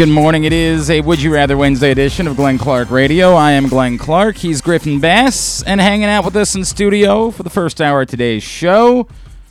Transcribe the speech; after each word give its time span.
Good 0.00 0.08
morning. 0.08 0.44
It 0.44 0.54
is 0.54 0.88
a 0.88 1.02
Would 1.02 1.20
You 1.20 1.34
Rather 1.34 1.58
Wednesday 1.58 1.90
edition 1.90 2.26
of 2.26 2.34
Glenn 2.34 2.56
Clark 2.56 2.90
Radio. 2.90 3.34
I 3.34 3.50
am 3.50 3.68
Glenn 3.68 3.98
Clark. 3.98 4.38
He's 4.38 4.62
Griffin 4.62 4.98
Bass, 4.98 5.62
and 5.62 5.78
hanging 5.78 6.06
out 6.06 6.24
with 6.24 6.34
us 6.36 6.54
in 6.54 6.64
studio 6.64 7.30
for 7.30 7.42
the 7.42 7.50
first 7.50 7.82
hour 7.82 8.00
of 8.00 8.08
today's 8.08 8.42
show, 8.42 9.06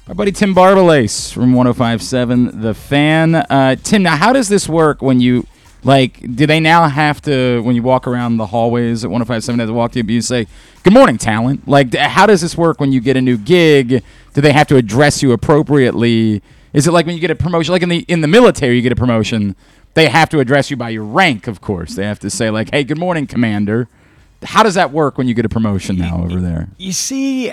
our 0.07 0.15
buddy 0.15 0.31
Tim 0.31 0.55
Barbalace 0.55 1.31
from 1.31 1.53
1057 1.53 2.61
The 2.61 2.73
Fan. 2.73 3.35
Uh, 3.35 3.75
Tim, 3.75 4.01
now 4.01 4.15
how 4.15 4.33
does 4.33 4.49
this 4.49 4.67
work 4.67 5.03
when 5.03 5.19
you, 5.19 5.45
like, 5.83 6.19
do 6.35 6.47
they 6.47 6.59
now 6.59 6.89
have 6.89 7.21
to, 7.21 7.61
when 7.61 7.75
you 7.75 7.83
walk 7.83 8.07
around 8.07 8.37
the 8.37 8.47
hallways 8.47 9.03
at 9.03 9.11
1057, 9.11 9.59
as 9.59 9.69
walk 9.69 9.91
to 9.91 9.99
you, 9.99 10.15
you 10.15 10.19
say, 10.19 10.47
Good 10.81 10.93
morning, 10.93 11.19
talent? 11.19 11.67
Like, 11.67 11.93
how 11.93 12.25
does 12.25 12.41
this 12.41 12.57
work 12.57 12.79
when 12.79 12.91
you 12.91 13.01
get 13.01 13.15
a 13.15 13.21
new 13.21 13.37
gig? 13.37 14.03
Do 14.33 14.41
they 14.41 14.53
have 14.53 14.67
to 14.69 14.77
address 14.77 15.21
you 15.21 15.31
appropriately? 15.31 16.41
Is 16.73 16.87
it 16.87 16.91
like 16.91 17.05
when 17.05 17.15
you 17.15 17.21
get 17.21 17.31
a 17.31 17.35
promotion, 17.35 17.71
like 17.71 17.81
in 17.81 17.89
the 17.89 17.99
in 18.07 18.21
the 18.21 18.27
military, 18.27 18.75
you 18.75 18.81
get 18.81 18.91
a 18.91 18.95
promotion? 18.95 19.55
They 19.93 20.07
have 20.09 20.29
to 20.29 20.39
address 20.39 20.69
you 20.69 20.77
by 20.77 20.89
your 20.89 21.03
rank, 21.03 21.47
of 21.47 21.61
course. 21.61 21.95
They 21.95 22.05
have 22.05 22.19
to 22.19 22.29
say 22.29 22.49
like, 22.49 22.71
"Hey, 22.71 22.83
good 22.83 22.99
morning, 22.99 23.27
commander." 23.27 23.87
How 24.43 24.63
does 24.63 24.75
that 24.75 24.91
work 24.91 25.17
when 25.17 25.27
you 25.27 25.33
get 25.33 25.45
a 25.45 25.49
promotion 25.49 25.97
now 25.97 26.23
over 26.23 26.39
there? 26.39 26.69
You 26.77 26.93
see, 26.93 27.51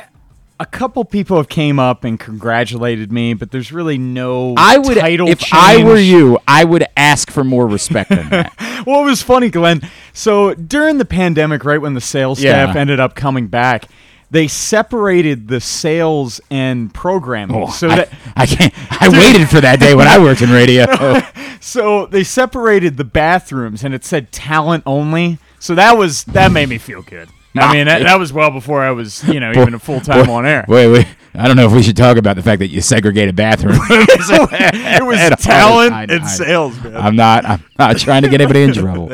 a 0.59 0.67
couple 0.67 1.05
people 1.05 1.37
have 1.37 1.49
came 1.49 1.79
up 1.79 2.05
and 2.05 2.19
congratulated 2.19 3.13
me, 3.13 3.35
but 3.35 3.51
there's 3.51 3.73
really 3.73 3.99
no 3.99 4.55
I 4.57 4.79
would, 4.79 4.97
title 4.97 5.29
if 5.29 5.41
change. 5.41 5.53
I 5.53 5.85
were 5.85 5.99
you, 5.99 6.39
I 6.49 6.65
would 6.65 6.85
ask 6.97 7.31
for 7.31 7.45
more 7.45 7.67
respect 7.67 8.11
than 8.11 8.29
that. 8.31 8.85
well, 8.87 9.03
it 9.03 9.05
was 9.05 9.23
funny, 9.23 9.51
Glenn. 9.51 9.83
So 10.13 10.55
during 10.55 10.99
the 10.99 11.05
pandemic, 11.05 11.65
right 11.65 11.81
when 11.81 11.95
the 11.95 12.01
sales 12.01 12.39
staff 12.39 12.75
ended 12.75 13.01
up 13.01 13.15
coming 13.15 13.49
back, 13.49 13.89
they 14.31 14.49
separated 14.49 15.49
the 15.49 15.61
sales 15.61 16.41
and 16.51 16.93
programming. 16.93 17.57
Oh, 17.57 17.71
so 17.71 17.89
I, 17.89 17.97
that 17.97 18.13
I 18.35 18.47
can't. 18.47 18.75
I 18.91 19.09
waited 19.09 19.49
for 19.49 19.61
that 19.61 19.79
day 19.81 19.95
when 19.95 20.09
I 20.09 20.19
worked 20.19 20.43
in 20.43 20.51
radio. 20.51 20.87
so 21.61 22.07
they 22.07 22.25
separated 22.25 22.97
the 22.97 23.05
bathrooms, 23.05 23.85
and 23.85 23.95
it 23.95 24.05
said 24.05 24.33
talent 24.33 24.83
only. 24.87 25.39
So 25.59 25.75
that 25.75 25.97
was 25.97 26.25
that 26.25 26.53
made 26.53 26.69
me 26.69 26.79
feel 26.79 27.03
good. 27.03 27.29
I 27.59 27.73
mean, 27.73 27.87
that, 27.87 28.03
that 28.03 28.19
was 28.19 28.33
well 28.33 28.51
before 28.51 28.83
I 28.83 28.91
was, 28.91 29.27
you 29.29 29.41
know, 29.41 29.51
even 29.51 29.75
a 29.75 29.79
full 29.79 30.01
time 30.01 30.29
on 30.29 30.45
air. 30.45 30.65
Wait, 30.69 30.89
wait. 30.89 31.07
I 31.35 31.47
don't 31.47 31.57
know 31.57 31.67
if 31.67 31.73
we 31.73 31.83
should 31.83 31.97
talk 31.97 32.17
about 32.17 32.37
the 32.37 32.43
fact 32.43 32.61
that 32.61 32.69
you 32.69 32.81
segregated 32.81 33.37
bathrooms. 33.37 33.79
it 33.91 34.19
was 34.19 34.31
all. 34.31 34.47
talent 35.37 35.93
I- 35.93 36.03
and 36.05 36.23
I- 36.23 36.27
sales, 36.27 36.81
man. 36.83 36.97
I'm 36.97 37.17
not. 37.17 37.45
I'm 37.45 37.65
not 37.79 37.99
trying 37.99 38.23
to 38.23 38.29
get 38.29 38.41
anybody 38.41 38.63
in 38.63 38.73
trouble. 38.73 39.11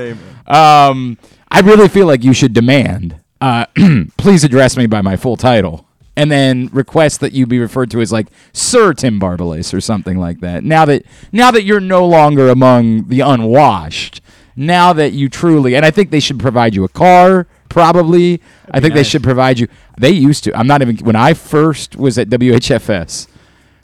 Um, 0.47 1.19
I 1.49 1.61
really 1.61 1.89
feel 1.89 2.07
like 2.07 2.25
you 2.25 2.33
should 2.33 2.53
demand, 2.53 3.17
uh, 3.43 3.67
please 4.17 4.45
address 4.45 4.77
me 4.77 4.87
by 4.87 5.03
my 5.03 5.17
full 5.17 5.37
title, 5.37 5.87
and 6.17 6.31
then 6.31 6.69
request 6.73 7.21
that 7.21 7.33
you 7.33 7.47
be 7.47 7.59
referred 7.59 7.91
to 7.91 8.01
as 8.01 8.13
like 8.13 8.29
Sir 8.53 8.95
Tim 8.95 9.19
Barbalace 9.19 9.75
or 9.75 9.81
something 9.81 10.17
like 10.19 10.41
that. 10.41 10.65
Now 10.65 10.85
that 10.85 11.05
now 11.33 11.51
that 11.51 11.65
you're 11.65 11.81
no 11.81 12.07
longer 12.07 12.49
among 12.49 13.09
the 13.09 13.21
unwashed, 13.21 14.21
now 14.55 14.93
that 14.93 15.13
you 15.13 15.29
truly, 15.29 15.75
and 15.75 15.85
I 15.85 15.91
think 15.91 16.11
they 16.11 16.21
should 16.21 16.39
provide 16.39 16.75
you 16.75 16.85
a 16.85 16.89
car. 16.89 17.47
Probably, 17.69 18.41
I 18.71 18.81
think 18.81 18.93
they 18.95 19.03
should 19.03 19.23
provide 19.23 19.59
you. 19.59 19.67
They 19.99 20.11
used 20.11 20.45
to. 20.45 20.57
I'm 20.57 20.67
not 20.67 20.83
even. 20.83 20.99
When 20.99 21.17
I 21.17 21.33
first 21.35 21.97
was 21.97 22.19
at 22.19 22.29
WHFS, 22.29 23.29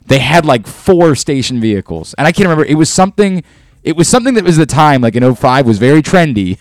they 0.09 0.19
had 0.19 0.45
like 0.45 0.67
four 0.67 1.15
station 1.15 1.61
vehicles 1.61 2.13
and 2.17 2.27
i 2.27 2.31
can't 2.31 2.49
remember 2.49 2.65
it 2.65 2.75
was 2.75 2.89
something 2.89 3.43
it 3.83 3.95
was 3.95 4.07
something 4.07 4.33
that 4.33 4.43
was 4.43 4.57
the 4.57 4.65
time 4.65 5.01
like 5.01 5.15
in 5.15 5.35
05 5.35 5.65
was 5.65 5.77
very 5.77 6.01
trendy 6.01 6.57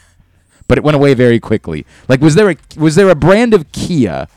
but 0.69 0.79
it 0.79 0.85
went 0.85 0.95
away 0.95 1.15
very 1.15 1.41
quickly. 1.41 1.85
Like 2.09 2.21
was 2.21 2.35
there 2.35 2.51
a 2.51 2.57
was 2.77 2.95
there 2.95 3.09
a 3.09 3.15
brand 3.15 3.55
of 3.55 3.73
kia 3.73 4.29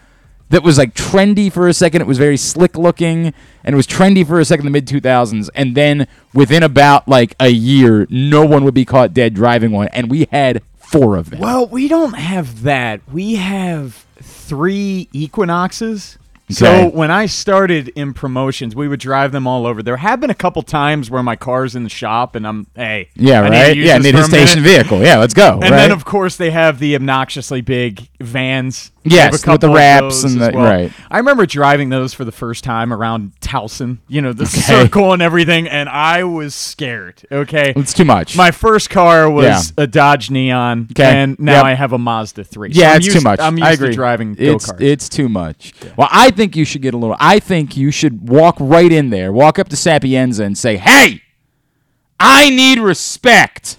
that 0.49 0.63
was 0.63 0.77
like 0.77 0.95
trendy 0.95 1.51
for 1.51 1.67
a 1.67 1.73
second? 1.73 2.01
It 2.01 2.07
was 2.07 2.17
very 2.17 2.37
slick 2.37 2.77
looking 2.77 3.33
and 3.63 3.73
it 3.73 3.75
was 3.75 3.85
trendy 3.85 4.25
for 4.25 4.39
a 4.39 4.45
second 4.45 4.65
in 4.65 4.71
the 4.73 4.77
mid 4.77 4.87
2000s 4.87 5.49
and 5.53 5.75
then 5.75 6.07
within 6.33 6.63
about 6.63 7.07
like 7.07 7.35
a 7.39 7.49
year 7.49 8.07
no 8.09 8.45
one 8.45 8.63
would 8.63 8.73
be 8.73 8.85
caught 8.85 9.13
dead 9.13 9.33
driving 9.33 9.71
one. 9.71 9.89
And 9.89 10.09
we 10.09 10.27
had 10.31 10.63
four 10.77 11.15
of 11.15 11.29
them. 11.29 11.39
Well, 11.39 11.67
we 11.67 11.87
don't 11.87 12.17
have 12.17 12.63
that. 12.63 13.01
We 13.11 13.35
have 13.35 14.05
three 14.21 15.07
Equinoxes. 15.13 16.17
So 16.51 16.89
when 16.89 17.11
I 17.11 17.25
started 17.25 17.89
in 17.89 18.13
promotions, 18.13 18.75
we 18.75 18.87
would 18.87 18.99
drive 18.99 19.31
them 19.31 19.47
all 19.47 19.65
over. 19.65 19.81
There 19.83 19.97
have 19.97 20.19
been 20.19 20.29
a 20.29 20.35
couple 20.35 20.61
times 20.63 21.09
where 21.09 21.23
my 21.23 21.35
car's 21.35 21.75
in 21.75 21.83
the 21.83 21.89
shop 21.89 22.35
and 22.35 22.47
I'm, 22.47 22.67
hey, 22.75 23.09
yeah 23.15 23.41
I 23.41 23.49
need 23.49 23.57
right 23.57 23.75
use 23.77 23.87
yeah 23.87 23.97
need 23.97 24.15
a 24.15 24.23
station 24.23 24.61
minute. 24.63 24.77
vehicle 24.83 25.01
yeah 25.03 25.17
let's 25.17 25.33
go 25.33 25.53
And 25.61 25.61
right? 25.63 25.69
then 25.71 25.91
of 25.91 26.05
course 26.05 26.37
they 26.37 26.51
have 26.51 26.79
the 26.79 26.95
obnoxiously 26.95 27.61
big 27.61 28.07
vans. 28.19 28.91
Yes, 29.03 29.43
with 29.47 29.61
the 29.61 29.67
wraps 29.69 30.23
and 30.23 30.39
the- 30.39 30.51
well. 30.53 30.63
right. 30.63 30.91
I 31.09 31.17
remember 31.17 31.47
driving 31.47 31.89
those 31.89 32.13
for 32.13 32.23
the 32.23 32.31
first 32.31 32.63
time 32.63 32.93
around 32.93 33.33
Towson. 33.41 33.97
You 34.07 34.21
know 34.21 34.31
the 34.31 34.45
circle 34.45 35.11
and 35.13 35.23
everything, 35.23 35.67
and 35.67 35.89
I 35.89 36.23
was 36.23 36.53
scared. 36.53 37.23
Okay, 37.31 37.73
it's 37.75 37.93
too 37.95 38.05
much 38.05 38.37
my 38.37 38.51
first 38.51 38.91
car 38.91 39.27
was 39.29 39.73
Yeah. 39.75 39.83
a 39.83 39.87
Dodge 39.87 40.29
Neon, 40.29 40.87
Okay. 40.91 41.03
and 41.03 41.39
now 41.39 41.53
Yep. 41.57 41.65
I 41.65 41.73
have 41.73 41.93
a 41.93 41.97
Mazda 41.97 42.43
3. 42.43 42.69
Yeah, 42.73 42.91
I'm 42.91 42.97
it's 42.97 43.07
used, 43.07 43.17
too 43.17 43.23
much. 43.23 43.39
I'm 43.39 43.57
used 43.57 43.67
I 43.67 43.71
agree. 43.73 43.89
to 43.89 43.95
driving 43.95 44.33
go 44.35 44.43
it's, 44.55 44.71
karts. 44.71 44.81
it's 44.81 45.09
too 45.09 45.27
much. 45.29 45.73
Well, 45.97 46.07
I 46.11 46.29
think 46.29 46.40
you 46.55 46.65
should 46.65 46.81
get 46.81 46.93
a 46.93 46.97
little. 46.97 47.15
I 47.19 47.39
think 47.39 47.77
you 47.77 47.91
should 47.91 48.27
walk 48.29 48.57
right 48.59 48.91
in 48.91 49.09
there, 49.09 49.31
walk 49.31 49.59
up 49.59 49.69
to 49.69 49.75
Sapienza, 49.75 50.43
and 50.43 50.57
say, 50.57 50.77
"Hey, 50.77 51.21
I 52.19 52.49
need 52.49 52.79
respect, 52.79 53.77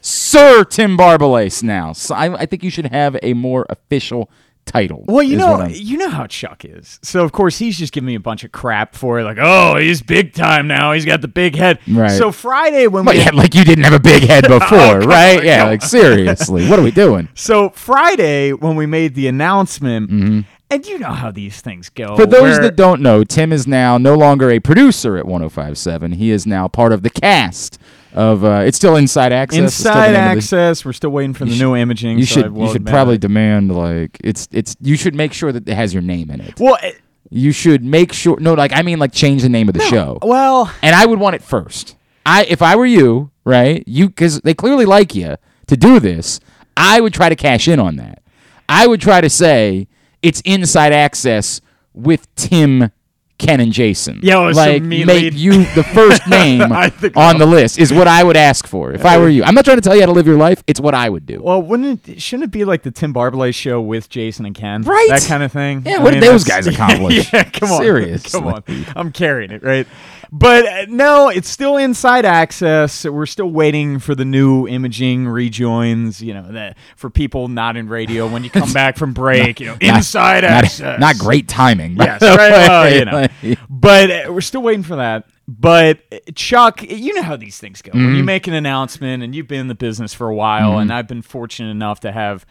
Sir 0.00 0.64
Tim 0.64 0.96
Barbalace." 0.96 1.62
Now, 1.62 1.92
so 1.92 2.14
I, 2.14 2.40
I 2.40 2.46
think 2.46 2.62
you 2.62 2.70
should 2.70 2.86
have 2.86 3.16
a 3.22 3.34
more 3.34 3.66
official 3.68 4.30
title. 4.68 5.04
Well, 5.06 5.22
you 5.22 5.36
know, 5.36 5.66
you 5.66 5.96
know 5.96 6.10
how 6.10 6.26
Chuck 6.26 6.64
is. 6.64 7.00
So 7.02 7.24
of 7.24 7.32
course 7.32 7.58
he's 7.58 7.78
just 7.78 7.92
giving 7.92 8.06
me 8.06 8.14
a 8.14 8.20
bunch 8.20 8.44
of 8.44 8.52
crap 8.52 8.94
for 8.94 9.18
it, 9.18 9.24
like, 9.24 9.38
oh, 9.40 9.76
he's 9.76 10.02
big 10.02 10.34
time 10.34 10.68
now. 10.68 10.92
He's 10.92 11.04
got 11.04 11.22
the 11.22 11.28
big 11.28 11.56
head. 11.56 11.80
Right. 11.88 12.10
So 12.10 12.30
Friday 12.30 12.86
when 12.86 13.04
But 13.04 13.16
we 13.16 13.22
yeah, 13.22 13.30
like 13.32 13.54
you 13.54 13.64
didn't 13.64 13.84
have 13.84 13.94
a 13.94 14.00
big 14.00 14.22
head 14.22 14.42
before, 14.48 14.78
oh, 14.78 15.00
come 15.00 15.08
right? 15.08 15.42
yeah, 15.42 15.64
like 15.64 15.82
seriously, 15.82 16.68
what 16.68 16.78
are 16.78 16.82
we 16.82 16.90
doing? 16.92 17.28
So 17.48 17.70
Friday, 17.70 18.52
when 18.52 18.76
we 18.76 18.84
made 18.84 19.14
the 19.14 19.26
announcement, 19.26 20.10
mm-hmm. 20.10 20.40
And 20.70 20.86
you 20.86 20.98
know 20.98 21.12
how 21.12 21.30
these 21.30 21.60
things 21.60 21.88
go. 21.88 22.16
For 22.16 22.26
those 22.26 22.42
where- 22.42 22.60
that 22.62 22.76
don't 22.76 23.00
know, 23.00 23.24
Tim 23.24 23.52
is 23.52 23.66
now 23.66 23.98
no 23.98 24.14
longer 24.14 24.50
a 24.50 24.60
producer 24.60 25.16
at 25.16 25.26
1057. 25.26 26.12
He 26.12 26.30
is 26.30 26.46
now 26.46 26.68
part 26.68 26.92
of 26.92 27.02
the 27.02 27.10
cast 27.10 27.78
of 28.14 28.44
uh, 28.44 28.62
it's 28.66 28.76
still 28.76 28.96
Inside 28.96 29.32
Access. 29.32 29.58
It's 29.64 29.74
still 29.74 29.92
the 29.92 30.06
inside 30.08 30.14
access, 30.14 30.84
we're 30.84 30.92
still 30.94 31.10
waiting 31.10 31.34
for 31.34 31.44
the 31.44 31.50
You 31.52 31.58
new 31.64 31.76
imaging. 31.76 32.18
You 32.18 32.24
so 32.26 32.42
should 32.42 32.56
you 32.56 32.72
should 32.72 32.86
probably 32.86 33.18
demand 33.18 33.74
like 33.74 34.18
it's 34.24 34.48
it's 34.50 34.76
you 34.80 34.96
should 34.96 35.14
make 35.14 35.32
sure 35.32 35.52
that 35.52 35.68
it 35.68 35.74
has 35.74 35.92
your 35.94 36.02
name 36.02 36.30
in 36.30 36.40
it. 36.40 36.58
Well, 36.58 36.78
it- 36.82 37.00
You 37.30 37.52
should 37.52 37.84
make 37.84 38.12
sure 38.14 38.38
no 38.40 38.54
like 38.54 38.72
I 38.72 38.80
mean 38.82 38.98
like 38.98 39.12
change 39.12 39.42
the 39.42 39.50
name 39.50 39.68
of 39.68 39.74
the 39.74 39.82
show. 39.84 40.18
well, 40.22 40.72
And 40.82 40.96
I 40.96 41.04
would 41.06 41.18
want 41.20 41.34
it 41.36 41.42
first. 41.42 41.96
I 42.24 42.44
if 42.44 42.62
I 42.62 42.74
were 42.76 42.86
you, 42.86 43.30
right? 43.44 43.84
You 43.86 44.08
cuz 44.10 44.40
they 44.40 44.54
clearly 44.54 44.86
like 44.86 45.14
you 45.14 45.36
to 45.66 45.76
do 45.76 46.00
this, 46.00 46.40
I 46.76 47.00
would 47.02 47.12
try 47.12 47.28
to 47.28 47.36
cash 47.36 47.68
in 47.68 47.78
on 47.78 47.96
that. 47.96 48.22
I 48.70 48.86
would 48.86 49.00
try 49.02 49.20
to 49.20 49.28
say 49.28 49.86
it's 50.22 50.40
inside 50.42 50.92
access 50.92 51.60
with 51.94 52.32
Tim 52.36 52.90
Ken 53.38 53.60
and 53.60 53.72
Jason. 53.72 54.18
Yeah, 54.20 54.40
well, 54.40 54.52
like 54.52 54.82
make 54.82 55.06
lead- 55.06 55.34
you 55.34 55.64
the 55.76 55.84
first 55.94 56.26
name 56.28 56.60
on 56.60 57.38
the 57.38 57.46
list 57.46 57.78
is 57.78 57.92
what 57.92 58.08
I 58.08 58.24
would 58.24 58.36
ask 58.36 58.66
for 58.66 58.92
if 58.92 59.04
I 59.04 59.16
were 59.18 59.28
you. 59.28 59.44
I'm 59.44 59.54
not 59.54 59.64
trying 59.64 59.76
to 59.76 59.80
tell 59.80 59.94
you 59.94 60.00
how 60.02 60.06
to 60.06 60.12
live 60.12 60.26
your 60.26 60.36
life. 60.36 60.64
It's 60.66 60.80
what 60.80 60.92
I 60.94 61.08
would 61.08 61.24
do. 61.24 61.40
well, 61.42 61.62
wouldn't 61.62 62.08
it? 62.08 62.20
Shouldn't 62.20 62.44
it 62.48 62.50
be 62.50 62.64
like 62.64 62.82
the 62.82 62.90
Tim 62.90 63.14
Barbalace 63.14 63.54
show 63.54 63.80
with 63.80 64.08
Jason 64.08 64.44
and 64.44 64.56
Ken? 64.56 64.82
Right. 64.82 65.06
That 65.10 65.22
kind 65.22 65.44
of 65.44 65.52
thing. 65.52 65.84
Yeah, 65.86 65.98
I 66.00 66.02
what 66.02 66.14
did 66.14 66.22
those 66.24 66.44
that's- 66.44 66.66
guys 66.66 66.74
accomplish? 66.74 67.32
yeah, 67.32 67.44
come 67.44 67.70
on, 67.70 67.80
Seriously. 67.80 68.40
come 68.40 68.48
on. 68.48 68.64
I'm 68.96 69.12
carrying 69.12 69.52
it, 69.52 69.62
right? 69.62 69.86
But 70.30 70.66
uh, 70.66 70.86
no, 70.88 71.28
it's 71.28 71.48
still 71.48 71.76
inside 71.76 72.24
access. 72.24 73.04
We're 73.04 73.26
still 73.26 73.50
waiting 73.50 73.98
for 73.98 74.14
the 74.14 74.24
new 74.24 74.66
imaging 74.68 75.26
rejoins. 75.26 76.22
You 76.22 76.34
know, 76.34 76.52
that 76.52 76.76
for 76.96 77.08
people 77.10 77.48
not 77.48 77.76
in 77.76 77.88
radio 77.88 78.28
when 78.28 78.44
you 78.44 78.50
come 78.50 78.72
back 78.74 78.96
from 78.96 79.14
break. 79.14 79.60
You 79.60 79.66
know, 79.66 79.76
inside 79.80 80.42
not, 80.42 80.50
access. 80.50 81.00
not 81.00 81.18
great 81.18 81.48
timing. 81.48 81.96
Yes, 81.96 82.20
right. 82.22 82.50
Well, 82.50 82.94
you 82.94 83.04
know. 83.04 83.56
But 83.70 84.10
uh, 84.10 84.32
we're 84.32 84.40
still 84.40 84.62
waiting 84.62 84.82
for 84.82 84.96
that. 84.96 85.28
But 85.46 86.00
uh, 86.12 86.18
Chuck, 86.34 86.82
you 86.82 87.14
know 87.14 87.22
how 87.22 87.36
these 87.36 87.58
things 87.58 87.80
go. 87.80 87.92
Mm-hmm. 87.92 88.04
When 88.04 88.14
you 88.16 88.24
make 88.24 88.46
an 88.46 88.54
announcement 88.54 89.22
and 89.22 89.34
you've 89.34 89.48
been 89.48 89.60
in 89.60 89.68
the 89.68 89.74
business 89.74 90.12
for 90.12 90.28
a 90.28 90.34
while, 90.34 90.78
and 90.78 90.92
I've 90.92 91.08
been 91.08 91.22
fortunate 91.22 91.70
enough 91.70 92.00
to 92.00 92.12
have 92.12 92.44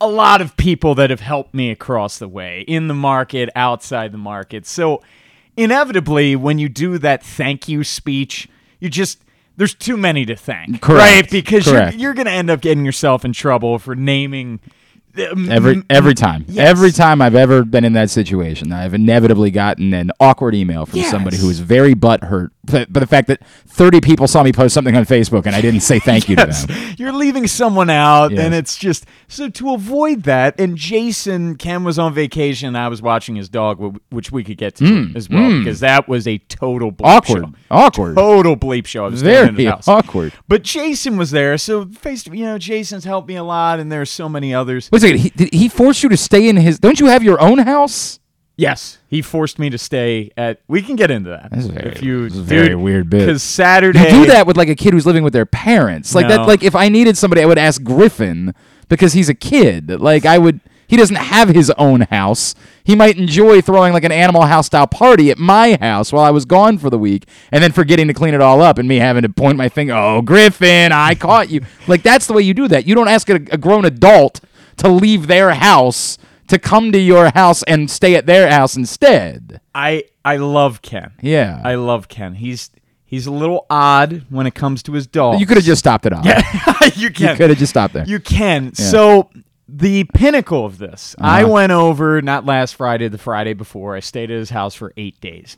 a 0.00 0.08
lot 0.08 0.40
of 0.40 0.56
people 0.56 0.94
that 0.94 1.10
have 1.10 1.20
helped 1.20 1.52
me 1.54 1.70
across 1.70 2.18
the 2.18 2.28
way 2.28 2.64
in 2.66 2.88
the 2.88 2.94
market, 2.94 3.50
outside 3.54 4.12
the 4.12 4.18
market. 4.18 4.66
So 4.66 5.02
inevitably, 5.58 6.36
when 6.36 6.58
you 6.58 6.68
do 6.68 6.96
that 6.98 7.22
thank 7.22 7.68
you 7.68 7.84
speech, 7.84 8.48
you 8.80 8.88
just 8.88 9.22
there's 9.56 9.74
too 9.74 9.96
many 9.96 10.24
to 10.24 10.36
thank, 10.36 10.80
Correct. 10.80 11.00
right? 11.00 11.30
Because 11.30 11.64
Correct. 11.64 11.94
you're, 11.94 12.00
you're 12.02 12.14
going 12.14 12.26
to 12.26 12.32
end 12.32 12.48
up 12.48 12.60
getting 12.60 12.84
yourself 12.84 13.24
in 13.24 13.32
trouble 13.32 13.78
for 13.78 13.94
naming 13.96 14.60
Every 15.16 15.82
every 15.90 16.14
time, 16.14 16.44
Yes. 16.46 16.68
every 16.68 16.92
time 16.92 17.20
I've 17.20 17.34
ever 17.34 17.64
been 17.64 17.82
in 17.84 17.94
that 17.94 18.08
situation, 18.08 18.70
I've 18.70 18.94
inevitably 18.94 19.50
gotten 19.50 19.92
an 19.92 20.12
awkward 20.20 20.54
email 20.54 20.86
from 20.86 21.00
somebody 21.02 21.34
Yes. 21.36 21.42
who 21.44 21.50
is 21.50 21.58
very 21.58 21.94
butthurt 21.94 22.50
but 22.70 22.92
the 22.92 23.06
fact 23.06 23.28
that 23.28 23.44
30 23.66 24.00
people 24.00 24.26
saw 24.26 24.42
me 24.42 24.52
post 24.52 24.74
something 24.74 24.96
on 24.96 25.04
Facebook 25.04 25.46
and 25.46 25.54
I 25.54 25.60
didn't 25.60 25.80
say 25.80 25.98
thank 25.98 26.28
you 26.28 26.36
Yes. 26.38 26.62
to 26.62 26.66
them. 26.68 26.94
You're 26.98 27.12
leaving 27.12 27.46
someone 27.46 27.90
out, 27.90 28.30
Yes. 28.30 28.40
and 28.40 28.54
it's 28.54 28.76
just 28.76 29.06
so 29.28 29.48
to 29.48 29.74
avoid 29.74 30.24
that. 30.24 30.58
And 30.60 30.76
Jason, 30.76 31.56
Ken 31.56 31.84
was 31.84 31.98
on 31.98 32.14
vacation. 32.14 32.76
I 32.76 32.88
was 32.88 33.00
watching 33.02 33.36
his 33.36 33.48
dog, 33.48 33.98
which 34.10 34.30
we 34.32 34.44
could 34.44 34.56
get 34.58 34.74
to 34.76 34.84
mm, 34.84 35.16
as 35.16 35.28
well, 35.28 35.50
mm. 35.50 35.64
because 35.64 35.80
that 35.80 36.08
was 36.08 36.26
a 36.26 36.38
total 36.38 36.92
bleep 36.92 37.06
Awkward. 37.06 37.44
show. 37.44 37.52
Awkward. 37.70 38.16
Total 38.16 38.56
bleep 38.56 38.86
show. 38.86 39.04
I 39.04 39.08
was 39.08 39.22
Very 39.22 39.66
awkward. 39.86 40.32
But 40.48 40.62
Jason 40.62 41.16
was 41.16 41.30
there, 41.30 41.56
so 41.58 41.86
face 41.86 42.26
you 42.26 42.44
know, 42.44 42.58
Jason's 42.58 43.04
helped 43.04 43.28
me 43.28 43.36
a 43.36 43.44
lot, 43.44 43.80
and 43.80 43.90
there's 43.90 44.10
so 44.10 44.28
many 44.28 44.54
others. 44.54 44.88
Wait 44.92 44.98
a 44.98 45.00
second. 45.00 45.18
He, 45.18 45.30
did 45.30 45.52
he 45.54 45.68
force 45.68 46.02
you 46.02 46.08
to 46.08 46.16
stay 46.16 46.48
in 46.48 46.56
his? 46.56 46.78
Don't 46.78 47.00
you 47.00 47.06
have 47.06 47.22
your 47.22 47.40
own 47.40 47.58
house? 47.58 48.18
Yes, 48.58 48.98
he 49.06 49.22
forced 49.22 49.60
me 49.60 49.70
to 49.70 49.78
stay 49.78 50.32
at. 50.36 50.58
We 50.66 50.82
can 50.82 50.96
get 50.96 51.12
into 51.12 51.30
that. 51.30 51.48
That's 51.52 51.66
very- 51.66 51.92
if 51.92 52.02
you 52.02 52.26
a 52.26 52.28
very 52.30 52.74
weird 52.74 53.08
bit. 53.08 53.20
Because 53.20 53.40
Saturday, 53.40 54.00
You 54.00 54.24
do 54.24 54.26
that 54.26 54.48
with 54.48 54.56
like 54.56 54.68
a 54.68 54.74
kid 54.74 54.92
who's 54.92 55.06
living 55.06 55.22
with 55.22 55.32
their 55.32 55.46
parents. 55.46 56.12
Like 56.12 56.26
that. 56.26 56.40
Like 56.48 56.64
if 56.64 56.74
I 56.74 56.88
needed 56.88 57.16
somebody, 57.16 57.40
I 57.40 57.46
would 57.46 57.56
ask 57.56 57.80
Griffin 57.84 58.52
because 58.88 59.12
he's 59.12 59.28
a 59.28 59.34
kid. 59.34 60.00
Like 60.00 60.26
I 60.26 60.38
would. 60.38 60.58
He 60.88 60.96
doesn't 60.96 61.16
have 61.16 61.50
his 61.50 61.70
own 61.78 62.00
house. 62.00 62.54
He 62.82 62.96
might 62.96 63.16
enjoy 63.16 63.60
throwing 63.60 63.92
like 63.92 64.02
an 64.04 64.10
animal 64.10 64.42
house 64.42 64.66
style 64.66 64.86
party 64.88 65.30
at 65.30 65.38
my 65.38 65.76
house 65.80 66.12
while 66.12 66.24
I 66.24 66.30
was 66.30 66.44
gone 66.44 66.78
for 66.78 66.90
the 66.90 66.98
week, 66.98 67.28
and 67.52 67.62
then 67.62 67.70
forgetting 67.70 68.08
to 68.08 68.14
clean 68.14 68.34
it 68.34 68.40
all 68.40 68.60
up, 68.60 68.76
and 68.78 68.88
me 68.88 68.96
having 68.96 69.22
to 69.22 69.28
point 69.28 69.56
my 69.56 69.68
finger. 69.68 69.92
Oh, 69.94 70.20
Griffin, 70.22 70.90
I 70.90 71.14
caught 71.14 71.48
you. 71.48 71.60
Like 71.86 72.02
that's 72.02 72.26
the 72.26 72.32
way 72.32 72.42
you 72.42 72.54
do 72.54 72.66
that. 72.68 72.88
You 72.88 72.96
don't 72.96 73.06
ask 73.06 73.28
a, 73.30 73.34
a 73.34 73.56
grown 73.58 73.84
adult 73.84 74.40
to 74.78 74.88
leave 74.88 75.28
their 75.28 75.52
house 75.54 76.18
to 76.48 76.58
come 76.58 76.92
to 76.92 76.98
your 76.98 77.30
house 77.34 77.62
and 77.64 77.90
stay 77.90 78.14
at 78.16 78.26
their 78.26 78.50
house 78.50 78.76
instead. 78.76 79.60
I 79.74 80.04
I 80.24 80.36
love 80.36 80.82
Ken. 80.82 81.12
Yeah. 81.22 81.60
I 81.64 81.74
love 81.76 82.08
Ken. 82.08 82.34
He's 82.34 82.70
he's 83.04 83.26
a 83.26 83.30
little 83.32 83.66
odd 83.70 84.24
when 84.30 84.46
it 84.46 84.54
comes 84.54 84.82
to 84.84 84.92
his 84.92 85.06
dog. 85.06 85.40
you 85.40 85.46
could 85.46 85.56
have 85.56 85.64
just 85.66 85.78
stopped 85.80 86.06
it 86.06 86.12
off. 86.12 86.24
you 86.96 87.02
You 87.04 87.10
can. 87.10 87.30
You 87.30 87.36
could 87.36 87.50
have 87.50 87.58
just 87.58 87.70
stopped 87.70 87.94
there. 87.94 88.04
You 88.06 88.20
can. 88.20 88.74
So 88.74 89.30
the 89.68 90.04
pinnacle 90.14 90.64
of 90.64 90.78
this, 90.78 91.14
I 91.18 91.42
Uh-huh. 91.42 91.52
went 91.52 91.72
over 91.72 92.22
not 92.22 92.46
last 92.46 92.74
Friday, 92.76 93.08
the 93.08 93.18
Friday 93.18 93.52
before. 93.54 93.94
I 93.94 94.00
stayed 94.00 94.30
at 94.30 94.38
his 94.38 94.50
house 94.50 94.74
for 94.74 94.92
eight 94.96 95.20
days. 95.20 95.56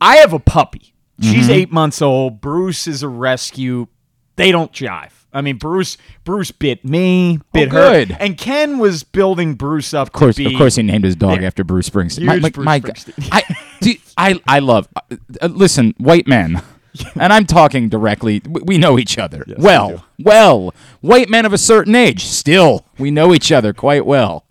I 0.00 0.16
have 0.18 0.32
a 0.32 0.38
puppy. 0.38 0.94
Mm-hmm. 1.20 1.32
She's 1.32 1.50
eight 1.50 1.72
months 1.72 2.00
old. 2.00 2.40
Bruce 2.40 2.86
is 2.86 3.02
a 3.02 3.08
rescue. 3.08 3.88
They 4.36 4.52
don't 4.52 4.72
jive. 4.72 5.10
I 5.32 5.42
mean, 5.42 5.56
Bruce. 5.56 5.98
Bruce 6.24 6.50
bit 6.50 6.84
me, 6.84 7.40
bit 7.52 7.70
her, 7.70 7.78
Oh, 7.78 7.92
good. 7.92 8.16
and 8.18 8.36
Ken 8.38 8.78
was 8.78 9.02
building 9.04 9.54
Bruce 9.54 9.92
up. 9.92 10.08
Of 10.08 10.12
course, 10.12 10.36
to 10.36 10.44
be, 10.44 10.54
of 10.54 10.58
course, 10.58 10.76
he 10.76 10.82
named 10.82 11.04
his 11.04 11.16
dog 11.16 11.40
Yeah. 11.42 11.46
after 11.46 11.64
Bruce 11.64 11.88
Springsteen. 11.90 12.30
Huge 12.32 12.52
Bruce 12.54 12.66
Springsteen. 12.66 13.28
I, 13.30 13.98
I, 14.16 14.40
I 14.46 14.58
love. 14.60 14.88
Uh, 14.96 15.16
uh, 15.42 15.46
listen, 15.48 15.94
white 15.98 16.26
men, 16.26 16.62
and 17.20 17.32
I'm 17.32 17.44
talking 17.46 17.88
directly. 17.88 18.40
We, 18.48 18.60
we 18.62 18.78
know 18.78 18.98
each 18.98 19.18
other 19.18 19.44
we 19.46 19.54
well. 19.58 19.88
do. 19.88 20.02
Well, 20.20 20.74
white 21.02 21.28
men 21.28 21.44
of 21.44 21.52
a 21.52 21.58
certain 21.58 21.94
age, 21.94 22.24
still, 22.24 22.86
we 22.98 23.10
know 23.10 23.34
each 23.34 23.52
other 23.52 23.72
quite 23.72 24.06
well. 24.06 24.44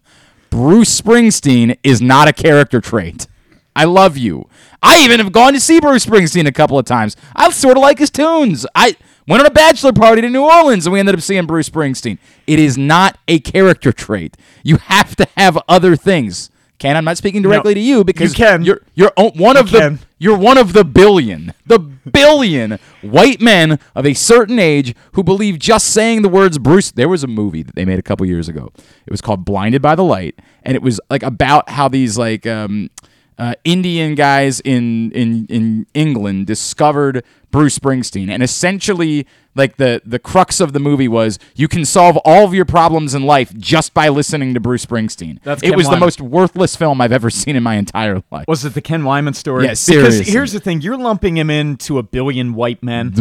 Bruce 0.49 1.01
Springsteen 1.01 1.77
is 1.83 2.01
not 2.01 2.27
a 2.27 2.33
character 2.33 2.79
trait. 2.81 3.27
I 3.75 3.83
love 3.83 4.17
you. 4.17 4.47
I 4.81 5.03
even 5.03 5.19
have 5.19 5.31
gone 5.31 5.53
to 5.53 5.59
see 5.59 5.79
Bruce 5.79 6.05
Springsteen 6.05 6.47
a 6.47 6.51
couple 6.51 6.79
of 6.79 6.85
times. 6.85 7.15
I 7.35 7.49
sort 7.51 7.77
of 7.77 7.81
like 7.81 7.99
his 7.99 8.09
tunes. 8.09 8.65
I 8.73 8.95
went 9.27 9.41
on 9.41 9.45
a 9.45 9.51
bachelor 9.51 9.93
party 9.93 10.21
to 10.21 10.29
New 10.29 10.43
Orleans 10.43 10.85
and 10.85 10.93
we 10.93 10.99
ended 10.99 11.15
up 11.15 11.21
seeing 11.21 11.45
Bruce 11.45 11.69
Springsteen. 11.69 12.17
It 12.47 12.59
is 12.59 12.77
not 12.77 13.17
a 13.27 13.39
character 13.39 13.91
trait. 13.91 14.37
You 14.63 14.77
have 14.77 15.15
to 15.17 15.27
have 15.37 15.57
other 15.67 15.95
things. 15.95 16.49
Ken, 16.79 16.95
I'm 16.95 17.05
not 17.05 17.17
speaking 17.17 17.41
directly 17.41 17.73
to 17.73 17.79
you 17.79 18.03
because 18.03 18.37
You 18.37 18.45
can. 18.45 18.63
you're 18.63 18.81
you're 18.93 19.11
one 19.17 19.57
of 19.57 19.71
the 19.71 19.79
can. 19.79 19.99
you're 20.19 20.37
one 20.37 20.59
of 20.59 20.73
the 20.73 20.85
billion, 20.85 21.53
the 21.65 21.79
billion 21.79 22.77
white 23.01 23.41
men 23.41 23.79
of 23.95 24.05
a 24.05 24.13
certain 24.13 24.59
age 24.59 24.93
who 25.13 25.23
believe 25.23 25.57
just 25.57 25.87
saying 25.87 26.21
the 26.21 26.29
words 26.29 26.59
Bruce. 26.59 26.91
There 26.91 27.09
was 27.09 27.23
a 27.23 27.27
movie 27.27 27.63
that 27.63 27.73
they 27.73 27.83
made 27.83 27.97
a 27.97 28.03
couple 28.03 28.27
years 28.27 28.47
ago. 28.47 28.71
It 29.07 29.11
was 29.11 29.21
called 29.21 29.43
Blinded 29.43 29.81
by 29.81 29.95
the 29.95 30.03
Light, 30.03 30.35
and 30.61 30.75
it 30.75 30.83
was 30.83 31.01
like 31.09 31.23
about 31.23 31.67
how 31.71 31.87
these 31.87 32.15
like 32.15 32.45
um, 32.45 32.91
uh, 33.39 33.55
Indian 33.63 34.13
guys 34.13 34.59
in 34.59 35.11
in 35.13 35.47
in 35.47 35.87
England 35.95 36.45
discovered 36.45 37.23
Bruce 37.51 37.77
Springsteen, 37.79 38.29
and 38.29 38.43
essentially 38.43 39.25
like 39.55 39.77
the 39.77 40.01
the 40.05 40.19
crux 40.19 40.59
of 40.59 40.73
the 40.73 40.79
movie 40.79 41.07
was 41.07 41.39
you 41.55 41.67
can 41.67 41.83
solve 41.83 42.15
all 42.25 42.45
of 42.45 42.53
your 42.53 42.65
problems 42.65 43.15
in 43.15 43.23
life 43.23 43.51
just 43.57 43.93
by 43.93 44.07
listening 44.09 44.53
to 44.53 44.59
Bruce 44.59 44.85
Springsteen. 44.85 45.39
That's 45.43 45.63
it 45.63 45.69
Ken 45.69 45.77
was 45.77 45.89
the 45.89 45.97
most 45.97 46.21
worthless 46.21 46.75
film 46.75 47.01
I've 47.01 47.11
ever 47.11 47.29
seen 47.31 47.55
in 47.55 47.63
my 47.63 47.75
entire 47.75 48.21
life. 48.31 48.45
Was 48.47 48.65
it 48.65 48.73
the 48.75 48.81
Ken 48.81 49.01
Weinman 49.03 49.33
story? 49.33 49.63
Yeah, 49.63 49.69
Because 49.71 49.79
seriously. 49.79 50.31
here's 50.31 50.51
the 50.51 50.59
thing: 50.59 50.81
you're 50.81 50.97
lumping 50.97 51.37
him 51.37 51.49
into 51.49 51.97
a 51.97 52.03
billion 52.03 52.53
white 52.53 52.83
men. 52.83 53.13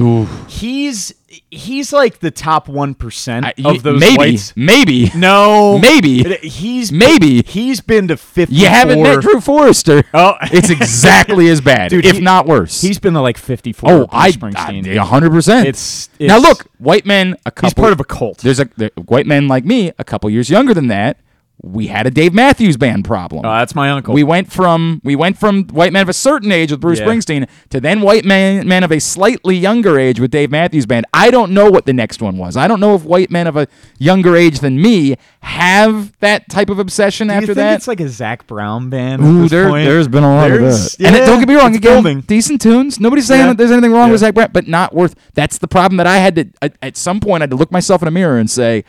He's 0.48 1.14
he's 1.50 1.92
like 1.92 2.20
the 2.20 2.30
top 2.30 2.68
one 2.68 2.94
percent 2.94 3.46
of 3.64 3.82
those 3.82 4.00
maybe, 4.00 4.16
whites. 4.16 4.52
maybe, 4.56 5.10
No, 5.14 5.78
Maybe. 5.78 6.22
he's 6.46 6.92
Maybe. 6.92 7.42
he's 7.42 7.80
been 7.80 8.08
to 8.08 8.16
fifty. 8.16 8.54
You 8.56 8.66
haven't 8.66 9.02
met 9.02 9.20
Drew 9.22 9.40
Forrester. 9.40 10.02
Oh. 10.14 10.34
it's 10.42 10.70
exactly 10.70 11.48
as 11.48 11.60
bad, 11.60 11.90
Dude, 11.90 12.04
if 12.06 12.16
he- 12.16 12.20
not 12.22 12.46
worse. 12.46 12.80
He's 12.80 12.98
been 12.98 13.14
to 13.14 13.20
like 13.20 13.38
fifty 13.38 13.72
four. 13.72 13.90
oh, 13.90 14.08
I, 14.16 14.30
Springsteen. 14.32 14.96
Hundred 14.98 15.30
percent. 15.30 15.66
It's- 15.68 16.08
now 16.20 16.38
look, 16.38 16.66
white 16.78 17.06
men. 17.06 17.36
A 17.46 17.50
couple. 17.50 17.68
he's 17.68 17.74
part 17.74 17.92
of 17.92 18.00
a 18.00 18.04
cult. 18.04 18.38
There's 18.38 18.60
a 18.60 18.68
there, 18.76 18.90
white 19.06 19.26
men 19.26 19.48
like 19.48 19.64
me, 19.64 19.92
a 19.98 20.04
couple 20.04 20.28
years 20.30 20.50
younger 20.50 20.74
than 20.74 20.88
that. 20.88 21.18
We 21.62 21.86
had 21.86 22.06
a 22.06 22.10
Dave 22.10 22.34
Matthews 22.34 22.76
Band 22.76 23.04
problem. 23.06 23.44
Oh, 23.44 23.48
that's 23.50 23.74
my 23.74 23.90
uncle. 23.90 24.12
we 24.14 24.22
went 24.22 24.52
from 24.52 25.00
we 25.02 25.16
went 25.16 25.38
from 25.38 25.64
white 25.68 25.90
men 25.92 26.02
of 26.02 26.08
a 26.08 26.12
certain 26.12 26.52
age 26.52 26.70
with 26.70 26.80
Bruce 26.82 27.00
Yeah. 27.00 27.06
Springsteen 27.06 27.48
to 27.70 27.80
then 27.80 28.02
white 28.02 28.24
men 28.26 28.68
men 28.68 28.84
of 28.84 28.92
a 28.92 29.00
slightly 29.00 29.56
younger 29.56 29.98
age 29.98 30.20
with 30.20 30.30
Dave 30.30 30.50
Matthews 30.50 30.84
Band. 30.84 31.06
I 31.14 31.30
don't 31.30 31.52
know 31.52 31.70
what 31.70 31.86
the 31.86 31.94
next 31.94 32.20
one 32.20 32.36
was. 32.36 32.56
I 32.58 32.68
don't 32.68 32.78
know 32.78 32.94
if 32.94 33.04
white 33.04 33.30
men 33.30 33.46
of 33.46 33.56
a 33.56 33.66
younger 33.98 34.36
age 34.36 34.60
than 34.60 34.80
me 34.80 35.16
have 35.40 36.12
that 36.20 36.48
type 36.50 36.68
of 36.68 36.78
obsession 36.78 37.28
Do 37.28 37.32
you 37.32 37.36
after 37.38 37.46
think 37.48 37.56
that. 37.56 37.74
it's 37.76 37.88
like 37.88 38.00
a 38.00 38.08
Zac 38.08 38.46
Brown 38.46 38.90
band? 38.90 39.22
at 39.22 39.26
Ooh, 39.26 39.42
this 39.42 39.50
there, 39.50 39.68
point? 39.70 39.86
there's 39.86 40.08
been 40.08 40.24
a 40.24 40.34
lot 40.36 40.48
There's- 40.48 40.92
of 40.94 40.98
that. 40.98 41.06
and 41.06 41.16
it- 41.16 41.26
don't 41.26 41.38
get 41.38 41.48
me 41.48 41.54
wrong, 41.54 41.74
again, 41.74 42.02
building. 42.02 42.20
decent 42.20 42.60
tunes. 42.60 43.00
Nobody's 43.00 43.26
saying 43.26 43.40
Yeah. 43.40 43.46
that 43.48 43.56
there's 43.56 43.70
anything 43.72 43.92
wrong 43.92 44.10
with 44.10 44.20
Zac 44.20 44.34
Brown, 44.34 44.50
but 44.52 44.68
not 44.68 44.94
worth. 44.94 45.14
That's 45.34 45.56
the 45.58 45.68
problem 45.68 45.96
that 45.96 46.06
I 46.06 46.18
had 46.18 46.36
to. 46.36 46.44
At, 46.60 46.74
at 46.82 46.96
some 46.98 47.18
point, 47.18 47.42
I 47.42 47.44
had 47.44 47.50
to 47.50 47.56
look 47.56 47.72
myself 47.72 48.02
in 48.02 48.08
a 48.08 48.10
mirror 48.12 48.38
and 48.38 48.50
say, 48.50 48.84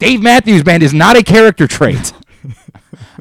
Dave 0.00 0.22
Matthews 0.22 0.62
Band 0.62 0.82
is 0.82 0.94
not 0.94 1.18
a 1.18 1.22
character 1.22 1.66
trait. 1.66 2.14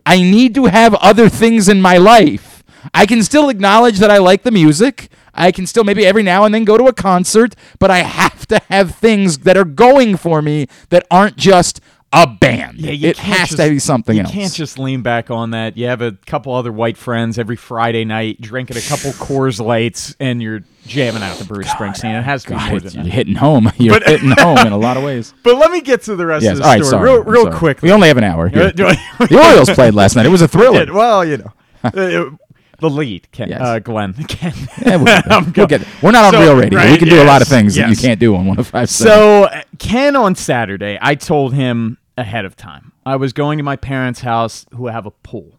I 0.06 0.22
need 0.22 0.56
to 0.56 0.68
have 0.68 0.96
other 0.96 1.28
things 1.28 1.68
in 1.68 1.82
my 1.82 1.98
life. 1.98 2.64
I 2.94 3.06
can 3.06 3.22
still 3.22 3.50
acknowledge 3.50 4.00
that 4.00 4.10
I 4.10 4.18
like 4.18 4.44
the 4.44 4.52
music. 4.52 5.10
I 5.34 5.52
can 5.52 5.68
still 5.68 5.84
maybe 5.84 6.06
every 6.06 6.24
now 6.24 6.46
and 6.46 6.56
then 6.56 6.64
go 6.64 6.78
to 6.78 6.86
a 6.86 6.94
concert, 6.94 7.54
but 7.80 7.92
I 7.92 7.98
have 7.98 8.48
to 8.48 8.62
have 8.70 8.96
things 8.96 9.40
that 9.40 9.58
are 9.58 9.66
going 9.66 10.16
for 10.16 10.42
me 10.42 10.68
that 10.88 11.06
aren't 11.12 11.36
just 11.36 11.82
a 12.12 12.26
band. 12.26 12.80
Yeah, 12.80 12.92
you 12.92 13.10
it 13.10 13.18
has 13.18 13.50
just- 13.50 13.58
to 13.62 13.70
be 13.70 13.78
something 13.80 14.16
you 14.16 14.24
else. 14.24 14.34
You 14.34 14.42
can't 14.42 14.54
just 14.54 14.80
lean 14.80 15.02
back 15.04 15.30
on 15.30 15.52
that. 15.52 15.78
You 15.78 15.86
have 15.88 16.02
a 16.02 16.14
couple 16.26 16.54
other 16.56 16.72
white 16.72 16.98
friends 16.98 17.38
every 17.38 17.56
Friday 17.56 18.04
night 18.04 18.42
drinking 18.42 18.78
a 18.78 18.82
couple 18.82 19.12
Coors 19.12 19.64
Lights, 19.64 20.16
and 20.20 20.42
you're 20.42 20.62
jamming 20.88 21.22
out 21.22 21.38
to 21.38 21.46
Bruce 21.46 21.68
Springsteen. 21.68 22.18
It 22.18 22.24
has 22.24 22.44
to 22.46 22.50
be 22.50 22.56
more 22.56 22.80
than 22.80 22.94
you're 22.94 23.04
that. 23.04 23.10
hitting 23.14 23.36
home. 23.36 23.72
You're 23.78 24.00
hitting 24.06 24.32
home 24.32 24.58
in 24.60 24.72
a 24.74 24.78
lot 24.78 24.98
of 24.98 25.04
ways. 25.04 25.34
But 25.44 25.58
let 25.58 25.70
me 25.72 25.82
get 25.82 26.02
to 26.04 26.16
the 26.16 26.26
rest 26.26 26.44
Yes. 26.44 26.54
of 26.54 26.58
the 26.60 26.64
right. 26.64 26.84
story 26.84 26.90
Sorry. 26.90 27.12
real, 27.12 27.24
real 27.24 27.44
sorry. 27.44 27.56
quick. 27.58 27.82
We 27.84 27.92
only 27.92 28.08
have 28.08 28.18
an 28.18 28.24
hour. 28.24 28.48
Here. 28.50 28.72
the 28.72 28.98
Orioles 29.32 29.70
played 29.70 29.94
last 29.94 30.16
night. 30.16 30.26
It 30.26 30.30
was 30.30 30.42
a 30.42 30.48
thriller. 30.48 30.92
Well, 30.92 31.24
you 31.24 31.38
know, 31.38 31.54
Uh, 31.84 32.36
the 32.82 32.90
lead, 32.90 33.30
Ken, 33.34 33.50
Yes. 33.50 33.62
uh, 33.62 33.80
Glenn. 33.80 34.14
Ken. 34.14 34.54
Yeah, 34.86 34.96
we'll, 34.96 35.06
get 35.06 35.26
there. 35.26 35.34
I'm 35.38 35.54
We'll 35.56 35.68
get 35.68 35.82
there. 35.82 35.90
We're 36.02 36.12
not 36.12 36.26
on 36.26 36.32
So, 36.32 36.42
real 36.42 36.56
radio. 36.56 36.80
we 36.80 36.86
right, 36.86 36.98
can 37.00 37.10
do 37.10 37.22
a 37.22 37.26
lot 37.26 37.42
of 37.42 37.48
yes, 37.48 37.50
things 37.50 37.76
that 37.76 37.90
you 37.90 37.96
can't 37.98 38.20
do 38.20 38.34
on 38.36 38.46
105. 38.48 38.90
So 38.90 39.48
Ken 39.78 40.16
on 40.16 40.34
Saturday, 40.36 40.98
I 41.02 41.16
told 41.16 41.54
him 41.54 41.98
ahead 42.20 42.46
of 42.46 42.56
time. 42.56 42.92
I 43.06 43.16
was 43.16 43.34
going 43.34 43.58
to 43.58 43.64
my 43.64 43.76
parents' 43.76 44.22
house 44.22 44.66
who 44.76 44.88
have 44.88 45.06
a 45.06 45.12
pool. 45.12 45.58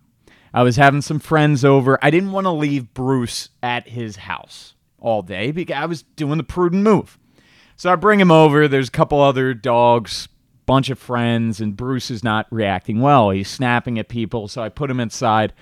I 0.52 0.62
was 0.62 0.76
having 0.76 1.00
some 1.00 1.18
friends 1.18 1.64
over. 1.64 1.98
I 2.02 2.10
didn't 2.10 2.32
want 2.32 2.44
to 2.44 2.50
leave 2.50 2.92
Bruce 2.92 3.50
at 3.62 3.88
his 3.88 4.16
house 4.16 4.74
all 5.00 5.22
day 5.22 5.52
because 5.52 5.76
I 5.76 5.86
was 5.86 6.02
doing 6.02 6.38
the 6.38 6.44
prudent 6.44 6.82
move. 6.82 7.18
So 7.76 7.90
I 7.90 7.96
bring 7.96 8.20
him 8.20 8.30
over. 8.30 8.68
There's 8.68 8.88
a 8.88 8.92
couple 8.92 9.20
other 9.20 9.54
dogs, 9.54 10.28
bunch 10.66 10.90
of 10.90 10.98
friends, 10.98 11.60
and 11.60 11.76
Bruce 11.76 12.10
is 12.10 12.22
not 12.22 12.46
reacting 12.50 13.00
well. 13.00 13.30
He's 13.30 13.48
snapping 13.48 13.98
at 13.98 14.08
people. 14.08 14.48
So 14.48 14.62
I 14.62 14.68
put 14.68 14.90
him 14.90 15.00
inside. 15.00 15.52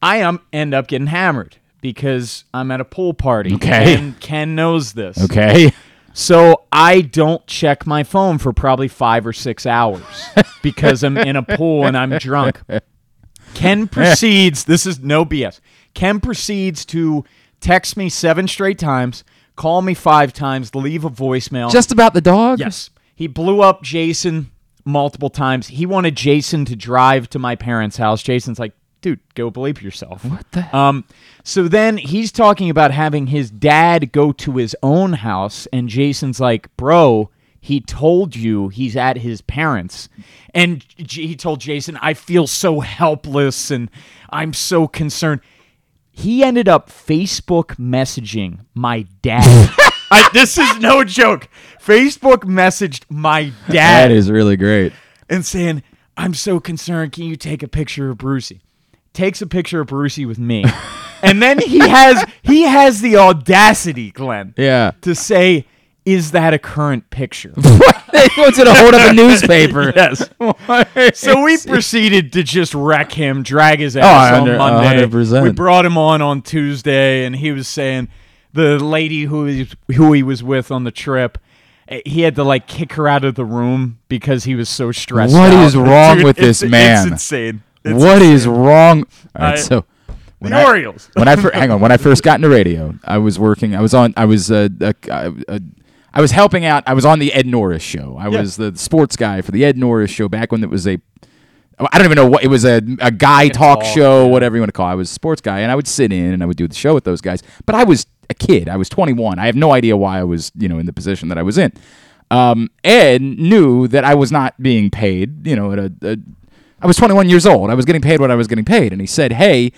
I 0.00 0.22
um, 0.22 0.40
end 0.52 0.72
up 0.72 0.86
getting 0.86 1.08
hammered 1.08 1.58
because 1.80 2.44
I'm 2.54 2.70
at 2.70 2.80
a 2.80 2.84
pool 2.84 3.12
party. 3.12 3.54
Okay. 3.56 3.96
And 3.96 4.18
Ken 4.20 4.54
knows 4.54 4.94
this. 4.94 5.22
okay. 5.24 5.72
So 6.14 6.64
I 6.70 7.00
don't 7.00 7.46
check 7.46 7.86
my 7.86 8.02
phone 8.02 8.38
for 8.38 8.52
probably 8.52 8.88
five 8.88 9.26
or 9.26 9.32
six 9.32 9.66
hours 9.66 10.02
because 10.62 11.02
I'm 11.02 11.16
in 11.16 11.36
a 11.36 11.42
pool 11.42 11.86
and 11.86 11.96
I'm 11.96 12.10
drunk. 12.18 12.60
Ken 13.54 13.88
proceeds, 13.88 14.64
this 14.64 14.86
is 14.86 15.00
no 15.00 15.24
BS. 15.24 15.60
Ken 15.94 16.20
proceeds 16.20 16.84
to 16.86 17.24
text 17.60 17.96
me 17.96 18.08
seven 18.08 18.48
straight 18.48 18.78
times, 18.78 19.24
call 19.56 19.82
me 19.82 19.94
five 19.94 20.32
times, 20.32 20.74
leave 20.74 21.04
a 21.04 21.10
voicemail. 21.10 21.70
Just 21.70 21.92
about 21.92 22.14
the 22.14 22.20
dog. 22.20 22.58
yes. 22.60 22.90
He 23.14 23.26
blew 23.26 23.60
up 23.62 23.82
Jason 23.82 24.50
multiple 24.84 25.30
times. 25.30 25.68
He 25.68 25.86
wanted 25.86 26.16
Jason 26.16 26.64
to 26.64 26.74
drive 26.74 27.30
to 27.30 27.38
my 27.38 27.54
parents' 27.54 27.96
house. 27.98 28.22
Jason's 28.22 28.58
like, 28.58 28.72
dude, 29.02 29.20
go 29.34 29.50
bleep 29.50 29.82
yourself. 29.82 30.24
What 30.24 30.50
the? 30.52 30.74
Um, 30.76 31.04
so 31.44 31.68
then 31.68 31.98
he's 31.98 32.32
talking 32.32 32.70
about 32.70 32.90
having 32.92 33.26
his 33.26 33.50
dad 33.50 34.12
go 34.12 34.32
to 34.32 34.56
his 34.56 34.74
own 34.82 35.12
house, 35.12 35.66
and 35.72 35.88
Jason's 35.88 36.40
like, 36.40 36.74
bro, 36.76 37.28
he 37.60 37.80
told 37.80 38.34
you 38.34 38.68
he's 38.68 38.96
at 38.96 39.18
his 39.18 39.40
parents. 39.42 40.08
And 40.54 40.84
J- 40.96 41.26
he 41.28 41.36
told 41.36 41.60
Jason, 41.60 41.96
I 42.02 42.14
feel 42.14 42.46
so 42.46 42.80
helpless 42.80 43.70
and 43.70 43.88
I'm 44.30 44.52
so 44.52 44.88
concerned. 44.88 45.40
He 46.10 46.42
ended 46.42 46.68
up 46.68 46.88
Facebook 46.90 47.76
messaging 47.76 48.60
my 48.74 49.06
dad. 49.22 49.44
I, 50.10 50.28
this 50.34 50.58
is 50.58 50.78
no 50.78 51.04
joke. 51.04 51.48
Facebook 51.80 52.38
messaged 52.44 53.04
my 53.08 53.44
dad 53.68 54.08
That 54.08 54.10
is 54.10 54.30
really 54.30 54.56
great. 54.56 54.92
and 55.30 55.46
saying, 55.46 55.82
I'm 56.16 56.34
so 56.34 56.60
concerned. 56.60 57.12
Can 57.12 57.24
you 57.24 57.36
take 57.36 57.62
a 57.62 57.68
picture 57.68 58.10
of 58.10 58.18
Brucey? 58.18 58.60
Takes 59.12 59.42
a 59.42 59.46
picture 59.46 59.80
of 59.82 59.88
Brucey 59.88 60.24
with 60.26 60.38
me. 60.38 60.64
and 61.22 61.42
then 61.42 61.58
he 61.58 61.78
has 61.80 62.24
he 62.42 62.62
has 62.62 63.00
the 63.00 63.16
audacity, 63.16 64.10
Glenn, 64.10 64.54
Yeah. 64.56 64.92
to 65.02 65.14
say, 65.14 65.66
Is 66.04 66.30
that 66.32 66.54
a 66.54 66.58
current 66.58 67.10
picture? 67.10 67.52
they 67.56 68.28
wanted 68.38 68.64
to 68.64 68.74
hold 68.74 68.94
up 68.94 69.10
a 69.10 69.14
newspaper. 69.14 69.92
yes. 69.94 70.28
So 71.18 71.42
we 71.42 71.58
proceeded 71.58 72.32
to 72.32 72.42
just 72.42 72.74
wreck 72.74 73.12
him, 73.12 73.42
drag 73.42 73.80
his 73.80 73.96
ass 73.96 74.32
Oh, 74.34 74.40
on 74.50 74.56
Monday. 74.58 75.04
100%. 75.06 75.42
We 75.42 75.52
brought 75.52 75.84
him 75.84 75.98
on 75.98 76.22
on 76.22 76.42
Tuesday, 76.42 77.24
and 77.24 77.36
he 77.36 77.52
was 77.52 77.68
saying 77.68 78.08
the 78.52 78.78
lady 78.78 79.24
who 79.24 79.44
he, 79.46 79.68
who 79.94 80.12
he 80.12 80.22
was 80.22 80.42
with 80.42 80.70
on 80.70 80.84
the 80.84 80.90
trip. 80.90 81.38
eh, 81.88 82.00
He 82.06 82.22
had 82.22 82.34
to 82.36 82.44
like 82.44 82.66
kick 82.66 82.94
her 82.94 83.06
out 83.06 83.24
of 83.24 83.34
the 83.34 83.44
room 83.44 83.98
because 84.08 84.44
he 84.44 84.54
was 84.54 84.68
so 84.68 84.90
stressed. 84.92 85.34
What 85.34 85.52
out. 85.52 85.64
is 85.66 85.76
wrong 85.76 86.16
Dude, 86.16 86.24
with 86.24 86.36
this 86.36 86.62
man? 86.62 87.02
It's 87.04 87.12
insane. 87.12 87.62
It's 87.84 87.94
What 88.02 88.22
is 88.22 88.46
insane. 88.46 88.52
wrong? 88.62 89.04
All 89.36 89.44
right, 89.46 89.58
I- 89.58 89.60
so 89.60 89.84
when 90.38 90.52
the 90.52 90.58
I- 90.58 90.64
Orioles? 90.64 91.08
when 91.14 91.28
I 91.28 91.36
hang 91.36 91.70
on, 91.70 91.80
when 91.80 91.92
I 91.92 91.96
first 91.96 92.22
got 92.28 92.36
into 92.36 92.48
radio, 92.48 92.94
I 93.04 93.18
was 93.18 93.38
working. 93.38 93.74
I 93.74 93.80
was 93.80 93.94
on. 93.94 94.14
I 94.16 94.24
was 94.24 94.50
uh, 94.50 94.68
uh, 94.80 94.92
uh, 95.10 95.58
I 96.14 96.20
was 96.20 96.30
helping 96.32 96.64
out. 96.64 96.82
I 96.86 96.94
was 96.94 97.04
on 97.06 97.18
the 97.18 97.32
Ed 97.32 97.46
Norris 97.46 97.82
show. 97.82 98.16
I 98.18 98.28
Yeah. 98.28 98.40
was 98.40 98.56
the 98.56 98.76
sports 98.76 99.16
guy 99.16 99.40
for 99.40 99.50
the 99.52 99.64
Ed 99.64 99.76
Norris 99.78 100.10
show 100.10 100.28
back 100.28 100.52
when 100.52 100.62
it 100.62 100.70
was 100.70 100.86
a. 100.86 100.98
I 101.80 101.98
don't 101.98 102.04
even 102.04 102.16
know 102.16 102.26
what 102.28 102.44
it 102.44 102.48
was 102.48 102.64
a 102.64 102.80
a 103.00 103.10
guy 103.10 103.48
talk 103.48 103.80
talk, 103.80 103.84
show, 103.94 104.24
yeah. 104.24 104.30
whatever 104.30 104.56
you 104.56 104.60
want 104.62 104.68
to 104.68 104.72
call. 104.72 104.88
it. 104.88 104.92
I 104.92 104.94
was 104.94 105.10
a 105.10 105.14
sports 105.14 105.40
guy, 105.40 105.60
and 105.60 105.72
I 105.72 105.74
would 105.74 105.88
sit 105.88 106.12
in 106.12 106.32
and 106.32 106.42
I 106.42 106.46
would 106.46 106.56
do 106.58 106.68
the 106.68 106.74
show 106.74 106.94
with 106.94 107.04
those 107.04 107.20
guys. 107.20 107.42
But 107.66 107.74
I 107.74 107.82
was 107.84 108.06
a 108.30 108.34
kid. 108.34 108.68
I 108.68 108.76
was 108.76 108.88
21. 108.88 109.38
I 109.38 109.46
have 109.46 109.56
no 109.56 109.72
idea 109.72 109.96
why 109.96 110.18
I 110.20 110.24
was 110.24 110.52
you 110.56 110.68
know 110.68 110.78
in 110.78 110.86
the 110.86 110.92
position 110.92 111.28
that 111.30 111.38
I 111.38 111.42
was 111.42 111.58
in. 111.58 111.72
Um, 112.30 112.68
Ed 112.84 113.20
knew 113.22 113.88
that 113.88 114.04
I 114.04 114.14
was 114.14 114.30
not 114.30 114.60
being 114.62 114.90
paid. 114.90 115.46
You 115.46 115.56
know, 115.56 115.72
at 115.72 115.78
a, 115.78 115.92
a 116.02 116.16
I 116.82 116.86
was 116.86 116.96
21 116.96 117.28
years 117.28 117.46
old. 117.46 117.70
I 117.70 117.74
was 117.74 117.84
getting 117.84 118.02
paid 118.02 118.20
what 118.20 118.30
I 118.30 118.34
was 118.34 118.48
getting 118.48 118.64
paid, 118.64 118.92
and 118.92 119.00
he 119.00 119.06
said, 119.06 119.32
"Hey." 119.32 119.72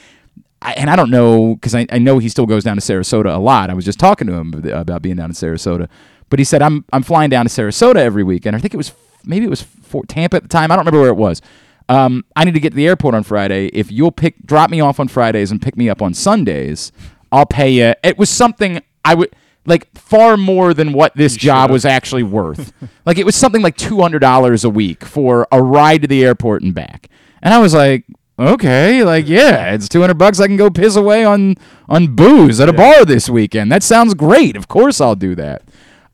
I, 0.62 0.72
and 0.72 0.88
I 0.88 0.96
don't 0.96 1.10
know 1.10 1.56
because 1.56 1.74
I, 1.74 1.86
I 1.92 1.98
know 1.98 2.18
he 2.18 2.30
still 2.30 2.46
goes 2.46 2.64
down 2.64 2.76
to 2.76 2.80
Sarasota 2.80 3.34
a 3.34 3.38
lot. 3.38 3.68
I 3.68 3.74
was 3.74 3.84
just 3.84 3.98
talking 3.98 4.26
to 4.28 4.32
him 4.32 4.54
about 4.72 5.02
being 5.02 5.16
down 5.16 5.28
in 5.28 5.34
Sarasota, 5.34 5.90
but 6.30 6.38
he 6.38 6.44
said 6.44 6.62
I'm 6.62 6.86
I'm 6.90 7.02
flying 7.02 7.28
down 7.28 7.44
to 7.44 7.50
Sarasota 7.50 7.96
every 7.96 8.24
weekend. 8.24 8.56
I 8.56 8.60
think 8.60 8.72
it 8.72 8.78
was 8.78 8.94
maybe 9.24 9.44
it 9.44 9.50
was 9.50 9.60
Fort 9.60 10.08
Tampa 10.08 10.36
at 10.36 10.42
the 10.42 10.48
time. 10.48 10.70
I 10.72 10.76
don't 10.76 10.86
remember 10.86 11.00
where 11.02 11.10
it 11.10 11.16
was. 11.16 11.42
Um, 11.90 12.24
I 12.34 12.44
need 12.44 12.54
to 12.54 12.60
get 12.60 12.70
to 12.70 12.76
the 12.76 12.86
airport 12.86 13.14
on 13.14 13.24
Friday. 13.24 13.66
If 13.68 13.92
you'll 13.92 14.10
pick 14.10 14.38
drop 14.46 14.70
me 14.70 14.80
off 14.80 14.98
on 14.98 15.08
Fridays 15.08 15.50
and 15.50 15.60
pick 15.60 15.76
me 15.76 15.90
up 15.90 16.00
on 16.00 16.14
Sundays, 16.14 16.92
I'll 17.30 17.44
pay 17.44 17.70
you. 17.70 17.94
It 18.02 18.16
was 18.16 18.30
something 18.30 18.80
I 19.04 19.14
would 19.14 19.34
like 19.66 19.96
far 19.96 20.36
more 20.36 20.74
than 20.74 20.92
what 20.92 21.16
this 21.16 21.36
job 21.36 21.70
was 21.70 21.84
actually 21.84 22.22
worth. 22.22 22.72
like 23.06 23.18
it 23.18 23.26
was 23.26 23.36
something 23.36 23.62
like 23.62 23.76
two 23.76 24.00
hundred 24.00 24.20
dollars 24.20 24.64
a 24.64 24.70
week 24.70 25.04
for 25.04 25.46
a 25.50 25.62
ride 25.62 26.02
to 26.02 26.08
the 26.08 26.24
airport 26.24 26.62
and 26.62 26.74
back. 26.74 27.08
And 27.42 27.52
I 27.52 27.58
was 27.58 27.74
like, 27.74 28.04
okay, 28.38 29.02
like 29.04 29.28
yeah, 29.28 29.72
it's 29.74 29.88
two 29.88 30.00
hundred 30.00 30.18
bucks. 30.18 30.40
I 30.40 30.46
can 30.46 30.56
go 30.56 30.70
piss 30.70 30.96
away 30.96 31.24
on 31.24 31.56
on 31.88 32.14
booze 32.14 32.60
at 32.60 32.68
a 32.68 32.72
bar 32.72 33.04
this 33.04 33.28
weekend. 33.28 33.70
That 33.72 33.82
sounds 33.82 34.14
great. 34.14 34.56
Of 34.56 34.68
course, 34.68 35.00
I'll 35.00 35.16
do 35.16 35.34
that. 35.36 35.62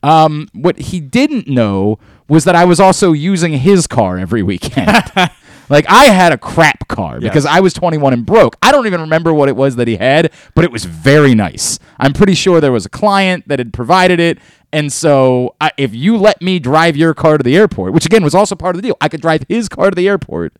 Um, 0.03 0.47
what 0.53 0.77
he 0.77 0.99
didn't 0.99 1.47
know 1.47 1.99
was 2.27 2.45
that 2.45 2.55
I 2.55 2.65
was 2.65 2.79
also 2.79 3.11
using 3.11 3.53
his 3.53 3.87
car 3.87 4.17
every 4.17 4.41
weekend. 4.41 4.89
like 5.71 5.85
I 5.89 6.05
had 6.05 6.31
a 6.31 6.37
crap 6.37 6.87
car 6.87 7.19
because 7.19 7.45
I 7.45 7.59
was 7.61 7.73
21 7.73 8.13
and 8.13 8.25
broke. 8.25 8.57
I 8.61 8.71
don't 8.71 8.85
even 8.87 9.01
remember 9.01 9.33
what 9.33 9.49
it 9.49 9.55
was 9.55 9.77
that 9.77 9.87
he 9.87 9.95
had, 9.95 10.31
but 10.53 10.63
it 10.65 10.71
was 10.71 10.85
very 10.85 11.33
nice. 11.33 11.79
I'm 11.97 12.13
pretty 12.13 12.33
sure 12.35 12.61
there 12.61 12.71
was 12.71 12.85
a 12.85 12.89
client 12.89 13.47
that 13.47 13.59
had 13.59 13.73
provided 13.73 14.19
it. 14.19 14.37
And 14.73 14.91
so, 14.93 15.55
I, 15.59 15.71
if 15.77 15.93
you 15.93 16.17
let 16.17 16.41
me 16.41 16.59
drive 16.59 16.95
your 16.95 17.13
car 17.13 17.37
to 17.37 17.43
the 17.43 17.57
airport, 17.57 17.93
which 17.93 18.05
again 18.05 18.23
was 18.23 18.35
also 18.35 18.55
part 18.55 18.75
of 18.75 18.81
the 18.81 18.87
deal, 18.87 18.97
I 19.01 19.09
could 19.09 19.21
drive 19.21 19.43
his 19.49 19.67
car 19.67 19.89
to 19.89 19.95
the 19.95 20.07
airport, 20.07 20.53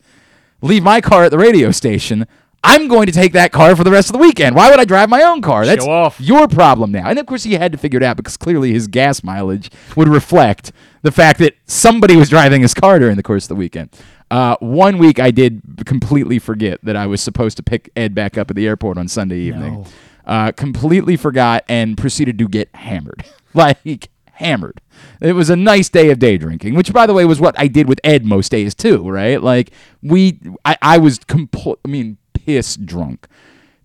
leave 0.61 0.83
my 0.83 0.99
car 1.01 1.23
at 1.25 1.31
the 1.31 1.37
radio 1.37 1.71
station. 1.71 2.25
I'm 2.63 2.87
going 2.87 3.07
to 3.07 3.11
take 3.11 3.33
that 3.33 3.51
car 3.51 3.75
for 3.75 3.83
the 3.83 3.89
rest 3.89 4.09
of 4.09 4.13
the 4.13 4.19
weekend. 4.19 4.55
Why 4.55 4.69
would 4.69 4.79
I 4.79 4.85
drive 4.85 5.09
my 5.09 5.23
own 5.23 5.41
car? 5.41 5.65
That's 5.65 5.83
your 6.19 6.47
problem 6.47 6.91
now. 6.91 7.07
And 7.09 7.17
of 7.17 7.25
course, 7.25 7.43
he 7.43 7.53
had 7.53 7.71
to 7.71 7.77
figure 7.77 7.97
it 7.97 8.03
out 8.03 8.17
because 8.17 8.37
clearly 8.37 8.71
his 8.71 8.87
gas 8.87 9.23
mileage 9.23 9.71
would 9.95 10.07
reflect 10.07 10.71
the 11.01 11.11
fact 11.11 11.39
that 11.39 11.55
somebody 11.65 12.15
was 12.15 12.29
driving 12.29 12.61
his 12.61 12.75
car 12.75 12.99
during 12.99 13.15
the 13.15 13.23
course 13.23 13.45
of 13.45 13.49
the 13.49 13.55
weekend. 13.55 13.89
Uh, 14.31 14.55
one 14.61 14.97
week, 14.97 15.19
I 15.19 15.29
did 15.29 15.61
completely 15.85 16.39
forget 16.39 16.79
that 16.83 16.95
I 16.95 17.05
was 17.05 17.21
supposed 17.21 17.57
to 17.57 17.63
pick 17.63 17.91
Ed 17.97 18.15
back 18.15 18.37
up 18.37 18.49
at 18.49 18.55
the 18.55 18.65
airport 18.65 18.97
on 18.97 19.09
Sunday 19.09 19.39
evening. 19.39 19.85
Uh, 20.25 20.53
completely 20.53 21.17
forgot 21.17 21.65
and 21.67 21.97
proceeded 21.97 22.39
to 22.39 22.47
get 22.47 22.73
hammered. 22.73 23.25
like, 23.53 24.09
hammered. 24.31 24.79
It 25.19 25.33
was 25.33 25.49
a 25.49 25.57
nice 25.57 25.89
day 25.89 26.09
of 26.11 26.19
day 26.19 26.37
drinking, 26.37 26.75
which, 26.75 26.93
by 26.93 27.05
the 27.05 27.13
way, 27.13 27.25
was 27.25 27.41
what 27.41 27.59
I 27.59 27.67
did 27.67 27.89
with 27.89 27.99
Ed 28.05 28.25
most 28.25 28.51
days 28.51 28.73
too, 28.73 29.07
right? 29.09 29.41
Like, 29.41 29.71
we, 30.01 30.39
I, 30.63 30.77
I 30.81 30.97
was 30.97 31.19
complete, 31.19 31.79
I 31.83 31.89
mean, 31.89 32.17
piss 32.33 32.77
drunk 32.77 33.27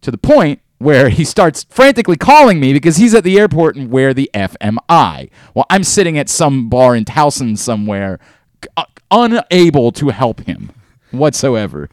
to 0.02 0.12
the 0.12 0.18
point 0.18 0.60
where 0.78 1.08
he 1.08 1.24
starts 1.24 1.64
frantically 1.70 2.16
calling 2.16 2.60
me 2.60 2.72
because 2.72 2.96
he's 2.98 3.14
at 3.14 3.24
the 3.24 3.38
airport 3.38 3.74
and 3.76 3.90
where 3.90 4.14
the 4.14 4.30
F 4.32 4.56
am 4.60 4.78
I? 4.88 5.28
Well, 5.54 5.66
I'm 5.70 5.82
sitting 5.82 6.18
at 6.18 6.28
some 6.28 6.68
bar 6.68 6.94
in 6.94 7.04
Towson 7.04 7.58
somewhere, 7.58 8.20
uh, 8.76 8.84
unable 9.10 9.92
to 9.92 10.08
help 10.08 10.40
him 10.40 10.72
whatsoever. 11.10 11.88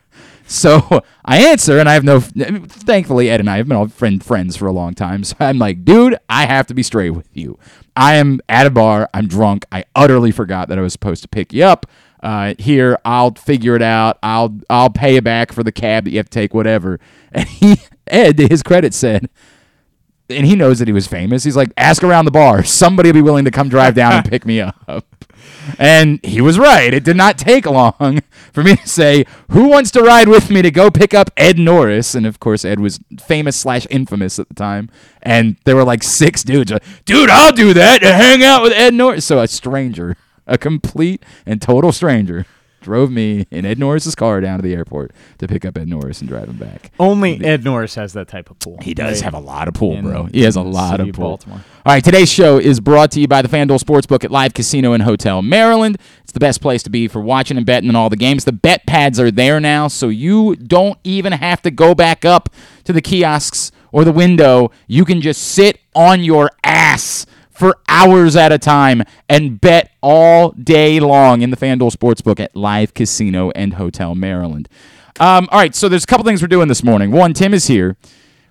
So 0.46 1.02
I 1.26 1.50
answer, 1.50 1.80
and 1.80 1.90
I 1.90 1.94
have 1.94 2.04
no. 2.04 2.20
Thankfully, 2.20 3.30
Ed 3.30 3.40
and 3.40 3.50
I 3.50 3.58
have 3.58 3.68
been 3.68 3.78
all 3.78 3.88
friend 3.88 4.24
friends 4.24 4.56
for 4.56 4.68
a 4.68 4.72
long 4.72 4.94
time. 4.94 5.24
So 5.24 5.36
I'm 5.40 5.58
like, 5.58 5.86
dude, 5.86 6.18
I 6.30 6.46
have 6.46 6.68
to 6.68 6.74
be 6.74 6.84
straight 6.84 7.12
with 7.12 7.30
you. 7.34 7.58
I 7.96 8.16
am 8.16 8.42
at 8.50 8.66
a 8.66 8.72
bar. 8.72 9.10
I'm 9.14 9.28
drunk. 9.28 9.66
I 9.72 9.86
utterly 9.96 10.32
forgot 10.32 10.70
that 10.70 10.78
I 10.78 10.82
was 10.82 10.94
supposed 10.94 11.22
to 11.24 11.28
pick 11.28 11.54
you 11.54 11.64
up. 11.64 11.86
Uh, 12.22 12.54
here, 12.58 12.98
I'll 13.04 13.32
figure 13.32 13.76
it 13.76 13.82
out. 13.82 14.18
I'll 14.24 14.58
I'll 14.70 14.90
pay 14.90 15.16
you 15.16 15.22
back 15.22 15.52
for 15.52 15.64
the 15.64 15.72
cab 15.72 16.06
that 16.06 16.12
you 16.12 16.18
have 16.18 16.30
to 16.30 16.40
take, 16.40 16.54
whatever. 16.54 17.00
And 17.36 17.48
he, 17.48 17.78
Ed, 18.06 18.38
to 18.38 18.48
his 18.48 18.62
credit, 18.62 18.94
said, 18.94 19.28
and 20.30 20.46
he 20.46 20.56
knows 20.56 20.78
that 20.78 20.88
he 20.88 20.94
was 20.94 21.08
famous. 21.08 21.44
He's 21.44 21.56
like, 21.56 21.72
ask 21.78 22.04
around 22.04 22.26
the 22.26 22.32
bar. 22.32 22.64
Somebody 22.64 23.10
will 23.10 23.16
be 23.16 23.22
willing 23.24 23.46
to 23.46 23.52
come 23.52 23.70
drive 23.70 23.96
down 23.96 24.14
and 24.14 24.30
pick 24.30 24.46
me 24.46 24.62
up. 24.62 25.06
And 25.80 26.20
he 26.24 26.42
was 26.42 26.60
right. 26.60 26.94
It 26.94 27.04
did 27.04 27.16
not 27.16 27.38
take 27.38 27.66
long 27.66 28.22
for 28.52 28.64
me 28.64 28.76
to 28.76 28.88
say, 28.88 29.26
who 29.50 29.68
wants 29.68 29.92
to 29.92 30.02
ride 30.02 30.28
with 30.28 30.50
me 30.50 30.62
to 30.62 30.72
go 30.72 30.92
pick 30.92 31.14
up 31.14 31.32
Ed 31.38 31.58
Norris? 31.58 32.16
And 32.16 32.26
of 32.26 32.40
course, 32.40 32.66
Ed 32.66 32.80
was 32.80 33.00
famous 33.20 33.56
slash 33.56 33.88
infamous 33.90 34.40
at 34.40 34.48
the 34.50 34.56
time. 34.56 34.90
And 35.22 35.58
there 35.64 35.76
were 35.76 35.84
like 35.84 36.04
six 36.04 36.44
dudes. 36.44 36.72
Dude, 37.06 37.30
I'll 37.30 37.54
do 37.54 37.74
that 37.74 38.02
to 38.02 38.14
hang 38.14 38.44
out 38.44 38.62
with 38.62 38.74
Ed 38.74 38.94
Norris. 38.94 39.26
So 39.26 39.40
a 39.40 39.48
stranger, 39.48 40.18
a 40.46 40.58
complete 40.58 41.24
and 41.46 41.62
total 41.62 41.92
stranger, 41.92 42.46
drove 42.84 43.10
me 43.12 43.46
in 43.50 43.66
Ed 43.66 43.80
Norris's 43.80 44.14
car 44.14 44.40
down 44.42 44.60
to 44.60 44.62
the 44.62 44.74
airport 44.76 45.12
to 45.40 45.48
pick 45.48 45.66
up 45.66 45.78
Ed 45.78 45.88
Norris 45.88 46.20
and 46.20 46.30
drive 46.30 46.48
him 46.50 46.58
back. 46.58 46.92
Only 47.00 47.44
Ed 47.44 47.64
Norris 47.64 47.96
has 47.96 48.14
that 48.14 48.28
type 48.28 48.52
of 48.52 48.60
pool. 48.60 48.78
He 48.82 48.94
does 48.94 49.18
Right? 49.22 49.24
have 49.26 49.34
a 49.34 49.40
lot 49.44 49.68
of 49.68 49.74
pool, 49.74 49.94
In 49.94 50.06
bro. 50.06 50.26
He 50.26 50.44
has 50.44 50.56
a 50.56 50.62
lot 50.62 51.00
of 51.00 51.08
of 51.10 51.16
pool. 51.16 51.30
Baltimore. 51.30 51.64
All 51.86 51.94
right, 51.94 52.04
today's 52.04 52.32
show 52.32 52.58
is 52.60 52.80
brought 52.80 53.12
to 53.12 53.20
you 53.22 53.28
by 53.28 53.42
the 53.42 53.48
FanDuel 53.48 53.80
Sportsbook 53.82 54.24
at 54.24 54.32
Live 54.32 54.54
Casino 54.54 54.94
and 54.94 55.02
Hotel 55.04 55.42
Maryland. 55.42 55.98
It's 56.24 56.32
the 56.34 56.40
best 56.40 56.62
place 56.62 56.84
to 56.84 56.90
be 56.90 57.08
for 57.08 57.20
watching 57.22 57.58
and 57.58 57.66
betting 57.66 57.90
on 57.90 57.96
all 57.96 58.10
the 58.10 58.16
games. 58.16 58.46
The 58.46 58.52
bet 58.54 58.86
pads 58.86 59.20
are 59.20 59.32
there 59.32 59.60
now, 59.60 59.88
so 59.88 60.10
you 60.10 60.56
don't 60.56 61.00
even 61.04 61.34
have 61.34 61.62
to 61.64 61.72
go 61.72 61.96
back 61.96 62.24
up 62.26 62.50
to 62.86 62.94
the 62.94 63.02
kiosks 63.02 63.72
or 63.92 64.04
the 64.04 64.12
window. 64.12 64.72
You 64.88 65.06
can 65.06 65.22
just 65.22 65.42
sit 65.42 65.80
on 65.96 66.24
your 66.24 66.50
ass 66.64 67.26
for 67.54 67.78
hours 67.88 68.36
at 68.36 68.52
a 68.52 68.58
time 68.58 69.04
and 69.30 69.60
bet 69.62 69.92
all 70.02 70.52
day 70.52 71.00
long 71.00 71.42
in 71.42 71.50
the 71.50 71.58
FanDuel 71.58 71.96
Sportsbook 71.96 72.40
at 72.40 72.56
Live 72.56 72.94
Casino 72.94 73.52
and 73.52 73.74
Hotel 73.76 74.16
Maryland. 74.16 74.68
Um, 75.20 75.48
all 75.52 75.60
right, 75.60 75.76
so 75.76 75.88
there's 75.90 76.04
a 76.04 76.08
couple 76.08 76.26
things 76.26 76.42
we're 76.42 76.48
doing 76.48 76.68
this 76.68 76.84
morning. 76.84 77.12
One, 77.12 77.34
Tim 77.34 77.54
is 77.54 77.68
here. 77.68 77.96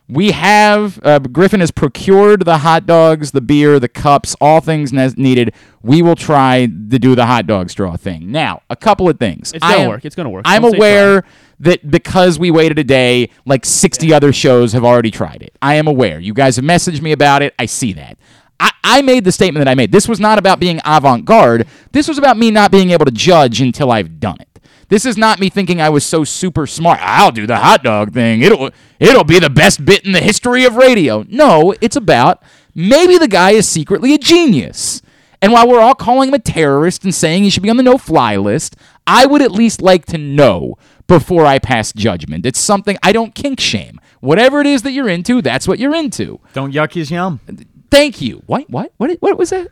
We 0.08 0.32
have 0.32 1.00
uh, 1.04 1.20
Griffin 1.20 1.60
has 1.60 1.70
procured 1.70 2.44
the 2.44 2.58
hot 2.58 2.86
dogs, 2.86 3.30
the 3.30 3.40
beer, 3.40 3.80
the 3.80 3.88
cups, 3.88 4.36
all 4.40 4.60
things 4.60 4.92
ne- 4.92 5.14
needed. 5.16 5.54
We 5.82 6.02
will 6.02 6.16
try 6.16 6.66
to 6.66 6.98
do 6.98 7.14
the 7.14 7.24
hot 7.24 7.46
dog 7.46 7.70
straw 7.70 7.96
thing. 7.96 8.30
Now, 8.30 8.62
a 8.68 8.76
couple 8.76 9.08
of 9.08 9.18
things. 9.18 9.52
It's 9.52 9.62
gonna 9.64 9.78
am- 9.84 9.88
work. 9.88 10.04
It's 10.04 10.14
gonna 10.14 10.28
work. 10.28 10.42
I'm 10.44 10.62
Don't 10.62 10.74
aware 10.74 11.24
that 11.60 11.88
because 11.90 12.38
we 12.38 12.50
waited 12.50 12.78
a 12.78 12.84
day, 12.84 13.30
like 13.46 13.64
60 13.64 14.12
other 14.12 14.32
shows 14.32 14.72
have 14.72 14.84
already 14.84 15.10
tried 15.10 15.40
it. 15.42 15.56
I 15.62 15.76
am 15.76 15.86
aware. 15.86 16.20
You 16.20 16.34
guys 16.34 16.56
have 16.56 16.64
messaged 16.64 17.00
me 17.00 17.12
about 17.12 17.40
it. 17.42 17.54
I 17.58 17.66
see 17.66 17.92
that. 17.94 18.18
I, 18.62 18.70
I 18.84 19.02
made 19.02 19.24
the 19.24 19.32
statement 19.32 19.64
that 19.64 19.70
I 19.70 19.74
made. 19.74 19.90
This 19.90 20.06
was 20.08 20.20
not 20.20 20.38
about 20.38 20.60
being 20.60 20.80
avant 20.84 21.24
garde. 21.24 21.66
This 21.90 22.06
was 22.06 22.16
about 22.16 22.36
me 22.36 22.52
not 22.52 22.70
being 22.70 22.90
able 22.90 23.04
to 23.04 23.10
judge 23.10 23.60
until 23.60 23.90
I've 23.90 24.20
done 24.20 24.36
it. 24.40 24.48
This 24.88 25.04
is 25.04 25.16
not 25.16 25.40
me 25.40 25.48
thinking 25.48 25.80
I 25.80 25.88
was 25.88 26.04
so 26.04 26.22
super 26.22 26.66
smart. 26.66 27.00
I'll 27.02 27.32
do 27.32 27.46
the 27.46 27.56
hot 27.56 27.82
dog 27.82 28.12
thing. 28.12 28.42
It'll 28.42 28.70
it'll 29.00 29.24
be 29.24 29.40
the 29.40 29.50
best 29.50 29.84
bit 29.84 30.04
in 30.06 30.12
the 30.12 30.20
history 30.20 30.64
of 30.64 30.76
radio. 30.76 31.24
No, 31.28 31.74
it's 31.80 31.96
about 31.96 32.42
maybe 32.74 33.18
the 33.18 33.26
guy 33.26 33.50
is 33.52 33.66
secretly 33.66 34.14
a 34.14 34.18
genius. 34.18 35.02
And 35.40 35.50
while 35.50 35.66
we're 35.66 35.80
all 35.80 35.96
calling 35.96 36.28
him 36.28 36.34
a 36.34 36.38
terrorist 36.38 37.02
and 37.02 37.12
saying 37.12 37.42
he 37.42 37.50
should 37.50 37.64
be 37.64 37.70
on 37.70 37.78
the 37.78 37.82
no-fly 37.82 38.36
list, 38.36 38.76
I 39.08 39.26
would 39.26 39.42
at 39.42 39.50
least 39.50 39.82
like 39.82 40.06
to 40.06 40.18
know 40.18 40.76
before 41.08 41.46
I 41.46 41.58
pass 41.58 41.92
judgment. 41.92 42.46
It's 42.46 42.60
something 42.60 42.96
I 43.02 43.10
don't 43.10 43.34
kink 43.34 43.58
shame. 43.58 43.98
Whatever 44.20 44.60
it 44.60 44.68
is 44.68 44.82
that 44.82 44.92
you're 44.92 45.08
into, 45.08 45.42
that's 45.42 45.66
what 45.66 45.80
you're 45.80 45.96
into. 45.96 46.38
Don't 46.52 46.72
yuck 46.72 46.92
his 46.92 47.10
yum. 47.10 47.40
Thank 47.92 48.20
you. 48.20 48.42
What? 48.46 48.68
What? 48.70 48.92
What? 48.96 49.10
What 49.20 49.38
was 49.38 49.50
that? 49.50 49.68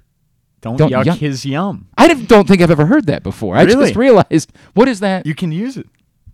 Don't, 0.60 0.76
Don't 0.76 0.92
yuck 0.92 1.04
yuck- 1.04 1.16
his 1.18 1.46
yum. 1.46 1.88
I 1.96 2.12
don't 2.12 2.46
think 2.46 2.60
I've 2.60 2.70
ever 2.70 2.84
heard 2.86 3.06
that 3.06 3.22
before. 3.22 3.56
I 3.56 3.62
Really? 3.62 3.86
just 3.86 3.96
realized 3.96 4.52
what 4.74 4.88
is 4.88 5.00
that? 5.00 5.24
You 5.24 5.34
can 5.34 5.50
use 5.52 5.76
it. 5.78 5.86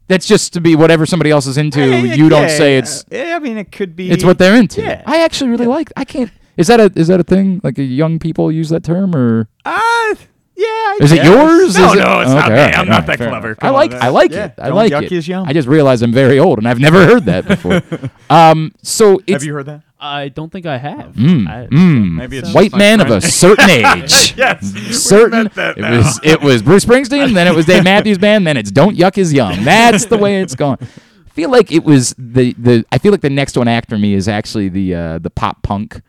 That's 0.08 0.26
just 0.26 0.52
to 0.54 0.60
be 0.60 0.74
whatever 0.76 1.06
somebody 1.06 1.30
else 1.30 1.46
is 1.46 1.56
into. 1.56 1.80
you 2.20 2.28
don't 2.28 2.48
say 2.50 2.72
yeah. 2.72 2.78
it's 2.80 3.04
Yeah, 3.10 3.36
I 3.36 3.38
mean, 3.38 3.56
it 3.56 3.70
could 3.72 3.94
be. 3.94 4.10
it's 4.10 4.24
what 4.24 4.38
they're 4.38 4.56
into. 4.56 4.82
Yeah. 4.82 5.02
I 5.06 5.22
actually 5.24 5.50
really 5.50 5.66
like. 5.66 5.92
I 5.96 6.04
can't. 6.04 6.30
Is 6.56 6.66
that 6.68 6.80
a 6.80 6.90
is 6.96 7.06
that 7.08 7.20
a 7.20 7.22
thing? 7.24 7.60
Like 7.62 7.74
young 7.78 8.18
people 8.18 8.50
use 8.50 8.68
that 8.70 8.82
term 8.82 9.14
or 9.14 9.48
Ah, 9.64 10.14
yeah. 10.56 10.64
I 10.66 10.98
is 11.00 11.12
it 11.12 11.24
yours? 11.24 11.76
No, 11.76 11.86
Is 11.88 11.94
it- 11.94 11.98
no, 11.98 12.20
it's 12.20 12.30
Okay, 12.30 12.34
not 12.34 12.48
me. 12.50 12.54
all 12.58 12.64
right, 12.64 12.74
I'm 12.74 12.78
all 12.80 12.84
not 12.86 12.90
right, 12.98 13.06
that 13.06 13.18
fair 13.18 13.28
clever. 13.28 13.46
enough. 13.48 13.58
I 13.62 13.70
like 13.70 13.92
on, 13.92 14.02
I 14.02 14.08
like 14.08 14.32
yeah. 14.32 14.44
it. 14.46 14.54
I 14.58 14.68
Don't 14.68 14.76
like 14.76 14.92
yuck 14.92 15.02
it. 15.02 15.10
his 15.10 15.28
yum. 15.28 15.46
I 15.48 15.52
just 15.52 15.68
realized 15.68 16.02
I'm 16.02 16.12
very 16.12 16.38
old 16.38 16.58
and 16.58 16.66
I've 16.68 16.80
never 16.80 17.04
heard 17.06 17.24
that 17.26 17.46
before. 17.48 17.82
um, 18.30 18.72
so 18.82 19.18
it's 19.26 19.32
Have 19.32 19.44
you 19.44 19.54
heard 19.54 19.66
that? 19.66 19.82
I 19.98 20.28
don't 20.28 20.52
think 20.52 20.66
I 20.66 20.76
have. 20.76 21.14
Mm, 21.14 21.48
I, 21.48 21.66
mm, 21.68 22.12
Maybe 22.16 22.36
it's 22.38 22.52
white 22.52 22.64
just 22.64 22.72
my 22.72 22.78
man 22.78 23.00
of 23.00 23.10
a 23.10 23.20
certain 23.22 23.70
age. 23.70 24.34
Yes, 24.36 24.72
we 24.74 24.92
certain. 24.92 25.30
meant 25.44 25.54
that 25.54 25.78
It 25.78 25.80
now. 25.80 25.96
was 25.96 26.20
it 26.22 26.40
was 26.42 26.62
Bruce 26.62 26.84
Springsteen, 26.84 27.32
then 27.34 27.46
it 27.46 27.54
was 27.54 27.64
Dave 27.66 27.82
Matthews 27.84 28.18
Band, 28.18 28.46
then 28.46 28.56
it's 28.58 28.70
Don't 28.70 28.96
Yuck 28.96 29.16
Is 29.18 29.32
Yum. 29.32 29.64
That's 29.64 30.04
the 30.04 30.18
way 30.18 30.42
it's 30.42 30.54
going. 30.54 30.76
I 30.80 31.28
feel 31.30 31.50
like 31.50 31.72
it 31.72 31.84
was 31.84 32.14
the 32.18 32.52
the. 32.58 32.84
I 32.92 32.98
feel 32.98 33.10
like 33.12 33.20
the 33.22 33.30
next 33.30 33.56
one 33.56 33.68
after 33.68 33.96
me 33.98 34.12
is 34.14 34.28
actually 34.28 34.68
the 34.68 34.94
uh, 34.94 35.18
the 35.18 35.30
pop 35.30 35.62
punk. 35.62 36.00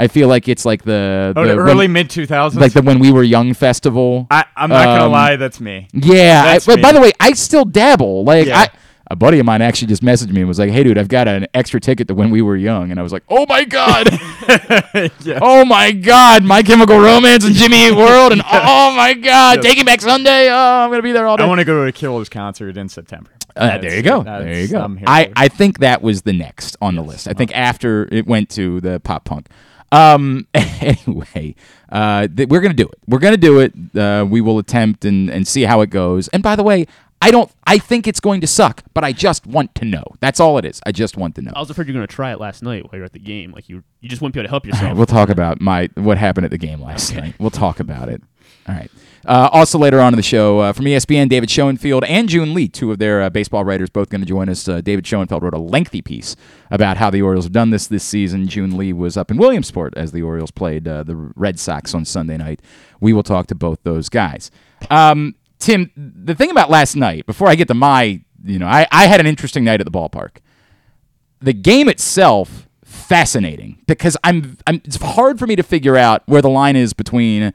I 0.00 0.08
feel 0.08 0.28
like 0.28 0.48
it's 0.48 0.64
like 0.64 0.82
the, 0.82 1.34
Oh, 1.36 1.46
the 1.46 1.56
early 1.56 1.86
mid 1.86 2.08
2000s. 2.08 2.54
like 2.58 2.72
the 2.72 2.80
when 2.80 2.98
we 3.00 3.12
were 3.12 3.22
young 3.22 3.52
festival. 3.52 4.26
I, 4.30 4.46
I'm 4.56 4.70
not 4.70 4.86
gonna 4.86 5.04
um, 5.04 5.12
lie, 5.12 5.36
that's 5.36 5.60
me. 5.60 5.88
Yeah, 5.92 6.42
I, 6.42 6.52
That's 6.52 6.66
but 6.66 6.80
by 6.80 6.92
the 6.92 7.00
way, 7.00 7.12
I 7.20 7.32
still 7.34 7.66
dabble. 7.66 8.24
Like 8.24 8.46
Yeah. 8.46 8.60
I, 8.60 8.68
a 9.10 9.16
buddy 9.16 9.40
of 9.40 9.44
mine 9.44 9.60
actually 9.60 9.88
just 9.88 10.02
messaged 10.02 10.30
me 10.30 10.40
and 10.40 10.48
was 10.48 10.58
like, 10.60 10.70
"Hey, 10.70 10.84
dude, 10.84 10.96
I've 10.96 11.08
got 11.08 11.26
an 11.26 11.48
extra 11.52 11.80
ticket 11.80 12.06
to 12.08 12.14
when 12.14 12.30
we 12.30 12.42
were 12.42 12.56
young," 12.56 12.92
and 12.92 13.00
I 13.00 13.02
was 13.02 13.12
like, 13.12 13.24
"Oh 13.28 13.44
my 13.48 13.64
god, 13.64 14.08
oh 15.42 15.64
my 15.64 15.90
god, 15.90 16.44
My 16.44 16.62
Chemical 16.62 16.98
Romance 16.98 17.44
and 17.44 17.54
Jimmy 17.54 17.88
Eat 17.88 17.96
World, 17.96 18.30
and 18.32 18.40
oh 18.50 18.94
my 18.96 19.14
god, 19.14 19.62
Taking 19.62 19.84
Back 19.84 20.00
Sunday. 20.00 20.48
Oh, 20.48 20.54
I'm 20.54 20.90
gonna 20.90 21.02
be 21.02 21.10
there 21.12 21.26
all 21.26 21.36
day." 21.36 21.42
I 21.42 21.48
want 21.48 21.58
to 21.58 21.64
go 21.64 21.82
to 21.82 21.88
a 21.88 21.92
Killers 21.92 22.28
concert 22.28 22.76
in 22.76 22.88
September. 22.88 23.30
Uh, 23.56 23.78
there 23.78 23.96
you 23.96 24.02
go. 24.02 24.22
There 24.22 24.60
you 24.60 24.68
go. 24.68 24.96
I. 25.06 25.32
I 25.34 25.48
think 25.48 25.80
that 25.80 26.02
was 26.02 26.22
the 26.22 26.32
next 26.32 26.76
on 26.80 26.94
the 26.94 27.02
list. 27.02 27.26
I 27.26 27.32
think 27.32 27.54
after 27.54 28.08
it 28.12 28.26
went 28.26 28.48
to 28.50 28.80
the 28.80 29.00
pop 29.00 29.24
punk. 29.24 29.48
Um. 29.92 30.46
Anyway, 30.80 31.54
uh, 31.90 32.26
th- 32.26 32.48
we're 32.48 32.62
gonna 32.62 32.72
do 32.72 32.88
it. 32.88 32.98
We're 33.06 33.18
gonna 33.18 33.36
do 33.36 33.60
it. 33.60 33.74
Uh, 33.94 34.24
we 34.24 34.40
will 34.40 34.58
attempt 34.58 35.04
and 35.04 35.28
and 35.28 35.46
see 35.46 35.64
how 35.64 35.82
it 35.82 35.90
goes. 35.90 36.28
And 36.28 36.42
by 36.42 36.56
the 36.56 36.62
way, 36.62 36.86
I 37.22 37.30
don't. 37.30 37.50
I 37.66 37.76
think 37.78 38.06
it's 38.06 38.20
going 38.20 38.40
to 38.40 38.46
suck, 38.46 38.82
but 38.94 39.04
I 39.04 39.12
just 39.12 39.46
want 39.46 39.74
to 39.74 39.84
know. 39.84 40.04
That's 40.20 40.40
all 40.40 40.56
it 40.56 40.64
is. 40.64 40.80
I 40.86 40.92
just 40.92 41.18
want 41.18 41.34
to 41.34 41.42
know. 41.42 41.52
I 41.54 41.60
was 41.60 41.68
afraid 41.68 41.86
you 41.86 41.92
were 41.92 41.98
going 41.98 42.08
to 42.08 42.14
try 42.14 42.32
it 42.32 42.40
last 42.40 42.62
night 42.62 42.84
while 42.84 42.92
you're 42.94 43.04
at 43.04 43.12
the 43.12 43.18
game. 43.18 43.52
Like 43.52 43.68
you, 43.68 43.82
you 44.00 44.08
just 44.08 44.22
wouldn't 44.22 44.32
be 44.32 44.40
able 44.40 44.46
to 44.46 44.50
help 44.50 44.64
All 44.64 44.70
right, 44.70 44.80
yourself. 44.80 44.96
we'll 44.96 45.06
talk 45.06 45.28
about 45.28 45.60
my 45.60 45.90
what 45.96 46.16
happened 46.16 46.46
at 46.46 46.50
the 46.50 46.58
game 46.58 46.80
last 46.80 47.14
night. 47.14 47.34
We'll 47.38 47.50
talk 47.50 47.78
about 47.78 48.08
it. 48.08 48.22
All 48.66 48.74
right. 48.74 48.90
Uh, 49.26 49.48
also 49.52 49.78
later 49.78 50.00
on 50.00 50.12
in 50.12 50.16
the 50.16 50.22
show, 50.22 50.60
uh, 50.60 50.72
from 50.72 50.86
ESPN, 50.86 51.28
David 51.28 51.50
Schoenfield 51.50 52.04
and 52.04 52.28
Joon 52.28 52.54
Lee, 52.54 52.68
two 52.68 52.90
of 52.90 52.98
their 52.98 53.22
uh, 53.22 53.30
baseball 53.30 53.64
writers, 53.64 53.90
both 53.90 54.08
going 54.08 54.22
to 54.22 54.26
join 54.26 54.48
us. 54.48 54.66
Uh, 54.66 54.80
David 54.80 55.06
Schoenfield 55.06 55.42
wrote 55.42 55.54
a 55.54 55.58
lengthy 55.58 56.00
piece 56.00 56.36
about 56.70 56.96
how 56.96 57.10
the 57.10 57.20
Orioles 57.20 57.44
have 57.44 57.52
done 57.52 57.70
this 57.70 57.86
this 57.86 58.04
season. 58.04 58.48
Joon 58.48 58.76
Lee 58.76 58.92
was 58.92 59.16
up 59.16 59.30
in 59.30 59.36
Williamsport 59.36 59.94
as 59.96 60.12
the 60.12 60.22
Orioles 60.22 60.50
played 60.50 60.88
uh, 60.88 61.02
the 61.02 61.16
Red 61.16 61.58
Sox 61.58 61.94
on 61.94 62.04
Sunday 62.04 62.36
night. 62.36 62.60
We 63.00 63.12
will 63.12 63.22
talk 63.22 63.46
to 63.48 63.54
both 63.54 63.82
those 63.82 64.08
guys. 64.08 64.50
Um, 64.90 65.34
Tim, 65.58 65.90
the 65.96 66.34
thing 66.34 66.50
about 66.50 66.70
last 66.70 66.96
night, 66.96 67.26
before 67.26 67.48
I 67.48 67.54
get 67.54 67.68
to 67.68 67.74
my, 67.74 68.22
you 68.42 68.58
know, 68.58 68.66
I, 68.66 68.86
I 68.90 69.06
had 69.06 69.20
an 69.20 69.26
interesting 69.26 69.64
night 69.64 69.80
at 69.80 69.84
the 69.84 69.90
ballpark 69.90 70.38
the 71.40 71.52
game 71.52 71.88
itself 71.88 72.68
fascinating 72.84 73.82
because 73.86 74.16
I'm, 74.22 74.58
I'm 74.66 74.82
it's 74.84 74.96
hard 74.96 75.38
for 75.38 75.46
me 75.46 75.56
to 75.56 75.62
figure 75.62 75.96
out 75.96 76.22
where 76.26 76.42
the 76.42 76.50
line 76.50 76.76
is 76.76 76.92
between 76.92 77.52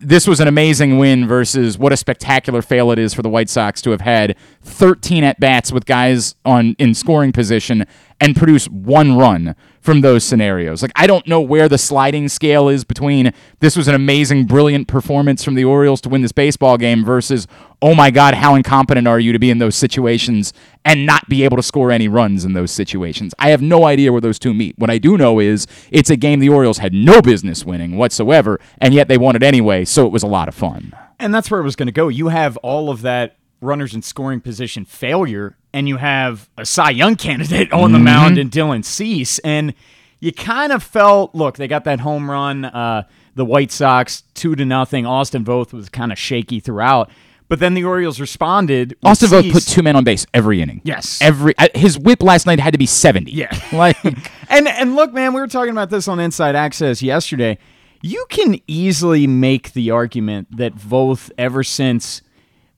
this 0.00 0.28
was 0.28 0.38
an 0.38 0.46
amazing 0.46 0.98
win 0.98 1.26
versus 1.26 1.76
what 1.76 1.92
a 1.92 1.96
spectacular 1.96 2.62
fail 2.62 2.92
it 2.92 2.98
is 2.98 3.12
for 3.12 3.22
the 3.22 3.28
White 3.28 3.48
Sox 3.48 3.82
to 3.82 3.90
have 3.90 4.00
had 4.00 4.36
13 4.62 5.24
at 5.24 5.40
bats 5.40 5.72
with 5.72 5.86
guys 5.86 6.36
on 6.44 6.76
in 6.78 6.94
scoring 6.94 7.32
position 7.32 7.84
and 8.20 8.36
produce 8.36 8.66
one 8.66 9.16
run 9.16 9.56
from 9.88 10.02
those 10.02 10.22
scenarios. 10.22 10.82
Like 10.82 10.92
I 10.96 11.06
don't 11.06 11.26
know 11.26 11.40
where 11.40 11.66
the 11.66 11.78
sliding 11.78 12.28
scale 12.28 12.68
is 12.68 12.84
between 12.84 13.32
this 13.60 13.74
was 13.74 13.88
an 13.88 13.94
amazing 13.94 14.44
brilliant 14.44 14.86
performance 14.86 15.42
from 15.42 15.54
the 15.54 15.64
Orioles 15.64 16.02
to 16.02 16.10
win 16.10 16.20
this 16.20 16.30
baseball 16.30 16.76
game 16.76 17.06
versus 17.06 17.46
oh 17.80 17.94
my 17.94 18.10
god 18.10 18.34
how 18.34 18.54
incompetent 18.54 19.08
are 19.08 19.18
you 19.18 19.32
to 19.32 19.38
be 19.38 19.48
in 19.48 19.60
those 19.60 19.74
situations 19.74 20.52
and 20.84 21.06
not 21.06 21.26
be 21.30 21.42
able 21.42 21.56
to 21.56 21.62
score 21.62 21.90
any 21.90 22.06
runs 22.06 22.44
in 22.44 22.52
those 22.52 22.70
situations. 22.70 23.32
I 23.38 23.48
have 23.48 23.62
no 23.62 23.86
idea 23.86 24.12
where 24.12 24.20
those 24.20 24.38
two 24.38 24.52
meet. 24.52 24.78
What 24.78 24.90
I 24.90 24.98
do 24.98 25.16
know 25.16 25.38
is 25.38 25.66
it's 25.90 26.10
a 26.10 26.16
game 26.16 26.38
the 26.40 26.50
Orioles 26.50 26.76
had 26.76 26.92
no 26.92 27.22
business 27.22 27.64
winning 27.64 27.96
whatsoever 27.96 28.60
and 28.82 28.92
yet 28.92 29.08
they 29.08 29.16
won 29.16 29.36
it 29.36 29.42
anyway, 29.42 29.86
so 29.86 30.04
it 30.04 30.12
was 30.12 30.22
a 30.22 30.26
lot 30.26 30.48
of 30.48 30.54
fun. 30.54 30.92
And 31.18 31.34
that's 31.34 31.50
where 31.50 31.60
it 31.60 31.64
was 31.64 31.76
going 31.76 31.86
to 31.86 31.92
go. 31.92 32.08
You 32.08 32.28
have 32.28 32.58
all 32.58 32.90
of 32.90 33.00
that 33.00 33.36
runners 33.62 33.94
in 33.94 34.02
scoring 34.02 34.42
position 34.42 34.84
failure, 34.84 35.56
and 35.72 35.88
you 35.88 35.96
have 35.96 36.48
a 36.56 36.64
Cy 36.64 36.90
Young 36.90 37.16
candidate 37.16 37.72
on 37.72 37.92
the 37.92 37.98
mound 37.98 38.38
in 38.38 38.50
Dylan 38.50 38.84
Cease. 38.84 39.38
And 39.40 39.74
you 40.20 40.32
kind 40.32 40.72
of 40.72 40.82
felt, 40.82 41.34
look, 41.34 41.56
they 41.56 41.68
got 41.68 41.84
that 41.84 42.00
home 42.00 42.30
run. 42.30 42.64
Uh, 42.64 43.04
the 43.34 43.44
White 43.44 43.70
Sox 43.70 44.22
two 44.34 44.56
to 44.56 44.64
nothing. 44.64 45.06
Austin 45.06 45.44
Voth 45.44 45.72
was 45.72 45.88
kind 45.88 46.10
of 46.10 46.18
shaky 46.18 46.58
throughout, 46.58 47.08
but 47.48 47.60
then 47.60 47.74
the 47.74 47.84
Orioles 47.84 48.20
responded. 48.20 48.96
Austin 49.04 49.28
Voth 49.28 49.52
put 49.52 49.62
two 49.62 49.82
men 49.82 49.94
on 49.94 50.02
base 50.02 50.26
every 50.34 50.60
inning. 50.60 50.80
Yes. 50.84 51.22
Every 51.22 51.56
uh, 51.56 51.68
his 51.74 51.96
whip 51.96 52.22
last 52.22 52.46
night 52.46 52.58
had 52.58 52.72
to 52.72 52.78
be 52.78 52.86
70. 52.86 53.30
Yeah. 53.30 53.48
Like 53.72 53.96
And 54.50 54.66
and 54.66 54.96
look, 54.96 55.12
man, 55.12 55.34
we 55.34 55.40
were 55.40 55.46
talking 55.46 55.70
about 55.70 55.88
this 55.90 56.08
on 56.08 56.18
Inside 56.18 56.56
Access 56.56 57.00
yesterday. 57.00 57.58
You 58.02 58.26
can 58.28 58.60
easily 58.66 59.26
make 59.26 59.72
the 59.72 59.90
argument 59.90 60.56
that 60.56 60.74
Voth, 60.74 61.30
ever 61.38 61.62
since 61.62 62.22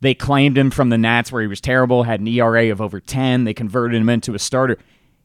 they 0.01 0.15
claimed 0.15 0.57
him 0.57 0.71
from 0.71 0.89
the 0.89 0.99
Nats, 0.99 1.31
where 1.31 1.43
he 1.43 1.49
was 1.49 1.61
terrible, 1.61 2.05
had 2.05 2.21
an 2.21 2.29
ERA 2.29 2.71
of 2.71 2.81
over 2.81 3.01
ten, 3.01 3.45
they 3.45 3.55
converted 3.55 4.01
him 4.01 4.09
into 4.09 4.35
a 4.35 4.39
starter. 4.39 4.79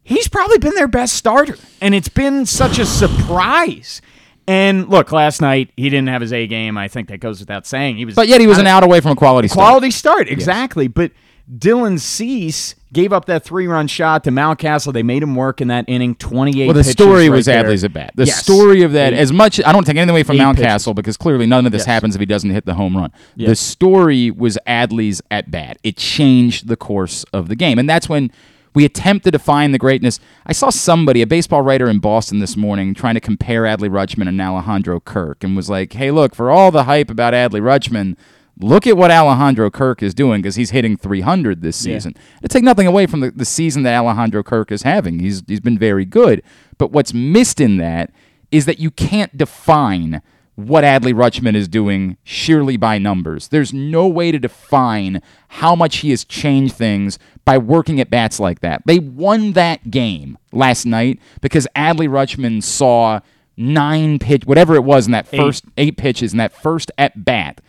He's 0.04 0.28
probably 0.28 0.60
been 0.60 0.76
their 0.76 0.88
best 0.88 1.14
starter, 1.16 1.58
and 1.82 1.96
it's 1.96 2.10
been 2.10 2.46
such 2.46 2.78
a 2.78 2.86
surprise. 2.86 4.02
And 4.48 4.88
look, 4.90 5.12
last 5.12 5.42
night 5.42 5.72
he 5.76 5.90
didn't 5.90 6.10
have 6.10 6.22
his 6.22 6.32
A 6.32 6.46
game. 6.46 6.78
I 6.78 6.88
think 6.88 7.08
that 7.08 7.20
goes 7.20 7.40
without 7.40 7.66
saying. 7.66 7.98
He 7.98 8.06
was, 8.06 8.14
but 8.16 8.28
yet 8.28 8.40
he 8.40 8.48
was 8.48 8.60
an 8.60 8.68
out 8.68 8.84
away 8.84 9.00
from 9.02 9.12
a 9.12 9.16
quality 9.16 9.48
start. 9.48 9.66
Quality 9.66 9.92
start, 9.92 10.30
exactly. 10.30 10.88
But 10.88 11.12
Dylan 11.52 12.00
Cease 12.00 12.76
gave 12.96 13.14
up 13.14 13.26
that 13.26 13.44
three 13.44 13.68
run 13.68 13.86
shot 13.88 14.24
to 14.24 14.32
Mountcastle. 14.32 14.92
They 14.94 15.04
made 15.04 15.22
him 15.22 15.36
work 15.36 15.62
in 15.62 15.68
that 15.68 15.86
inning, 15.88 16.16
28 16.16 16.66
Well, 16.66 16.74
the 16.74 16.84
story 16.84 17.30
right 17.30 17.36
was 17.36 17.46
there. 17.46 17.64
Adley's 17.64 17.84
at 17.84 17.94
bat. 17.94 18.14
The 18.16 18.26
Yes. 18.26 18.42
story 18.44 18.82
of 18.82 18.94
that, 18.94 19.14
Eight- 19.14 19.18
as 19.20 19.32
much 19.32 19.62
I 19.64 19.72
don't 19.72 19.84
take 19.86 19.98
anything 19.98 20.10
away 20.10 20.24
from 20.24 20.38
Eight 20.38 20.40
Mountcastle 20.42 20.96
because 20.96 21.18
clearly 21.18 21.46
none 21.46 21.66
of 21.68 21.72
this 21.72 21.82
Yes. 21.82 21.86
happens 21.88 22.16
if 22.16 22.20
he 22.22 22.26
doesn't 22.26 22.50
hit 22.50 22.66
the 22.66 22.74
home 22.74 22.98
run. 22.98 23.12
The 23.38 23.56
story 23.56 24.32
was 24.32 24.58
Adley's 24.66 25.22
at 25.30 25.52
bat. 25.52 25.78
It 25.84 25.98
changed 25.98 26.68
the 26.68 26.76
course 26.78 27.26
of 27.34 27.50
the 27.50 27.56
game, 27.56 27.78
and 27.78 27.88
that's 27.90 28.10
when 28.10 28.32
we 28.74 28.84
attempt 28.86 29.24
to 29.26 29.32
define 29.32 29.72
the 29.72 29.78
greatness. 29.78 30.20
I 30.46 30.52
saw 30.54 30.70
somebody, 30.70 31.22
a 31.22 31.28
baseball 31.28 31.62
writer 31.62 31.90
in 31.90 32.00
Boston 32.00 32.40
this 32.40 32.58
morning, 32.58 32.94
trying 32.94 33.14
to 33.14 33.22
compare 33.22 33.64
Adley 33.64 33.90
Rutschman 33.90 34.28
and 34.28 34.42
Alejandro 34.42 35.00
Kirk, 35.00 35.44
and 35.44 35.56
was 35.56 35.70
like, 35.70 35.94
"Hey, 35.94 36.12
look, 36.12 36.34
for 36.36 36.50
all 36.50 36.72
the 36.72 36.84
hype 36.84 37.10
about 37.10 37.34
Adley 37.34 37.62
Rutschman." 37.62 38.16
Look 38.60 38.88
at 38.88 38.96
what 38.96 39.12
Alejandro 39.12 39.70
Kirk 39.70 40.02
is 40.02 40.14
doing 40.14 40.42
because 40.42 40.56
he's 40.56 40.70
hitting 40.70 40.96
300 40.96 41.62
this 41.62 41.76
season. 41.76 42.14
To 42.42 42.48
take 42.48 42.64
nothing 42.64 42.88
away 42.88 43.06
from 43.06 43.20
the, 43.20 43.32
the 43.32 43.44
season 43.46 43.84
that 43.84 43.98
Alejandro 43.98 44.44
Kirk 44.44 44.72
is 44.72 44.84
having, 44.84 45.20
he's 45.20 45.44
he's 45.48 45.60
been 45.60 45.78
very 45.78 46.06
good. 46.06 46.42
But 46.78 46.92
what's 46.92 47.14
missed 47.14 47.60
in 47.60 47.78
that 47.78 48.12
is 48.52 48.66
that 48.66 48.80
you 48.80 48.92
can't 48.92 49.38
define 49.38 50.22
what 50.56 50.86
Adley 50.86 51.14
Rutschman 51.14 51.54
is 51.54 51.68
doing 51.68 52.16
sheerly 52.24 52.78
by 52.78 52.98
numbers. 52.98 53.50
There's 53.50 53.74
no 53.74 54.08
way 54.08 54.32
to 54.32 54.40
define 54.40 55.22
how 55.50 55.76
much 55.76 55.98
he 55.98 56.12
has 56.12 56.24
changed 56.24 56.76
things 56.76 57.20
by 57.44 57.58
working 57.58 58.00
at 58.00 58.10
bats 58.10 58.40
like 58.40 58.62
that. 58.62 58.82
They 58.86 59.00
won 59.00 59.52
that 59.52 59.92
game 59.92 60.38
last 60.54 60.86
night 60.86 61.20
because 61.42 61.68
Adley 61.76 62.08
Rutschman 62.08 62.64
saw 62.64 63.20
nine 63.58 64.18
pitch, 64.18 64.46
whatever 64.46 64.76
it 64.76 64.84
was 64.84 65.06
in 65.06 65.12
that 65.12 65.28
first 65.28 65.66
eight 65.78 65.98
pitches 65.98 66.32
in 66.32 66.38
that 66.38 66.54
first 66.54 66.90
at 66.98 67.26
bat, 67.26 67.60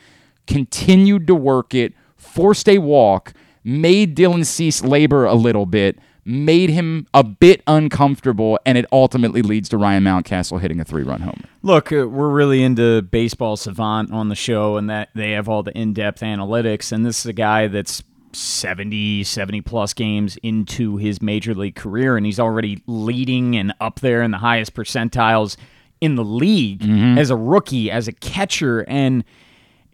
continued 0.47 1.27
to 1.27 1.35
work 1.35 1.75
it, 1.75 1.95
forced 2.17 2.69
a 2.69 2.79
walk, 2.79 3.33
made 3.65 4.17
Dylan 4.17 4.45
Cease 4.47 4.83
labor 4.83 5.25
a 5.25 5.35
little 5.35 5.67
bit, 5.67 5.99
made 6.25 6.71
him 6.71 7.07
a 7.15 7.23
bit 7.23 7.63
uncomfortable, 7.67 8.59
and 8.67 8.77
it 8.77 8.85
ultimately 8.91 9.43
leads 9.43 9.69
to 9.69 9.79
Ryan 9.79 10.03
Mountcastle 10.03 10.61
hitting 10.61 10.81
a 10.81 10.85
three-run 10.85 11.21
homer. 11.21 11.45
Look, 11.63 11.93
uh, 11.93 12.09
we're 12.09 12.31
really 12.31 12.63
into 12.63 13.03
baseball 13.03 13.57
savant 13.57 14.13
on 14.13 14.29
the 14.29 14.35
show, 14.35 14.77
and 14.77 14.91
that 14.91 15.11
they 15.15 15.33
have 15.33 15.49
all 15.49 15.63
the 15.63 15.77
in-depth 15.77 16.23
analytics. 16.23 16.91
And 16.91 17.07
this 17.07 17.21
is 17.21 17.27
a 17.27 17.33
guy 17.33 17.69
that's 17.69 18.03
70, 18.33 19.23
70 19.25 19.61
plus 19.63 19.95
games 19.95 20.37
into 20.43 20.97
his 20.97 21.23
major 21.23 21.55
league 21.55 21.77
career, 21.77 22.17
and 22.17 22.27
he's 22.27 22.41
already 22.41 22.83
leading 22.87 23.57
and 23.57 23.73
up 23.81 24.01
there 24.01 24.23
in 24.23 24.33
the 24.33 24.39
highest 24.39 24.75
percentiles 24.75 25.57
in 26.01 26.17
the 26.17 26.25
league 26.25 26.83
as 27.19 27.31
a 27.31 27.37
rookie, 27.37 27.91
as 27.91 28.09
a 28.09 28.13
catcher. 28.13 28.81
And 28.89 29.25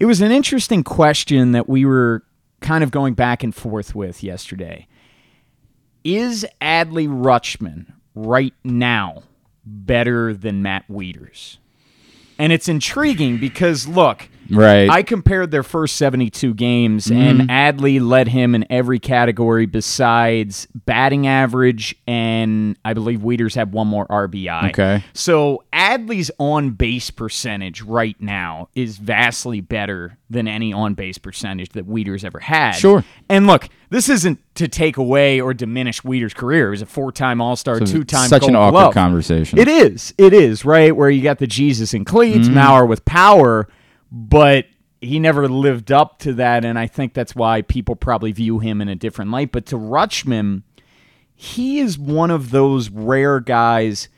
it 0.02 0.06
was 0.06 0.20
an 0.20 0.32
interesting 0.32 0.82
question 0.82 1.52
that 1.52 1.68
we 1.68 1.84
were 1.84 2.24
kind 2.60 2.82
of 2.82 2.90
going 2.90 3.14
back 3.14 3.44
and 3.44 3.54
forth 3.54 3.94
with 3.94 4.24
yesterday. 4.24 4.88
Is 6.02 6.44
Adley 6.60 7.06
Rutschman 7.06 7.86
right 8.16 8.52
now 8.64 9.22
better 9.64 10.34
than 10.34 10.60
Matt 10.60 10.88
Wieters? 10.88 11.58
And 12.36 12.52
it's 12.52 12.66
intriguing 12.66 13.38
because, 13.38 13.86
look, 13.86 14.28
Right. 14.52 14.88
I 14.90 15.02
compared 15.02 15.50
their 15.50 15.62
first 15.62 15.96
72 15.96 16.54
games, 16.54 17.10
and 17.10 17.48
Adley 17.48 18.00
led 18.00 18.28
him 18.28 18.54
in 18.54 18.64
every 18.70 18.98
category 18.98 19.66
besides 19.66 20.66
batting 20.74 21.26
average, 21.26 21.94
and 22.06 22.76
I 22.84 22.94
believe 22.94 23.20
Wieters 23.20 23.54
had 23.54 23.72
one 23.72 23.86
more 23.88 24.06
RBI. 24.06 24.70
Okay. 24.70 25.04
So 25.12 25.64
Adley's 25.72 26.30
on 26.38 26.70
base 26.70 27.10
percentage 27.10 27.82
right 27.82 28.16
now 28.20 28.68
is 28.74 28.96
vastly 28.98 29.60
better 29.60 30.18
than 30.30 30.48
any 30.48 30.72
on 30.72 30.94
base 30.94 31.18
percentage 31.18 31.70
that 31.70 31.86
Wieters 31.88 32.24
ever 32.24 32.40
had. 32.40 32.72
Sure. 32.72 33.04
And 33.28 33.46
look, 33.46 33.68
this 33.90 34.08
isn't 34.08 34.38
to 34.54 34.66
take 34.68 34.96
away 34.96 35.40
or 35.40 35.52
diminish 35.52 36.00
Wieters' 36.02 36.34
career. 36.34 36.68
He 36.68 36.70
was 36.70 36.82
a 36.82 36.86
four 36.86 37.12
time 37.12 37.40
All 37.40 37.54
Star, 37.56 37.78
two 37.80 38.04
time 38.04 38.28
Such 38.28 38.46
an 38.48 38.56
awkward 38.56 38.80
Glove. 38.80 38.94
conversation. 38.94 39.58
It 39.58 39.68
is. 39.68 40.14
It 40.16 40.32
is, 40.32 40.64
right? 40.64 40.96
Where 40.96 41.10
you 41.10 41.22
got 41.22 41.38
the 41.38 41.46
Jesus 41.46 41.92
and 41.94 42.06
cleats, 42.06 42.48
Mm-hmm. 42.48 42.58
Mauer 42.58 42.88
with 42.88 43.04
power, 43.04 43.68
but 44.14 44.66
he 45.00 45.18
never 45.18 45.48
lived 45.48 45.90
up 45.90 46.18
to 46.20 46.34
that. 46.34 46.64
And 46.64 46.78
I 46.78 46.86
think 46.86 47.14
that's 47.14 47.34
why 47.34 47.62
people 47.62 47.96
probably 47.96 48.30
view 48.30 48.58
him 48.60 48.80
in 48.80 48.88
a 48.88 48.94
different 48.94 49.30
light. 49.30 49.50
But 49.50 49.66
to 49.66 49.76
Rutschman, 49.76 50.62
he 51.34 51.80
is 51.80 51.98
one 51.98 52.30
of 52.30 52.50
those 52.50 52.90
rare 52.90 53.40
guys, 53.40 54.08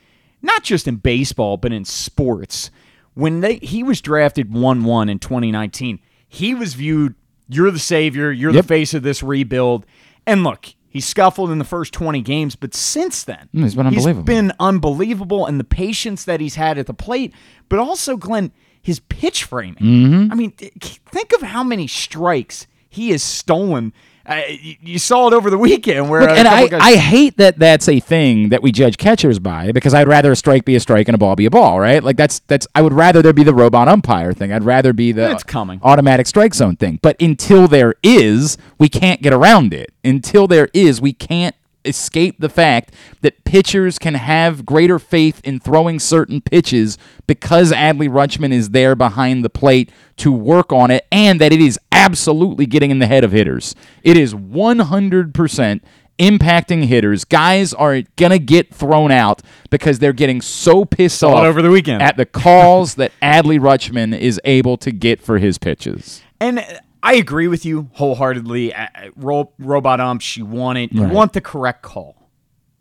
not 0.42 0.62
just 0.64 0.87
in 0.88 0.96
baseball, 0.96 1.57
but 1.57 1.72
in 1.72 1.85
sports. 1.85 2.70
When 3.14 3.40
they 3.40 3.57
he 3.59 3.83
was 3.85 4.00
drafted 4.00 4.52
1 4.52 4.85
1 4.85 5.09
in 5.09 5.18
2019, 5.20 6.00
he 6.28 6.54
was 6.54 6.74
viewed, 6.74 7.14
you're 7.48 7.70
the 7.70 7.78
savior, 7.78 8.33
you're 8.33 8.52
Yep. 8.52 8.62
the 8.64 8.68
face 8.68 8.92
of 8.92 9.04
this 9.04 9.22
rebuild. 9.22 9.87
And 10.26 10.42
look, 10.42 10.74
he 10.88 11.00
scuffled 11.00 11.50
in 11.52 11.59
the 11.59 11.64
first 11.64 11.92
20 11.94 12.20
games, 12.22 12.57
but 12.57 12.74
since 12.74 13.22
then, 13.22 13.48
Mm, 13.54 13.62
he's 13.62 13.74
been 13.76 13.87
unbelievable. 13.87 14.22
been 14.24 14.52
unbelievable 14.59 15.46
and 15.46 15.61
the 15.61 15.64
patience 15.64 16.24
that 16.24 16.40
he's 16.40 16.57
had 16.57 16.76
at 16.76 16.87
the 16.87 16.94
plate, 16.94 17.33
but 17.68 17.78
also, 17.78 18.16
Glenn, 18.16 18.50
his 18.85 19.01
pitch 19.01 19.44
framing. 19.44 19.77
Mm-hmm. 19.77 20.31
I 20.33 20.35
mean, 20.35 20.51
think 20.53 21.33
of 21.33 21.40
how 21.40 21.64
many 21.64 21.87
strikes 21.87 22.66
he 22.90 23.11
has 23.11 23.23
stolen. 23.23 23.94
Uh, 24.27 24.40
you, 24.49 24.99
saw 24.99 25.27
it 25.29 25.35
over 25.35 25.51
the 25.51 25.59
weekend 25.59 26.09
where 26.09 26.20
Look, 26.23 26.31
and 26.31 26.47
I, 26.47 26.66
guys- 26.66 26.81
I 26.83 26.97
hate 26.97 27.37
that 27.38 27.59
that's 27.59 27.88
a 27.88 27.99
thing 28.01 28.51
that 28.51 28.62
we 28.62 28.73
judge 28.73 28.97
catchers 28.99 29.38
by 29.38 29.73
because 29.73 29.92
I'd 29.94 30.07
rather 30.09 30.33
a 30.33 30.37
strike 30.37 30.64
be 30.64 30.77
a 30.77 30.81
strike 30.81 31.09
and 31.09 31.14
a 31.14 31.18
ball 31.18 31.35
be 31.35 31.44
a 31.47 31.51
ball, 31.51 31.81
right? 31.81 32.03
Like 32.05 32.16
that's 32.16 32.40
that's 32.40 32.66
I 32.75 32.83
would 32.83 32.92
rather 32.94 33.20
there 33.23 33.33
be 33.35 33.42
the 33.42 33.55
robot 33.55 33.88
umpire 33.88 34.33
thing. 34.33 34.53
I'd 34.53 34.64
rather 34.64 34.92
be 34.92 35.12
the 35.12 35.31
It's 35.31 35.42
coming. 35.42 35.81
automatic 35.83 36.27
strike 36.27 36.55
zone 36.55 36.77
thing. 36.77 37.01
But 37.03 37.20
until 37.20 37.68
there 37.68 37.94
is, 38.03 38.57
we 38.79 38.88
can't 38.88 39.20
get 39.23 39.33
around 39.33 39.75
it. 39.75 39.92
Until 40.05 40.47
there 40.47 40.68
is, 40.73 41.01
we 41.03 41.12
can't 41.12 41.55
escape 41.85 42.37
the 42.38 42.49
fact 42.49 42.92
that 43.20 43.44
pitchers 43.44 43.99
can 43.99 44.14
have 44.14 44.64
greater 44.66 44.99
faith 44.99 45.40
in 45.44 45.61
throwing 45.61 45.99
certain 45.99 46.40
pitches 46.40 46.99
because 47.27 47.73
Adley 47.73 48.09
Rutschman 48.09 48.53
is 48.53 48.70
there 48.70 48.94
behind 48.94 49.44
the 49.44 49.51
plate 49.51 49.90
to 50.18 50.33
work 50.33 50.73
on 50.73 50.90
it 50.90 51.07
and 51.11 51.40
that 51.40 51.53
it 51.53 51.61
is 51.61 51.79
absolutely 51.92 52.66
getting 52.66 52.90
in 52.90 52.99
the 52.99 53.07
head 53.07 53.25
of 53.25 53.33
hitters. 53.33 53.75
It 54.03 54.16
is 54.16 54.35
100% 54.35 55.81
impacting 56.18 56.85
hitters. 56.85 57.25
Guys 57.25 57.75
are 57.75 58.03
going 58.16 58.31
to 58.31 58.38
get 58.38 58.73
thrown 58.73 59.11
out 59.11 59.42
because 59.70 59.99
they're 59.99 60.12
getting 60.12 60.40
so 60.40 60.85
pissed 60.85 61.23
it 61.23 61.27
off 61.27 61.44
over 61.44 61.62
the 61.62 61.70
weekend. 61.70 62.03
at 62.03 62.16
the 62.16 62.27
calls 62.27 62.94
that 62.97 63.12
Adley 63.20 63.59
Rutschman 63.59 64.16
is 64.18 64.40
able 64.44 64.77
to 64.79 64.92
get 64.92 65.20
for 65.20 65.38
his 65.38 65.59
pitches. 65.59 66.23
And 66.40 66.64
I 67.04 67.14
agree 67.14 67.48
with 67.48 67.64
you 67.66 67.90
wholeheartedly. 67.92 68.74
Uh, 68.74 68.82
uh, 68.82 68.88
Ro- 69.14 69.52
robot 69.58 70.00
ump, 70.00 70.22
she 70.22 70.42
want 70.42 70.78
it. 70.78 70.92
You 70.92 71.04
Right. 71.04 71.12
want 71.12 71.34
the 71.34 71.40
correct 71.42 71.82
call 71.82 72.16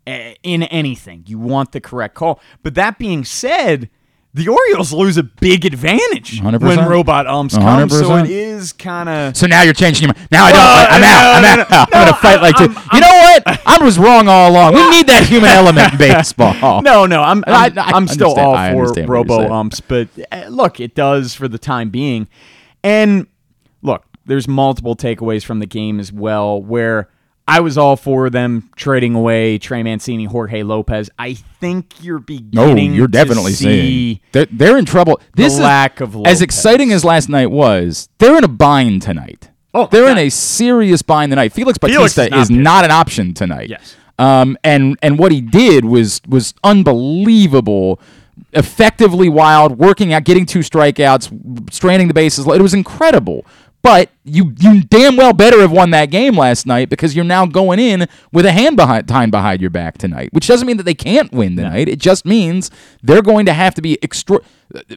uh, 0.06 0.30
in 0.42 0.62
anything. 0.64 1.24
You 1.26 1.38
want 1.38 1.72
the 1.72 1.80
correct 1.80 2.14
call. 2.14 2.40
But 2.62 2.74
that 2.74 2.98
being 2.98 3.24
said, 3.24 3.90
the 4.32 4.48
Orioles 4.48 4.92
lose 4.92 5.16
a 5.16 5.22
big 5.22 5.64
advantage 5.64 6.40
100%. 6.40 6.60
when 6.60 6.88
robot 6.88 7.26
umps 7.28 7.54
come. 7.56 7.88
So 7.88 8.02
100%. 8.08 8.24
it 8.24 8.30
is 8.30 8.72
kind 8.72 9.08
of. 9.08 9.36
So 9.36 9.46
now 9.46 9.62
you're 9.62 9.74
changing 9.74 10.08
your 10.08 10.14
mind. 10.14 10.28
Now 10.32 10.44
I 10.46 10.52
don't. 10.52 10.60
Well, 10.60 10.86
I'm 10.90 11.02
out. 11.04 11.36
I'm 11.36 11.60
out. 11.60 11.70
no, 11.70 11.76
I'm 12.00 12.04
gonna 12.06 12.16
fight 12.16 12.40
like 12.42 12.58
I'm- 12.60 12.74
two. 12.74 12.80
You 12.94 13.00
know 13.00 13.06
what? 13.08 13.60
I 13.66 13.78
was 13.84 13.98
wrong 13.98 14.26
all 14.26 14.50
along. 14.50 14.74
We 14.74 14.90
need 14.90 15.06
that 15.06 15.26
human 15.28 15.50
element 15.60 15.92
in 15.92 15.98
baseball. 15.98 16.82
No, 16.82 17.06
no, 17.06 17.22
I'm 17.22 17.44
I- 17.46 17.66
I'm, 17.66 17.78
I 17.78 17.90
I'm 17.92 18.08
still 18.08 18.34
all 18.34 18.56
for 18.72 19.04
robo 19.04 19.52
umps, 19.52 19.80
but 19.80 20.08
uh, 20.32 20.46
look, 20.48 20.80
it 20.80 20.94
does 20.96 21.34
for 21.34 21.46
the 21.46 21.58
time 21.58 21.90
being. 21.90 22.26
And 22.82 23.28
there's 24.26 24.48
multiple 24.48 24.96
takeaways 24.96 25.44
from 25.44 25.58
the 25.58 25.66
game 25.66 26.00
as 26.00 26.12
well 26.12 26.60
where 26.62 27.08
I 27.46 27.60
was 27.60 27.76
all 27.76 27.96
for 27.96 28.30
them 28.30 28.70
trading 28.74 29.14
away 29.14 29.58
Trey 29.58 29.82
Mancini, 29.82 30.24
Jorge 30.24 30.62
Lopez. 30.62 31.10
I 31.18 31.34
think 31.34 32.02
you're 32.02 32.18
No, 32.18 32.24
beginning 32.24 32.92
Oh, 32.92 32.94
you're 32.94 33.06
definitely 33.06 33.52
to 33.52 33.56
seeing 33.58 33.82
see 33.82 34.22
they're, 34.32 34.46
they're 34.50 34.78
in 34.78 34.86
trouble. 34.86 35.20
This 35.34 35.54
is, 35.54 35.60
lack 35.60 36.00
of 36.00 36.16
as 36.24 36.40
exciting 36.40 36.90
as 36.92 37.04
last 37.04 37.28
night 37.28 37.50
was. 37.50 38.08
They're 38.18 38.38
in 38.38 38.44
a 38.44 38.48
bind 38.48 39.02
tonight. 39.02 39.50
Oh, 39.74 39.88
they're 39.90 40.04
my 40.04 40.12
in 40.12 40.18
a 40.18 40.30
serious 40.30 41.02
bind 41.02 41.32
tonight. 41.32 41.52
Felix 41.52 41.76
Felix 41.78 42.14
Bautista 42.14 42.24
is 42.24 42.30
not 42.30 42.40
is 42.40 42.50
not 42.50 42.84
an 42.84 42.90
option 42.92 43.34
tonight. 43.34 43.68
Yes. 43.68 43.96
Um, 44.18 44.56
and 44.64 44.96
and 45.02 45.18
what 45.18 45.32
he 45.32 45.40
did 45.40 45.84
was 45.84 46.22
was 46.28 46.54
unbelievable, 46.62 48.00
effectively 48.52 49.28
wild, 49.28 49.78
working 49.78 50.12
out, 50.12 50.24
getting 50.24 50.46
two 50.46 50.60
strikeouts, 50.60 51.72
stranding 51.72 52.08
the 52.08 52.14
bases. 52.14 52.46
It 52.46 52.62
was 52.62 52.74
incredible. 52.74 53.44
But 53.84 54.08
you 54.24 54.54
you 54.58 54.82
damn 54.82 55.14
well 55.14 55.34
better 55.34 55.60
have 55.60 55.70
won 55.70 55.90
that 55.90 56.06
game 56.06 56.38
last 56.38 56.64
night 56.64 56.88
because 56.88 57.14
you're 57.14 57.22
now 57.22 57.44
going 57.44 57.78
in 57.78 58.08
with 58.32 58.46
a 58.46 58.52
hand 58.52 58.78
behind 58.78 59.06
time 59.06 59.30
behind 59.30 59.60
your 59.60 59.68
back 59.68 59.98
tonight. 59.98 60.30
Which 60.32 60.46
doesn't 60.46 60.66
mean 60.66 60.78
that 60.78 60.84
they 60.84 60.94
can't 60.94 61.30
win 61.32 61.54
tonight. 61.54 61.86
It 61.86 61.98
just 61.98 62.24
means 62.24 62.70
they're 63.02 63.20
going 63.20 63.44
to 63.44 63.52
have 63.52 63.74
to 63.74 63.82
be 63.82 64.02
extra 64.02 64.40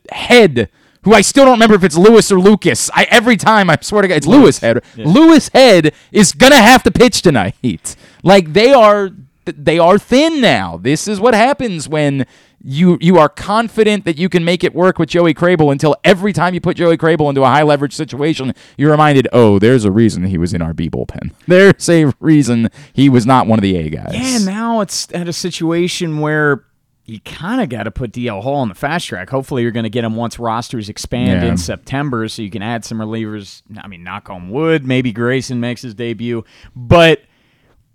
head. 0.10 0.70
Who 1.04 1.14
I 1.14 1.20
still 1.20 1.44
don't 1.44 1.56
remember 1.56 1.76
if 1.76 1.84
it's 1.84 1.98
Lewis 1.98 2.32
or 2.32 2.40
Lucas. 2.40 2.90
I 2.94 3.04
every 3.12 3.36
time 3.36 3.70
I 3.70 3.78
swear 3.82 4.04
to 4.04 4.08
God, 4.08 4.16
it's 4.16 4.26
Lewis, 4.28 4.60
Head. 4.60 4.82
Lewis 4.96 5.50
Head 5.50 5.94
is 6.14 6.32
gonna 6.32 6.56
have 6.56 6.82
to 6.84 6.92
pitch 6.92 7.22
tonight. 7.22 7.96
Like 8.24 8.54
they 8.54 8.72
are, 8.72 9.12
they 9.58 9.80
are 9.80 9.98
thin 9.98 10.42
now. 10.42 10.78
This 10.78 11.08
is 11.08 11.20
what 11.20 11.34
happens 11.34 11.88
when 11.88 12.26
you 12.64 12.98
you 13.02 13.18
are 13.18 13.30
confident 13.30 14.04
that 14.06 14.18
you 14.18 14.30
can 14.30 14.44
make 14.44 14.64
it 14.64 14.74
work 14.74 14.98
with 14.98 15.10
Joey 15.10 15.34
Krehbiel 15.34 15.72
until 15.72 15.96
every 16.04 16.34
time 16.34 16.54
you 16.54 16.60
put 16.62 16.76
Joey 16.76 16.98
Krehbiel 16.98 17.30
into 17.30 17.44
a 17.44 17.48
high 17.48 17.64
leverage 17.64 17.94
situation, 17.94 18.54
you're 18.78 18.92
reminded, 18.92 19.28
oh, 19.32 19.60
there's 19.60 19.86
a 19.86 19.92
reason 19.92 20.24
he 20.26 20.38
was 20.38 20.54
in 20.54 20.62
our 20.62 20.74
B 20.74 20.90
bullpen. 20.90 21.32
There's 21.48 21.88
a 21.88 22.14
reason 22.20 22.70
he 22.94 23.10
was 23.10 23.26
not 23.26 23.48
one 23.48 23.60
of 23.60 23.64
the 23.64 23.76
A 23.78 23.90
guys. 23.90 24.12
Yeah, 24.14 24.40
now 24.52 24.82
it's 24.82 25.08
at 25.14 25.28
a 25.28 25.34
situation 25.34 26.20
where 26.20 26.64
you 27.06 27.22
kind 27.22 27.62
of 27.62 27.70
got 27.70 27.84
to 27.84 27.92
put 27.92 28.12
DL 28.12 28.42
Hall 28.44 28.56
on 28.56 28.68
the 28.68 28.76
fast 28.76 29.08
track. 29.08 29.30
Hopefully, 29.30 29.62
you're 29.62 29.72
going 29.72 29.84
to 29.86 29.90
get 29.90 30.04
him 30.04 30.16
once 30.18 30.40
rosters 30.40 30.90
expand 30.90 31.44
Yeah. 31.44 31.52
in 31.52 31.58
September, 31.58 32.28
so 32.28 32.42
you 32.42 32.50
can 32.50 32.62
add 32.62 32.84
some 32.84 32.98
relievers. 32.98 33.62
I 33.82 33.88
mean, 33.88 34.04
knock 34.04 34.30
on 34.30 34.50
wood, 34.50 34.86
maybe 34.86 35.14
Grayson 35.14 35.60
makes 35.62 35.82
his 35.84 35.94
debut, 35.94 36.44
but 36.76 37.22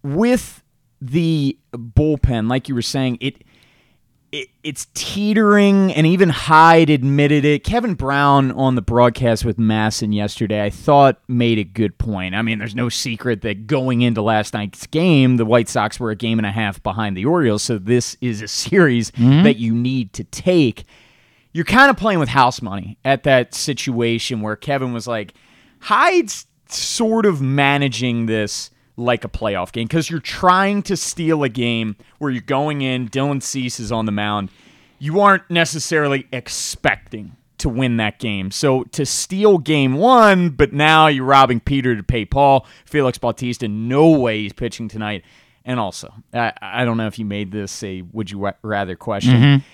with 0.02 0.61
the 1.02 1.58
bullpen, 1.72 2.48
like 2.48 2.68
you 2.68 2.74
were 2.74 2.82
saying, 2.82 3.18
it. 3.20 3.42
It, 4.30 4.48
it's 4.62 4.86
teetering, 4.94 5.92
and 5.92 6.06
even 6.06 6.30
Hyde 6.30 6.88
admitted 6.88 7.44
it. 7.44 7.64
Kevin 7.64 7.92
Brown 7.92 8.50
on 8.52 8.76
the 8.76 8.80
broadcast 8.80 9.44
with 9.44 9.58
MASN 9.58 10.14
yesterday, 10.14 10.64
I 10.64 10.70
thought 10.70 11.20
made 11.28 11.58
a 11.58 11.64
good 11.64 11.98
point. 11.98 12.34
I 12.34 12.40
mean, 12.40 12.58
there's 12.58 12.74
no 12.74 12.88
secret 12.88 13.42
that 13.42 13.66
going 13.66 14.00
into 14.00 14.22
last 14.22 14.54
night's 14.54 14.86
game, 14.86 15.36
the 15.36 15.44
White 15.44 15.68
Sox 15.68 16.00
were 16.00 16.10
a 16.10 16.16
game 16.16 16.38
and 16.38 16.46
a 16.46 16.50
half 16.50 16.82
behind 16.82 17.14
the 17.14 17.26
Orioles, 17.26 17.62
so 17.62 17.76
this 17.76 18.16
is 18.22 18.40
a 18.40 18.48
series 18.48 19.10
mm-hmm. 19.10 19.42
that 19.42 19.58
you 19.58 19.74
need 19.74 20.14
to 20.14 20.24
take. 20.24 20.84
You're 21.52 21.66
kind 21.66 21.90
of 21.90 21.98
playing 21.98 22.18
with 22.18 22.30
house 22.30 22.62
money 22.62 22.96
at 23.04 23.24
that 23.24 23.52
situation 23.52 24.40
where 24.40 24.56
Kevin 24.56 24.94
was 24.94 25.06
like, 25.06 25.34
Hyde's 25.80 26.46
sort 26.68 27.26
of 27.26 27.42
managing 27.42 28.24
this 28.24 28.70
like 28.96 29.24
a 29.24 29.28
playoff 29.28 29.72
game 29.72 29.86
because 29.86 30.10
you're 30.10 30.20
trying 30.20 30.82
to 30.82 30.96
steal 30.96 31.42
a 31.42 31.48
game 31.48 31.96
where 32.18 32.30
you're 32.30 32.42
going 32.42 32.82
in, 32.82 33.08
Dylan 33.08 33.42
Cease 33.42 33.80
is 33.80 33.90
on 33.90 34.06
the 34.06 34.12
mound. 34.12 34.50
You 34.98 35.20
aren't 35.20 35.50
necessarily 35.50 36.26
expecting 36.32 37.36
to 37.58 37.68
win 37.68 37.96
that 37.96 38.18
game. 38.18 38.50
So 38.50 38.84
to 38.84 39.06
steal 39.06 39.58
game 39.58 39.94
one, 39.94 40.50
but 40.50 40.72
now 40.72 41.06
you're 41.06 41.24
robbing 41.24 41.60
Peter 41.60 41.96
to 41.96 42.02
pay 42.02 42.24
Paul. 42.24 42.66
Felix 42.84 43.18
Bautista, 43.18 43.68
no 43.68 44.10
way 44.10 44.42
he's 44.42 44.52
pitching 44.52 44.88
tonight. 44.88 45.24
And 45.64 45.78
also, 45.78 46.12
I, 46.34 46.52
I 46.60 46.84
don't 46.84 46.96
know 46.96 47.06
if 47.06 47.20
you 47.20 47.24
made 47.24 47.52
this 47.52 47.82
a 47.84 48.02
would 48.12 48.30
you 48.30 48.50
rather 48.62 48.96
question. 48.96 49.34
Mm-hmm. 49.34 49.66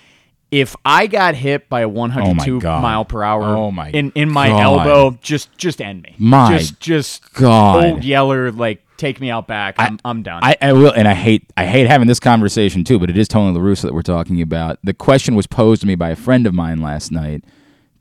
If 0.51 0.75
I 0.83 1.07
got 1.07 1.35
hit 1.35 1.69
by 1.69 1.81
a 1.81 1.89
102 1.89 2.57
Oh 2.67 2.79
mile 2.81 3.05
per 3.05 3.23
hour 3.23 3.43
Oh 3.43 3.71
my 3.71 3.89
in 3.91 4.11
in 4.15 4.29
my 4.29 4.49
God. 4.49 4.87
elbow, 4.87 5.17
just 5.21 5.55
just 5.57 5.81
end 5.81 6.03
me. 6.03 6.15
My 6.17 6.57
just 6.57 6.79
just 6.79 7.33
God. 7.33 7.85
old 7.85 8.03
yeller, 8.03 8.51
like 8.51 8.83
take 8.97 9.21
me 9.21 9.29
out 9.29 9.47
back. 9.47 9.75
I'm 9.77 9.99
I'm 10.03 10.23
done. 10.23 10.41
I, 10.43 10.55
I 10.61 10.73
will, 10.73 10.91
and 10.91 11.07
I 11.07 11.13
hate 11.13 11.49
I 11.55 11.65
hate 11.65 11.87
having 11.87 12.07
this 12.07 12.19
conversation 12.19 12.83
too, 12.83 12.99
but 12.99 13.09
it 13.09 13.17
is 13.17 13.27
Tony 13.27 13.57
La 13.57 13.63
Russa 13.63 13.83
that 13.83 13.93
we're 13.93 14.01
talking 14.01 14.41
about. 14.41 14.79
The 14.83 14.93
question 14.93 15.35
was 15.35 15.47
posed 15.47 15.81
to 15.81 15.87
me 15.87 15.95
by 15.95 16.09
a 16.09 16.15
friend 16.15 16.45
of 16.47 16.53
mine 16.53 16.81
last 16.81 17.11
night. 17.11 17.43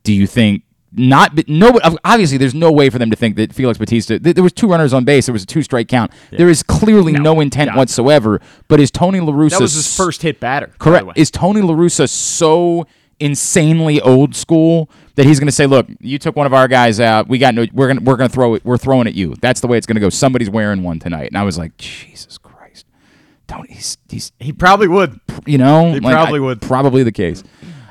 Do 0.03 0.13
you 0.13 0.27
think 0.27 0.63
not? 0.93 1.35
but 1.37 1.49
No, 1.49 1.79
obviously, 2.05 2.39
there's 2.39 2.55
no 2.55 2.71
way 2.73 2.91
for 2.91 2.99
them 2.99 3.11
to 3.11 3.17
think 3.17 3.37
that 3.37 3.53
Felix 3.53 3.79
Bautista. 3.79 4.19
th- 4.19 4.35
There 4.35 4.43
was 4.45 4.53
two 4.53 4.69
runners 4.69 4.93
on 4.93 5.05
base. 5.05 5.27
There 5.27 5.33
was 5.33 5.43
a 5.43 5.47
two 5.47 5.63
strike 5.63 5.89
count. 5.89 6.11
There 6.31 6.49
is 6.49 6.63
clearly 6.63 7.13
no, 7.13 7.41
intent 7.41 7.73
no. 7.73 7.77
whatsoever. 7.79 8.41
But 8.69 8.81
is 8.81 8.91
Tony 8.91 9.21
La 9.21 9.33
Russa 9.33 9.51
that 9.51 9.61
was 9.61 9.75
his 9.75 9.97
first 9.97 10.23
hit 10.23 10.41
batter. 10.41 10.73
Correct. 10.79 11.07
Is 11.17 11.31
Tony 11.31 11.61
La 11.63 11.75
Russa 11.75 12.09
so 12.09 12.87
insanely 13.21 14.01
old 14.01 14.35
school 14.37 14.89
that 15.17 15.27
he's 15.27 15.41
going 15.41 15.49
to 15.49 15.53
say, 15.53 15.67
"Look, 15.67 15.89
you 16.01 16.19
took 16.19 16.37
one 16.37 16.47
of 16.47 16.55
our 16.55 16.69
guys 16.69 17.01
out. 17.01 17.29
We 17.29 17.39
got 17.39 17.55
no. 17.55 17.67
We're 17.73 17.89
gonna 17.89 18.01
we're 18.03 18.17
gonna 18.17 18.29
throw 18.29 18.55
it. 18.55 18.65
We're 18.65 18.79
throwing 18.79 19.07
at 19.07 19.15
you. 19.15 19.35
That's 19.41 19.61
the 19.61 19.67
way 19.67 19.77
it's 19.77 19.87
going 19.87 19.97
to 19.97 20.01
go. 20.01 20.09
Somebody's 20.09 20.49
wearing 20.51 20.83
one 20.83 20.99
tonight." 21.01 21.27
And 21.29 21.37
I 21.37 21.43
was 21.43 21.59
like, 21.59 21.77
Jesus 21.77 22.39
Christ, 22.39 22.87
Tony. 23.49 23.69
He's 23.73 23.99
he's 24.09 24.33
he 24.39 24.53
probably 24.53 24.87
would. 24.89 25.21
you 25.47 25.59
know, 25.59 25.93
He 25.93 26.01
like, 26.01 26.15
probably 26.15 26.39
I- 26.39 26.43
would. 26.43 26.63
Probably 26.63 27.03
the 27.03 27.13
case. 27.13 27.43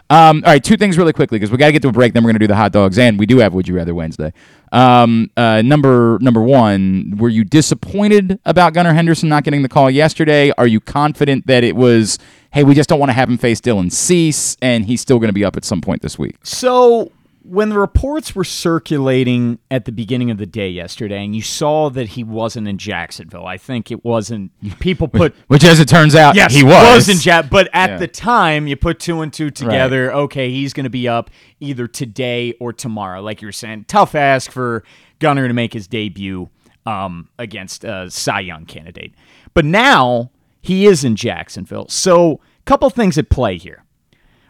Um, 0.09 0.41
all 0.45 0.53
right, 0.53 0.63
two 0.63 0.77
things 0.77 0.97
really 0.97 1.11
quickly 1.11 1.37
because 1.37 1.51
we 1.51 1.57
got 1.57 1.65
to 1.65 1.71
get 1.73 1.81
to 1.81 1.89
a 1.89 1.91
break. 1.91 2.13
Then 2.13 2.23
we're 2.23 2.31
to 2.31 2.39
do 2.39 2.47
the 2.47 2.55
hot 2.55 2.71
dogs, 2.71 2.97
and 2.97 3.19
we 3.19 3.25
do 3.25 3.39
have 3.39 3.53
Would 3.53 3.67
You 3.67 3.75
Rather 3.75 3.93
Wednesday. 3.93 4.31
Um, 4.71 5.29
uh, 5.35 5.61
number 5.61 6.17
number 6.21 6.41
one, 6.41 7.15
were 7.17 7.29
you 7.29 7.43
disappointed 7.43 8.39
about 8.45 8.73
Gunnar 8.73 8.93
Henderson 8.93 9.27
not 9.27 9.43
getting 9.43 9.63
the 9.63 9.69
call 9.69 9.89
yesterday? 9.89 10.51
Are 10.57 10.67
you 10.67 10.79
confident 10.79 11.47
that 11.47 11.63
it 11.63 11.75
was, 11.75 12.19
hey, 12.51 12.63
we 12.63 12.73
just 12.73 12.87
don't 12.87 12.99
want 12.99 13.09
to 13.09 13.13
have 13.13 13.29
him 13.29 13.37
face 13.37 13.59
Dylan 13.59 13.91
Cease, 13.91 14.55
and 14.61 14.85
he's 14.85 15.01
still 15.01 15.19
going 15.19 15.29
to 15.29 15.33
be 15.33 15.43
up 15.43 15.57
at 15.57 15.65
some 15.65 15.81
point 15.81 16.01
this 16.01 16.17
week? 16.17 16.35
So 16.43 17.11
when 17.49 17.69
the 17.69 17.79
reports 17.79 18.35
were 18.35 18.43
circulating 18.43 19.59
at 19.71 19.85
the 19.85 19.91
beginning 19.91 20.31
of 20.31 20.37
the 20.37 20.45
day 20.45 20.69
yesterday, 20.69 21.23
and 21.23 21.35
you 21.35 21.41
saw 21.41 21.89
that 21.89 22.09
he 22.09 22.23
wasn't 22.23 22.67
in 22.67 22.77
Jacksonville, 22.77 23.45
I 23.45 23.57
think 23.57 23.91
it 23.91 24.03
wasn't. 24.03 24.51
People 24.79 25.07
put 25.07 25.33
Which, 25.47 25.63
as 25.63 25.79
it 25.79 25.87
turns 25.87 26.15
out, 26.15 26.35
Yes, 26.35 26.53
he 26.53 26.63
was. 26.63 27.09
in 27.09 27.17
Jack. 27.17 27.49
But 27.49 27.69
at 27.73 27.91
Yeah. 27.91 27.97
the 27.97 28.07
time, 28.07 28.67
you 28.67 28.75
put 28.75 28.99
two 28.99 29.21
and 29.21 29.31
two 29.31 29.49
together. 29.49 30.13
Okay, 30.13 30.51
he's 30.51 30.73
going 30.73 30.83
to 30.85 30.89
be 30.89 31.07
up 31.07 31.29
either 31.59 31.87
today 31.87 32.53
or 32.59 32.71
tomorrow. 32.73 33.21
Like 33.21 33.41
you 33.41 33.47
were 33.47 33.51
saying, 33.51 33.85
tough 33.87 34.13
ask 34.15 34.51
for 34.51 34.83
Gunnar 35.19 35.47
to 35.47 35.53
make 35.53 35.73
his 35.73 35.87
debut 35.87 36.49
um, 36.85 37.29
against 37.39 37.83
a 37.83 38.09
Cy 38.11 38.41
Young 38.41 38.65
candidate. 38.65 39.13
But 39.53 39.65
now 39.65 40.31
he 40.61 40.85
is 40.85 41.03
in 41.03 41.15
Jacksonville. 41.15 41.87
So, 41.89 42.33
a 42.59 42.63
couple 42.65 42.89
things 42.89 43.17
at 43.17 43.29
play 43.29 43.57
here. 43.57 43.83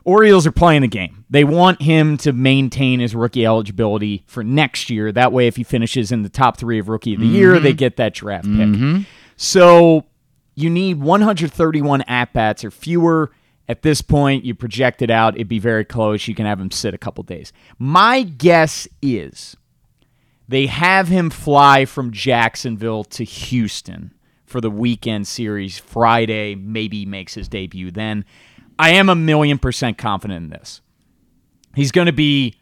Orioles 0.07 0.47
are 0.47 0.53
playing 0.53 0.83
the 0.83 0.87
game. 0.87 1.25
They 1.29 1.43
want 1.43 1.81
him 1.81 2.15
to 2.19 2.31
maintain 2.31 3.01
his 3.01 3.13
rookie 3.13 3.45
eligibility 3.45 4.23
for 4.25 4.41
next 4.41 4.89
year. 4.89 5.11
That 5.11 5.33
way, 5.33 5.47
if 5.47 5.57
he 5.57 5.65
finishes 5.65 6.13
in 6.13 6.23
the 6.23 6.29
top 6.29 6.55
three 6.55 6.79
of 6.79 6.87
rookie 6.87 7.13
of 7.13 7.19
the 7.19 7.27
year, 7.27 7.59
they 7.59 7.71
mm-hmm. 7.71 7.77
get 7.77 7.97
that 7.97 8.13
draft 8.13 8.45
pick. 8.45 8.53
Mm-hmm. 8.53 9.01
So 9.35 10.05
you 10.55 10.69
need 10.69 11.01
131 11.01 12.03
at 12.03 12.31
bats 12.31 12.63
or 12.63 12.71
fewer. 12.71 13.31
At 13.67 13.81
this 13.81 14.01
point, 14.01 14.45
you 14.45 14.55
project 14.55 15.01
it 15.01 15.11
out, 15.11 15.35
it'd 15.35 15.49
be 15.49 15.59
very 15.59 15.83
close. 15.83 16.25
You 16.25 16.35
can 16.35 16.45
have 16.45 16.61
him 16.61 16.71
sit 16.71 16.93
a 16.93 16.97
couple 16.97 17.25
days. 17.25 17.51
My 17.77 18.23
guess 18.23 18.87
is 19.01 19.57
they 20.47 20.67
have 20.67 21.09
him 21.09 21.29
fly 21.29 21.83
from 21.83 22.13
Jacksonville 22.13 23.03
to 23.03 23.25
Houston 23.25 24.13
for 24.45 24.61
the 24.61 24.71
weekend 24.71 25.27
series 25.27 25.77
Friday, 25.77 26.55
maybe 26.55 27.05
makes 27.05 27.33
his 27.33 27.49
debut 27.49 27.91
then. 27.91 28.23
I 28.79 28.91
am 28.91 29.09
a 29.09 29.15
million 29.15 29.57
percent 29.57 29.97
confident 29.97 30.43
in 30.43 30.49
this. 30.49 30.81
He's 31.75 31.91
going 31.91 32.07
to 32.07 32.13
be 32.13 32.55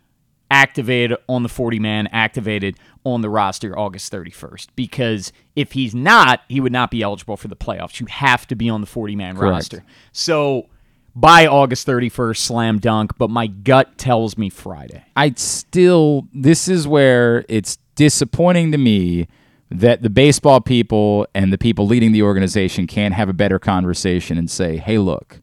activated 0.51 1.17
on 1.27 1.43
the 1.43 1.49
40 1.49 1.79
man, 1.79 2.07
activated 2.07 2.77
on 3.03 3.21
the 3.21 3.29
roster 3.29 3.77
August 3.77 4.11
31st. 4.11 4.67
Because 4.75 5.31
if 5.55 5.71
he's 5.71 5.95
not, 5.95 6.41
he 6.47 6.59
would 6.59 6.71
not 6.71 6.91
be 6.91 7.01
eligible 7.01 7.37
for 7.37 7.47
the 7.47 7.55
playoffs. 7.55 7.99
You 7.99 8.05
have 8.07 8.47
to 8.47 8.55
be 8.55 8.69
on 8.69 8.81
the 8.81 8.87
40 8.87 9.15
man 9.15 9.37
roster. 9.37 9.83
So 10.11 10.67
by 11.15 11.47
August 11.47 11.87
31st, 11.87 12.37
slam 12.37 12.79
dunk, 12.79 13.17
but 13.17 13.29
my 13.29 13.47
gut 13.47 13.97
tells 13.97 14.37
me 14.37 14.49
Friday. 14.49 15.03
I 15.15 15.33
still 15.35 16.27
this 16.33 16.67
is 16.67 16.87
where 16.87 17.45
it's 17.47 17.77
disappointing 17.95 18.71
to 18.73 18.77
me 18.77 19.27
that 19.71 20.01
the 20.01 20.09
baseball 20.09 20.61
people 20.61 21.25
and 21.33 21.51
the 21.51 21.57
people 21.57 21.87
leading 21.87 22.11
the 22.11 22.21
organization 22.21 22.85
can't 22.85 23.13
have 23.13 23.29
a 23.29 23.33
better 23.33 23.59
conversation 23.59 24.37
and 24.37 24.49
say, 24.49 24.77
"Hey, 24.77 24.97
look, 24.99 25.41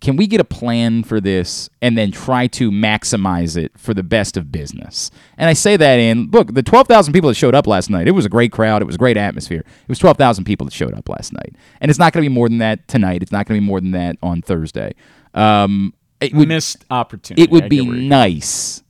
can 0.00 0.16
we 0.16 0.26
get 0.26 0.40
a 0.40 0.44
plan 0.44 1.02
for 1.02 1.20
this 1.20 1.68
and 1.82 1.96
then 1.96 2.10
try 2.10 2.46
to 2.48 2.70
maximize 2.70 3.56
it 3.56 3.72
for 3.76 3.92
the 3.94 4.02
best 4.02 4.36
of 4.36 4.50
business?" 4.50 5.10
And 5.36 5.48
I 5.48 5.52
say 5.52 5.76
that 5.76 5.96
in 5.98 6.30
look, 6.30 6.54
the 6.54 6.62
12,000 6.62 7.12
people 7.12 7.28
that 7.28 7.34
showed 7.34 7.54
up 7.54 7.66
last 7.66 7.90
night, 7.90 8.08
it 8.08 8.12
was 8.12 8.24
a 8.24 8.28
great 8.30 8.52
crowd, 8.52 8.82
it 8.82 8.86
was 8.86 8.94
a 8.94 8.98
great 8.98 9.16
atmosphere. 9.16 9.60
It 9.60 9.88
was 9.88 9.98
12,000 9.98 10.44
people 10.44 10.64
that 10.66 10.72
showed 10.72 10.94
up 10.94 11.08
last 11.08 11.32
night. 11.32 11.54
And 11.80 11.90
it's 11.90 11.98
not 11.98 12.12
going 12.12 12.24
to 12.24 12.28
be 12.30 12.34
more 12.34 12.48
than 12.48 12.58
that 12.58 12.88
tonight. 12.88 13.22
It's 13.22 13.32
not 13.32 13.46
going 13.46 13.58
to 13.58 13.62
be 13.62 13.66
more 13.66 13.80
than 13.80 13.90
that 13.92 14.16
on 14.22 14.42
Thursday. 14.42 14.94
Um, 15.34 15.94
it 16.20 16.34
would 16.34 16.48
Missed 16.48 16.84
opportunity. 16.90 17.42
it 17.42 17.50
would 17.50 17.64
I 17.64 17.68
be 17.68 17.76
get 17.78 17.86
where 17.86 17.96
you're- 17.96 18.08
nice. 18.08 18.82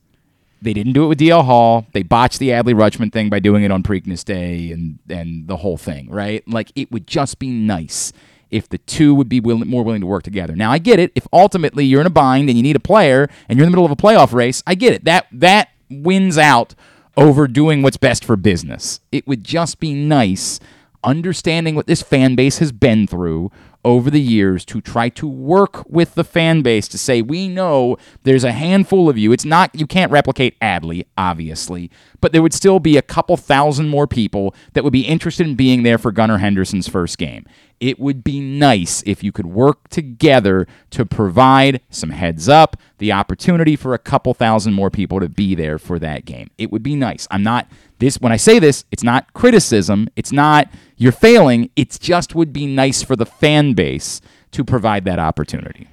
They 0.63 0.73
didn't 0.73 0.93
do 0.93 1.05
it 1.05 1.07
with 1.07 1.17
DL 1.19 1.43
Hall. 1.43 1.87
They 1.93 2.03
botched 2.03 2.37
the 2.37 2.49
Adley 2.49 2.75
Rutschman 2.75 3.11
thing 3.11 3.29
by 3.31 3.39
doing 3.39 3.63
it 3.63 3.71
on 3.71 3.81
Preakness 3.81 4.23
Day 4.23 4.71
and 4.71 4.99
and 5.09 5.47
the 5.47 5.57
whole 5.57 5.75
thing, 5.75 6.07
right? 6.11 6.47
Like 6.47 6.71
it 6.75 6.91
would 6.91 7.07
just 7.07 7.39
be 7.39 7.49
nice 7.49 8.13
if 8.51 8.69
the 8.69 8.77
two 8.79 9.15
would 9.15 9.29
be 9.29 9.39
willing, 9.39 9.67
more 9.67 9.83
willing 9.83 10.01
to 10.01 10.07
work 10.07 10.23
together. 10.23 10.55
Now 10.55 10.71
I 10.71 10.77
get 10.77 10.99
it. 10.99 11.11
If 11.15 11.27
ultimately 11.33 11.85
you're 11.85 12.01
in 12.01 12.07
a 12.07 12.11
bind 12.11 12.49
and 12.49 12.57
you 12.57 12.63
need 12.63 12.75
a 12.75 12.81
player 12.81 13.29
and 13.47 13.57
you're 13.57 13.65
in 13.65 13.71
the 13.71 13.75
middle 13.75 13.85
of 13.85 13.91
a 13.91 13.95
playoff 13.95 14.33
race, 14.33 14.61
I 14.67 14.75
get 14.75 14.93
it. 14.93 15.05
That 15.05 15.27
that 15.31 15.69
wins 15.89 16.37
out 16.37 16.75
over 17.17 17.47
doing 17.47 17.81
what's 17.81 17.97
best 17.97 18.23
for 18.23 18.35
business. 18.35 18.99
It 19.11 19.27
would 19.27 19.43
just 19.43 19.79
be 19.79 19.93
nice 19.93 20.59
understanding 21.03 21.75
what 21.75 21.87
this 21.87 22.01
fan 22.01 22.35
base 22.35 22.59
has 22.59 22.71
been 22.71 23.07
through 23.07 23.51
over 23.83 24.11
the 24.11 24.21
years 24.21 24.63
to 24.63 24.79
try 24.79 25.09
to 25.09 25.27
work 25.27 25.83
with 25.89 26.13
the 26.13 26.23
fan 26.23 26.61
base 26.61 26.87
to 26.87 26.97
say 26.97 27.21
we 27.21 27.47
know 27.47 27.97
there's 28.23 28.43
a 28.43 28.51
handful 28.51 29.09
of 29.09 29.17
you 29.17 29.31
it's 29.31 29.43
not 29.43 29.73
you 29.73 29.87
can't 29.87 30.11
replicate 30.11 30.59
adley 30.59 31.03
obviously 31.17 31.89
but 32.19 32.31
there 32.31 32.43
would 32.43 32.53
still 32.53 32.79
be 32.79 32.95
a 32.95 33.01
couple 33.01 33.35
thousand 33.35 33.89
more 33.89 34.05
people 34.05 34.53
that 34.73 34.83
would 34.83 34.93
be 34.93 35.01
interested 35.01 35.47
in 35.47 35.55
being 35.55 35.81
there 35.81 35.97
for 35.97 36.11
gunnar 36.11 36.37
henderson's 36.37 36.87
first 36.87 37.17
game 37.17 37.43
it 37.81 37.99
would 37.99 38.23
be 38.23 38.39
nice 38.39 39.03
if 39.05 39.23
you 39.23 39.33
could 39.33 39.47
work 39.47 39.89
together 39.89 40.65
to 40.91 41.05
provide 41.05 41.81
some 41.89 42.11
heads 42.11 42.47
up 42.47 42.77
the 42.99 43.11
opportunity 43.11 43.75
for 43.75 43.93
a 43.93 43.99
couple 43.99 44.33
thousand 44.33 44.73
more 44.73 44.89
people 44.89 45.19
to 45.19 45.27
be 45.27 45.55
there 45.55 45.77
for 45.77 45.99
that 45.99 46.23
game 46.23 46.49
it 46.57 46.71
would 46.71 46.83
be 46.83 46.95
nice 46.95 47.27
i'm 47.31 47.43
not 47.43 47.67
this 48.01 48.19
when 48.19 48.31
I 48.31 48.37
say 48.37 48.59
this, 48.59 48.83
it's 48.91 49.03
not 49.03 49.31
criticism, 49.33 50.09
it's 50.17 50.31
not 50.31 50.67
you're 50.97 51.13
failing, 51.13 51.69
it's 51.75 51.97
just 51.97 52.35
would 52.35 52.51
be 52.51 52.65
nice 52.65 53.01
for 53.01 53.15
the 53.15 53.25
fan 53.25 53.73
base 53.73 54.19
to 54.51 54.65
provide 54.65 55.05
that 55.05 55.19
opportunity. 55.19 55.87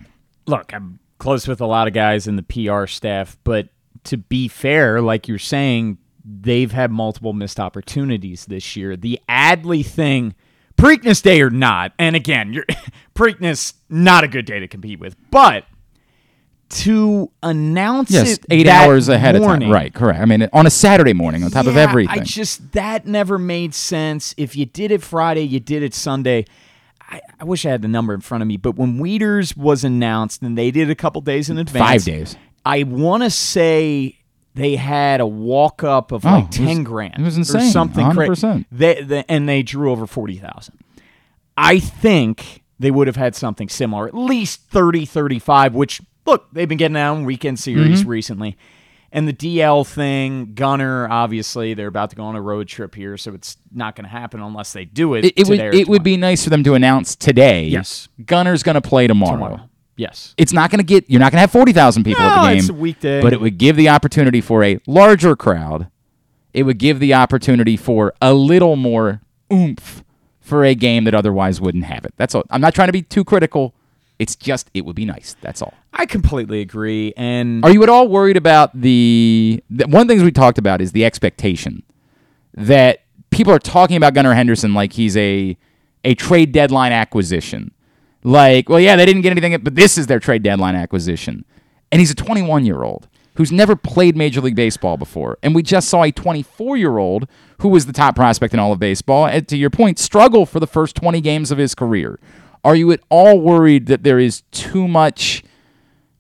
look, 0.47 0.73
I'm 0.75 0.99
close 1.19 1.47
with 1.47 1.61
a 1.61 1.67
lot 1.67 1.87
of 1.87 1.93
guys 1.93 2.27
in 2.27 2.37
the 2.37 2.43
PR 2.43 2.87
staff, 2.87 3.37
but 3.45 3.69
to 4.05 4.17
be 4.17 4.49
fair, 4.49 5.03
like 5.03 5.29
you're 5.29 5.39
saying, 5.39 5.99
they've 6.25 6.73
had 6.73 6.91
multiple 6.91 7.35
missed 7.35 7.61
opportunities 7.61 8.47
this 8.47 8.75
year. 8.75 8.97
The 8.97 9.21
Adley 9.29 9.85
thing, 9.85 10.35
Preakness 10.79 11.23
Day 11.23 11.43
or 11.43 11.51
not, 11.51 11.93
and 11.99 12.17
again, 12.17 12.53
you're, 12.53 12.65
Preakness 13.15 13.75
not 13.89 14.25
a 14.25 14.29
good 14.29 14.47
day 14.47 14.61
to 14.61 14.69
compete 14.69 15.01
with, 15.01 15.17
but 15.31 15.65
to 16.69 17.31
announce 17.43 18.11
Yes, 18.11 18.35
it 18.35 18.47
eight 18.51 18.69
hours 18.69 19.09
ahead 19.09 19.35
of 19.37 19.43
time. 19.43 19.71
Right, 19.71 19.93
correct. 19.93 20.21
I 20.21 20.25
mean, 20.25 20.49
on 20.53 20.67
a 20.67 20.71
Saturday 20.71 21.15
morning 21.15 21.43
on 21.43 21.51
top 21.51 21.67
of 21.67 21.77
everything. 21.77 22.21
I 22.21 22.23
just 22.23 22.73
that 22.73 23.07
never 23.07 23.39
made 23.39 23.75
sense. 23.75 24.35
If 24.37 24.55
you 24.55 24.67
did 24.67 24.91
it 24.91 25.03
Friday, 25.03 25.43
you 25.43 25.61
did 25.61 25.83
it 25.83 25.95
Sunday. 25.95 26.45
I, 27.01 27.21
I 27.41 27.45
wish 27.45 27.65
I 27.65 27.71
had 27.71 27.81
the 27.81 27.89
number 27.89 28.13
in 28.13 28.21
front 28.21 28.43
of 28.43 28.49
me, 28.49 28.59
but 28.59 28.77
when 28.77 28.99
Wieters 28.99 29.57
was 29.57 29.83
announced, 29.83 30.43
and 30.43 30.59
they 30.59 30.71
did 30.71 30.89
it 30.89 30.93
a 30.93 30.95
couple 30.95 31.23
days 31.23 31.49
in 31.49 31.57
advance, 31.57 31.85
Five 31.87 32.05
days. 32.05 32.37
I 32.67 32.83
want 32.83 33.23
to 33.23 33.31
say 33.31 34.18
they 34.55 34.77
had 34.77 35.21
a 35.21 35.27
walk 35.27 35.85
up 35.85 36.11
of 36.13 36.25
Oh, 36.27 36.31
like 36.31 36.45
it 36.45 36.47
was- 36.49 36.57
ten 36.57 36.83
grand. 36.85 37.15
it 37.19 37.23
was 37.23 37.37
or 37.37 37.41
insane, 37.41 37.71
something 37.71 38.11
crazy. 38.13 38.47
100%. 38.47 38.67
They, 38.73 39.03
they 39.03 39.25
and 39.29 39.49
they 39.49 39.63
drew 39.63 39.91
over 39.93 40.07
forty 40.07 40.37
thousand. 40.37 40.79
I 41.57 41.79
think 41.79 42.63
they 42.79 42.91
would 42.91 43.07
have 43.09 43.17
had 43.17 43.35
something 43.35 43.69
similar, 43.69 44.07
at 44.07 44.15
least 44.15 44.63
30, 44.71 45.05
35, 45.05 45.75
which 45.75 46.01
look, 46.27 46.47
they've 46.53 46.69
been 46.69 46.79
getting 46.79 46.97
out 46.97 47.17
on 47.17 47.25
weekend 47.25 47.59
series 47.59 48.01
Mm-hmm. 48.01 48.09
recently. 48.09 48.57
And 49.11 49.27
the 49.27 49.33
DL 49.33 49.87
thing, 49.87 50.53
Gunnar, 50.55 51.09
obviously, 51.11 51.73
they're 51.73 51.87
about 51.89 52.11
to 52.11 52.17
go 52.17 52.25
on 52.25 52.37
a 52.37 52.43
road 52.43 52.69
trip 52.69 52.95
here, 52.95 53.17
so 53.17 53.33
it's 53.33 53.57
not 53.73 53.97
going 53.97 54.05
to 54.05 54.11
happen 54.11 54.41
unless 54.43 54.75
they 54.75 54.85
do 54.85 55.15
it. 55.15 55.25
it, 55.25 55.33
it 55.39 55.49
would 55.49 55.61
it 55.75 55.89
would 55.89 56.03
be 56.03 56.19
nice 56.19 56.45
for 56.45 56.51
them 56.51 56.63
to 56.65 56.75
announce 56.75 57.17
today. 57.17 57.65
Yes. 57.65 58.09
Gunnar's 58.27 58.63
going 58.63 58.75
to 58.75 58.83
play 58.83 59.07
tomorrow. 59.07 59.33
tomorrow. 59.33 59.71
Yes. 59.99 60.33
It's 60.39 60.53
not 60.55 60.71
going 60.71 60.79
to 60.79 60.85
get 60.85 61.11
you're 61.11 61.21
not 61.21 61.33
going 61.33 61.37
to 61.39 61.41
have 61.43 61.51
40,000 61.51 62.05
people 62.05 62.23
at 62.23 62.37
No, 62.37 62.43
the 62.45 62.49
game. 62.49 62.59
it's 62.59 62.69
a 62.71 62.75
weekday. 62.75 63.21
But 63.21 63.33
it 63.35 63.41
would 63.43 63.59
give 63.59 63.77
the 63.77 63.91
opportunity 63.91 64.41
for 64.41 64.65
a 64.65 64.81
larger 64.87 65.37
crowd. 65.37 65.89
It 66.55 66.63
would 66.63 66.79
give 66.79 66.99
the 67.01 67.13
opportunity 67.15 67.77
for 67.77 68.15
a 68.23 68.33
little 68.33 68.77
more 68.77 69.21
oomph 69.53 70.03
for 70.41 70.65
a 70.65 70.75
game 70.75 71.05
that 71.05 71.15
otherwise 71.15 71.61
wouldn't 71.61 71.85
have 71.85 72.05
it. 72.07 72.15
That's 72.17 72.35
all. 72.35 72.45
I'm 72.51 72.61
not 72.63 72.75
trying 72.75 72.89
to 72.89 72.93
be 72.93 73.03
too 73.03 73.23
critical. 73.25 73.75
It's 74.19 74.35
just 74.35 74.71
it 74.73 74.85
would 74.87 74.97
be 74.97 75.05
nice. 75.05 75.37
That's 75.43 75.61
all. 75.63 75.75
I 75.93 76.07
completely 76.07 76.61
agree. 76.61 77.13
And 77.17 77.65
Are 77.65 77.71
you 77.71 77.83
at 77.83 77.89
all 77.89 78.09
worried 78.09 78.37
about 78.37 78.79
the, 78.81 79.63
the 79.69 79.87
one 79.87 80.03
of 80.03 80.09
the 80.09 80.15
things 80.15 80.23
we 80.25 80.31
talked 80.33 80.59
about 80.59 80.81
is 80.81 80.93
the 80.93 81.05
expectation 81.05 81.83
that 82.55 83.03
people 83.31 83.53
are 83.53 83.59
talking 83.59 83.97
about 83.97 84.15
Gunnar 84.15 84.35
Henderson 84.35 84.75
like 84.75 84.93
he's 84.93 85.17
a 85.17 85.57
a 86.05 86.15
trade 86.15 86.53
deadline 86.53 86.93
acquisition. 86.93 87.73
Like, 88.25 88.69
well, 88.69 88.81
yeah, 88.81 88.97
they 88.97 89.07
didn't 89.07 89.23
get 89.23 89.31
anything, 89.31 89.57
but 89.63 89.75
this 89.75 89.97
is 89.97 90.07
their 90.07 90.21
trade 90.21 90.43
deadline 90.43 90.75
acquisition. 90.75 91.45
And 91.91 92.01
he's 92.01 92.11
a 92.11 92.15
21 92.15 92.65
year 92.65 92.83
old 92.83 93.09
who's 93.39 93.53
never 93.53 93.77
played 93.77 94.17
Major 94.17 94.41
League 94.41 94.57
Baseball 94.57 94.97
before. 94.97 95.39
And 95.45 95.55
we 95.55 95.63
just 95.63 95.89
saw 95.89 96.03
a 96.03 96.11
24 96.11 96.77
year 96.77 96.99
old 96.99 97.29
who 97.61 97.69
was 97.69 97.87
the 97.87 97.93
top 97.93 98.17
prospect 98.17 98.53
in 98.53 98.61
all 98.61 98.73
of 98.73 98.81
baseball, 98.81 99.27
and 99.27 99.47
to 99.49 99.57
your 99.57 99.71
point, 99.71 99.99
struggle 99.99 100.45
for 100.45 100.61
the 100.61 100.67
first 100.67 100.97
20 100.97 101.21
games 101.21 101.51
of 101.51 101.59
his 101.59 101.75
career. 101.75 102.19
Are 102.65 102.75
you 102.75 102.91
at 102.91 103.01
all 103.09 103.41
worried 103.41 103.87
that 103.87 104.03
there 104.03 104.19
is 104.19 104.43
too 104.51 104.89
much 104.89 105.45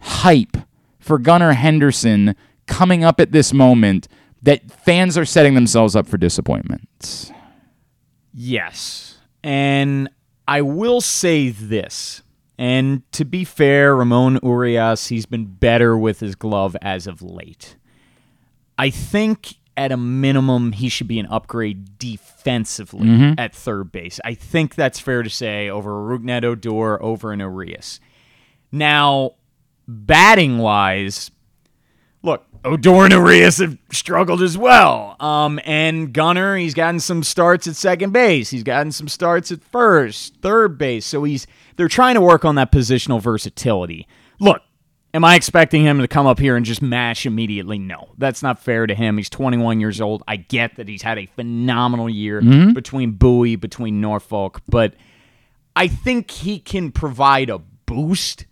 hype 0.00 0.56
for 1.00 1.18
Gunnar 1.18 1.52
Henderson 1.54 2.36
coming 2.66 3.02
up 3.02 3.18
at 3.18 3.32
this 3.32 3.52
moment 3.52 4.06
that 4.42 4.70
fans 4.70 5.18
are 5.18 5.24
setting 5.24 5.54
themselves 5.54 5.96
up 5.96 6.06
for 6.06 6.16
disappointment? 6.16 7.32
Yes. 8.32 9.18
And 9.42 10.08
I 10.48 10.62
will 10.62 11.02
say 11.02 11.50
this. 11.50 12.22
And 12.56 13.02
to 13.12 13.24
be 13.24 13.44
fair, 13.44 13.94
Ramon 13.94 14.40
Urias, 14.42 15.06
he's 15.08 15.26
been 15.26 15.44
better 15.44 15.96
with 15.96 16.18
his 16.18 16.34
glove 16.34 16.76
as 16.82 17.06
of 17.06 17.22
late. 17.22 17.76
I 18.76 18.90
think 18.90 19.54
at 19.76 19.92
a 19.92 19.96
minimum, 19.96 20.72
he 20.72 20.88
should 20.88 21.06
be 21.06 21.20
an 21.20 21.26
upgrade 21.26 21.98
defensively 21.98 23.06
mm-hmm. 23.06 23.38
at 23.38 23.54
third 23.54 23.92
base. 23.92 24.18
I 24.24 24.34
think 24.34 24.74
that's 24.74 24.98
fair 24.98 25.22
to 25.22 25.30
say 25.30 25.68
over 25.68 25.92
Rougned 25.92 26.42
Odor, 26.42 27.00
over 27.00 27.30
an 27.30 27.38
Urias. 27.38 28.00
Now, 28.72 29.36
batting 29.86 30.58
wise, 30.58 31.30
look, 32.64 32.72
Odor 32.72 33.04
and 33.04 33.12
Urias 33.12 33.58
have 33.58 33.78
struggled 33.92 34.42
as 34.42 34.56
well. 34.56 35.16
Um, 35.20 35.60
and 35.64 36.12
Gunnar, 36.12 36.56
he's 36.56 36.74
gotten 36.74 37.00
some 37.00 37.22
starts 37.22 37.66
at 37.66 37.76
second 37.76 38.12
base. 38.12 38.50
He's 38.50 38.62
gotten 38.62 38.92
some 38.92 39.08
starts 39.08 39.50
at 39.52 39.62
first, 39.62 40.36
third 40.36 40.78
base. 40.78 41.06
So 41.06 41.24
he's 41.24 41.46
they're 41.76 41.88
trying 41.88 42.14
to 42.14 42.20
work 42.20 42.44
on 42.44 42.56
that 42.56 42.72
positional 42.72 43.20
versatility. 43.20 44.06
Look, 44.40 44.62
am 45.14 45.24
I 45.24 45.34
expecting 45.36 45.84
him 45.84 45.98
to 46.00 46.08
come 46.08 46.26
up 46.26 46.38
here 46.38 46.56
and 46.56 46.66
just 46.66 46.82
mash 46.82 47.26
immediately? 47.26 47.78
No, 47.78 48.08
that's 48.18 48.42
not 48.42 48.58
fair 48.58 48.86
to 48.86 48.94
him. 48.94 49.16
He's 49.16 49.30
21 49.30 49.80
years 49.80 50.00
old. 50.00 50.22
I 50.28 50.36
get 50.36 50.76
that 50.76 50.88
he's 50.88 51.02
had 51.02 51.18
a 51.18 51.26
phenomenal 51.26 52.08
year 52.08 52.40
between 52.74 53.12
Bowie, 53.12 53.56
between 53.56 54.00
Norfolk, 54.00 54.60
but 54.68 54.94
I 55.76 55.86
think 55.88 56.30
he 56.30 56.58
can 56.58 56.90
provide 56.90 57.50
a 57.50 57.58
boost. 57.58 58.46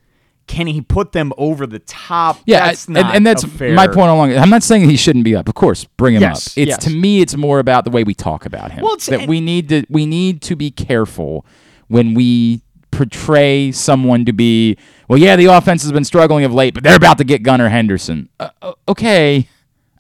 Can 0.46 0.68
he 0.68 0.80
put 0.80 1.11
them 1.12 1.32
over 1.37 1.66
the 1.66 1.80
top? 1.80 2.38
Yeah, 2.46 2.66
that's 2.66 2.88
not 2.88 3.06
and, 3.06 3.16
and 3.16 3.26
that's 3.26 3.44
fair- 3.44 3.74
my 3.74 3.87
point 3.88 4.11
along. 4.11 4.37
I'm 4.37 4.48
not 4.50 4.62
saying 4.62 4.88
he 4.88 4.96
shouldn't 4.96 5.24
be 5.24 5.35
up. 5.35 5.48
Of 5.48 5.54
course, 5.54 5.85
bring 5.85 6.14
him 6.14 6.22
Yes, 6.22 6.48
up. 6.48 6.59
It's 6.59 6.68
yes. 6.68 6.85
to 6.85 6.90
me, 6.90 7.20
it's 7.20 7.37
more 7.37 7.59
about 7.59 7.85
the 7.85 7.90
way 7.90 8.04
we 8.04 8.14
talk 8.14 8.46
about 8.46 8.70
him. 8.70 8.85
Well, 8.85 8.96
that 8.96 9.20
and- 9.20 9.28
we 9.28 9.40
need 9.40 9.68
to 9.70 9.85
we 9.90 10.06
need 10.06 10.42
to 10.42 10.54
be 10.56 10.70
careful 10.70 11.44
when 11.88 12.14
we 12.14 12.62
portray 12.92 13.72
someone 13.72 14.24
to 14.24 14.32
be. 14.32 14.76
Well, 15.09 15.18
yeah, 15.18 15.37
the 15.37 15.46
offense 15.46 15.82
has 15.82 15.92
been 15.92 16.04
struggling 16.04 16.44
of 16.44 16.54
late, 16.54 16.74
but 16.74 16.82
they're 16.85 16.96
about 16.96 17.18
to 17.18 17.24
get 17.24 17.42
Gunnar 17.42 17.68
Henderson. 17.68 18.28
Uh, 18.40 18.50
uh, 18.62 18.72
okay, 18.88 19.48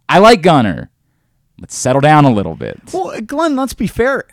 I 0.08 0.18
like 0.20 0.42
Gunnar. 0.42 0.90
Let's 1.60 1.74
settle 1.74 2.00
down 2.00 2.24
a 2.24 2.30
little 2.30 2.54
bit. 2.54 2.80
Well, 2.92 3.20
Glenn, 3.20 3.56
let's 3.56 3.74
be 3.74 3.86
fair. 3.86 4.24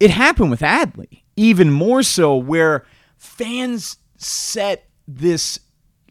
It 0.00 0.10
happened 0.10 0.50
with 0.50 0.60
Adley, 0.60 1.22
even 1.36 1.70
more 1.70 2.02
so, 2.02 2.34
where 2.36 2.84
fans 3.16 3.98
set 4.16 4.88
this. 5.08 5.58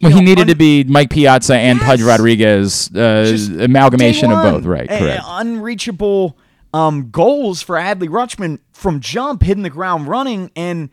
Well, 0.01 0.11
he 0.13 0.21
needed 0.21 0.41
un- 0.41 0.47
to 0.47 0.55
be 0.55 0.83
Mike 0.83 1.11
Piazza 1.11 1.55
and 1.55 1.77
Yes. 1.77 1.85
Pudge 1.87 2.01
Rodriguez 2.01 2.89
uh, 2.95 3.37
amalgamation 3.59 4.31
of 4.31 4.41
both. 4.41 4.65
Right, 4.65 4.89
correct. 4.89 5.21
unreachable 5.25 6.37
um, 6.73 7.11
goals 7.11 7.61
for 7.61 7.75
Adley 7.75 8.07
Rutschman 8.09 8.59
from 8.71 8.99
jump, 8.99 9.43
hitting 9.43 9.61
the 9.63 9.69
ground 9.69 10.07
running, 10.07 10.49
and 10.55 10.89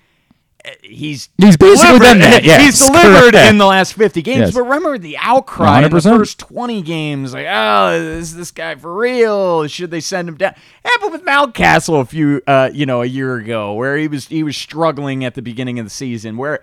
uh, 0.65 0.71
he's 0.83 1.31
He's 1.39 1.57
basically 1.57 1.99
delivered- 1.99 2.05
done 2.05 2.19
that, 2.19 2.45
yes, 2.45 2.61
he's 2.63 2.87
delivered 2.87 3.33
correct. 3.33 3.51
in 3.51 3.57
the 3.57 3.65
last 3.65 3.95
fifty 3.95 4.21
games. 4.21 4.41
Yes. 4.41 4.55
But 4.55 4.65
remember 4.65 4.99
the 4.99 5.17
outcry 5.19 5.85
in 5.85 5.91
the 5.91 6.01
first 6.03 6.39
twenty 6.41 6.83
games, 6.83 7.33
like, 7.33 7.47
oh, 7.49 7.93
is 7.93 8.37
this 8.37 8.51
guy 8.51 8.75
for 8.75 8.95
real? 8.95 9.67
Should 9.69 9.91
they 9.91 10.01
send 10.01 10.29
him 10.29 10.37
down? 10.37 10.55
Happened 10.85 11.13
with 11.13 11.25
Mountcastle 11.25 12.01
a 12.03 12.05
few, 12.05 12.43
uh, 12.47 12.69
you 12.75 12.85
know, 12.85 13.01
a 13.01 13.07
year 13.07 13.37
ago, 13.37 13.73
where 13.73 13.97
he 13.97 14.07
was 14.09 14.27
he 14.29 14.43
was 14.43 14.57
struggling 14.57 15.25
at 15.25 15.35
the 15.35 15.41
beginning 15.43 15.79
of 15.79 15.87
the 15.87 15.91
season, 15.91 16.37
where. 16.37 16.61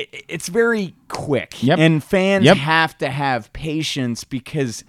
It, 0.00 0.24
it's 0.28 0.48
very 0.48 0.94
quick, 1.08 1.62
Yep. 1.62 1.78
and 1.78 2.02
fans 2.04 2.44
Yep. 2.44 2.56
have 2.58 2.98
to 2.98 3.08
have 3.10 3.52
patience 3.52 4.24
because 4.24 4.84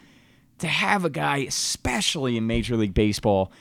to 0.60 0.68
have 0.68 1.06
a 1.06 1.10
guy, 1.10 1.38
especially 1.38 2.36
in 2.38 2.46
Major 2.48 2.76
League 2.76 2.94
Baseball, 2.94 3.52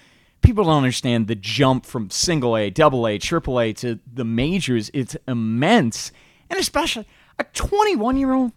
people 0.43 0.65
don't 0.65 0.77
understand 0.77 1.27
the 1.29 1.35
jump 1.35 1.87
from 1.87 2.11
single 2.11 2.57
A, 2.57 2.71
double 2.71 3.07
A, 3.07 3.19
triple 3.19 3.61
A 3.61 3.73
to 3.75 3.99
the 4.13 4.25
majors. 4.25 4.91
It's 4.95 5.17
immense. 5.27 6.13
And 6.51 6.59
especially 6.59 7.07
a 7.39 7.45
21 7.45 8.17
year 8.17 8.33
old. 8.33 8.53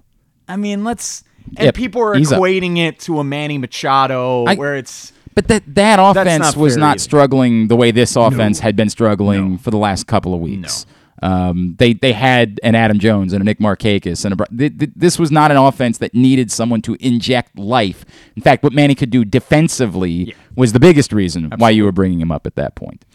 I 0.48 0.56
mean, 0.58 0.84
let's. 0.84 1.24
And 1.58 1.66
Yep, 1.66 1.76
people 1.76 2.02
are 2.02 2.14
he's 2.16 2.32
a- 2.32 2.36
equating 2.38 2.78
it 2.78 3.00
to 3.02 3.20
a 3.20 3.24
Manny 3.24 3.58
Machado, 3.58 4.46
I- 4.46 4.56
where 4.56 4.76
it's. 4.76 5.12
But 5.34 5.48
that 5.48 5.64
that 5.76 5.98
offense 6.00 6.44
not 6.44 6.58
was 6.58 6.76
not 6.78 6.90
either. 6.92 7.00
struggling 7.00 7.68
the 7.70 7.76
way 7.76 7.92
this 7.92 8.16
offense 8.18 8.60
had 8.60 8.76
been 8.76 8.90
struggling 8.90 9.58
for 9.58 9.72
the 9.72 9.78
last 9.78 10.06
couple 10.06 10.34
of 10.34 10.42
weeks. 10.42 10.86
Um, 11.22 11.76
they 11.78 11.94
they 11.94 12.14
had 12.14 12.60
an 12.64 12.74
Adam 12.74 12.98
Jones 12.98 13.34
and 13.34 13.42
a 13.42 13.46
Nick 13.46 13.60
Markakis 13.60 14.26
and 14.26 14.40
a, 14.40 14.46
th- 14.58 14.78
th- 14.80 14.92
this 14.96 15.20
was 15.20 15.32
not 15.32 15.52
an 15.52 15.58
offense 15.58 16.00
that 16.00 16.14
needed 16.14 16.52
someone 16.52 16.82
to 16.84 16.96
inject 17.00 17.58
life. 17.60 18.06
In 18.36 18.42
fact, 18.42 18.64
what 18.64 18.74
Manny 18.74 18.96
could 18.96 19.12
do 19.12 19.24
defensively 19.24 20.36
was 20.56 20.74
the 20.74 20.80
biggest 20.80 21.14
reason 21.14 21.52
why 21.58 21.70
you 21.70 21.84
were 21.84 21.92
bringing 21.92 22.20
him 22.20 22.32
up 22.32 22.48
at 22.48 22.56
that 22.56 22.76
point. 22.76 23.06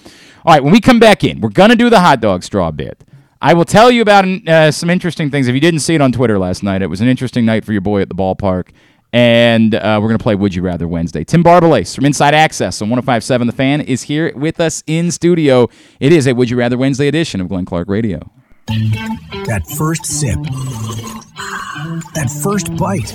All 0.45 0.55
right, 0.55 0.63
when 0.63 0.73
we 0.73 0.81
come 0.81 1.01
back 1.01 1.25
in, 1.25 1.41
we're 1.41 1.49
gonna 1.49 1.77
do 1.77 1.91
the 1.91 2.01
hot 2.01 2.21
dog 2.21 2.45
straw 2.45 2.71
bit. 2.71 3.03
I 3.43 3.53
will 3.55 3.65
tell 3.65 3.91
you 3.91 4.03
about 4.03 4.25
uh, 4.25 4.71
some 4.71 4.89
interesting 4.89 5.31
things. 5.31 5.47
If 5.47 5.55
you 5.55 5.61
didn't 5.61 5.81
see 5.81 5.95
it 5.95 6.01
on 6.01 6.13
Twitter 6.13 6.39
last 6.39 6.63
night, 6.63 6.83
it 6.83 6.87
was 6.87 7.01
an 7.01 7.09
interesting 7.09 7.45
night 7.45 7.65
for 7.65 7.73
your 7.73 7.83
boy 7.83 8.01
at 8.01 8.09
the 8.09 8.15
ballpark. 8.15 8.71
And 9.17 9.75
uh, 9.75 9.99
we're 10.03 10.09
going 10.09 10.19
to 10.19 10.23
play 10.23 10.35
Would 10.35 10.55
You 10.55 10.61
Rather 10.61 10.87
Wednesday. 10.87 11.25
Tim 11.25 11.43
Barbalace 11.43 11.95
from 11.95 12.05
Inside 12.05 12.35
Access 12.35 12.83
on 12.83 12.91
1057 12.91 13.47
The 13.47 13.53
Fan 13.55 13.81
is 13.81 14.03
here 14.03 14.31
with 14.37 14.61
us 14.61 14.85
in 14.87 15.11
studio. 15.11 15.71
It 16.01 16.13
is 16.13 16.27
a 16.27 16.35
Would 16.35 16.51
You 16.51 16.59
Rather 16.59 16.77
Wednesday 16.77 17.09
edition 17.09 17.41
of 17.41 17.49
Glenn 17.49 17.65
Clark 17.65 17.89
Radio. 17.89 18.31
That 18.67 19.63
first 19.79 20.05
sip. 20.05 20.37
That 22.13 22.29
first 22.43 22.77
bite. 22.77 23.15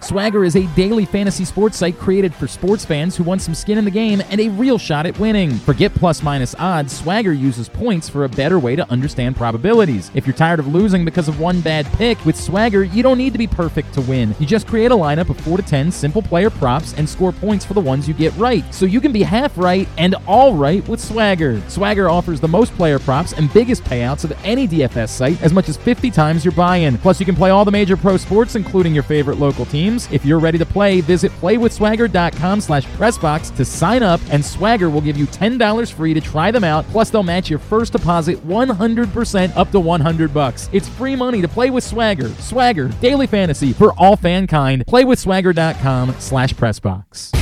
Swagger 0.00 0.44
is 0.44 0.54
a 0.54 0.64
daily 0.76 1.04
fantasy 1.04 1.44
sports 1.44 1.76
site 1.76 1.98
created 1.98 2.32
for 2.32 2.46
sports 2.46 2.84
fans 2.84 3.16
who 3.16 3.24
want 3.24 3.42
some 3.42 3.52
skin 3.52 3.78
in 3.78 3.84
the 3.84 3.90
game 3.90 4.22
and 4.30 4.40
a 4.40 4.48
real 4.50 4.78
shot 4.78 5.06
at 5.06 5.18
winning. 5.18 5.50
Forget 5.50 5.92
plus 5.92 6.22
minus 6.22 6.54
odds, 6.56 6.96
Swagger 6.96 7.32
uses 7.32 7.68
points 7.68 8.08
for 8.08 8.24
a 8.24 8.28
better 8.28 8.60
way 8.60 8.76
to 8.76 8.88
understand 8.92 9.34
probabilities. 9.34 10.12
If 10.14 10.24
you're 10.24 10.36
tired 10.36 10.60
of 10.60 10.68
losing 10.68 11.04
because 11.04 11.26
of 11.26 11.40
one 11.40 11.60
bad 11.60 11.84
pick, 11.94 12.24
with 12.24 12.36
Swagger, 12.36 12.84
you 12.84 13.02
don't 13.02 13.18
need 13.18 13.32
to 13.32 13.38
be 13.40 13.48
perfect 13.48 13.92
to 13.94 14.00
win. 14.02 14.36
You 14.38 14.46
just 14.46 14.68
create 14.68 14.92
a 14.92 14.96
lineup 14.96 15.30
of 15.30 15.40
4 15.40 15.56
to 15.56 15.64
10 15.64 15.90
simple 15.90 16.22
player 16.22 16.48
props 16.48 16.94
and 16.94 17.08
score 17.08 17.32
points 17.32 17.64
for 17.64 17.74
the 17.74 17.80
ones 17.80 18.06
you 18.06 18.14
get 18.14 18.34
right. 18.36 18.64
So 18.72 18.86
you 18.86 19.00
can 19.00 19.10
be 19.10 19.22
half 19.22 19.58
right 19.58 19.88
and 19.98 20.14
all 20.28 20.54
right 20.54 20.86
with 20.88 21.00
Swagger. 21.00 21.60
Swagger 21.68 22.08
offers 22.08 22.40
the 22.40 22.46
most 22.46 22.72
player 22.76 23.00
props 23.00 23.32
and 23.32 23.52
biggest 23.52 23.82
payouts 23.82 24.22
of 24.22 24.32
any 24.44 24.68
DFS 24.68 25.08
site, 25.08 25.42
as 25.42 25.52
much 25.52 25.68
as 25.68 25.76
50 25.76 26.08
times 26.12 26.44
your 26.44 26.52
buy-in. 26.52 26.98
Plus, 26.98 27.18
you 27.18 27.26
can 27.26 27.34
play 27.34 27.50
all 27.50 27.64
the 27.64 27.72
major 27.72 27.96
pro 27.96 28.16
sports, 28.16 28.54
including 28.54 28.94
your 28.94 29.02
favorite 29.02 29.38
local 29.38 29.64
teams. 29.88 30.08
If 30.12 30.24
you're 30.24 30.38
ready 30.38 30.58
to 30.58 30.66
play, 30.66 31.00
visit 31.00 31.32
playwithswagger.com 31.40 32.60
slash 32.60 32.86
pressbox 32.86 33.54
to 33.56 33.64
sign 33.64 34.02
up, 34.02 34.20
and 34.30 34.44
Swagger 34.44 34.90
will 34.90 35.00
give 35.00 35.16
you 35.16 35.26
$10 35.26 35.92
free 35.92 36.14
to 36.14 36.20
try 36.20 36.50
them 36.50 36.64
out. 36.64 36.84
Plus, 36.86 37.10
they'll 37.10 37.22
match 37.22 37.50
your 37.50 37.58
first 37.58 37.92
deposit 37.92 38.38
100% 38.46 39.56
up 39.56 39.70
to 39.70 39.80
100 39.80 40.34
bucks. 40.34 40.68
It's 40.72 40.88
free 40.88 41.16
money 41.16 41.40
to 41.42 41.48
play 41.48 41.70
with 41.70 41.84
Swagger. 41.84 42.28
Swagger, 42.40 42.88
daily 43.00 43.26
fantasy 43.26 43.72
for 43.72 43.92
all 43.98 44.16
fankind. 44.16 44.84
Playwithswagger.com 44.84 46.14
slash 46.18 46.54
pressbox. 46.54 47.37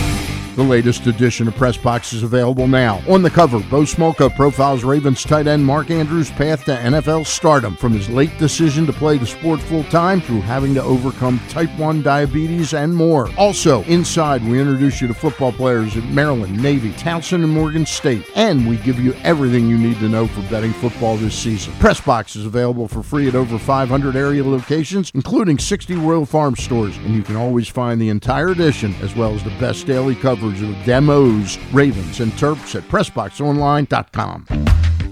The 0.56 0.62
latest 0.62 1.06
edition 1.06 1.48
of 1.48 1.54
Press 1.54 1.76
Box 1.76 2.14
is 2.14 2.22
available 2.22 2.66
now. 2.66 3.02
On 3.10 3.20
the 3.20 3.28
cover, 3.28 3.60
Bo 3.60 3.82
Smolka 3.82 4.34
profiles 4.34 4.84
Ravens 4.84 5.22
tight 5.22 5.46
end 5.46 5.62
Mark 5.62 5.90
Andrews' 5.90 6.30
path 6.30 6.64
to 6.64 6.74
NFL 6.74 7.26
stardom, 7.26 7.76
from 7.76 7.92
his 7.92 8.08
late 8.08 8.38
decision 8.38 8.86
to 8.86 8.92
play 8.94 9.18
the 9.18 9.26
sport 9.26 9.60
full 9.60 9.84
time 9.84 10.18
through 10.18 10.40
having 10.40 10.72
to 10.72 10.82
overcome 10.82 11.42
type 11.50 11.68
1 11.78 12.00
diabetes 12.00 12.72
and 12.72 12.96
more. 12.96 13.28
Also, 13.36 13.82
inside, 13.82 14.42
we 14.44 14.58
introduce 14.58 15.02
you 15.02 15.06
to 15.08 15.12
football 15.12 15.52
players 15.52 15.94
at 15.94 16.04
Maryland, 16.04 16.62
Navy, 16.62 16.92
Towson, 16.92 17.44
and 17.44 17.52
Morgan 17.52 17.84
State, 17.84 18.24
and 18.34 18.66
we 18.66 18.78
give 18.78 18.98
you 18.98 19.12
everything 19.24 19.68
you 19.68 19.76
need 19.76 19.98
to 19.98 20.08
know 20.08 20.26
for 20.26 20.40
betting 20.48 20.72
football 20.72 21.18
this 21.18 21.34
season. 21.34 21.74
Press 21.80 22.00
Box 22.00 22.34
is 22.34 22.46
available 22.46 22.88
for 22.88 23.02
free 23.02 23.28
at 23.28 23.34
over 23.34 23.58
500 23.58 24.16
area 24.16 24.42
locations, 24.42 25.10
including 25.14 25.58
60 25.58 25.96
Royal 25.96 26.24
Farm 26.24 26.56
stores, 26.56 26.96
and 26.96 27.14
you 27.14 27.22
can 27.22 27.36
always 27.36 27.68
find 27.68 28.00
the 28.00 28.08
entire 28.08 28.48
edition 28.48 28.94
as 29.02 29.14
well 29.14 29.34
as 29.34 29.44
the 29.44 29.50
best 29.60 29.86
daily 29.86 30.14
coverage 30.46 30.62
of 30.62 30.84
the 30.84 31.12
O's, 31.12 31.58
Ravens, 31.72 32.20
and 32.20 32.32
Terps 32.32 32.74
at 32.74 32.82
PressBoxOnline.com. 32.84 34.46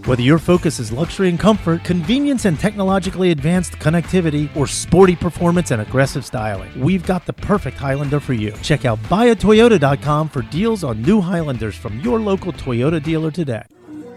Whether 0.05 0.22
your 0.22 0.39
focus 0.39 0.80
is 0.80 0.93
luxury 0.93 1.30
and 1.30 1.41
comfort, 1.41 1.82
convenience 1.82 2.45
and 2.45 2.59
technologically 2.59 3.30
advanced 3.30 3.72
connectivity, 3.78 4.55
or 4.55 4.66
sporty 4.66 5.16
performance 5.16 5.70
and 5.70 5.80
aggressive 5.80 6.26
styling, 6.26 6.78
we've 6.78 7.07
got 7.07 7.24
the 7.24 7.32
perfect 7.32 7.78
Highlander 7.78 8.20
for 8.20 8.35
you. 8.35 8.53
Check 8.62 8.85
out 8.85 9.03
buyatoyota.com 9.05 10.28
for 10.28 10.43
deals 10.43 10.85
on 10.85 11.01
new 11.01 11.22
Highlanders 11.22 11.74
from 11.74 12.01
your 12.01 12.20
local 12.20 12.53
Toyota 12.53 13.03
dealer 13.03 13.30
today. 13.30 13.64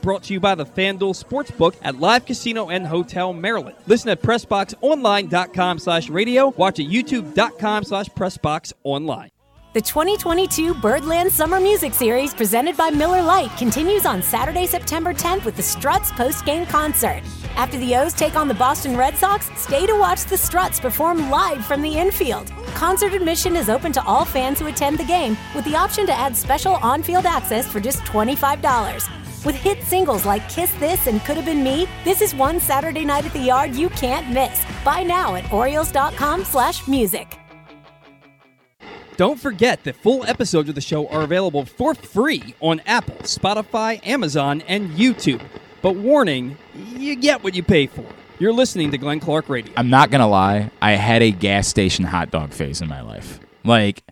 brought 0.00 0.22
to 0.24 0.32
you 0.32 0.40
by 0.40 0.54
the 0.54 0.64
FanDuel 0.64 1.20
Sportsbook 1.20 1.74
at 1.82 1.98
Live 1.98 2.24
Casino 2.24 2.70
and 2.70 2.86
Hotel 2.86 3.32
Maryland. 3.32 3.76
Listen 3.86 4.10
at 4.10 4.22
PressBoxOnline.com 4.22 5.78
slash 5.78 6.08
radio. 6.08 6.48
Watch 6.56 6.80
at 6.80 6.86
YouTube.com 6.86 7.84
slash 7.84 8.06
PressBoxOnline. 8.08 9.28
The 9.74 9.80
2022 9.80 10.74
Birdland 10.74 11.32
Summer 11.32 11.58
Music 11.58 11.94
Series 11.94 12.34
presented 12.34 12.76
by 12.76 12.90
Miller 12.90 13.22
Lite 13.22 13.56
continues 13.56 14.04
on 14.04 14.22
Saturday, 14.22 14.66
September 14.66 15.14
10th 15.14 15.46
with 15.46 15.56
the 15.56 15.62
Struts 15.62 16.12
post-game 16.12 16.66
concert. 16.66 17.22
After 17.56 17.78
the 17.78 17.96
O's 17.96 18.12
take 18.12 18.36
on 18.36 18.48
the 18.48 18.54
Boston 18.54 18.98
Red 18.98 19.16
Sox, 19.16 19.48
stay 19.58 19.86
to 19.86 19.94
watch 19.94 20.24
the 20.26 20.36
Struts 20.36 20.78
perform 20.78 21.30
live 21.30 21.64
from 21.64 21.80
the 21.80 21.96
infield. 21.96 22.52
Concert 22.74 23.14
admission 23.14 23.56
is 23.56 23.70
open 23.70 23.92
to 23.92 24.04
all 24.04 24.26
fans 24.26 24.58
who 24.58 24.66
attend 24.66 24.98
the 24.98 25.04
game 25.04 25.38
with 25.54 25.64
the 25.64 25.74
option 25.74 26.04
to 26.04 26.12
add 26.12 26.36
special 26.36 26.74
on-field 26.74 27.24
access 27.24 27.66
for 27.66 27.80
just 27.80 28.00
$25. 28.00 29.21
With 29.44 29.56
hit 29.56 29.82
singles 29.82 30.24
like 30.24 30.48
Kiss 30.48 30.72
This 30.74 31.08
and 31.08 31.20
Could 31.24 31.36
Have 31.36 31.46
Been 31.46 31.64
Me, 31.64 31.88
this 32.04 32.20
is 32.20 32.32
one 32.34 32.60
Saturday 32.60 33.04
night 33.04 33.26
at 33.26 33.32
the 33.32 33.40
yard 33.40 33.74
you 33.74 33.88
can't 33.90 34.30
miss. 34.30 34.64
Buy 34.84 35.02
now 35.02 35.34
at 35.34 35.52
Orioles.com 35.52 36.44
slash 36.44 36.86
music. 36.86 37.38
Don't 39.16 39.40
forget 39.40 39.82
that 39.84 39.96
full 39.96 40.24
episodes 40.26 40.68
of 40.68 40.74
the 40.74 40.80
show 40.80 41.08
are 41.08 41.22
available 41.22 41.64
for 41.64 41.94
free 41.94 42.54
on 42.60 42.80
Apple, 42.86 43.16
Spotify, 43.16 44.04
Amazon, 44.06 44.62
and 44.62 44.90
YouTube. 44.92 45.42
But 45.82 45.96
warning, 45.96 46.56
you 46.74 47.16
get 47.16 47.42
what 47.42 47.54
you 47.54 47.62
pay 47.62 47.88
for. 47.88 48.06
You're 48.38 48.52
listening 48.52 48.90
to 48.92 48.98
Glenn 48.98 49.20
Clark 49.20 49.48
Radio. 49.48 49.72
I'm 49.76 49.90
not 49.90 50.10
gonna 50.10 50.28
lie. 50.28 50.70
I 50.80 50.92
had 50.92 51.22
a 51.22 51.30
gas 51.30 51.68
station 51.68 52.04
hot 52.04 52.30
dog 52.30 52.52
phase 52.52 52.80
in 52.80 52.88
my 52.88 53.00
life. 53.00 53.38
Like, 53.64 54.02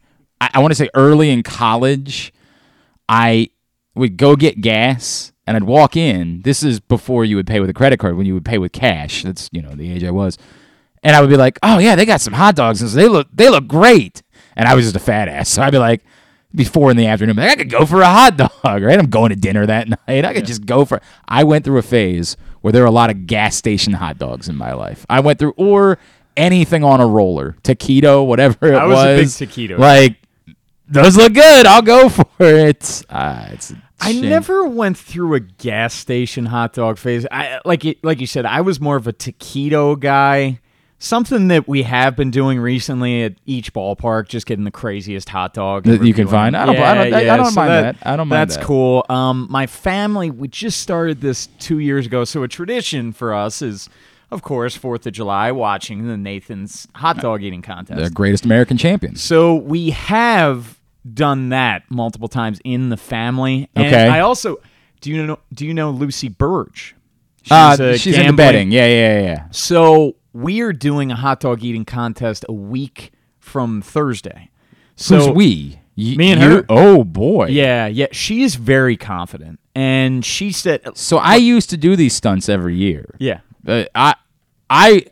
I, 0.40 0.50
I 0.54 0.58
want 0.58 0.72
to 0.72 0.74
say 0.74 0.90
early 0.94 1.30
in 1.30 1.42
college, 1.42 2.32
I 3.08 3.50
would 3.94 4.16
go 4.16 4.36
get 4.36 4.60
gas 4.60 5.32
and 5.46 5.56
I'd 5.56 5.64
walk 5.64 5.96
in. 5.96 6.42
This 6.42 6.62
is 6.62 6.80
before 6.80 7.24
you 7.24 7.36
would 7.36 7.46
pay 7.46 7.60
with 7.60 7.70
a 7.70 7.74
credit 7.74 7.98
card. 7.98 8.16
When 8.16 8.26
you 8.26 8.34
would 8.34 8.44
pay 8.44 8.58
with 8.58 8.72
cash. 8.72 9.22
That's 9.22 9.48
you 9.52 9.62
know 9.62 9.74
the 9.74 9.90
age 9.92 10.04
I 10.04 10.10
was. 10.10 10.38
And 11.02 11.16
I 11.16 11.20
would 11.20 11.30
be 11.30 11.36
like, 11.36 11.58
"Oh 11.62 11.78
yeah, 11.78 11.96
they 11.96 12.04
got 12.04 12.20
some 12.20 12.34
hot 12.34 12.56
dogs. 12.56 12.82
And 12.82 12.90
they 12.90 13.08
look 13.08 13.28
they 13.32 13.48
look 13.48 13.66
great." 13.66 14.22
And 14.56 14.68
I 14.68 14.74
was 14.74 14.84
just 14.84 14.96
a 14.96 15.00
fat 15.00 15.28
ass, 15.28 15.48
so 15.48 15.62
I'd 15.62 15.70
be 15.70 15.78
like, 15.78 16.02
before 16.54 16.90
in 16.90 16.96
the 16.96 17.06
afternoon. 17.06 17.36
Like, 17.36 17.50
I 17.50 17.56
could 17.56 17.70
go 17.70 17.86
for 17.86 18.00
a 18.02 18.06
hot 18.06 18.36
dog, 18.36 18.50
right? 18.82 18.98
I'm 18.98 19.10
going 19.10 19.30
to 19.30 19.36
dinner 19.36 19.66
that 19.66 19.88
night. 20.08 20.24
I 20.24 20.34
could 20.34 20.46
just 20.46 20.66
go 20.66 20.84
for. 20.84 21.00
I 21.26 21.44
went 21.44 21.64
through 21.64 21.78
a 21.78 21.82
phase 21.82 22.36
where 22.60 22.72
there 22.72 22.82
were 22.82 22.88
a 22.88 22.92
lot 22.92 23.10
of 23.10 23.26
gas 23.26 23.56
station 23.56 23.94
hot 23.94 24.18
dogs 24.18 24.48
in 24.48 24.56
my 24.56 24.72
life. 24.72 25.06
I 25.08 25.20
went 25.20 25.38
through 25.38 25.54
or 25.56 25.98
anything 26.36 26.84
on 26.84 27.00
a 27.00 27.06
roller, 27.06 27.56
taquito, 27.62 28.26
whatever 28.26 28.68
it 28.68 28.72
was. 28.72 28.80
I 28.80 28.86
was 28.86 29.40
a 29.40 29.44
big 29.44 29.50
taquito. 29.50 29.78
Like 29.78 30.16
those 30.90 31.16
look 31.16 31.32
good. 31.34 31.66
I'll 31.66 31.82
go 31.82 32.08
for 32.08 32.26
it. 32.40 33.04
Ah, 33.10 33.48
it's. 33.52 33.72
I 34.02 34.12
never 34.12 34.64
went 34.66 34.96
through 34.96 35.34
a 35.34 35.40
gas 35.40 35.92
station 35.94 36.46
hot 36.46 36.72
dog 36.72 36.96
phase. 36.98 37.26
I 37.30 37.60
like 37.64 37.84
it, 37.84 38.02
like 38.02 38.20
you 38.20 38.26
said. 38.26 38.46
I 38.46 38.62
was 38.62 38.80
more 38.80 38.96
of 38.96 39.06
a 39.06 39.12
taquito 39.12 39.98
guy. 39.98 40.58
Something 41.02 41.48
that 41.48 41.66
we 41.66 41.82
have 41.84 42.14
been 42.14 42.30
doing 42.30 42.60
recently 42.60 43.22
at 43.22 43.34
each 43.46 43.72
ballpark, 43.72 44.28
just 44.28 44.44
getting 44.46 44.64
the 44.66 44.70
craziest 44.70 45.30
hot 45.30 45.54
dog 45.54 45.84
That 45.84 46.02
you 46.04 46.12
can 46.12 46.28
find? 46.28 46.54
I 46.54 46.66
don't- 46.66 46.76
I 46.76 46.94
don't- 46.94 47.14
I- 47.14 47.32
I 47.32 47.36
don't 47.38 47.54
mind 47.54 47.70
that. 47.70 47.96
I 48.02 48.16
don't 48.16 48.28
mind 48.28 48.30
that. 48.32 48.46
That's 48.48 48.56
that. 48.56 48.64
cool. 48.66 49.06
Um, 49.08 49.46
my 49.48 49.66
family, 49.66 50.30
we 50.30 50.48
just 50.48 50.80
started 50.80 51.22
this 51.22 51.48
two 51.58 51.78
years 51.78 52.04
ago, 52.04 52.24
so 52.24 52.42
a 52.42 52.48
tradition 52.48 53.12
for 53.12 53.32
us 53.32 53.62
is, 53.62 53.88
of 54.30 54.42
course, 54.42 54.76
Fourth 54.76 55.06
of 55.06 55.14
July, 55.14 55.50
watching 55.52 56.06
the 56.06 56.18
Nathan's 56.18 56.86
hot 56.94 57.16
dog 57.18 57.42
eating 57.42 57.62
contest. 57.62 57.98
the 58.02 58.10
greatest 58.10 58.44
American 58.44 58.76
champions. 58.76 59.22
So 59.22 59.54
we 59.54 59.90
have 59.90 60.78
done 61.14 61.48
that 61.50 61.82
multiple 61.90 62.28
times 62.28 62.60
in 62.64 62.88
the 62.90 62.96
family. 62.96 63.68
And 63.74 63.86
Okay. 63.86 64.06
I 64.08 64.20
also 64.20 64.58
do 65.00 65.10
you 65.10 65.26
know 65.26 65.38
do 65.52 65.66
you 65.66 65.74
know 65.74 65.90
Lucy 65.90 66.28
Burge? 66.28 66.94
She's, 67.42 67.50
Uh, 67.52 67.96
she's 67.96 68.18
into 68.18 68.34
betting. 68.34 68.70
Yeah, 68.70 68.86
yeah, 68.86 69.20
yeah. 69.22 69.44
So 69.50 70.16
we 70.32 70.60
are 70.60 70.72
doing 70.74 71.10
a 71.10 71.16
hot 71.16 71.40
dog 71.40 71.62
eating 71.64 71.84
contest 71.86 72.44
a 72.48 72.52
week 72.52 73.12
from 73.38 73.80
Thursday. 73.82 74.50
So 74.96 75.16
Who's 75.16 75.28
we? 75.30 75.78
Y- 75.96 76.14
Me 76.16 76.30
and 76.32 76.40
her. 76.42 76.64
Oh 76.68 77.02
boy. 77.04 77.46
Yeah, 77.48 77.86
yeah. 77.86 78.06
She 78.12 78.42
is 78.42 78.54
very 78.56 78.96
confident, 78.96 79.58
and 79.74 80.24
she 80.24 80.52
said, 80.52 80.82
So 80.96 81.16
I 81.18 81.36
used 81.36 81.70
to 81.70 81.76
do 81.76 81.96
these 81.96 82.12
stunts 82.14 82.48
every 82.48 82.76
year. 82.76 83.14
"Yeah, 83.18 83.40
Uh, 83.66 83.84
I, 83.94 84.14
I, 84.68 85.04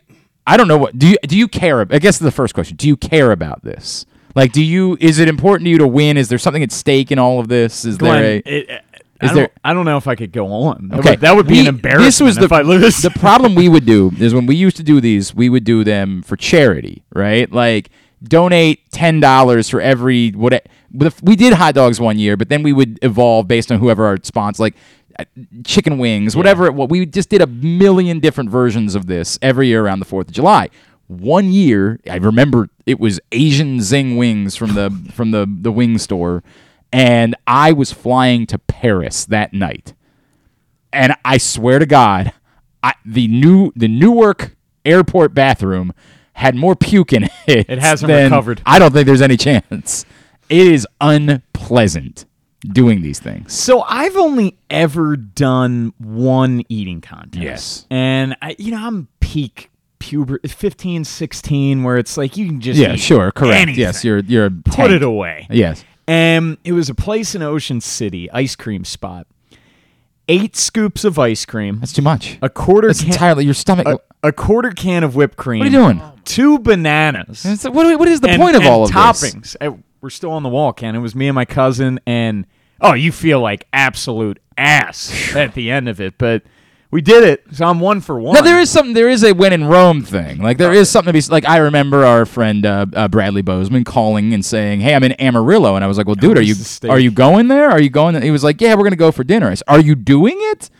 I 0.47 0.57
don't 0.57 0.67
know 0.67 0.77
what. 0.77 0.97
Do 0.97 1.07
you 1.07 1.17
do 1.27 1.35
you 1.37 1.47
care? 1.47 1.81
I 1.91 1.99
guess 1.99 2.17
the 2.19 2.31
first 2.31 2.53
question. 2.53 2.77
Do 2.77 2.87
you 2.87 2.95
care 2.95 3.31
about 3.31 3.63
this? 3.63 4.05
Like, 4.39 4.53
do 4.53 4.63
you? 4.63 4.97
Is 5.01 5.19
it 5.19 5.27
important 5.27 5.65
to 5.65 5.69
you 5.69 5.77
to 5.79 5.87
win? 5.87 6.15
Is 6.15 6.29
there 6.29 6.37
something 6.37 6.63
at 6.63 6.71
stake 6.71 7.11
in 7.11 7.19
all 7.19 7.39
of 7.41 7.49
this? 7.49 7.83
Is 7.83 7.97
Glenn, 7.97 8.21
there 8.21 8.31
a? 8.37 8.41
it, 8.45 8.83
I 9.21 9.25
don't, 9.27 9.35
there- 9.35 9.49
I 9.65 9.73
don't 9.73 9.83
know 9.85 9.97
if 9.97 10.07
I 10.07 10.15
could 10.15 10.31
go 10.31 10.47
on. 10.47 10.91
Okay, 10.93 11.17
that 11.17 11.35
would 11.35 11.45
be 11.45 11.55
we- 11.55 11.59
an 11.59 11.67
embarrassment 11.67 12.05
This 12.05 12.21
was 12.21 12.35
the, 12.37 12.45
if 12.45 12.51
I 12.53 12.61
lose. 12.61 13.01
the 13.01 13.09
problem 13.09 13.53
we 13.53 13.67
would 13.67 13.85
do 13.85 14.11
is 14.17 14.33
when 14.33 14.45
we 14.45 14.55
used 14.55 14.77
to 14.77 14.83
do 14.83 15.01
these, 15.01 15.35
we 15.35 15.49
would 15.49 15.65
do 15.65 15.83
them 15.83 16.21
for 16.21 16.37
charity, 16.37 17.03
right? 17.13 17.51
Like 17.51 17.89
donate 18.23 18.89
ten 18.91 19.19
dollars 19.19 19.67
for 19.69 19.81
every 19.81 20.29
what. 20.31 20.65
We 21.21 21.35
did 21.35 21.53
hot 21.53 21.75
dogs 21.75 21.99
one 21.99 22.17
year, 22.17 22.37
but 22.37 22.47
then 22.47 22.63
we 22.63 22.71
would 22.73 22.97
evolve 23.01 23.47
based 23.47 23.71
on 23.73 23.79
whoever 23.79 24.05
our 24.05 24.17
sponsor, 24.23 24.63
like 24.63 24.75
uh, 25.19 25.25
chicken 25.65 25.97
wings, 25.97 26.35
whatever. 26.35 26.65
It, 26.65 26.73
what 26.75 26.89
we 26.89 27.05
just 27.05 27.29
did 27.29 27.41
a 27.41 27.47
million 27.47 28.19
different 28.21 28.49
versions 28.49 28.95
of 28.95 29.05
this 29.07 29.37
every 29.41 29.67
year 29.67 29.83
around 29.85 29.99
the 29.99 30.05
Fourth 30.05 30.29
of 30.29 30.33
July. 30.33 30.69
One 31.09 31.51
year, 31.51 31.99
I 32.09 32.15
remember 32.15 32.69
it 32.85 32.99
was 32.99 33.19
Asian 33.31 33.81
Zing 33.81 34.15
wings 34.15 34.55
from 34.55 34.73
the 34.73 34.89
from 35.13 35.31
the 35.31 35.45
the 35.45 35.71
wing 35.71 35.97
store, 35.97 36.43
and 36.93 37.35
I 37.45 37.73
was 37.73 37.91
flying 37.91 38.45
to 38.47 38.57
Paris 38.57 39.25
that 39.25 39.53
night 39.53 39.93
and 40.91 41.13
I 41.23 41.37
swear 41.37 41.79
to 41.79 41.85
God, 41.85 42.33
I, 42.83 42.93
the 43.05 43.27
new 43.27 43.71
the 43.75 43.87
Newark 43.87 44.55
airport 44.85 45.33
bathroom 45.33 45.93
had 46.33 46.55
more 46.55 46.75
puke 46.75 47.13
in 47.13 47.23
it. 47.23 47.31
It 47.69 47.79
hasn't 47.79 48.07
than- 48.07 48.25
recovered. 48.25 48.61
I 48.65 48.79
don't 48.79 48.91
think 48.93 49.05
there's 49.05 49.21
any 49.21 49.37
chance. 49.37 50.05
It 50.49 50.67
is 50.67 50.87
unpleasant 50.99 52.25
doing 52.61 53.01
these 53.01 53.19
things. 53.19 53.53
So 53.53 53.81
I've 53.81 54.17
only 54.17 54.57
ever 54.69 55.15
done 55.15 55.93
one 55.97 56.63
eating 56.69 57.01
contest. 57.01 57.43
Yes. 57.43 57.87
And 57.89 58.35
I 58.41 58.55
you 58.57 58.71
know, 58.71 58.85
I'm 58.85 59.07
peak 59.19 59.69
puber 59.99 60.37
15, 60.49 61.03
16 61.03 61.83
where 61.83 61.97
it's 61.97 62.17
like 62.17 62.37
you 62.37 62.45
can 62.47 62.61
just 62.61 62.79
Yeah, 62.79 62.95
sure, 62.95 63.31
correct. 63.31 63.55
anything. 63.61 63.81
Yes, 63.81 64.03
you're 64.03 64.19
you're 64.19 64.45
a 64.45 64.51
put 64.51 64.73
tank. 64.73 64.91
it 64.91 65.03
away. 65.03 65.47
Yes. 65.49 65.83
And 66.07 66.57
it 66.63 66.71
was 66.73 66.89
a 66.89 66.95
place 66.95 67.35
in 67.35 67.41
Ocean 67.41 67.81
City, 67.81 68.31
ice 68.31 68.55
cream 68.55 68.83
spot. 68.85 69.27
Eight 70.27 70.55
scoops 70.55 71.03
of 71.03 71.17
ice 71.17 71.43
cream, 71.45 71.79
That's 71.79 71.91
too 71.93 72.03
much. 72.03 72.37
a 72.41 72.49
quarter 72.49 72.87
That's 72.87 73.01
can, 73.01 73.11
entirely 73.11 73.45
your 73.45 73.55
stomach. 73.55 73.87
a, 73.87 73.99
a 74.27 74.31
quarter 74.31 74.69
can 74.71 75.03
of 75.03 75.15
whipped 75.15 75.37
cream. 75.37 75.59
what 75.59 75.67
are 75.67 75.71
you 75.71 75.77
doing? 75.77 76.01
Two 76.23 76.59
bananas. 76.59 77.45
It's- 77.45 77.63
what, 77.63 77.97
what 77.99 78.07
is 78.07 78.21
the 78.21 78.29
and- 78.29 78.39
point 78.41 78.55
of 78.55 78.63
all 78.65 78.83
of 78.83 78.89
this? 78.91 78.95
toppings. 78.95 79.55
Uh, 79.59 79.71
we're 80.01 80.11
still 80.11 80.31
on 80.31 80.43
the 80.43 80.49
wall, 80.49 80.71
Ken. 80.71 80.95
It 80.95 80.99
was 80.99 81.15
me 81.15 81.27
and 81.27 81.33
my 81.35 81.45
cousin, 81.45 81.99
and 82.05 82.45
oh, 82.79 82.93
you 82.93 83.11
feel 83.11 83.39
like 83.41 83.65
absolute 83.73 84.39
ass 84.57 85.35
at 85.35 85.55
the 85.55 85.71
end 85.71 85.89
of 85.89 85.99
it, 85.99 86.17
but 86.19 86.43
we 86.91 87.01
did 87.01 87.23
it. 87.23 87.43
So 87.51 87.65
I'm 87.65 87.79
one 87.79 88.01
for 88.01 88.19
one. 88.19 88.33
No, 88.35 88.41
there 88.41 88.59
is 88.59 88.69
something. 88.69 88.93
There 88.93 89.09
is 89.09 89.23
a 89.23 89.33
when 89.33 89.53
in 89.53 89.65
Rome 89.65 90.01
thing. 90.01 90.39
Like 90.39 90.57
there 90.57 90.73
is 90.73 90.89
something 90.89 91.13
to 91.13 91.19
be 91.27 91.31
like. 91.31 91.47
I 91.47 91.57
remember 91.57 92.03
our 92.03 92.25
friend 92.25 92.65
uh, 92.65 92.87
uh, 92.93 93.07
Bradley 93.07 93.43
Bozeman 93.43 93.83
calling 93.83 94.33
and 94.33 94.43
saying, 94.43 94.81
"Hey, 94.81 94.95
I'm 94.95 95.03
in 95.03 95.13
Amarillo," 95.21 95.75
and 95.75 95.83
I 95.83 95.87
was 95.87 95.97
like, 95.97 96.07
"Well, 96.07 96.15
dude, 96.15 96.37
are 96.37 96.41
you 96.41 96.55
are 96.89 96.99
you 96.99 97.11
going 97.11 97.47
there? 97.47 97.69
Are 97.69 97.79
you 97.79 97.89
going?" 97.91 98.13
There? 98.13 98.23
He 98.23 98.31
was 98.31 98.43
like, 98.43 98.59
"Yeah, 98.59 98.73
we're 98.75 98.83
gonna 98.83 98.95
go 98.95 99.11
for 99.11 99.23
dinner." 99.23 99.49
I 99.49 99.53
said, 99.53 99.65
"Are 99.67 99.79
you 99.79 99.93
doing 99.95 100.37
it?" 100.37 100.71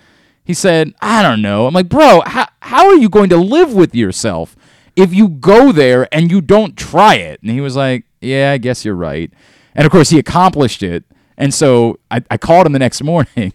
He 0.43 0.55
said, 0.55 0.93
"I 0.99 1.21
don't 1.21 1.43
know." 1.43 1.67
I'm 1.67 1.73
like, 1.75 1.89
"Bro, 1.89 2.21
how 2.25 2.47
how 2.61 2.87
are 2.87 2.95
you 2.97 3.09
going 3.09 3.29
to 3.29 3.37
live 3.37 3.73
with 3.73 3.93
yourself 3.93 4.55
if 4.95 5.13
you 5.13 5.29
go 5.29 5.71
there 5.71 6.07
and 6.11 6.31
you 6.31 6.41
don't 6.41 6.75
try 6.75 7.15
it?" 7.15 7.39
And 7.43 7.51
he 7.51 7.61
was 7.61 7.75
like, 7.75 8.05
"Yeah, 8.19 8.51
I 8.53 8.57
guess 8.57 8.83
you're 8.83 8.95
right." 8.95 9.31
And 9.75 9.85
of 9.85 9.91
course, 9.91 10.09
he 10.09 10.17
accomplished 10.17 10.81
it. 10.81 11.03
And 11.37 11.53
so 11.53 11.99
I, 12.11 12.21
I 12.29 12.37
called 12.37 12.65
him 12.65 12.73
the 12.73 12.79
next 12.79 13.01
morning. 13.03 13.53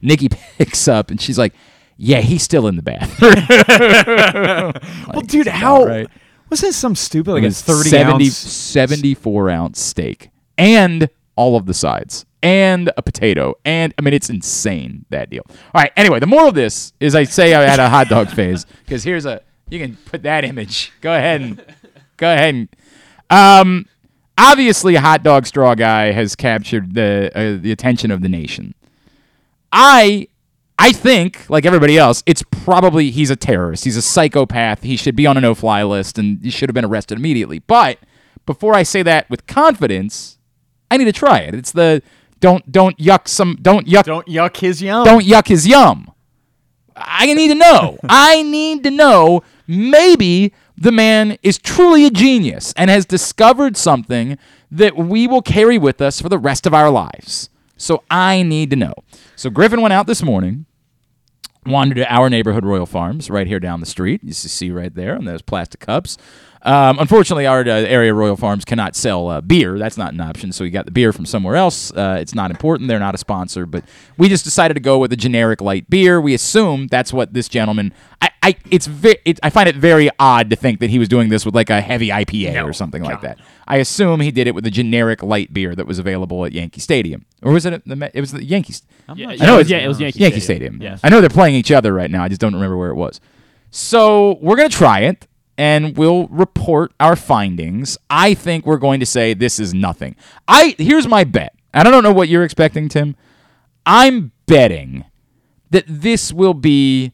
Nikki 0.00 0.28
picks 0.58 0.86
up 0.88 1.10
and 1.10 1.20
she's 1.20 1.36
like, 1.36 1.52
"Yeah, 1.96 2.20
he's 2.20 2.42
still 2.42 2.66
in 2.66 2.76
the 2.76 2.82
bathroom." 2.82 3.34
well, 5.12 5.22
dude, 5.22 5.46
how 5.46 5.84
right. 5.84 6.08
was 6.50 6.60
this 6.60 6.76
some 6.76 6.94
stupid 6.94 7.32
like 7.32 7.44
a 7.44 7.50
30 7.50 7.88
70 7.90 8.24
ounce 8.24 8.36
74 8.36 9.50
ounce 9.50 9.80
steak 9.80 10.30
and 10.58 11.08
all 11.36 11.56
of 11.56 11.66
the 11.66 11.74
sides 11.74 12.24
and 12.42 12.90
a 12.96 13.02
potato 13.02 13.54
and 13.64 13.92
I 13.98 14.02
mean 14.02 14.14
it's 14.14 14.30
insane 14.30 15.04
that 15.10 15.30
deal. 15.30 15.42
All 15.48 15.82
right, 15.82 15.92
anyway, 15.96 16.20
the 16.20 16.26
moral 16.26 16.48
of 16.48 16.54
this 16.54 16.92
is 17.00 17.14
I 17.14 17.24
say 17.24 17.54
I 17.54 17.62
had 17.62 17.80
a 17.80 17.88
hot 17.88 18.08
dog 18.08 18.28
phase 18.28 18.64
because 18.84 19.04
here's 19.04 19.26
a 19.26 19.40
you 19.68 19.78
can 19.78 19.96
put 19.96 20.22
that 20.22 20.44
image. 20.44 20.92
Go 21.00 21.12
ahead 21.12 21.40
and 21.40 21.64
go 22.16 22.32
ahead 22.32 22.54
and 22.54 22.68
um 23.30 23.86
obviously 24.38 24.94
a 24.94 25.00
hot 25.00 25.22
dog 25.22 25.46
straw 25.46 25.74
guy 25.74 26.12
has 26.12 26.36
captured 26.36 26.94
the 26.94 27.30
uh, 27.34 27.60
the 27.60 27.72
attention 27.72 28.10
of 28.10 28.22
the 28.22 28.28
nation. 28.28 28.74
I 29.72 30.28
I 30.78 30.92
think, 30.92 31.48
like 31.48 31.64
everybody 31.64 31.96
else, 31.96 32.22
it's 32.26 32.42
probably 32.50 33.10
he's 33.10 33.30
a 33.30 33.36
terrorist. 33.36 33.84
He's 33.84 33.96
a 33.96 34.02
psychopath. 34.02 34.82
He 34.82 34.96
should 34.96 35.16
be 35.16 35.26
on 35.26 35.36
a 35.36 35.40
no-fly 35.40 35.82
list, 35.82 36.18
and 36.18 36.42
he 36.42 36.50
should 36.50 36.68
have 36.68 36.74
been 36.74 36.84
arrested 36.84 37.18
immediately. 37.18 37.60
But 37.60 37.98
before 38.44 38.74
I 38.74 38.82
say 38.82 39.02
that 39.02 39.28
with 39.30 39.46
confidence, 39.46 40.38
I 40.90 40.96
need 40.96 41.06
to 41.06 41.12
try 41.12 41.40
it. 41.40 41.54
It's 41.54 41.72
the 41.72 42.02
don't 42.40 42.70
don't 42.70 42.96
yuck 42.98 43.26
some 43.26 43.58
don't 43.62 43.86
yuck 43.86 44.04
don't 44.04 44.26
yuck 44.26 44.58
his 44.58 44.82
yum. 44.82 45.04
don't 45.04 45.24
yuck 45.24 45.48
his 45.48 45.66
yum. 45.66 46.12
I 46.94 47.32
need 47.32 47.48
to 47.48 47.54
know. 47.54 47.98
I 48.08 48.42
need 48.42 48.82
to 48.84 48.90
know. 48.90 49.42
Maybe 49.66 50.52
the 50.76 50.92
man 50.92 51.38
is 51.42 51.58
truly 51.58 52.06
a 52.06 52.10
genius 52.10 52.72
and 52.76 52.90
has 52.90 53.04
discovered 53.04 53.76
something 53.76 54.38
that 54.70 54.96
we 54.96 55.26
will 55.26 55.42
carry 55.42 55.78
with 55.78 56.00
us 56.00 56.20
for 56.20 56.28
the 56.28 56.38
rest 56.38 56.66
of 56.66 56.74
our 56.74 56.90
lives. 56.90 57.50
So 57.76 58.02
I 58.10 58.42
need 58.42 58.70
to 58.70 58.76
know. 58.76 58.94
So 59.34 59.50
Griffin 59.50 59.80
went 59.80 59.92
out 59.92 60.06
this 60.06 60.22
morning, 60.22 60.66
wandered 61.66 61.96
to 61.96 62.12
our 62.12 62.30
neighborhood 62.30 62.64
Royal 62.64 62.86
Farms 62.86 63.28
right 63.28 63.46
here 63.46 63.60
down 63.60 63.80
the 63.80 63.86
street. 63.86 64.22
You 64.24 64.32
see 64.32 64.70
right 64.70 64.94
there 64.94 65.16
on 65.16 65.24
those 65.24 65.42
plastic 65.42 65.80
cups. 65.80 66.16
Um, 66.66 66.98
unfortunately, 66.98 67.46
our 67.46 67.60
uh, 67.60 67.64
area 67.64 68.12
Royal 68.12 68.36
Farms 68.36 68.64
cannot 68.64 68.96
sell 68.96 69.28
uh, 69.28 69.40
beer. 69.40 69.78
That's 69.78 69.96
not 69.96 70.12
an 70.12 70.20
option. 70.20 70.50
So 70.50 70.64
we 70.64 70.70
got 70.70 70.84
the 70.84 70.90
beer 70.90 71.12
from 71.12 71.24
somewhere 71.24 71.54
else. 71.56 71.92
Uh, 71.92 72.18
it's 72.20 72.34
not 72.34 72.50
important. 72.50 72.88
They're 72.88 72.98
not 72.98 73.14
a 73.14 73.18
sponsor, 73.18 73.66
but 73.66 73.84
we 74.18 74.28
just 74.28 74.44
decided 74.44 74.74
to 74.74 74.80
go 74.80 74.98
with 74.98 75.12
a 75.12 75.16
generic 75.16 75.60
light 75.60 75.88
beer. 75.88 76.20
We 76.20 76.34
assume 76.34 76.88
that's 76.88 77.12
what 77.12 77.32
this 77.34 77.48
gentleman. 77.48 77.92
I, 78.20 78.30
I 78.42 78.56
it's 78.70 78.86
ve- 78.88 79.18
it, 79.24 79.38
I 79.44 79.50
find 79.50 79.68
it 79.68 79.76
very 79.76 80.10
odd 80.18 80.50
to 80.50 80.56
think 80.56 80.80
that 80.80 80.90
he 80.90 80.98
was 80.98 81.08
doing 81.08 81.28
this 81.28 81.46
with 81.46 81.54
like 81.54 81.70
a 81.70 81.80
heavy 81.80 82.08
IPA 82.08 82.64
or 82.68 82.72
something 82.72 83.02
like 83.02 83.20
that. 83.22 83.38
I 83.68 83.76
assume 83.76 84.20
he 84.20 84.30
did 84.32 84.46
it 84.48 84.54
with 84.54 84.66
a 84.66 84.70
generic 84.70 85.22
light 85.22 85.52
beer 85.54 85.74
that 85.76 85.86
was 85.86 85.98
available 86.00 86.44
at 86.44 86.52
Yankee 86.52 86.80
Stadium, 86.80 87.26
or 87.42 87.52
was 87.52 87.64
it 87.64 87.74
at 87.74 87.84
the? 87.84 88.10
It 88.12 88.20
was 88.20 88.32
the 88.32 88.44
Yankees. 88.44 88.82
Yeah, 89.14 89.28
I 89.28 89.36
know 89.36 89.54
it 89.54 89.58
was, 89.58 89.66
it's- 89.66 89.70
yeah, 89.70 89.78
it 89.84 89.88
was 89.88 90.00
Yankee, 90.00 90.18
Yankee 90.20 90.40
Stadium. 90.40 90.74
Stadium. 90.74 90.92
Yes. 90.92 91.00
I 91.04 91.10
know 91.10 91.20
they're 91.20 91.30
playing 91.30 91.54
each 91.54 91.70
other 91.70 91.92
right 91.94 92.10
now. 92.10 92.24
I 92.24 92.28
just 92.28 92.40
don't 92.40 92.54
remember 92.54 92.76
where 92.76 92.90
it 92.90 92.96
was. 92.96 93.20
So 93.70 94.38
we're 94.40 94.56
gonna 94.56 94.68
try 94.68 95.00
it, 95.00 95.26
and 95.58 95.96
we'll 95.96 96.26
report 96.28 96.92
our 97.00 97.16
findings. 97.16 97.98
I 98.10 98.34
think 98.34 98.66
we're 98.66 98.76
going 98.78 99.00
to 99.00 99.06
say 99.06 99.34
this 99.34 99.58
is 99.58 99.72
nothing. 99.74 100.16
I 100.48 100.74
here's 100.78 101.08
my 101.08 101.24
bet, 101.24 101.54
I 101.74 101.82
don't 101.82 102.02
know 102.02 102.12
what 102.12 102.28
you're 102.28 102.44
expecting, 102.44 102.88
Tim. 102.88 103.16
I'm 103.84 104.32
betting 104.46 105.04
that 105.70 105.84
this 105.86 106.32
will 106.32 106.54
be 106.54 107.12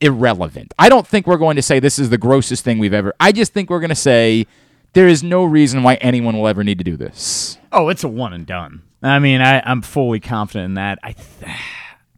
irrelevant. 0.00 0.74
I 0.78 0.88
don't 0.88 1.06
think 1.06 1.26
we're 1.26 1.36
going 1.36 1.56
to 1.56 1.62
say 1.62 1.80
this 1.80 1.98
is 1.98 2.10
the 2.10 2.18
grossest 2.18 2.64
thing 2.64 2.78
we've 2.78 2.94
ever. 2.94 3.14
I 3.20 3.32
just 3.32 3.52
think 3.52 3.70
we're 3.70 3.80
going 3.80 3.90
to 3.90 3.94
say 3.94 4.46
there 4.92 5.08
is 5.08 5.22
no 5.22 5.44
reason 5.44 5.82
why 5.82 5.94
anyone 5.96 6.36
will 6.36 6.48
ever 6.48 6.64
need 6.64 6.78
to 6.78 6.84
do 6.84 6.96
this. 6.96 7.58
Oh, 7.70 7.88
it's 7.88 8.04
a 8.04 8.08
one 8.08 8.32
and 8.32 8.46
done. 8.46 8.82
I 9.02 9.18
mean, 9.18 9.40
I, 9.40 9.60
I'm 9.64 9.82
fully 9.82 10.20
confident 10.20 10.66
in 10.66 10.74
that. 10.74 10.98
I 11.02 11.12
th- 11.12 11.56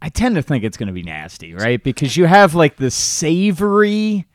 I 0.03 0.11
tend 0.11 0.35
to 0.35 0.43
think 0.43 0.65
it's 0.65 0.77
going 0.77 0.89
to 0.89 0.93
be 0.93 1.03
nasty, 1.03 1.55
right? 1.55 1.83
Because 1.83 2.15
you 2.15 2.27
have 2.27 2.55
like 2.55 2.77
the 2.77 2.91
savory, 2.91 4.27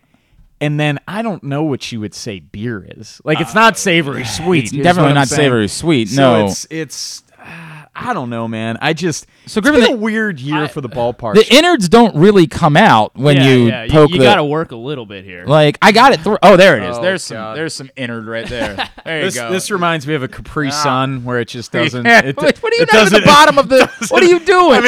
and 0.62 0.80
then 0.80 1.00
I 1.08 1.22
don't 1.22 1.44
know 1.44 1.64
what 1.64 1.92
you 1.92 2.00
would 2.00 2.14
say 2.14 2.40
beer 2.40 2.86
is. 2.98 3.22
Like 3.24 3.40
it's 3.42 3.56
not 3.56 3.74
uh, 3.74 3.76
savory 3.78 4.26
sweet. 4.26 4.66
It's 4.66 4.72
definitely 4.72 5.14
not 5.14 5.28
savory 5.28 5.68
sweet, 5.68 6.10
no. 6.14 6.46
it's 6.46 6.68
it's. 6.70 7.24
I 8.02 8.14
don't 8.14 8.30
know, 8.30 8.48
man. 8.48 8.78
I 8.82 8.94
just 8.94 9.26
So, 9.46 9.60
it's 9.60 9.68
Griffin, 9.68 9.82
been 9.82 9.92
a 9.92 9.96
the- 9.98 10.02
weird 10.02 10.40
year 10.40 10.68
for 10.70 10.80
the 10.80 10.88
ballpark. 10.90 11.36
The 11.36 11.54
innards 11.54 11.90
don't 11.90 12.16
really 12.16 12.48
come 12.48 12.78
out 12.78 13.14
when 13.16 13.36
yeah, 13.36 13.48
you 13.50 13.68
yeah, 13.68 13.88
poke 13.90 14.10
you, 14.12 14.20
the. 14.20 14.24
got 14.24 14.36
to 14.36 14.46
work 14.46 14.72
a 14.72 14.76
little 14.78 15.06
bit 15.06 15.26
here. 15.26 15.44
Like 15.46 15.78
I 15.82 15.92
got 15.92 16.14
it 16.14 16.22
through. 16.22 16.38
Oh, 16.42 16.56
there 16.56 16.78
it 16.78 16.90
is. 16.90 16.98
Oh, 16.98 17.02
there's 17.02 17.24
some. 17.24 17.36
God. 17.36 17.58
There's 17.58 17.74
some 17.74 17.90
innard 17.98 18.26
right 18.28 18.48
there. 18.50 18.90
There 19.04 19.22
this, 19.26 19.36
you 19.36 19.42
go. 19.42 19.52
this 19.52 19.70
reminds 19.70 20.08
me 20.08 20.14
of 20.14 20.24
a 20.24 20.28
Capri 20.30 20.68
ah. 20.70 20.72
Sun 20.72 21.24
where 21.26 21.40
it 21.40 21.50
just 21.50 21.72
doesn't. 21.72 22.06
Yeah, 22.10 22.26
it, 22.26 22.38
what 22.38 22.58
what 22.60 22.72
are 22.74 22.76
you 22.78 22.84
it 22.84 22.90
doing 22.90 23.06
at 23.06 23.12
the 23.12 23.22
bottom 23.26 23.58
of 23.58 23.68
the? 23.70 23.86
What 24.10 24.24
are 24.24 24.28
you 24.28 24.40
doing? 24.46 24.82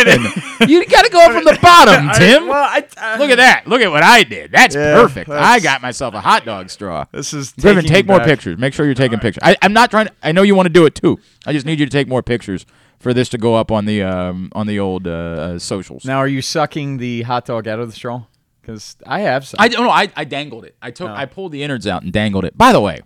you 0.69 0.85
got 0.85 1.03
to 1.03 1.11
go 1.11 1.31
from 1.33 1.43
the 1.43 1.57
bottom, 1.61 2.09
I- 2.09 2.17
Tim. 2.17 2.47
well, 2.47 2.63
I- 2.63 2.85
I- 2.97 3.17
Look 3.17 3.29
at 3.29 3.37
that. 3.37 3.67
Look 3.67 3.81
at 3.81 3.91
what 3.91 4.03
I 4.03 4.23
did. 4.23 4.51
That's 4.51 4.73
Yeah, 4.75 4.93
perfect. 4.95 5.29
I 5.29 5.59
got 5.59 5.81
myself 5.81 6.13
a 6.13 6.21
hot 6.21 6.45
dog 6.45 6.69
straw. 6.69 7.05
This 7.11 7.33
is 7.33 7.51
Griffin, 7.53 7.83
take 7.85 8.05
more 8.07 8.19
back. 8.19 8.27
pictures. 8.27 8.57
Make 8.57 8.73
sure 8.73 8.85
you're 8.85 8.95
taking 8.95 9.19
pictures. 9.19 9.41
I, 9.43 9.57
I'm 9.61 9.73
not 9.73 9.89
trying. 9.91 10.07
To, 10.07 10.13
I 10.23 10.31
know 10.31 10.43
you 10.43 10.55
want 10.55 10.67
to 10.67 10.73
do 10.73 10.85
it 10.85 10.95
too. 10.95 11.19
I 11.45 11.53
just 11.53 11.65
need 11.65 11.79
you 11.79 11.85
to 11.85 11.91
take 11.91 12.07
more 12.07 12.21
pictures 12.23 12.65
for 13.01 13.13
this 13.13 13.29
to 13.29 13.37
go 13.37 13.55
up 13.55 13.71
on 13.71 13.85
the 13.85 14.03
um, 14.03 14.49
on 14.53 14.67
the 14.67 14.79
old 14.79 15.07
uh, 15.07 15.11
uh, 15.11 15.59
socials. 15.59 16.05
Now, 16.05 16.17
are 16.17 16.27
you 16.27 16.41
sucking 16.41 16.97
the 16.97 17.23
hot 17.23 17.45
dog 17.45 17.67
out 17.67 17.79
of 17.79 17.89
the 17.89 17.95
straw? 17.95 18.25
Because 18.61 18.95
I 19.05 19.21
have 19.21 19.45
some. 19.45 19.57
I 19.59 19.67
don't 19.67 19.83
know. 19.83 19.91
I, 19.91 20.09
I 20.15 20.23
dangled 20.23 20.65
it. 20.65 20.75
I 20.81 20.91
took. 20.91 21.09
Oh. 21.09 21.13
I 21.13 21.25
pulled 21.25 21.51
the 21.51 21.63
innards 21.63 21.87
out 21.87 22.03
and 22.03 22.13
dangled 22.13 22.45
it. 22.45 22.57
By 22.57 22.71
the 22.71 22.79
way, 22.79 22.99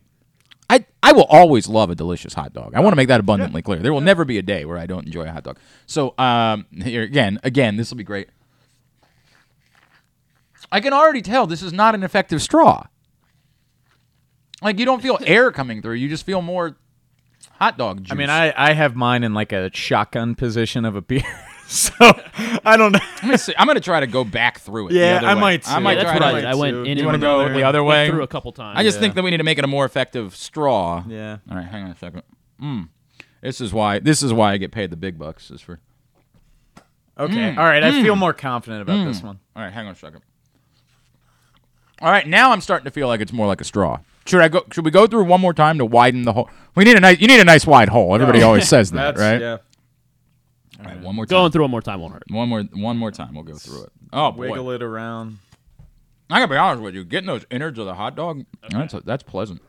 I 0.70 0.86
I 1.02 1.14
will 1.14 1.24
always 1.26 1.68
love 1.68 1.90
a 1.90 1.96
delicious 1.96 2.34
hot 2.34 2.54
dog. 2.54 2.74
I 2.76 2.82
want 2.82 2.92
to 2.92 2.98
make 2.98 3.08
that 3.08 3.22
abundantly 3.22 3.62
clear. 3.62 3.80
There 3.80 3.94
will 3.94 4.02
never 4.02 4.26
be 4.26 4.38
a 4.38 4.42
day 4.42 4.66
where 4.66 4.78
I 4.78 4.86
don't 4.86 5.06
enjoy 5.06 5.24
a 5.24 5.32
hot 5.32 5.44
dog. 5.44 5.60
So 5.86 6.14
um, 6.18 6.66
here 6.72 7.04
again, 7.04 7.40
again, 7.44 7.78
this 7.78 7.90
will 7.90 7.98
be 7.98 8.04
great. 8.04 8.30
I 10.72 10.82
can 10.82 10.94
already 10.94 11.22
tell 11.22 11.48
this 11.48 11.62
is 11.62 11.72
not 11.72 11.96
an 11.96 12.04
effective 12.04 12.42
straw. 12.42 12.88
Like 14.62 14.80
you 14.80 14.86
don't 14.86 15.02
feel 15.02 15.20
air 15.26 15.52
coming 15.52 15.82
through. 15.82 15.96
You 15.96 16.10
just 16.10 16.26
feel 16.26 16.42
more 16.42 16.76
hot 17.58 17.78
dog 17.78 18.04
juice. 18.04 18.12
I 18.12 18.16
mean, 18.16 18.30
I, 18.30 18.54
I 18.56 18.74
have 18.74 18.96
mine 18.96 19.24
in 19.24 19.34
like 19.34 19.52
a 19.52 19.70
shotgun 19.74 20.36
position 20.36 20.86
of 20.86 20.96
a 20.96 21.02
beer. 21.02 21.24
so 21.68 21.94
I 22.64 22.78
don't 22.78 22.92
know. 22.92 23.00
Let 23.24 23.32
me 23.32 23.38
see. 23.38 23.54
I'm 23.58 23.68
gonna 23.68 23.80
try 23.80 24.00
to 24.00 24.08
go 24.08 24.24
back 24.24 24.60
through 24.60 24.88
it. 24.88 24.94
the 24.94 25.00
Yeah, 25.00 25.18
other 25.18 25.28
I 25.28 25.34
way. 25.36 25.42
might 25.42 25.70
I 25.70 25.80
might 25.80 25.98
Yeah, 25.98 26.04
that's 26.04 26.18
try 26.18 26.32
what 26.32 26.42
to- 26.42 26.48
I, 26.48 26.52
I 26.52 26.56
went 26.56 26.76
in 26.78 26.86
You 26.86 26.92
and 26.92 27.06
wanna 27.06 27.18
go 27.18 27.40
another- 27.40 27.54
the 27.54 27.64
other 27.64 27.84
went 27.84 28.08
way? 28.08 28.10
through 28.10 28.24
a 28.24 28.28
couple 28.28 28.52
times. 28.52 28.80
I 28.80 28.84
just 28.84 28.98
Yeah. 28.98 29.02
think 29.02 29.16
that 29.16 29.24
we 29.24 29.32
need 29.32 29.38
to 29.38 29.44
make 29.44 29.58
it 29.58 29.64
a 29.64 29.68
more 29.68 29.86
effective 29.86 30.36
straw. 30.36 31.04
Yeah. 31.08 31.38
All 31.50 31.58
right, 31.58 31.66
hang 31.66 31.86
on 31.86 31.92
a 31.92 31.96
second. 31.96 32.24
Mm. 32.62 32.90
This 33.42 33.62
is 33.62 33.74
why. 33.74 34.00
This 34.00 34.24
is 34.24 34.34
why 34.34 34.54
I 34.54 34.58
get 34.58 34.72
paid 34.72 34.90
the 34.90 34.98
big 34.98 35.18
bucks. 35.20 35.52
Is 35.52 35.62
for. 35.62 35.80
Okay. 37.18 37.54
Hmm. 37.54 37.60
All 37.60 37.66
right. 37.66 37.82
I 37.82 37.92
feel 38.04 38.14
hmm. 38.14 38.20
more 38.20 38.34
confident 38.34 38.82
about 38.82 39.06
this 39.06 39.22
hmm. 39.22 39.28
one. 39.28 39.40
All 39.56 39.64
right, 39.64 39.72
hang 39.72 39.86
on 39.86 39.94
a 39.94 39.96
second. 39.96 40.22
All 42.02 42.12
right, 42.12 42.28
now 42.28 42.52
I'm 42.52 42.60
starting 42.60 42.84
to 42.86 42.92
feel 42.92 43.08
like 43.08 43.22
it's 43.22 43.32
more 43.32 43.48
like 43.48 43.62
a 43.62 43.64
straw. 43.64 44.00
Should 44.26 44.42
I 44.42 44.48
go? 44.48 44.66
Should 44.72 44.86
we 44.86 44.92
go 44.92 45.06
through 45.08 45.26
one 45.26 45.40
more 45.42 45.54
time 45.54 45.78
to 45.78 45.86
widen 45.86 46.24
the 46.24 46.34
hole? 46.34 46.50
We 46.76 46.84
need 46.84 46.98
a 46.98 47.00
nice. 47.00 47.20
You 47.20 47.28
need 47.28 47.40
a 47.40 47.46
nice 47.46 47.66
wide 47.68 47.90
hole. 47.90 48.14
Everybody 48.16 48.42
always 48.42 48.68
says 48.68 48.92
that, 48.92 49.16
That's 49.16 49.20
right? 49.20 49.40
yeah. 49.42 49.58
All 50.80 50.86
right, 50.86 51.00
one 51.02 51.16
more 51.16 51.26
time. 51.26 51.30
Going 51.38 51.52
through 51.52 51.62
one 51.64 51.72
more 51.72 51.82
time 51.82 52.02
won't 52.02 52.14
hurt. 52.14 52.24
One 52.30 52.50
more. 52.50 52.62
One 52.74 52.98
more 52.98 53.12
time. 53.12 53.36
We'll 53.36 53.44
go 53.44 53.56
through 53.56 53.84
it. 53.84 53.92
Oh 54.12 54.32
boy. 54.32 54.50
Wiggle 54.50 54.72
it 54.72 54.82
around. 54.84 55.38
I 56.30 56.40
gotta 56.40 56.50
be 56.52 56.58
honest 56.58 56.82
with 56.82 56.96
you. 56.96 57.04
Getting 57.06 57.28
those 57.28 57.46
innards 57.52 57.78
of 57.78 57.86
the 57.86 57.94
hot 57.94 58.16
dog, 58.16 58.46
that's 58.70 58.96
that's 59.06 59.22
pleasant. 59.24 59.62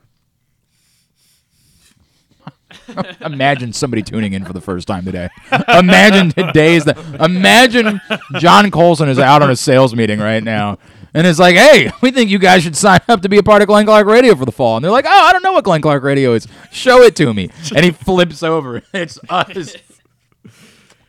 Imagine 3.21 3.71
somebody 3.73 4.01
tuning 4.01 4.33
in 4.33 4.43
for 4.43 4.53
the 4.53 4.61
first 4.61 4.87
time 4.87 5.05
today. 5.05 5.29
Imagine 5.69 6.31
today's 6.31 6.83
the. 6.83 6.97
Imagine 7.23 8.01
John 8.39 8.71
Colson 8.71 9.07
is 9.07 9.19
out 9.19 9.41
on 9.41 9.49
a 9.51 9.55
sales 9.55 9.95
meeting 9.95 10.19
right 10.19 10.43
now, 10.43 10.77
and 11.13 11.27
it's 11.27 11.39
like, 11.39 11.55
"Hey, 11.55 11.91
we 12.01 12.11
think 12.11 12.29
you 12.29 12.39
guys 12.39 12.63
should 12.63 12.75
sign 12.75 12.99
up 13.07 13.21
to 13.21 13.29
be 13.29 13.37
a 13.37 13.43
part 13.43 13.61
of 13.61 13.67
Glenn 13.67 13.85
Clark 13.85 14.07
Radio 14.07 14.35
for 14.35 14.45
the 14.45 14.51
fall." 14.51 14.77
And 14.77 14.83
they're 14.83 14.91
like, 14.91 15.05
"Oh, 15.07 15.09
I 15.09 15.31
don't 15.33 15.43
know 15.43 15.53
what 15.53 15.63
Glenn 15.63 15.81
Clark 15.81 16.03
Radio 16.03 16.33
is. 16.33 16.47
Show 16.71 17.01
it 17.03 17.15
to 17.17 17.33
me." 17.33 17.49
And 17.75 17.83
he 17.85 17.91
flips 18.05 18.43
over. 18.43 18.81
It's 18.93 19.19
us 19.29 19.75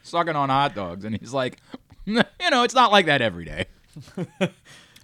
sucking 0.02 0.36
on 0.36 0.48
hot 0.48 0.74
dogs, 0.74 1.04
and 1.04 1.16
he's 1.16 1.32
like, 1.32 1.58
"You 2.04 2.22
know, 2.50 2.62
it's 2.64 2.74
not 2.74 2.92
like 2.92 3.06
that 3.06 3.20
every 3.22 3.44
day." 3.44 3.66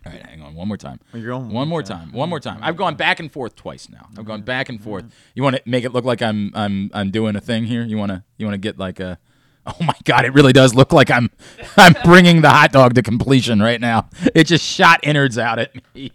All 0.07 0.13
right, 0.13 0.27
hang 0.27 0.43
on. 0.43 0.55
One 0.55 0.69
more 0.69 0.77
time. 0.77 1.01
One 1.13 1.67
more 1.69 1.83
time. 1.83 2.13
One 2.13 2.29
more 2.29 2.41
time. 2.41 2.59
I've 2.61 2.77
gone 2.77 2.95
back 2.95 3.21
and 3.21 3.33
forth 3.33 3.57
twice 3.57 3.89
now. 3.89 4.09
I've 4.19 4.27
gone 4.27 4.43
back 4.43 4.69
and 4.69 4.83
forth. 4.83 5.05
You 5.35 5.43
want 5.43 5.57
to 5.57 5.63
make 5.65 5.85
it 5.85 5.93
look 5.93 6.05
like 6.05 6.21
I'm 6.21 6.51
I'm 6.55 6.91
I'm 6.93 7.11
doing 7.11 7.37
a 7.37 7.41
thing 7.41 7.65
here? 7.65 7.83
You 7.83 7.97
want 7.97 8.11
to 8.13 8.23
you 8.37 8.45
want 8.45 8.55
to 8.55 8.59
get 8.59 8.79
like 8.79 9.01
a 9.01 9.19
Oh 9.81 9.83
my 9.83 9.95
god, 10.05 10.27
it 10.27 10.35
really 10.35 10.53
does 10.53 10.75
look 10.75 10.93
like 10.93 11.11
I'm 11.11 11.31
I'm 11.79 11.95
bringing 12.05 12.43
the 12.43 12.51
hot 12.51 12.71
dog 12.71 12.95
to 12.97 13.03
completion 13.03 13.61
right 13.63 13.81
now. 13.81 14.11
It 14.35 14.45
just 14.45 14.63
shot 14.65 15.01
innards 15.03 15.39
out 15.39 15.59
at 15.59 15.73
me. 15.95 16.13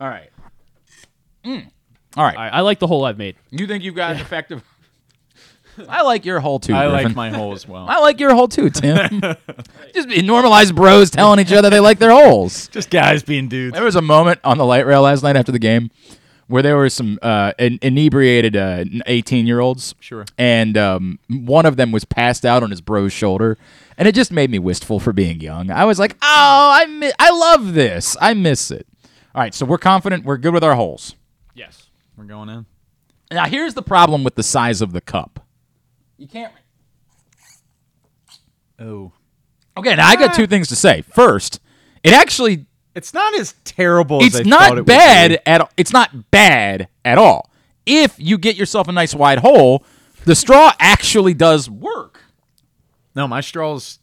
All 0.00 0.08
right. 0.08 0.30
Mm. 1.44 1.70
All 2.16 2.24
right. 2.24 2.36
I, 2.36 2.48
I 2.48 2.60
like 2.62 2.80
the 2.80 2.88
hole 2.88 3.04
I've 3.04 3.18
made. 3.18 3.36
You 3.50 3.68
think 3.68 3.84
you've 3.84 3.94
got 3.94 4.16
an 4.16 4.20
effective 4.20 4.64
I 5.88 6.02
like 6.02 6.24
your 6.24 6.40
hole 6.40 6.58
too. 6.58 6.74
I 6.74 6.88
Griffin. 6.88 7.06
like 7.06 7.16
my 7.16 7.30
hole 7.30 7.52
as 7.52 7.66
well. 7.66 7.86
I 7.88 8.00
like 8.00 8.20
your 8.20 8.34
hole 8.34 8.48
too, 8.48 8.70
Tim. 8.70 9.20
just 9.94 10.08
be 10.08 10.22
normalized 10.22 10.74
bros 10.74 11.10
telling 11.10 11.38
each 11.40 11.52
other 11.52 11.70
they 11.70 11.80
like 11.80 11.98
their 11.98 12.10
holes. 12.10 12.68
Just 12.68 12.90
guys 12.90 13.22
being 13.22 13.48
dudes. 13.48 13.74
There 13.74 13.84
was 13.84 13.96
a 13.96 14.02
moment 14.02 14.40
on 14.44 14.58
the 14.58 14.66
light 14.66 14.86
rail 14.86 15.02
last 15.02 15.22
night 15.22 15.36
after 15.36 15.52
the 15.52 15.58
game 15.58 15.90
where 16.50 16.62
there 16.62 16.76
were 16.76 16.90
some 16.90 17.16
uh, 17.22 17.52
in- 17.60 17.78
inebriated 17.80 18.56
uh, 18.56 18.84
18 19.06 19.46
year 19.46 19.60
olds. 19.60 19.94
Sure. 20.00 20.24
And 20.36 20.76
um, 20.76 21.18
one 21.28 21.64
of 21.64 21.76
them 21.76 21.92
was 21.92 22.04
passed 22.04 22.44
out 22.44 22.62
on 22.64 22.70
his 22.70 22.80
bro's 22.80 23.12
shoulder. 23.12 23.56
And 23.96 24.08
it 24.08 24.14
just 24.14 24.32
made 24.32 24.50
me 24.50 24.58
wistful 24.58 24.98
for 24.98 25.12
being 25.12 25.40
young. 25.40 25.70
I 25.70 25.84
was 25.84 25.98
like, 26.00 26.16
oh, 26.20 26.70
I, 26.74 26.86
mi- 26.86 27.12
I 27.18 27.30
love 27.30 27.74
this. 27.74 28.16
I 28.20 28.34
miss 28.34 28.70
it. 28.70 28.86
All 29.34 29.40
right, 29.42 29.54
so 29.54 29.64
we're 29.64 29.78
confident. 29.78 30.24
We're 30.24 30.38
good 30.38 30.52
with 30.52 30.64
our 30.64 30.74
holes. 30.74 31.14
Yes. 31.54 31.88
We're 32.16 32.24
going 32.24 32.48
in. 32.48 32.66
Now, 33.30 33.46
here's 33.46 33.74
the 33.74 33.82
problem 33.82 34.24
with 34.24 34.34
the 34.34 34.42
size 34.42 34.80
of 34.82 34.92
the 34.92 35.00
cup. 35.00 35.46
You 36.18 36.26
can't. 36.26 36.52
Oh. 38.78 39.12
Okay, 39.76 39.94
now 39.94 40.08
I 40.08 40.16
got 40.16 40.34
two 40.34 40.48
things 40.48 40.66
to 40.68 40.76
say. 40.76 41.02
First, 41.02 41.60
it 42.02 42.12
actually 42.12 42.66
It's 42.94 43.14
not 43.14 43.38
as 43.38 43.54
terrible 43.64 44.22
as 44.22 44.34
it's 44.34 44.36
I 44.36 44.42
thought 44.42 44.48
not 44.50 44.72
it 44.72 44.74
would 44.76 44.86
bad 44.86 45.30
be. 45.30 45.38
at 45.46 45.72
it's 45.76 45.92
not 45.92 46.30
bad 46.30 46.88
at 47.04 47.18
all. 47.18 47.50
If 47.86 48.14
you 48.18 48.36
get 48.38 48.56
yourself 48.56 48.88
a 48.88 48.92
nice 48.92 49.14
wide 49.14 49.38
hole, 49.38 49.84
the 50.24 50.34
straw 50.34 50.72
actually 50.78 51.34
does 51.34 51.70
work. 51.70 52.20
No, 53.14 53.26
my 53.28 53.40
straws. 53.40 53.98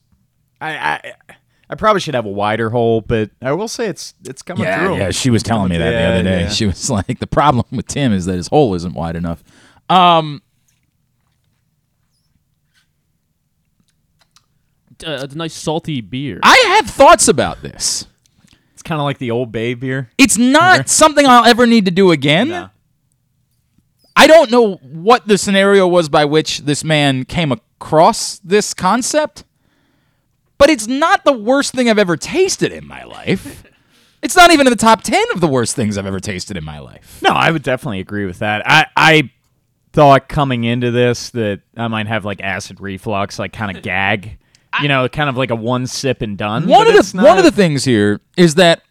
I, 0.59 0.71
I 0.77 1.13
I 1.69 1.75
probably 1.75 1.99
should 1.99 2.15
have 2.15 2.25
a 2.25 2.29
wider 2.31 2.69
hole, 2.69 3.01
but 3.01 3.29
I 3.41 3.51
will 3.51 3.67
say 3.67 3.87
it's 3.87 4.13
it's 4.25 4.41
coming 4.41 4.63
Yeah, 4.63 4.85
through. 4.85 4.97
yeah. 4.97 5.11
She 5.11 5.29
was 5.29 5.43
telling 5.43 5.69
me 5.69 5.77
that 5.77 5.91
the 5.91 5.97
other 5.97 6.23
day. 6.23 6.41
yeah. 6.43 6.49
She 6.49 6.65
was 6.65 6.89
like, 6.89 7.19
the 7.19 7.27
problem 7.27 7.65
with 7.71 7.87
Tim 7.87 8.13
is 8.13 8.25
that 8.25 8.35
his 8.35 8.47
hole 8.47 8.73
isn't 8.73 8.93
wide 8.93 9.15
enough. 9.17 9.43
Um, 9.89 10.41
Uh, 15.05 15.27
a 15.29 15.35
nice 15.35 15.53
salty 15.53 16.01
beer. 16.01 16.39
I 16.41 16.57
have 16.77 16.89
thoughts 16.89 17.27
about 17.27 17.61
this. 17.61 18.07
Kind 18.87 19.01
of 19.01 19.03
like 19.03 19.17
the 19.17 19.31
old 19.31 19.51
Bay 19.51 19.73
beer. 19.73 20.09
It's 20.17 20.37
not 20.37 20.87
something 20.87 21.25
I'll 21.25 21.43
ever 21.43 21.67
need 21.67 21.83
to 21.85 21.91
do 21.91 22.11
again. 22.11 22.47
No. 22.47 22.69
I 24.15 24.27
don't 24.27 24.49
know 24.49 24.75
what 24.75 25.27
the 25.27 25.37
scenario 25.37 25.85
was 25.85 26.07
by 26.07 26.23
which 26.23 26.59
this 26.59 26.85
man 26.85 27.25
came 27.25 27.51
across 27.51 28.39
this 28.39 28.73
concept, 28.73 29.43
but 30.57 30.69
it's 30.69 30.87
not 30.87 31.25
the 31.25 31.33
worst 31.33 31.73
thing 31.73 31.89
I've 31.89 31.99
ever 31.99 32.15
tasted 32.15 32.71
in 32.71 32.87
my 32.87 33.03
life. 33.03 33.65
It's 34.23 34.35
not 34.35 34.51
even 34.51 34.65
in 34.65 34.71
the 34.71 34.77
top 34.77 35.03
10 35.03 35.23
of 35.35 35.41
the 35.41 35.47
worst 35.47 35.75
things 35.75 35.95
I've 35.95 36.07
ever 36.07 36.19
tasted 36.19 36.57
in 36.57 36.63
my 36.63 36.79
life. 36.79 37.21
No, 37.21 37.29
I 37.29 37.51
would 37.51 37.61
definitely 37.61 37.99
agree 37.99 38.25
with 38.25 38.39
that. 38.39 38.63
I 38.65 38.87
I 38.97 39.29
thought 39.93 40.27
coming 40.27 40.63
into 40.63 40.89
this 40.89 41.29
that 41.29 41.61
I 41.77 41.87
might 41.87 42.07
have 42.07 42.25
like 42.25 42.41
acid 42.41 42.81
reflux, 42.81 43.37
like 43.37 43.53
kind 43.53 43.77
of 43.77 43.83
gag. 43.83 44.39
You 44.81 44.87
know, 44.87 45.07
kind 45.09 45.29
of 45.29 45.37
like 45.37 45.51
a 45.51 45.55
one 45.55 45.87
sip 45.87 46.21
and 46.21 46.37
done. 46.37 46.67
One 46.67 46.87
of 46.87 46.93
the 46.93 47.21
one 47.21 47.37
of 47.37 47.43
the 47.43 47.51
things 47.51 47.83
here 47.83 48.21
is 48.35 48.55
that 48.55 48.81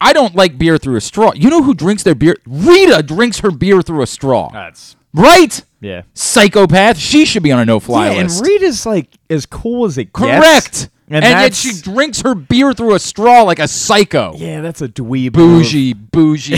I 0.00 0.12
don't 0.12 0.34
like 0.34 0.58
beer 0.58 0.78
through 0.78 0.96
a 0.96 1.00
straw. 1.00 1.32
You 1.34 1.50
know 1.50 1.62
who 1.62 1.74
drinks 1.74 2.02
their 2.02 2.14
beer? 2.14 2.36
Rita 2.46 3.02
drinks 3.02 3.38
her 3.40 3.50
beer 3.50 3.82
through 3.82 4.02
a 4.02 4.06
straw. 4.06 4.50
That's 4.52 4.96
right? 5.14 5.62
yeah. 5.80 6.02
Psychopath. 6.14 6.96
She 6.96 7.24
should 7.24 7.42
be 7.42 7.52
on 7.52 7.60
a 7.60 7.64
no-fly 7.64 8.10
yeah, 8.10 8.20
and 8.20 8.28
list. 8.28 8.44
Rita's 8.44 8.86
like 8.86 9.08
as 9.30 9.46
cool 9.46 9.84
as 9.84 9.98
it 9.98 10.12
gets. 10.12 10.14
Correct. 10.14 10.88
And, 11.08 11.24
And, 11.24 11.40
yet 11.40 11.54
she 11.54 11.78
drinks 11.80 12.22
her 12.22 12.34
beer 12.34 12.72
through 12.72 12.94
a 12.94 12.98
straw 12.98 13.42
like 13.42 13.58
a 13.58 13.68
psycho. 13.68 14.32
Yeah, 14.36 14.62
that's 14.62 14.80
a 14.80 14.88
dweeb. 14.88 15.32
Bougie, 15.32 15.92
bougie. 15.92 16.54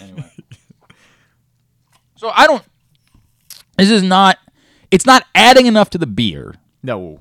anyway. 0.00 0.24
So 2.16 2.30
I 2.34 2.48
don't. 2.48 2.64
This 3.76 3.90
is 3.90 4.02
not. 4.02 4.38
It's 4.90 5.06
not 5.06 5.24
adding 5.34 5.66
enough 5.66 5.90
to 5.90 5.98
the 5.98 6.06
beer, 6.06 6.56
No. 6.82 7.20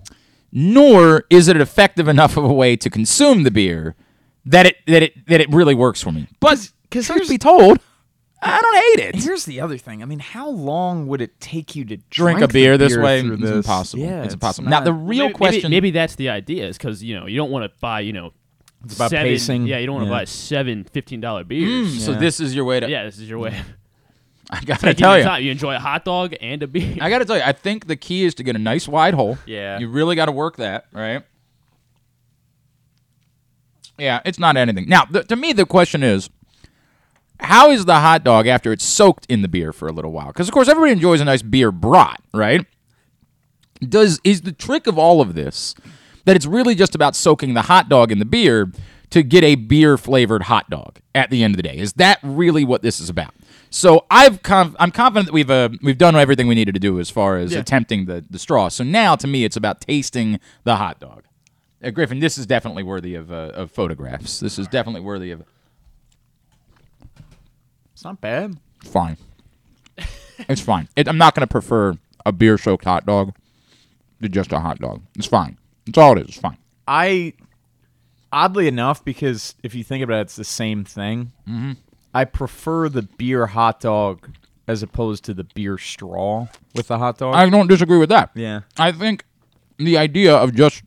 Nor 0.59 1.23
is 1.29 1.47
it 1.47 1.55
effective 1.61 2.07
enough 2.07 2.35
of 2.35 2.43
a 2.43 2.51
way 2.53 2.75
to 2.75 2.89
consume 2.89 3.43
the 3.43 3.51
beer 3.51 3.95
that 4.43 4.65
it 4.65 4.77
that 4.87 5.03
it 5.03 5.27
that 5.27 5.39
it 5.39 5.49
really 5.51 5.75
works 5.75 6.01
for 6.01 6.11
me. 6.11 6.27
But 6.39 6.71
Because 6.83 7.05
truth 7.05 7.29
be 7.29 7.37
told, 7.37 7.77
I 8.41 8.59
don't 8.59 8.75
hate 8.75 9.07
it. 9.15 9.15
Here's 9.23 9.45
the 9.45 9.61
other 9.61 9.77
thing. 9.77 10.01
I 10.01 10.05
mean, 10.05 10.17
how 10.19 10.49
long 10.49 11.05
would 11.07 11.21
it 11.21 11.39
take 11.39 11.75
you 11.75 11.85
to 11.85 11.97
Drink 11.97 12.07
a 12.09 12.09
drink 12.09 12.39
the 12.39 12.47
beer 12.47 12.77
this 12.77 12.97
way? 12.97 13.21
through 13.21 13.33
It's 13.33 13.41
this? 13.43 13.51
impossible. 13.57 14.03
Yeah, 14.03 14.23
it's 14.23 14.33
impossible. 14.33 14.69
Now 14.69 14.81
the 14.81 14.93
real 14.93 15.25
maybe, 15.25 15.33
question. 15.35 15.61
Maybe, 15.69 15.87
maybe 15.87 15.91
that's 15.91 16.15
the 16.15 16.29
idea, 16.29 16.67
is 16.67 16.77
because 16.77 17.03
you 17.03 17.19
know 17.19 17.27
you 17.27 17.37
don't 17.37 17.51
want 17.51 17.71
to 17.71 17.79
buy 17.79 17.99
you 17.99 18.13
know 18.13 18.33
It's 18.83 18.95
about 18.95 19.11
seven, 19.11 19.25
pacing. 19.27 19.67
Yeah, 19.67 19.77
you 19.77 19.85
don't 19.85 19.95
want 19.95 20.07
to 20.07 20.11
Yeah. 20.11 20.19
buy 20.21 20.25
seven 20.25 20.85
fifteen 20.85 21.21
dollar 21.21 21.43
beers. 21.43 21.95
Mm, 21.97 21.99
So 21.99 22.13
this 22.13 22.39
is 22.39 22.55
your 22.55 22.65
way 22.65 22.79
to. 22.79 22.89
Yeah, 22.89 23.03
this 23.03 23.19
is 23.19 23.29
your 23.29 23.37
way. 23.39 23.53
I 24.51 24.61
gotta 24.63 24.93
tell 24.93 25.17
you. 25.17 25.23
time. 25.23 25.43
You 25.43 25.51
enjoy 25.51 25.75
a 25.75 25.79
hot 25.79 26.05
dog 26.05 26.35
and 26.39 26.63
a 26.63 26.67
beer. 26.67 26.97
I 27.01 27.09
got 27.09 27.19
to 27.19 27.25
tell 27.25 27.35
you, 27.35 27.43
I 27.43 27.51
think 27.51 27.87
the 27.87 27.97
key 27.97 28.23
is 28.23 28.33
to 28.35 28.43
get 28.43 28.55
a 28.55 28.59
nice 28.59 28.87
wide 28.87 29.13
hole. 29.13 29.37
Yeah. 29.45 29.77
You 29.79 29.89
really 29.89 30.15
got 30.15 30.27
to 30.27 30.31
work 30.31 30.57
that, 30.57 30.85
right? 30.93 31.23
Yeah, 33.97 34.21
it's 34.25 34.39
not 34.39 34.57
anything. 34.57 34.87
Now, 34.87 35.03
to 35.03 35.35
me, 35.35 35.53
the 35.53 35.65
question 35.65 36.03
is 36.03 36.29
how 37.39 37.69
is 37.69 37.85
the 37.85 37.99
hot 37.99 38.23
dog 38.23 38.47
after 38.47 38.71
it's 38.71 38.85
soaked 38.85 39.25
in 39.27 39.41
the 39.41 39.47
beer 39.47 39.73
for 39.73 39.87
a 39.87 39.91
little 39.91 40.11
while? 40.11 40.27
Because, 40.27 40.47
of 40.47 40.53
course, 40.53 40.67
everybody 40.67 40.91
enjoys 40.91 41.21
a 41.21 41.25
nice 41.25 41.41
beer 41.41 41.71
brat, 41.71 42.21
right? 42.33 42.65
Does 43.81 44.19
Is 44.23 44.41
the 44.41 44.51
trick 44.51 44.87
of 44.87 44.97
all 44.97 45.21
of 45.21 45.35
this 45.35 45.75
that 46.25 46.35
it's 46.35 46.45
really 46.45 46.73
just 46.73 46.95
about 46.95 47.15
soaking 47.15 47.53
the 47.53 47.63
hot 47.63 47.89
dog 47.89 48.11
in 48.11 48.19
the 48.19 48.25
beer 48.25 48.71
to 49.11 49.23
get 49.23 49.43
a 49.43 49.55
beer 49.55 49.97
flavored 49.97 50.43
hot 50.43 50.69
dog 50.69 50.99
at 51.13 51.29
the 51.29 51.43
end 51.43 51.53
of 51.53 51.57
the 51.57 51.63
day? 51.63 51.77
Is 51.77 51.93
that 51.93 52.19
really 52.23 52.63
what 52.63 52.81
this 52.81 52.99
is 52.99 53.09
about? 53.09 53.33
So 53.69 54.05
I've 54.09 54.41
conf- 54.43 54.75
I'm 54.79 54.91
confident 54.91 55.27
that 55.27 55.33
we've 55.33 55.49
uh, 55.49 55.69
we've 55.81 55.97
done 55.97 56.15
everything 56.15 56.47
we 56.47 56.55
needed 56.55 56.73
to 56.75 56.79
do 56.79 56.99
as 56.99 57.09
far 57.09 57.37
as 57.37 57.53
attempting 57.53 58.05
the 58.05 58.23
the 58.29 58.39
straw. 58.39 58.69
So 58.69 58.83
now 58.83 59.15
to 59.15 59.27
me 59.27 59.43
it's 59.43 59.55
about 59.57 59.81
tasting 59.81 60.39
the 60.63 60.77
hot 60.77 60.99
dog. 60.99 61.23
Uh, 61.83 61.91
Griffin, 61.91 62.19
this 62.19 62.37
is 62.37 62.45
definitely 62.45 62.83
worthy 62.83 63.13
of 63.15 63.31
uh, 63.31 63.51
of 63.53 63.71
photographs. 63.71 64.39
This 64.39 64.57
is 64.57 64.67
definitely 64.67 65.01
worthy 65.01 65.31
of 65.31 65.43
It's 67.93 68.03
not 68.03 68.21
bad. 68.21 68.57
fine. 68.83 69.17
it's 70.47 70.61
fine. 70.61 70.87
It, 70.95 71.07
I'm 71.07 71.17
not 71.17 71.35
going 71.35 71.41
to 71.47 71.51
prefer 71.51 71.97
a 72.25 72.31
beer 72.31 72.57
soaked 72.57 72.85
hot 72.85 73.05
dog 73.05 73.33
to 74.21 74.29
just 74.29 74.51
a 74.51 74.59
hot 74.59 74.79
dog. 74.79 75.01
It's 75.15 75.27
fine. 75.27 75.57
It's 75.87 75.97
all 75.97 76.17
it 76.17 76.21
is. 76.21 76.27
It's 76.29 76.37
fine. 76.37 76.57
I, 76.87 77.33
oddly 78.31 78.67
enough, 78.67 79.03
because 79.03 79.55
if 79.63 79.73
you 79.75 79.83
think 79.83 80.03
about 80.03 80.19
it, 80.19 80.21
it's 80.21 80.35
the 80.35 80.43
same 80.43 80.83
thing. 80.83 81.31
Mm-hmm. 81.47 81.71
I 82.17 82.25
prefer 82.25 82.89
the 82.89 83.03
beer 83.03 83.45
hot 83.47 83.79
dog 83.81 84.29
as 84.67 84.81
opposed 84.83 85.23
to 85.25 85.33
the 85.33 85.43
beer 85.43 85.77
straw 85.77 86.47
with 86.75 86.87
the 86.87 86.97
hot 86.97 87.17
dog. 87.19 87.35
I 87.35 87.49
don't 87.49 87.67
disagree 87.67 87.97
with 87.97 88.09
that. 88.09 88.31
yeah. 88.35 88.61
I 88.77 88.91
think 88.91 89.23
the 89.77 89.97
idea 89.97 90.35
of 90.35 90.53
just 90.55 90.83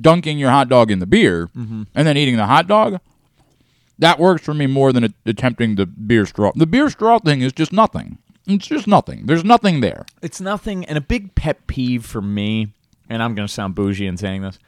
dunking 0.00 0.38
your 0.38 0.50
hot 0.50 0.68
dog 0.68 0.90
in 0.90 0.98
the 0.98 1.06
beer 1.06 1.48
Mm-hmm. 1.56 1.82
and 1.94 2.06
then 2.06 2.16
eating 2.16 2.36
the 2.36 2.46
hot 2.46 2.66
dog 2.66 3.00
that 3.98 4.18
works 4.18 4.42
for 4.44 4.54
me 4.54 4.66
more 4.66 4.92
than 4.92 5.14
attempting 5.26 5.76
the 5.76 5.86
beer 5.86 6.26
straw. 6.26 6.50
The 6.56 6.66
beer 6.66 6.90
straw 6.90 7.18
thing 7.20 7.42
is 7.42 7.52
just 7.52 7.72
nothing. 7.72 8.18
It's 8.46 8.66
just 8.66 8.88
nothing. 8.88 9.26
There's 9.26 9.44
nothing 9.44 9.80
there. 9.82 10.04
It's 10.22 10.40
nothing, 10.40 10.84
and 10.86 10.98
a 10.98 11.00
big 11.00 11.36
pet 11.36 11.68
peeve 11.68 12.04
for 12.04 12.20
me, 12.20 12.72
and 13.08 13.22
I'm 13.22 13.36
going 13.36 13.46
to 13.46 13.52
sound 13.52 13.76
bougie 13.76 14.06
in 14.08 14.16
saying 14.16 14.42
this. 14.42 14.58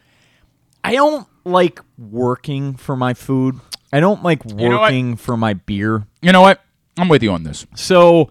I 0.85 0.93
don't 0.95 1.27
like 1.45 1.81
working 1.99 2.75
for 2.77 2.95
my 2.95 3.15
food. 3.15 3.59
I 3.97 4.01
don't 4.01 4.23
like 4.23 4.45
know 4.45 4.69
what? 4.71 4.81
working 4.83 5.17
for 5.17 5.37
my 5.37 5.55
beer. 5.55 6.07
You 6.21 6.33
know 6.33 6.41
what? 6.43 6.61
I'm 6.99 7.09
with 7.09 7.23
you 7.23 7.31
on 7.33 7.45
this. 7.45 7.67
So, 7.75 8.31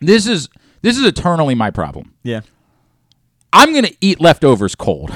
This 0.00 0.26
is 0.26 0.48
this 0.82 0.96
is 0.98 1.04
eternally 1.04 1.54
my 1.54 1.70
problem. 1.70 2.14
yeah. 2.22 2.40
I'm 3.52 3.72
going 3.72 3.84
to 3.86 3.96
eat 4.02 4.20
leftovers 4.20 4.74
cold 4.74 5.10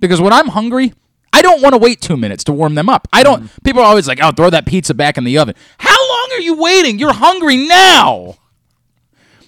because 0.00 0.18
when 0.20 0.32
I'm 0.32 0.48
hungry, 0.48 0.94
I 1.32 1.42
don't 1.42 1.60
want 1.62 1.74
to 1.74 1.78
wait 1.78 2.00
two 2.00 2.16
minutes 2.16 2.42
to 2.44 2.52
warm 2.52 2.74
them 2.74 2.88
up. 2.88 3.06
I 3.12 3.22
don't. 3.22 3.42
Mm. 3.44 3.62
People 3.64 3.82
are 3.82 3.86
always 3.86 4.08
like, 4.08 4.18
"Oh, 4.22 4.32
throw 4.32 4.48
that 4.50 4.64
pizza 4.64 4.94
back 4.94 5.18
in 5.18 5.24
the 5.24 5.36
oven." 5.38 5.54
How 5.78 6.08
long 6.08 6.28
are 6.32 6.40
you 6.40 6.56
waiting? 6.56 6.98
You're 6.98 7.12
hungry 7.12 7.58
now. 7.58 8.36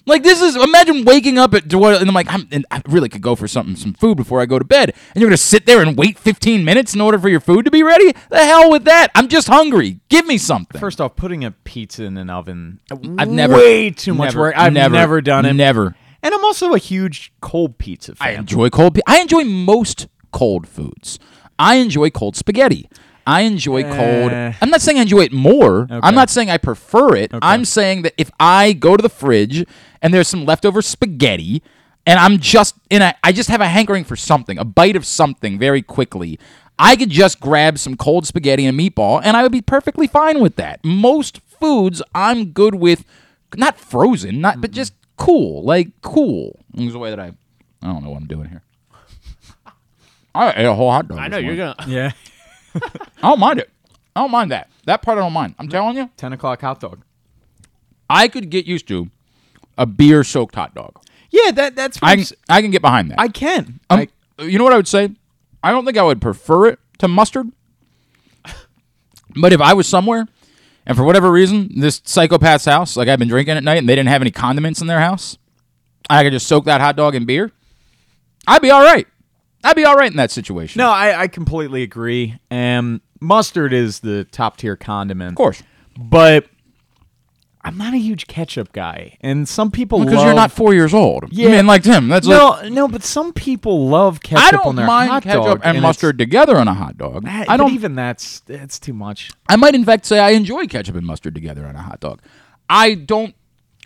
Like 0.09 0.23
this 0.23 0.41
is 0.41 0.55
imagine 0.55 1.05
waking 1.05 1.37
up 1.37 1.53
at 1.53 1.71
and 1.71 2.09
I'm 2.09 2.13
like 2.15 2.31
I'm, 2.31 2.47
and 2.51 2.65
I 2.71 2.81
really 2.87 3.09
could 3.09 3.21
go 3.21 3.35
for 3.35 3.47
something 3.47 3.75
some 3.75 3.93
food 3.93 4.17
before 4.17 4.41
I 4.41 4.45
go 4.47 4.57
to 4.57 4.65
bed 4.65 4.93
and 5.13 5.21
you're 5.21 5.29
gonna 5.29 5.37
sit 5.37 5.65
there 5.65 5.81
and 5.81 5.95
wait 5.95 6.17
15 6.17 6.65
minutes 6.65 6.95
in 6.95 7.01
order 7.01 7.19
for 7.19 7.29
your 7.29 7.39
food 7.39 7.65
to 7.65 7.71
be 7.71 7.83
ready. 7.83 8.13
The 8.29 8.43
hell 8.43 8.71
with 8.71 8.85
that! 8.85 9.09
I'm 9.13 9.27
just 9.27 9.47
hungry. 9.47 9.99
Give 10.09 10.25
me 10.25 10.37
something. 10.37 10.81
First 10.81 10.99
off, 10.99 11.15
putting 11.15 11.45
a 11.45 11.51
pizza 11.51 12.05
in 12.05 12.17
an 12.17 12.29
oven, 12.29 12.79
I've 12.91 13.29
never 13.29 13.53
way 13.53 13.91
too 13.91 14.13
much 14.13 14.29
never- 14.29 14.39
work. 14.39 14.55
I've 14.57 14.73
never, 14.73 14.93
never, 14.95 15.21
done 15.21 15.45
it. 15.45 15.53
Never. 15.53 15.95
And 16.21 16.33
I'm 16.33 16.43
also 16.43 16.73
a 16.73 16.79
huge 16.79 17.31
cold 17.39 17.77
pizza 17.77 18.15
fan. 18.15 18.27
I 18.27 18.31
enjoy 18.31 18.69
cold. 18.69 18.99
I 19.07 19.21
enjoy 19.21 19.43
most 19.43 20.07
cold 20.31 20.67
foods. 20.67 21.19
I 21.57 21.75
enjoy 21.75 22.09
cold 22.09 22.35
spaghetti. 22.35 22.89
I 23.29 23.41
enjoy 23.41 23.83
cold. 23.83 24.31
Eh. 24.31 24.53
I'm 24.59 24.71
not 24.71 24.81
saying 24.81 24.97
I 24.97 25.03
enjoy 25.03 25.21
it 25.21 25.31
more. 25.31 25.85
I'm 25.91 26.15
not 26.15 26.31
saying 26.31 26.49
I 26.49 26.57
prefer 26.57 27.15
it. 27.15 27.31
I'm 27.43 27.63
saying 27.63 28.01
that 28.01 28.13
if 28.17 28.31
I 28.39 28.73
go 28.73 28.97
to 28.97 29.01
the 29.03 29.09
fridge 29.09 29.65
and 30.01 30.11
there's 30.11 30.27
some 30.27 30.45
leftover 30.45 30.81
spaghetti 30.81 31.61
and 32.07 32.17
I'm 32.19 32.39
just 32.39 32.73
in 32.89 33.03
a 33.03 33.13
I 33.23 33.31
just 33.31 33.49
have 33.49 33.61
a 33.61 33.67
hankering 33.67 34.03
for 34.03 34.15
something, 34.15 34.57
a 34.57 34.65
bite 34.65 34.95
of 34.95 35.05
something 35.05 35.59
very 35.59 35.83
quickly. 35.83 36.39
I 36.79 36.95
could 36.95 37.11
just 37.11 37.39
grab 37.39 37.77
some 37.77 37.95
cold 37.95 38.25
spaghetti 38.25 38.65
and 38.65 38.79
a 38.79 38.81
meatball 38.83 39.21
and 39.23 39.37
I 39.37 39.43
would 39.43 39.51
be 39.51 39.61
perfectly 39.61 40.07
fine 40.07 40.39
with 40.39 40.55
that. 40.55 40.83
Most 40.83 41.39
foods 41.45 42.01
I'm 42.15 42.45
good 42.45 42.73
with 42.75 43.05
not 43.55 43.79
frozen, 43.79 44.41
not 44.41 44.59
but 44.59 44.71
just 44.71 44.93
cool, 45.17 45.63
like 45.63 45.89
cool. 46.01 46.59
Is 46.75 46.93
the 46.93 46.99
way 46.99 47.11
that 47.11 47.19
I 47.19 47.33
I 47.83 47.87
don't 47.87 48.03
know 48.03 48.09
what 48.09 48.17
I'm 48.21 48.27
doing 48.27 48.49
here. 48.49 48.63
I 50.33 50.51
ate 50.55 50.65
a 50.65 50.73
whole 50.73 50.89
hot 50.89 51.07
dog. 51.07 51.19
I 51.19 51.29
this 51.29 51.31
know 51.33 51.37
you're 51.37 51.55
morning. 51.55 51.75
gonna. 51.77 51.91
Yeah. 51.91 52.11
I 52.75 52.81
don't 53.29 53.39
mind 53.39 53.59
it. 53.59 53.69
I 54.15 54.21
don't 54.21 54.31
mind 54.31 54.51
that. 54.51 54.69
That 54.85 55.01
part 55.01 55.17
I 55.17 55.21
don't 55.21 55.33
mind. 55.33 55.55
I'm 55.59 55.69
telling 55.69 55.95
you, 55.97 56.09
10 56.17 56.33
o'clock 56.33 56.61
hot 56.61 56.79
dog. 56.79 57.01
I 58.09 58.27
could 58.27 58.49
get 58.49 58.65
used 58.65 58.87
to 58.89 59.09
a 59.77 59.85
beer 59.85 60.23
soaked 60.23 60.55
hot 60.55 60.73
dog. 60.75 60.99
Yeah, 61.31 61.51
that 61.51 61.75
that's 61.75 62.01
what 62.01 62.07
I 62.07 62.11
I'm 62.13 62.17
can, 62.17 62.21
s- 62.23 62.33
I 62.49 62.61
can 62.61 62.71
get 62.71 62.81
behind 62.81 63.11
that. 63.11 63.19
I 63.19 63.27
can. 63.27 63.79
Um, 63.89 64.07
I, 64.39 64.43
you 64.43 64.57
know 64.57 64.63
what 64.63 64.73
I 64.73 64.77
would 64.77 64.87
say? 64.87 65.09
I 65.63 65.71
don't 65.71 65.85
think 65.85 65.97
I 65.97 66.03
would 66.03 66.21
prefer 66.21 66.67
it 66.67 66.79
to 66.99 67.07
mustard. 67.07 67.51
But 69.35 69.53
if 69.53 69.61
I 69.61 69.73
was 69.73 69.87
somewhere 69.87 70.25
and 70.87 70.97
for 70.97 71.03
whatever 71.03 71.31
reason, 71.31 71.79
this 71.79 71.99
psychopath's 72.01 72.65
house, 72.65 72.97
like 72.97 73.07
I've 73.07 73.19
been 73.19 73.27
drinking 73.27 73.57
at 73.57 73.63
night 73.63 73.77
and 73.77 73.87
they 73.87 73.95
didn't 73.95 74.09
have 74.09 74.21
any 74.21 74.31
condiments 74.31 74.81
in 74.81 74.87
their 74.87 74.99
house, 74.99 75.37
I 76.09 76.23
could 76.23 76.33
just 76.33 76.47
soak 76.47 76.65
that 76.65 76.81
hot 76.81 76.95
dog 76.95 77.13
in 77.13 77.25
beer, 77.25 77.51
I'd 78.47 78.61
be 78.63 78.71
all 78.71 78.81
right. 78.83 79.07
I'd 79.63 79.75
be 79.75 79.83
all 79.85 79.95
right 79.95 80.09
in 80.11 80.17
that 80.17 80.31
situation. 80.31 80.79
no, 80.79 80.89
I, 80.89 81.21
I 81.21 81.27
completely 81.27 81.83
agree. 81.83 82.39
Um, 82.49 83.01
mustard 83.19 83.73
is 83.73 83.99
the 83.99 84.23
top 84.25 84.57
tier 84.57 84.75
condiment. 84.75 85.31
Of 85.31 85.35
course. 85.35 85.63
But 85.97 86.47
I'm 87.61 87.77
not 87.77 87.93
a 87.93 87.97
huge 87.97 88.27
ketchup 88.27 88.71
guy. 88.71 89.17
And 89.19 89.47
some 89.47 89.69
people 89.69 89.99
Because 89.99 90.15
love 90.15 90.25
you're 90.25 90.33
not 90.33 90.51
four 90.51 90.73
years 90.73 90.93
old. 90.93 91.25
Yeah. 91.31 91.49
I 91.49 91.51
mean, 91.51 91.67
like 91.67 91.83
Tim. 91.83 92.07
That's 92.07 92.25
like, 92.25 92.63
No, 92.63 92.69
no, 92.69 92.87
but 92.87 93.03
some 93.03 93.33
people 93.33 93.89
love 93.89 94.21
ketchup 94.21 94.45
I 94.45 94.51
don't 94.51 94.65
on 94.67 94.75
their 94.77 94.87
mind 94.87 95.09
hot 95.11 95.23
ketchup 95.23 95.43
dog, 95.43 95.61
and, 95.63 95.77
it's- 95.77 95.83
mustard 95.83 96.17
together 96.17 96.57
on 96.57 96.69
a 96.69 96.73
hot 96.73 96.97
dog. 96.97 97.25
Ah, 97.27 97.45
I 97.49 97.57
don't 97.57 97.73
even 97.73 97.95
that's 97.95 98.39
that's 98.41 98.79
too 98.79 98.93
much. 98.93 99.31
I 99.49 99.57
might, 99.57 99.75
in 99.75 99.83
fact, 99.83 100.05
say 100.05 100.19
I 100.19 100.29
enjoy 100.31 100.67
ketchup 100.67 100.95
and 100.95 101.05
mustard 101.05 101.35
together 101.35 101.65
on 101.65 101.75
a 101.75 101.81
hot 101.81 101.99
dog. 101.99 102.21
I 102.69 102.93
don't. 102.95 103.35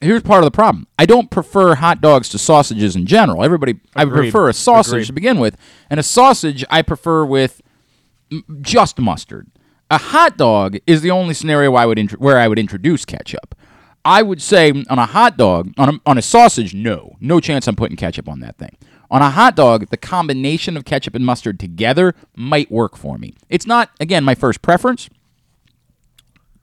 Here's 0.03 0.21
part 0.21 0.43
of 0.43 0.45
the 0.45 0.51
problem. 0.55 0.87
I 0.99 1.05
don't 1.05 1.31
prefer 1.31 1.75
hot 1.75 2.01
dogs 2.01 2.29
to 2.29 2.37
sausages 2.37 2.95
in 2.95 3.05
general. 3.05 3.43
Everybody, 3.43 3.79
I 3.95 4.03
Agreed. 4.03 4.31
prefer 4.31 4.49
a 4.49 4.53
sausage 4.53 4.93
Agreed. 4.93 5.05
to 5.07 5.13
begin 5.13 5.39
with, 5.39 5.57
and 5.89 5.99
a 5.99 6.03
sausage 6.03 6.65
I 6.69 6.81
prefer 6.81 7.23
with 7.25 7.61
just 8.61 8.99
mustard. 8.99 9.47
A 9.89 9.97
hot 9.97 10.37
dog 10.37 10.77
is 10.87 11.01
the 11.01 11.11
only 11.11 11.33
scenario 11.33 11.75
I 11.75 11.85
would 11.85 11.99
intro- 11.99 12.19
where 12.19 12.37
I 12.39 12.47
would 12.47 12.59
introduce 12.59 13.05
ketchup. 13.05 13.55
I 14.05 14.21
would 14.21 14.41
say 14.41 14.71
on 14.89 14.99
a 14.99 15.05
hot 15.05 15.37
dog, 15.37 15.73
on 15.77 15.95
a, 15.95 15.99
on 16.05 16.17
a 16.17 16.21
sausage, 16.21 16.73
no, 16.73 17.15
no 17.21 17.39
chance 17.39 17.67
I'm 17.67 17.75
putting 17.75 17.95
ketchup 17.95 18.27
on 18.27 18.39
that 18.41 18.57
thing. 18.57 18.75
On 19.09 19.21
a 19.21 19.29
hot 19.29 19.55
dog, 19.55 19.87
the 19.89 19.97
combination 19.97 20.75
of 20.75 20.83
ketchup 20.83 21.15
and 21.15 21.25
mustard 21.25 21.59
together 21.59 22.15
might 22.35 22.71
work 22.71 22.97
for 22.97 23.17
me. 23.17 23.35
It's 23.49 23.67
not 23.67 23.91
again 23.99 24.23
my 24.23 24.35
first 24.35 24.61
preference, 24.61 25.09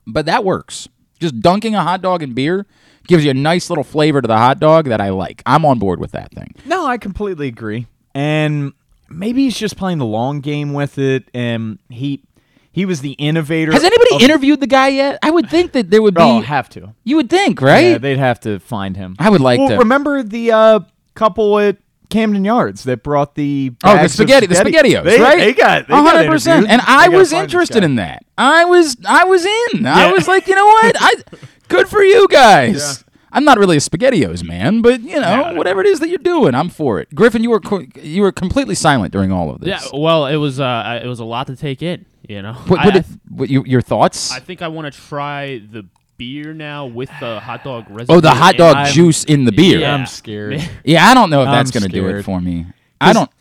but 0.05 0.25
that 0.25 0.43
works. 0.43 0.87
Just 1.19 1.39
dunking 1.39 1.75
a 1.75 1.83
hot 1.83 2.01
dog 2.01 2.21
in 2.21 2.33
beer 2.33 2.65
gives 3.07 3.23
you 3.25 3.31
a 3.31 3.35
nice 3.35 3.69
little 3.69 3.83
flavor 3.83 4.21
to 4.21 4.27
the 4.27 4.37
hot 4.37 4.59
dog 4.59 4.85
that 4.85 5.01
I 5.01 5.09
like. 5.09 5.41
I'm 5.45 5.65
on 5.65 5.79
board 5.79 5.99
with 5.99 6.11
that 6.11 6.31
thing. 6.31 6.53
No, 6.65 6.85
I 6.85 6.97
completely 6.97 7.47
agree. 7.47 7.87
And 8.13 8.73
maybe 9.09 9.43
he's 9.43 9.57
just 9.57 9.77
playing 9.77 9.97
the 9.97 10.05
long 10.05 10.39
game 10.41 10.73
with 10.73 10.97
it. 10.97 11.29
And 11.33 11.79
he 11.89 12.23
he 12.71 12.85
was 12.85 13.01
the 13.01 13.11
innovator. 13.13 13.71
Has 13.73 13.83
anybody 13.83 14.15
of- 14.15 14.21
interviewed 14.21 14.59
the 14.61 14.67
guy 14.67 14.89
yet? 14.89 15.19
I 15.21 15.29
would 15.31 15.49
think 15.49 15.73
that 15.73 15.89
there 15.89 16.01
would 16.01 16.15
be. 16.15 16.21
Oh, 16.21 16.41
have 16.41 16.69
to. 16.69 16.93
you 17.03 17.17
would 17.17 17.29
think, 17.29 17.61
right? 17.61 17.79
Yeah, 17.91 17.97
they'd 17.97 18.17
have 18.17 18.39
to 18.41 18.59
find 18.59 18.95
him. 18.95 19.15
I 19.19 19.29
would 19.29 19.41
like 19.41 19.59
well, 19.59 19.69
to- 19.69 19.77
Remember 19.77 20.23
the 20.23 20.51
uh, 20.51 20.79
couple 21.13 21.59
at 21.59 21.77
Camden 22.09 22.45
Yards 22.45 22.83
that 22.85 23.03
brought 23.03 23.35
the 23.35 23.73
Oh, 23.83 23.97
the 23.97 24.05
of 24.05 24.11
spaghetti, 24.11 24.45
the 24.45 24.55
spaghettios, 24.55 25.03
They- 25.03 25.19
right? 25.19 25.39
They 25.39 25.53
got 25.53 25.87
they 25.87 25.93
hundred 25.95 26.29
percent. 26.29 26.67
And 26.69 26.81
I 26.85 27.09
was 27.09 27.33
interested 27.33 27.83
in 27.83 27.95
that. 27.95 28.23
I 28.37 28.63
was, 28.65 28.95
I 29.07 29.25
was 29.25 29.45
in. 29.45 29.85
I 29.85 30.11
was 30.13 30.27
like, 30.27 30.47
you 30.47 30.55
know 30.55 30.65
what? 30.65 30.95
I, 30.99 31.13
good 31.71 31.87
for 31.87 32.01
you 32.03 32.27
guys. 32.27 33.03
I'm 33.33 33.45
not 33.45 33.57
really 33.57 33.77
a 33.77 33.79
spaghettios 33.79 34.43
man, 34.43 34.81
but 34.81 34.99
you 35.01 35.19
know, 35.19 35.53
whatever 35.55 35.79
it 35.81 35.87
is 35.87 35.99
that 36.01 36.09
you're 36.09 36.17
doing, 36.17 36.53
I'm 36.53 36.67
for 36.69 36.99
it. 36.99 37.13
Griffin, 37.15 37.41
you 37.43 37.49
were 37.49 37.61
co- 37.61 37.85
you 38.01 38.21
were 38.23 38.31
completely 38.33 38.75
silent 38.75 39.13
during 39.13 39.31
all 39.31 39.49
of 39.49 39.61
this. 39.61 39.69
Yeah. 39.69 39.97
Well, 39.99 40.25
it 40.27 40.35
was 40.35 40.59
uh, 40.59 40.99
it 41.03 41.07
was 41.07 41.19
a 41.19 41.25
lot 41.25 41.47
to 41.47 41.55
take 41.55 41.81
in. 41.81 42.05
You 42.27 42.41
know. 42.41 42.53
What, 42.53 42.85
what, 42.85 42.95
I- 42.95 42.97
if- 42.99 43.17
what 43.29 43.49
you, 43.49 43.63
your 43.65 43.81
thoughts? 43.81 44.31
I 44.31 44.39
think 44.39 44.61
I 44.61 44.67
want 44.67 44.93
to 44.93 44.99
try 44.99 45.59
the 45.71 45.85
beer 46.17 46.53
now 46.53 46.85
with 46.85 47.09
the 47.21 47.39
hot 47.39 47.63
dog 47.63 47.85
residue. 47.89 48.17
oh, 48.17 48.19
the 48.19 48.31
hot 48.31 48.55
dog 48.57 48.87
in- 48.87 48.93
juice 48.93 49.23
in 49.23 49.45
the 49.45 49.51
beer. 49.53 49.79
Yeah. 49.79 49.95
I'm 49.95 50.05
scared. 50.05 50.61
Yeah, 50.83 51.05
I 51.07 51.13
don't 51.13 51.29
know 51.29 51.41
if 51.43 51.47
that's 51.47 51.71
going 51.71 51.83
to 51.83 51.89
do 51.89 52.07
it 52.09 52.23
for 52.23 52.41
me. 52.41 52.65
I 52.99 53.13
don't. 53.13 53.31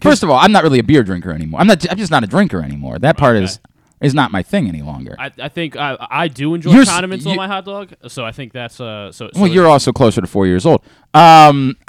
First 0.00 0.22
of 0.24 0.30
all, 0.30 0.38
I'm 0.38 0.52
not 0.52 0.62
really 0.64 0.78
a 0.80 0.84
beer 0.84 1.02
drinker 1.04 1.30
anymore. 1.30 1.60
I'm 1.60 1.66
not. 1.68 1.88
I'm 1.90 1.96
just 1.98 2.10
not 2.10 2.24
a 2.24 2.26
drinker 2.26 2.60
anymore. 2.60 2.98
That 2.98 3.16
part 3.16 3.36
is 3.36 3.60
is 4.00 4.14
not 4.14 4.30
my 4.30 4.42
thing 4.42 4.68
any 4.68 4.82
longer. 4.82 5.16
I, 5.18 5.30
I 5.38 5.48
think 5.48 5.76
I, 5.76 5.96
I 6.10 6.28
do 6.28 6.54
enjoy 6.54 6.72
You're 6.72 6.82
s- 6.82 6.88
condiments 6.88 7.24
you- 7.24 7.32
on 7.32 7.36
my 7.36 7.46
hot 7.46 7.64
dog, 7.64 7.92
so 8.08 8.24
I 8.24 8.32
think 8.32 8.52
that's 8.52 8.80
uh. 8.80 9.10
So, 9.12 9.30
so 9.32 9.40
well, 9.40 9.50
you're 9.50 9.66
also 9.66 9.92
closer 9.92 10.20
to 10.20 10.26
four 10.26 10.46
years 10.46 10.64
old. 10.66 10.82
Um, 11.14 11.76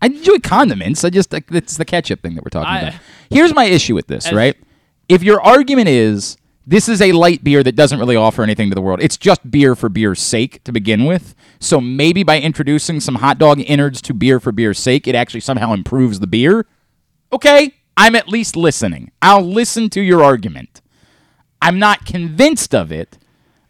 I 0.00 0.06
enjoy 0.06 0.38
condiments. 0.38 1.04
I 1.04 1.10
just 1.10 1.32
like, 1.32 1.50
it's 1.50 1.76
the 1.76 1.84
ketchup 1.84 2.22
thing 2.22 2.34
that 2.34 2.44
we're 2.44 2.50
talking 2.50 2.68
I- 2.72 2.80
about. 2.80 3.00
Here's 3.30 3.54
my 3.54 3.64
issue 3.64 3.94
with 3.94 4.06
this, 4.06 4.26
As- 4.26 4.32
right? 4.32 4.56
If 5.08 5.22
your 5.22 5.40
argument 5.40 5.88
is 5.88 6.36
this 6.66 6.86
is 6.88 7.00
a 7.00 7.12
light 7.12 7.42
beer 7.42 7.62
that 7.62 7.76
doesn't 7.76 7.98
really 7.98 8.14
offer 8.16 8.42
anything 8.42 8.68
to 8.68 8.74
the 8.74 8.82
world, 8.82 9.02
it's 9.02 9.16
just 9.16 9.50
beer 9.50 9.74
for 9.74 9.88
beer's 9.88 10.20
sake 10.20 10.62
to 10.64 10.72
begin 10.72 11.06
with. 11.06 11.34
So 11.60 11.80
maybe 11.80 12.22
by 12.22 12.38
introducing 12.40 13.00
some 13.00 13.14
hot 13.16 13.38
dog 13.38 13.58
innards 13.60 14.02
to 14.02 14.12
beer 14.14 14.38
for 14.38 14.52
beer's 14.52 14.78
sake, 14.78 15.08
it 15.08 15.14
actually 15.14 15.40
somehow 15.40 15.72
improves 15.72 16.20
the 16.20 16.26
beer. 16.26 16.66
Okay, 17.32 17.74
I'm 17.96 18.14
at 18.14 18.28
least 18.28 18.54
listening. 18.54 19.10
I'll 19.22 19.42
listen 19.42 19.88
to 19.90 20.00
your 20.02 20.22
argument. 20.22 20.82
I'm 21.60 21.78
not 21.78 22.04
convinced 22.06 22.74
of 22.74 22.92
it. 22.92 23.18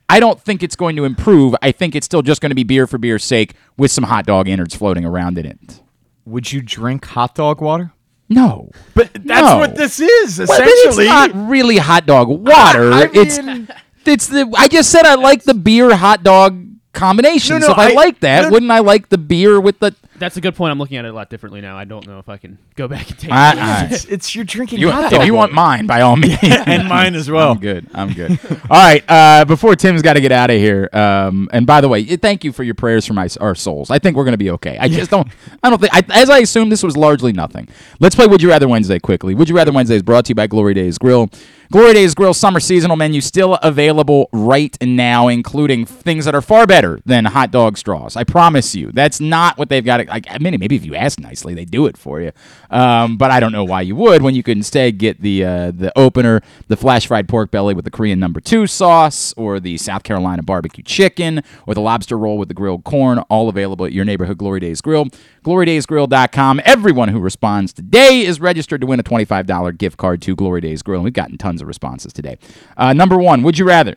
I 0.09 0.20
don't 0.20 0.41
think 0.41 0.62
it's 0.62 0.76
going 0.76 0.97
to 0.97 1.05
improve. 1.05 1.55
I 1.62 1.70
think 1.72 1.95
it's 1.95 2.07
still 2.07 2.22
just 2.22 2.41
going 2.41 2.51
to 2.51 2.55
be 2.57 2.64
beer 2.64 2.86
for 2.86 2.97
beer's 2.99 3.24
sake 3.24 3.55
with 3.76 3.91
some 3.91 4.05
hot 4.05 4.24
dog 4.26 4.49
innards 4.49 4.74
floating 4.74 5.05
around 5.05 5.36
in 5.39 5.47
it. 5.47 5.80
Would 6.24 6.51
you 6.53 6.62
drink 6.62 7.05
hot 7.05 7.34
dog 7.34 7.61
water? 7.61 7.93
No. 8.28 8.70
But 8.95 9.11
that's 9.14 9.26
No. 9.49 9.59
what 9.59 9.74
this 9.76 10.01
is 10.01 10.39
Well, 10.39 10.51
essentially. 10.51 11.05
it's 11.05 11.11
not 11.12 11.30
really 11.49 11.76
hot 11.78 12.07
dog 12.07 12.28
water. 12.28 12.93
I 12.93 13.09
it's 13.12 13.41
mean- 13.43 13.68
it's 14.07 14.26
the 14.28 14.51
I 14.57 14.68
just 14.68 14.91
said 14.91 15.05
I 15.05 15.16
like 15.16 15.43
the 15.45 15.53
beer 15.55 15.95
hot 15.95 16.22
dog 16.22 16.64
combination. 16.95 17.61
No, 17.61 17.66
so 17.66 17.72
if 17.72 17.78
I, 17.78 17.91
I- 17.91 17.95
like 17.95 18.20
that, 18.20 18.45
no, 18.45 18.51
wouldn't 18.51 18.70
I 18.72 18.78
like 18.80 19.09
the 19.11 19.18
beer 19.18 19.61
with 19.61 19.78
the 19.80 19.95
That's 20.18 20.36
a 20.36 20.40
good 20.40 20.54
point. 20.54 20.70
I'm 20.72 20.78
looking 20.78 20.96
at 20.96 21.04
it 21.04 21.08
a 21.08 21.12
lot 21.12 21.30
differently 21.30 21.60
now. 21.60 21.76
I 21.76 21.84
don't 21.84 22.06
know 22.06 22.18
if 22.18 22.28
I 22.28 22.36
can 22.36 22.58
go 22.74 22.88
back 22.88 23.08
and 23.10 23.18
take. 23.18 23.30
I- 23.30 23.52
it. 23.52 23.58
I- 23.58 23.84
it's, 23.90 24.04
it's 24.06 24.34
you're 24.34 24.44
drinking 24.44 24.80
you, 24.80 24.90
hot 24.90 25.04
if 25.04 25.10
dog 25.12 25.26
you 25.26 25.34
want 25.34 25.52
water. 25.52 25.54
mine, 25.54 25.86
by 25.86 26.00
all 26.00 26.16
means, 26.16 26.38
and 26.42 26.88
mine 26.88 27.14
as 27.14 27.30
well. 27.30 27.52
I'm 27.52 27.58
good. 27.58 27.86
I'm 27.94 28.12
good. 28.12 28.38
all 28.70 28.76
right. 28.78 29.04
Uh, 29.08 29.44
before 29.44 29.76
Tim's 29.76 30.02
got 30.02 30.14
to 30.14 30.20
get 30.20 30.32
out 30.32 30.50
of 30.50 30.56
here, 30.56 30.88
um, 30.92 31.48
and 31.52 31.66
by 31.66 31.80
the 31.80 31.88
way, 31.88 32.04
thank 32.16 32.44
you 32.44 32.52
for 32.52 32.62
your 32.62 32.74
prayers 32.74 33.06
for 33.06 33.14
my 33.14 33.28
our 33.40 33.54
souls. 33.54 33.90
I 33.90 33.98
think 33.98 34.16
we're 34.16 34.24
going 34.24 34.32
to 34.32 34.38
be 34.38 34.50
okay. 34.50 34.76
I 34.78 34.88
just 34.88 35.10
don't. 35.10 35.28
I 35.62 35.70
don't 35.70 35.80
think. 35.80 35.94
I, 35.94 36.02
as 36.10 36.30
I 36.30 36.38
assumed, 36.38 36.70
this 36.72 36.82
was 36.82 36.96
largely 36.96 37.32
nothing. 37.32 37.68
Let's 38.00 38.14
play 38.14 38.26
Would 38.26 38.42
You 38.42 38.48
Rather 38.50 38.68
Wednesday 38.68 38.98
quickly. 38.98 39.34
Would 39.34 39.48
You 39.48 39.56
Rather 39.56 39.72
Wednesday 39.72 39.96
is 39.96 40.02
brought 40.02 40.24
to 40.26 40.30
you 40.30 40.34
by 40.34 40.46
Glory 40.46 40.74
Days 40.74 40.98
Grill. 40.98 41.28
Glory 41.70 41.92
Days 41.92 42.14
Grill 42.14 42.32
summer 42.32 42.60
seasonal 42.60 42.96
menu 42.96 43.20
still 43.20 43.56
available 43.56 44.30
right 44.32 44.74
now, 44.80 45.28
including 45.28 45.84
things 45.84 46.24
that 46.24 46.34
are 46.34 46.40
far 46.40 46.66
better 46.66 46.98
than 47.04 47.26
hot 47.26 47.50
dog 47.50 47.76
straws. 47.76 48.16
I 48.16 48.24
promise 48.24 48.74
you, 48.74 48.90
that's 48.90 49.20
not 49.20 49.58
what 49.58 49.68
they've 49.68 49.84
got. 49.84 50.07
Like, 50.09 50.26
I 50.30 50.38
mean, 50.38 50.56
maybe 50.59 50.76
if 50.76 50.84
you 50.84 50.94
ask 50.94 51.20
nicely, 51.20 51.54
they 51.54 51.64
do 51.64 51.86
it 51.86 51.96
for 51.96 52.20
you. 52.20 52.32
Um, 52.70 53.16
but 53.16 53.30
I 53.30 53.40
don't 53.40 53.52
know 53.52 53.64
why 53.64 53.82
you 53.82 53.96
would 53.96 54.22
when 54.22 54.34
you 54.34 54.42
could 54.42 54.56
instead 54.56 54.98
get 54.98 55.20
the 55.20 55.44
uh, 55.44 55.70
the 55.70 55.96
opener, 55.96 56.42
the 56.68 56.76
flash 56.76 57.06
fried 57.06 57.28
pork 57.28 57.50
belly 57.50 57.74
with 57.74 57.84
the 57.84 57.90
Korean 57.90 58.18
number 58.18 58.40
two 58.40 58.66
sauce, 58.66 59.32
or 59.36 59.61
the 59.61 59.76
South 59.78 60.02
Carolina 60.02 60.42
barbecue 60.42 60.84
chicken, 60.84 61.42
or 61.66 61.74
the 61.74 61.80
lobster 61.80 62.18
roll 62.18 62.38
with 62.38 62.48
the 62.48 62.54
grilled 62.54 62.84
corn. 62.84 63.18
All 63.30 63.48
available 63.48 63.86
at 63.86 63.92
your 63.92 64.04
neighborhood 64.04 64.38
Glory 64.38 64.61
Days 64.61 64.80
Grill. 64.80 65.06
GloryDaysGrill.com. 65.44 66.61
Everyone 66.64 67.09
who 67.09 67.20
responds 67.20 67.72
today 67.72 68.20
is 68.20 68.38
registered 68.38 68.80
to 68.82 68.86
win 68.86 69.00
a 69.00 69.02
$25 69.02 69.78
gift 69.78 69.96
card 69.96 70.20
to 70.22 70.36
Glory 70.36 70.61
Days 70.61 70.82
Grill. 70.82 70.98
And 70.98 71.04
we've 71.04 71.12
gotten 71.12 71.38
tons 71.38 71.62
of 71.62 71.68
responses 71.68 72.12
today. 72.12 72.36
Uh, 72.76 72.92
number 72.92 73.16
one, 73.16 73.42
would 73.42 73.59
you 73.59 73.64
rather? 73.64 73.96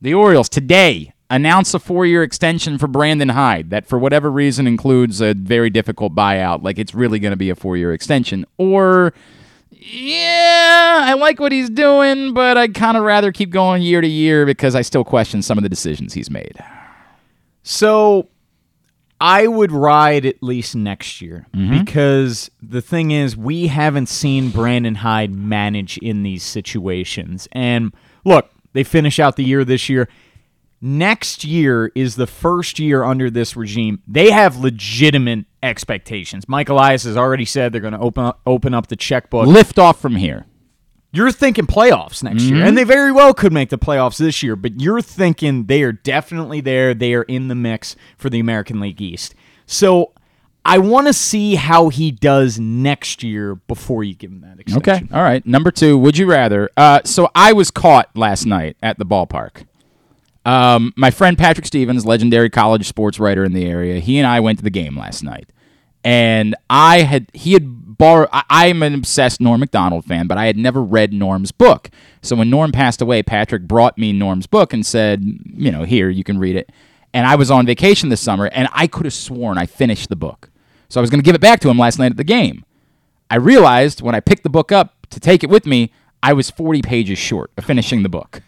The 0.00 0.14
Orioles 0.14 0.48
today 0.48 1.12
announce 1.30 1.72
a 1.74 1.78
four 1.78 2.04
year 2.04 2.22
extension 2.22 2.76
for 2.76 2.86
Brandon 2.88 3.30
Hyde 3.30 3.70
that, 3.70 3.86
for 3.86 3.98
whatever 3.98 4.30
reason, 4.30 4.66
includes 4.66 5.20
a 5.20 5.32
very 5.34 5.70
difficult 5.70 6.14
buyout. 6.14 6.62
Like 6.62 6.78
it's 6.78 6.94
really 6.94 7.18
going 7.18 7.30
to 7.32 7.36
be 7.36 7.50
a 7.50 7.54
four 7.54 7.76
year 7.76 7.92
extension. 7.92 8.44
Or, 8.58 9.14
yeah, 9.70 11.00
I 11.04 11.14
like 11.14 11.40
what 11.40 11.52
he's 11.52 11.70
doing, 11.70 12.34
but 12.34 12.58
I'd 12.58 12.74
kind 12.74 12.96
of 12.96 13.04
rather 13.04 13.32
keep 13.32 13.50
going 13.50 13.82
year 13.82 14.00
to 14.00 14.08
year 14.08 14.44
because 14.44 14.74
I 14.74 14.82
still 14.82 15.04
question 15.04 15.42
some 15.42 15.56
of 15.58 15.62
the 15.62 15.68
decisions 15.70 16.12
he's 16.14 16.30
made. 16.30 16.56
So 17.62 18.28
I 19.20 19.46
would 19.46 19.70
ride 19.72 20.24
at 20.24 20.42
least 20.42 20.74
next 20.74 21.20
year 21.20 21.46
Mm-hmm. 21.54 21.84
because 21.84 22.50
the 22.62 22.80
thing 22.80 23.10
is, 23.10 23.36
we 23.36 23.66
haven't 23.68 24.06
seen 24.08 24.50
Brandon 24.50 24.96
Hyde 24.96 25.32
manage 25.34 25.98
in 25.98 26.22
these 26.22 26.42
situations. 26.42 27.46
And 27.52 27.92
look, 28.24 28.50
they 28.72 28.84
finish 28.84 29.18
out 29.18 29.36
the 29.36 29.44
year 29.44 29.64
this 29.64 29.88
year. 29.88 30.08
Next 30.82 31.44
year 31.44 31.92
is 31.94 32.16
the 32.16 32.26
first 32.26 32.78
year 32.78 33.04
under 33.04 33.28
this 33.30 33.54
regime. 33.54 34.02
They 34.08 34.30
have 34.30 34.56
legitimate 34.56 35.44
expectations. 35.62 36.48
Mike 36.48 36.70
Elias 36.70 37.04
has 37.04 37.16
already 37.18 37.44
said 37.44 37.72
they're 37.72 37.82
going 37.82 37.92
to 37.92 37.98
open 38.00 38.24
up, 38.24 38.40
open 38.46 38.72
up 38.72 38.86
the 38.86 38.96
checkbook. 38.96 39.46
Lift 39.46 39.78
off 39.78 40.00
from 40.00 40.16
here. 40.16 40.46
You're 41.12 41.32
thinking 41.32 41.66
playoffs 41.66 42.22
next 42.22 42.44
Mm-hmm. 42.44 42.54
year, 42.56 42.64
and 42.64 42.78
they 42.78 42.84
very 42.84 43.12
well 43.12 43.34
could 43.34 43.52
make 43.52 43.68
the 43.68 43.78
playoffs 43.78 44.16
this 44.16 44.42
year, 44.42 44.54
but 44.56 44.80
you're 44.80 45.02
thinking 45.02 45.66
they 45.66 45.82
are 45.82 45.92
definitely 45.92 46.60
there. 46.60 46.94
They 46.94 47.12
are 47.14 47.24
in 47.24 47.48
the 47.48 47.54
mix 47.56 47.96
for 48.16 48.30
the 48.30 48.38
American 48.40 48.78
League 48.80 49.02
East. 49.02 49.34
So 49.66 50.12
I 50.64 50.78
want 50.78 51.08
to 51.08 51.12
see 51.12 51.56
how 51.56 51.88
he 51.88 52.10
does 52.12 52.60
next 52.60 53.22
year 53.24 53.56
before 53.56 54.04
you 54.04 54.14
give 54.14 54.30
him 54.30 54.40
that 54.42 54.60
extension. 54.60 55.08
Okay. 55.08 55.14
All 55.14 55.22
right. 55.22 55.44
Number 55.44 55.70
two, 55.72 55.98
would 55.98 56.16
you 56.16 56.26
rather? 56.26 56.70
Uh, 56.76 57.00
so 57.04 57.28
I 57.34 57.52
was 57.54 57.70
caught 57.72 58.08
last 58.16 58.46
night 58.46 58.76
at 58.82 58.98
the 58.98 59.04
ballpark. 59.04 59.64
Um, 60.50 60.92
my 60.96 61.12
friend 61.12 61.38
Patrick 61.38 61.64
Stevens, 61.64 62.04
legendary 62.04 62.50
college 62.50 62.88
sports 62.88 63.20
writer 63.20 63.44
in 63.44 63.52
the 63.52 63.66
area, 63.66 64.00
he 64.00 64.18
and 64.18 64.26
I 64.26 64.40
went 64.40 64.58
to 64.58 64.64
the 64.64 64.70
game 64.70 64.98
last 64.98 65.22
night. 65.22 65.48
And 66.02 66.56
I 66.68 67.02
had, 67.02 67.30
he 67.32 67.52
had 67.52 67.96
borrowed, 67.96 68.28
I, 68.32 68.42
I'm 68.48 68.82
an 68.82 68.94
obsessed 68.94 69.40
Norm 69.40 69.60
MacDonald 69.60 70.06
fan, 70.06 70.26
but 70.26 70.38
I 70.38 70.46
had 70.46 70.56
never 70.56 70.82
read 70.82 71.12
Norm's 71.12 71.52
book. 71.52 71.88
So 72.20 72.34
when 72.34 72.50
Norm 72.50 72.72
passed 72.72 73.00
away, 73.00 73.22
Patrick 73.22 73.68
brought 73.68 73.96
me 73.96 74.12
Norm's 74.12 74.48
book 74.48 74.72
and 74.72 74.84
said, 74.84 75.22
you 75.22 75.70
know, 75.70 75.84
here, 75.84 76.08
you 76.08 76.24
can 76.24 76.36
read 76.36 76.56
it. 76.56 76.72
And 77.14 77.28
I 77.28 77.36
was 77.36 77.52
on 77.52 77.64
vacation 77.64 78.08
this 78.08 78.20
summer, 78.20 78.46
and 78.46 78.68
I 78.72 78.88
could 78.88 79.06
have 79.06 79.14
sworn 79.14 79.56
I 79.56 79.66
finished 79.66 80.08
the 80.08 80.16
book. 80.16 80.50
So 80.88 80.98
I 80.98 81.02
was 81.02 81.10
going 81.10 81.20
to 81.20 81.24
give 81.24 81.36
it 81.36 81.40
back 81.40 81.60
to 81.60 81.70
him 81.70 81.78
last 81.78 82.00
night 82.00 82.10
at 82.10 82.16
the 82.16 82.24
game. 82.24 82.64
I 83.30 83.36
realized 83.36 84.02
when 84.02 84.16
I 84.16 84.20
picked 84.20 84.42
the 84.42 84.50
book 84.50 84.72
up 84.72 85.06
to 85.10 85.20
take 85.20 85.44
it 85.44 85.50
with 85.50 85.64
me, 85.64 85.92
I 86.24 86.32
was 86.32 86.50
40 86.50 86.82
pages 86.82 87.20
short 87.20 87.52
of 87.56 87.64
finishing 87.64 88.02
the 88.02 88.08
book. 88.08 88.42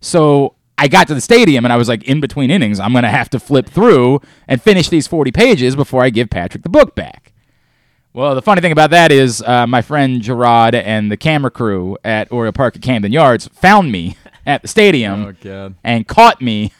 So 0.00 0.56
I 0.78 0.88
got 0.88 1.08
to 1.08 1.14
the 1.14 1.20
stadium 1.20 1.64
and 1.64 1.72
I 1.72 1.76
was 1.76 1.88
like, 1.88 2.04
in 2.04 2.20
between 2.20 2.50
innings, 2.50 2.78
I'm 2.78 2.92
going 2.92 3.04
to 3.04 3.10
have 3.10 3.30
to 3.30 3.40
flip 3.40 3.68
through 3.68 4.20
and 4.46 4.60
finish 4.60 4.88
these 4.88 5.06
40 5.06 5.32
pages 5.32 5.74
before 5.74 6.02
I 6.02 6.10
give 6.10 6.28
Patrick 6.30 6.62
the 6.62 6.68
book 6.68 6.94
back. 6.94 7.32
Well, 8.12 8.34
the 8.34 8.42
funny 8.42 8.62
thing 8.62 8.72
about 8.72 8.90
that 8.90 9.12
is 9.12 9.42
uh, 9.42 9.66
my 9.66 9.82
friend 9.82 10.22
Gerard 10.22 10.74
and 10.74 11.10
the 11.10 11.18
camera 11.18 11.50
crew 11.50 11.98
at 12.02 12.30
Oriole 12.32 12.52
Park 12.52 12.76
at 12.76 12.82
Camden 12.82 13.12
Yards 13.12 13.48
found 13.48 13.92
me 13.92 14.16
at 14.46 14.62
the 14.62 14.68
stadium 14.68 15.36
God. 15.42 15.74
and 15.84 16.06
caught 16.06 16.40
me 16.40 16.72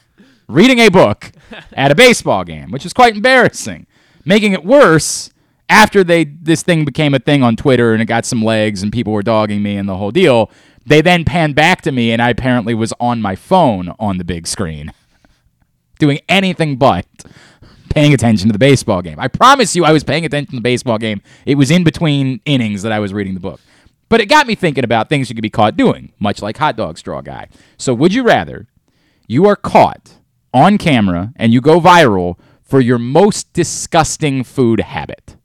reading 0.49 0.79
a 0.79 0.89
book 0.89 1.33
at 1.73 1.91
a 1.91 1.95
baseball 1.95 2.45
game, 2.45 2.71
which 2.71 2.87
is 2.87 2.93
quite 2.93 3.17
embarrassing. 3.17 3.87
Making 4.25 4.53
it 4.53 4.65
worse 4.65 5.31
after 5.69 6.05
they 6.05 6.25
this 6.25 6.63
thing 6.63 6.85
became 6.85 7.13
a 7.13 7.19
thing 7.19 7.43
on 7.43 7.57
Twitter 7.57 7.93
and 7.93 8.01
it 8.01 8.07
got 8.07 8.25
some 8.25 8.43
legs 8.43 8.83
and 8.83 8.93
people 8.93 9.13
were 9.13 9.23
dogging 9.23 9.63
me 9.63 9.77
and 9.77 9.89
the 9.89 9.97
whole 9.97 10.11
deal. 10.11 10.51
They 10.87 11.01
then 11.01 11.25
panned 11.25 11.57
back 11.57 11.83
to 11.83 11.93
me 11.93 12.13
and 12.13 12.23
I 12.23 12.31
apparently 12.31 12.73
was 12.73 12.93
on 13.01 13.21
my 13.21 13.35
phone 13.35 13.93
on 13.99 14.19
the 14.19 14.25
big 14.25 14.47
screen, 14.47 14.93
doing 15.99 16.21
anything 16.29 16.77
but 16.77 17.07
paying 17.91 18.15
attention 18.15 18.49
to 18.49 18.53
the 18.53 18.59
baseball 18.59 19.03
game. 19.03 19.19
I 19.19 19.27
promise 19.27 19.75
you, 19.75 19.85
I 19.85 19.93
was 19.93 20.05
paying 20.05 20.25
attention 20.25 20.51
to 20.51 20.57
the 20.57 20.63
baseball 20.63 20.99
game. 20.99 21.23
It 21.45 21.57
was 21.57 21.71
in 21.71 21.83
between 21.83 22.41
innings 22.45 22.83
that 22.83 22.93
I 22.93 23.01
was 23.01 23.13
reading 23.13 23.35
the 23.35 23.41
book. 23.41 23.61
But 24.09 24.21
it 24.21 24.27
got 24.27 24.47
me 24.47 24.55
thinking 24.55 24.85
about 24.85 25.09
things 25.09 25.29
you 25.29 25.35
could 25.35 25.43
be 25.43 25.51
caught 25.51 25.77
doing, 25.77 26.13
much 26.21 26.41
like 26.41 26.59
hot 26.59 26.77
dog 26.77 26.99
straw 26.99 27.21
guy. 27.23 27.49
So, 27.77 27.93
would 27.95 28.15
you 28.15 28.23
rather 28.23 28.69
you 29.27 29.47
are 29.47 29.57
caught 29.57 30.19
on 30.55 30.79
camera 30.79 31.33
and 31.37 31.53
you 31.53 31.61
go 31.61 31.81
viral 31.81 32.39
for 32.63 32.81
your 32.81 32.99
most 32.99 33.53
disgusting 33.53 34.45
food 34.45 34.81
habit? 34.81 35.37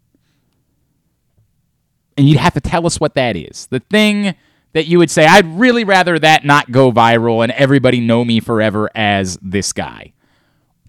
And 2.17 2.27
you'd 2.27 2.37
have 2.37 2.53
to 2.53 2.61
tell 2.61 2.85
us 2.85 2.99
what 2.99 3.15
that 3.15 3.35
is. 3.35 3.67
The 3.67 3.79
thing 3.79 4.35
that 4.73 4.87
you 4.87 4.97
would 4.99 5.11
say, 5.11 5.25
I'd 5.25 5.45
really 5.59 5.83
rather 5.83 6.17
that 6.19 6.45
not 6.45 6.71
go 6.71 6.91
viral 6.91 7.43
and 7.43 7.51
everybody 7.53 7.99
know 7.99 8.23
me 8.23 8.39
forever 8.39 8.89
as 8.95 9.37
this 9.41 9.73
guy. 9.73 10.13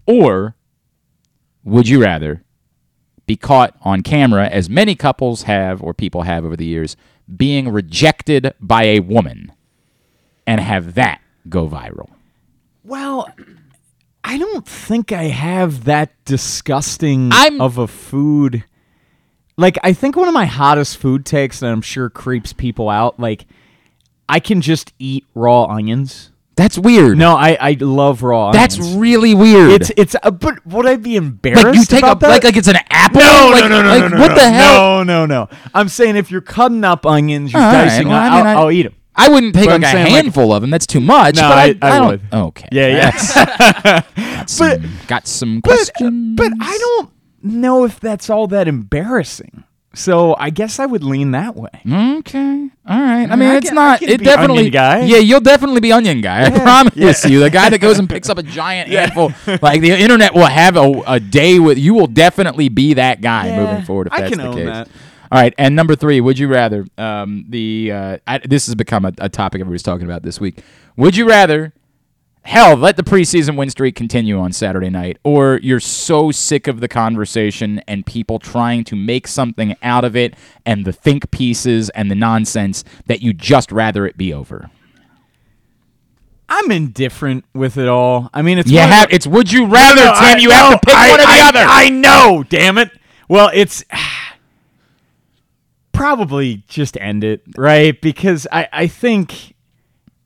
Or 0.05 0.55
would 1.63 1.87
you 1.87 2.01
rather 2.01 2.43
be 3.25 3.35
caught 3.35 3.75
on 3.81 4.01
camera, 4.01 4.47
as 4.47 4.69
many 4.69 4.95
couples 4.95 5.43
have 5.43 5.81
or 5.81 5.93
people 5.93 6.23
have 6.23 6.43
over 6.45 6.55
the 6.55 6.65
years, 6.65 6.95
being 7.35 7.69
rejected 7.69 8.53
by 8.59 8.83
a 8.83 8.99
woman 8.99 9.51
and 10.45 10.59
have 10.59 10.95
that 10.95 11.21
go 11.47 11.67
viral? 11.67 12.09
Well, 12.83 13.29
I 14.25 14.37
don't 14.37 14.67
think 14.67 15.11
I 15.11 15.23
have 15.23 15.85
that 15.85 16.11
disgusting 16.25 17.29
I'm- 17.31 17.61
of 17.61 17.77
a 17.77 17.87
food. 17.87 18.63
Like, 19.55 19.77
I 19.83 19.93
think 19.93 20.15
one 20.15 20.27
of 20.27 20.33
my 20.33 20.45
hottest 20.45 20.97
food 20.97 21.25
takes 21.25 21.59
that 21.59 21.71
I'm 21.71 21.81
sure 21.81 22.09
creeps 22.09 22.53
people 22.53 22.89
out, 22.89 23.19
like, 23.19 23.45
I 24.33 24.39
can 24.39 24.61
just 24.61 24.93
eat 24.97 25.25
raw 25.35 25.65
onions. 25.65 26.31
That's 26.55 26.77
weird. 26.77 27.17
No, 27.17 27.35
I, 27.35 27.57
I 27.59 27.77
love 27.79 28.21
raw 28.23 28.49
onions. 28.49 28.61
That's 28.61 28.79
onions. 28.79 28.95
really 28.97 29.33
weird. 29.35 29.71
It's 29.81 29.91
it's 29.97 30.15
uh, 30.21 30.31
but 30.31 30.65
would 30.65 30.85
I 30.87 30.95
be 30.97 31.15
embarrassed? 31.15 31.65
like 31.65 31.75
you 31.75 31.85
take 31.85 31.99
about 32.03 32.17
a 32.17 32.19
that? 32.21 32.29
like 32.29 32.43
like 32.43 32.55
it's 32.57 32.67
an 32.67 32.77
apple. 32.89 33.21
no, 33.21 33.49
like, 33.51 33.61
no, 33.63 33.67
no, 33.69 33.81
no, 33.81 33.89
like, 33.89 34.01
no, 34.01 34.07
no, 34.09 34.19
What 34.21 34.29
no. 34.29 34.35
the 34.35 34.49
hell? 34.49 35.05
No, 35.05 35.25
no, 35.25 35.47
no. 35.47 35.49
I'm 35.73 35.87
saying 35.87 36.15
if 36.15 36.29
you're 36.31 36.41
cutting 36.41 36.83
up 36.83 37.05
onions, 37.05 37.53
you're 37.53 37.61
All 37.61 37.71
right, 37.73 37.85
dicing. 37.85 38.07
well, 38.07 38.17
I 38.17 38.27
I'll, 38.27 38.37
mean, 38.37 38.45
I- 38.47 38.53
I'll 38.53 38.71
eat 38.71 38.83
them. 38.83 38.95
I 39.15 39.29
wouldn't 39.29 39.53
take 39.53 39.65
But 39.65 39.81
like 39.81 39.83
I'm 39.83 39.83
a 39.83 39.91
saying, 39.91 40.03
like- 40.05 40.23
handful 40.23 40.51
of 40.53 40.61
them. 40.61 40.71
That's 40.71 40.87
too 40.87 40.99
much. 40.99 41.35
No, 41.35 41.41
but 41.43 41.57
I, 41.57 41.65
I- 41.81 41.95
I 41.95 41.99
don't. 41.99 42.07
would. 42.07 42.21
Okay. 42.33 42.67
Yeah, 42.71 42.87
yeah. 42.87 43.11
That's- 43.11 44.05
got 44.15 44.49
some, 44.49 44.89
got 45.07 45.27
some 45.27 45.61
questions. 45.61 46.35
But 46.35 46.51
I 46.59 46.77
don't 46.79 47.11
know 47.43 47.83
if 47.85 47.99
that's 47.99 48.29
all 48.31 48.47
that 48.47 48.67
embarrassing. 48.67 49.63
So 49.95 50.35
I 50.39 50.49
guess 50.49 50.79
I 50.79 50.87
would 50.87 51.03
lean 51.03 51.31
that 51.31 51.55
way. 51.55 51.69
Okay. 51.87 52.69
All 52.87 52.99
right. 52.99 53.29
I 53.29 53.35
mean, 53.35 53.49
I 53.49 53.57
it's 53.57 53.69
can- 53.69 53.77
I 53.77 53.91
not. 53.91 53.99
can 53.99 54.09
It 54.09 54.19
be 54.19 54.25
definitely. 54.25 54.57
onion 54.57 54.71
guy. 54.73 55.01
Yeah, 55.03 55.17
you'll 55.17 55.39
definitely 55.39 55.81
be 55.81 55.91
onion 55.91 56.19
guy. 56.21 56.45
I 56.45 56.49
promise 56.49 57.23
you. 57.25 57.39
The 57.39 57.49
guy 57.51 57.69
that 57.69 57.79
goes 57.79 57.99
and 57.99 58.09
picks 58.09 58.27
up 58.29 58.37
a 58.39 58.43
giant 58.59 58.89
handful. 58.89 59.31
Like 59.61 59.81
the 59.81 59.91
internet 59.91 60.33
will 60.33 60.47
have 60.47 60.77
a, 60.77 61.03
a 61.05 61.19
day 61.19 61.59
with. 61.59 61.77
You 61.77 61.93
will 61.93 62.07
definitely 62.07 62.69
be 62.69 62.95
that 62.95 63.21
guy 63.21 63.55
moving 63.55 63.83
forward. 63.85 64.07
If 64.07 64.13
I 64.13 64.21
that's 64.21 64.29
can 64.31 64.39
the 64.39 64.47
own 64.47 64.55
case. 64.55 64.65
that. 64.65 64.87
All 65.31 65.39
right. 65.39 65.53
And 65.57 65.75
number 65.75 65.95
three, 65.95 66.21
would 66.21 66.37
you 66.39 66.47
rather? 66.47 66.85
Um, 66.97 67.45
the 67.49 67.91
uh, 67.91 68.17
I, 68.25 68.39
this 68.39 68.65
has 68.65 68.75
become 68.75 69.05
a, 69.05 69.13
a 69.19 69.29
topic 69.29 69.61
everybody's 69.61 69.83
talking 69.83 70.05
about 70.05 70.23
this 70.23 70.39
week. 70.39 70.63
Would 70.97 71.15
you 71.15 71.27
rather? 71.29 71.71
Hell, 72.45 72.75
let 72.75 72.97
the 72.97 73.03
preseason 73.03 73.55
win 73.55 73.69
streak 73.69 73.95
continue 73.95 74.37
on 74.37 74.51
Saturday 74.51 74.89
night, 74.89 75.17
or 75.23 75.59
you're 75.63 75.79
so 75.79 76.29
sick 76.29 76.67
of 76.67 76.81
the 76.81 76.89
conversation 76.89 77.79
and 77.87 78.05
people 78.05 78.37
trying 78.37 78.83
to 78.83 78.97
make 78.97 79.27
something 79.27 79.75
out 79.81 80.03
of 80.03 80.13
it 80.15 80.35
and 80.65 80.83
the 80.83 80.91
think 80.91 81.31
pieces 81.31 81.89
and 81.91 82.11
the 82.11 82.15
nonsense 82.15 82.83
that 83.05 83.21
you 83.21 83.31
just 83.33 83.71
rather 83.71 84.05
it 84.05 84.17
be 84.17 84.33
over. 84.33 84.69
I'm 86.49 86.69
indifferent 86.69 87.45
with 87.53 87.77
it 87.77 87.87
all. 87.87 88.29
I 88.33 88.41
mean, 88.41 88.57
it's 88.57 88.69
You 88.69 88.79
have 88.79 89.11
it's 89.11 89.25
would 89.25 89.49
you 89.49 89.65
rather, 89.65 90.03
No, 90.03 90.13
Tim? 90.13 90.13
I- 90.13 90.37
you 90.39 90.49
have 90.51 90.81
to 90.81 90.85
pick 90.85 90.95
I- 90.95 91.09
one 91.11 91.19
or 91.21 91.23
the 91.23 91.29
I- 91.29 91.47
other. 91.47 91.65
I 91.65 91.89
know, 91.89 92.43
damn 92.49 92.77
it. 92.77 92.91
Well, 93.29 93.49
it's 93.53 93.85
probably 95.93 96.63
just 96.67 96.97
end 96.99 97.23
it, 97.23 97.41
right? 97.55 97.99
Because 98.01 98.45
I, 98.51 98.67
I 98.73 98.87
think 98.87 99.52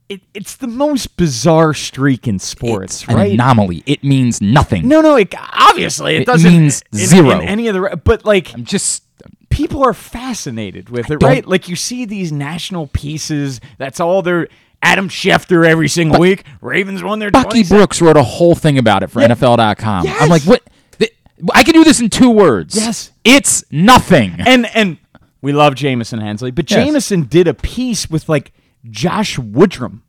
it, 0.10 0.22
it's 0.34 0.56
the 0.56 0.68
most 0.68 1.18
bizarre 1.18 1.74
streak 1.74 2.28
in 2.28 2.40
sports, 2.40 3.02
It's 3.04 3.10
an 3.10 3.16
right? 3.16 3.34
anomaly. 3.34 3.84
It 3.86 4.04
means 4.04 4.42
nothing. 4.42 4.88
no, 4.88 5.02
no, 5.02 5.16
it, 5.16 5.34
obviously 5.38 6.16
it, 6.16 6.22
It 6.22 6.26
doesn't 6.26 6.52
means 6.52 6.82
in- 6.94 6.98
zero. 7.00 7.32
in 7.32 7.42
any 7.48 7.68
of 7.68 7.76
other. 7.76 7.96
But 7.98 8.26
like, 8.26 8.54
I'm 8.54 8.64
just 8.64 9.04
people 9.50 9.84
are 9.84 9.94
fascinated 9.94 10.90
with 10.90 11.10
it, 11.12 11.18
right? 11.24 11.46
Like 11.46 11.68
you 11.68 11.76
see 11.76 12.06
these 12.06 12.32
national 12.32 12.88
pieces. 12.88 13.60
That's 13.78 14.00
all 14.00 14.22
they're. 14.22 14.48
Adam 14.84 15.10
Schefter 15.10 15.68
every 15.68 15.88
single 15.88 16.20
week. 16.20 16.44
Ravens 16.62 17.02
won 17.02 17.18
their 17.18 17.32
Bucky 17.32 17.64
27th. 17.64 17.70
Brooks 17.70 18.00
wrote 18.00 18.16
a 18.16 18.22
whole 18.24 18.54
thing 18.54 18.78
about 18.78 19.02
it 19.02 19.08
for 19.10 19.22
Yeah. 19.22 19.30
NFL.com. 19.30 20.06
Yes. 20.06 20.22
I'm 20.22 20.30
like, 20.30 20.44
what? 20.44 20.62
Th- 21.00 21.12
I 21.56 21.64
can 21.64 21.74
do 21.74 21.84
this 21.84 22.00
in 22.00 22.12
two 22.12 22.30
words. 22.30 22.76
Yes. 22.76 23.12
It's 23.26 23.66
nothing. 23.72 24.36
and 24.38 24.68
and 24.76 24.98
we 25.42 25.52
love 25.52 25.74
Jamison 25.74 26.20
Hensley, 26.22 26.52
but 26.52 26.70
Yes. 26.70 26.86
Jamison 26.86 27.24
did 27.24 27.48
a 27.48 27.56
piece 27.56 28.08
with 28.08 28.30
like 28.30 28.52
Josh 28.90 29.38
Woodrum. 29.38 30.02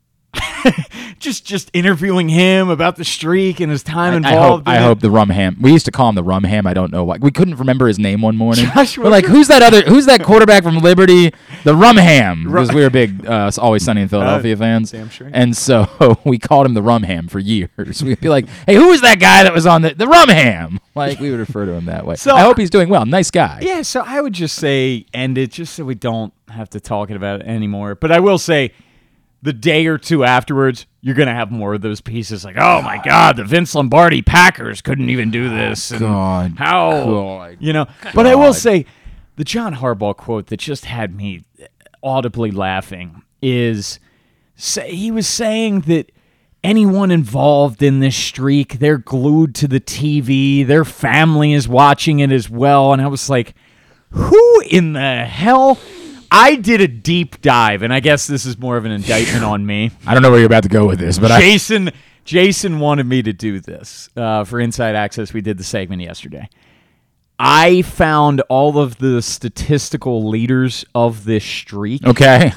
just 1.19 1.45
just 1.45 1.71
interviewing 1.73 2.29
him 2.29 2.69
about 2.69 2.95
the 2.97 3.03
streak 3.03 3.59
and 3.59 3.71
his 3.71 3.81
time 3.81 4.23
I 4.25 4.31
hope, 4.31 4.35
involved. 4.35 4.67
I 4.67 4.75
in 4.77 4.81
it. 4.81 4.85
hope 4.85 4.99
the 4.99 5.09
rum 5.09 5.29
ham. 5.29 5.57
We 5.59 5.71
used 5.71 5.85
to 5.85 5.91
call 5.91 6.09
him 6.09 6.15
the 6.15 6.23
rum 6.23 6.43
ham. 6.43 6.67
I 6.67 6.73
don't 6.73 6.91
know 6.91 7.03
why. 7.03 7.17
We 7.19 7.31
couldn't 7.31 7.55
remember 7.55 7.87
his 7.87 7.97
name 7.97 8.21
one 8.21 8.35
morning. 8.37 8.65
Josh 8.73 8.97
We're 8.97 9.09
like, 9.09 9.25
who's 9.25 9.47
that 9.47 9.61
other? 9.61 9.81
Who's 9.81 10.05
that 10.05 10.23
quarterback 10.23 10.63
from 10.63 10.77
Liberty? 10.79 11.31
The 11.63 11.75
rum 11.75 11.97
ham. 11.97 12.45
Because 12.59 12.73
we 12.73 12.81
were 12.81 12.89
big, 12.89 13.25
uh, 13.25 13.49
always 13.57 13.83
sunny 13.83 14.01
in 14.01 14.07
Philadelphia 14.09 14.55
fans. 14.57 14.91
damn 14.91 15.09
straight. 15.09 15.31
And 15.33 15.55
so 15.55 16.17
we 16.25 16.37
called 16.37 16.65
him 16.65 16.73
the 16.73 16.81
rum 16.83 17.03
ham 17.03 17.27
for 17.27 17.39
years. 17.39 18.03
We'd 18.03 18.19
be 18.19 18.27
like, 18.29 18.47
hey, 18.67 18.75
who 18.75 18.89
was 18.89 19.01
that 19.01 19.19
guy 19.19 19.43
that 19.43 19.53
was 19.53 19.65
on 19.65 19.81
the 19.81 19.93
the 19.93 20.07
rum 20.07 20.29
ham? 20.29 20.79
Like 20.93 21.19
we 21.19 21.31
would 21.31 21.39
refer 21.39 21.65
to 21.65 21.71
him 21.71 21.85
that 21.85 22.05
way. 22.05 22.15
So 22.15 22.35
I 22.35 22.41
hope 22.41 22.57
he's 22.57 22.69
doing 22.69 22.89
well. 22.89 23.05
Nice 23.05 23.31
guy. 23.31 23.59
Yeah, 23.61 23.81
so 23.83 24.03
I 24.05 24.19
would 24.19 24.33
just 24.33 24.55
say 24.57 25.05
end 25.13 25.37
it 25.37 25.51
just 25.51 25.73
so 25.75 25.85
we 25.85 25.95
don't 25.95 26.33
have 26.49 26.69
to 26.71 26.79
talk 26.79 27.09
about 27.09 27.41
it 27.41 27.47
anymore. 27.47 27.95
But 27.95 28.11
I 28.11 28.19
will 28.19 28.37
say 28.37 28.73
the 29.41 29.53
day 29.53 29.87
or 29.87 29.97
two 29.97 30.23
afterwards, 30.23 30.85
you're 31.01 31.15
gonna 31.15 31.33
have 31.33 31.51
more 31.51 31.75
of 31.75 31.81
those 31.81 32.01
pieces 32.01 32.43
like, 32.43 32.57
oh 32.57 32.81
my 32.81 33.01
God, 33.03 33.37
the 33.37 33.43
Vince 33.43 33.73
Lombardi 33.73 34.21
Packers 34.21 34.81
couldn't 34.81 35.09
even 35.09 35.31
do 35.31 35.49
this. 35.49 35.91
and 35.91 36.01
God. 36.01 36.53
how 36.57 37.05
God. 37.05 37.57
you 37.59 37.73
know? 37.73 37.87
But 38.13 38.27
I 38.27 38.35
will 38.35 38.53
say, 38.53 38.85
the 39.37 39.43
John 39.45 39.75
Harbaugh 39.75 40.17
quote 40.17 40.47
that 40.47 40.57
just 40.57 40.85
had 40.85 41.15
me 41.15 41.45
audibly 42.03 42.51
laughing 42.51 43.21
is 43.41 43.99
say, 44.55 44.93
he 44.93 45.11
was 45.11 45.27
saying 45.27 45.81
that 45.81 46.11
anyone 46.63 47.11
involved 47.11 47.81
in 47.81 47.99
this 47.99 48.17
streak, 48.17 48.79
they're 48.79 48.97
glued 48.97 49.55
to 49.55 49.67
the 49.67 49.79
TV, 49.79 50.65
their 50.67 50.83
family 50.83 51.53
is 51.53 51.67
watching 51.67 52.19
it 52.19 52.31
as 52.31 52.49
well, 52.49 52.91
and 52.91 53.01
I 53.01 53.07
was 53.07 53.29
like, 53.29 53.55
who 54.11 54.61
in 54.69 54.93
the 54.93 55.25
hell? 55.25 55.79
I 56.31 56.55
did 56.55 56.81
a 56.81 56.87
deep 56.87 57.41
dive, 57.41 57.81
and 57.81 57.93
I 57.93 57.99
guess 57.99 58.27
this 58.27 58.45
is 58.45 58.57
more 58.57 58.77
of 58.77 58.85
an 58.85 58.91
indictment 58.91 59.43
on 59.43 59.65
me. 59.65 59.91
I 60.05 60.13
don't 60.13 60.21
know 60.23 60.29
where 60.29 60.39
you're 60.39 60.47
about 60.47 60.63
to 60.63 60.69
go 60.69 60.85
with 60.85 60.99
this, 60.99 61.17
but 61.17 61.31
I, 61.31 61.39
Jason 61.41 61.91
Jason 62.25 62.79
wanted 62.79 63.05
me 63.05 63.23
to 63.23 63.33
do 63.33 63.59
this 63.59 64.09
uh, 64.15 64.43
for 64.43 64.59
Inside 64.59 64.95
Access. 64.95 65.33
We 65.33 65.41
did 65.41 65.57
the 65.57 65.63
segment 65.63 66.01
yesterday. 66.01 66.49
I 67.39 67.83
found 67.83 68.41
all 68.49 68.77
of 68.77 68.97
the 68.97 69.21
statistical 69.21 70.27
leaders 70.29 70.85
of 70.93 71.23
this 71.23 71.43
streak, 71.43 72.05
okay. 72.05 72.51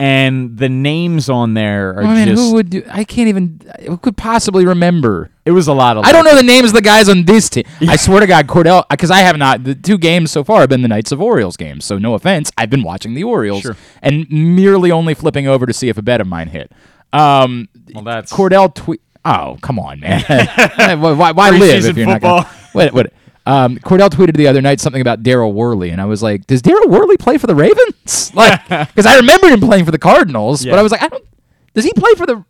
And 0.00 0.56
the 0.56 0.68
names 0.68 1.28
on 1.28 1.54
there 1.54 1.90
are 1.90 2.04
I 2.04 2.14
mean, 2.14 2.28
just. 2.28 2.40
who 2.40 2.54
would 2.54 2.70
do? 2.70 2.84
I 2.88 3.02
can't 3.04 3.28
even. 3.28 3.60
Who 3.86 3.96
could 3.98 4.16
possibly 4.16 4.64
remember? 4.64 5.30
it 5.44 5.50
was 5.50 5.66
a 5.66 5.72
lot 5.72 5.96
of. 5.96 6.04
I 6.04 6.12
don't 6.12 6.24
know 6.24 6.36
the 6.36 6.42
names 6.44 6.68
of 6.68 6.74
the 6.74 6.82
guys 6.82 7.08
on 7.08 7.24
this 7.24 7.48
team. 7.50 7.64
I 7.80 7.96
swear 8.04 8.20
to 8.20 8.26
God, 8.26 8.46
Cordell, 8.46 8.84
because 8.88 9.10
I 9.10 9.18
have 9.18 9.36
not. 9.36 9.64
The 9.64 9.74
two 9.74 9.98
games 9.98 10.30
so 10.30 10.44
far 10.44 10.60
have 10.60 10.68
been 10.68 10.82
the 10.82 10.88
nights 10.88 11.10
of 11.10 11.20
Orioles 11.20 11.56
games. 11.56 11.84
So 11.84 11.98
no 11.98 12.14
offense, 12.14 12.52
I've 12.56 12.70
been 12.70 12.82
watching 12.84 13.14
the 13.14 13.24
Orioles 13.24 13.62
Sure. 13.62 13.76
and 14.00 14.26
merely 14.30 14.92
only 14.92 15.14
flipping 15.14 15.48
over 15.48 15.66
to 15.66 15.72
see 15.72 15.88
if 15.88 15.98
a 15.98 16.02
bet 16.02 16.20
of 16.20 16.26
mine 16.28 16.48
hit. 16.48 16.70
Um, 17.12 17.68
Well, 17.92 18.04
that's 18.04 18.32
Cordell 18.32 18.72
tweet. 18.74 19.00
Oh, 19.24 19.58
come 19.62 19.78
on, 19.80 19.98
man. 20.00 20.22
why 21.00 21.12
why, 21.12 21.32
why 21.32 21.50
live 21.50 21.84
if 21.84 21.94
Preseason 21.94 21.96
you're 21.96 22.06
not 22.06 22.20
going? 22.20 22.42
football. 22.44 22.70
What? 22.72 22.92
What? 22.92 23.12
Um, 23.48 23.78
Cordell 23.78 24.10
tweeted 24.10 24.36
the 24.36 24.46
other 24.46 24.60
night 24.60 24.78
something 24.78 25.00
about 25.00 25.22
Daryl 25.22 25.54
Worley, 25.54 25.88
and 25.88 26.02
I 26.02 26.04
was 26.04 26.22
like, 26.22 26.46
"Does 26.46 26.60
Daryl 26.60 26.86
Worley 26.88 27.16
play 27.16 27.38
for 27.38 27.46
the 27.46 27.54
Ravens?" 27.54 28.30
Like, 28.34 28.62
because 28.68 29.06
I 29.06 29.16
remember 29.16 29.48
him 29.48 29.60
playing 29.60 29.86
for 29.86 29.90
the 29.90 29.98
Cardinals, 29.98 30.64
but 30.66 30.78
I 30.78 30.82
was 30.82 30.92
like, 30.92 31.02
"I 31.02 31.08
don't." 31.08 31.24
Does 31.72 31.84
he 31.84 31.92
play 31.94 32.12
for 32.14 32.26
the? 32.26 32.44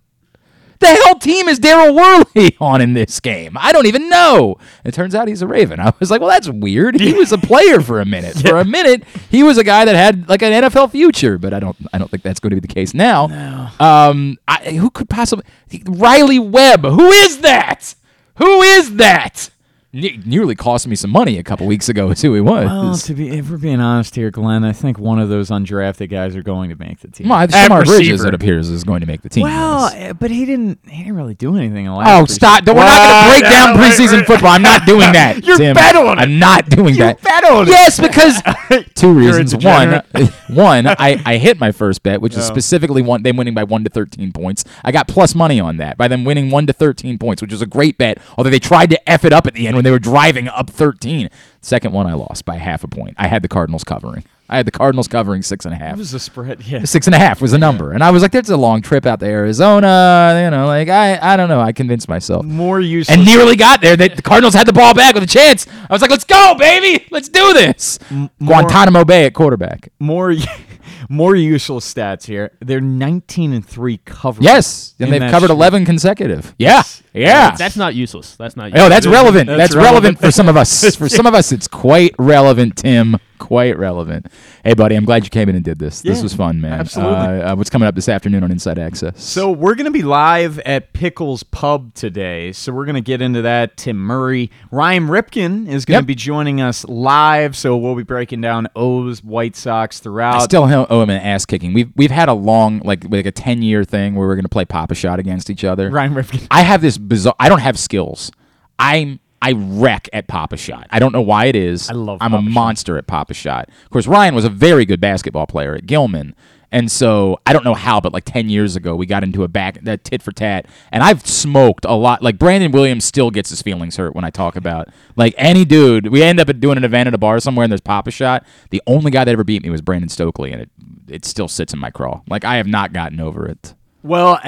The 0.80 0.86
hell 0.86 1.18
team 1.18 1.49
is 1.49 1.59
Daryl 1.61 1.94
Worley 1.94 2.57
on 2.61 2.80
in 2.80 2.94
this 2.94 3.18
game? 3.20 3.57
I 3.57 3.72
don't 3.72 3.86
even 3.86 4.09
know. 4.09 4.59
It 4.84 4.92
turns 4.94 5.14
out 5.14 5.26
he's 5.28 5.42
a 5.42 5.46
Raven. 5.46 5.80
I 5.80 5.92
was 5.99 6.09
like, 6.11 6.20
well, 6.20 6.30
that's 6.30 6.49
weird. 6.49 7.01
He 7.01 7.14
was 7.14 7.32
a 7.32 7.38
player 7.38 7.80
for 7.80 8.01
a 8.01 8.05
minute. 8.05 8.36
For 8.36 8.59
a 8.59 8.64
minute, 8.64 9.03
he 9.28 9.42
was 9.42 9.59
a 9.59 9.64
guy 9.64 9.84
that 9.84 9.96
had 9.96 10.28
like 10.28 10.40
an 10.42 10.53
NFL 10.64 10.90
future, 10.92 11.36
but 11.38 11.53
I 11.53 11.61
don't. 11.61 11.76
I 11.92 11.99
don't 11.99 12.11
think 12.11 12.22
that's 12.24 12.40
going 12.40 12.51
to 12.51 12.57
be 12.57 12.61
the 12.66 12.72
case 12.74 12.92
now. 12.94 13.70
Um, 13.80 14.36
I, 14.49 14.72
who 14.72 14.90
could 14.90 15.09
possibly 15.09 15.44
Riley 15.86 16.38
Webb? 16.40 16.84
Who 16.84 17.09
is 17.11 17.38
that? 17.38 17.94
Who 18.36 18.62
is 18.62 18.96
that? 18.96 19.51
Ne- 19.91 20.20
nearly 20.26 20.55
cost 20.55 20.86
me 20.86 20.95
some 20.95 21.11
money 21.11 21.39
a 21.39 21.43
couple 21.43 21.66
weeks 21.66 21.89
ago. 21.89 22.11
Is 22.11 22.20
who 22.20 22.34
he 22.34 22.43
was. 22.43 22.66
Well, 22.66 22.95
to 22.95 23.14
be 23.14 23.30
if 23.39 23.49
we're 23.51 23.57
being 23.57 23.80
honest 23.80 24.14
here, 24.14 24.30
Glenn, 24.30 24.62
I 24.62 24.72
think 24.72 24.99
one 24.99 25.18
of 25.18 25.30
those 25.30 25.49
undrafted 25.49 26.11
guys 26.11 26.36
are 26.36 26.43
going 26.43 26.68
to 26.68 26.76
make 26.76 27.01
the 27.01 27.09
team. 27.09 27.30
well, 27.30 27.47
Shemar 27.49 27.86
Bridges, 27.86 28.11
receiver. 28.11 28.28
it 28.28 28.34
appears, 28.34 28.68
is 28.68 28.84
going 28.84 29.01
to 29.01 29.07
make 29.07 29.22
the 29.22 29.30
team. 29.30 29.45
Well, 29.45 29.91
Yes. 29.91 29.95
eh, 29.95 30.12
but 30.12 30.30
he 30.30 30.45
didn't. 30.45 30.78
He 30.86 30.99
didn't 31.05 31.16
really 31.16 31.32
do 31.34 31.57
anything. 31.57 31.86
In 31.86 31.93
the 31.93 31.99
Oh, 31.99 32.01
last 32.01 32.32
stop! 32.32 32.64
preseason. 32.64 32.74
We're 32.74 32.84
not 32.84 32.99
going 32.99 33.24
to 33.24 33.30
break 33.30 33.43
Well, 33.45 33.51
down 33.66 33.74
yeah, 33.76 33.80
wait, 33.80 33.93
preseason 33.93 34.16
wait. 34.18 34.26
football. 34.26 34.51
I'm 34.51 34.61
not 34.62 34.84
doing 34.86 35.12
that. 35.12 35.45
You're 35.47 35.57
Tim. 35.57 35.74
bet 35.74 35.97
on 35.97 36.18
it. 36.18 36.20
I'm 36.20 36.39
not 36.39 36.68
doing 36.68 36.95
You 36.95 37.01
that. 37.05 37.22
bet 37.22 37.45
on 37.45 37.66
it. 37.66 37.70
Yes, 37.70 37.99
because 37.99 38.43
two 38.95 39.14
reasons. 39.14 39.57
One, 39.57 40.03
one, 40.51 40.86
I, 40.86 41.18
I 41.24 41.39
hit 41.39 41.59
my 41.59 41.72
first 41.72 42.03
bet, 42.03 42.20
which 42.20 42.36
is 42.36 42.45
specifically 42.45 43.01
one 43.01 43.22
them 43.22 43.39
winning 43.39 43.55
by 43.55 43.64
one 43.64 43.84
to 43.84 43.91
thirteen 43.91 44.32
points. 44.32 44.64
I 44.84 44.93
got 44.93 45.09
plus 45.09 45.34
money 45.34 45.59
on 45.61 45.78
that 45.78 45.97
by 45.97 46.09
them 46.09 46.24
winning 46.24 46.51
one 46.51 46.66
to 46.66 46.74
thirteen 46.74 47.16
points, 47.18 47.41
which 47.41 47.55
is 47.55 47.62
a 47.62 47.66
great 47.66 47.97
bet. 47.97 48.18
Although 48.36 48.51
they 48.51 48.59
tried 48.61 48.91
to 48.91 49.09
f 49.09 49.24
it 49.24 49.32
up 49.32 49.47
at 49.47 49.55
the 49.55 49.66
end 49.66 49.78
when 49.79 49.85
they 49.85 49.91
were 49.91 49.99
driving 49.99 50.49
up 50.49 50.68
thirteen. 50.68 51.31
Second 51.61 51.93
one, 51.93 52.07
I 52.07 52.12
lost 52.14 52.45
by 52.45 52.57
half 52.57 52.85
a 52.85 52.89
point. 52.89 53.14
I 53.18 53.26
had 53.29 53.43
the 53.43 53.49
Cardinals 53.49 53.85
covering. 53.85 54.24
I 54.51 54.57
had 54.57 54.66
the 54.66 54.70
Cardinals 54.70 55.09
covering 55.09 55.43
six 55.43 55.66
and 55.66 55.74
a 55.74 55.76
half. 55.76 55.95
It 55.95 55.99
was 55.99 56.14
a 56.14 56.18
spread. 56.18 56.64
Yeah. 56.66 56.85
Six 56.85 57.07
and 57.07 57.14
a 57.14 57.18
half 57.18 57.43
was 57.43 57.51
the 57.51 57.59
number, 57.59 57.93
and 57.93 58.03
I 58.03 58.11
was 58.11 58.22
like, 58.22 58.33
"That's 58.33 58.49
a 58.49 58.57
long 58.57 58.81
trip 58.83 59.05
out 59.07 59.20
to 59.20 59.26
Arizona." 59.26 60.41
You 60.43 60.51
know, 60.51 60.66
like 60.66 60.89
I, 60.89 61.18
I 61.20 61.37
don't 61.37 61.49
know. 61.49 61.61
I 61.61 61.72
convinced 61.72 62.09
myself, 62.09 62.45
More 62.47 62.81
useless. 62.81 63.16
and 63.16 63.26
nearly 63.26 63.57
got 63.68 63.81
there. 63.83 63.97
They, 63.97 64.09
the 64.09 64.22
Cardinals 64.22 64.55
had 64.55 64.66
the 64.66 64.72
ball 64.72 64.95
back 64.95 65.14
with 65.14 65.22
a 65.22 65.26
chance. 65.26 65.66
I 65.68 65.93
was 65.93 66.01
like, 66.03 66.11
"Let's 66.11 66.24
go, 66.24 66.55
baby! 66.59 67.07
Let's 67.11 67.29
do 67.29 67.53
this." 67.53 67.99
Guantanamo 68.43 69.05
Bay 69.05 69.26
at 69.26 69.35
quarterback. 69.35 69.91
more 69.99 70.35
more 71.11 71.37
useless 71.37 71.93
stats 71.93 72.24
here. 72.26 72.53
They're 72.61 72.81
19 72.81 73.53
and 73.53 73.66
3 73.66 73.99
covered. 74.05 74.43
Yes, 74.45 74.95
and 74.99 75.12
they've 75.12 75.20
covered 75.20 75.47
streak. 75.47 75.51
eleven 75.57 75.85
consecutive. 75.85 76.55
Yeah, 76.59 76.83
yeah. 77.21 77.55
That's 77.57 77.77
not 77.77 77.95
useless. 77.95 78.37
That's 78.37 78.57
not. 78.57 78.73
Oh, 78.75 78.89
that's 78.89 79.07
relevant. 79.07 79.47
That's 79.49 79.59
That's, 79.59 79.75
relevant. 79.77 80.03
relevant. 80.05 80.19
for 80.21 80.31
some 80.31 80.49
of 80.49 80.57
us. 80.57 80.97
For 80.99 81.09
some 81.09 81.27
of 81.27 81.35
us, 81.35 81.53
it's 81.53 81.69
quite 81.69 82.14
relevant, 82.19 82.77
Tim. 82.77 83.16
Quite 83.39 83.79
relevant. 83.79 84.27
Hey, 84.64 84.75
buddy, 84.75 84.97
I'm 84.97 85.05
glad 85.05 85.23
you 85.23 85.31
came 85.31 85.49
in 85.49 85.55
and 85.55 85.64
did 85.64 85.79
this. 85.79 86.03
This 86.03 86.25
was 86.25 86.35
fun, 86.35 86.61
man. 86.61 86.73
absolutely. 86.81 87.14
Uh, 87.16 87.53
uh, 87.53 87.57
what's 87.57 87.71
coming 87.71 87.87
up 87.87 87.95
this 87.95 88.09
afternoon 88.09 88.43
on 88.43 88.51
Inside 88.51 88.81
Access? 88.81 89.23
So 89.23 89.53
we're 89.53 89.77
going 89.77 89.85
to 89.85 89.93
be 89.93 90.03
live 90.03 90.59
at 90.61 90.93
Pickles 90.93 91.45
Pub 91.45 91.95
today. 91.95 92.51
So 92.51 92.73
we're 92.73 92.85
going 92.85 92.97
to 92.97 93.01
get 93.01 93.23
into 93.23 93.41
that. 93.43 93.77
Tim 93.77 93.97
Murray, 93.97 94.51
Ryan 94.73 95.07
Ripken 95.07 95.69
is 95.69 95.85
going 95.85 95.99
to 95.99 96.03
Yep. 96.03 96.07
be 96.07 96.14
joining 96.16 96.61
us 96.61 96.85
live. 96.87 97.57
So 97.57 97.77
we'll 97.77 97.95
be 97.95 98.03
breaking 98.03 98.41
down 98.41 98.66
O's 98.75 99.23
White 99.23 99.55
Sox 99.55 100.01
throughout. 100.01 100.35
I 100.41 100.45
still 100.45 100.66
ho- 100.66 100.89
owe 100.91 101.03
him 101.03 101.11
an 101.11 101.21
ass 101.23 101.47
kicking. 101.47 101.73
We've 101.73 101.93
we've 101.95 102.11
had 102.11 102.29
a 102.29 102.35
long 102.35 102.81
like 102.81 103.05
like 103.09 103.25
a 103.27 103.33
ten 103.33 103.62
year 103.62 103.85
thing 103.85 104.16
where 104.16 104.27
we're 104.27 104.37
gonna 104.37 104.49
play 104.49 104.64
Pop-A-Shot 104.64 105.21
against 105.21 105.49
each 105.49 105.62
other. 105.62 105.91
Ryan 105.91 106.14
Ripken. 106.14 106.47
I 106.51 106.62
have 106.62 106.81
this 106.83 106.99
bizarre. 107.09 107.35
I 107.39 107.49
don't 107.49 107.61
have 107.61 107.79
skills. 107.79 108.31
I'm 108.79 109.21
I 109.41 109.53
wreck 109.53 110.09
at 110.13 110.27
Pop-A-Shot. 110.27 110.89
I 110.91 110.99
don't 110.99 111.13
know 111.13 111.23
why 111.23 111.47
it 111.47 111.55
is. 111.57 111.89
I 111.89 111.93
love 111.95 112.19
I'm 112.21 112.33
Papa 112.33 112.43
a 112.43 112.47
Shot. 112.47 112.53
monster 112.53 112.99
at 112.99 113.07
Pop-A-Shot. 113.07 113.69
Of 113.85 113.91
course, 113.91 114.07
Ryan 114.07 114.35
was 114.35 114.45
a 114.45 114.51
very 114.51 114.85
good 114.85 115.01
basketball 115.01 115.47
player 115.47 115.75
at 115.77 115.87
Gilman. 115.87 116.35
And 116.71 116.91
so 116.91 117.39
I 117.47 117.55
don't 117.55 117.65
know 117.65 117.73
how, 117.75 117.99
but 117.99 118.13
like 118.13 118.25
ten 118.27 118.51
years 118.51 118.77
ago, 118.77 118.95
we 118.95 119.07
got 119.07 119.25
into 119.25 119.43
a 119.43 119.49
back 119.49 119.81
that 119.85 120.05
tit 120.05 120.23
for 120.23 120.33
tat, 120.33 120.67
and 120.93 121.03
I've 121.03 121.27
smoked 121.27 121.87
a 121.87 121.95
lot. 121.95 122.23
Like 122.23 122.39
Brandon 122.39 122.73
Williams 122.73 123.07
still 123.07 123.31
gets 123.31 123.49
his 123.49 123.63
feelings 123.63 123.97
hurt 123.97 124.15
when 124.15 124.25
I 124.25 124.29
talk 124.29 124.55
about 124.55 124.89
like 125.17 125.35
any 125.39 125.65
dude. 125.65 126.09
We 126.09 126.23
end 126.23 126.39
up 126.41 126.49
doing 126.61 126.77
an 126.77 126.85
event 126.85 127.07
at 127.07 127.15
a 127.15 127.19
bar 127.19 127.41
somewhere, 127.41 127.65
and 127.65 127.73
there's 127.73 127.81
Pop-A-Shot. 127.81 128.45
The 128.69 128.83
only 128.87 129.11
guy 129.11 129.25
that 129.25 129.33
ever 129.33 129.45
beat 129.45 129.63
me 129.63 129.71
was 129.71 129.81
Brandon 129.81 130.11
Stokley, 130.11 130.53
and 130.53 130.61
it 130.61 130.71
it 131.09 131.25
still 131.25 131.49
sits 131.49 131.73
in 131.73 131.79
my 131.79 131.91
craw. 131.91 132.21
Like 132.29 132.45
I 132.45 132.57
have 132.57 132.67
not 132.67 132.93
gotten 132.93 133.19
over 133.19 133.47
it. 133.47 133.75
Well, 134.03 134.39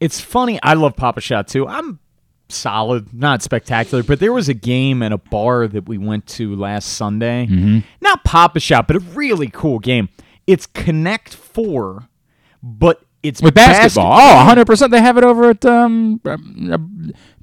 it's 0.00 0.20
funny. 0.20 0.58
I 0.64 0.74
love 0.74 0.96
Pop-A-Shot 0.96 1.46
too. 1.46 1.68
I'm 1.68 2.00
solid, 2.48 3.12
not 3.12 3.42
spectacular, 3.42 4.02
but 4.02 4.20
there 4.20 4.32
was 4.32 4.48
a 4.48 4.54
game 4.54 5.02
at 5.02 5.12
a 5.12 5.18
bar 5.18 5.68
that 5.68 5.88
we 5.88 5.98
went 5.98 6.26
to 6.26 6.54
last 6.54 6.88
Sunday. 6.88 7.46
Mm-hmm. 7.46 7.78
Not 8.00 8.24
Pop-A-Shot, 8.24 8.86
but 8.86 8.96
a 8.96 9.00
really 9.00 9.48
cool 9.48 9.78
game. 9.78 10.08
It's 10.46 10.66
Connect 10.66 11.34
Four, 11.34 12.08
but 12.62 13.02
it's 13.22 13.42
with 13.42 13.54
basketball. 13.54 14.12
Oh, 14.16 14.54
100%. 14.54 14.90
They 14.90 15.00
have 15.00 15.18
it 15.18 15.24
over 15.24 15.50
at 15.50 15.64
um, 15.66 16.20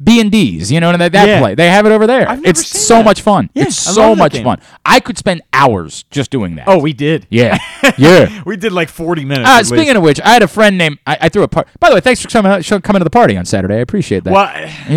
B 0.04 0.20
and 0.22 0.32
D's. 0.32 0.72
You 0.72 0.80
know, 0.80 0.90
and 0.90 1.02
that, 1.02 1.12
that 1.12 1.28
Yeah. 1.28 1.40
play. 1.40 1.56
They 1.56 1.70
have 1.70 1.86
it 1.86 1.92
over 1.92 2.08
there. 2.08 2.26
It's 2.46 2.66
so 2.68 2.96
that. 2.98 3.06
much 3.06 3.22
fun. 3.22 3.50
Yeah, 3.54 3.64
it's 3.66 3.88
I 3.88 3.92
so 3.92 4.16
much 4.16 4.34
game. 4.34 4.44
fun. 4.44 4.60
I 4.86 5.00
could 5.00 5.18
spend 5.18 5.42
hours 5.54 6.04
just 6.12 6.32
doing 6.32 6.56
that. 6.56 6.68
Oh, 6.68 6.80
we 6.80 6.94
did. 6.94 7.28
yeah, 7.30 7.58
yeah. 7.98 8.42
we 8.46 8.56
did 8.58 8.72
like 8.72 8.90
40 8.90 9.26
minutes. 9.26 9.50
Uh, 9.50 9.64
speaking 9.64 9.86
least. 9.88 9.96
of 9.98 10.04
which, 10.04 10.22
I 10.22 10.30
had 10.30 10.44
a 10.44 10.48
friend 10.48 10.78
named. 10.78 11.00
I, 11.06 11.18
I 11.22 11.30
threw 11.30 11.44
a 11.44 11.48
party. 11.48 11.70
By 11.80 11.90
the 11.90 11.96
way, 11.96 12.02
thanks 12.02 12.22
for 12.22 12.30
coming, 12.30 12.52
out- 12.52 12.84
coming 12.84 13.00
to 13.00 13.04
the 13.04 13.10
party 13.10 13.36
on 13.38 13.46
Saturday. 13.46 13.76
I 13.76 13.80
appreciate 13.80 14.24
that. 14.24 14.34
Well, 14.34 14.46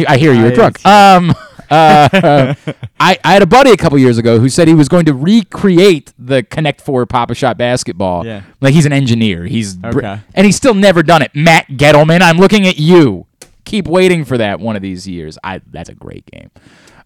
I 0.09 0.17
hear 0.17 0.33
you're 0.33 0.53
I- 0.53 0.55
drunk. 0.55 0.85
Um, 0.87 1.35
uh, 1.71 2.55
I, 3.01 3.19
I 3.25 3.33
had 3.33 3.43
a 3.43 3.47
buddy 3.47 3.71
a 3.71 3.77
couple 3.77 3.99
years 3.99 4.19
ago 4.19 4.39
who 4.39 4.49
said 4.49 4.69
he 4.69 4.75
was 4.75 4.89
going 4.89 5.05
to 5.07 5.15
recreate 5.15 6.13
the 6.19 6.43
Connect 6.43 6.81
Four 6.81 7.05
Pop-A-Shot 7.07 7.57
basketball. 7.59 8.25
Yeah. 8.27 8.43
Like 8.61 8.75
he's 8.75 8.87
an 8.87 8.93
engineer. 8.93 9.45
He's 9.45 9.75
br- 9.77 9.99
Okay. 9.99 10.21
and 10.35 10.47
he's 10.47 10.57
still 10.57 10.75
never 10.75 11.03
done 11.03 11.23
it. 11.23 11.31
Matt 11.35 11.69
Gettleman, 11.69 12.21
I'm 12.23 12.39
looking 12.39 12.67
at 12.67 12.79
you. 12.79 13.27
Keep 13.65 13.87
waiting 13.87 14.25
for 14.25 14.39
that 14.39 14.61
one 14.61 14.77
of 14.77 14.83
these 14.83 15.07
years. 15.07 15.37
I 15.45 15.61
that's 15.71 15.91
a 15.91 15.95
great 15.95 16.25
game. 16.27 16.51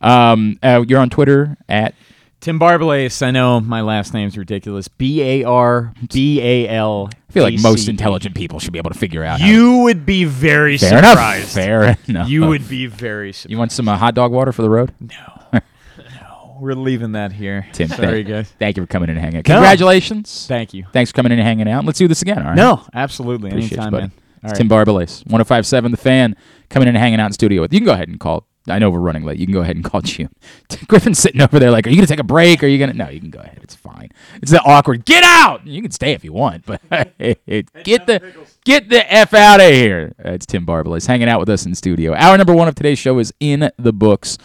Um, 0.00 0.58
uh, 0.62 0.84
you're 0.86 1.00
on 1.00 1.10
Twitter 1.10 1.56
at 1.68 1.94
Tim 2.42 2.58
Barbalace. 2.58 3.22
I 3.24 3.30
know 3.30 3.60
my 3.60 3.82
last 3.82 4.12
name's 4.12 4.36
ridiculous. 4.36 4.88
B 4.88 5.22
A 5.22 5.44
R 5.44 5.94
B 6.12 6.40
A 6.42 6.68
L. 6.68 7.08
I 7.28 7.32
feel 7.32 7.44
like 7.44 7.58
most 7.60 7.88
intelligent 7.88 8.34
people 8.34 8.58
should 8.58 8.72
be 8.72 8.78
able 8.80 8.90
to 8.90 8.98
figure 8.98 9.22
out. 9.24 9.40
how 9.40 9.46
You 9.46 9.78
would 9.84 10.04
be 10.04 10.24
very 10.24 10.76
fair 10.76 10.98
enough. 10.98 11.12
surprised. 11.12 11.48
Fair 11.54 11.96
enough. 12.08 12.28
You 12.28 12.46
would 12.48 12.68
be 12.68 12.86
very 12.86 13.32
surprised. 13.32 13.50
You 13.52 13.58
want 13.58 13.70
some 13.70 13.88
uh, 13.88 13.96
hot 13.96 14.14
dog 14.16 14.32
water 14.32 14.50
for 14.52 14.62
the 14.62 14.68
road? 14.70 14.92
No. 15.00 15.60
no. 15.98 16.56
We're 16.60 16.74
leaving 16.74 17.12
that 17.12 17.30
here. 17.32 17.66
Tim, 17.72 17.88
Sorry, 17.88 18.24
thank, 18.24 18.28
guys. 18.28 18.52
Thank 18.58 18.76
you 18.76 18.82
for 18.82 18.86
coming 18.88 19.08
in 19.08 19.16
and 19.16 19.24
hanging 19.24 19.38
out. 19.38 19.44
Congratulations. 19.44 20.46
Thank 20.48 20.74
you. 20.74 20.84
Thanks 20.92 21.10
for 21.12 21.14
coming 21.16 21.30
in 21.32 21.38
and 21.38 21.46
hanging 21.46 21.68
out. 21.68 21.84
Let's 21.84 21.98
do 21.98 22.08
this 22.08 22.22
again. 22.22 22.38
All 22.38 22.44
right. 22.44 22.56
No, 22.56 22.84
absolutely. 22.92 23.50
Appreciate 23.50 23.78
Anytime, 23.78 23.86
you, 23.86 23.90
buddy. 23.92 24.02
man. 24.02 24.12
All 24.44 24.50
It's 24.50 24.52
right. 24.52 24.56
Tim 24.58 24.68
Barbalace, 24.68 25.24
1057 25.26 25.90
The 25.92 25.96
Fan, 25.96 26.36
coming 26.70 26.88
in 26.88 26.96
and 26.96 27.02
hanging 27.02 27.20
out 27.20 27.26
in 27.26 27.32
studio 27.32 27.62
with. 27.62 27.72
You 27.72 27.78
can 27.78 27.86
go 27.86 27.92
ahead 27.92 28.08
and 28.08 28.18
call 28.18 28.46
I 28.68 28.78
know 28.78 28.90
we're 28.90 29.00
running 29.00 29.24
late. 29.24 29.38
You 29.38 29.46
can 29.46 29.52
go 29.52 29.60
ahead 29.60 29.76
and 29.76 29.84
call 29.90 30.00
Joon. 30.00 30.28
Griffin's 30.86 31.18
sitting 31.18 31.40
over 31.40 31.58
there 31.58 31.70
like, 31.70 31.86
are 31.86 31.90
you 31.90 31.96
going 31.96 32.06
to 32.06 32.12
take 32.12 32.20
a 32.20 32.24
break? 32.24 32.62
Are 32.62 32.66
you 32.66 32.78
going 32.78 32.90
to? 32.90 32.96
No, 32.96 33.08
you 33.08 33.20
can 33.20 33.30
go 33.30 33.40
ahead. 33.40 33.58
It's 33.62 33.74
fine. 33.74 34.10
It's 34.36 34.50
that 34.52 34.62
awkward. 34.64 35.04
Get 35.04 35.24
out. 35.24 35.66
You 35.66 35.82
can 35.82 35.90
stay 35.90 36.12
if 36.12 36.24
you 36.24 36.32
want, 36.32 36.64
but 36.66 36.80
get 36.88 38.06
the 38.06 38.46
get 38.64 38.88
the 38.88 39.12
f 39.12 39.34
out 39.34 39.60
of 39.60 39.70
here. 39.70 40.14
It's 40.18 40.46
Tim 40.46 40.66
Barbalace 40.66 41.06
hanging 41.06 41.28
out 41.28 41.40
with 41.40 41.48
us 41.48 41.66
in 41.66 41.74
studio. 41.74 42.14
Hour 42.14 42.36
number 42.38 42.54
one 42.54 42.68
of 42.68 42.74
today's 42.74 42.98
show 42.98 43.18
is 43.18 43.32
in 43.40 43.70
the 43.76 43.92
books. 43.92 44.38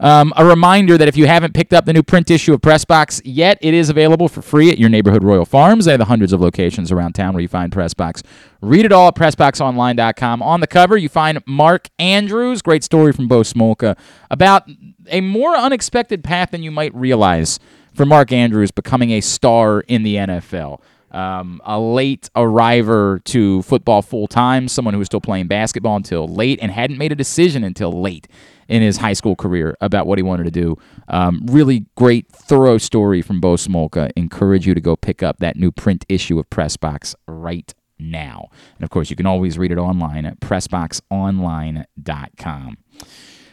Um, 0.00 0.32
a 0.36 0.44
reminder 0.44 0.98
that 0.98 1.08
if 1.08 1.16
you 1.16 1.26
haven't 1.26 1.54
picked 1.54 1.72
up 1.72 1.86
the 1.86 1.92
new 1.92 2.02
print 2.02 2.30
issue 2.30 2.52
of 2.54 2.60
Pressbox 2.60 3.22
yet, 3.24 3.58
it 3.60 3.74
is 3.74 3.88
available 3.88 4.28
for 4.28 4.42
free 4.42 4.70
at 4.70 4.78
your 4.78 4.88
neighborhood 4.88 5.24
Royal 5.24 5.44
Farms. 5.44 5.86
They 5.86 5.92
have 5.92 5.98
the 5.98 6.06
hundreds 6.06 6.32
of 6.32 6.40
locations 6.40 6.92
around 6.92 7.14
town 7.14 7.34
where 7.34 7.40
you 7.40 7.48
find 7.48 7.72
Pressbox. 7.72 8.22
Read 8.60 8.84
it 8.84 8.92
all 8.92 9.08
at 9.08 9.14
PressBoxOnline.com. 9.14 10.42
On 10.42 10.60
the 10.60 10.66
cover, 10.66 10.96
you 10.96 11.08
find 11.08 11.42
Mark 11.46 11.88
Andrews, 11.98 12.62
great 12.62 12.84
story 12.84 13.12
from 13.12 13.28
Bo 13.28 13.40
Smolka, 13.40 13.96
about 14.30 14.68
a 15.08 15.20
more 15.20 15.56
unexpected 15.56 16.24
path 16.24 16.50
than 16.50 16.62
you 16.62 16.70
might 16.70 16.94
realize 16.94 17.58
for 17.94 18.04
Mark 18.04 18.32
Andrews 18.32 18.70
becoming 18.70 19.10
a 19.10 19.20
star 19.20 19.80
in 19.80 20.02
the 20.02 20.16
NFL. 20.16 20.80
Um, 21.16 21.60
a 21.64 21.80
late 21.80 22.28
arriver 22.36 23.20
to 23.24 23.62
football 23.62 24.02
full 24.02 24.26
time, 24.26 24.68
someone 24.68 24.92
who 24.92 24.98
was 24.98 25.06
still 25.06 25.20
playing 25.20 25.46
basketball 25.46 25.96
until 25.96 26.28
late 26.28 26.58
and 26.60 26.70
hadn't 26.70 26.98
made 26.98 27.10
a 27.10 27.14
decision 27.14 27.64
until 27.64 27.90
late 27.90 28.28
in 28.68 28.82
his 28.82 28.98
high 28.98 29.14
school 29.14 29.34
career 29.34 29.74
about 29.80 30.06
what 30.06 30.18
he 30.18 30.22
wanted 30.22 30.44
to 30.44 30.50
do. 30.50 30.76
Um, 31.08 31.40
really 31.46 31.86
great, 31.96 32.28
thorough 32.28 32.76
story 32.76 33.22
from 33.22 33.40
Bo 33.40 33.54
Smolka. 33.54 34.12
Encourage 34.14 34.66
you 34.66 34.74
to 34.74 34.80
go 34.80 34.94
pick 34.94 35.22
up 35.22 35.38
that 35.38 35.56
new 35.56 35.72
print 35.72 36.04
issue 36.08 36.38
of 36.38 36.50
Pressbox 36.50 37.14
right 37.26 37.72
now. 37.98 38.50
And 38.76 38.84
of 38.84 38.90
course, 38.90 39.08
you 39.08 39.16
can 39.16 39.24
always 39.24 39.56
read 39.56 39.72
it 39.72 39.78
online 39.78 40.26
at 40.26 40.40
PressBoxOnline.com. 40.40 42.76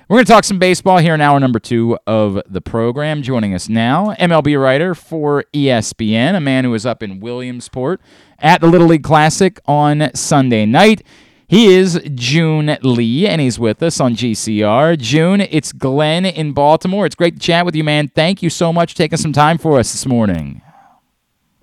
We're 0.10 0.18
going 0.18 0.26
to 0.26 0.32
talk 0.34 0.44
some 0.44 0.60
baseball 0.60 0.98
here 0.98 1.14
in 1.14 1.22
hour 1.22 1.40
number 1.40 1.60
two 1.60 1.98
of 2.06 2.42
the 2.46 2.60
program. 2.60 3.22
Joining 3.22 3.54
us 3.54 3.70
now, 3.70 4.14
MLB 4.16 4.62
writer 4.62 4.94
for 4.94 5.46
ESPN, 5.54 6.36
a 6.36 6.42
man 6.42 6.66
who 6.66 6.72
was 6.72 6.86
up 6.86 7.02
in 7.02 7.22
Williamsport 7.22 8.02
at 8.40 8.60
the 8.60 8.68
Little 8.68 8.88
League 8.88 9.04
Classic 9.04 9.62
on 9.66 10.12
Sunday 10.14 10.66
night. 10.66 11.04
He 11.48 11.68
is 11.68 12.02
Joon 12.16 12.78
Lee, 12.82 13.28
and 13.28 13.40
he's 13.40 13.58
with 13.58 13.82
us 13.82 14.02
on 14.02 14.16
GCR. 14.16 14.98
Joon, 14.98 15.40
it's 15.40 15.72
Glenn 15.72 16.26
in 16.26 16.52
Baltimore. 16.52 17.06
It's 17.06 17.16
great 17.16 17.36
to 17.36 17.40
chat 17.40 17.66
with 17.66 17.74
you, 17.74 17.86
man. 17.86 18.10
Thank 18.10 18.44
you 18.44 18.50
so 18.50 18.74
much 18.74 18.92
for 18.92 18.98
taking 18.98 19.18
some 19.18 19.32
time 19.32 19.58
for 19.58 19.80
us 19.80 19.94
this 19.94 20.06
morning. 20.06 20.63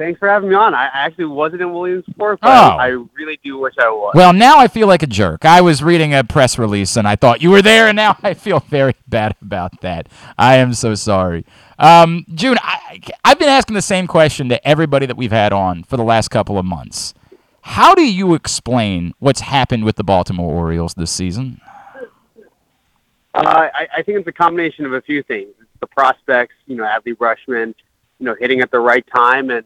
Thanks 0.00 0.18
for 0.18 0.30
having 0.30 0.48
me 0.48 0.54
on. 0.54 0.72
I 0.72 0.88
actually 0.94 1.26
wasn't 1.26 1.60
in 1.60 1.74
Williamsport, 1.74 2.40
but 2.40 2.48
Oh. 2.48 2.76
I 2.78 2.86
really 3.18 3.38
do 3.44 3.58
wish 3.58 3.74
I 3.78 3.90
was. 3.90 4.12
Well, 4.14 4.32
now 4.32 4.56
I 4.56 4.66
feel 4.66 4.86
like 4.86 5.02
a 5.02 5.06
jerk. 5.06 5.44
I 5.44 5.60
was 5.60 5.82
reading 5.82 6.14
a 6.14 6.24
press 6.24 6.58
release 6.58 6.96
and 6.96 7.06
I 7.06 7.16
thought 7.16 7.42
you 7.42 7.50
were 7.50 7.60
there, 7.60 7.86
and 7.86 7.96
now 7.96 8.16
I 8.22 8.32
feel 8.32 8.60
very 8.60 8.94
bad 9.08 9.36
about 9.42 9.82
that. 9.82 10.08
I 10.38 10.56
am 10.56 10.72
so 10.72 10.94
sorry. 10.94 11.44
Um, 11.78 12.24
Joon, 12.34 12.56
I, 12.62 12.98
I've 13.26 13.38
been 13.38 13.50
asking 13.50 13.74
the 13.74 13.82
same 13.82 14.06
question 14.06 14.48
to 14.48 14.66
everybody 14.66 15.04
that 15.04 15.18
we've 15.18 15.32
had 15.32 15.52
on 15.52 15.82
for 15.82 15.98
the 15.98 16.02
last 16.02 16.28
couple 16.28 16.56
of 16.56 16.64
months. 16.64 17.12
How 17.60 17.94
do 17.94 18.02
you 18.02 18.32
explain 18.32 19.12
what's 19.18 19.40
happened 19.40 19.84
with 19.84 19.96
the 19.96 20.04
Baltimore 20.04 20.50
Orioles 20.54 20.94
this 20.94 21.10
season? 21.10 21.60
Uh, 23.34 23.68
I, 23.74 23.86
I 23.98 24.02
think 24.02 24.18
it's 24.18 24.28
a 24.28 24.32
combination 24.32 24.86
of 24.86 24.94
a 24.94 25.02
few 25.02 25.22
things. 25.22 25.50
It's 25.60 25.68
the 25.80 25.86
prospects, 25.88 26.54
you 26.66 26.76
know, 26.76 26.84
Adley 26.84 27.14
Rutschman, 27.18 27.74
you 28.18 28.24
know, 28.26 28.34
hitting 28.40 28.62
at 28.62 28.70
the 28.70 28.80
right 28.80 29.06
time, 29.14 29.50
and 29.50 29.62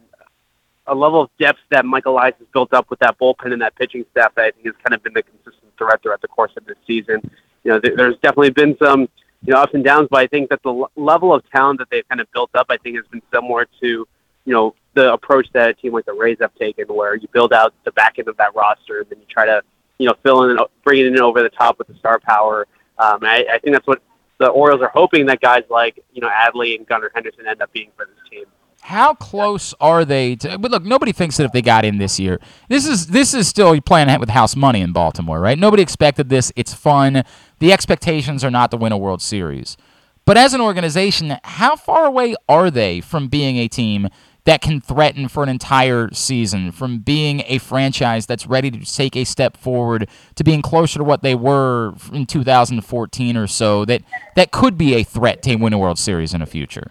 a 0.87 0.95
level 0.95 1.22
of 1.22 1.30
depth 1.39 1.61
that 1.70 1.85
Michael 1.85 2.12
Elias 2.14 2.35
has 2.39 2.49
built 2.53 2.74
up 2.74 2.91
with 2.91 2.99
that 3.01 3.18
bullpen 3.18 3.53
and 3.53 3.62
that 3.62 3.74
pitching 3.76 4.05
staff 4.11 4.35
that 4.35 4.45
I 4.45 4.51
think 4.51 4.66
has 4.66 4.74
kind 4.85 4.95
of 4.95 5.03
been 5.03 5.14
the 5.14 5.22
consistent 5.22 5.72
threat 5.78 6.03
throughout 6.03 6.20
the 6.20 6.28
course 6.28 6.53
of 6.57 6.64
this 6.66 6.76
season. 6.87 7.20
You 7.62 7.72
know, 7.72 7.80
there, 7.80 7.97
there's 7.97 8.16
definitely 8.16 8.51
been 8.51 8.76
some, 8.82 9.09
you 9.43 9.53
know, 9.53 9.61
ups 9.61 9.74
and 9.74 9.82
downs, 9.82 10.09
but 10.11 10.20
I 10.20 10.26
think 10.26 10.51
that 10.51 10.62
the 10.62 10.74
l- 10.74 10.91
level 10.97 11.35
of 11.35 11.49
talent 11.51 11.78
that 11.78 11.89
they've 11.91 12.07
kind 12.09 12.20
of 12.20 12.30
built 12.32 12.51
up, 12.55 12.66
I 12.68 12.76
think, 12.76 12.97
has 12.97 13.07
been 13.07 13.22
similar 13.32 13.66
to, 13.80 13.87
you 13.87 14.07
know, 14.53 14.74
the 14.95 15.12
approach 15.12 15.49
that 15.55 15.70
a 15.70 15.74
team 15.74 15.93
like 15.93 16.05
the 16.05 16.12
Rays 16.12 16.39
have 16.41 16.55
taken, 16.55 16.87
where 16.89 17.14
you 17.14 17.28
build 17.32 17.53
out 17.53 17.72
the 17.85 17.93
back 17.93 18.18
end 18.18 18.28
of 18.28 18.37
that 18.37 18.55
roster 18.55 19.01
and 19.01 19.11
then 19.11 19.18
you 19.18 19.26
try 19.28 19.47
to, 19.47 19.62
you 19.99 20.07
know, 20.07 20.14
fill 20.22 20.45
in, 20.45 20.51
and 20.51 20.61
bring 20.85 21.01
it 21.01 21.07
in 21.07 21.20
over 21.20 21.43
the 21.43 21.49
top 21.49 21.78
with 21.78 21.89
the 21.89 21.95
star 21.95 22.20
power. 22.20 22.66
Um, 22.99 23.20
I, 23.22 23.47
I 23.53 23.59
think 23.59 23.74
that's 23.74 23.87
what 23.87 24.03
the 24.39 24.49
Orioles 24.49 24.82
are 24.82 24.91
hoping 24.95 25.26
that 25.26 25.41
guys 25.41 25.62
like, 25.70 25.99
you 26.12 26.20
know, 26.20 26.28
Adley 26.28 26.76
and 26.76 26.87
Gunnar 26.87 27.11
Henderson 27.14 27.47
end 27.47 27.62
up 27.62 27.72
being 27.72 27.91
for 27.97 28.07
this 28.07 28.30
team. 28.30 28.45
How 28.85 29.14
close 29.14 29.72
are 29.80 30.05
they 30.05 30.37
to? 30.37 30.59
But 30.59 30.70
look, 30.70 30.85
nobody 30.85 31.12
thinks 31.12 31.39
that 31.39 31.45
if 31.45 31.53
they 31.53 31.62
got 31.62 31.87
in 31.87 31.97
this 31.97 32.20
year, 32.20 32.39
this 32.68 32.87
is 32.87 33.07
this 33.07 33.32
is 33.32 33.49
still 33.49 33.80
playing 33.80 34.20
with 34.20 34.28
house 34.28 34.55
money 34.55 34.82
in 34.82 34.93
Baltimore, 34.93 35.41
right? 35.41 35.59
Nobody 35.59 35.82
expected 35.82 36.28
this. 36.28 36.53
It's 36.55 36.74
fun. 36.74 37.24
The 37.61 37.72
expectations 37.72 38.45
are 38.45 38.51
not 38.51 38.70
to 38.72 38.76
win 38.76 38.93
a 38.93 38.99
World 38.99 39.22
Series. 39.22 39.78
But 40.26 40.37
as 40.37 40.53
an 40.53 40.61
organization, 40.61 41.39
how 41.45 41.76
far 41.76 42.05
away 42.05 42.35
are 42.47 42.70
they 42.70 43.01
from 43.01 43.28
being 43.28 43.57
a 43.57 43.68
team 43.68 44.11
that 44.45 44.61
can 44.61 44.82
threaten 44.82 45.28
for 45.28 45.43
an 45.43 45.49
entire 45.49 46.12
season, 46.12 46.70
from 46.70 46.99
being 46.99 47.43
a 47.47 47.57
franchise 47.57 48.26
that's 48.26 48.47
ready 48.47 48.70
to 48.70 48.85
take 48.85 49.16
a 49.16 49.24
step 49.24 49.57
forward 49.57 50.11
to 50.35 50.45
being 50.45 50.61
closer 50.61 50.99
to 50.99 51.05
what 51.05 51.22
they 51.22 51.35
were 51.35 51.95
in 52.12 52.26
2014 52.26 53.35
or 53.39 53.47
so, 53.47 53.87
that 53.87 54.03
that 54.37 54.51
could 54.51 54.76
be 54.76 54.95
a 54.95 55.05
threat 55.05 55.43
to 55.45 55.57
win 55.57 55.72
a 55.72 55.78
World 55.78 55.99
Series 55.99 56.35
in 56.35 56.41
the 56.41 56.47
future? 56.47 56.91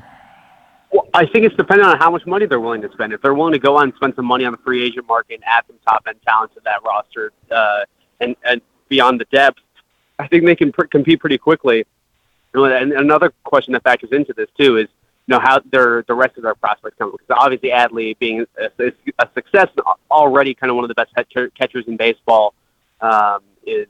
Well, 0.93 1.09
I 1.11 1.25
think 1.25 1.43
it's 1.43 1.55
dependent 1.55 1.89
on 1.89 1.97
how 1.97 2.11
much 2.11 2.25
money 2.27 2.45
they're 2.45 2.59
willing 2.59 2.83
to 2.83 2.91
spend. 2.91 3.13
If 3.13 3.21
they're 3.23 3.33
willing 3.33 3.53
to 3.53 3.59
go 3.59 3.77
out 3.79 3.85
and 3.85 3.93
spend 3.95 4.13
some 4.15 4.25
money 4.25 4.45
on 4.45 4.51
the 4.51 4.59
free 4.59 4.83
agent 4.83 5.07
market 5.07 5.35
and 5.35 5.43
add 5.43 5.63
some 5.65 5.77
top 5.87 6.03
end 6.07 6.17
talent 6.23 6.53
to 6.53 6.61
that 6.65 6.83
roster 6.83 7.33
uh, 7.49 7.85
and, 8.19 8.35
and 8.45 8.61
beyond 8.89 9.19
the 9.19 9.25
depth, 9.25 9.59
I 10.19 10.27
think 10.27 10.45
they 10.45 10.55
can 10.55 10.71
pr- 10.71 10.85
compete 10.85 11.19
pretty 11.19 11.39
quickly. 11.39 11.87
And 12.53 12.93
another 12.93 13.33
question 13.43 13.73
that 13.73 13.81
factors 13.81 14.11
into 14.11 14.33
this 14.33 14.49
too 14.55 14.77
is, 14.77 14.87
you 15.25 15.33
know, 15.33 15.39
how 15.39 15.59
their 15.71 16.03
the 16.03 16.13
rest 16.13 16.37
of 16.37 16.43
their 16.43 16.53
prospects 16.53 16.95
come. 16.99 17.11
Because 17.11 17.25
obviously, 17.31 17.69
Adley 17.69 18.15
being 18.19 18.45
a, 18.59 18.91
a 19.17 19.27
success 19.33 19.69
already 20.11 20.53
kind 20.53 20.69
of 20.69 20.75
one 20.75 20.85
of 20.85 20.89
the 20.89 20.93
best 20.93 21.15
catcher- 21.15 21.49
catchers 21.49 21.85
in 21.87 21.97
baseball 21.97 22.53
um, 23.01 23.39
is 23.65 23.87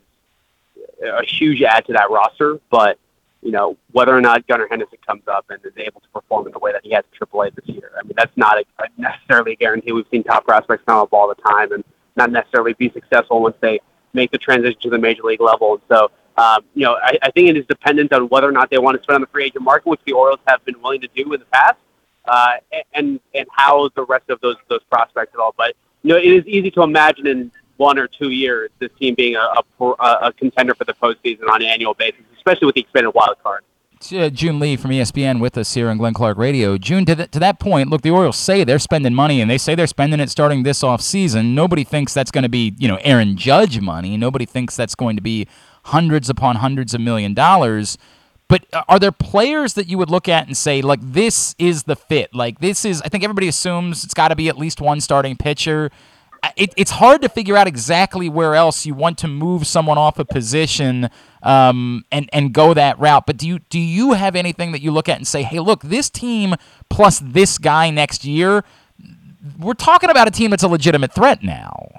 a 1.04 1.26
huge 1.26 1.62
add 1.64 1.86
to 1.88 1.94
that 1.94 2.10
roster. 2.10 2.62
But 2.70 2.98
you 3.44 3.52
know, 3.52 3.78
whether 3.92 4.16
or 4.16 4.22
not 4.22 4.48
Gunnar 4.48 4.68
Henderson 4.70 4.98
comes 5.06 5.28
up 5.28 5.46
and 5.50 5.60
is 5.66 5.74
able 5.78 6.02
to 6.02 6.08
perform 6.14 6.48
in 6.48 6.54
the 6.54 6.60
way 6.60 6.72
that 6.72 6.82
he 6.84 6.92
has 6.92 7.04
at 7.04 7.30
AAA 7.30 7.54
this 7.56 7.68
year. 7.68 7.92
I 8.00 8.04
mean, 8.04 8.14
that's 8.16 8.36
not 8.38 8.58
a, 8.58 8.66
a 8.80 8.88
necessarily 8.98 9.54
a 9.54 9.56
guarantee. 9.56 9.92
We've 9.92 10.06
seen 10.10 10.24
top 10.24 10.46
prospects 10.46 10.84
come 10.86 10.98
up 10.98 11.12
all 11.12 11.28
the 11.28 11.42
time 11.42 11.72
and 11.74 11.84
not 12.16 12.32
necessarily 12.32 12.74
be 12.74 12.90
successful 12.92 13.42
once 13.42 13.56
they 13.60 13.82
make 14.14 14.32
the 14.32 14.38
transition 14.38 14.80
to 14.82 14.90
the 14.90 14.98
major 14.98 15.24
league 15.24 15.42
level. 15.42 15.74
And 15.74 15.82
so, 15.90 16.12
um, 16.38 16.64
you 16.74 16.86
know, 16.86 16.98
I, 17.02 17.18
I 17.22 17.32
think 17.32 17.50
it 17.50 17.58
is 17.58 17.66
dependent 17.66 18.14
on 18.14 18.30
whether 18.30 18.48
or 18.48 18.52
not 18.52 18.70
they 18.70 18.78
want 18.78 18.98
to 18.98 19.04
spend 19.04 19.16
on 19.16 19.22
the 19.22 19.28
free 19.28 19.46
agent 19.46 19.64
market, 19.64 19.90
which 19.90 20.02
the 20.06 20.14
Orioles 20.14 20.40
have 20.48 20.64
been 20.66 20.80
willing 20.82 21.02
to 21.02 21.10
do 21.16 21.34
in 21.34 21.40
the 21.40 21.46
past, 21.48 21.78
uh, 22.26 22.54
and 22.94 23.20
and 23.36 23.48
how 23.52 23.90
the 23.96 24.06
rest 24.06 24.30
of 24.30 24.40
those 24.42 24.56
those 24.70 24.84
prospects 24.90 25.34
at 25.34 25.40
all. 25.40 25.54
But 25.58 25.76
you 26.02 26.10
know, 26.10 26.18
it 26.18 26.26
is 26.26 26.46
easy 26.46 26.72
to 26.72 26.84
imagine 26.84 27.28
in 27.28 27.52
one 27.78 27.98
or 27.98 28.08
two 28.08 28.30
years 28.30 28.70
this 28.80 28.90
team 29.00 29.16
being 29.16 29.36
a, 29.36 29.40
a, 29.82 29.86
a 30.04 30.34
contender 30.34 30.76
for 30.76 30.86
the 30.86 30.94
postseason 30.94 31.50
on 31.50 31.62
an 31.62 31.68
annual 31.68 31.94
basis, 31.94 32.22
especially 32.38 32.66
with 32.66 32.76
the 32.76 32.82
expanded 32.82 33.14
wild 33.14 33.36
card. 33.44 33.64
uh, 34.12 34.30
Joon 34.30 34.60
Lee 34.60 34.76
from 34.76 34.92
ESPN 34.92 35.40
with 35.40 35.58
us 35.58 35.74
here 35.74 35.90
on 35.90 35.98
Glenn 35.98 36.14
Clark 36.14 36.38
Radio. 36.38 36.78
Joon, 36.78 37.06
to, 37.06 37.16
th- 37.16 37.32
to 37.32 37.40
that 37.40 37.60
point, 37.60 37.90
look, 37.90 38.02
the 38.02 38.12
Orioles 38.12 38.38
say 38.38 38.64
they're 38.64 38.80
spending 38.80 39.14
money, 39.14 39.42
and 39.42 39.50
they 39.50 39.58
say 39.58 39.76
they're 39.76 39.88
spending 39.88 40.20
it 40.20 40.30
starting 40.30 40.64
this 40.64 40.84
off 40.84 41.02
season. 41.02 41.56
Nobody 41.56 41.84
thinks 41.84 42.14
that's 42.14 42.32
going 42.32 42.44
to 42.44 42.50
be, 42.50 42.74
you 42.78 42.88
know, 42.88 43.00
Aaron 43.02 43.38
Judge 43.38 43.80
money. 43.80 44.18
Nobody 44.18 44.46
thinks 44.46 44.76
that's 44.76 44.96
going 44.96 45.16
to 45.16 45.22
be 45.22 45.48
hundreds 45.86 46.30
upon 46.30 46.58
hundreds 46.58 46.94
of 46.94 47.02
million 47.02 47.34
dollars. 47.34 47.98
But 48.50 48.66
uh, 48.74 48.84
are 48.88 49.00
there 49.00 49.12
players 49.12 49.74
that 49.76 49.88
you 49.88 49.98
would 49.98 50.10
look 50.10 50.28
at 50.28 50.48
and 50.48 50.56
say, 50.56 50.82
like, 50.82 51.00
this 51.02 51.56
is 51.58 51.84
the 51.84 51.96
fit? 51.96 52.36
Like, 52.36 52.60
this 52.60 52.86
is, 52.86 53.02
I 53.02 53.10
think 53.10 53.24
everybody 53.24 53.48
assumes 53.48 54.04
it's 54.04 54.14
got 54.14 54.28
to 54.28 54.36
be 54.36 54.48
at 54.50 54.58
least 54.58 54.82
one 54.82 55.02
starting 55.02 55.36
pitcher. 55.38 55.90
It, 56.58 56.74
it's 56.76 56.92
hard 56.92 57.22
to 57.22 57.30
figure 57.30 57.56
out 57.56 57.68
exactly 57.68 58.28
where 58.28 58.54
else 58.54 58.86
you 58.86 58.94
want 58.94 59.18
to 59.20 59.30
move 59.30 59.66
someone 59.66 59.98
off 59.98 60.20
a 60.20 60.26
position 60.26 61.10
um, 61.42 62.04
and 62.12 62.30
and 62.34 62.54
go 62.54 62.74
that 62.74 63.00
route. 63.00 63.26
But 63.26 63.38
do 63.38 63.48
you 63.48 63.60
do 63.60 63.80
you 63.80 64.12
have 64.14 64.36
anything 64.36 64.74
that 64.74 64.82
you 64.82 64.92
look 64.92 65.08
at 65.08 65.18
and 65.18 65.28
say, 65.28 65.44
hey, 65.44 65.60
look, 65.60 65.82
this 65.84 66.10
team 66.10 66.56
plus 66.90 67.20
this 67.20 67.58
guy 67.58 67.90
next 67.90 68.26
year, 68.26 68.66
we're 69.58 69.74
talking 69.74 70.10
about 70.10 70.28
a 70.28 70.32
team 70.32 70.52
that's 70.52 70.64
a 70.64 70.68
legitimate 70.68 71.14
threat 71.14 71.44
now. 71.44 71.90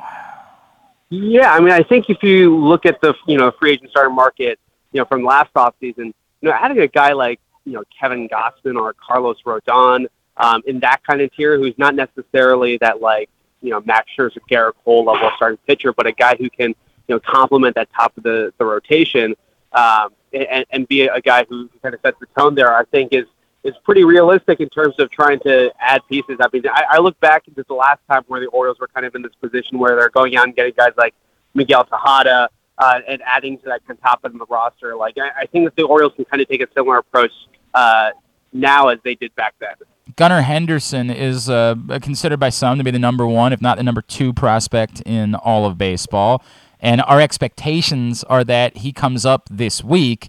Yeah, 1.11 1.53
I 1.53 1.61
mean, 1.61 1.73
I 1.73 1.83
think 1.83 2.11
if 2.11 2.23
you 2.23 2.57
look 2.57 2.87
at 2.87 3.01
the 3.01 3.15
you 3.27 3.39
know 3.39 3.51
free 3.59 3.73
agent 3.73 3.91
starting 3.91 4.15
market, 4.15 4.59
you 4.93 5.01
know 5.01 5.05
from 5.05 5.25
last 5.25 5.53
offseason, 5.55 6.07
you 6.07 6.15
know 6.43 6.53
adding 6.53 6.81
a 6.81 6.89
guy 6.89 7.13
like 7.13 7.41
you 7.65 7.73
know 7.73 7.85
Kevin 7.99 8.29
Gausman 8.29 8.77
or 8.77 8.95
Carlos 8.95 9.41
Rodon 9.47 10.07
um, 10.37 10.63
in 10.67 10.81
that 10.81 11.03
kind 11.05 11.21
of 11.21 11.35
tier, 11.35 11.59
who's 11.59 11.77
not 11.79 11.95
necessarily 11.95 12.79
that 12.79 13.01
like 13.01 13.31
you 13.65 13.71
know 13.71 13.81
Max 13.85 14.11
Scherzer, 14.17 14.39
Gerrit 14.51 14.73
Cole 14.85 15.05
level 15.05 15.31
starting 15.37 15.59
pitcher, 15.67 15.93
but 15.93 16.07
a 16.07 16.13
guy 16.13 16.37
who 16.37 16.51
can 16.51 16.69
you 17.09 17.15
know 17.15 17.21
complement 17.21 17.75
that 17.77 17.89
top 17.93 18.17
of 18.17 18.23
the 18.23 18.53
the 18.59 18.65
rotation 18.65 19.35
um, 19.73 20.11
and, 20.33 20.67
and 20.71 20.87
be 20.87 21.03
a 21.03 21.21
guy 21.21 21.45
who 21.49 21.69
kind 21.83 21.95
of 21.95 22.01
sets 22.03 22.19
the 22.21 22.27
tone 22.39 22.55
there. 22.55 22.77
I 22.77 22.85
think 22.85 23.13
is 23.13 23.27
is 23.65 23.75
pretty 23.83 24.05
realistic 24.05 24.61
in 24.61 24.69
terms 24.69 24.95
of 24.99 25.11
trying 25.11 25.41
to 25.41 25.73
add 25.81 26.03
pieces. 26.07 26.37
I 26.39 26.49
mean, 26.53 26.63
I, 26.71 26.85
I 26.91 26.99
look 26.99 27.19
back 27.21 27.49
into 27.49 27.65
the 27.67 27.75
last 27.75 28.01
time 28.11 28.23
where 28.27 28.39
the 28.39 28.49
Orioles 28.49 28.79
were 28.79 28.89
kind 28.89 29.07
of 29.07 29.15
in 29.15 29.23
this 29.23 29.35
position 29.41 29.79
where 29.79 29.97
they're 29.97 30.11
going 30.11 30.37
out 30.37 30.45
and 30.45 30.55
getting 30.55 30.75
guys 30.77 30.93
like 30.99 31.15
Miguel 31.55 31.85
Tejada, 31.85 32.51
uh, 32.77 33.01
and 33.09 33.23
adding 33.25 33.57
to 33.59 33.65
that 33.65 33.81
top 34.03 34.21
end 34.25 34.35
of 34.35 34.41
the 34.41 34.47
roster. 34.53 34.95
Like 34.95 35.17
I, 35.19 35.43
I 35.43 35.47
think 35.47 35.65
that 35.65 35.77
the 35.77 35.85
Orioles 35.85 36.13
can 36.15 36.27
kind 36.27 36.43
of 36.43 36.49
take 36.49 36.61
a 36.61 36.69
similar 36.77 36.99
approach 36.99 37.33
uh, 37.73 38.11
now 38.53 38.89
as 38.89 38.99
they 39.03 39.15
did 39.15 39.35
back 39.35 39.55
then. 39.59 39.75
Gunnar 40.17 40.43
Henderson 40.43 41.11
is 41.11 41.51
uh, 41.51 41.75
considered 42.01 42.39
by 42.39 42.51
some 42.51 42.79
to 42.79 42.85
be 42.85 42.91
the 42.91 42.99
number 42.99 43.27
one, 43.27 43.53
if 43.53 43.61
not 43.61 43.79
the 43.79 43.83
number 43.83 44.03
two 44.03 44.33
prospect 44.33 45.01
in 45.03 45.35
all 45.35 45.67
of 45.67 45.77
baseball. 45.77 46.43
And 46.79 47.03
our 47.03 47.21
expectations 47.21 48.23
are 48.25 48.45
that 48.45 48.79
he 48.79 48.93
comes 48.93 49.27
up 49.27 49.49
this 49.51 49.83
week. 49.83 50.29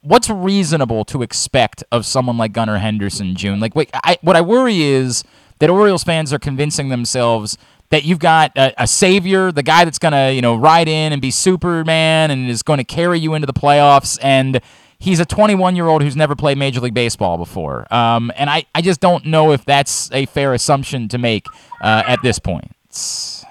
What's 0.00 0.30
reasonable 0.30 1.04
to 1.06 1.22
expect 1.22 1.84
of 1.92 2.06
someone 2.06 2.36
like 2.38 2.52
Gunnar 2.52 2.78
Henderson, 2.78 3.34
Joon? 3.34 3.60
Like, 3.60 3.74
wait, 3.76 3.90
I, 3.94 4.16
what 4.22 4.36
I 4.36 4.40
worry 4.40 4.82
is 4.82 5.22
that 5.58 5.70
Orioles 5.70 6.04
fans 6.04 6.32
are 6.32 6.38
convincing 6.38 6.88
themselves 6.88 7.58
that 7.90 8.04
you've 8.04 8.18
got 8.18 8.56
a, 8.56 8.82
a 8.82 8.86
savior, 8.86 9.52
the 9.52 9.62
guy 9.62 9.84
that's 9.84 9.98
going 9.98 10.12
to, 10.12 10.32
you 10.32 10.42
know, 10.42 10.56
ride 10.56 10.88
in 10.88 11.12
and 11.12 11.22
be 11.22 11.30
Superman 11.30 12.30
and 12.30 12.48
is 12.48 12.62
going 12.62 12.78
to 12.78 12.84
carry 12.84 13.20
you 13.20 13.34
into 13.34 13.46
the 13.46 13.52
playoffs. 13.52 14.18
And 14.22 14.60
he's 14.98 15.20
a 15.20 15.24
21 15.24 15.76
year 15.76 15.86
old 15.86 16.02
who's 16.02 16.16
never 16.16 16.34
played 16.34 16.58
Major 16.58 16.80
League 16.80 16.94
Baseball 16.94 17.38
before. 17.38 17.92
Um, 17.92 18.32
and 18.36 18.48
I, 18.50 18.64
I 18.74 18.82
just 18.82 19.00
don't 19.00 19.26
know 19.26 19.52
if 19.52 19.64
that's 19.64 20.10
a 20.12 20.26
fair 20.26 20.54
assumption 20.54 21.08
to 21.08 21.18
make 21.18 21.46
uh, 21.82 22.02
at 22.06 22.22
this 22.22 22.38
point. 22.38 22.72
It's, 22.86 23.44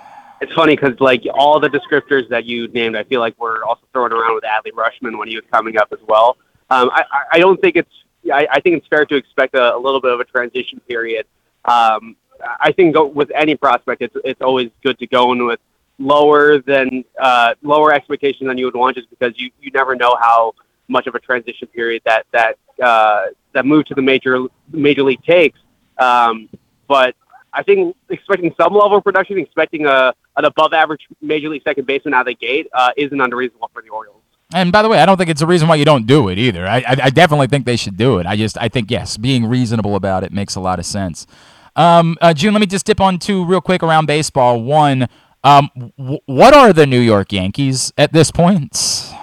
funny 0.55 0.75
because 0.75 0.99
like 0.99 1.23
all 1.33 1.59
the 1.59 1.69
descriptors 1.69 2.29
that 2.29 2.45
you 2.45 2.67
named, 2.67 2.95
I 2.95 3.03
feel 3.03 3.19
like 3.19 3.35
we're 3.39 3.63
also 3.63 3.81
throwing 3.93 4.11
around 4.11 4.35
with 4.35 4.43
Adley 4.43 4.71
Rutschman 4.71 5.17
when 5.17 5.27
he 5.27 5.35
was 5.35 5.43
coming 5.51 5.77
up 5.77 5.87
as 5.91 5.99
well. 6.07 6.37
Um, 6.69 6.91
I, 6.93 7.03
I 7.33 7.39
don't 7.39 7.59
think 7.59 7.75
it's. 7.75 7.89
I, 8.31 8.47
I 8.51 8.59
think 8.59 8.77
it's 8.77 8.87
fair 8.87 9.05
to 9.05 9.15
expect 9.15 9.55
a, 9.55 9.75
a 9.75 9.77
little 9.77 10.01
bit 10.01 10.11
of 10.11 10.19
a 10.19 10.23
transition 10.23 10.79
period. 10.87 11.25
Um, 11.65 12.15
I 12.59 12.71
think 12.71 12.95
go, 12.95 13.05
with 13.05 13.31
any 13.35 13.55
prospect, 13.55 14.01
it's 14.01 14.15
it's 14.23 14.41
always 14.41 14.69
good 14.83 14.97
to 14.99 15.07
go 15.07 15.31
in 15.31 15.45
with 15.45 15.59
lower 15.97 16.59
than 16.59 17.03
uh, 17.19 17.55
lower 17.61 17.93
expectations 17.93 18.47
than 18.47 18.57
you 18.57 18.65
would 18.65 18.75
want, 18.75 18.97
just 18.97 19.09
because 19.09 19.33
you 19.37 19.51
you 19.61 19.71
never 19.71 19.95
know 19.95 20.15
how 20.19 20.53
much 20.87 21.07
of 21.07 21.15
a 21.15 21.19
transition 21.19 21.67
period 21.67 22.01
that 22.05 22.25
that 22.31 22.57
uh, 22.83 23.27
that 23.53 23.65
move 23.65 23.85
to 23.85 23.95
the 23.95 24.01
major 24.01 24.45
major 24.71 25.03
league 25.03 25.23
takes. 25.23 25.59
Um, 25.97 26.49
but 26.87 27.15
I 27.53 27.63
think 27.63 27.95
expecting 28.09 28.53
some 28.59 28.73
level 28.73 28.97
of 28.97 29.03
production, 29.03 29.37
expecting 29.37 29.85
a 29.85 30.13
an 30.37 30.45
above 30.45 30.73
average 30.73 31.01
major 31.21 31.49
league 31.49 31.63
second 31.63 31.87
baseman 31.87 32.13
out 32.13 32.21
of 32.21 32.27
the 32.27 32.35
gate, 32.35 32.67
uh, 32.73 32.91
isn't 32.97 33.19
unreasonable 33.19 33.69
for 33.73 33.81
the 33.81 33.89
Orioles. 33.89 34.21
And 34.53 34.71
by 34.71 34.81
the 34.81 34.89
way, 34.89 34.99
I 34.99 35.05
don't 35.05 35.17
think 35.17 35.29
it's 35.29 35.41
a 35.41 35.47
reason 35.47 35.67
why 35.67 35.75
you 35.75 35.85
don't 35.85 36.05
do 36.05 36.29
it 36.29 36.37
either. 36.37 36.67
I, 36.67 36.77
I, 36.77 36.97
I 37.03 37.09
definitely 37.09 37.47
think 37.47 37.65
they 37.65 37.75
should 37.75 37.97
do 37.97 38.19
it. 38.19 38.25
I 38.25 38.35
just 38.35 38.57
I 38.57 38.67
think 38.67 38.91
yes, 38.91 39.17
being 39.17 39.45
reasonable 39.45 39.95
about 39.95 40.23
it 40.23 40.31
makes 40.31 40.55
a 40.55 40.59
lot 40.59 40.79
of 40.79 40.85
sense. 40.85 41.25
Um, 41.75 42.17
uh, 42.21 42.33
Joon, 42.33 42.53
let 42.53 42.59
me 42.59 42.67
just 42.67 42.85
dip 42.85 43.01
on 43.01 43.19
two 43.19 43.43
real 43.43 43.61
quick 43.61 43.83
around 43.83 44.05
baseball. 44.05 44.61
One, 44.61 45.07
um, 45.43 45.69
w- 45.97 46.19
what 46.25 46.53
are 46.53 46.71
the 46.71 46.85
New 46.85 46.99
York 46.99 47.33
Yankees 47.33 47.91
at 47.97 48.13
this 48.13 48.31
point? 48.31 49.14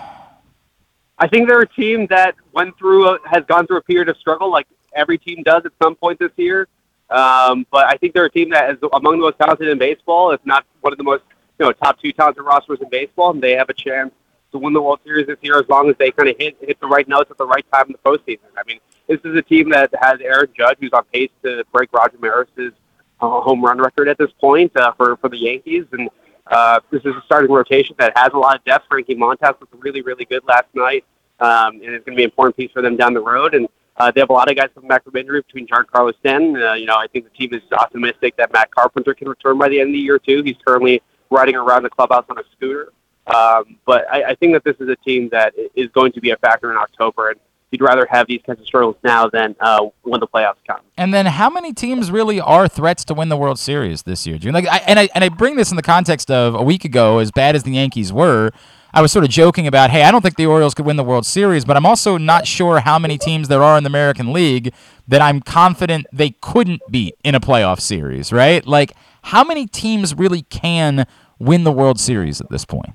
I 1.23 1.29
think 1.29 1.49
they're 1.49 1.61
a 1.61 1.69
team 1.69 2.09
that 2.09 2.35
went 2.53 2.77
through 2.77 3.07
a, 3.07 3.19
has 3.27 3.45
gone 3.47 3.65
through 3.69 3.77
a 3.77 3.83
period 3.83 4.09
of 4.09 4.17
struggle, 4.17 4.51
like 4.51 4.67
every 4.93 5.19
team 5.19 5.45
does 5.45 5.63
at 5.65 5.71
some 5.81 5.95
point 5.95 6.19
this 6.19 6.33
year. 6.37 6.67
Um, 7.11 7.65
but 7.71 7.87
I 7.87 7.97
think 7.97 8.13
they're 8.13 8.25
a 8.25 8.31
team 8.31 8.51
that 8.51 8.71
is 8.71 8.79
among 8.93 9.19
the 9.19 9.23
most 9.23 9.39
talented 9.39 9.69
in 9.69 9.79
baseball, 9.79 10.33
if 10.33 10.45
not 10.45 10.67
one 10.81 10.93
of 10.93 10.99
the 10.99 11.05
most 11.05 11.23
you 11.61 11.67
know 11.67 11.71
top 11.71 12.01
two 12.01 12.11
talented 12.11 12.43
rosters 12.43 12.81
in 12.83 12.89
baseball, 12.89 13.31
and 13.31 13.41
they 13.41 13.53
have 13.53 13.69
a 13.69 13.73
chance 13.73 14.11
to 14.51 14.59
win 14.59 14.73
the 14.73 14.83
World 14.83 14.99
Series 15.05 15.29
this 15.29 15.37
year 15.43 15.61
as 15.61 15.69
long 15.69 15.89
as 15.91 15.97
they 15.97 16.11
kind 16.11 16.29
of 16.29 16.35
hit 16.41 16.57
hit 16.61 16.81
the 16.81 16.89
right 16.89 17.07
notes 17.07 17.31
at 17.31 17.39
the 17.39 17.47
right 17.47 17.65
time 17.73 17.87
in 17.87 17.93
the 17.93 18.11
postseason. 18.11 18.51
I 18.59 18.63
mean, 18.67 18.81
this 19.07 19.21
is 19.25 19.37
a 19.37 19.43
team 19.43 19.71
that 19.71 19.91
has 20.01 20.19
Aaron 20.21 20.49
Judge, 20.59 20.79
who's 20.81 20.93
on 20.93 21.05
pace 21.13 21.31
to 21.45 21.63
break 21.73 21.93
Roger 21.93 22.19
Maris's 22.19 22.73
uh, 23.21 23.41
home 23.41 23.65
run 23.65 23.79
record 23.79 24.09
at 24.09 24.19
this 24.19 24.33
point 24.41 24.77
uh, 24.77 24.91
for 24.95 25.17
for 25.19 25.29
the 25.29 25.39
Yankees, 25.39 25.85
and 25.93 26.11
uh, 26.49 26.81
this 26.91 27.03
is 27.05 27.15
a 27.15 27.23
starting 27.27 27.53
rotation 27.53 27.95
that 28.01 28.13
has 28.17 28.31
a 28.35 28.39
lot 28.39 28.57
of 28.57 28.65
depth. 28.65 28.87
Frankie 28.89 29.15
Montas 29.15 29.61
was 29.61 29.69
really 29.79 30.03
really 30.03 30.25
good 30.25 30.43
last 30.49 30.67
night, 30.75 31.05
um, 31.43 31.75
and 31.75 31.95
it's 31.95 32.05
going 32.05 32.17
to 32.17 32.21
be 32.21 32.25
an 32.25 32.31
important 32.31 32.57
piece 32.57 32.71
for 32.73 32.83
them 32.83 32.97
down 32.97 33.13
the 33.13 33.21
road. 33.21 33.55
And 33.55 33.69
uh, 33.97 34.11
they 34.11 34.21
have 34.21 34.31
a 34.31 34.33
lot 34.33 34.51
of 34.51 34.57
guys 34.57 34.69
coming 34.75 34.89
back 34.89 35.05
from 35.05 35.17
injury 35.17 35.43
between 35.43 35.67
Giancarlo 35.67 36.13
Stanton. 36.21 36.57
Uh, 36.57 36.75
you 36.75 36.87
know, 36.87 36.97
I 36.97 37.07
think 37.09 37.25
the 37.25 37.37
team 37.37 37.53
is 37.53 37.63
optimistic 37.73 38.37
that 38.37 38.53
Matt 38.53 38.71
Carpenter 38.71 39.13
can 39.13 39.29
return 39.29 39.59
by 39.59 39.69
the 39.69 39.81
end 39.81 39.91
of 39.91 39.95
the 39.95 39.99
year 39.99 40.19
too. 40.19 40.43
He's 40.45 40.57
currently 40.65 41.03
riding 41.31 41.57
around 41.57 41.83
the 41.83 41.91
clubhouse 41.91 42.25
on 42.31 42.39
a 42.39 42.43
scooter. 42.57 42.93
Um, 43.27 43.79
but 43.87 44.07
I, 44.11 44.31
I 44.31 44.35
think 44.35 44.55
that 44.55 44.65
this 44.65 44.77
is 44.81 44.89
a 44.89 44.97
team 44.97 45.29
that 45.31 45.55
is 45.75 45.89
going 45.91 46.13
to 46.13 46.21
be 46.21 46.31
a 46.31 46.37
factor 46.37 46.71
in 46.73 46.77
October, 46.77 47.31
and 47.31 47.41
you'd 47.71 47.81
rather 47.81 48.07
have 48.11 48.27
these 48.27 48.41
kinds 48.45 48.61
of 48.61 48.67
struggles 48.67 48.97
now 49.05 49.29
than 49.29 49.55
uh, 49.61 49.87
when 50.03 50.21
the 50.21 50.27
playoffs 50.27 50.57
come. 50.67 50.81
And 50.97 51.15
then, 51.15 51.27
how 51.27 51.49
many 51.49 51.73
teams 51.73 52.11
really 52.11 52.41
are 52.41 52.67
threats 52.67 53.05
to 53.07 53.15
win 53.15 53.29
the 53.29 53.37
World 53.37 53.59
Series 53.59 54.03
this 54.03 54.27
year, 54.27 54.39
Joon? 54.39 54.53
Like, 54.55 54.67
I, 54.67 54.79
and 54.79 54.99
I 54.99 55.09
and 55.15 55.23
I 55.23 55.29
bring 55.29 55.55
this 55.57 55.71
in 55.71 55.77
the 55.77 55.83
context 55.83 56.31
of 56.31 56.55
a 56.55 56.63
week 56.63 56.85
ago, 56.85 57.19
as 57.19 57.31
bad 57.31 57.55
as 57.55 57.63
the 57.63 57.73
Yankees 57.73 58.13
were. 58.13 58.51
I 58.95 59.01
was 59.01 59.11
sort 59.11 59.25
of 59.25 59.31
joking 59.31 59.67
about, 59.67 59.91
hey, 59.91 60.03
I 60.03 60.11
don't 60.11 60.21
think 60.21 60.37
the 60.37 60.45
Orioles 60.45 60.75
could 60.75 60.85
win 60.85 60.97
the 60.97 61.05
World 61.05 61.25
Series, 61.25 61.65
but 61.65 61.79
I'm 61.79 61.87
also 61.87 62.19
not 62.19 62.47
sure 62.47 62.81
how 62.81 62.99
many 62.99 63.17
teams 63.17 63.49
there 63.49 63.63
are 63.63 63.79
in 63.79 63.85
the 63.85 63.89
American 63.89 64.35
League 64.35 64.75
that 65.09 65.23
I'm 65.23 65.41
confident 65.41 66.07
they 66.13 66.31
couldn't 66.43 66.83
beat 66.91 67.15
in 67.25 67.35
a 67.35 67.41
playoff 67.41 67.81
series, 67.81 68.33
right? 68.33 68.67
Like, 68.67 68.93
how 69.23 69.45
many 69.45 69.67
teams 69.67 70.15
really 70.15 70.43
can 70.43 71.07
win 71.39 71.65
the 71.65 71.73
World 71.73 71.99
Series 71.99 72.43
at 72.43 72.51
this 72.51 72.67
point? 72.67 72.93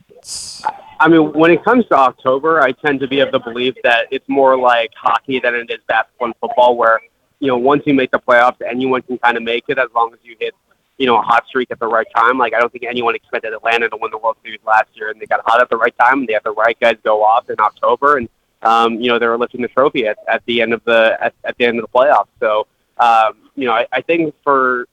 I 0.99 1.07
mean, 1.07 1.33
when 1.33 1.49
it 1.49 1.63
comes 1.63 1.85
to 1.87 1.95
October, 1.95 2.61
I 2.61 2.73
tend 2.73 2.99
to 2.99 3.07
be 3.07 3.19
of 3.21 3.31
the 3.31 3.39
belief 3.39 3.73
that 3.83 4.05
it's 4.11 4.27
more 4.29 4.55
like 4.55 4.91
hockey 4.95 5.39
than 5.39 5.55
it 5.55 5.69
is 5.71 5.79
basketball 5.87 6.27
and 6.27 6.35
football, 6.39 6.75
where 6.77 6.99
you 7.39 7.47
know 7.47 7.57
once 7.57 7.83
you 7.85 7.93
make 7.93 8.11
the 8.11 8.19
playoffs, 8.19 8.57
anyone 8.67 9.01
can 9.03 9.17
kind 9.19 9.37
of 9.37 9.43
make 9.43 9.63
it 9.67 9.77
as 9.77 9.89
long 9.95 10.11
as 10.13 10.19
you 10.23 10.35
hit 10.39 10.53
you 10.97 11.05
know 11.05 11.17
a 11.17 11.21
hot 11.21 11.45
streak 11.47 11.71
at 11.71 11.79
the 11.79 11.87
right 11.87 12.07
time. 12.15 12.37
Like 12.37 12.53
I 12.53 12.59
don't 12.59 12.71
think 12.71 12.83
anyone 12.83 13.15
expected 13.15 13.53
Atlanta 13.53 13.89
to 13.89 13.97
win 13.97 14.11
the 14.11 14.17
World 14.17 14.37
Series 14.43 14.59
last 14.65 14.89
year, 14.93 15.09
and 15.09 15.19
they 15.19 15.25
got 15.25 15.41
hot 15.45 15.61
at 15.61 15.69
the 15.69 15.77
right 15.77 15.95
time, 15.97 16.19
and 16.19 16.27
they 16.27 16.33
had 16.33 16.43
the 16.43 16.51
right 16.51 16.79
guys 16.79 16.97
go 17.03 17.23
off 17.23 17.49
in 17.49 17.55
October, 17.59 18.17
and 18.17 18.29
um, 18.63 18.99
you 18.99 19.07
know 19.07 19.19
they 19.19 19.27
were 19.27 19.37
lifting 19.37 19.61
the 19.61 19.67
trophy 19.67 20.07
at, 20.07 20.17
at 20.27 20.43
the 20.45 20.61
end 20.61 20.73
of 20.73 20.83
the 20.85 21.17
at, 21.21 21.33
at 21.43 21.57
the 21.57 21.65
end 21.65 21.79
of 21.79 21.83
the 21.83 21.97
playoffs. 21.97 22.27
So 22.39 22.67
um, 22.97 23.49
you 23.55 23.65
know 23.65 23.73
I, 23.73 23.87
I 23.91 24.01
think 24.01 24.33
for 24.43 24.87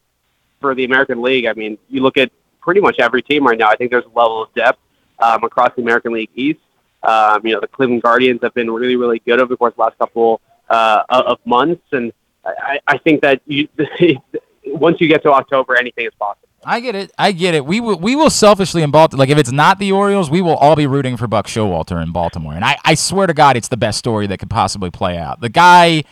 for 0.61 0.75
the 0.75 0.85
American 0.85 1.23
League, 1.23 1.47
I 1.47 1.53
mean 1.55 1.79
you 1.89 2.03
look 2.03 2.17
at 2.17 2.31
pretty 2.61 2.81
much 2.81 2.99
every 2.99 3.23
team 3.23 3.47
right 3.47 3.59
now. 3.59 3.69
I 3.69 3.77
think 3.77 3.91
there's 3.91 4.05
a 4.05 4.19
level 4.19 4.43
of 4.43 4.55
depth 4.55 4.81
um, 5.19 5.45
across 5.45 5.71
the 5.77 5.83
American 5.83 6.13
League 6.13 6.31
East. 6.35 6.61
Um, 7.03 7.47
you 7.47 7.53
know, 7.53 7.61
the 7.61 7.69
Cleveland 7.69 8.03
Guardians 8.03 8.41
have 8.43 8.55
been 8.55 8.71
really, 8.71 8.97
really 8.97 9.19
good 9.21 9.39
over 9.39 9.53
the 9.53 9.57
course 9.59 9.73
of 9.73 9.77
the 9.77 9.83
last 9.83 9.99
couple 9.99 10.41
uh, 10.71 11.03
of 11.11 11.39
months, 11.45 11.83
and 11.93 12.13
I, 12.45 12.81
I 12.87 12.99
think 12.99 13.21
that 13.21 13.43
you, 13.47 13.69
once 14.67 15.01
you 15.01 15.09
get 15.09 15.23
to 15.23 15.33
October, 15.33 15.77
anything 15.77 16.07
is 16.07 16.13
possible. 16.19 16.49
I 16.67 16.81
get 16.81 16.95
it. 16.95 17.13
I 17.19 17.33
get 17.33 17.55
it. 17.55 17.67
We 17.67 17.81
will 17.81 17.99
we 17.99 18.17
will 18.17 18.31
selfishly 18.31 18.83
in 18.83 18.91
Baltimore. 18.91 19.19
Like 19.19 19.29
if 19.29 19.39
it's 19.39 19.53
not 19.53 19.79
the 19.79 19.93
Orioles, 19.93 20.31
we 20.31 20.41
will 20.41 20.57
all 20.57 20.77
be 20.77 20.87
rooting 20.87 21.17
for 21.17 21.27
Buck 21.27 21.47
Showalter 21.47 22.03
in 22.03 22.11
Baltimore. 22.13 22.55
And 22.55 22.65
I, 22.65 22.79
I 22.85 22.95
swear 22.95 23.27
to 23.27 23.35
God, 23.35 23.57
it's 23.57 23.69
the 23.69 23.77
best 23.77 23.99
story 23.99 24.27
that 24.29 24.39
could 24.39 24.51
possibly 24.51 24.91
play 24.91 25.19
out. 25.19 25.41
The 25.41 25.51
guy 25.51 26.05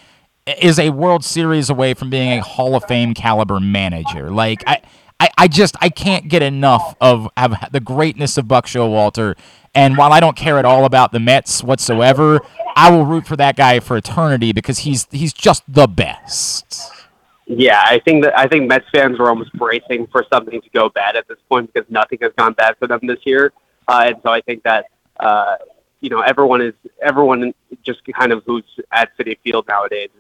is 0.47 0.79
a 0.79 0.91
World 0.91 1.25
Series 1.25 1.71
away 1.71 1.95
from 1.95 2.11
being 2.11 2.39
a 2.39 2.43
Hall 2.43 2.75
of 2.75 2.85
Fame 2.85 3.15
caliber 3.15 3.61
manager. 3.61 4.31
Like 4.31 4.63
I 4.67 4.83
I, 5.23 5.31
I 5.39 5.49
just 5.49 5.77
I 5.81 5.89
can't 5.89 6.29
get 6.29 6.43
enough 6.43 6.97
of, 7.01 7.29
of 7.37 7.55
the 7.71 7.79
greatness 7.81 8.37
of 8.37 8.49
Buck 8.49 8.67
Showalter. 8.67 9.37
And 9.73 9.97
while 9.97 10.13
I 10.13 10.19
don't 10.21 10.37
care 10.37 10.59
at 10.59 10.65
all 10.65 10.85
about 10.85 11.13
the 11.13 11.21
Mets 11.21 11.63
whatsoever, 11.63 12.41
I 12.75 12.91
will 12.91 13.07
root 13.07 13.27
for 13.27 13.37
that 13.37 13.57
guy 13.57 13.79
for 13.81 13.97
eternity 13.97 14.53
because 14.53 14.81
he's 14.81 15.07
he's 15.13 15.33
just 15.33 15.63
the 15.69 15.87
best. 15.87 17.02
Yeah, 17.47 17.83
I 17.85 17.99
think 17.99 18.25
that 18.25 18.39
I 18.39 18.47
think 18.47 18.69
Mets 18.69 18.87
fans 18.93 19.19
were 19.19 19.29
almost 19.29 19.53
bracing 19.55 20.07
for 20.09 20.25
something 20.33 20.61
to 20.61 20.71
go 20.71 20.89
bad 20.89 21.17
at 21.17 21.27
this 21.29 21.39
point 21.49 21.73
because 21.73 21.91
nothing 21.91 22.19
has 22.23 22.33
gone 22.37 22.53
bad 22.53 22.77
for 22.79 22.87
them 22.87 23.01
this 23.03 23.19
year, 23.25 23.53
uh, 23.89 24.05
and 24.07 24.17
so 24.23 24.31
I 24.31 24.41
think 24.41 24.63
that 24.63 24.87
uh, 25.19 25.57
you 26.01 26.09
know 26.09 26.21
everyone 26.21 26.63
is 26.63 26.75
everyone 27.03 27.53
just 27.85 28.01
kind 28.17 28.33
of 28.33 28.45
who's 28.47 28.65
at 28.93 29.11
Citi 29.19 29.37
Field 29.43 29.67
nowadays 29.69 30.11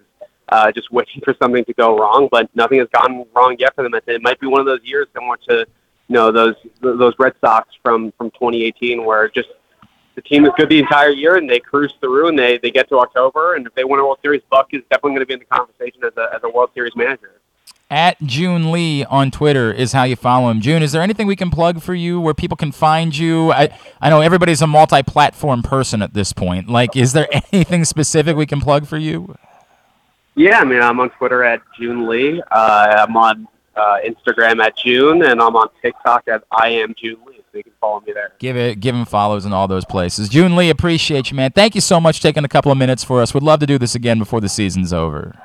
uh, 0.52 0.70
just 0.70 0.92
waiting 0.92 1.22
for 1.24 1.34
something 1.40 1.64
to 1.64 1.72
go 1.72 1.96
wrong, 1.96 2.28
but 2.30 2.48
nothing 2.54 2.78
has 2.78 2.88
gone 2.92 3.24
wrong 3.34 3.56
yet 3.58 3.74
for 3.74 3.82
them. 3.82 3.94
It 4.06 4.22
might 4.22 4.38
be 4.38 4.46
one 4.46 4.60
of 4.60 4.66
those 4.66 4.82
years 4.84 5.06
similar 5.14 5.38
to 5.48 5.66
you 6.08 6.14
know 6.14 6.30
those 6.30 6.54
those 6.80 7.14
Red 7.18 7.34
Sox 7.40 7.68
from 7.82 8.12
from 8.18 8.30
2018, 8.32 9.04
where 9.04 9.28
just 9.28 9.48
the 10.14 10.22
team 10.22 10.44
is 10.44 10.52
good 10.56 10.68
the 10.68 10.78
entire 10.78 11.10
year 11.10 11.36
and 11.36 11.48
they 11.48 11.60
cruise 11.60 11.94
through 12.00 12.28
and 12.28 12.38
they, 12.38 12.58
they 12.58 12.70
get 12.70 12.88
to 12.90 12.98
October 12.98 13.54
and 13.54 13.66
if 13.66 13.74
they 13.74 13.84
win 13.84 14.00
a 14.00 14.02
World 14.02 14.18
Series, 14.22 14.42
Buck 14.50 14.68
is 14.72 14.82
definitely 14.90 15.12
going 15.12 15.20
to 15.20 15.26
be 15.26 15.34
in 15.34 15.40
the 15.40 15.46
conversation 15.46 16.04
as 16.04 16.12
a 16.16 16.34
as 16.34 16.40
a 16.42 16.48
World 16.48 16.70
Series 16.74 16.94
manager. 16.96 17.32
At 17.90 18.18
Joon 18.22 18.72
Lee 18.72 19.04
on 19.04 19.30
Twitter 19.30 19.70
is 19.70 19.92
how 19.92 20.04
you 20.04 20.16
follow 20.16 20.50
him. 20.50 20.62
Joon, 20.62 20.82
is 20.82 20.92
there 20.92 21.02
anything 21.02 21.26
we 21.26 21.36
can 21.36 21.50
plug 21.50 21.82
for 21.82 21.94
you 21.94 22.20
where 22.20 22.32
people 22.32 22.56
can 22.56 22.72
find 22.72 23.14
you? 23.14 23.52
I, 23.52 23.68
I 24.00 24.08
know 24.08 24.22
everybody's 24.22 24.62
a 24.62 24.66
multi 24.66 25.02
platform 25.02 25.62
person 25.62 26.00
at 26.00 26.14
this 26.14 26.32
point. 26.32 26.70
Like, 26.70 26.96
is 26.96 27.12
there 27.12 27.28
anything 27.52 27.84
specific 27.84 28.34
we 28.34 28.46
can 28.46 28.62
plug 28.62 28.86
for 28.86 28.96
you? 28.96 29.36
Yeah, 30.34 30.60
I 30.60 30.64
mean, 30.64 30.80
I'm 30.80 30.98
on 31.00 31.10
Twitter 31.10 31.44
at 31.44 31.60
Joon 31.78 32.08
Lee. 32.08 32.42
Uh, 32.50 33.04
I'm 33.06 33.14
on 33.14 33.46
uh, 33.76 33.98
Instagram 34.04 34.64
at 34.64 34.76
Joon, 34.76 35.22
and 35.22 35.42
I'm 35.42 35.54
on 35.56 35.68
TikTok 35.82 36.28
at 36.28 36.44
I 36.50 36.68
am 36.70 36.94
Joon 36.96 37.18
Lee. 37.26 37.31
You 37.54 37.62
can 37.62 37.72
follow 37.80 38.00
me 38.00 38.12
there. 38.12 38.32
Give 38.38 38.56
it, 38.56 38.80
give 38.80 38.94
him 38.94 39.04
follows 39.04 39.44
in 39.44 39.52
all 39.52 39.68
those 39.68 39.84
places. 39.84 40.28
Joon 40.28 40.56
Lee, 40.56 40.70
appreciate 40.70 41.30
you, 41.30 41.36
man. 41.36 41.52
Thank 41.52 41.74
you 41.74 41.80
so 41.80 42.00
much 42.00 42.16
for 42.16 42.22
taking 42.22 42.44
a 42.44 42.48
couple 42.48 42.72
of 42.72 42.78
minutes 42.78 43.04
for 43.04 43.20
us. 43.20 43.34
Would 43.34 43.42
love 43.42 43.60
to 43.60 43.66
do 43.66 43.78
this 43.78 43.94
again 43.94 44.18
before 44.18 44.40
the 44.40 44.48
season's 44.48 44.92
over. 44.92 45.38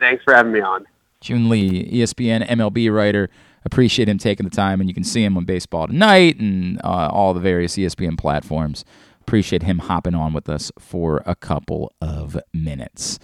Thanks 0.00 0.24
for 0.24 0.34
having 0.34 0.52
me 0.52 0.60
on. 0.60 0.86
Joon 1.20 1.48
Lee, 1.48 1.90
ESPN 1.90 2.46
MLB 2.48 2.94
writer. 2.94 3.30
appreciate 3.64 4.08
him 4.08 4.18
taking 4.18 4.44
the 4.44 4.54
time, 4.54 4.80
and 4.80 4.88
you 4.88 4.94
can 4.94 5.04
see 5.04 5.24
him 5.24 5.36
on 5.36 5.44
Baseball 5.44 5.86
Tonight 5.86 6.38
and 6.38 6.80
uh, 6.84 7.08
all 7.10 7.32
the 7.34 7.40
various 7.40 7.76
ESPN 7.76 8.18
platforms. 8.18 8.84
Appreciate 9.22 9.62
him 9.62 9.78
hopping 9.78 10.14
on 10.14 10.34
with 10.34 10.50
us 10.50 10.70
for 10.78 11.22
a 11.24 11.34
couple 11.34 11.92
of 12.02 12.38
minutes. 12.52 13.18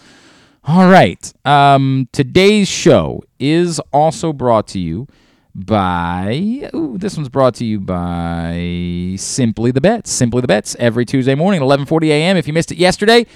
All 0.64 0.88
right. 0.90 1.32
Um, 1.44 2.09
today's 2.12 2.68
show 2.68 3.22
is 3.38 3.80
also 3.92 4.32
brought 4.32 4.66
to 4.68 4.78
you 4.78 5.06
by 5.55 6.70
ooh, 6.74 6.97
this 6.98 7.16
one's 7.16 7.28
brought 7.28 7.55
to 7.56 7.64
you 7.64 7.81
by 7.81 9.14
Simply 9.18 9.70
the 9.70 9.81
Bets. 9.81 10.10
Simply 10.10 10.40
the 10.40 10.47
Bets 10.48 10.77
every 10.78 11.05
Tuesday 11.05 11.35
morning, 11.35 11.60
11:40 11.60 12.09
a.m. 12.09 12.36
If 12.36 12.47
you 12.47 12.52
missed 12.52 12.70
it 12.72 12.78
yesterday, 12.78 13.27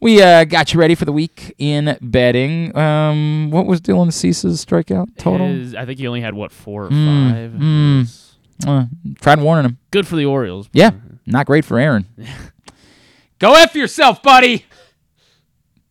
we 0.00 0.22
uh, 0.22 0.44
got 0.44 0.72
you 0.72 0.80
ready 0.80 0.94
for 0.94 1.04
the 1.04 1.12
week 1.12 1.54
in 1.58 1.96
betting. 2.00 2.76
Um, 2.76 3.50
what 3.50 3.66
was 3.66 3.80
Dylan 3.80 4.12
Cease's 4.12 4.64
strikeout 4.64 5.16
total? 5.18 5.48
His- 5.48 5.74
I 5.74 5.84
think 5.84 5.98
he 5.98 6.06
only 6.06 6.20
had 6.20 6.34
what 6.34 6.52
four 6.52 6.84
or 6.84 6.90
Mm, 6.90 7.30
five. 7.30 7.50
Mm. 7.52 8.22
Uh, 8.66 8.86
tried 9.20 9.40
warning 9.40 9.64
him. 9.64 9.78
Good 9.90 10.06
for 10.06 10.16
the 10.16 10.24
Orioles. 10.24 10.68
Yeah, 10.72 10.92
not 11.26 11.46
great 11.46 11.64
for 11.64 11.78
Aaron. 11.78 12.06
Go 13.38 13.52
f 13.54 13.74
yourself, 13.74 14.22
buddy. 14.22 14.64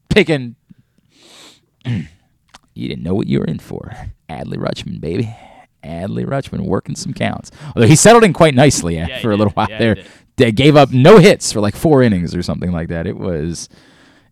Picking. 0.09 0.55
you 1.85 2.87
didn't 2.87 3.03
know 3.03 3.13
what 3.13 3.27
you 3.27 3.39
were 3.39 3.45
in 3.45 3.59
for. 3.59 3.93
Adley 4.29 4.57
Rutschman, 4.57 4.99
baby. 4.99 5.35
Adley 5.83 6.25
Rutschman 6.25 6.61
working 6.65 6.95
some 6.95 7.13
counts. 7.13 7.51
Although 7.75 7.87
he 7.87 7.95
settled 7.95 8.23
in 8.23 8.33
quite 8.33 8.55
nicely 8.55 8.95
Yeah, 8.95 9.21
for 9.21 9.31
a 9.31 9.37
little 9.37 9.51
did. 9.51 9.55
while 9.55 9.67
Yeah, 9.69 9.77
there. 9.77 10.03
They 10.37 10.51
gave 10.51 10.75
up 10.75 10.91
no 10.91 11.17
hits 11.19 11.51
for 11.51 11.61
like 11.61 11.75
four 11.75 12.01
innings 12.03 12.35
or 12.35 12.41
something 12.43 12.71
like 12.71 12.89
that. 12.89 13.07
It 13.07 13.17
was. 13.17 13.69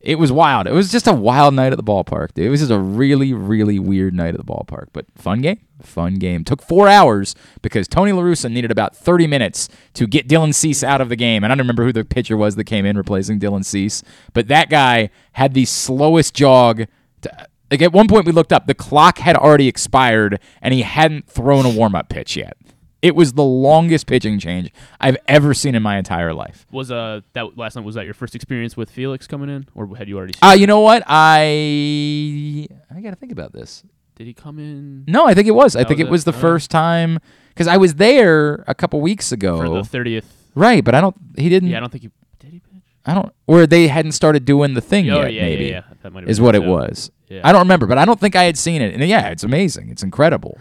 It 0.02 0.20
was 0.20 0.34
wild. 0.34 0.68
It 0.68 0.74
was 0.74 0.92
just 0.92 1.08
a 1.08 1.14
wild 1.14 1.54
night 1.54 1.72
at 1.72 1.78
the 1.78 1.84
ballpark. 1.84 2.34
Dude. 2.34 2.46
It 2.48 2.50
was 2.50 2.60
just 2.60 2.74
a 2.74 2.78
really, 2.78 3.32
really 3.32 3.80
weird 3.80 4.14
night 4.14 4.34
at 4.34 4.38
the 4.38 4.44
ballpark. 4.44 4.88
But 4.92 5.06
fun 5.16 5.40
game. 5.42 5.62
Fun 5.82 6.16
game. 6.16 6.44
Took 6.44 6.62
four 6.62 6.90
hours 6.90 7.36
because 7.62 7.88
Tony 7.88 8.12
La 8.12 8.22
Russa 8.22 8.52
needed 8.52 8.70
about 8.70 8.98
30 8.98 9.28
minutes 9.28 9.70
to 9.94 10.06
get 10.06 10.28
Dylan 10.28 10.54
Cease 10.54 10.84
out 10.84 11.00
of 11.00 11.08
the 11.08 11.16
game. 11.16 11.42
And 11.46 11.54
I 11.54 11.56
don't 11.56 11.64
remember 11.64 11.86
who 11.86 11.94
the 11.94 12.04
pitcher 12.04 12.36
was 12.36 12.58
that 12.58 12.66
came 12.66 12.86
in 12.86 12.98
replacing 12.98 13.40
Dylan 13.40 13.64
Cease. 13.64 14.04
But 14.34 14.50
that 14.50 14.70
guy 14.70 15.10
had 15.34 15.54
the 15.54 15.64
slowest 15.64 16.34
jog. 16.34 16.86
To, 17.22 17.48
like 17.72 17.82
at 17.82 17.92
one 17.92 18.08
point 18.08 18.26
we 18.26 18.32
looked 18.32 18.54
up, 18.54 18.68
the 18.68 18.74
clock 18.76 19.18
had 19.18 19.36
already 19.36 19.68
expired 19.68 20.40
and 20.62 20.74
he 20.74 20.82
hadn't 20.84 21.28
thrown 21.28 21.66
a 21.66 21.70
warm 21.70 21.96
up 21.96 22.10
pitch 22.10 22.36
yet. 22.36 22.56
It 23.02 23.16
was 23.16 23.34
the 23.34 23.44
longest 23.44 24.08
pitching 24.08 24.40
change 24.40 24.72
I've 25.02 25.18
ever 25.28 25.54
seen 25.54 25.76
in 25.76 25.84
my 25.84 25.98
entire 25.98 26.34
life. 26.34 26.66
Was 26.72 26.90
uh 26.90 27.20
that 27.34 27.58
last 27.58 27.76
night 27.76 27.84
was 27.84 27.96
that 27.96 28.06
your 28.06 28.14
first 28.14 28.34
experience 28.34 28.78
with 28.78 28.90
Felix 28.90 29.28
coming 29.28 29.50
in, 29.50 29.66
or 29.76 29.94
had 29.98 30.08
you 30.08 30.18
already? 30.18 30.34
Seen 30.34 30.50
Uh, 30.50 30.54
you 30.54 30.68
know 30.68 30.80
what? 30.80 31.04
I 31.08 32.68
I 32.96 33.02
got 33.02 33.10
to 33.12 33.16
think 33.16 33.32
about 33.32 33.52
this. 33.54 33.84
Did 34.16 34.28
he 34.28 34.34
come 34.34 34.60
in 34.60 35.04
No, 35.08 35.26
I 35.26 35.34
think 35.34 35.48
it 35.48 35.56
was. 35.56 35.76
I 35.76 35.84
think 35.84 36.00
was 36.00 36.08
it 36.08 36.12
was 36.12 36.22
it? 36.22 36.26
the 36.32 36.38
Oh. 36.38 36.42
first 36.42 36.70
time 36.72 37.20
because 37.50 37.68
I 37.68 37.78
was 37.78 37.96
there 37.96 38.64
a 38.68 38.76
couple 38.76 39.02
weeks 39.02 39.32
ago. 39.32 39.58
for 39.58 39.70
the 39.70 39.84
thirtieth? 39.84 40.52
right, 40.56 40.84
but 40.84 40.94
I 40.96 41.02
don't. 41.02 41.16
He 41.38 41.50
didn't. 41.50 41.70
Yeah, 41.70 41.78
I 41.78 41.80
don't 41.82 41.92
think 41.92 42.04
he 42.04 42.10
did. 42.40 42.52
He 42.54 42.60
pitch. 42.60 42.84
I 43.06 43.14
don't. 43.16 43.34
Or 43.48 43.66
they 43.68 43.88
hadn't 43.88 44.12
started 44.14 44.46
doing 44.46 44.76
the 44.76 44.82
thing 44.82 45.10
Oh, 45.10 45.24
yet. 45.24 45.34
yeah, 45.34 45.42
maybe 45.42 45.66
yeah, 45.66 45.70
yeah. 45.72 45.82
That 46.04 46.14
might 46.14 46.22
have 46.22 46.30
is 46.30 46.40
what 46.40 46.56
it, 46.56 46.62
it 46.64 46.68
was. 46.68 47.12
Yeah. 47.28 47.42
I 47.44 47.52
don't 47.52 47.62
remember, 47.62 47.88
but 47.88 47.98
I 47.98 48.06
don't 48.06 48.20
think 48.20 48.36
I 48.36 48.44
had 48.44 48.58
seen 48.58 48.82
it. 48.82 48.94
And 48.94 49.04
yeah, 49.08 49.30
it's 49.30 49.44
amazing. 49.44 49.90
It's 49.90 50.04
incredible. 50.04 50.58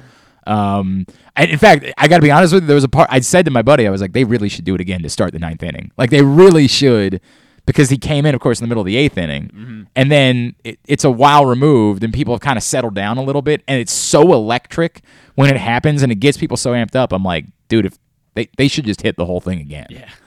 Um, 0.46 1.06
and 1.36 1.50
in 1.50 1.58
fact, 1.58 1.84
I 1.98 2.08
got 2.08 2.16
to 2.16 2.22
be 2.22 2.30
honest 2.30 2.52
with 2.52 2.64
you. 2.64 2.66
There 2.66 2.74
was 2.74 2.84
a 2.84 2.88
part 2.88 3.08
I 3.12 3.20
said 3.20 3.44
to 3.44 3.50
my 3.50 3.62
buddy, 3.62 3.86
I 3.86 3.90
was 3.90 4.00
like, 4.00 4.12
they 4.12 4.24
really 4.24 4.48
should 4.48 4.64
do 4.64 4.74
it 4.74 4.80
again 4.80 5.02
to 5.02 5.08
start 5.10 5.32
the 5.32 5.38
ninth 5.38 5.62
inning. 5.62 5.92
Like 5.96 6.10
they 6.10 6.22
really 6.22 6.66
should, 6.66 7.20
because 7.66 7.90
he 7.90 7.96
came 7.98 8.26
in, 8.26 8.34
of 8.34 8.40
course, 8.40 8.58
in 8.60 8.64
the 8.64 8.68
middle 8.68 8.80
of 8.80 8.86
the 8.86 8.96
eighth 8.96 9.16
inning, 9.18 9.48
Mm-hmm. 9.54 9.82
and 9.94 10.10
then 10.10 10.54
it, 10.64 10.80
it's 10.86 11.04
a 11.04 11.10
while 11.10 11.46
removed, 11.46 12.02
and 12.02 12.12
people 12.12 12.34
have 12.34 12.40
kind 12.40 12.56
of 12.56 12.62
settled 12.64 12.94
down 12.94 13.18
a 13.18 13.22
little 13.22 13.42
bit, 13.42 13.62
and 13.68 13.80
it's 13.80 13.92
so 13.92 14.32
electric 14.32 15.02
when 15.36 15.48
it 15.48 15.58
happens, 15.60 16.02
and 16.02 16.10
it 16.10 16.16
gets 16.16 16.36
people 16.36 16.56
so 16.56 16.72
amped 16.72 16.96
up. 16.96 17.12
I'm 17.12 17.22
like, 17.22 17.44
dude, 17.68 17.86
if 17.86 17.98
they 18.34 18.48
they 18.56 18.66
should 18.66 18.84
just 18.84 19.02
hit 19.02 19.16
the 19.16 19.26
whole 19.26 19.40
thing 19.40 19.60
again. 19.60 19.86
Yeah. 19.90 20.08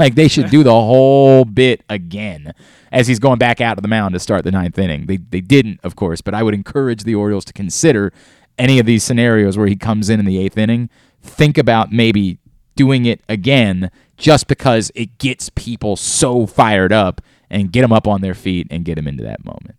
Like 0.00 0.16
they 0.16 0.26
should 0.26 0.50
do 0.50 0.64
the 0.64 0.72
whole 0.72 1.44
bit 1.44 1.84
again 1.88 2.52
as 2.96 3.06
he's 3.06 3.18
going 3.18 3.38
back 3.38 3.60
out 3.60 3.74
to 3.74 3.82
the 3.82 3.88
mound 3.88 4.14
to 4.14 4.18
start 4.18 4.42
the 4.42 4.50
ninth 4.50 4.78
inning. 4.78 5.04
They 5.04 5.18
they 5.18 5.42
didn't, 5.42 5.80
of 5.84 5.96
course, 5.96 6.22
but 6.22 6.32
I 6.32 6.42
would 6.42 6.54
encourage 6.54 7.04
the 7.04 7.14
Orioles 7.14 7.44
to 7.44 7.52
consider 7.52 8.10
any 8.58 8.78
of 8.78 8.86
these 8.86 9.04
scenarios 9.04 9.58
where 9.58 9.66
he 9.66 9.76
comes 9.76 10.08
in 10.08 10.18
in 10.18 10.24
the 10.24 10.38
eighth 10.38 10.56
inning. 10.56 10.88
Think 11.20 11.58
about 11.58 11.92
maybe 11.92 12.38
doing 12.74 13.04
it 13.04 13.20
again 13.28 13.90
just 14.16 14.48
because 14.48 14.90
it 14.94 15.18
gets 15.18 15.50
people 15.50 15.96
so 15.96 16.46
fired 16.46 16.90
up 16.90 17.20
and 17.50 17.70
get 17.70 17.82
them 17.82 17.92
up 17.92 18.08
on 18.08 18.22
their 18.22 18.34
feet 18.34 18.66
and 18.70 18.86
get 18.86 18.94
them 18.94 19.06
into 19.06 19.22
that 19.24 19.44
moment. 19.44 19.76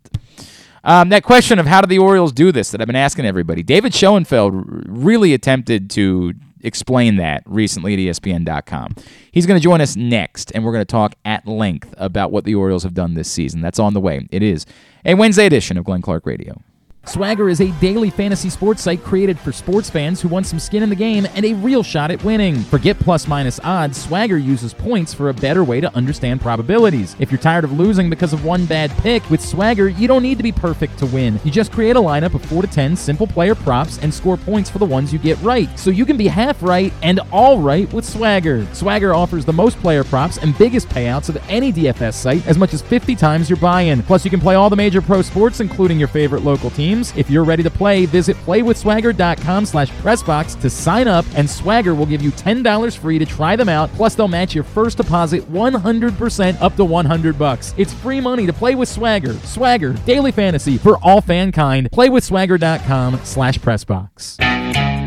Um, 0.84 1.10
that 1.10 1.24
question 1.24 1.58
of 1.58 1.66
how 1.66 1.82
do 1.82 1.88
the 1.88 1.98
Orioles 1.98 2.32
do 2.32 2.52
this 2.52 2.70
that 2.70 2.82
I've 2.82 2.88
been 2.88 2.96
asking 2.96 3.26
everybody, 3.26 3.64
David 3.64 3.96
Schoenfield 3.96 4.54
really 4.88 5.34
attempted 5.34 5.90
to 5.92 6.34
explain 6.62 7.16
that 7.18 7.44
recently 7.46 7.94
at 7.94 8.00
ESPN.com. 8.00 8.96
He's 9.32 9.46
going 9.46 9.60
to 9.60 9.64
join 9.64 9.82
us 9.82 9.96
next, 9.96 10.52
and 10.54 10.64
we're 10.64 10.72
going 10.72 10.82
to 10.82 10.86
talk 10.86 11.16
at 11.26 11.48
length 11.48 11.94
about 11.98 12.32
what 12.32 12.44
the 12.44 12.56
Orioles 12.56 12.84
have 12.84 12.94
done 12.94 13.14
this 13.14 13.30
season. 13.32 13.62
That's 13.62 13.80
on 13.80 13.94
the 13.94 14.02
way. 14.02 14.28
It 14.32 14.44
is 14.44 14.66
a 15.06 15.16
Wednesday 15.16 15.46
edition 15.46 15.78
of 15.78 15.86
Glenn 15.86 16.02
Clark 16.02 16.26
Radio. 16.26 16.62
Swagger 17.08 17.48
is 17.48 17.62
a 17.62 17.72
daily 17.80 18.10
fantasy 18.10 18.50
sports 18.50 18.82
site 18.82 19.02
created 19.02 19.40
for 19.40 19.54
sports 19.54 19.90
fans 19.90 20.20
who 20.20 20.28
want 20.28 20.46
some 20.46 20.60
skin 20.60 20.84
in 20.84 20.90
the 20.90 20.96
game 20.96 21.26
and 21.36 21.46
a 21.46 21.54
real 21.54 21.82
shot 21.82 22.12
at 22.12 22.22
winning. 22.22 22.58
Forget 22.64 23.00
plus 23.00 23.30
minus 23.30 23.62
odds, 23.64 23.98
Swagger 23.98 24.38
uses 24.38 24.74
points 24.74 25.14
for 25.14 25.30
a 25.30 25.34
better 25.34 25.64
way 25.64 25.80
to 25.80 25.96
understand 25.96 26.42
probabilities. 26.42 27.16
If 27.18 27.32
you're 27.32 27.40
tired 27.40 27.64
of 27.64 27.72
losing 27.72 28.10
because 28.10 28.34
of 28.34 28.44
one 28.44 28.66
bad 28.66 28.92
pick, 28.98 29.28
with 29.30 29.42
Swagger, 29.42 29.88
you 29.88 30.06
don't 30.06 30.22
need 30.22 30.36
to 30.36 30.44
be 30.44 30.52
perfect 30.52 31.00
to 31.00 31.06
win. 31.06 31.40
You 31.46 31.52
just 31.52 31.72
create 31.72 31.96
a 31.96 32.00
lineup 32.00 32.34
of 32.34 32.44
4 32.44 32.64
to 32.64 32.68
10 32.68 32.98
simple 32.98 33.26
player 33.26 33.56
props 33.56 34.00
and 34.00 34.14
score 34.14 34.36
points 34.36 34.70
for 34.70 34.80
the 34.80 34.86
ones 34.86 35.14
you 35.14 35.20
get 35.20 35.42
right. 35.42 35.70
So 35.80 35.92
you 35.92 36.06
can 36.06 36.18
be 36.18 36.28
half 36.28 36.62
right 36.62 36.92
and 37.04 37.22
all 37.32 37.60
right 37.60 37.92
with 37.94 38.04
Swagger. 38.04 38.68
Swagger 38.74 39.14
offers 39.14 39.46
the 39.46 39.54
most 39.54 39.80
player 39.80 40.04
props 40.04 40.40
and 40.40 40.58
biggest 40.58 40.90
payouts 40.90 41.30
of 41.30 41.38
any 41.48 41.72
DFS 41.72 42.16
site, 42.16 42.46
as 42.48 42.58
much 42.58 42.74
as 42.74 42.82
50 42.82 43.16
times 43.16 43.50
your 43.50 43.58
buy-in. 43.60 44.04
Plus, 44.04 44.26
you 44.26 44.30
can 44.30 44.42
play 44.42 44.56
all 44.56 44.70
the 44.70 44.76
major 44.76 45.02
pro 45.02 45.22
sports, 45.22 45.62
including 45.62 45.98
your 45.98 46.10
favorite 46.10 46.44
local 46.44 46.70
teams. 46.70 46.97
If 47.16 47.30
you're 47.30 47.44
ready 47.44 47.64
to 47.64 47.70
play, 47.70 48.06
visit 48.06 48.36
playwithswagger.com 48.38 49.66
slash 49.66 49.90
pressbox 49.92 50.60
to 50.62 50.70
sign 50.70 51.08
up, 51.08 51.26
and 51.36 51.50
Swagger 51.50 51.94
will 51.96 52.06
give 52.06 52.22
you 52.22 52.32
$10 52.32 52.98
free 52.98 53.20
to 53.20 53.26
try 53.26 53.56
them 53.56 53.70
out. 53.70 53.90
Plus, 53.92 54.16
they'll 54.16 54.28
match 54.28 54.54
your 54.56 54.64
first 54.64 54.98
deposit 54.98 55.42
100% 55.52 56.62
up 56.62 56.76
to 56.76 56.86
100 56.86 57.38
bucks. 57.38 57.74
It's 57.78 57.94
free 57.94 58.22
money 58.22 58.46
to 58.46 58.54
play 58.54 58.76
with 58.76 58.90
Swagger. 58.90 59.34
Swagger, 59.34 59.94
daily 60.06 60.32
fantasy 60.32 60.78
for 60.78 60.98
all 61.04 61.22
fankind. 61.22 61.90
Playwithswagger.com 61.90 63.22
slash 63.24 63.58
pressbox. 63.60 64.38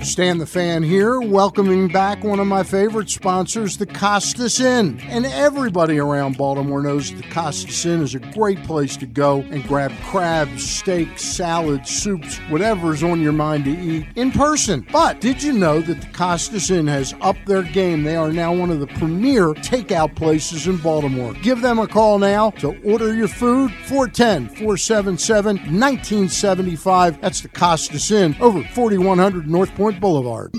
Stan 0.04 0.38
the 0.38 0.46
Fan 0.46 0.82
here, 0.82 1.20
welcoming 1.20 1.86
back 1.86 2.24
one 2.24 2.40
of 2.40 2.46
my 2.46 2.62
favorite 2.62 3.10
sponsors, 3.10 3.76
the 3.76 3.86
Costas 3.86 4.58
Inn. 4.58 4.98
And 5.00 5.26
everybody 5.26 5.98
around 5.98 6.38
Baltimore 6.38 6.82
knows 6.82 7.12
the 7.14 7.22
Costas 7.24 7.84
Inn 7.84 8.00
is 8.00 8.14
a 8.14 8.18
great 8.18 8.62
place 8.64 8.96
to 8.96 9.06
go 9.06 9.40
and 9.50 9.62
grab 9.64 9.92
crabs, 10.04 10.68
steaks, 10.68 11.22
salads, 11.86 11.90
soups, 11.90 12.38
whatever's 12.50 13.02
on 13.02 13.20
your 13.20 13.32
mind 13.32 13.64
to 13.64 13.70
eat 13.70 14.06
in 14.16 14.30
person. 14.30 14.86
But 14.92 15.20
did 15.20 15.42
you 15.42 15.52
know 15.52 15.80
that 15.80 16.00
the 16.00 16.06
Costas 16.08 16.70
Inn 16.70 16.86
has 16.86 17.14
upped 17.20 17.46
their 17.46 17.62
game? 17.62 18.02
They 18.02 18.16
are 18.16 18.32
now 18.32 18.52
one 18.52 18.70
of 18.70 18.80
the 18.80 18.86
premier 18.86 19.48
takeout 19.54 20.16
places 20.16 20.66
in 20.66 20.76
Baltimore. 20.78 21.34
Give 21.34 21.60
them 21.60 21.78
a 21.78 21.86
call 21.86 22.18
now 22.18 22.50
to 22.50 22.80
order 22.82 23.14
your 23.14 23.28
food 23.28 23.72
410 23.86 24.48
477 24.48 25.56
1975. 25.56 27.20
That's 27.20 27.40
the 27.40 27.48
Costas 27.48 28.10
Inn 28.10 28.36
over 28.40 28.62
4100 28.62 29.48
North 29.48 29.74
Point 29.74 30.00
Boulevard. 30.00 30.52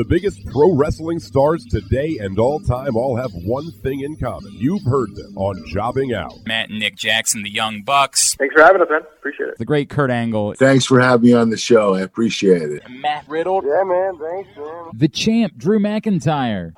The 0.00 0.04
biggest 0.04 0.46
pro 0.46 0.74
wrestling 0.74 1.18
stars 1.18 1.64
today 1.66 2.18
and 2.20 2.38
all 2.38 2.60
time 2.60 2.96
all 2.96 3.16
have 3.16 3.32
one 3.44 3.70
thing 3.82 4.00
in 4.00 4.16
common. 4.16 4.50
You've 4.54 4.84
heard 4.84 5.14
them 5.14 5.36
on 5.36 5.62
Jobbing 5.66 6.14
Out. 6.14 6.32
Matt 6.46 6.70
and 6.70 6.78
Nick 6.78 6.96
Jackson, 6.96 7.42
the 7.42 7.50
Young 7.50 7.82
Bucks. 7.82 8.34
Thanks 8.36 8.54
for 8.54 8.62
having 8.62 8.80
us, 8.80 8.88
man. 8.88 9.02
Appreciate 9.18 9.50
it. 9.50 9.58
The 9.58 9.64
great 9.64 9.90
Kurt 9.90 10.10
Angle. 10.10 10.54
Thanks 10.60 10.84
for 10.84 11.00
having 11.00 11.30
me 11.30 11.32
on 11.32 11.48
the 11.48 11.56
show. 11.56 11.94
I 11.94 12.02
appreciate 12.02 12.70
it. 12.70 12.82
Matt 12.90 13.26
Riddle. 13.26 13.62
Yeah, 13.64 13.82
man. 13.82 14.18
Thanks, 14.18 14.54
man. 14.58 14.90
The 14.92 15.08
champ, 15.08 15.56
Drew 15.56 15.78
McIntyre. 15.78 16.74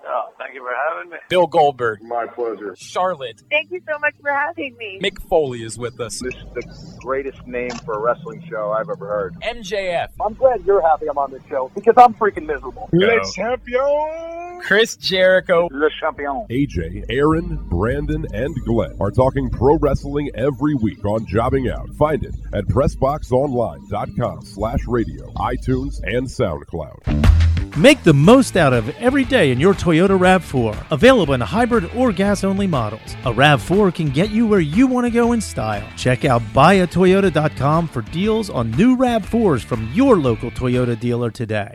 Thank 0.52 0.64
you 0.64 0.68
for 0.68 0.94
having 0.94 1.10
me. 1.10 1.16
Bill 1.30 1.46
Goldberg. 1.46 2.02
My 2.02 2.26
pleasure. 2.26 2.76
Charlotte. 2.76 3.42
Thank 3.48 3.70
you 3.70 3.80
so 3.90 3.98
much 4.00 4.12
for 4.20 4.30
having 4.30 4.76
me. 4.76 4.98
Mick 5.02 5.18
Foley 5.22 5.62
is 5.62 5.78
with 5.78 5.98
us. 5.98 6.20
This 6.20 6.34
is 6.34 6.44
the 6.52 6.98
greatest 7.00 7.46
name 7.46 7.70
for 7.70 7.94
a 7.94 7.98
wrestling 7.98 8.44
show 8.50 8.70
I've 8.70 8.90
ever 8.90 9.06
heard. 9.06 9.34
MJF. 9.40 10.08
I'm 10.20 10.34
glad 10.34 10.62
you're 10.66 10.82
happy 10.82 11.08
I'm 11.08 11.16
on 11.16 11.30
this 11.30 11.42
show 11.48 11.70
because 11.74 11.94
I'm 11.96 12.12
freaking 12.12 12.44
miserable. 12.44 12.90
Le 12.92 13.18
champion. 13.34 14.60
Chris 14.60 14.96
Jericho, 14.96 15.68
Le 15.72 15.88
Champion. 15.98 16.46
AJ, 16.50 17.06
Aaron, 17.08 17.56
Brandon, 17.68 18.26
and 18.34 18.54
Glenn 18.66 18.94
are 19.00 19.10
talking 19.10 19.48
pro 19.48 19.78
wrestling 19.78 20.30
every 20.34 20.74
week 20.74 21.02
on 21.06 21.24
Jobbing 21.26 21.70
Out. 21.70 21.88
Find 21.94 22.22
it 22.24 22.34
at 22.52 22.66
PressBoxOnline.com 22.66 24.42
slash 24.44 24.80
radio, 24.86 25.32
iTunes, 25.32 26.00
and 26.04 26.26
SoundCloud. 26.26 27.61
Make 27.78 28.02
the 28.02 28.12
most 28.12 28.58
out 28.58 28.74
of 28.74 28.90
every 29.00 29.24
day 29.24 29.50
in 29.50 29.58
your 29.58 29.72
Toyota 29.72 30.18
RAV4. 30.18 30.90
Available 30.90 31.32
in 31.32 31.40
hybrid 31.40 31.88
or 31.96 32.12
gas 32.12 32.44
only 32.44 32.66
models. 32.66 33.14
A 33.24 33.32
RAV4 33.32 33.94
can 33.94 34.10
get 34.10 34.28
you 34.28 34.46
where 34.46 34.60
you 34.60 34.86
want 34.86 35.06
to 35.06 35.10
go 35.10 35.32
in 35.32 35.40
style. 35.40 35.88
Check 35.96 36.26
out 36.26 36.42
buyatoyota.com 36.52 37.88
for 37.88 38.02
deals 38.02 38.50
on 38.50 38.72
new 38.72 38.94
RAV4s 38.94 39.64
from 39.64 39.90
your 39.94 40.18
local 40.18 40.50
Toyota 40.50 41.00
dealer 41.00 41.30
today. 41.30 41.74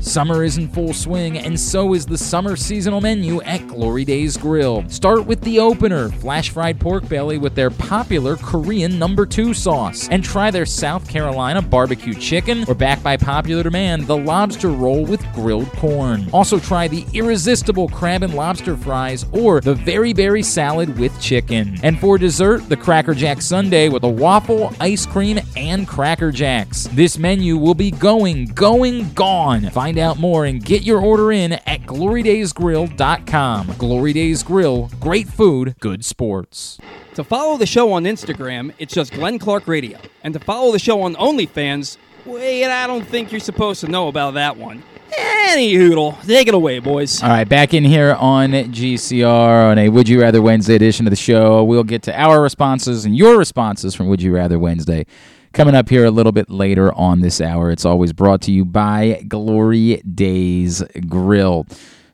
Summer 0.00 0.44
is 0.44 0.56
in 0.56 0.68
full 0.68 0.92
swing, 0.92 1.38
and 1.38 1.58
so 1.58 1.94
is 1.94 2.06
the 2.06 2.16
summer 2.18 2.56
seasonal 2.56 3.00
menu 3.00 3.40
at 3.42 3.66
Glory 3.68 4.04
Days 4.04 4.36
Grill. 4.36 4.84
Start 4.88 5.26
with 5.26 5.40
the 5.42 5.58
opener, 5.58 6.08
flash 6.08 6.50
fried 6.50 6.80
pork 6.80 7.08
belly 7.08 7.38
with 7.38 7.54
their 7.54 7.70
popular 7.70 8.36
Korean 8.36 8.98
number 8.98 9.26
two 9.26 9.52
sauce, 9.52 10.08
and 10.08 10.24
try 10.24 10.50
their 10.50 10.66
South 10.66 11.08
Carolina 11.08 11.60
barbecue 11.60 12.14
chicken, 12.14 12.64
or 12.66 12.74
back 12.74 13.02
by 13.02 13.16
popular 13.16 13.62
demand, 13.62 14.06
the 14.06 14.16
lobster 14.16 14.68
roll 14.68 15.04
with 15.04 15.22
grilled 15.34 15.70
corn. 15.72 16.28
Also 16.32 16.58
try 16.58 16.88
the 16.88 17.04
irresistible 17.12 17.88
crab 17.88 18.22
and 18.22 18.34
lobster 18.34 18.76
fries, 18.76 19.26
or 19.32 19.60
the 19.60 19.74
very 19.74 20.12
berry 20.12 20.42
salad 20.42 20.98
with 20.98 21.18
chicken. 21.20 21.78
And 21.82 21.98
for 21.98 22.18
dessert, 22.18 22.68
the 22.68 22.76
Cracker 22.76 23.14
Jack 23.14 23.42
Sundae 23.42 23.88
with 23.88 24.04
a 24.04 24.08
waffle, 24.08 24.72
ice 24.80 25.04
cream, 25.04 25.38
and 25.56 25.86
Cracker 25.86 26.32
Jacks. 26.32 26.88
This 26.92 27.18
menu 27.18 27.56
will 27.56 27.74
be 27.74 27.90
going, 27.90 28.46
going, 28.46 29.12
gone. 29.12 29.68
Find 29.70 29.89
out 29.98 30.18
more 30.18 30.44
and 30.44 30.64
get 30.64 30.82
your 30.82 31.00
order 31.00 31.32
in 31.32 31.52
at 31.52 31.82
glorydaysgrill.com. 31.82 33.74
Glory 33.78 34.12
Days 34.12 34.42
Grill, 34.42 34.90
great 35.00 35.28
food, 35.28 35.74
good 35.80 36.04
sports. 36.04 36.78
To 37.14 37.24
follow 37.24 37.56
the 37.56 37.66
show 37.66 37.92
on 37.92 38.04
Instagram, 38.04 38.72
it's 38.78 38.94
just 38.94 39.12
Glenn 39.12 39.38
Clark 39.38 39.66
Radio. 39.66 39.98
And 40.22 40.34
to 40.34 40.40
follow 40.40 40.72
the 40.72 40.78
show 40.78 41.02
on 41.02 41.14
OnlyFans, 41.16 41.96
wait, 42.24 42.64
I 42.64 42.86
don't 42.86 43.06
think 43.06 43.32
you're 43.32 43.40
supposed 43.40 43.80
to 43.80 43.88
know 43.88 44.08
about 44.08 44.34
that 44.34 44.56
one. 44.56 44.82
Any 45.18 45.74
hoodle, 45.74 46.16
take 46.24 46.46
it 46.46 46.54
away, 46.54 46.78
boys. 46.78 47.22
All 47.22 47.28
right, 47.28 47.48
back 47.48 47.74
in 47.74 47.84
here 47.84 48.14
on 48.14 48.52
GCR 48.52 49.70
on 49.70 49.78
a 49.78 49.88
Would 49.88 50.08
You 50.08 50.20
Rather 50.20 50.40
Wednesday 50.40 50.76
edition 50.76 51.06
of 51.06 51.10
the 51.10 51.16
show. 51.16 51.64
We'll 51.64 51.82
get 51.82 52.02
to 52.04 52.16
our 52.16 52.40
responses 52.40 53.04
and 53.04 53.16
your 53.16 53.36
responses 53.36 53.94
from 53.94 54.06
Would 54.08 54.22
You 54.22 54.32
Rather 54.34 54.58
Wednesday 54.58 55.06
coming 55.52 55.74
up 55.74 55.88
here 55.88 56.04
a 56.04 56.10
little 56.10 56.32
bit 56.32 56.50
later 56.50 56.92
on 56.94 57.20
this 57.20 57.40
hour. 57.40 57.70
It's 57.70 57.84
always 57.84 58.12
brought 58.12 58.40
to 58.42 58.52
you 58.52 58.64
by 58.64 59.24
Glory 59.28 59.96
Days 60.02 60.82
Grill. 61.08 61.66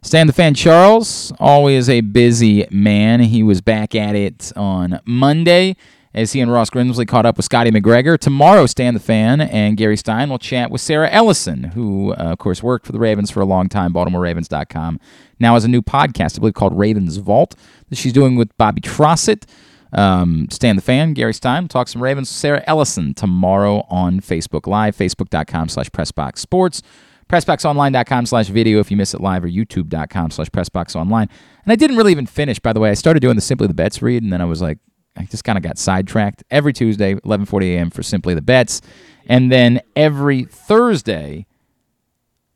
Stan 0.03 0.27
the 0.27 0.33
Fan 0.33 0.55
Charles, 0.55 1.33
always 1.41 1.89
a 1.89 2.01
busy 2.01 2.67
man. 2.71 3.21
He 3.21 3.43
was 3.43 3.61
back 3.61 3.95
at 3.95 4.15
it 4.15 4.53
on 4.55 5.01
Monday 5.05 5.77
as 6.15 6.33
he 6.33 6.41
and 6.41 6.51
Ross 6.51 6.71
Grimsley 6.71 7.07
caught 7.07 7.27
up 7.27 7.37
with 7.37 7.45
Scotty 7.45 7.71
McGregor. 7.71 8.19
Tomorrow, 8.19 8.67
Stan 8.67 8.95
the 8.95 9.01
Fan 9.01 9.41
and 9.41 9.77
Gary 9.77 9.97
Stein 9.97 10.31
will 10.31 10.39
chat 10.39 10.71
with 10.71 10.81
Sarah 10.81 11.11
Ellison, 11.11 11.65
who, 11.65 12.13
uh, 12.13 12.33
of 12.33 12.39
course, 12.39 12.63
worked 12.63 12.87
for 12.87 12.93
the 12.93 12.99
Ravens 12.99 13.31
for 13.31 13.41
a 13.41 13.45
long 13.45 13.69
time, 13.69 13.93
BaltimoreRavens.com. 13.93 14.99
Now 15.39 15.55
has 15.55 15.65
a 15.65 15.69
new 15.69 15.83
podcast, 15.83 16.37
I 16.37 16.41
believe, 16.41 16.55
called 16.55 16.79
Ravens 16.79 17.19
Vault 17.19 17.55
that 17.91 17.99
she's 17.99 18.15
doing 18.15 18.37
with 18.37 18.57
Bobby 18.57 18.81
Trossett. 18.81 19.45
Um, 19.93 20.49
Stan 20.51 20.77
the 20.77 20.83
Fan, 20.83 21.15
Gary 21.15 21.35
Stein, 21.35 21.69
talk 21.69 21.89
some 21.89 22.03
Ravens. 22.03 22.29
Sarah 22.29 22.63
Ellison 22.67 23.15
tomorrow 23.15 23.87
on 23.89 24.21
Facebook 24.21 24.67
Live, 24.67 24.97
facebook.com 24.97 25.69
slash 25.69 25.89
PressBox 25.91 26.27
PressBoxSports, 26.37 26.83
PressBoxOnline.com 27.29 28.27
slash 28.27 28.49
video 28.49 28.79
if 28.81 28.91
you 28.91 28.97
miss 28.97 29.15
it 29.15 29.21
live, 29.21 29.45
or 29.45 29.49
YouTube.com 29.49 30.31
slash 30.31 30.49
PressBoxOnline. 30.49 31.29
And 31.65 31.73
I 31.73 31.77
didn't 31.77 31.97
really 31.97 32.13
even 32.13 32.27
finish, 32.27 32.59
by 32.59 32.73
the 32.73 32.81
way. 32.81 32.91
I 32.91 32.95
started 32.95 33.21
doing 33.21 33.37
the 33.37 33.43
Simply 33.43 33.67
the 33.67 33.75
Bets 33.75 34.03
read, 34.03 34.23
and 34.23 34.33
then 34.33 34.41
I 34.41 34.45
was 34.45 34.63
like, 34.63 34.79
I 35.17 35.25
just 35.25 35.45
kind 35.45 35.57
of 35.57 35.65
got 35.65 35.79
sidetracked. 35.79 36.45
Every 36.51 36.73
Tuesday, 36.73 37.15
11:40 37.15 37.75
a.m. 37.75 37.91
for 37.91 38.03
Simply 38.03 38.35
the 38.35 38.43
Bets, 38.43 38.83
and 39.29 39.51
then 39.51 39.81
every 39.97 40.45
Thursday 40.45 41.47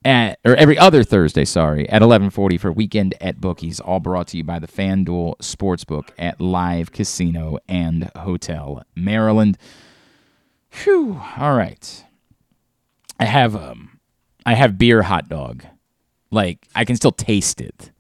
at 0.05 0.39
or 0.45 0.55
every 0.57 0.79
other 0.79 1.05
Thursday, 1.05 1.45
sorry, 1.45 1.89
at 1.89 2.03
11:40 2.03 2.59
for 2.59 2.73
Weekend 2.73 3.15
at 3.21 3.41
Bookies, 3.41 3.81
all 3.81 4.01
brought 4.01 4.29
to 4.29 4.37
you 4.37 4.45
by 4.45 4.59
the 4.59 4.67
FanDuel 4.67 5.39
Sportsbook 5.39 6.11
at 6.19 6.41
Live 6.41 6.93
Casino 6.93 7.59
and 7.69 8.11
Hotel 8.17 8.83
Maryland. 8.95 9.59
Whew. 10.85 11.21
All 11.37 11.55
right. 11.55 12.05
I 13.19 13.25
have 13.25 13.55
um 13.55 14.01
I 14.47 14.55
have 14.55 14.79
beer 14.79 15.03
hot 15.03 15.29
dog. 15.29 15.65
Like 16.31 16.67
I 16.75 16.85
can 16.85 16.97
still 16.97 17.13
taste 17.13 17.61
it. 17.61 17.91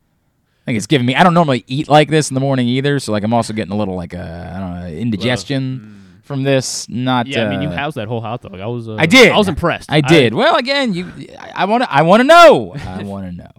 Think 0.64 0.76
it's 0.76 0.86
giving 0.86 1.06
me 1.06 1.14
I 1.14 1.22
don't 1.22 1.34
normally 1.34 1.64
eat 1.66 1.88
like 1.88 2.08
this 2.08 2.30
in 2.30 2.34
the 2.34 2.40
morning 2.40 2.66
either, 2.68 2.98
so 2.98 3.12
like 3.12 3.24
I'm 3.24 3.34
also 3.34 3.52
getting 3.52 3.72
a 3.72 3.76
little 3.76 3.96
like 3.96 4.14
a 4.14 4.52
I 4.56 4.60
don't 4.60 4.80
know, 4.80 4.86
indigestion 4.86 5.99
from 6.30 6.44
this. 6.44 6.88
Not 6.88 7.26
Yeah, 7.26 7.46
I 7.46 7.50
mean, 7.50 7.60
you 7.60 7.70
uh, 7.70 7.76
housed 7.76 7.96
that 7.96 8.06
whole 8.06 8.20
hot 8.20 8.40
dog. 8.40 8.60
I 8.60 8.66
was. 8.66 8.88
Uh, 8.88 8.94
I 8.94 9.06
did. 9.06 9.32
I 9.32 9.36
was 9.36 9.48
impressed. 9.48 9.90
I 9.90 10.00
did. 10.00 10.32
well, 10.32 10.54
again, 10.54 10.94
you, 10.94 11.10
I 11.40 11.64
want 11.64 11.82
to. 11.82 11.92
I 11.92 12.02
want 12.02 12.20
to 12.20 12.24
know. 12.24 12.72
I 12.76 13.02
want 13.02 13.26
to 13.28 13.36
know. 13.36 13.50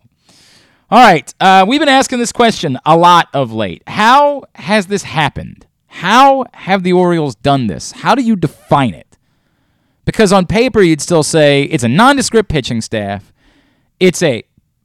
All 0.89 0.99
right. 0.99 1.34
Uh, 1.41 1.65
we've 1.68 1.81
been 1.81 1.89
asking 1.89 2.19
this 2.19 2.31
question 2.31 2.80
a 2.85 2.95
lot 2.95 3.27
of 3.34 3.52
late. 3.52 3.84
How 3.88 4.43
has 4.56 4.88
this 4.88 5.03
happened? 5.03 5.68
How 5.88 6.45
have 6.53 6.84
the 6.84 6.93
Orioles 6.93 7.35
done 7.35 7.68
this? 7.68 7.91
How 7.91 8.15
do 8.15 8.22
you 8.22 8.38
define 8.38 8.93
it? 8.93 9.18
Because 10.06 10.31
on 10.31 10.45
paper, 10.45 10.81
you'd 10.81 11.02
still 11.02 11.23
say 11.23 11.64
it's 11.64 11.84
a 11.84 11.89
nondescript 11.89 12.48
pitching 12.48 12.80
staff. 12.80 13.34
It's 13.99 14.23
a 14.23 14.43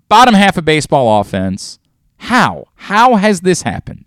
bottom 0.08 0.34
half 0.34 0.56
of 0.56 0.64
baseball 0.64 1.20
offense. 1.20 1.78
How? 2.16 2.66
How 2.74 3.14
has 3.14 3.42
this 3.42 3.62
happened? 3.62 4.05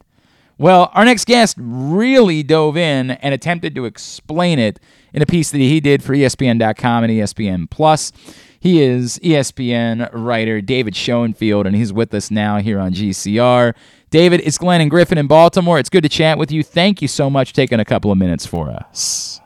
Well, 0.59 0.91
our 0.93 1.05
next 1.05 1.25
guest 1.25 1.55
really 1.57 2.43
dove 2.43 2.75
in 2.75 3.11
and 3.11 3.33
attempted 3.33 3.73
to 3.75 3.85
explain 3.85 4.59
it 4.59 4.77
in 5.13 5.21
a 5.21 5.25
piece 5.25 5.51
that 5.51 5.57
he 5.57 5.79
did 5.79 6.03
for 6.03 6.13
ESPN.com 6.13 7.05
and 7.05 7.11
ESPN 7.13 7.69
Plus. 7.69 8.11
He 8.59 8.81
is 8.81 9.19
ESPN 9.19 10.09
writer 10.11 10.59
David 10.59 10.97
Schoenfield, 10.97 11.65
and 11.65 11.77
he's 11.77 11.93
with 11.93 12.13
us 12.13 12.29
now 12.29 12.57
here 12.57 12.77
on 12.77 12.91
GCR. 12.91 13.73
David, 14.09 14.41
it's 14.43 14.57
Glenn 14.57 14.81
and 14.81 14.91
Griffin 14.91 15.17
in 15.17 15.27
Baltimore. 15.27 15.79
It's 15.79 15.89
good 15.89 16.03
to 16.03 16.09
chat 16.09 16.37
with 16.37 16.51
you. 16.51 16.61
Thank 16.61 17.01
you 17.01 17.07
so 17.07 17.29
much 17.29 17.53
taking 17.53 17.79
a 17.79 17.85
couple 17.85 18.11
of 18.11 18.17
minutes 18.17 18.45
for 18.45 18.69
us. 18.69 19.39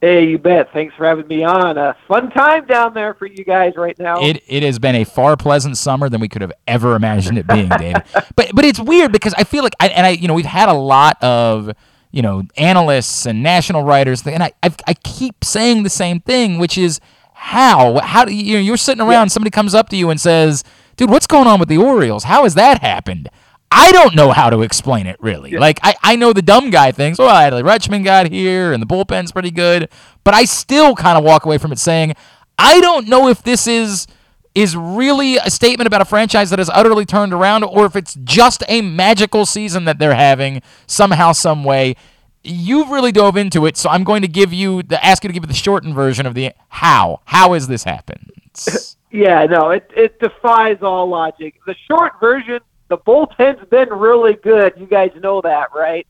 Hey, 0.00 0.28
you 0.28 0.38
bet. 0.38 0.72
Thanks 0.72 0.94
for 0.94 1.04
having 1.04 1.28
me 1.28 1.44
on. 1.44 1.76
A 1.76 1.94
fun 2.08 2.30
time 2.30 2.64
down 2.64 2.94
there 2.94 3.12
for 3.12 3.26
you 3.26 3.44
guys 3.44 3.74
right 3.76 3.98
now. 3.98 4.22
It 4.24 4.42
it 4.46 4.62
has 4.62 4.78
been 4.78 4.94
a 4.94 5.04
far 5.04 5.36
pleasant 5.36 5.76
summer 5.76 6.08
than 6.08 6.22
we 6.22 6.28
could 6.28 6.40
have 6.40 6.52
ever 6.66 6.96
imagined 6.96 7.36
it 7.36 7.46
being, 7.46 7.68
David. 7.68 8.02
But 8.34 8.50
but 8.54 8.64
it's 8.64 8.80
weird 8.80 9.12
because 9.12 9.34
I 9.34 9.44
feel 9.44 9.62
like 9.62 9.74
I 9.78 9.88
and 9.88 10.06
I 10.06 10.10
you 10.10 10.26
know 10.26 10.34
we've 10.34 10.46
had 10.46 10.70
a 10.70 10.74
lot 10.74 11.22
of 11.22 11.70
you 12.12 12.22
know 12.22 12.44
analysts 12.56 13.26
and 13.26 13.42
national 13.42 13.82
writers 13.82 14.26
and 14.26 14.42
I 14.42 14.52
I, 14.62 14.72
I 14.86 14.94
keep 14.94 15.44
saying 15.44 15.82
the 15.82 15.90
same 15.90 16.20
thing, 16.20 16.58
which 16.58 16.78
is 16.78 16.98
how 17.34 18.00
how 18.00 18.24
do 18.24 18.34
you 18.34 18.56
you're 18.56 18.78
sitting 18.78 19.02
around 19.02 19.28
somebody 19.30 19.50
comes 19.50 19.74
up 19.74 19.90
to 19.90 19.96
you 19.96 20.08
and 20.08 20.18
says, 20.18 20.64
dude, 20.96 21.10
what's 21.10 21.26
going 21.26 21.46
on 21.46 21.60
with 21.60 21.68
the 21.68 21.76
Orioles? 21.78 22.24
How 22.24 22.44
has 22.44 22.54
that 22.54 22.80
happened? 22.80 23.28
I 23.72 23.92
don't 23.92 24.16
know 24.16 24.32
how 24.32 24.50
to 24.50 24.62
explain 24.62 25.06
it 25.06 25.16
really. 25.20 25.52
Like 25.52 25.78
I, 25.82 25.94
I 26.02 26.16
know 26.16 26.32
the 26.32 26.42
dumb 26.42 26.70
guy 26.70 26.92
things. 26.92 27.18
Well, 27.18 27.28
oh, 27.28 27.32
Adley 27.32 27.62
Rutschman 27.62 28.04
got 28.04 28.28
here 28.28 28.72
and 28.72 28.82
the 28.82 28.86
bullpen's 28.86 29.32
pretty 29.32 29.50
good, 29.50 29.88
but 30.24 30.34
I 30.34 30.44
still 30.44 30.96
kind 30.96 31.16
of 31.16 31.24
walk 31.24 31.44
away 31.44 31.58
from 31.58 31.72
it 31.72 31.78
saying, 31.78 32.14
I 32.58 32.80
don't 32.80 33.08
know 33.08 33.28
if 33.28 33.42
this 33.42 33.66
is 33.66 34.06
is 34.54 34.76
really 34.76 35.36
a 35.36 35.48
statement 35.48 35.86
about 35.86 36.00
a 36.00 36.04
franchise 36.04 36.50
that 36.50 36.58
has 36.58 36.68
utterly 36.70 37.06
turned 37.06 37.32
around 37.32 37.62
or 37.62 37.86
if 37.86 37.94
it's 37.94 38.14
just 38.24 38.64
a 38.68 38.82
magical 38.82 39.46
season 39.46 39.84
that 39.84 40.00
they're 40.00 40.16
having 40.16 40.60
somehow 40.88 41.30
some 41.30 41.62
way. 41.62 41.94
You've 42.42 42.90
really 42.90 43.12
dove 43.12 43.36
into 43.36 43.66
it, 43.66 43.76
so 43.76 43.88
I'm 43.90 44.02
going 44.02 44.22
to 44.22 44.28
give 44.28 44.52
you 44.52 44.82
the 44.82 45.02
ask 45.04 45.22
you 45.22 45.28
to 45.28 45.34
give 45.34 45.44
you 45.44 45.48
the 45.48 45.54
shortened 45.54 45.94
version 45.94 46.26
of 46.26 46.34
the 46.34 46.52
how. 46.68 47.20
How 47.26 47.52
has 47.52 47.68
this 47.68 47.84
happened? 47.84 48.32
Yeah, 49.12 49.44
no, 49.46 49.70
it 49.70 49.90
it 49.96 50.20
defies 50.20 50.78
all 50.82 51.08
logic. 51.08 51.54
The 51.66 51.74
short 51.88 52.12
version, 52.20 52.60
the 52.90 52.98
bullpen's 52.98 53.66
been 53.70 53.88
really 53.88 54.34
good. 54.34 54.74
You 54.76 54.86
guys 54.86 55.12
know 55.22 55.40
that, 55.40 55.68
right? 55.74 56.06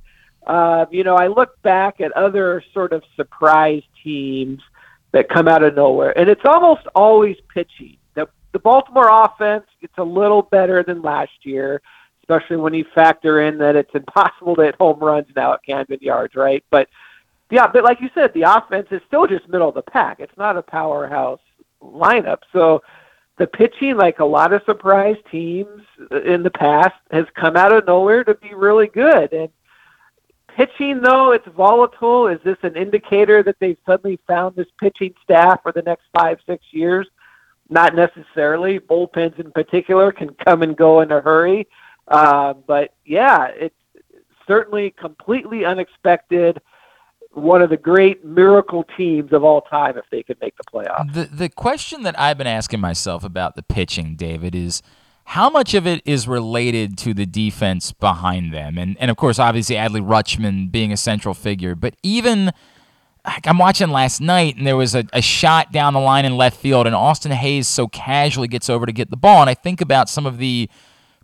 Uh, 0.47 0.87
you 0.91 1.05
know, 1.05 1.15
I 1.15 1.29
look 1.29 1.61
back 1.63 2.01
at 2.01 2.11
other 2.13 2.65
sort 2.73 2.93
of 2.93 3.05
surprise 3.15 3.83
teams 4.03 4.61
that 5.13 5.29
come 5.29 5.47
out 5.47 5.63
of 5.63 5.75
nowhere, 5.75 6.19
and 6.19 6.29
it's 6.29 6.45
almost 6.45 6.87
always 6.95 7.37
pitching. 7.55 7.99
The 8.15 8.27
the 8.53 8.59
Baltimore 8.59 9.11
offense 9.11 9.67
gets 9.81 9.93
a 9.99 10.03
little 10.03 10.43
better 10.43 10.83
than 10.83 11.03
last 11.03 11.33
year, 11.43 11.83
especially 12.23 12.57
when 12.57 12.73
you 12.73 12.87
factor 12.95 13.43
in 13.43 13.59
that 13.59 13.77
it's 13.77 13.95
impossible 13.95 14.57
to 14.57 14.63
hit 14.63 14.77
home 14.77 14.99
runs 14.99 15.29
now 15.37 15.53
at 15.53 15.63
Camden 15.63 15.99
Yards, 16.01 16.35
right? 16.35 16.65
But 16.71 16.89
yeah, 17.51 17.67
but 17.67 17.85
like 17.85 18.01
you 18.01 18.09
said, 18.15 18.33
the 18.33 18.43
offense 18.43 18.89
is 18.91 19.03
still 19.07 19.27
just 19.27 19.49
middle 19.49 19.69
of 19.69 19.75
the 19.75 19.83
pack. 19.83 20.21
It's 20.21 20.37
not 20.39 20.57
a 20.57 20.63
powerhouse 20.63 21.41
lineup. 21.83 22.39
So 22.53 22.83
the 23.41 23.47
pitching, 23.47 23.97
like 23.97 24.19
a 24.19 24.25
lot 24.25 24.53
of 24.53 24.63
surprise 24.67 25.17
teams 25.33 25.83
in 26.27 26.43
the 26.43 26.51
past, 26.51 26.95
has 27.11 27.25
come 27.35 27.57
out 27.57 27.73
of 27.73 27.87
nowhere 27.87 28.23
to 28.23 28.35
be 28.35 28.53
really 28.53 28.87
good. 28.87 29.33
And 29.33 29.49
pitching, 30.55 31.01
though, 31.01 31.33
it's 31.33 31.49
volatile. 31.57 32.27
Is 32.27 32.39
this 32.45 32.59
an 32.63 32.77
indicator 32.77 33.43
that 33.43 33.57
they've 33.59 33.79
suddenly 33.87 34.21
found 34.29 34.57
this 34.57 34.67
pitching 34.79 35.15
staff 35.25 35.63
for 35.63 35.73
the 35.73 35.81
next 35.81 36.03
five, 36.15 36.39
six 36.47 36.63
years? 36.71 37.09
Not 37.71 37.95
necessarily. 37.95 38.79
Bullpens 38.79 39.39
in 39.41 39.51
particular 39.53 40.13
can 40.13 40.35
come 40.45 40.61
and 40.63 40.77
go 40.77 41.01
in 41.01 41.11
a 41.11 41.23
hurry. 41.23 41.67
Uh, 42.09 42.53
but 42.53 42.93
yeah, 43.07 43.47
it's 43.47 43.75
certainly 44.47 44.91
completely 44.91 45.65
unexpected 45.65 46.61
one 47.33 47.63
of 47.63 47.71
the 47.71 47.77
great 47.77 48.25
miracle 48.25 48.85
teams 48.97 49.33
of 49.33 49.45
all 49.45 49.61
time 49.63 49.97
if 49.97 50.05
they 50.11 50.23
could 50.23 50.41
make 50.41 50.55
the 50.57 50.65
playoffs. 50.65 51.13
The 51.13 51.25
the 51.25 51.49
question 51.49 52.03
that 52.03 52.19
I've 52.19 52.39
been 52.39 52.47
asking 52.47 52.81
myself 52.81 53.25
about 53.25 53.57
the 53.57 53.63
pitching, 53.63 54.17
David, 54.17 54.55
is 54.55 54.83
how 55.25 55.49
much 55.49 55.75
of 55.75 55.87
it 55.87 56.03
is 56.05 56.27
related 56.27 56.99
to 56.99 57.15
the 57.15 57.27
defense 57.27 57.93
behind 57.93 58.53
them? 58.53 58.79
And 58.79 58.97
and 58.99 59.11
of 59.11 59.17
course, 59.17 59.39
obviously 59.39 59.77
Adley 59.77 60.05
Rutschman 60.05 60.73
being 60.73 60.93
a 60.93 60.97
central 60.97 61.35
figure, 61.35 61.75
but 61.75 61.95
even 62.03 62.53
like 63.25 63.47
I'm 63.47 63.59
watching 63.59 63.91
last 63.91 64.21
night 64.21 64.57
and 64.57 64.67
there 64.67 64.77
was 64.77 64.95
a, 64.95 65.05
a 65.13 65.23
shot 65.23 65.73
down 65.73 65.93
the 65.95 66.01
line 66.01 66.25
in 66.25 66.37
left 66.37 66.57
field 66.59 66.87
and 66.87 66.97
Austin 66.97 67.33
Hays 67.33 67.69
so 67.69 67.87
casually 67.87 68.49
gets 68.49 68.71
over 68.71 68.87
to 68.87 68.93
get 68.93 69.11
the 69.11 69.17
ball. 69.17 69.41
And 69.41 69.51
I 69.51 69.55
think 69.55 69.81
about 69.81 70.09
some 70.09 70.27
of 70.27 70.39
the 70.39 70.69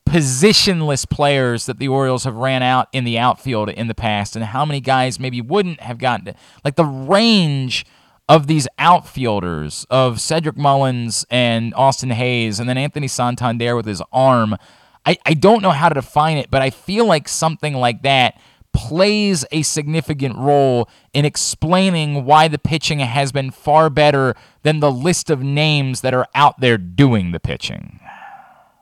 positionless 0.08 1.08
players 1.08 1.66
that 1.66 1.78
the 1.78 1.88
Orioles 1.88 2.24
have 2.24 2.36
ran 2.36 2.62
out 2.62 2.88
in 2.92 3.04
the 3.04 3.18
outfield 3.18 3.68
in 3.68 3.88
the 3.88 3.94
past 3.94 4.36
and 4.36 4.44
how 4.44 4.64
many 4.64 4.80
guys 4.80 5.18
maybe 5.18 5.40
wouldn't 5.40 5.80
have 5.80 5.98
gotten 5.98 6.26
to, 6.26 6.34
like 6.64 6.76
the 6.76 6.84
range 6.84 7.84
of 8.28 8.46
these 8.46 8.66
outfielders 8.78 9.86
of 9.90 10.20
Cedric 10.20 10.56
Mullins 10.56 11.26
and 11.30 11.74
Austin 11.74 12.10
Hays 12.10 12.58
and 12.58 12.68
then 12.68 12.78
Anthony 12.78 13.08
Santander 13.08 13.76
with 13.76 13.86
his 13.86 14.02
arm. 14.12 14.56
I, 15.04 15.18
I 15.24 15.34
don't 15.34 15.62
know 15.62 15.70
how 15.70 15.88
to 15.88 15.94
define 15.94 16.36
it, 16.36 16.50
but 16.50 16.62
I 16.62 16.70
feel 16.70 17.06
like 17.06 17.28
something 17.28 17.74
like 17.74 18.02
that 18.02 18.40
plays 18.72 19.44
a 19.52 19.62
significant 19.62 20.36
role 20.36 20.88
in 21.14 21.24
explaining 21.24 22.24
why 22.24 22.46
the 22.46 22.58
pitching 22.58 22.98
has 22.98 23.32
been 23.32 23.50
far 23.50 23.88
better 23.88 24.34
than 24.62 24.80
the 24.80 24.90
list 24.90 25.30
of 25.30 25.42
names 25.42 26.02
that 26.02 26.12
are 26.12 26.26
out 26.34 26.60
there 26.60 26.76
doing 26.76 27.32
the 27.32 27.40
pitching. 27.40 28.00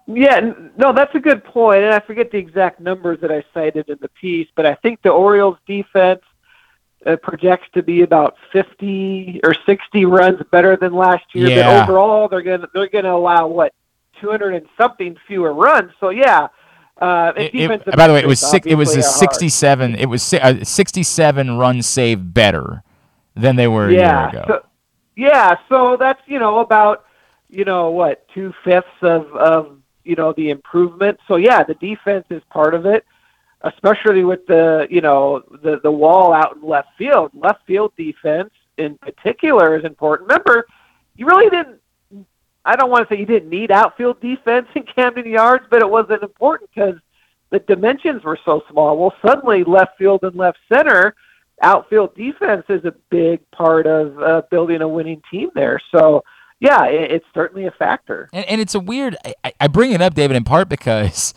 Yeah, 0.07 0.53
no, 0.77 0.93
that's 0.93 1.15
a 1.15 1.19
good 1.21 1.43
point. 1.45 1.83
and 1.83 1.95
I 1.95 2.01
forget 2.01 2.31
the 2.31 2.37
exact 2.39 2.79
numbers 2.81 3.21
that 3.21 3.33
I 3.33 3.43
cited 3.55 3.89
in 3.89 3.99
the 4.01 4.09
piece, 4.09 4.49
but 4.55 4.67
I 4.67 4.75
think 4.77 5.01
the 5.03 5.11
Orioles' 5.11 5.57
defense 5.67 6.21
uh, 7.07 7.17
projects 7.17 7.69
to 7.75 7.83
be 7.83 8.03
about 8.03 8.37
50 8.53 9.41
or 9.45 9.55
60 9.67 10.05
runs 10.05 10.41
better 10.51 10.77
than 10.77 10.95
last 10.95 11.25
year. 11.33 11.49
Yeah. 11.49 11.63
But 11.63 11.83
overall, 11.85 12.29
they're 12.29 12.43
gonna 12.43 12.69
they're 12.75 12.89
gonna 12.89 13.15
allow 13.15 13.47
what 13.47 13.73
200 14.21 14.55
and 14.55 14.67
something 14.79 15.17
fewer 15.27 15.53
runs. 15.53 15.93
So 16.01 16.11
yeah. 16.11 16.49
Uh, 17.01 17.33
It- 17.37 17.55
it- 17.55 17.97
by 17.97 18.07
the 18.07 18.13
way, 18.15 18.21
it 18.21 18.27
was 18.27 18.39
six, 18.39 18.67
it 18.67 18.77
was 18.77 18.91
a 18.91 19.01
obviously 19.01 19.01
are 19.01 19.27
hard. 19.27 19.35
67. 19.35 19.95
It 19.97 20.07
was 20.07 20.23
si- 20.23 20.39
a 20.41 20.65
67 20.65 21.59
run 21.59 21.83
save 21.83 22.33
better 22.33 22.85
than 23.35 23.57
they 23.57 23.67
were 23.67 23.89
a 23.89 23.93
yeah, 23.93 24.31
year 24.31 24.43
ago. 24.43 24.45
So, 24.47 24.67
yeah, 25.17 25.57
so 25.69 25.97
that's 25.99 26.21
you 26.27 26.39
know 26.39 26.61
about 26.61 27.05
you 27.51 27.65
know 27.65 27.91
what 27.91 28.27
two 28.29 28.55
fifths 28.65 28.87
of 29.03 29.27
of 29.35 29.74
you 30.05 30.15
know 30.15 30.33
the 30.37 30.51
improvement. 30.51 31.19
So 31.29 31.37
yeah, 31.37 31.63
the 31.63 31.75
defense 31.75 32.27
is 32.31 32.43
part 32.51 32.75
of 32.75 32.87
it, 32.87 33.05
especially 33.63 34.25
with 34.25 34.47
the 34.47 34.87
you 34.91 35.01
know 35.01 35.43
the 35.63 35.81
the 35.83 35.91
wall 35.91 36.33
out 36.33 36.57
in 36.57 36.63
left 36.63 36.89
field. 36.97 37.31
Left 37.35 37.67
field 37.67 37.93
defense 37.97 38.51
in 38.79 38.99
particular 38.99 39.77
is 39.77 39.85
important. 39.85 40.29
Remember, 40.29 40.67
you 41.17 41.27
really 41.27 41.51
didn't. 41.51 41.81
I 42.65 42.77
don't 42.77 42.91
want 42.91 43.09
to 43.09 43.15
say 43.15 43.21
you 43.21 43.27
didn't 43.27 43.51
need 43.51 43.71
outfield 43.71 44.21
defense 44.21 44.69
in 44.75 44.85
Camden 44.85 45.31
Yards, 45.31 45.67
but 45.71 45.83
it 45.83 45.91
wasn't 45.91 46.23
important 46.23 46.71
because 46.75 46.95
the 47.51 47.59
dimensions 47.59 48.25
were 48.25 48.39
so 48.45 48.63
small. 48.71 48.97
Well, 48.97 49.13
suddenly 49.25 49.65
left 49.65 49.99
field 49.99 50.21
and 50.23 50.35
left 50.35 50.59
center 50.73 51.15
outfield 51.63 52.15
defense 52.15 52.65
is 52.69 52.85
a 52.85 52.95
big 53.11 53.41
part 53.51 53.87
of 53.87 54.19
uh, 54.21 54.43
building 54.51 54.83
a 54.83 54.89
winning 54.89 55.23
team 55.31 55.51
there. 55.55 55.81
So, 55.95 56.25
yeah, 56.65 56.87
it, 56.87 57.11
it's 57.13 57.27
certainly 57.35 57.67
a 57.67 57.71
factor. 57.73 58.29
And, 58.33 58.45
and 58.47 58.61
it's 58.61 58.75
a 58.75 58.81
weird. 58.81 59.17
I, 59.45 59.53
I 59.61 59.69
bring 59.69 59.93
it 59.93 60.01
up, 60.01 60.15
David, 60.15 60.37
in 60.37 60.45
part 60.45 60.69
because 60.69 61.35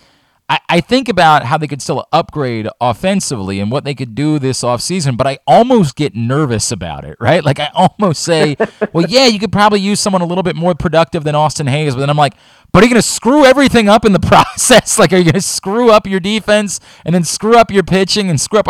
I, 0.50 0.60
I 0.70 0.80
think 0.80 1.10
about 1.10 1.44
how 1.44 1.58
they 1.58 1.68
could 1.68 1.82
still 1.82 2.06
upgrade 2.14 2.70
offensively 2.80 3.60
and 3.60 3.70
what 3.70 3.84
they 3.84 3.94
could 3.94 4.16
do 4.16 4.40
this 4.40 4.62
offseason, 4.64 5.18
but 5.18 5.28
I 5.28 5.40
almost 5.46 5.98
get 5.98 6.16
nervous 6.16 6.72
about 6.72 7.04
it, 7.04 7.18
right? 7.20 7.44
Like 7.44 7.60
I 7.60 7.70
almost 7.74 8.24
say, 8.24 8.56
well, 8.94 9.06
yeah, 9.10 9.26
you 9.26 9.40
could 9.40 9.52
probably 9.52 9.82
use 9.82 10.00
someone 10.00 10.22
a 10.22 10.26
little 10.26 10.44
bit 10.44 10.56
more 10.56 10.74
productive 10.74 11.26
than 11.26 11.36
Austin 11.36 11.68
Hays, 11.68 11.96
but 11.96 12.00
then 12.00 12.10
I'm 12.10 12.18
like, 12.18 12.34
but 12.72 12.82
are 12.82 12.86
you 12.86 12.90
going 12.94 13.02
to 13.02 13.08
screw 13.08 13.46
everything 13.46 13.90
up 13.90 14.06
in 14.06 14.14
the 14.14 14.20
process? 14.22 14.98
like, 14.98 15.12
are 15.12 15.18
you 15.18 15.26
going 15.26 15.34
to 15.34 15.42
screw 15.42 15.92
up 15.92 16.08
your 16.08 16.22
defense 16.22 16.80
and 17.04 17.14
then 17.14 17.26
screw 17.26 17.58
up 17.58 17.70
your 17.70 17.84
pitching 17.84 18.30
and 18.30 18.40
screw 18.40 18.60
up? 18.60 18.68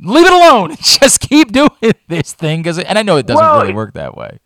Leave 0.00 0.26
it 0.26 0.32
alone. 0.32 0.74
Just 0.80 1.20
keep 1.20 1.52
doing 1.52 1.70
this 2.08 2.32
thing 2.32 2.62
because, 2.62 2.78
and 2.80 2.98
I 2.98 3.02
know 3.02 3.18
it 3.18 3.26
doesn't 3.26 3.44
Well, 3.44 3.60
really 3.60 3.74
work 3.74 3.94
that 3.94 4.16
way. 4.16 4.40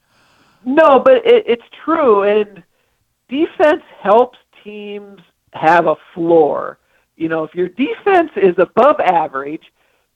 No, 0.65 0.99
but 0.99 1.27
it, 1.27 1.45
it's 1.47 1.65
true, 1.85 2.23
and 2.23 2.63
defense 3.29 3.83
helps 4.01 4.39
teams 4.63 5.21
have 5.53 5.87
a 5.87 5.97
floor. 6.15 6.79
You 7.17 7.29
know, 7.29 7.45
if 7.45 7.55
your 7.55 7.69
defense 7.69 8.31
is 8.37 8.55
above 8.59 8.99
average, 9.01 9.63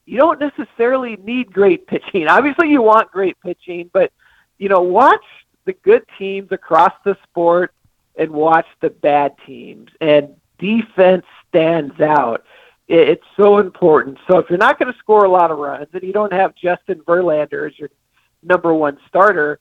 you 0.05 0.19
don't 0.19 0.41
necessarily 0.41 1.17
need 1.17 1.53
great 1.53 1.87
pitching. 1.87 2.27
Obviously, 2.29 2.71
you 2.71 2.83
want 2.83 3.11
great 3.11 3.39
pitching, 3.41 3.91
but 3.93 4.13
you 4.59 4.69
know, 4.69 4.81
watch 4.81 5.25
the 5.65 5.75
good 5.75 6.03
teams 6.19 6.51
across 6.51 6.93
the 7.05 7.17
sport 7.25 7.73
and 8.17 8.31
watch 8.31 8.67
the 8.81 8.91
bad 8.91 9.35
teams, 9.47 9.91
and 10.01 10.35
defense 10.59 11.25
stands 11.49 12.01
out. 12.01 12.45
It, 12.89 13.09
it's 13.09 13.25
so 13.37 13.59
important. 13.59 14.19
So 14.29 14.39
if 14.39 14.49
you're 14.49 14.59
not 14.59 14.79
going 14.79 14.93
to 14.93 14.99
score 14.99 15.25
a 15.25 15.31
lot 15.31 15.51
of 15.51 15.59
runs 15.59 15.89
and 15.93 16.03
you 16.03 16.13
don't 16.13 16.33
have 16.33 16.55
Justin 16.57 17.01
Verlander 17.07 17.71
as 17.71 17.79
your 17.79 17.91
number 18.43 18.75
one 18.75 18.99
starter, 19.07 19.61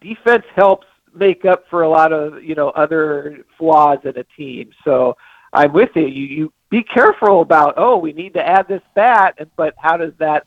defense 0.00 0.44
helps 0.54 0.86
make 1.14 1.44
up 1.44 1.64
for 1.68 1.82
a 1.82 1.88
lot 1.88 2.12
of 2.12 2.42
you 2.42 2.54
know 2.54 2.70
other 2.70 3.44
flaws 3.56 3.98
in 4.04 4.16
a 4.16 4.24
team. 4.36 4.70
So 4.84 5.16
I'm 5.52 5.72
with 5.72 5.90
you. 5.94 6.06
You 6.06 6.26
you 6.26 6.52
be 6.70 6.82
careful 6.82 7.40
about 7.40 7.74
oh 7.76 7.96
we 7.96 8.12
need 8.12 8.34
to 8.34 8.46
add 8.46 8.68
this 8.68 8.82
and 8.96 9.50
but 9.56 9.74
how 9.78 9.96
does 9.96 10.12
that 10.18 10.46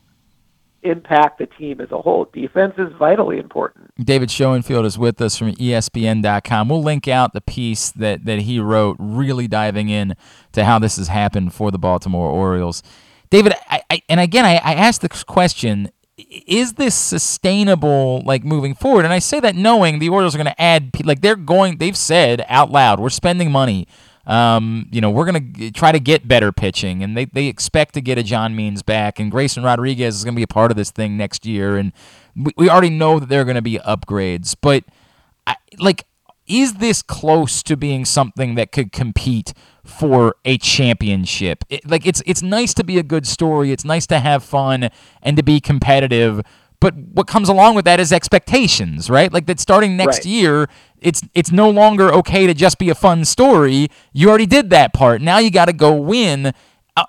impact 0.83 1.39
the 1.39 1.45
team 1.45 1.81
as 1.81 1.91
a 1.91 2.01
whole? 2.01 2.25
Defense 2.33 2.73
is 2.77 2.91
vitally 2.97 3.37
important. 3.37 3.91
David 4.03 4.31
Schoenfield 4.31 4.85
is 4.85 4.97
with 4.97 5.21
us 5.21 5.37
from 5.37 5.53
ESPN.com. 5.53 6.69
We'll 6.69 6.83
link 6.83 7.07
out 7.07 7.33
the 7.33 7.41
piece 7.41 7.91
that, 7.91 8.25
that 8.25 8.39
he 8.39 8.59
wrote, 8.59 8.97
really 8.99 9.47
diving 9.47 9.89
in 9.89 10.15
to 10.53 10.65
how 10.65 10.79
this 10.79 10.97
has 10.97 11.07
happened 11.07 11.53
for 11.53 11.71
the 11.71 11.79
Baltimore 11.79 12.29
Orioles. 12.29 12.83
David, 13.29 13.53
I, 13.69 13.81
I, 13.89 14.01
and 14.09 14.19
again, 14.19 14.45
I, 14.45 14.55
I 14.55 14.73
asked 14.73 15.01
the 15.01 15.09
question: 15.09 15.89
Is 16.29 16.73
this 16.73 16.95
sustainable, 16.95 18.21
like 18.25 18.43
moving 18.43 18.73
forward? 18.75 19.05
And 19.05 19.13
I 19.13 19.19
say 19.19 19.39
that 19.39 19.55
knowing 19.55 19.99
the 19.99 20.09
Orioles 20.09 20.35
are 20.35 20.37
going 20.37 20.45
to 20.45 20.61
add, 20.61 20.91
like 21.05 21.21
they're 21.21 21.35
going, 21.35 21.77
they've 21.77 21.97
said 21.97 22.45
out 22.47 22.71
loud, 22.71 22.99
we're 22.99 23.09
spending 23.09 23.51
money. 23.51 23.87
Um, 24.27 24.87
you 24.91 25.01
know, 25.01 25.09
we're 25.09 25.25
going 25.25 25.53
to 25.53 25.71
try 25.71 25.91
to 25.91 25.99
get 25.99 26.27
better 26.27 26.51
pitching, 26.51 27.01
and 27.01 27.17
they, 27.17 27.25
they 27.25 27.47
expect 27.47 27.95
to 27.95 28.01
get 28.01 28.19
a 28.19 28.23
John 28.23 28.55
Means 28.55 28.83
back, 28.83 29.19
and 29.19 29.31
Grayson 29.31 29.63
Rodriguez 29.63 30.15
is 30.15 30.23
going 30.23 30.35
to 30.35 30.39
be 30.39 30.43
a 30.43 30.47
part 30.47 30.69
of 30.69 30.77
this 30.77 30.91
thing 30.91 31.17
next 31.17 31.43
year, 31.43 31.75
and 31.75 31.91
we, 32.35 32.51
we 32.55 32.69
already 32.69 32.91
know 32.91 33.19
that 33.19 33.29
there 33.29 33.41
are 33.41 33.45
going 33.45 33.55
to 33.55 33.63
be 33.63 33.79
upgrades, 33.79 34.55
but 34.61 34.83
I, 35.47 35.55
like, 35.79 36.05
is 36.47 36.75
this 36.75 37.01
close 37.01 37.63
to 37.63 37.75
being 37.75 38.05
something 38.05 38.55
that 38.55 38.71
could 38.71 38.91
compete 38.91 39.53
for 39.91 40.35
a 40.45 40.57
championship? 40.57 41.63
It, 41.69 41.87
like, 41.89 42.05
it's 42.05 42.21
it's 42.25 42.41
nice 42.41 42.73
to 42.75 42.83
be 42.83 42.97
a 42.97 43.03
good 43.03 43.27
story, 43.27 43.71
it's 43.71 43.85
nice 43.85 44.07
to 44.07 44.19
have 44.19 44.43
fun 44.43 44.89
and 45.21 45.37
to 45.37 45.43
be 45.43 45.59
competitive. 45.59 46.41
But 46.79 46.95
what 46.95 47.27
comes 47.27 47.47
along 47.47 47.75
with 47.75 47.85
that 47.85 47.99
is 47.99 48.11
expectations, 48.11 49.07
right? 49.07 49.31
Like 49.31 49.45
that 49.45 49.59
starting 49.59 49.95
next 49.95 50.19
Right. 50.19 50.25
year, 50.25 50.67
it's 50.99 51.21
it's 51.35 51.51
no 51.51 51.69
longer 51.69 52.11
okay 52.15 52.47
to 52.47 52.55
just 52.55 52.79
be 52.79 52.89
a 52.89 52.95
fun 52.95 53.23
story. 53.23 53.87
You 54.13 54.29
already 54.29 54.47
did 54.47 54.71
that 54.71 54.91
part. 54.91 55.21
Now 55.21 55.37
you 55.37 55.51
got 55.51 55.65
to 55.65 55.73
go 55.73 55.93
win. 55.93 56.53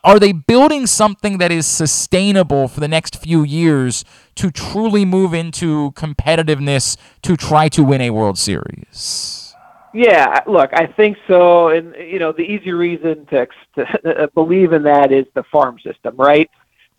Are 0.05 0.19
they 0.19 0.33
building 0.33 0.87
something 0.87 1.39
that 1.39 1.51
is 1.51 1.67
sustainable 1.67 2.69
for 2.69 2.81
the 2.81 2.87
next 2.89 3.17
few 3.17 3.43
years 3.43 4.05
to 4.37 4.51
truly 4.51 5.05
move 5.05 5.35
into 5.35 5.91
competitiveness 5.93 6.97
to 7.23 7.37
try 7.37 7.69
to 7.71 7.83
win 7.83 8.01
a 8.03 8.11
World 8.11 8.39
Series? 8.39 9.52
Yeah, 9.95 10.41
look, 10.47 10.71
I 10.73 10.87
think 10.87 11.19
so, 11.29 11.69
and 11.69 11.95
you 11.97 12.19
know 12.19 12.33
the 12.33 12.43
easy 12.43 12.73
reason 12.73 13.27
to, 13.27 13.47
to 13.77 14.31
believe 14.35 14.73
in 14.73 14.83
that 14.85 15.13
is 15.13 15.27
the 15.35 15.43
farm 15.45 15.79
system, 15.81 16.17
right? 16.17 16.51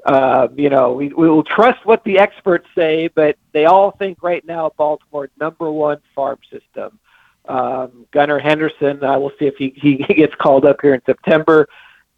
Uh, 0.05 0.47
you 0.55 0.69
know, 0.69 0.93
we 0.93 1.07
we 1.09 1.29
will 1.29 1.43
trust 1.43 1.85
what 1.85 2.03
the 2.03 2.19
experts 2.19 2.67
say, 2.75 3.07
but 3.15 3.37
they 3.51 3.65
all 3.65 3.91
think 3.91 4.21
right 4.21 4.45
now 4.45 4.71
Baltimore 4.77 5.29
number 5.39 5.71
one 5.71 5.97
farm 6.13 6.37
system. 6.51 6.99
Um, 7.47 8.05
Gunnar 8.11 8.39
Henderson, 8.39 9.03
uh, 9.03 9.17
we'll 9.19 9.31
see 9.39 9.45
if 9.45 9.55
he, 9.57 9.73
he 9.75 9.95
gets 10.15 10.35
called 10.35 10.65
up 10.65 10.77
here 10.81 10.93
in 10.93 11.01
September. 11.05 11.67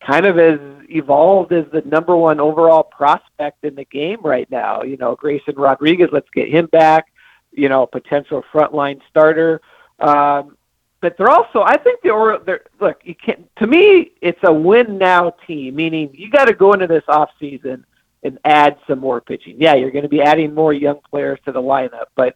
Kind 0.05 0.25
of 0.25 0.35
has 0.35 0.59
evolved 0.89 1.51
as 1.53 1.65
the 1.71 1.81
number 1.81 2.15
one 2.15 2.39
overall 2.39 2.83
prospect 2.83 3.63
in 3.63 3.75
the 3.75 3.85
game 3.85 4.19
right 4.23 4.49
now. 4.51 4.83
You 4.83 4.97
know, 4.97 5.15
Grayson 5.15 5.55
Rodriguez, 5.55 6.09
let's 6.11 6.29
get 6.33 6.49
him 6.49 6.67
back. 6.67 7.07
You 7.51 7.69
know, 7.69 7.85
potential 7.87 8.43
frontline 8.53 8.99
starter. 9.09 9.61
Um, 9.99 10.57
but 11.05 11.17
they're 11.17 11.29
also, 11.29 11.61
I 11.61 11.77
think 11.77 12.01
the 12.01 12.09
Orioles. 12.09 12.47
Look, 12.81 13.01
you 13.03 13.13
can't. 13.13 13.47
To 13.57 13.67
me, 13.67 14.13
it's 14.21 14.39
a 14.41 14.51
win 14.51 14.97
now 14.97 15.35
team, 15.45 15.75
meaning 15.75 16.09
you 16.15 16.31
got 16.31 16.45
to 16.45 16.53
go 16.53 16.73
into 16.73 16.87
this 16.87 17.03
off 17.07 17.29
season 17.39 17.85
and 18.23 18.39
add 18.43 18.79
some 18.87 18.97
more 18.97 19.21
pitching. 19.21 19.57
Yeah, 19.59 19.75
you're 19.75 19.91
going 19.91 20.01
to 20.01 20.09
be 20.09 20.23
adding 20.23 20.55
more 20.55 20.73
young 20.73 20.99
players 21.07 21.37
to 21.45 21.51
the 21.51 21.61
lineup, 21.61 22.05
but 22.15 22.35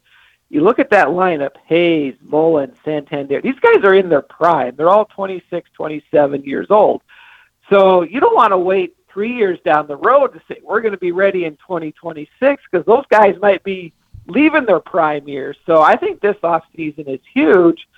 you 0.50 0.60
look 0.60 0.78
at 0.78 0.88
that 0.90 1.08
lineup, 1.08 1.56
Hays, 1.66 2.14
Mullen, 2.22 2.72
Santander, 2.84 3.40
these 3.40 3.58
guys 3.58 3.82
are 3.82 3.94
in 3.94 4.08
their 4.08 4.22
prime. 4.22 4.76
They're 4.76 4.88
all 4.88 5.06
26, 5.06 5.68
27 5.74 6.44
years 6.44 6.68
old. 6.70 7.02
So 7.70 8.02
you 8.02 8.20
don't 8.20 8.36
want 8.36 8.52
to 8.52 8.58
wait 8.58 8.94
three 9.12 9.34
years 9.34 9.58
down 9.64 9.88
the 9.88 9.96
road 9.96 10.28
to 10.28 10.40
say, 10.46 10.60
we're 10.62 10.80
going 10.80 10.92
to 10.92 10.98
be 10.98 11.10
ready 11.10 11.44
in 11.44 11.56
2026 11.56 12.62
because 12.70 12.86
those 12.86 13.04
guys 13.10 13.34
might 13.42 13.64
be 13.64 13.92
leaving 14.28 14.64
their 14.64 14.78
prime 14.78 15.26
years. 15.26 15.56
So 15.66 15.82
I 15.82 15.96
think 15.96 16.20
this 16.20 16.36
off 16.44 16.62
season 16.76 17.08
is 17.08 17.20
huge. 17.34 17.88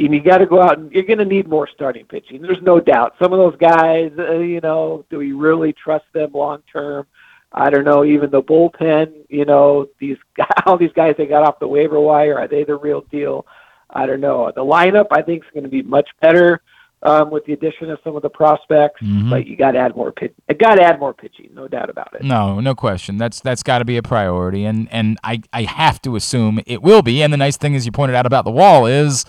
And 0.00 0.14
you 0.14 0.20
got 0.20 0.38
to 0.38 0.46
go 0.46 0.60
out 0.62 0.78
and 0.78 0.90
you're 0.90 1.02
going 1.02 1.18
to 1.18 1.24
need 1.24 1.48
more 1.48 1.68
starting 1.68 2.06
pitching. 2.06 2.40
There's 2.40 2.62
no 2.62 2.80
doubt. 2.80 3.14
Some 3.20 3.32
of 3.32 3.38
those 3.38 3.56
guys, 3.56 4.10
uh, 4.18 4.38
you 4.38 4.60
know, 4.60 5.04
do 5.10 5.18
we 5.18 5.32
really 5.32 5.72
trust 5.74 6.06
them 6.14 6.30
long 6.32 6.62
term? 6.72 7.06
I 7.52 7.68
don't 7.68 7.84
know. 7.84 8.02
Even 8.04 8.30
the 8.30 8.42
bullpen, 8.42 9.12
you 9.28 9.44
know, 9.44 9.86
these 9.98 10.16
all 10.66 10.78
these 10.78 10.92
guys 10.94 11.14
they 11.18 11.26
got 11.26 11.42
off 11.46 11.58
the 11.58 11.68
waiver 11.68 12.00
wire, 12.00 12.38
are 12.38 12.48
they 12.48 12.64
the 12.64 12.76
real 12.76 13.02
deal? 13.10 13.46
I 13.90 14.06
don't 14.06 14.20
know. 14.22 14.50
The 14.54 14.64
lineup 14.64 15.08
I 15.10 15.20
think 15.20 15.44
is 15.44 15.50
going 15.52 15.64
to 15.64 15.68
be 15.68 15.82
much 15.82 16.08
better 16.22 16.62
um, 17.02 17.30
with 17.30 17.44
the 17.44 17.52
addition 17.52 17.90
of 17.90 17.98
some 18.02 18.16
of 18.16 18.22
the 18.22 18.30
prospects, 18.30 19.02
Mhm. 19.02 19.28
but 19.28 19.46
you 19.46 19.56
got 19.56 19.72
to 19.72 19.78
add 19.80 19.94
more 19.94 20.12
pitch. 20.12 20.32
Got 20.58 20.76
to 20.76 20.82
add 20.82 20.98
more 21.00 21.12
pitching, 21.12 21.50
no 21.52 21.68
doubt 21.68 21.90
about 21.90 22.14
it. 22.14 22.22
No, 22.22 22.60
no 22.60 22.74
question. 22.74 23.18
That's 23.18 23.40
that's 23.40 23.62
got 23.62 23.80
to 23.80 23.84
be 23.84 23.98
a 23.98 24.02
priority, 24.02 24.64
and 24.64 24.88
and 24.90 25.18
I 25.22 25.42
I 25.52 25.64
have 25.64 26.00
to 26.02 26.16
assume 26.16 26.60
it 26.64 26.80
will 26.82 27.02
be. 27.02 27.22
And 27.22 27.30
the 27.32 27.36
nice 27.36 27.58
thing, 27.58 27.74
as 27.74 27.84
you 27.84 27.92
pointed 27.92 28.14
out 28.16 28.24
about 28.24 28.46
the 28.46 28.50
wall, 28.52 28.86
is 28.86 29.26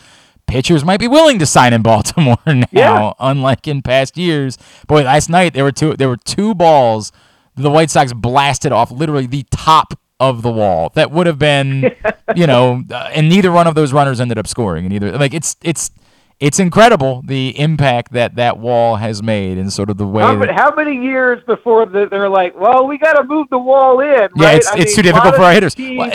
pitchers 0.48 0.84
might 0.86 1.00
be 1.00 1.08
willing 1.08 1.40
to 1.40 1.46
sign 1.46 1.74
in 1.74 1.82
Baltimore 1.82 2.38
now, 2.48 2.66
Yeah. 2.72 3.14
unlike 3.20 3.68
in 3.68 3.82
past 3.82 4.18
years. 4.18 4.58
Boy, 4.88 5.04
last 5.04 5.30
night 5.30 5.54
there 5.54 5.64
were 5.64 5.72
two 5.72 5.96
there 5.96 6.10
were 6.10 6.18
two 6.18 6.54
balls 6.56 7.12
the 7.56 7.70
White 7.70 7.90
Sox 7.92 8.14
blasted 8.14 8.72
off 8.72 8.90
literally 8.92 9.28
the 9.28 9.46
top 9.52 9.94
of 10.20 10.42
the 10.42 10.52
wall 10.52 10.92
that 10.96 11.12
would 11.12 11.28
have 11.28 11.38
been, 11.38 11.92
you 12.36 12.48
know, 12.48 12.82
uh, 12.90 13.10
and 13.14 13.30
neither 13.30 13.52
one 13.52 13.68
of 13.68 13.76
those 13.76 13.94
runners 13.94 14.20
ended 14.22 14.38
up 14.38 14.48
scoring. 14.48 14.86
And 14.86 14.94
either 14.94 15.12
like 15.18 15.34
it's 15.34 15.56
it's 15.62 15.92
it's 16.40 16.60
incredible 16.60 17.22
the 17.26 17.58
impact 17.60 18.12
that 18.14 18.36
that 18.36 18.58
wall 18.58 18.96
has 18.98 19.22
made 19.22 19.58
and 19.58 19.72
sort 19.72 19.90
of 19.90 19.98
the 19.98 20.08
way. 20.08 20.24
How, 20.24 20.36
that- 20.38 20.52
how 20.52 20.74
many 20.76 20.96
years 21.02 21.44
before 21.46 21.86
the, 21.86 22.08
they're 22.10 22.28
like, 22.30 22.60
well, 22.60 22.88
we 22.88 22.98
got 22.98 23.14
to 23.14 23.24
move 23.24 23.48
the 23.52 23.58
wall 23.60 24.00
in? 24.00 24.08
Yeah, 24.08 24.28
right? 24.38 24.58
it's, 24.58 24.68
I 24.68 24.78
it's 24.80 24.86
mean, 24.88 24.96
too 24.96 25.02
difficult 25.04 25.36
for 25.36 25.44
our 25.44 25.54
hitters. 25.54 25.76
Well, 25.78 26.12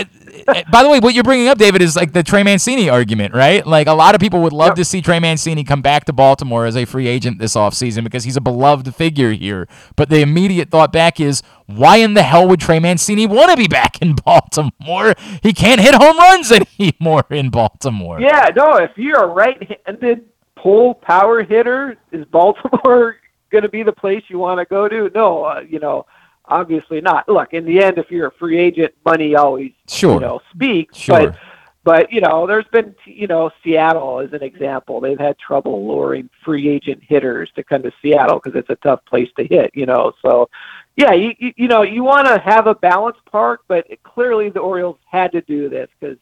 By 0.70 0.83
the 0.83 0.89
way, 0.89 0.99
what 0.99 1.15
you're 1.15 1.25
bringing 1.25 1.49
up, 1.49 1.59
David, 1.59 1.83
is 1.83 1.97
like 1.97 2.12
the 2.12 2.23
Trey 2.23 2.43
Mancini 2.43 2.89
argument, 2.89 3.35
right? 3.35 3.66
Like 3.66 3.87
a 3.87 3.93
lot 3.93 4.15
of 4.15 4.20
people 4.20 4.41
would 4.43 4.53
love 4.53 4.75
to 4.75 4.85
see 4.85 5.03
Trey 5.03 5.19
Mancini 5.19 5.65
come 5.65 5.83
back 5.83 6.05
to 6.07 6.12
Baltimore 6.12 6.65
as 6.66 6.77
a 6.77 6.85
free 6.85 7.07
agent 7.07 7.39
this 7.39 7.55
offseason 7.55 8.05
because 8.05 8.25
he's 8.25 8.37
a 8.37 8.41
beloved 8.41 8.95
figure 8.95 9.33
here. 9.33 9.69
But 9.97 10.09
the 10.09 10.20
immediate 10.20 10.70
thought 10.70 10.93
back 10.93 11.20
is, 11.20 11.43
why 11.66 11.99
in 11.99 12.15
the 12.15 12.23
hell 12.23 12.49
would 12.49 12.61
Trey 12.61 12.79
Mancini 12.79 13.27
want 13.27 13.51
to 13.51 13.57
be 13.57 13.69
back 13.69 14.01
in 14.01 14.15
Baltimore? 14.25 15.15
He 15.43 15.53
can't 15.53 15.81
hit 15.81 15.95
home 15.95 16.16
runs 16.16 16.51
anymore 16.51 17.25
in 17.31 17.51
Baltimore. 17.51 18.20
Yeah, 18.20 18.49
no. 18.57 18.77
If 18.77 18.93
you're 18.97 19.23
a 19.23 19.27
right-handed 19.27 20.25
pull 20.57 20.95
power 20.95 21.43
hitter, 21.43 21.97
is 22.12 22.25
Baltimore 22.27 23.16
going 23.51 23.62
to 23.62 23.69
be 23.69 23.83
the 23.83 23.93
place 23.93 24.23
you 24.29 24.39
want 24.39 24.61
to 24.61 24.65
go 24.65 24.89
to? 24.89 25.11
No, 25.15 25.45
uh, 25.45 25.61
you 25.61 25.79
know, 25.79 26.07
obviously 26.49 27.01
not. 27.01 27.29
Look, 27.29 27.55
in 27.55 27.65
the 27.65 27.83
end, 27.83 27.99
if 27.99 28.11
you're 28.11 28.29
a 28.29 28.33
free 28.33 28.59
agent, 28.59 28.95
money 29.05 29.35
always 29.35 29.73
Sure. 29.89 30.15
you 30.15 30.20
know 30.20 30.41
speaks. 30.53 30.97
Sure. 30.97 31.31
But 31.31 31.37
but 31.85 32.12
you 32.12 32.20
know, 32.20 32.47
there's 32.47 32.66
been 32.73 32.95
you 33.07 33.27
know 33.27 33.51
Seattle 33.65 34.20
as 34.20 34.33
an 34.33 34.43
example. 34.43 35.01
They've 35.01 35.19
had 35.19 35.39
trouble 35.39 35.87
luring 35.87 36.29
free 36.45 36.69
agent 36.69 37.03
hitters 37.03 37.51
to 37.57 37.62
come 37.62 37.83
to 37.83 37.93
Seattle 38.03 38.41
because 38.43 38.59
it's 38.59 38.70
a 38.70 38.77
tough 38.77 39.05
place 39.07 39.31
to 39.39 39.45
hit. 39.45 39.70
You 39.75 39.87
know, 39.87 40.12
so 40.20 40.51
yeah, 40.97 41.12
you 41.12 41.35
you, 41.39 41.53
you 41.57 41.69
know 41.69 41.83
you 41.83 42.03
want 42.05 42.27
to 42.27 42.39
have 42.39 42.66
a 42.66 42.75
balanced 42.75 43.25
park, 43.31 43.61
but 43.69 43.87
clearly 44.03 44.51
the 44.51 44.61
Orioles 44.61 44.99
had 45.11 45.33
to 45.33 45.41
do 45.43 45.69
this 45.69 45.89
because 45.99 46.19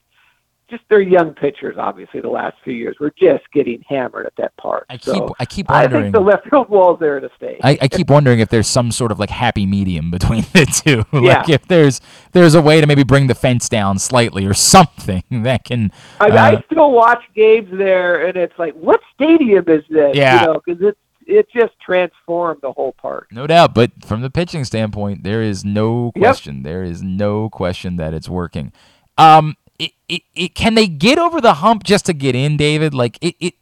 just 0.68 0.82
their 0.88 1.00
young 1.00 1.32
pitchers, 1.34 1.76
obviously, 1.78 2.20
the 2.20 2.28
last 2.28 2.56
few 2.64 2.72
years 2.74 2.96
were 3.00 3.12
just 3.18 3.44
getting 3.52 3.82
hammered 3.88 4.26
at 4.26 4.34
that 4.36 4.56
park. 4.56 4.86
I 4.90 4.96
keep 4.96 5.14
so 5.14 5.34
I 5.38 5.44
keep 5.44 5.68
wondering. 5.70 5.94
I 6.00 6.02
think 6.06 6.14
the 6.14 6.20
left 6.20 6.48
field 6.48 6.68
wall's 6.68 6.98
there 6.98 7.20
to 7.20 7.30
stay. 7.36 7.58
I, 7.62 7.78
I 7.82 7.88
keep 7.98 8.10
wondering 8.10 8.40
if 8.40 8.48
there's 8.48 8.66
some 8.66 8.90
sort 8.90 9.12
of 9.12 9.18
like 9.18 9.30
happy 9.30 9.66
medium 9.66 10.10
between 10.10 10.42
the 10.52 10.66
two. 10.66 11.04
like 11.18 11.48
Yeah. 11.48 11.54
if 11.54 11.66
there's 11.68 12.00
there's 12.32 12.54
a 12.54 12.60
way 12.60 12.80
to 12.80 12.86
maybe 12.86 13.04
bring 13.04 13.26
the 13.28 13.34
fence 13.34 13.68
down 13.68 13.98
slightly 13.98 14.44
or 14.46 14.54
something 14.76 15.22
that 15.30 15.64
can. 15.64 15.90
I, 16.20 16.28
uh, 16.30 16.56
I 16.58 16.64
still 16.70 16.90
watch 16.92 17.22
games 17.34 17.68
there, 17.72 18.26
and 18.26 18.36
it's 18.36 18.58
like, 18.58 18.74
what 18.74 19.00
stadium 19.14 19.64
is 19.68 19.84
this? 19.88 20.16
Yeah. 20.16 20.40
You 20.40 20.46
know, 20.46 20.60
because 20.64 20.82
it's 20.82 20.98
it 21.28 21.48
just 21.52 21.72
transformed 21.80 22.60
the 22.62 22.70
whole 22.72 22.92
park. 22.92 23.26
No 23.32 23.48
doubt, 23.48 23.74
but 23.74 23.90
from 24.04 24.20
the 24.20 24.30
pitching 24.30 24.64
standpoint, 24.64 25.24
there 25.24 25.42
is 25.42 25.64
no 25.64 26.12
Yep. 26.14 26.22
question. 26.22 26.62
There 26.62 26.84
is 26.84 27.02
no 27.02 27.50
question 27.50 27.96
that 27.96 28.14
it's 28.14 28.28
working. 28.28 28.72
Um, 29.18 29.56
it, 29.78 29.92
it, 30.08 30.22
it 30.34 30.54
can 30.54 30.74
they 30.74 30.86
get 30.86 31.18
over 31.18 31.40
the 31.40 31.54
hump 31.54 31.84
just 31.84 32.06
to 32.06 32.12
get 32.12 32.34
in, 32.34 32.56
David? 32.56 32.94
Like 32.94 33.18
it, 33.20 33.34
it 33.40 33.54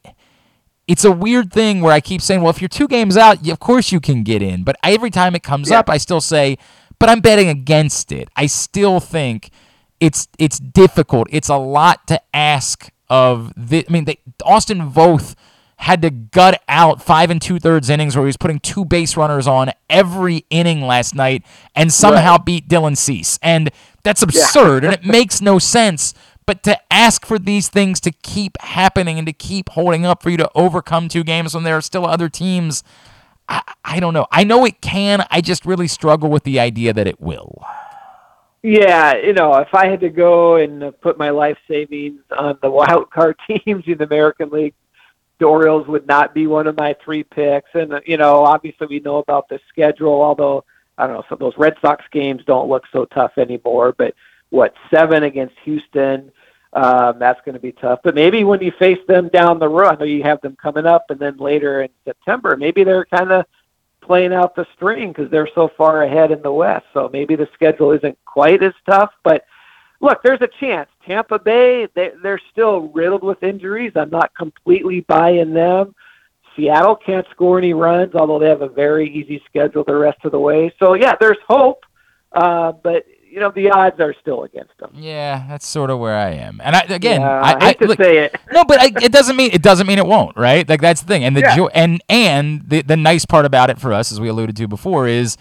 it's 0.86 1.05
a 1.05 1.12
weird 1.12 1.53
thing 1.53 1.81
where 1.81 1.93
I 1.93 2.01
keep 2.01 2.20
saying, 2.20 2.43
well, 2.43 2.51
if 2.51 2.61
you're 2.61 2.69
two 2.69 2.89
games 2.89 3.16
out, 3.16 3.47
of 3.49 3.61
course 3.61 3.91
you 3.91 4.01
can 4.01 4.23
get 4.23 4.43
in. 4.43 4.65
But 4.65 4.77
every 4.82 5.11
time 5.11 5.35
it 5.35 5.43
comes 5.43 5.70
up, 5.70 5.89
I 5.89 5.97
still 5.97 6.20
say, 6.20 6.59
but 6.99 7.09
I'm 7.09 7.20
betting 7.20 7.49
against 7.49 8.12
it. 8.12 8.28
I 8.36 8.47
still 8.47 9.01
think 9.01 9.51
it's 10.01 10.28
it's 10.39 10.59
difficult. 10.59 11.28
It's 11.31 11.49
a 11.49 11.57
lot 11.57 12.07
to 12.09 12.20
ask 12.35 12.91
of 13.09 13.53
the. 13.57 13.85
I 13.89 13.93
mean, 13.93 14.05
they, 14.05 14.19
Austin 14.45 14.91
Voth 14.91 15.35
had 15.85 16.01
to 16.01 16.09
gut 16.09 16.62
out 16.66 17.02
five 17.02 17.28
and 17.28 17.43
two 17.43 17.59
thirds 17.59 17.90
innings 17.90 18.16
where 18.16 18.24
he 18.24 18.28
was 18.28 18.39
putting 18.39 18.59
two 18.59 18.86
base 18.86 19.19
runners 19.19 19.47
on 19.47 19.70
every 19.90 20.47
inning 20.48 20.81
last 20.81 21.15
night 21.15 21.44
and 21.74 21.93
somehow 21.93 22.39
beat 22.39 22.66
Dylan 22.69 22.97
Cease. 22.97 23.39
And 23.43 23.70
that's 24.02 24.23
absurd 24.23 24.85
and 24.85 24.94
it 24.94 25.05
makes 25.05 25.43
no 25.43 25.59
sense. 25.59 26.15
But 26.47 26.62
to 26.62 26.81
ask 26.90 27.27
for 27.27 27.39
these 27.39 27.69
things 27.69 28.01
to 28.01 28.12
keep 28.12 28.56
happening 28.62 29.19
and 29.19 29.27
to 29.27 29.35
keep 29.35 29.69
holding 29.69 30.06
up 30.06 30.23
for 30.23 30.31
you 30.31 30.39
to 30.39 30.51
overcome 30.55 31.09
two 31.09 31.23
games 31.23 31.55
when 31.55 31.65
there 31.65 31.77
are 31.77 31.82
still 31.82 32.06
other 32.06 32.31
teams, 32.31 32.82
I, 33.47 33.61
I 33.85 34.01
don't 34.01 34.15
know. 34.15 34.27
I 34.31 34.43
know 34.43 34.65
it 34.65 34.81
can. 34.81 35.27
I 35.31 35.43
just 35.43 35.66
really 35.66 35.89
struggle 35.89 36.31
with 36.31 36.44
the 36.44 36.59
idea 36.61 36.94
that 36.94 37.06
it 37.06 37.20
will. 37.20 37.62
Yeah, 38.62 39.16
you 39.16 39.35
know, 39.35 39.55
if 39.56 39.74
I 39.74 39.89
had 39.89 40.01
to 40.01 40.09
go 40.09 40.56
and 40.56 40.98
put 41.02 41.19
my 41.19 41.28
life 41.28 41.59
savings 41.69 42.23
on 42.35 42.59
the 42.62 42.70
wild 42.81 43.11
card 43.11 43.36
teams 43.47 43.85
in 43.86 43.98
the 43.98 44.05
American 44.05 44.48
League, 44.48 44.73
the 45.45 45.51
Orioles 45.51 45.87
would 45.89 46.07
not 46.07 46.33
be 46.33 46.47
one 46.47 46.66
of 46.66 46.75
my 46.75 46.97
three 47.05 47.23
picks. 47.23 47.69
And 47.75 47.93
uh, 47.93 48.01
you 48.07 48.16
know, 48.16 48.45
obviously 48.45 48.87
we 48.87 49.01
know 49.01 49.19
about 49.19 49.51
the 49.51 49.61
schedule. 49.69 50.23
Although 50.23 50.65
I 50.97 51.07
don't 51.07 51.16
know, 51.16 51.25
some 51.29 51.37
of 51.37 51.41
those 51.41 51.59
Red 51.59 51.75
Sox 51.83 52.03
games 52.11 52.43
don't 52.47 52.71
look 52.71 52.85
so 52.91 53.05
tough 53.05 53.33
anymore. 53.37 53.95
But 53.97 54.15
what 54.49 54.73
seven 54.91 55.25
against 55.25 55.55
Houston? 55.65 56.33
Um, 56.73 57.19
that's 57.19 57.41
going 57.45 57.53
to 57.55 57.61
be 57.61 57.73
tough. 57.73 58.01
But 58.03 58.15
maybe 58.15 58.43
when 58.43 58.62
you 58.62 58.73
face 58.79 58.99
them 59.07 59.29
down 59.29 59.59
the 59.59 59.69
road, 59.69 59.89
I 59.91 59.95
know 59.97 60.05
you 60.07 60.23
have 60.23 60.41
them 60.41 60.57
coming 60.61 60.87
up, 60.87 61.05
and 61.11 61.21
then 61.21 61.37
later 61.37 61.83
in 61.83 61.91
September, 62.05 62.57
maybe 62.57 62.83
they're 62.83 63.05
kind 63.05 63.31
of 63.31 63.45
playing 64.01 64.33
out 64.33 64.57
the 64.57 64.66
string 64.75 65.11
because 65.11 65.31
they're 65.31 65.49
so 65.55 65.71
far 65.77 66.03
ahead 66.05 66.33
in 66.33 66.41
the 66.43 66.51
West. 66.51 66.87
So 66.95 67.11
maybe 67.12 67.37
the 67.37 67.49
schedule 67.53 67.93
isn't 67.93 68.19
quite 68.25 68.62
as 68.62 68.73
tough. 68.87 69.12
But 69.23 69.45
look, 70.05 70.22
there's 70.22 70.40
a 70.43 70.48
chance. 70.60 70.89
Tampa 71.06 71.39
Bay, 71.39 71.89
they, 71.94 72.12
they're 72.22 72.40
still 72.52 72.89
riddled 72.89 73.22
with 73.24 73.43
injuries. 73.43 73.93
I'm 73.97 74.10
not 74.10 74.35
completely 74.35 75.01
buying 75.01 75.52
them. 75.55 75.94
Seattle 76.56 76.94
can't 76.97 77.26
score 77.32 77.59
any 77.59 77.74
runs, 77.74 78.14
although 78.14 78.39
they 78.39 78.48
have 78.48 78.62
a 78.62 78.68
very 78.68 79.10
easy 79.12 79.43
schedule 79.48 79.82
the 79.85 79.97
rest 79.97 80.18
of 80.24 80.31
the 80.32 80.39
way. 80.39 80.72
So 80.78 80.94
yeah, 80.94 81.14
there's 81.18 81.39
hope, 81.48 81.85
uh, 82.32 82.72
but 82.72 83.05
you 83.28 83.40
know 83.40 83.51
the 83.51 83.68
odds 83.70 83.98
are 83.98 84.14
still 84.20 84.44
against 84.44 84.78
them. 84.78 84.90
Yeah, 84.94 85.44
that's 85.48 85.66
sort 85.66 85.90
of 85.90 85.98
where 85.98 86.14
I 86.16 86.31
am. 86.31 86.60
And 86.62 86.76
I, 86.76 86.81
again, 86.82 87.20
Yeah, 87.22 87.40
I, 87.40 87.56
I 87.60 87.64
hate 87.70 87.78
to 87.81 87.86
look- 87.89 87.98
say 87.98 88.18
it. 88.18 88.36
No, 88.52 88.64
but 88.64 88.81
I, 88.81 88.93
it 89.02 89.10
doesn't 89.10 89.35
mean 89.35 89.51
it 89.52 89.62
doesn't 89.62 89.89
mean 89.89 89.98
it 89.98 90.06
won't, 90.06 90.36
right? 90.36 90.68
Like 90.68 90.81
that's 90.81 91.01
the 91.01 91.09
thing. 91.09 91.24
And 91.24 91.35
the 91.36 91.40
Yeah. 91.40 91.56
joy 91.56 91.66
and 91.74 92.01
and 92.09 92.62
the 92.68 92.82
the 92.82 92.97
nice 92.97 93.24
part 93.26 93.44
about 93.47 93.70
it 93.70 93.81
for 93.81 93.93
us, 93.93 94.12
as 94.12 94.20
we 94.20 94.28
alluded 94.28 94.56
to 94.59 94.68
before, 94.68 95.09
is 95.09 95.36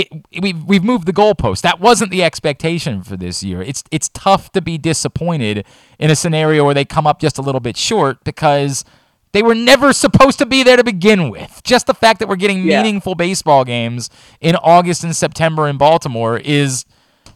it 0.00 0.42
we've 0.42 0.62
we've 0.64 0.84
moved 0.84 1.06
the 1.06 1.12
goalpost. 1.12 1.62
That 1.62 1.80
wasn't 1.80 2.10
the 2.10 2.22
expectation 2.22 3.02
for 3.02 3.16
this 3.16 3.42
year. 3.42 3.62
It's 3.62 3.82
it's 3.90 4.08
tough 4.10 4.52
to 4.52 4.60
be 4.62 4.78
disappointed 4.78 5.66
in 5.98 6.10
a 6.10 6.16
scenario 6.16 6.64
where 6.64 6.74
they 6.74 6.84
come 6.84 7.06
up 7.06 7.20
just 7.20 7.38
a 7.38 7.42
little 7.42 7.60
bit 7.60 7.76
short 7.76 8.22
because 8.24 8.84
they 9.32 9.42
were 9.42 9.54
never 9.54 9.92
supposed 9.92 10.38
to 10.38 10.46
be 10.46 10.62
there 10.62 10.76
to 10.76 10.84
begin 10.84 11.30
with. 11.30 11.60
Just 11.64 11.86
the 11.86 11.94
fact 11.94 12.18
that 12.20 12.28
we're 12.28 12.36
getting 12.36 12.64
Yeah. 12.64 12.82
meaningful 12.82 13.14
baseball 13.14 13.64
games 13.64 14.08
in 14.40 14.56
August 14.56 15.04
and 15.04 15.14
September 15.14 15.68
in 15.68 15.76
Baltimore 15.78 16.38
is 16.38 16.84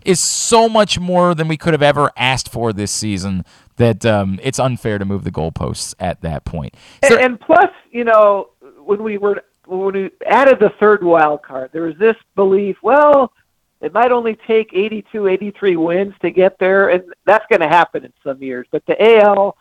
is 0.04 0.18
so 0.18 0.68
much 0.68 0.98
more 0.98 1.34
than 1.34 1.48
we 1.48 1.56
could 1.56 1.72
have 1.74 1.82
ever 1.82 2.10
asked 2.16 2.48
for 2.50 2.72
this 2.72 2.90
season 2.90 3.44
that 3.76 4.04
um, 4.04 4.38
it's 4.42 4.58
unfair 4.58 4.98
to 4.98 5.04
move 5.04 5.22
the 5.24 5.30
goalposts 5.30 5.94
at 6.00 6.20
that 6.22 6.44
point. 6.44 6.74
And, 7.02 7.14
and 7.14 7.40
plus, 7.40 7.70
you 7.90 8.04
know, 8.04 8.50
when 8.84 9.02
we 9.02 9.16
were 9.18 9.42
when 9.78 9.94
we 9.94 10.10
added 10.26 10.58
the 10.60 10.72
third 10.80 11.02
wild 11.02 11.42
card, 11.42 11.70
there 11.72 11.82
was 11.82 11.96
this 11.98 12.16
belief, 12.34 12.76
well, 12.82 13.32
it 13.80 13.92
might 13.92 14.12
only 14.12 14.36
take 14.46 14.70
82, 14.72 15.26
83 15.26 15.76
wins 15.76 16.14
to 16.22 16.30
get 16.30 16.58
there, 16.58 16.90
and 16.90 17.02
that's 17.26 17.44
going 17.50 17.60
to 17.60 17.68
happen 17.68 18.04
in 18.04 18.12
some 18.22 18.42
years. 18.42 18.66
But 18.70 18.86
the 18.86 19.20
AL, 19.20 19.56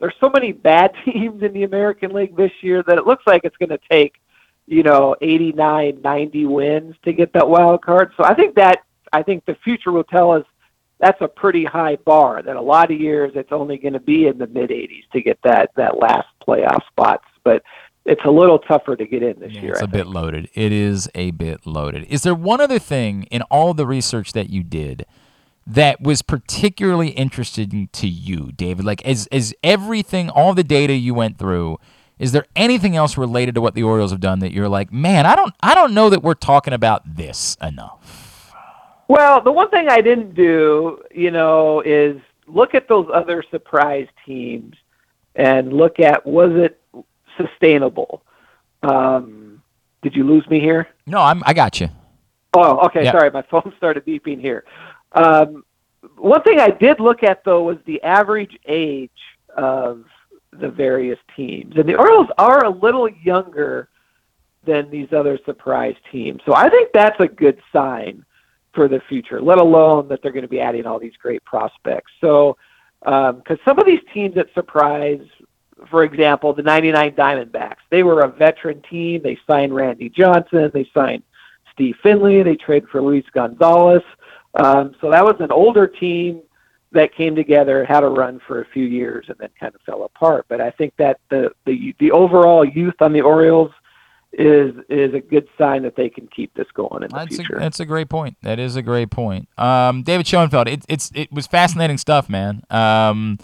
there's 0.00 0.14
so 0.18 0.28
many 0.28 0.52
bad 0.52 0.92
teams 1.04 1.42
in 1.42 1.52
the 1.52 1.62
American 1.62 2.12
League 2.12 2.36
this 2.36 2.52
year 2.62 2.82
that 2.84 2.98
it 2.98 3.06
looks 3.06 3.26
like 3.26 3.42
it's 3.44 3.56
going 3.56 3.70
to 3.70 3.80
take, 3.90 4.20
you 4.66 4.82
know, 4.82 5.14
89, 5.20 6.00
90 6.02 6.46
wins 6.46 6.96
to 7.04 7.12
get 7.12 7.32
that 7.34 7.48
wild 7.48 7.82
card. 7.82 8.12
So 8.16 8.24
I 8.24 8.34
think 8.34 8.56
that 8.56 8.84
I 9.12 9.22
think 9.22 9.44
the 9.44 9.56
future 9.64 9.90
will 9.92 10.04
tell 10.04 10.30
us 10.30 10.44
that's 10.98 11.20
a 11.20 11.28
pretty 11.28 11.64
high 11.64 11.96
bar. 11.96 12.42
That 12.42 12.56
a 12.56 12.60
lot 12.60 12.90
of 12.90 13.00
years 13.00 13.32
it's 13.34 13.52
only 13.52 13.78
going 13.78 13.94
to 13.94 14.00
be 14.00 14.26
in 14.26 14.38
the 14.38 14.46
mid 14.46 14.70
80s 14.70 15.08
to 15.12 15.20
get 15.20 15.38
that 15.42 15.70
that 15.76 15.98
last 15.98 16.28
playoff 16.46 16.86
spots. 16.88 17.24
But 17.44 17.62
it's 18.04 18.24
a 18.24 18.30
little 18.30 18.58
tougher 18.58 18.96
to 18.96 19.06
get 19.06 19.22
in 19.22 19.38
this 19.40 19.52
Yeah, 19.52 19.60
year. 19.60 19.72
It's 19.72 19.82
I 19.82 19.84
a 19.84 19.88
bit 19.88 20.06
loaded. 20.06 20.48
It 20.54 20.72
is 20.72 21.08
a 21.14 21.30
bit 21.32 21.66
loaded. 21.66 22.04
Is 22.04 22.22
there 22.22 22.34
one 22.34 22.60
other 22.60 22.78
thing 22.78 23.24
in 23.24 23.42
all 23.42 23.74
the 23.74 23.86
research 23.86 24.32
that 24.32 24.50
you 24.50 24.62
did 24.62 25.06
that 25.66 26.00
was 26.00 26.22
particularly 26.22 27.08
interesting 27.10 27.88
to 27.92 28.08
you, 28.08 28.52
David? 28.52 28.84
Like, 28.84 29.04
as 29.04 29.26
as 29.30 29.54
everything, 29.62 30.30
all 30.30 30.54
the 30.54 30.64
data 30.64 30.94
you 30.94 31.14
went 31.14 31.38
through, 31.38 31.78
is 32.18 32.32
there 32.32 32.46
anything 32.56 32.96
else 32.96 33.16
related 33.16 33.54
to 33.54 33.60
what 33.60 33.74
the 33.74 33.82
Orioles 33.82 34.10
have 34.10 34.20
done 34.20 34.40
that 34.40 34.52
you're 34.52 34.68
like, 34.68 34.92
man, 34.92 35.26
I 35.26 35.36
don't, 35.36 35.54
I 35.62 35.74
don't 35.74 35.94
know 35.94 36.10
that 36.10 36.22
we're 36.22 36.34
talking 36.34 36.72
about 36.72 37.16
this 37.16 37.56
enough. 37.62 38.54
Well, 39.08 39.40
the 39.42 39.50
one 39.52 39.70
thing 39.70 39.88
I 39.88 40.00
didn't 40.00 40.34
do, 40.34 41.02
you 41.12 41.30
know, 41.30 41.80
is 41.80 42.16
look 42.46 42.74
at 42.74 42.88
those 42.88 43.08
other 43.12 43.42
surprise 43.50 44.06
teams 44.24 44.76
and 45.34 45.72
look 45.72 45.98
at 46.00 46.24
was 46.26 46.52
it 46.54 46.79
sustainable. 47.40 48.22
Um, 48.82 49.62
did 50.02 50.14
you 50.14 50.24
lose 50.24 50.48
me 50.48 50.60
here? 50.60 50.88
No, 51.06 51.18
I'm, 51.18 51.42
I 51.44 51.52
got 51.52 51.80
you. 51.80 51.88
Oh, 52.54 52.86
okay. 52.86 53.04
Yeah. 53.04 53.12
Sorry, 53.12 53.30
my 53.30 53.42
phone 53.50 53.72
started 53.76 54.04
beeping 54.04 54.40
here. 54.40 54.64
Um, 55.12 55.64
one 56.16 56.42
thing 56.42 56.58
I 56.60 56.70
did 56.70 57.00
look 57.00 57.22
at 57.22 57.44
though 57.44 57.62
was 57.62 57.78
the 57.84 58.02
average 58.02 58.58
age 58.66 59.10
of 59.56 60.04
the 60.52 60.68
various 60.68 61.18
teams, 61.36 61.76
and 61.76 61.88
the 61.88 61.96
Orioles 61.96 62.28
are 62.38 62.64
a 62.64 62.70
little 62.70 63.08
younger 63.08 63.88
than 64.64 64.90
these 64.90 65.08
other 65.12 65.38
surprise 65.44 65.94
teams. 66.10 66.40
So 66.44 66.54
I 66.54 66.68
think 66.68 66.90
that's 66.92 67.18
a 67.20 67.28
good 67.28 67.60
sign 67.72 68.24
for 68.74 68.88
the 68.88 69.00
future. 69.08 69.40
Let 69.40 69.58
alone 69.58 70.08
that 70.08 70.22
they're 70.22 70.32
going 70.32 70.42
to 70.42 70.48
be 70.48 70.60
adding 70.60 70.86
all 70.86 70.98
these 70.98 71.16
great 71.20 71.44
prospects. 71.44 72.12
So 72.20 72.56
because 73.00 73.58
some 73.64 73.78
of 73.78 73.86
these 73.86 74.00
teams 74.12 74.34
that 74.34 74.48
surprise, 74.54 75.20
for 75.88 76.04
example, 76.04 76.52
the 76.52 76.62
'99 76.62 77.12
Diamondbacks, 77.12 77.76
they 77.90 78.02
were 78.02 78.20
a 78.20 78.28
veteran 78.28 78.82
team. 78.82 79.22
They 79.22 79.38
signed 79.46 79.74
Randy 79.74 80.08
Johnson. 80.08 80.70
They 80.74 80.88
signed 80.94 81.22
Steve 81.72 81.96
Finley. 82.02 82.42
They 82.42 82.56
traded 82.56 82.88
for 82.88 83.00
Luis 83.02 83.24
Gonzalez. 83.32 84.02
Um, 84.54 84.94
so 85.00 85.10
that 85.10 85.24
was 85.24 85.36
an 85.40 85.52
older 85.52 85.86
team 85.86 86.42
that 86.92 87.14
came 87.14 87.36
together, 87.36 87.84
had 87.84 88.02
a 88.02 88.08
run 88.08 88.40
for 88.46 88.60
a 88.60 88.64
few 88.66 88.84
years, 88.84 89.26
and 89.28 89.36
then 89.38 89.48
kind 89.58 89.74
of 89.74 89.80
fell 89.82 90.02
apart. 90.02 90.46
But 90.48 90.60
I 90.60 90.70
think 90.72 90.94
that 90.98 91.20
the 91.30 91.52
the 91.64 91.94
the 92.00 92.10
overall 92.10 92.64
youth 92.64 93.00
on 93.00 93.12
the 93.12 93.20
Orioles 93.20 93.70
is 94.32 94.74
is 94.88 95.14
a 95.14 95.20
good 95.20 95.48
sign 95.58 95.82
that 95.82 95.96
they 95.96 96.08
can 96.08 96.26
keep 96.28 96.52
this 96.54 96.66
going 96.74 97.02
in 97.02 97.08
the 97.08 97.16
That's 97.16 97.34
a, 97.34 97.36
future. 97.38 97.58
that's 97.58 97.80
a 97.80 97.84
great 97.84 98.08
point. 98.08 98.36
That 98.42 98.58
is 98.58 98.76
a 98.76 98.82
great 98.82 99.10
point. 99.10 99.48
Um, 99.58 100.02
David 100.02 100.26
Schoenfield, 100.26 100.68
it, 100.68 100.84
it's 100.88 101.10
it 101.14 101.32
was 101.32 101.46
fascinating 101.46 101.98
stuff, 101.98 102.28
man. 102.28 102.62
Um, 102.70 103.38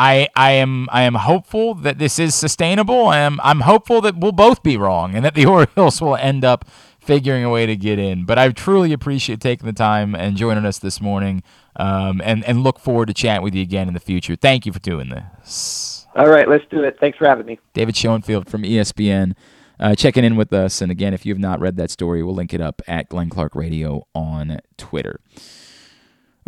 I 0.00 0.28
I 0.34 0.52
am 0.52 0.88
I 0.90 1.02
am 1.02 1.14
hopeful 1.14 1.74
that 1.74 1.98
this 1.98 2.18
is 2.18 2.34
sustainable. 2.34 3.08
I 3.08 3.18
am 3.18 3.38
I'm 3.44 3.60
hopeful 3.60 4.00
that 4.00 4.16
we'll 4.16 4.32
both 4.32 4.62
be 4.62 4.78
wrong 4.78 5.14
and 5.14 5.22
that 5.26 5.34
the 5.34 5.44
Orioles 5.76 6.00
will 6.00 6.16
end 6.16 6.42
up 6.42 6.64
figuring 6.98 7.44
a 7.44 7.50
way 7.50 7.66
to 7.66 7.76
get 7.76 7.98
in. 7.98 8.24
But 8.24 8.38
I 8.38 8.48
truly 8.48 8.94
appreciate 8.94 9.40
taking 9.40 9.66
the 9.66 9.74
time 9.74 10.14
and 10.14 10.38
joining 10.38 10.64
us 10.64 10.78
this 10.78 11.02
morning, 11.02 11.42
um, 11.76 12.22
and 12.24 12.42
and 12.46 12.64
look 12.64 12.78
forward 12.78 13.08
to 13.08 13.14
chatting 13.14 13.42
with 13.42 13.54
you 13.54 13.60
again 13.60 13.88
in 13.88 13.94
the 13.94 14.00
future. 14.00 14.36
Thank 14.36 14.64
you 14.64 14.72
for 14.72 14.78
doing 14.78 15.10
this. 15.10 16.06
All 16.16 16.28
right, 16.28 16.48
let's 16.48 16.64
do 16.70 16.82
it. 16.82 16.96
Thanks 16.98 17.18
for 17.18 17.26
having 17.26 17.44
me. 17.44 17.58
David 17.74 17.94
Schoenfield 17.94 18.48
from 18.48 18.62
ESPN 18.62 19.34
uh, 19.78 19.94
checking 19.94 20.24
in 20.24 20.34
with 20.34 20.52
us. 20.54 20.80
And 20.80 20.90
again, 20.90 21.12
if 21.12 21.26
you 21.26 21.34
have 21.34 21.38
not 21.38 21.60
read 21.60 21.76
that 21.76 21.90
story, 21.90 22.22
we'll 22.22 22.34
link 22.34 22.54
it 22.54 22.60
up 22.60 22.80
at 22.88 23.10
Glenn 23.10 23.28
Clark 23.28 23.54
Radio 23.54 24.06
on 24.14 24.60
Twitter. 24.78 25.20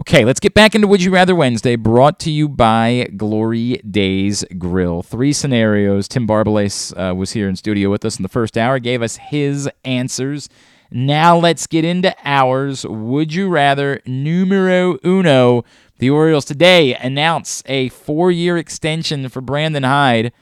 Okay, 0.02 0.24
let's 0.24 0.40
get 0.40 0.52
back 0.52 0.74
into 0.74 0.88
Would 0.88 1.00
You 1.00 1.12
Rather 1.12 1.32
Wednesday, 1.32 1.76
brought 1.76 2.18
to 2.20 2.30
you 2.32 2.48
by 2.48 3.08
Glory 3.16 3.74
Days 3.88 4.44
Grill. 4.58 5.04
Three 5.04 5.32
scenarios. 5.32 6.08
Tim 6.08 6.26
Barbalace 6.26 6.92
uh, 6.98 7.14
was 7.14 7.30
here 7.30 7.48
in 7.48 7.54
studio 7.54 7.88
with 7.88 8.04
us 8.04 8.16
in 8.16 8.24
the 8.24 8.28
first 8.28 8.58
hour, 8.58 8.80
gave 8.80 9.00
us 9.00 9.14
his 9.18 9.70
answers. 9.84 10.48
Now 10.90 11.38
let's 11.38 11.68
get 11.68 11.84
into 11.84 12.12
ours. 12.24 12.84
Would 12.84 13.32
you 13.32 13.48
rather 13.48 14.00
numero 14.04 14.98
uno? 15.04 15.64
The 15.98 16.10
Orioles 16.10 16.46
today 16.46 16.96
announce 16.96 17.62
a 17.66 17.88
four-year 17.90 18.58
extension 18.58 19.28
for 19.28 19.40
Brandon 19.40 19.84
Hyde 19.84 20.32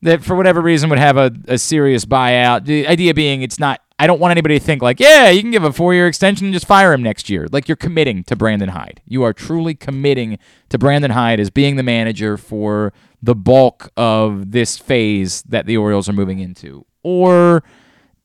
that 0.00 0.24
for 0.24 0.34
whatever 0.34 0.62
reason 0.62 0.88
would 0.88 0.98
have 0.98 1.18
a, 1.18 1.30
a 1.46 1.58
serious 1.58 2.06
buyout. 2.06 2.64
The 2.64 2.88
idea 2.88 3.12
being 3.12 3.42
it's 3.42 3.58
not 3.58 3.82
I 3.98 4.06
don't 4.06 4.20
want 4.20 4.32
anybody 4.32 4.58
to 4.58 4.64
think 4.64 4.82
like, 4.82 5.00
yeah, 5.00 5.30
you 5.30 5.40
can 5.40 5.50
give 5.50 5.64
a 5.64 5.72
four 5.72 5.94
year 5.94 6.06
extension 6.06 6.46
and 6.46 6.54
just 6.54 6.66
fire 6.66 6.92
him 6.92 7.02
next 7.02 7.30
year. 7.30 7.46
Like 7.50 7.68
you're 7.68 7.76
committing 7.76 8.24
to 8.24 8.36
Brandon 8.36 8.68
Hyde. 8.68 9.00
You 9.06 9.22
are 9.22 9.32
truly 9.32 9.74
committing 9.74 10.38
to 10.68 10.78
Brandon 10.78 11.12
Hyde 11.12 11.40
as 11.40 11.48
being 11.48 11.76
the 11.76 11.82
manager 11.82 12.36
for 12.36 12.92
the 13.22 13.34
bulk 13.34 13.90
of 13.96 14.52
this 14.52 14.76
phase 14.76 15.42
that 15.42 15.64
the 15.66 15.78
Orioles 15.78 16.08
are 16.08 16.12
moving 16.12 16.40
into. 16.40 16.84
Or 17.02 17.62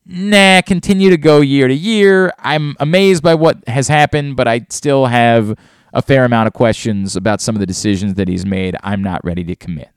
nah, 0.06 0.61
continue 0.61 1.10
to 1.10 1.18
go 1.18 1.39
year 1.39 1.69
to 1.69 1.73
year. 1.73 2.34
I'm 2.39 2.76
amazed 2.80 3.23
by 3.23 3.35
what 3.35 3.65
has 3.68 3.88
happened, 3.88 4.35
but 4.35 4.48
I 4.49 4.65
still 4.69 5.06
have 5.06 5.57
a 5.93 6.02
fair 6.02 6.26
amount 6.26 6.48
of 6.48 6.53
questions 6.53 7.15
about 7.15 7.39
some 7.39 7.56
of 7.56 7.60
the 7.61 7.65
decisions 7.65 8.15
that 8.15 8.27
he's 8.27 8.45
made. 8.45 8.76
I'm 8.84 9.02
not 9.02 9.23
ready 9.23 9.43
to 9.45 9.56
commit. 9.56 9.89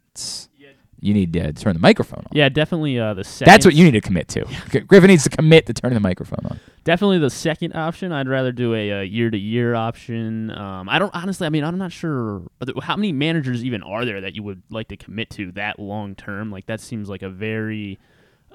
You 1.04 1.12
need 1.12 1.34
to 1.34 1.52
turn 1.52 1.74
the 1.74 1.80
microphone 1.80 2.20
on. 2.20 2.28
Yeah, 2.32 2.48
definitely 2.48 2.98
uh, 2.98 3.12
the 3.12 3.24
second. 3.24 3.52
That's 3.52 3.66
what 3.66 3.74
you 3.74 3.84
need 3.84 3.90
to 3.92 4.00
commit 4.00 4.28
to. 4.28 4.46
Griffin 4.86 5.08
needs 5.08 5.24
to 5.24 5.28
commit 5.28 5.66
to 5.66 5.74
turning 5.74 5.94
the 5.94 6.00
microphone 6.00 6.40
on. 6.46 6.58
Definitely 6.84 7.18
the 7.18 7.28
second 7.28 7.76
option. 7.76 8.10
I'd 8.10 8.26
rather 8.28 8.52
do 8.52 8.74
a, 8.74 8.92
uh 8.92 9.00
year-to-year 9.02 9.74
option. 9.74 10.50
Um, 10.50 10.88
I 10.88 10.98
don't 10.98 11.14
honestly. 11.14 11.46
I 11.46 11.50
mean, 11.50 11.62
I'm 11.62 11.76
not 11.76 11.92
sure 11.92 12.42
how 12.82 12.96
many 12.96 13.12
managers 13.12 13.64
even 13.64 13.82
are 13.82 14.06
there 14.06 14.22
that 14.22 14.34
you 14.34 14.42
would 14.42 14.62
like 14.70 14.88
to 14.88 14.96
commit 14.96 15.28
to 15.30 15.52
that 15.52 15.78
long 15.78 16.14
term. 16.14 16.50
Like 16.50 16.66
that 16.66 16.80
seems 16.80 17.10
like 17.10 17.22
a 17.22 17.28
very 17.28 17.98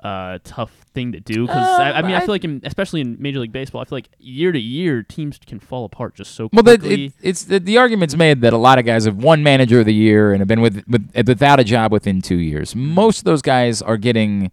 uh, 0.03 0.39
tough 0.43 0.71
thing 0.93 1.11
to 1.11 1.19
do 1.19 1.45
because 1.45 1.57
I, 1.79 1.91
I 1.91 1.99
Um, 1.99 2.05
mean 2.07 2.15
I 2.15 2.19
I- 2.19 2.21
feel 2.21 2.33
like 2.33 2.43
in, 2.43 2.61
especially 2.63 3.01
in 3.01 3.17
Major 3.19 3.39
League 3.39 3.51
Baseball, 3.51 3.81
I 3.81 3.85
feel 3.85 3.97
like 3.97 4.09
year 4.19 4.51
to 4.51 4.59
year 4.59 5.03
teams 5.03 5.37
can 5.45 5.59
fall 5.59 5.85
apart 5.85 6.15
just 6.15 6.35
so 6.35 6.49
Well, 6.53 6.63
quickly. 6.63 6.95
the, 6.95 7.05
it, 7.05 7.13
it's 7.21 7.43
the, 7.43 7.59
the 7.59 7.77
argument's 7.77 8.15
made 8.15 8.41
that 8.41 8.53
a 8.53 8.57
lot 8.57 8.79
of 8.79 8.85
guys 8.85 9.05
have 9.05 9.17
won 9.17 9.43
manager 9.43 9.79
of 9.81 9.85
the 9.85 9.93
year 9.93 10.31
and 10.31 10.39
have 10.41 10.47
been 10.47 10.61
with, 10.61 10.83
with 10.87 11.11
without 11.27 11.59
a 11.59 11.63
job 11.63 11.91
within 11.91 12.21
two 12.21 12.37
years. 12.37 12.75
Most 12.75 13.19
of 13.19 13.23
those 13.25 13.41
guys 13.41 13.81
are 13.81 13.97
getting 13.97 14.51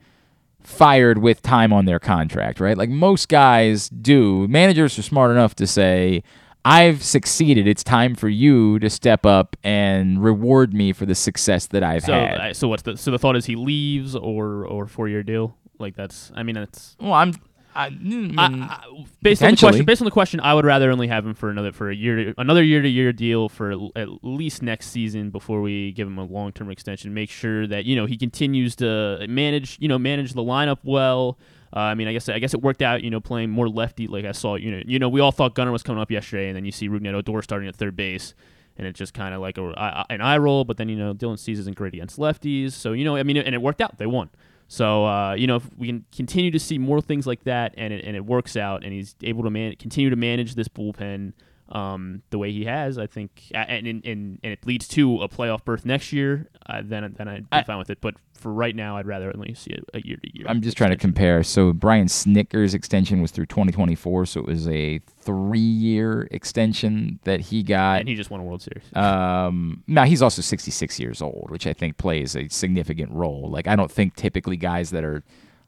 fired 0.62 1.18
with 1.18 1.42
time 1.42 1.72
on 1.72 1.84
their 1.84 1.98
contract, 2.00 2.58
right? 2.60 2.76
Like 2.76 2.88
most 2.90 3.28
guys 3.28 3.88
do. 3.88 4.48
Managers 4.48 4.98
are 4.98 5.02
smart 5.02 5.30
enough 5.30 5.54
to 5.56 5.66
say, 5.66 6.22
"I've 6.66 7.02
succeeded. 7.02 7.66
It's 7.68 7.84
time 7.84 8.14
for 8.14 8.28
you 8.28 8.78
to 8.80 8.90
step 8.90 9.24
up 9.24 9.56
and 9.64 10.22
reward 10.22 10.74
me 10.74 10.92
for 10.92 11.06
the 11.06 11.14
success 11.14 11.66
that 11.68 11.82
I've 11.82 12.02
so 12.02 12.12
had." 12.12 12.38
uh, 12.40 12.54
so 12.54 12.68
what's 12.68 12.82
the 12.82 12.96
so 12.96 13.10
the 13.10 13.18
thought 13.18 13.36
is 13.36 13.46
he 13.46 13.56
leaves 13.56 14.14
or 14.16 14.64
or 14.66 14.86
four 14.86 15.08
year 15.08 15.22
deal 15.22 15.56
like 15.78 15.94
that's 15.94 16.32
I 16.34 16.42
mean 16.42 16.54
that's 16.56 16.96
well 17.00 17.12
I'm 17.12 17.34
I, 17.74 17.90
mm, 17.90 18.34
I- 18.38 18.44
I- 18.46 19.04
based 19.20 19.42
on 19.42 19.50
the 19.50 19.56
question 19.58 19.84
based 19.84 20.00
on 20.00 20.06
the 20.06 20.10
question 20.10 20.40
I 20.40 20.54
would 20.54 20.64
rather 20.64 20.90
only 20.90 21.08
have 21.08 21.26
him 21.26 21.34
for 21.34 21.50
another 21.50 21.72
for 21.72 21.90
a 21.90 21.94
year 21.94 22.32
another 22.38 22.62
year 22.62 22.80
to 22.80 22.88
year 22.88 23.12
deal 23.12 23.50
for 23.50 23.70
at- 23.72 23.78
at 23.96 24.08
least 24.24 24.62
next 24.62 24.86
season 24.88 25.28
before 25.30 25.60
we 25.60 25.92
give 25.92 26.08
him 26.08 26.16
a 26.16 26.24
long 26.24 26.52
term 26.52 26.70
extension 26.70 27.12
make 27.12 27.28
sure 27.28 27.66
that 27.66 27.84
you 27.84 27.94
know 27.94 28.06
he 28.06 28.16
continues 28.16 28.74
to 28.76 29.24
manage 29.28 29.76
you 29.78 29.88
know 29.88 29.98
manage 29.98 30.32
the 30.32 30.42
lineup 30.42 30.78
well 30.84 31.38
uh, 31.74 31.80
I 31.80 31.94
mean, 31.94 32.08
I 32.08 32.12
guess 32.12 32.28
I 32.28 32.38
guess 32.38 32.54
it 32.54 32.62
worked 32.62 32.82
out. 32.82 33.02
You 33.02 33.10
know, 33.10 33.20
playing 33.20 33.50
more 33.50 33.68
lefty, 33.68 34.06
like 34.06 34.24
I 34.24 34.32
saw. 34.32 34.54
You 34.56 34.70
know, 34.70 34.82
you 34.86 34.98
know, 34.98 35.08
we 35.08 35.20
all 35.20 35.32
thought 35.32 35.54
Gunnar 35.54 35.72
was 35.72 35.82
coming 35.82 36.00
up 36.00 36.10
yesterday, 36.10 36.48
and 36.48 36.56
then 36.56 36.64
you 36.64 36.72
see 36.72 36.88
Rougned 36.88 37.14
Odor 37.14 37.42
starting 37.42 37.68
at 37.68 37.76
third 37.76 37.96
base, 37.96 38.34
and 38.76 38.86
it's 38.86 38.98
just 38.98 39.14
kind 39.14 39.34
of 39.34 39.40
like 39.40 39.58
a, 39.58 40.06
an 40.10 40.20
eye 40.20 40.38
roll. 40.38 40.64
But 40.64 40.76
then 40.76 40.88
you 40.88 40.96
know, 40.96 41.14
Dylan 41.14 41.38
Cease 41.38 41.58
isn't 41.58 41.76
great 41.76 41.94
against 41.94 42.18
lefties, 42.18 42.72
so 42.72 42.92
you 42.92 43.04
know, 43.04 43.16
I 43.16 43.22
mean, 43.22 43.36
and 43.36 43.54
it 43.54 43.62
worked 43.62 43.80
out. 43.80 43.98
They 43.98 44.06
won. 44.06 44.30
So 44.68 45.06
uh, 45.06 45.34
you 45.34 45.46
know, 45.46 45.56
if 45.56 45.68
we 45.76 45.88
can 45.88 46.04
continue 46.14 46.50
to 46.50 46.58
see 46.58 46.78
more 46.78 47.00
things 47.00 47.26
like 47.26 47.44
that, 47.44 47.74
and 47.76 47.92
it, 47.92 48.04
and 48.04 48.16
it 48.16 48.24
works 48.24 48.56
out, 48.56 48.84
and 48.84 48.92
he's 48.92 49.14
able 49.22 49.42
to 49.44 49.50
man- 49.50 49.76
continue 49.76 50.10
to 50.10 50.16
manage 50.16 50.54
this 50.54 50.68
bullpen 50.68 51.32
um, 51.70 52.22
the 52.30 52.38
way 52.38 52.52
he 52.52 52.64
has, 52.64 52.98
I 52.98 53.06
think, 53.06 53.30
and 53.52 53.86
and, 53.86 54.04
and, 54.04 54.38
and 54.42 54.52
it 54.52 54.66
leads 54.66 54.86
to 54.88 55.22
a 55.22 55.28
playoff 55.28 55.64
berth 55.64 55.84
next 55.84 56.12
year, 56.12 56.48
uh, 56.66 56.82
then 56.84 57.14
then 57.16 57.28
I'd 57.28 57.50
be 57.50 57.56
I- 57.56 57.62
fine 57.64 57.78
with 57.78 57.90
it. 57.90 58.00
But 58.00 58.14
for 58.34 58.52
right 58.52 58.76
now, 58.76 58.96
I'd 58.98 59.06
rather 59.06 59.32
only 59.34 59.54
see 59.54 59.76
a, 59.94 60.00
year 60.00 60.18
to 60.18 60.38
year. 60.38 60.46
I'm 60.48 60.60
just 60.60 60.76
trying 60.76 60.90
to 60.90 60.96
compare. 60.96 61.42
So 61.42 61.72
Brian 61.72 62.06
Snitker's 62.06 62.74
extension 62.74 63.22
was 63.22 63.30
through 63.30 63.46
2024, 63.46 64.26
so 64.26 64.40
it 64.40 64.46
was 64.46 64.68
a 64.68 65.00
three-year 65.20 66.28
extension 66.30 67.18
that 67.24 67.40
he 67.40 67.62
got. 67.62 68.00
and 68.00 68.08
he 68.08 68.14
just 68.14 68.30
won 68.30 68.40
a 68.40 68.44
World 68.44 68.62
Series. 68.62 68.84
Um, 68.94 69.82
now 69.86 70.04
he's 70.04 70.22
also 70.22 70.42
66 70.42 71.00
years 71.00 71.22
old, 71.22 71.50
which 71.50 71.66
I 71.66 71.72
think 71.72 71.96
plays 71.96 72.36
a 72.36 72.46
significant 72.48 73.10
role. 73.10 73.50
Like 73.50 73.66
I 73.66 73.74
don't 73.74 73.90
think 73.90 74.14
typically 74.16 74.56
guys 74.56 74.90
that 74.90 75.02
are 75.02 75.22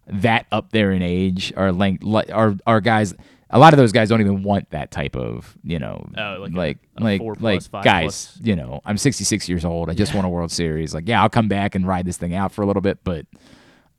that 0.07 0.47
up 0.53 0.71
there 0.71 0.93
in 0.93 1.03
age 1.03 1.53
are 1.57 1.73
length 1.73 2.05
are 2.33 2.57
are 2.67 2.81
guys. 2.81 3.15
A 3.51 3.59
lot 3.59 3.73
of 3.73 3.79
those 3.79 3.93
guys 3.93 4.09
don't 4.11 4.21
even 4.21 4.43
want 4.43 4.71
that 4.71 4.91
type 4.91 5.17
of 5.17 5.57
you 5.65 5.79
know 5.79 6.07
Oh, 6.19 6.37
like 6.41 6.53
like 6.53 6.79
a 6.99 7.03
like 7.05 7.21
four 7.21 7.35
like 7.41 7.61
plus, 7.71 7.85
guys. 7.85 8.03
plus. 8.03 8.39
You 8.43 8.57
know, 8.57 8.81
I'm 8.85 8.99
66 8.99 9.49
years 9.49 9.65
old. 9.65 9.89
I 9.91 9.95
just 9.95 10.15
won 10.15 10.25
a 10.25 10.29
World 10.29 10.53
Series. 10.53 10.95
Like 10.95 11.09
yeah, 11.09 11.23
I'll 11.23 11.31
come 11.31 11.49
back 11.49 11.75
and 11.75 11.87
ride 11.87 12.05
this 12.07 12.17
thing 12.19 12.35
out 12.35 12.53
for 12.53 12.63
a 12.63 12.67
little 12.67 12.83
bit, 12.83 12.99
but. 13.05 13.27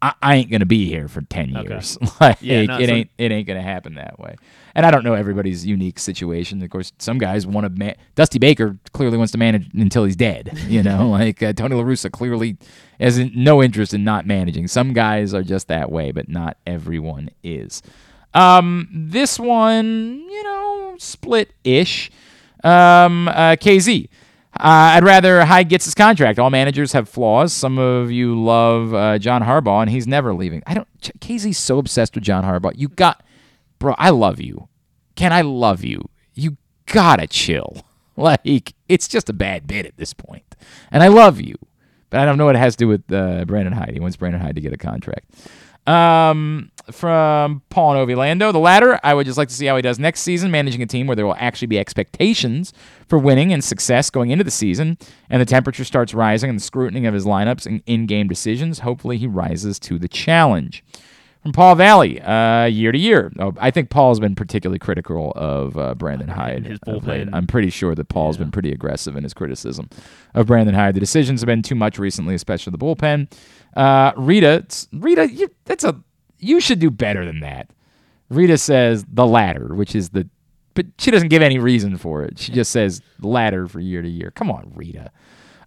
I, 0.02 0.14
I 0.22 0.36
ain't 0.38 0.50
gonna 0.50 0.66
be 0.66 0.88
here 0.88 1.10
for 1.10 1.20
ten 1.24 1.54
Okay. 1.58 1.68
years. 1.72 1.98
like 2.22 2.38
Yeah, 2.40 2.64
no, 2.64 2.78
it 2.80 2.88
so- 2.88 2.94
ain't 2.96 3.10
it 3.18 3.34
ain't 3.34 3.46
gonna 3.46 3.62
happen 3.62 3.96
that 3.96 4.18
way. 4.18 4.38
And 4.74 4.86
I 4.86 4.92
don't 4.92 5.04
know 5.04 5.14
everybody's 5.14 5.66
unique 5.66 6.00
situation. 6.00 6.64
Of 6.64 6.70
course, 6.70 6.94
some 7.00 7.18
guys 7.18 7.46
want 7.46 7.66
to. 7.66 7.70
Man- 7.78 7.98
Dusty 8.16 8.40
Baker 8.40 8.78
clearly 8.94 9.18
wants 9.18 9.34
to 9.34 9.38
manage 9.38 9.70
until 9.74 10.06
he's 10.06 10.16
dead. 10.16 10.58
You 10.70 10.84
know, 10.84 11.10
like 11.10 11.44
uh, 11.44 11.52
Tony 11.52 11.76
La 11.76 11.84
Russa 11.84 12.10
clearly 12.10 12.56
has 12.98 13.20
no 13.36 13.62
interest 13.62 13.94
in 13.94 14.06
not 14.06 14.26
managing. 14.26 14.70
Some 14.70 14.94
guys 14.94 15.34
are 15.34 15.44
just 15.44 15.68
that 15.68 15.92
way, 15.92 16.12
but 16.14 16.30
not 16.30 16.56
everyone 16.66 17.30
is. 17.44 17.82
Um, 18.34 18.88
this 18.92 19.40
one, 19.40 20.26
you 20.30 20.44
know, 20.44 20.96
split 20.98 21.54
ish. 21.64 22.12
Um, 22.64 23.28
uh, 23.28 23.56
KZ. 23.56 24.10
Uh, 24.60 24.98
I'd 24.98 25.04
rather 25.04 25.46
Hyde 25.46 25.70
gets 25.70 25.86
his 25.86 25.94
contract. 25.96 26.40
All 26.40 26.50
managers 26.50 26.92
have 26.92 27.08
flaws. 27.08 27.54
Some 27.54 27.78
of 27.78 28.12
you 28.12 28.42
love 28.42 28.94
uh, 28.94 29.18
John 29.20 29.44
Harbaugh, 29.44 29.82
and 29.82 29.90
he's 29.90 30.08
never 30.08 30.34
leaving. 30.34 30.64
I 30.68 30.74
don't. 30.74 30.88
KZ's 31.02 31.58
so 31.58 31.78
obsessed 31.78 32.16
with 32.16 32.24
John 32.24 32.44
Harbaugh. 32.44 32.74
You 32.76 32.90
got, 32.90 33.24
bro. 33.78 33.96
I 33.98 34.10
love 34.10 34.42
you. 34.42 34.68
Ken, 35.16 35.32
I 35.32 35.42
love 35.42 35.84
you. 35.84 36.10
You 36.34 36.58
gotta 36.86 37.28
chill. 37.28 37.78
Like 38.20 38.74
it's 38.90 39.08
just 39.08 39.30
a 39.30 39.34
bad 39.34 39.66
bit 39.66 39.86
at 39.86 39.96
this 39.96 40.14
point. 40.14 40.44
point, 40.50 40.56
and 40.92 41.02
I 41.02 41.08
love 41.08 41.40
you, 41.40 41.56
but 42.10 42.20
I 42.20 42.26
don't 42.26 42.38
know 42.38 42.44
what 42.44 42.56
it 42.56 42.60
has 42.60 42.76
to 42.76 42.84
do 42.84 42.88
with 42.90 43.10
uh, 43.14 43.46
Brandon 43.46 43.72
Hyde. 43.72 43.92
He 43.94 44.02
wants 44.02 44.18
Brandon 44.18 44.42
Hyde 44.42 44.56
to 44.56 44.62
get 44.62 44.74
a 44.74 44.78
contract. 44.78 45.30
Um, 45.90 46.72
from 46.92 47.64
Paul 47.70 47.96
and 47.96 48.18
Lando, 48.18 48.52
the 48.52 48.60
latter, 48.60 49.00
I 49.04 49.14
would 49.14 49.26
just 49.26 49.38
like 49.38 49.48
to 49.48 49.54
see 49.54 49.66
how 49.66 49.76
he 49.76 49.82
does 49.82 49.98
next 49.98 50.22
season, 50.22 50.52
managing 50.52 50.84
a 50.84 50.86
team 50.86 51.08
where 51.08 51.16
there 51.16 51.26
will 51.26 51.36
actually 51.38 51.68
be 51.68 51.80
expectations 51.80 52.74
for 53.08 53.18
winning 53.18 53.52
and 53.52 53.64
success 53.64 54.10
going 54.10 54.30
into 54.30 54.44
the 54.44 54.52
season, 54.52 54.98
and 55.30 55.42
the 55.42 55.46
temperature 55.46 55.84
starts 55.84 56.14
rising 56.14 56.50
and 56.50 56.60
the 56.60 56.64
scrutiny 56.64 57.08
of 57.08 57.14
his 57.14 57.26
lineups 57.26 57.66
and 57.66 57.82
in-game 57.88 58.28
decisions. 58.28 58.80
Hopefully, 58.80 59.18
he 59.18 59.26
rises 59.26 59.80
to 59.80 59.98
the 59.98 60.08
challenge. 60.08 60.84
From 61.44 61.54
Paul 61.54 61.76
Valley, 61.76 62.20
uh, 62.22 62.66
year 62.66 62.92
to 62.92 62.98
year, 63.00 63.32
oh, 63.40 63.54
I 63.58 63.72
think 63.72 63.90
Paul's 63.90 64.20
been 64.20 64.36
particularly 64.36 64.78
critical 64.78 65.32
of 65.38 65.78
uh, 65.78 65.96
Brandon 65.96 66.28
Hyde. 66.28 66.66
his 66.66 66.80
bullpen. 66.80 67.30
I'm 67.32 67.48
pretty 67.48 67.70
sure 67.70 67.96
that 67.96 68.10
Paul's 68.10 68.36
been 68.36 68.52
pretty 68.52 68.74
aggressive 68.74 69.16
in 69.16 69.24
his 69.24 69.34
criticism 69.34 69.90
of 70.34 70.48
Brandon 70.48 70.76
Hyde. 70.76 70.96
The 70.96 71.00
decisions 71.00 71.40
have 71.40 71.48
been 71.48 71.62
too 71.62 71.76
much 71.76 71.98
recently, 71.98 72.36
especially 72.36 72.72
the 72.72 72.78
bullpen. 72.78 73.32
Uh, 73.74 74.12
Rita, 74.18 74.66
Rita, 74.92 75.32
you, 75.32 75.50
that's 75.64 75.86
a 75.86 76.02
you 76.40 76.60
should 76.60 76.80
do 76.80 76.90
better 76.90 77.26
than 77.26 77.40
that. 77.40 77.70
Rita 78.30 78.58
says 78.58 79.06
the 79.08 79.26
latter, 79.26 79.74
which 79.74 79.96
is 79.96 80.10
the, 80.10 80.28
but 80.74 80.88
she 80.98 81.10
doesn't 81.10 81.30
give 81.30 81.42
any 81.42 81.58
reason 81.58 81.98
for 81.98 82.24
it. 82.24 82.38
She 82.38 82.52
just 82.52 82.72
says 82.72 83.02
latter 83.22 83.68
for 83.68 83.80
year 83.80 84.02
to 84.02 84.10
year. 84.10 84.32
Come 84.32 84.52
on, 84.52 84.72
Rita. 84.76 85.12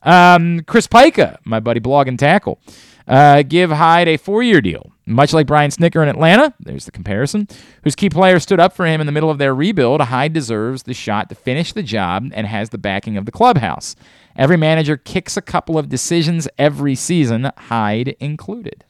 Um, 0.03 0.61
Chris 0.67 0.87
Pica, 0.87 1.39
my 1.45 1.61
buddy 1.61 1.81
Blog 1.81 2.09
and 2.09 2.19
Tackle, 2.19 2.61
uh, 3.09 3.43
give 3.43 3.71
Hyde 3.71 4.09
a 4.09 4.17
four-year 4.17 4.61
deal. 4.61 4.93
Much 5.05 5.33
like 5.33 5.47
Brian 5.47 5.71
Snitker 5.71 6.03
in 6.03 6.09
Atlanta, 6.09 6.55
there's 6.61 6.85
the 6.85 6.93
comparison, 6.93 7.49
whose 7.83 7.97
key 7.97 8.09
player 8.09 8.39
stood 8.39 8.61
up 8.61 8.73
for 8.73 8.87
him 8.87 9.01
in 9.01 9.07
the 9.07 9.13
middle 9.13 9.31
of 9.31 9.39
their 9.39 9.55
rebuild, 9.55 10.01
Hyde 10.01 10.33
deserves 10.33 10.85
the 10.85 10.95
shot 10.95 11.29
to 11.29 11.35
finish 11.35 11.73
the 11.73 11.83
job 11.83 12.31
and 12.33 12.47
has 12.47 12.71
the 12.71 12.79
backing 12.79 13.17
of 13.17 13.27
the 13.27 13.33
clubhouse. 13.33 13.97
Every 14.37 14.57
manager 14.57 14.97
kicks 14.97 15.37
a 15.37 15.43
couple 15.43 15.77
of 15.77 15.89
decisions 15.89 16.49
every 16.57 16.95
season, 16.95 17.51
Hyde 17.57 18.17
included. 18.21 18.85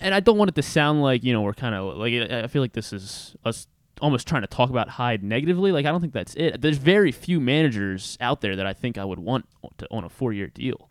and 0.00 0.14
I 0.14 0.20
don't 0.20 0.36
want 0.36 0.50
it 0.50 0.54
to 0.56 0.62
sound 0.62 1.02
like 1.02 1.24
you 1.24 1.32
know 1.32 1.40
we're 1.40 1.54
kind 1.54 1.74
of 1.74 1.96
like 1.96 2.12
I 2.14 2.46
feel 2.46 2.60
like 2.62 2.74
this 2.74 2.92
is 2.92 3.34
us 3.44 3.66
almost 4.02 4.28
trying 4.28 4.42
to 4.42 4.46
talk 4.48 4.68
about 4.70 4.88
Hyde 4.90 5.22
negatively. 5.22 5.72
Like 5.72 5.86
I 5.86 5.90
don't 5.90 6.00
think 6.00 6.12
that's 6.12 6.34
it. 6.34 6.60
There's 6.60 6.76
very 6.78 7.10
few 7.10 7.40
managers 7.40 8.18
out 8.20 8.42
there 8.42 8.54
that 8.56 8.66
I 8.66 8.74
think 8.74 8.98
I 8.98 9.04
would 9.04 9.18
want 9.18 9.46
to 9.78 9.86
own 9.90 10.04
a 10.04 10.08
four 10.10 10.32
year 10.32 10.48
deal. 10.48 10.90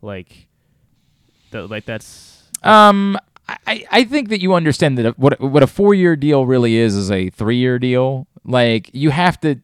Like, 0.00 0.48
th- 1.58 1.70
like 1.70 1.84
that's 1.84 2.42
Um, 2.62 3.16
I, 3.66 3.84
I 3.90 4.04
think 4.04 4.28
that 4.30 4.40
you 4.40 4.54
understand 4.54 4.96
that 4.98 5.18
what 5.18 5.40
what 5.40 5.62
a 5.62 5.66
four 5.66 5.94
year 5.94 6.16
deal 6.16 6.46
really 6.46 6.76
is 6.76 6.94
is 6.96 7.10
a 7.10 7.30
three 7.30 7.56
year 7.56 7.78
deal. 7.78 8.26
Like 8.44 8.90
you 8.92 9.10
have 9.10 9.40
to. 9.40 9.60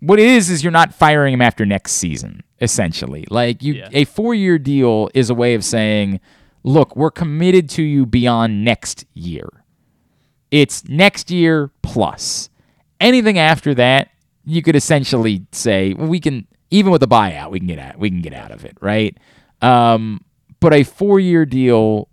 What 0.00 0.20
it 0.20 0.26
is 0.26 0.48
is 0.48 0.62
you're 0.62 0.70
not 0.70 0.94
firing 0.94 1.34
him 1.34 1.42
after 1.42 1.66
next 1.66 1.92
season. 1.92 2.42
Essentially, 2.60 3.24
like 3.30 3.62
you, 3.62 3.74
Yeah. 3.74 3.88
a 3.92 4.04
four 4.04 4.34
year 4.34 4.58
deal 4.58 5.08
is 5.14 5.30
a 5.30 5.34
way 5.34 5.54
of 5.54 5.64
saying, 5.64 6.18
look, 6.64 6.96
we're 6.96 7.10
committed 7.10 7.68
to 7.70 7.82
you 7.82 8.04
beyond 8.06 8.64
next 8.64 9.04
year. 9.14 9.48
It's 10.50 10.88
next 10.88 11.30
year 11.30 11.70
plus. 11.82 12.48
Anything 13.00 13.38
after 13.38 13.74
that, 13.74 14.08
you 14.44 14.62
could 14.62 14.74
essentially 14.76 15.46
say 15.52 15.94
we 15.94 16.20
can 16.20 16.46
even 16.70 16.90
with 16.92 17.00
the 17.00 17.08
buyout, 17.08 17.50
we 17.50 17.58
can 17.60 17.68
get 17.68 17.78
out 17.78 17.98
we 17.98 18.08
can 18.10 18.22
get 18.22 18.32
out 18.32 18.50
of 18.50 18.64
it, 18.64 18.76
right? 18.80 19.16
Um, 19.60 20.24
but 20.60 20.72
a 20.72 20.82
four 20.84 21.20
year 21.20 21.44
deal 21.46 22.08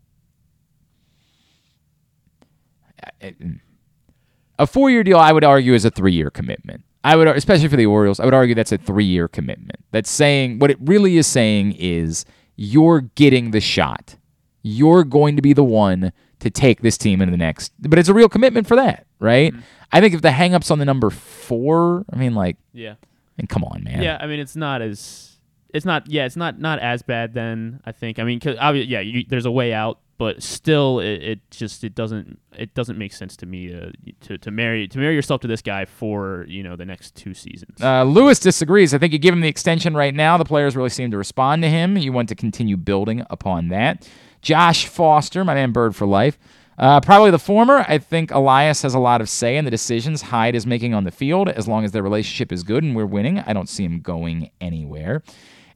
a 4.58 4.68
four 4.68 4.90
year 4.90 5.04
deal 5.04 5.18
I 5.18 5.32
would 5.32 5.44
argue 5.44 5.74
is 5.74 5.86
a 5.86 5.92
three 5.92 6.14
year 6.14 6.30
commitment. 6.30 6.84
I 7.04 7.16
would 7.16 7.28
especially 7.28 7.68
for 7.68 7.76
the 7.76 7.86
Orioles, 7.86 8.20
I 8.20 8.26
would 8.26 8.34
argue 8.34 8.56
that's 8.56 8.72
a 8.72 8.78
three 8.78 9.06
year 9.06 9.28
commitment. 9.28 9.80
That's 9.92 10.10
saying 10.10 10.60
what 10.60 10.72
it 10.72 10.78
really 10.82 11.18
is 11.18 11.28
saying 11.28 11.74
is 11.74 12.26
you're 12.56 13.02
getting 13.02 13.52
the 13.52 13.62
shot. 13.62 14.16
You're 14.64 15.04
going 15.04 15.36
to 15.36 15.42
be 15.42 15.54
the 15.54 15.64
one 15.64 16.12
to 16.40 16.50
take 16.50 16.82
this 16.82 16.98
team 16.98 17.22
into 17.22 17.32
the 17.32 17.38
next 17.38 17.74
but 17.80 18.00
it's 18.00 18.10
a 18.10 18.14
real 18.14 18.30
commitment 18.30 18.68
for 18.68 18.76
that, 18.76 19.06
right? 19.20 19.54
I 19.92 20.02
think 20.02 20.14
if 20.14 20.22
the 20.22 20.30
hangups 20.30 20.72
on 20.72 20.80
the 20.80 20.86
number 20.86 21.10
four, 21.10 22.06
I 22.12 22.16
mean 22.16 22.34
like 22.34 22.58
yeah. 22.74 22.96
I 23.38 23.42
mean, 23.42 23.48
come 23.48 23.66
on, 23.66 23.84
man. 23.84 24.02
Yeah, 24.02 24.18
I 24.20 24.28
mean 24.28 24.40
it's 24.40 24.56
not 24.56 24.82
as 24.82 25.35
it's 25.76 25.86
not 25.86 26.10
yeah 26.10 26.26
it's 26.26 26.36
not 26.36 26.60
not 26.60 26.80
as 26.80 27.02
bad 27.04 27.34
then 27.34 27.82
I 27.86 27.92
think 27.92 28.20
I 28.20 28.24
mean 28.24 28.40
cause 28.40 28.56
obvi- 28.56 28.88
yeah 28.88 29.02
you, 29.02 29.26
there's 29.28 29.46
a 29.46 29.52
way 29.52 29.74
out 29.74 30.00
but 30.18 30.42
still 30.42 31.00
it, 31.00 31.24
it 31.24 31.52
just 31.52 31.84
it 31.84 31.94
doesn't 31.94 32.40
it 32.58 32.74
doesn't 32.74 32.98
make 32.98 33.14
sense 33.14 33.36
to 33.38 33.46
me 33.46 33.76
uh, 33.76 33.92
to 34.22 34.38
to 34.38 34.52
marry 34.52 34.88
to 34.88 34.98
marry 34.98 35.14
yourself 35.14 35.42
to 35.42 35.48
this 35.48 35.62
guy 35.62 35.86
for 35.86 36.46
you 36.48 36.64
know 36.64 36.76
the 36.76 36.86
next 36.86 37.16
two 37.16 37.34
seasons. 37.34 37.82
Uh, 37.82 38.04
Lewis 38.04 38.40
disagrees. 38.40 38.94
I 38.94 38.98
think 38.98 39.12
you 39.12 39.20
give 39.20 39.34
him 39.34 39.42
the 39.42 39.50
extension 39.50 39.96
right 39.96 40.14
now. 40.14 40.38
The 40.38 40.46
players 40.46 40.76
really 40.76 40.90
seem 40.90 41.12
to 41.12 41.18
respond 41.18 41.64
to 41.64 41.70
him. 41.70 41.98
You 41.98 42.14
want 42.14 42.30
to 42.30 42.36
continue 42.36 42.78
building 42.78 43.26
upon 43.30 43.70
that. 43.70 44.10
Josh 44.42 44.88
Foster, 44.88 45.44
my 45.44 45.54
man 45.54 45.72
Bird 45.72 45.96
for 45.96 46.06
life. 46.06 46.38
Uh, 46.78 47.00
probably 47.00 47.32
the 47.32 47.40
former. 47.40 47.86
I 47.88 47.98
think 47.98 48.32
Elias 48.32 48.82
has 48.82 48.94
a 48.94 49.00
lot 49.00 49.22
of 49.22 49.30
say 49.30 49.56
in 49.56 49.64
the 49.64 49.72
decisions 49.72 50.22
Hyde 50.22 50.56
is 50.56 50.66
making 50.68 50.94
on 50.94 51.06
the 51.06 51.12
field. 51.12 51.50
As 51.50 51.68
long 51.68 51.86
as 51.86 51.92
their 51.92 52.04
relationship 52.04 52.52
is 52.52 52.64
good 52.64 52.84
and 52.84 52.96
we're 52.96 53.06
winning, 53.06 53.40
I 53.40 53.54
don't 53.54 53.70
see 53.70 53.84
him 53.84 54.02
going 54.02 54.52
anywhere. 54.60 55.24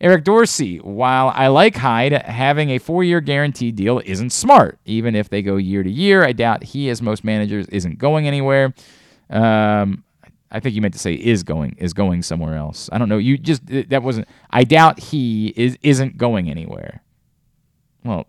Eric 0.02 0.24
Dorsey, 0.24 0.78
while 0.78 1.32
I 1.36 1.48
like 1.48 1.76
Hyde, 1.76 2.14
having 2.14 2.70
a 2.70 2.78
four 2.78 3.04
year 3.04 3.20
guaranteed 3.20 3.76
deal 3.76 4.02
isn't 4.06 4.32
smart. 4.32 4.80
Even 4.86 5.14
if 5.14 5.30
they 5.30 5.42
go 5.42 5.58
year 5.58 5.84
to 5.84 5.92
year, 5.92 6.24
I 6.24 6.32
doubt 6.32 6.64
he, 6.64 6.90
as 6.90 7.02
most 7.02 7.24
managers, 7.24 7.68
isn't 7.68 7.98
going 7.98 8.26
anywhere. 8.26 8.74
Um, 9.30 10.04
I 10.52 10.60
think 10.60 10.76
you 10.76 10.82
meant 10.82 10.94
to 10.94 11.00
say 11.00 11.14
is 11.14 11.44
going 11.44 11.76
is 11.78 11.94
going 11.94 12.24
somewhere 12.24 12.56
else. 12.56 12.90
I 12.92 12.98
don't 12.98 13.10
know. 13.10 13.18
You 13.18 13.38
just 13.38 13.62
that 13.68 14.02
wasn't. 14.02 14.28
I 14.50 14.64
doubt 14.64 15.00
he 15.00 15.54
is 15.56 15.78
isn't 15.84 16.18
going 16.18 16.50
anywhere. 16.50 17.04
Well, 18.04 18.26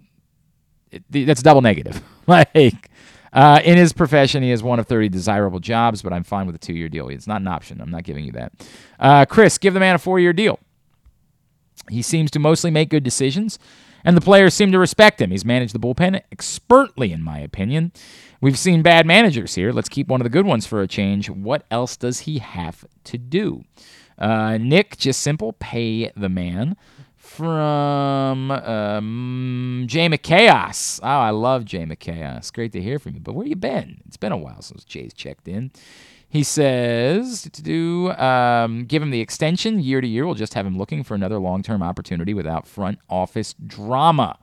it, 0.91 1.05
that's 1.11 1.43
double 1.43 1.63
negative. 1.63 2.03
like 2.27 2.91
uh, 3.33 3.61
in 3.65 3.79
his 3.79 3.93
profession, 3.93 4.43
he 4.43 4.51
has 4.51 4.63
one 4.63 4.79
of 4.79 4.87
thirty 4.87 5.09
desirable 5.09 5.61
jobs, 5.61 6.03
but 6.03 6.13
I'm 6.13 6.25
fine 6.25 6.47
with 6.47 6.57
a 6.57 6.59
two 6.59 6.75
year 6.75 6.89
deal. 6.89 7.09
It's 7.09 7.27
not 7.29 7.41
an 7.41 7.49
option. 7.49 7.81
I'm 7.81 7.91
not 7.91 8.03
giving 8.03 8.25
you 8.25 8.33
that. 8.33 8.53
Uh, 8.99 9.25
Chris, 9.25 9.57
give 9.57 9.73
the 9.73 9.81
man 9.81 9.95
a 9.95 9.99
four 9.99 10.21
year 10.21 10.33
deal. 10.33 10.59
He 11.89 12.03
seems 12.03 12.31
to 12.33 12.39
mostly 12.39 12.71
make 12.71 12.91
good 12.91 13.03
decisions, 13.03 13.59
and 14.05 14.17
the 14.17 14.21
players 14.21 14.55
seem 14.55 14.73
to 14.73 14.79
respect 14.79 15.21
him. 15.21 15.31
He's 15.31 15.45
managed 15.45 15.75
the 15.75 15.79
bullpen 15.79 16.21
expertly, 16.31 17.13
in 17.13 17.23
my 17.23 17.39
opinion. 17.39 17.93
We've 18.41 18.59
seen 18.59 18.83
bad 18.83 19.07
managers 19.07 19.55
here. 19.55 19.73
Let's 19.73 19.89
keep 19.89 20.09
one 20.09 20.21
of 20.21 20.25
the 20.25 20.31
good 20.31 20.47
ones 20.47 20.67
for 20.67 20.81
a 20.81 20.89
change. 20.89 21.29
What 21.29 21.65
else 21.71 21.97
does 21.97 22.21
he 22.21 22.39
have 22.39 22.85
to 23.05 23.19
do? 23.19 23.65
Uh, 24.19 24.59
Nick, 24.59 24.97
just 24.99 25.21
simple, 25.21 25.55
pay 25.55 26.11
the 26.17 26.29
man. 26.29 26.77
From 27.17 28.51
um, 28.51 29.85
Jay 29.87 30.09
McChaos. 30.09 31.01
Oh, 31.03 31.07
I 31.07 31.31
love 31.31 31.65
Jay 31.65 31.85
McChaos. 31.85 32.53
Great 32.53 32.73
to 32.73 32.83
hear 32.83 32.99
from 32.99 33.15
you. 33.15 33.21
But 33.21 33.35
where 33.35 33.47
you 33.47 33.57
been? 33.57 34.03
It's 34.07 34.17
been 34.17 34.33
a 34.33 34.37
while 34.37 34.63
since 34.63 34.85
Jay's 34.85 35.15
checked 35.15 35.47
in. 35.47 35.71
He 36.31 36.45
says 36.45 37.43
to 37.53 37.63
do 37.63 38.13
um, 38.13 38.85
give 38.85 39.03
him 39.03 39.11
the 39.11 39.21
extension 39.21 39.81
year 39.81 40.01
to 40.01 40.07
year. 40.07 40.25
We'll 40.25 40.37
just 40.37 40.55
have 40.55 40.65
him 40.65 40.79
looking 40.79 41.03
for 41.03 41.17
another 41.17 41.41
long 41.41 41.63
term 41.65 41.83
opportunity 41.83 42.35
without 42.35 42.69
front 42.69 43.01
office 43.11 43.55
drama. 43.67 44.39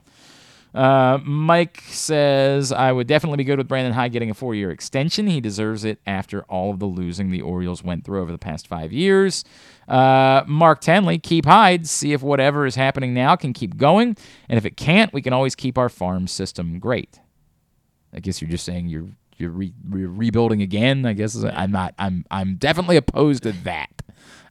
Uh, 0.75 1.19
Mike 1.23 1.81
says, 1.87 2.73
I 2.73 2.91
would 2.91 3.07
definitely 3.07 3.37
be 3.37 3.45
good 3.45 3.57
with 3.57 3.69
Brandon 3.69 3.93
Hyde 3.93 4.11
getting 4.11 4.29
a 4.29 4.33
four 4.33 4.53
year 4.53 4.69
extension. 4.69 5.27
He 5.27 5.39
deserves 5.39 5.85
it 5.85 5.99
after 6.05 6.43
all 6.43 6.71
of 6.71 6.79
the 6.79 6.85
losing 6.85 7.31
the 7.31 7.41
Orioles 7.41 7.83
went 7.83 8.03
through 8.03 8.21
over 8.21 8.33
the 8.33 8.37
past 8.37 8.67
five 8.67 8.91
years. 8.91 9.45
Uh, 9.87 10.43
Mark 10.45 10.81
Tenley, 10.81 11.23
keep 11.23 11.45
Hyde. 11.45 11.87
See 11.87 12.11
if 12.11 12.21
whatever 12.21 12.65
is 12.65 12.75
happening 12.75 13.13
now 13.13 13.37
can 13.37 13.53
keep 13.53 13.77
going. 13.77 14.17
And 14.49 14.57
if 14.57 14.65
it 14.65 14.75
can't, 14.75 15.13
we 15.13 15.21
can 15.21 15.31
always 15.31 15.55
keep 15.55 15.77
our 15.77 15.89
farm 15.89 16.27
system 16.27 16.79
great. 16.79 17.21
I 18.13 18.19
guess 18.19 18.41
you're 18.41 18.51
just 18.51 18.65
saying 18.65 18.89
you're 18.89 19.07
you're, 19.37 19.51
re- 19.51 19.73
you're 19.95 20.09
rebuilding 20.09 20.61
again. 20.61 21.05
I 21.05 21.13
guess 21.13 21.35
I'm 21.43 21.71
not. 21.71 21.93
I'm 21.97 22.25
I'm 22.31 22.55
definitely 22.55 22.97
opposed 22.97 23.43
to 23.43 23.51
that. 23.63 23.89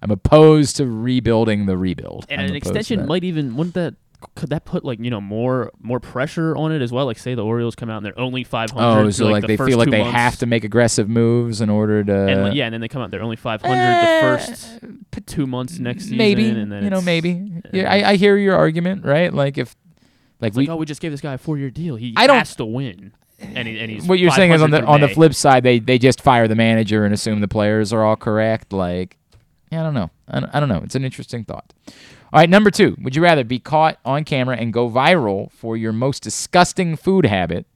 I'm 0.02 0.10
opposed 0.10 0.76
to 0.76 0.86
rebuilding 0.86 1.66
the 1.66 1.76
rebuild. 1.76 2.26
And 2.28 2.40
I'm 2.40 2.48
an 2.48 2.56
extension 2.56 3.06
might 3.06 3.24
even 3.24 3.56
wouldn't 3.56 3.74
that 3.74 3.94
could 4.34 4.48
that 4.50 4.64
put 4.64 4.84
like 4.84 4.98
you 4.98 5.10
know 5.10 5.20
more 5.20 5.70
more 5.80 6.00
pressure 6.00 6.56
on 6.56 6.72
it 6.72 6.80
as 6.82 6.90
well? 6.92 7.06
Like 7.06 7.18
say 7.18 7.34
the 7.34 7.44
Orioles 7.44 7.74
come 7.74 7.90
out 7.90 7.98
and 7.98 8.06
they're 8.06 8.18
only 8.18 8.44
500. 8.44 8.82
Oh, 8.82 9.10
so 9.10 9.24
like, 9.24 9.32
like, 9.32 9.40
the 9.42 9.46
they 9.48 9.56
feel 9.56 9.78
like 9.78 9.90
they 9.90 9.98
months. 10.02 10.16
have 10.16 10.36
to 10.38 10.46
make 10.46 10.64
aggressive 10.64 11.08
moves 11.08 11.60
in 11.60 11.68
order 11.70 12.02
to. 12.02 12.14
And 12.28 12.42
like, 12.44 12.54
yeah, 12.54 12.64
and 12.66 12.74
then 12.74 12.80
they 12.80 12.88
come 12.88 13.02
out 13.02 13.10
they're 13.10 13.22
only 13.22 13.36
500 13.36 13.68
the 13.74 14.20
first 14.20 15.26
two 15.26 15.46
months 15.46 15.78
next 15.78 16.04
season. 16.04 16.16
Eh, 16.16 16.18
maybe 16.18 16.48
and 16.48 16.70
then 16.72 16.84
you 16.84 16.90
know 16.90 17.00
maybe. 17.00 17.62
Yeah, 17.72 17.90
I, 17.90 18.10
I 18.10 18.16
hear 18.16 18.36
your 18.36 18.56
argument, 18.56 19.04
right? 19.04 19.32
Like 19.32 19.58
if, 19.58 19.74
like 20.40 20.50
It's 20.50 20.56
we, 20.56 20.66
like, 20.66 20.74
oh, 20.74 20.76
we 20.76 20.86
just 20.86 21.00
gave 21.00 21.10
this 21.10 21.20
guy 21.20 21.34
a 21.34 21.38
four 21.38 21.58
year 21.58 21.70
deal. 21.70 21.96
He 21.96 22.14
I 22.16 22.26
don't- 22.26 22.38
has 22.38 22.56
to 22.56 22.64
win. 22.64 23.12
And, 23.38 23.68
he, 23.68 23.78
and 23.78 23.90
he's 23.90 24.06
what 24.06 24.18
you're 24.18 24.30
saying 24.30 24.52
is 24.52 24.62
on 24.62 24.70
the 24.70 24.78
500 24.78 24.94
on 24.94 25.00
the 25.00 25.14
flip 25.14 25.34
side, 25.34 25.62
they 25.62 25.78
they 25.78 25.98
just 25.98 26.22
fire 26.22 26.48
the 26.48 26.54
manager 26.54 27.04
and 27.04 27.12
assume 27.12 27.40
the 27.40 27.48
players 27.48 27.92
are 27.92 28.02
all 28.02 28.16
correct. 28.16 28.72
Like, 28.72 29.18
yeah, 29.70 29.80
I 29.80 29.82
don't 29.82 29.94
know. 29.94 30.10
I 30.28 30.40
don't, 30.40 30.54
I 30.54 30.60
don't 30.60 30.68
know. 30.68 30.80
It's 30.82 30.94
an 30.94 31.04
interesting 31.04 31.44
thought. 31.44 31.72
All 32.32 32.40
right, 32.40 32.48
number 32.48 32.70
two. 32.70 32.96
Would 33.02 33.14
you 33.14 33.22
rather 33.22 33.44
be 33.44 33.58
caught 33.58 33.98
on 34.04 34.24
camera 34.24 34.56
and 34.56 34.72
go 34.72 34.90
viral 34.90 35.52
for 35.52 35.76
your 35.76 35.92
most 35.92 36.22
disgusting 36.22 36.96
food 36.96 37.26
habit, 37.26 37.66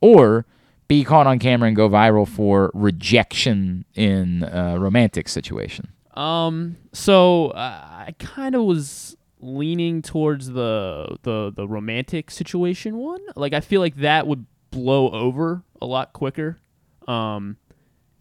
or 0.00 0.44
be 0.88 1.04
caught 1.04 1.26
on 1.26 1.38
camera 1.38 1.68
and 1.68 1.76
go 1.76 1.88
viral 1.88 2.28
for 2.28 2.70
rejection 2.74 3.84
in 3.94 4.42
a 4.44 4.78
romantic 4.78 5.28
situation? 5.28 5.88
Um. 6.14 6.76
So 6.92 7.48
uh, 7.48 7.58
I 7.58 8.14
kind 8.18 8.54
of 8.54 8.64
was 8.64 9.16
leaning 9.40 10.02
towards 10.02 10.48
the 10.48 11.16
the 11.22 11.52
the 11.54 11.66
romantic 11.66 12.30
situation 12.30 12.96
one. 12.98 13.20
Like 13.36 13.52
I 13.52 13.60
feel 13.60 13.80
like 13.80 13.96
that 13.96 14.26
would 14.26 14.46
blow 14.70 15.10
over 15.10 15.62
a 15.80 15.86
lot 15.86 16.12
quicker. 16.12 16.58
Um. 17.06 17.56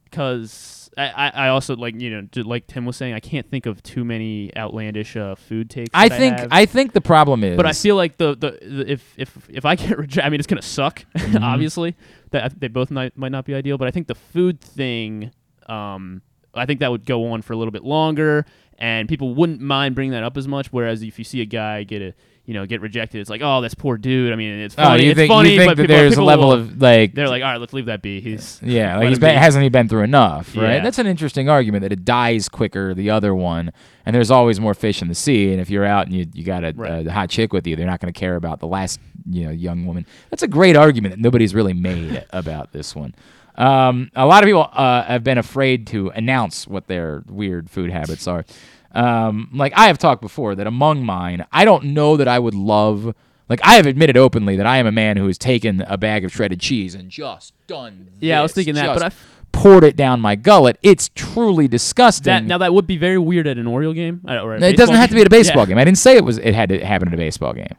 Because 0.05 0.89
I, 0.97 1.07
I, 1.09 1.27
I 1.29 1.49
also 1.49 1.75
like 1.75 1.99
you 1.99 2.09
know 2.09 2.27
like 2.43 2.65
Tim 2.65 2.85
was 2.85 2.97
saying 2.97 3.13
I 3.13 3.19
can't 3.19 3.47
think 3.47 3.65
of 3.65 3.83
too 3.83 4.03
many 4.03 4.51
outlandish 4.57 5.15
uh, 5.15 5.35
food 5.35 5.69
takes. 5.69 5.89
I 5.93 6.09
think 6.09 6.39
have. 6.39 6.47
I 6.49 6.65
think 6.65 6.93
the 6.93 7.01
problem 7.01 7.43
is, 7.43 7.55
But 7.55 7.65
I 7.65 7.73
feel 7.73 7.95
like 7.95 8.17
the, 8.17 8.35
the, 8.35 8.51
the 8.61 8.91
if 8.91 9.13
if 9.17 9.37
if 9.49 9.65
I 9.65 9.75
get 9.75 9.97
rejected, 9.97 10.25
I 10.25 10.29
mean 10.29 10.39
it's 10.39 10.47
gonna 10.47 10.61
suck. 10.61 11.05
Mm-hmm. 11.27 11.43
obviously, 11.43 11.95
that 12.31 12.57
they 12.57 12.69
both 12.69 12.89
might 12.89 13.17
might 13.17 13.33
not 13.33 13.43
be 13.43 13.53
ideal. 13.53 13.77
But 13.77 13.89
I 13.89 13.91
think 13.91 14.07
the 14.07 14.15
food 14.15 14.61
thing, 14.61 15.31
um, 15.67 16.21
I 16.53 16.65
think 16.65 16.79
that 16.79 16.89
would 16.89 17.05
go 17.05 17.31
on 17.31 17.41
for 17.41 17.51
a 17.51 17.57
little 17.57 17.73
bit 17.73 17.83
longer, 17.83 18.45
and 18.79 19.09
people 19.09 19.35
wouldn't 19.35 19.59
mind 19.59 19.93
bringing 19.93 20.13
that 20.13 20.23
up 20.23 20.37
as 20.37 20.47
much. 20.47 20.67
Whereas 20.71 21.03
if 21.03 21.19
you 21.19 21.25
see 21.25 21.41
a 21.41 21.45
guy 21.45 21.83
get 21.83 22.01
a 22.01 22.13
you 22.47 22.53
know 22.55 22.65
get 22.65 22.81
rejected, 22.81 23.19
it's 23.21 23.29
like 23.29 23.41
oh 23.43 23.61
that's 23.61 23.75
poor 23.75 23.97
dude. 23.97 24.33
I 24.33 24.35
mean 24.35 24.53
it's 24.61 24.73
Oh, 24.77 24.83
funny. 24.83 25.03
you 25.03 25.11
it's 25.11 25.17
think- 25.19 25.29
funny, 25.31 25.57
but 25.57 25.77
people, 25.77 25.87
there's 25.95 26.17
a 26.17 26.23
level 26.23 26.47
will- 26.47 26.53
of, 26.53 26.81
like- 26.81 27.13
they're 27.13 27.27
like 27.29 27.43
all 27.43 27.51
right, 27.51 27.59
let's 27.59 27.73
leave 27.73 27.85
that 27.85 28.01
be. 28.01 28.19
He's 28.21 28.59
Yeah, 28.63 28.97
like 28.97 29.09
he's 29.09 29.19
been, 29.19 29.35
be." 29.35 29.39
hasn't 29.39 29.61
he 29.63 29.69
been 29.69 29.87
through 29.87 30.03
enough, 30.03 30.55
right? 30.55 30.75
Yeah. 30.77 30.79
That's 30.83 30.97
an 30.97 31.05
interesting 31.07 31.49
argument 31.49 31.83
that 31.83 31.91
it 31.91 32.03
dies 32.05 32.49
quicker 32.49 32.93
the 32.95 33.09
other 33.11 33.35
one, 33.35 33.71
and 34.05 34.15
there's 34.15 34.31
always 34.31 34.59
more 34.59 34.73
fish 34.73 35.01
in 35.01 35.07
the 35.09 35.15
sea. 35.15 35.51
And 35.51 35.61
if 35.61 35.69
you're 35.69 35.85
out 35.85 36.07
and 36.07 36.15
you 36.15 36.25
you 36.33 36.43
got 36.43 36.63
a, 36.63 36.73
a 37.07 37.11
hot 37.11 37.29
chick 37.29 37.51
with 37.53 37.67
you, 37.67 37.75
they're 37.75 37.85
not 37.85 37.99
going 37.99 38.11
to 38.11 38.19
care 38.19 38.35
about 38.37 38.59
the 38.61 38.67
last 38.67 38.99
you 39.29 39.43
know 39.45 39.51
young 39.51 39.85
woman. 39.85 40.05
That's 40.29 40.41
a 40.43 40.47
great 40.47 40.75
argument 40.77 41.13
that 41.15 41.19
nobody's 41.21 41.53
really 41.53 41.73
made 41.73 42.25
about 42.31 42.71
this 42.71 42.95
one. 42.95 43.13
Um, 43.55 44.11
a 44.15 44.25
lot 44.25 44.43
of 44.43 44.47
people 44.47 44.69
uh, 44.71 45.03
have 45.03 45.23
been 45.23 45.39
afraid 45.39 45.87
to 45.87 46.09
announce 46.09 46.67
what 46.67 46.85
their 46.87 47.23
weird 47.27 47.69
food 47.71 47.89
habits 47.89 48.27
are. 48.27 48.45
Um, 48.93 49.49
like 49.53 49.73
I 49.75 49.87
have 49.87 49.97
talked 49.97 50.21
before 50.21 50.55
that 50.55 50.67
among 50.67 51.05
mine, 51.05 51.45
I 51.51 51.65
don't 51.65 51.85
know 51.85 52.17
that 52.17 52.27
I 52.27 52.39
would 52.39 52.55
love. 52.55 53.13
Like 53.49 53.59
I 53.63 53.75
have 53.75 53.85
admitted 53.85 54.17
openly 54.17 54.55
that 54.57 54.65
I 54.65 54.77
am 54.77 54.87
a 54.87 54.91
man 54.91 55.17
who 55.17 55.27
has 55.27 55.37
taken 55.37 55.81
a 55.87 55.97
bag 55.97 56.25
of 56.25 56.31
shredded 56.31 56.59
cheese 56.59 56.95
and 56.95 57.09
just 57.09 57.53
done. 57.67 58.09
Yeah, 58.19 58.39
I 58.39 58.43
was 58.43 58.53
thinking 58.53 58.75
that, 58.75 58.93
but 58.93 59.03
I 59.03 59.11
poured 59.53 59.83
it 59.83 59.95
down 59.95 60.19
my 60.19 60.35
gullet. 60.35 60.77
It's 60.83 61.09
truly 61.15 61.67
disgusting. 61.67 62.25
That, 62.25 62.43
now 62.43 62.57
that 62.59 62.73
would 62.73 62.87
be 62.87 62.97
very 62.97 63.17
weird 63.17 63.47
at 63.47 63.57
an 63.57 63.65
Oriole 63.67 63.93
game. 63.93 64.21
Or 64.27 64.55
it 64.55 64.75
doesn't 64.77 64.95
have 64.95 65.09
to 65.09 65.15
be 65.15 65.21
at 65.21 65.27
a 65.27 65.29
baseball 65.29 65.61
Yeah. 65.63 65.67
game. 65.67 65.77
I 65.77 65.83
didn't 65.85 65.97
say 65.97 66.15
it 66.17 66.23
was. 66.25 66.37
It 66.37 66.53
had 66.53 66.69
to 66.69 66.85
happen 66.85 67.07
at 67.07 67.13
a 67.13 67.17
baseball 67.17 67.53
game. 67.53 67.73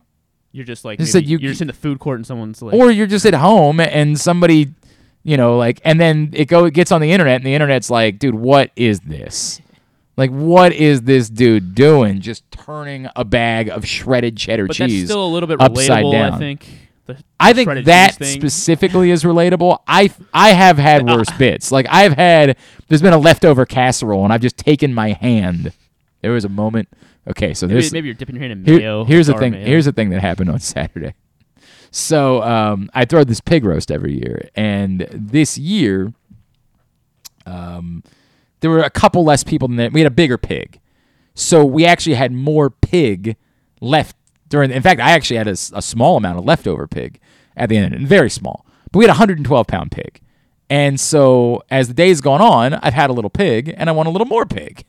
You're 0.53 0.65
just 0.65 0.85
like 0.85 0.99
maybe 0.99 1.25
you- 1.27 1.39
you're 1.39 1.51
just 1.51 1.61
in 1.61 1.67
the 1.67 1.73
food 1.75 1.99
court 1.99 2.17
and 2.17 2.27
someone's 2.27 2.63
like 2.63 2.75
or 2.75 2.91
you're 2.91 3.07
just 3.07 3.27
at 3.27 3.35
home 3.35 3.79
and 3.81 4.19
somebody, 4.19 4.73
you 5.23 5.37
know, 5.37 5.59
like, 5.59 5.81
and 5.85 6.01
then 6.01 6.31
it 6.33 6.47
go 6.47 6.65
it 6.65 6.73
gets 6.73 6.91
on 6.91 7.01
the 7.03 7.13
internet 7.13 7.37
and 7.37 7.45
the 7.47 7.55
internet's 7.55 7.91
like, 7.91 8.19
dude, 8.19 8.35
what 8.35 8.71
is 8.75 9.01
this? 9.01 9.61
Like, 10.19 10.31
what 10.33 10.73
is 10.73 11.03
this 11.03 11.31
dude 11.31 11.75
doing? 11.77 12.21
Just 12.21 12.43
turning 12.51 13.07
a 13.15 13.25
bag 13.25 13.69
of 13.71 13.87
shredded 13.87 14.37
cheddar 14.37 14.67
But 14.67 14.75
cheese 14.77 15.03
that's 15.03 15.11
still 15.13 15.25
a 15.25 15.31
little 15.33 15.47
bit 15.47 15.61
upside 15.61 16.05
relatable, 16.05 16.13
down. 16.13 16.33
I 16.35 16.39
think. 16.39 16.69
I 17.41 17.53
think 17.55 17.85
that 17.87 18.23
specifically 18.23 19.11
is 19.13 19.23
relatable. 19.23 19.79
I 19.87 20.11
I 20.35 20.51
have 20.51 20.77
had 20.77 21.07
worse 21.07 21.31
bits. 21.39 21.71
Like 21.73 21.87
I've 21.89 22.13
had 22.15 22.59
there's 22.89 23.01
been 23.01 23.13
a 23.15 23.19
leftover 23.19 23.65
casserole 23.65 24.25
and 24.25 24.33
I've 24.33 24.43
just 24.43 24.59
taken 24.59 24.93
my 24.93 25.13
hand. 25.13 25.73
There 26.21 26.33
was 26.33 26.45
a 26.45 26.49
moment. 26.51 26.89
Okay, 27.29 27.55
so 27.55 27.67
Maybe- 27.69 27.81
this 27.81 27.93
maybe 27.93 28.09
you're 28.09 28.15
dipping 28.15 28.35
your 28.35 28.43
hand 28.47 28.53
in 28.53 28.65
here- 28.65 28.79
mayo, 28.81 29.05
Here's 29.05 29.29
the 29.29 29.35
thing. 29.35 29.53
mayo. 29.53 29.65
Here's 29.67 29.85
the 29.85 29.93
thing 29.93 30.11
that 30.11 30.21
happened 30.21 30.51
on 30.51 30.59
Saturday. 30.75 31.15
So 31.93 32.43
um, 32.43 32.91
I 32.93 33.05
throw 33.05 33.23
this 33.25 33.41
pig 33.41 33.65
roast 33.65 33.91
every 33.91 34.15
year, 34.15 34.49
and 34.57 35.07
this 35.13 35.57
year, 35.57 36.13
um, 37.47 38.03
there 38.61 38.71
were 38.71 38.83
a 38.83 38.91
couple 38.91 39.25
less 39.25 39.45
people 39.45 39.69
than 39.69 39.77
that. 39.77 39.93
We 39.93 40.01
had 40.01 40.07
a 40.07 40.15
bigger 40.15 40.39
pig, 40.39 40.81
so 41.35 41.65
we 41.65 41.85
actually 41.85 42.15
had 42.15 42.33
more 42.33 42.71
pig 42.71 43.37
left 43.81 44.17
during. 44.49 44.71
In 44.71 44.83
fact, 44.83 45.01
I 45.01 45.11
actually 45.11 45.37
had 45.37 45.49
a 45.49 45.57
small 45.57 46.17
amount 46.17 46.39
of 46.39 46.45
leftover 46.45 46.87
pig 46.87 47.21
at 47.57 47.69
the 47.69 47.77
end, 47.77 47.95
and 47.95 48.07
very 48.07 48.31
small. 48.31 48.67
But 48.91 48.99
we 48.99 49.05
had 49.05 49.11
a 49.11 49.19
112 49.19 49.67
pound 49.67 49.91
pig, 49.91 50.21
and 50.71 50.99
so 50.99 51.63
as 51.71 51.89
the 51.89 51.95
days 51.95 52.21
gone 52.21 52.41
on, 52.41 52.75
I've 52.75 52.95
had 52.95 53.11
a 53.11 53.13
little 53.13 53.31
pig, 53.31 53.75
and 53.77 53.89
I 53.89 53.93
want 53.93 54.09
a 54.09 54.11
little 54.11 54.27
more 54.27 54.47
pig. 54.47 54.85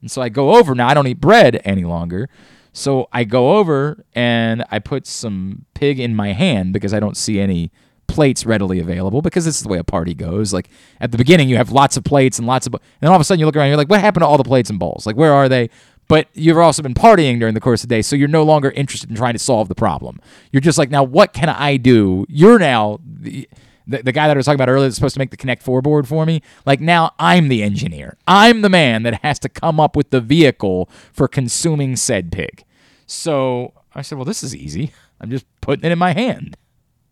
And 0.00 0.10
so 0.10 0.20
I 0.20 0.28
go 0.28 0.56
over 0.56 0.74
now. 0.74 0.88
I 0.88 0.94
don't 0.94 1.06
eat 1.06 1.20
bread 1.20 1.62
any 1.64 1.84
longer. 1.84 2.28
So 2.74 3.08
I 3.12 3.24
go 3.24 3.56
over 3.56 4.04
and 4.14 4.64
I 4.70 4.80
put 4.80 5.06
some 5.06 5.64
pig 5.74 6.00
in 6.00 6.14
my 6.14 6.32
hand 6.32 6.72
because 6.72 6.92
I 6.92 7.00
don't 7.00 7.16
see 7.16 7.40
any 7.40 7.70
plates 8.06 8.46
readily 8.46 8.80
available 8.80 9.22
because 9.22 9.44
this 9.44 9.56
is 9.56 9.62
the 9.62 9.68
way 9.68 9.78
a 9.78 9.84
party 9.84 10.14
goes. 10.14 10.52
Like 10.52 10.68
at 11.00 11.12
the 11.12 11.18
beginning, 11.18 11.48
you 11.48 11.56
have 11.56 11.72
lots 11.72 11.96
of 11.96 12.04
plates 12.04 12.38
and 12.38 12.46
lots 12.46 12.66
of, 12.66 12.74
and 12.74 12.82
then 13.00 13.10
all 13.10 13.16
of 13.16 13.20
a 13.20 13.24
sudden 13.24 13.40
you 13.40 13.46
look 13.46 13.56
around, 13.56 13.68
you're 13.68 13.76
like, 13.76 13.88
what 13.88 14.00
happened 14.00 14.22
to 14.22 14.26
all 14.26 14.38
the 14.38 14.44
plates 14.44 14.70
and 14.70 14.78
bowls? 14.78 15.06
Like 15.06 15.16
where 15.16 15.32
are 15.32 15.48
they? 15.48 15.70
But 16.06 16.28
you've 16.34 16.58
also 16.58 16.82
been 16.82 16.94
partying 16.94 17.38
during 17.38 17.54
the 17.54 17.60
course 17.60 17.82
of 17.82 17.88
the 17.88 17.94
day, 17.94 18.02
so 18.02 18.14
you're 18.14 18.28
no 18.28 18.42
longer 18.42 18.70
interested 18.70 19.08
in 19.08 19.16
trying 19.16 19.32
to 19.32 19.38
solve 19.38 19.68
the 19.68 19.74
problem. 19.74 20.20
You're 20.52 20.60
just 20.60 20.76
like, 20.76 20.90
now 20.90 21.02
what 21.02 21.32
can 21.32 21.48
I 21.48 21.78
do? 21.78 22.26
You're 22.28 22.58
now 22.58 22.98
the, 23.04 23.48
the, 23.86 24.02
the 24.02 24.12
guy 24.12 24.26
that 24.26 24.36
I 24.36 24.38
was 24.38 24.44
talking 24.44 24.56
about 24.56 24.68
earlier 24.68 24.86
that's 24.86 24.96
supposed 24.96 25.14
to 25.14 25.18
make 25.18 25.30
the 25.30 25.36
Connect 25.36 25.62
Four 25.62 25.80
board 25.80 26.06
for 26.06 26.26
me. 26.26 26.42
Like 26.66 26.80
now 26.80 27.12
I'm 27.18 27.48
the 27.48 27.62
engineer. 27.62 28.18
I'm 28.26 28.60
the 28.60 28.68
man 28.68 29.02
that 29.04 29.22
has 29.22 29.38
to 29.40 29.48
come 29.48 29.80
up 29.80 29.96
with 29.96 30.10
the 30.10 30.20
vehicle 30.20 30.90
for 31.12 31.26
consuming 31.26 31.96
said 31.96 32.30
pig. 32.30 32.64
So 33.06 33.72
I 33.94 34.02
said, 34.02 34.18
well, 34.18 34.24
this 34.24 34.42
is 34.42 34.54
easy. 34.54 34.92
I'm 35.20 35.30
just 35.30 35.46
putting 35.60 35.84
it 35.84 35.92
in 35.92 35.98
my 35.98 36.12
hand. 36.12 36.56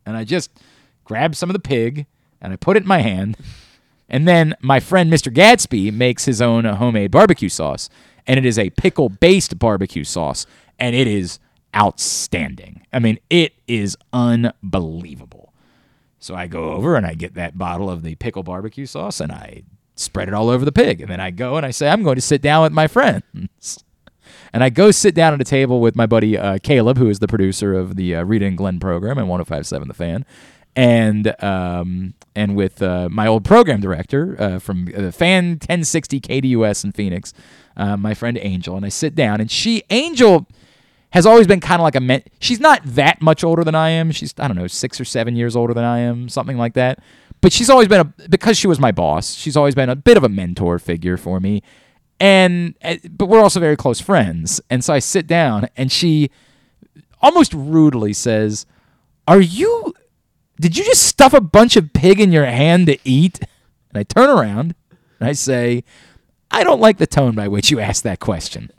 And 0.04 0.16
I 0.16 0.24
just 0.24 0.50
grab 1.04 1.34
some 1.34 1.48
of 1.48 1.54
the 1.54 1.60
pig 1.60 2.06
and 2.40 2.52
I 2.52 2.56
put 2.56 2.76
it 2.76 2.82
in 2.82 2.88
my 2.88 3.00
hand. 3.00 3.36
And 4.08 4.28
then 4.28 4.54
my 4.60 4.80
friend 4.80 5.10
Mr. 5.12 5.32
Gadsby 5.32 5.90
makes 5.90 6.24
his 6.24 6.42
own 6.42 6.64
homemade 6.64 7.10
barbecue 7.10 7.48
sauce. 7.48 7.88
And 8.26 8.38
it 8.38 8.44
is 8.44 8.58
a 8.58 8.70
pickle 8.70 9.08
based 9.08 9.58
barbecue 9.58 10.04
sauce. 10.04 10.46
And 10.78 10.94
it 10.94 11.06
is 11.06 11.38
outstanding. 11.74 12.86
I 12.92 12.98
mean, 12.98 13.18
it 13.30 13.54
is 13.66 13.96
unbelievable. 14.12 15.52
So 16.18 16.34
I 16.34 16.46
go 16.46 16.72
over 16.72 16.94
and 16.94 17.06
I 17.06 17.14
get 17.14 17.34
that 17.34 17.58
bottle 17.58 17.90
of 17.90 18.02
the 18.02 18.14
pickle 18.16 18.42
barbecue 18.42 18.86
sauce 18.86 19.20
and 19.20 19.32
I 19.32 19.62
spread 19.96 20.28
it 20.28 20.34
all 20.34 20.50
over 20.50 20.64
the 20.64 20.72
pig. 20.72 21.00
And 21.00 21.10
then 21.10 21.20
I 21.20 21.30
go 21.30 21.56
and 21.56 21.66
I 21.66 21.70
say, 21.70 21.88
I'm 21.88 22.02
going 22.02 22.16
to 22.16 22.20
sit 22.20 22.42
down 22.42 22.62
with 22.62 22.72
my 22.72 22.86
friends. 22.86 23.84
And 24.52 24.62
I 24.62 24.68
go 24.68 24.90
sit 24.90 25.14
down 25.14 25.32
at 25.32 25.40
a 25.40 25.44
table 25.44 25.80
with 25.80 25.96
my 25.96 26.06
buddy 26.06 26.36
uh, 26.36 26.58
Caleb, 26.62 26.98
who 26.98 27.08
is 27.08 27.18
the 27.18 27.26
producer 27.26 27.74
of 27.74 27.96
the 27.96 28.14
uh, 28.14 28.22
Rita 28.22 28.44
and 28.46 28.56
Glenn 28.56 28.78
program 28.78 29.18
and 29.18 29.28
1057 29.28 29.88
The 29.88 29.94
Fan, 29.94 30.26
and 30.74 31.34
um, 31.42 32.14
and 32.34 32.56
with 32.56 32.82
uh, 32.82 33.08
my 33.10 33.26
old 33.26 33.44
program 33.44 33.80
director 33.80 34.36
uh, 34.38 34.58
from 34.58 34.88
uh, 34.96 35.10
Fan 35.10 35.50
1060 35.52 36.20
KDUS 36.20 36.84
in 36.84 36.92
Phoenix, 36.92 37.32
uh, 37.76 37.96
my 37.96 38.14
friend 38.14 38.38
Angel. 38.40 38.76
And 38.76 38.86
I 38.86 38.88
sit 38.88 39.14
down, 39.14 39.40
and 39.40 39.50
she, 39.50 39.82
Angel, 39.90 40.46
has 41.10 41.26
always 41.26 41.46
been 41.46 41.60
kind 41.60 41.80
of 41.80 41.84
like 41.84 41.94
a 41.94 42.00
men- 42.00 42.24
she's 42.40 42.60
not 42.60 42.80
that 42.84 43.20
much 43.20 43.44
older 43.44 43.64
than 43.64 43.74
I 43.74 43.90
am. 43.90 44.10
She's 44.12 44.34
I 44.38 44.48
don't 44.48 44.56
know, 44.56 44.66
6 44.66 45.00
or 45.00 45.04
7 45.04 45.36
years 45.36 45.54
older 45.56 45.74
than 45.74 45.84
I 45.84 45.98
am, 45.98 46.28
something 46.28 46.56
like 46.56 46.74
that. 46.74 47.00
But 47.42 47.52
she's 47.52 47.68
always 47.68 47.88
been 47.88 48.00
a 48.00 48.28
because 48.28 48.56
she 48.56 48.68
was 48.68 48.78
my 48.78 48.92
boss. 48.92 49.34
She's 49.34 49.56
always 49.56 49.74
been 49.74 49.88
a 49.88 49.96
bit 49.96 50.16
of 50.16 50.24
a 50.24 50.28
mentor 50.28 50.78
figure 50.78 51.16
for 51.16 51.40
me. 51.40 51.62
And 52.20 52.76
uh, 52.82 52.96
but 53.10 53.26
we're 53.26 53.40
also 53.40 53.58
very 53.58 53.76
close 53.76 54.00
friends. 54.00 54.60
And 54.70 54.84
so 54.84 54.94
I 54.94 55.00
sit 55.00 55.26
down 55.26 55.68
and 55.76 55.90
she 55.90 56.30
almost 57.20 57.52
rudely 57.52 58.12
says, 58.12 58.64
"Are 59.26 59.40
you 59.40 59.92
did 60.62 60.76
you 60.78 60.84
just 60.84 61.02
stuff 61.02 61.34
a 61.34 61.40
bunch 61.40 61.76
of 61.76 61.92
pig 61.92 62.20
in 62.20 62.32
your 62.32 62.46
hand 62.46 62.86
to 62.86 62.98
eat?" 63.04 63.40
And 63.90 63.98
I 63.98 64.02
turn 64.04 64.30
around 64.30 64.74
and 65.20 65.28
I 65.28 65.32
say, 65.32 65.84
"I 66.50 66.64
don't 66.64 66.80
like 66.80 66.98
the 66.98 67.06
tone 67.06 67.34
by 67.34 67.48
which 67.48 67.70
you 67.70 67.80
asked 67.80 68.04
that 68.04 68.20
question." 68.20 68.70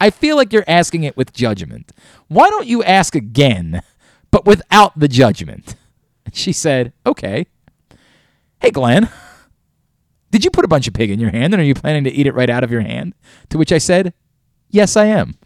I 0.00 0.10
feel 0.10 0.36
like 0.36 0.52
you're 0.52 0.64
asking 0.68 1.04
it 1.04 1.16
with 1.16 1.32
judgment. 1.32 1.92
Why 2.28 2.50
don't 2.50 2.66
you 2.66 2.82
ask 2.82 3.14
again, 3.14 3.80
but 4.30 4.44
without 4.44 4.98
the 4.98 5.08
judgment? 5.08 5.76
And 6.26 6.34
she 6.34 6.52
said, 6.52 6.92
Okay. 7.06 7.46
Hey, 8.60 8.70
Glenn, 8.70 9.08
did 10.30 10.44
you 10.44 10.50
put 10.50 10.64
a 10.64 10.68
bunch 10.68 10.88
of 10.88 10.94
pig 10.94 11.10
in 11.10 11.20
your 11.20 11.30
hand 11.30 11.54
and 11.54 11.60
are 11.60 11.64
you 11.64 11.74
planning 11.74 12.04
to 12.04 12.10
eat 12.10 12.26
it 12.26 12.34
right 12.34 12.50
out 12.50 12.64
of 12.64 12.70
your 12.70 12.80
hand? 12.80 13.14
To 13.50 13.56
which 13.56 13.72
I 13.72 13.78
said, 13.78 14.12
Yes, 14.68 14.96
I 14.96 15.06
am. 15.06 15.36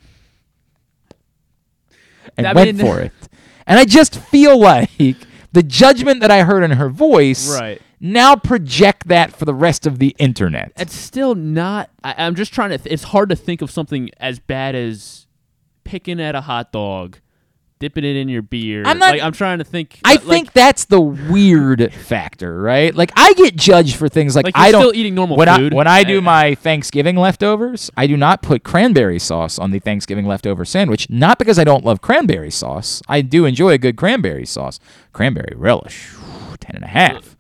And 2.36 2.47
I 2.47 2.53
went 2.53 2.77
mean- 2.77 2.86
for 2.86 3.01
it. 3.01 3.12
And 3.66 3.78
I 3.78 3.85
just 3.85 4.16
feel 4.19 4.59
like 4.59 5.16
the 5.59 5.62
judgment 5.64 6.20
that 6.20 6.30
I 6.30 6.44
heard 6.44 6.62
in 6.62 6.70
her 6.70 6.89
voice 6.89 7.59
Right. 7.59 7.82
now 7.98 8.36
project 8.36 9.09
that 9.09 9.32
for 9.32 9.44
the 9.44 9.52
rest 9.55 9.89
of 9.89 9.98
the 9.98 10.14
internet. 10.18 10.70
It's 10.76 10.94
still 10.94 11.35
not. 11.35 11.90
I, 12.05 12.14
I'm 12.16 12.36
just 12.36 12.52
trying 12.55 12.70
to. 12.70 12.78
Th- 12.78 12.93
it's 12.93 13.02
hard 13.02 13.28
to 13.30 13.35
think 13.36 13.60
of 13.60 13.68
something 13.68 14.09
as 14.18 14.39
bad 14.39 14.76
as 14.76 15.26
picking 15.82 16.20
at 16.20 16.36
a 16.36 16.43
hot 16.43 16.70
dog, 16.70 17.18
dipping 17.78 18.05
it 18.05 18.16
in 18.16 18.28
your 18.28 18.42
beer. 18.42 18.82
I'm 18.84 18.98
not- 18.98 19.12
Like, 19.12 19.22
I'm 19.22 19.32
trying 19.32 19.59
to 19.59 19.64
think. 19.64 20.00
I 20.05 20.12
like- 20.14 20.22
think 20.22 20.52
that's 20.52 20.84
the 20.86 21.00
weird 21.00 21.92
factor, 21.92 22.60
right? 22.60 22.94
Like 22.94 23.12
I 23.16 23.32
get 23.34 23.56
judged 23.56 23.96
for 23.96 24.09
things 24.09 24.34
like, 24.36 24.44
Like, 24.44 24.56
I 24.59 24.70
don't 24.70 24.82
still 24.82 24.94
eating 24.94 25.14
normal 25.14 25.36
when 25.36 25.48
food. 25.48 25.72
I, 25.72 25.76
when 25.76 25.86
I 25.86 26.05
do 26.05 26.20
my 26.20 26.55
Thanksgiving 26.55 27.16
leftovers, 27.16 27.90
I 27.96 28.06
do 28.06 28.16
not 28.16 28.42
put 28.42 28.64
cranberry 28.64 29.18
sauce 29.18 29.59
on 29.59 29.70
the 29.70 29.78
Thanksgiving 29.78 30.26
leftover 30.26 30.64
sandwich. 30.64 31.09
Not 31.10 31.38
because 31.38 31.59
I 31.59 31.64
don't 31.64 31.84
love 31.84 32.00
cranberry 32.00 32.50
sauce. 32.50 33.02
I 33.09 33.20
do 33.20 33.44
enjoy 33.44 33.70
a 33.70 33.78
good 33.78 33.96
cranberry 33.96 34.46
sauce. 34.46 34.78
Cranberry 35.12 35.55
relish, 35.56 36.09
whew, 36.14 36.56
ten 36.59 36.76
and 36.76 36.84
a 36.84 36.88
half. 36.88 37.36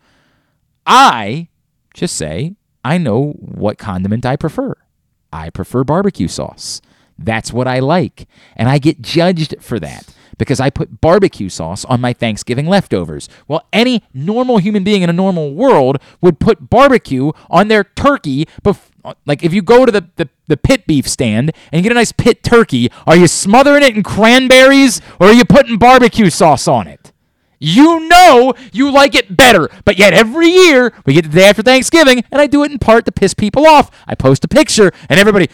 I 0.86 1.48
just 1.94 2.16
say 2.16 2.54
I 2.84 2.98
know 2.98 3.32
what 3.38 3.78
condiment 3.78 4.24
I 4.24 4.36
prefer. 4.36 4.74
I 5.32 5.50
prefer 5.50 5.84
barbecue 5.84 6.28
sauce. 6.28 6.80
That's 7.18 7.52
what 7.52 7.66
I 7.66 7.80
like. 7.80 8.26
And 8.56 8.68
I 8.68 8.78
get 8.78 9.02
judged 9.02 9.56
for 9.60 9.78
that 9.80 10.14
because 10.38 10.60
I 10.60 10.70
put 10.70 11.00
barbecue 11.00 11.48
sauce 11.48 11.84
on 11.84 12.00
my 12.00 12.12
Thanksgiving 12.12 12.66
leftovers. 12.66 13.28
Well, 13.46 13.66
any 13.72 14.02
normal 14.14 14.58
human 14.58 14.84
being 14.84 15.02
in 15.02 15.10
a 15.10 15.12
normal 15.12 15.52
world 15.54 15.98
would 16.20 16.38
put 16.38 16.70
barbecue 16.70 17.32
on 17.50 17.68
their 17.68 17.84
turkey. 17.84 18.46
Bef- 18.64 18.88
like 19.26 19.42
if 19.42 19.52
you 19.52 19.62
go 19.62 19.84
to 19.84 19.92
the, 19.92 20.08
the, 20.16 20.28
the 20.46 20.56
pit 20.56 20.86
beef 20.86 21.08
stand 21.08 21.52
and 21.72 21.78
you 21.78 21.82
get 21.82 21.92
a 21.92 21.94
nice 21.94 22.12
pit 22.12 22.42
turkey, 22.42 22.90
are 23.06 23.16
you 23.16 23.26
smothering 23.26 23.82
it 23.82 23.96
in 23.96 24.02
cranberries 24.02 25.00
or 25.20 25.28
are 25.28 25.32
you 25.32 25.44
putting 25.44 25.78
barbecue 25.78 26.30
sauce 26.30 26.68
on 26.68 26.86
it? 26.86 27.07
You 27.58 28.08
know 28.08 28.54
you 28.72 28.90
like 28.90 29.14
it 29.14 29.36
better, 29.36 29.68
but 29.84 29.98
yet 29.98 30.12
every 30.12 30.48
year 30.48 30.92
we 31.04 31.14
get 31.14 31.24
the 31.24 31.30
day 31.30 31.48
after 31.48 31.62
Thanksgiving, 31.62 32.22
and 32.30 32.40
I 32.40 32.46
do 32.46 32.62
it 32.62 32.70
in 32.70 32.78
part 32.78 33.04
to 33.06 33.12
piss 33.12 33.34
people 33.34 33.66
off. 33.66 33.90
I 34.06 34.14
post 34.14 34.44
a 34.44 34.48
picture, 34.48 34.92
and 35.08 35.18
everybody. 35.18 35.48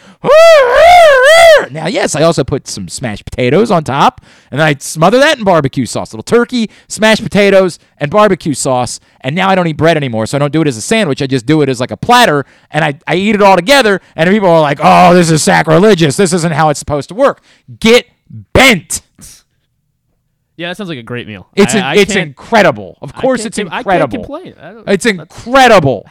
Now, 1.71 1.87
yes, 1.87 2.15
I 2.15 2.21
also 2.21 2.43
put 2.43 2.67
some 2.67 2.87
smashed 2.87 3.25
potatoes 3.25 3.71
on 3.71 3.83
top, 3.83 4.21
and 4.51 4.61
I 4.61 4.75
smother 4.75 5.17
that 5.19 5.39
in 5.39 5.43
barbecue 5.43 5.85
sauce. 5.85 6.13
Little 6.13 6.23
turkey, 6.23 6.69
smashed 6.87 7.23
potatoes, 7.23 7.79
and 7.97 8.11
barbecue 8.11 8.53
sauce. 8.53 8.99
And 9.21 9.35
now 9.35 9.49
I 9.49 9.55
don't 9.55 9.67
eat 9.67 9.77
bread 9.77 9.97
anymore, 9.97 10.27
so 10.27 10.37
I 10.37 10.39
don't 10.39 10.53
do 10.53 10.61
it 10.61 10.67
as 10.67 10.77
a 10.77 10.81
sandwich. 10.81 11.21
I 11.21 11.27
just 11.27 11.45
do 11.45 11.61
it 11.61 11.69
as 11.69 11.79
like 11.79 11.91
a 11.91 11.97
platter, 11.97 12.45
and 12.69 12.85
I, 12.85 12.99
I 13.07 13.15
eat 13.15 13.35
it 13.35 13.41
all 13.41 13.55
together. 13.55 13.99
And 14.15 14.29
people 14.29 14.49
are 14.49 14.61
like, 14.61 14.79
"Oh, 14.81 15.13
this 15.13 15.31
is 15.31 15.41
sacrilegious. 15.41 16.17
This 16.17 16.33
isn't 16.33 16.51
how 16.53 16.69
it's 16.69 16.79
supposed 16.79 17.09
to 17.09 17.15
work." 17.15 17.41
Get 17.79 18.07
bent. 18.29 19.01
Yeah, 20.57 20.69
that 20.69 20.77
sounds 20.77 20.89
like 20.89 20.97
a 20.99 21.03
great 21.03 21.27
meal. 21.27 21.47
It's 21.55 21.75
I- 21.75 21.77
in- 21.77 21.83
I 21.83 21.95
it's 21.95 22.15
incredible. 22.15 22.97
Of 23.01 23.13
course, 23.13 23.45
it's 23.45 23.57
incredible. 23.57 23.91
I 23.91 23.97
can't 23.99 24.11
complain. 24.11 24.55
I 24.59 24.93
It's 24.93 25.05
incredible. 25.05 26.05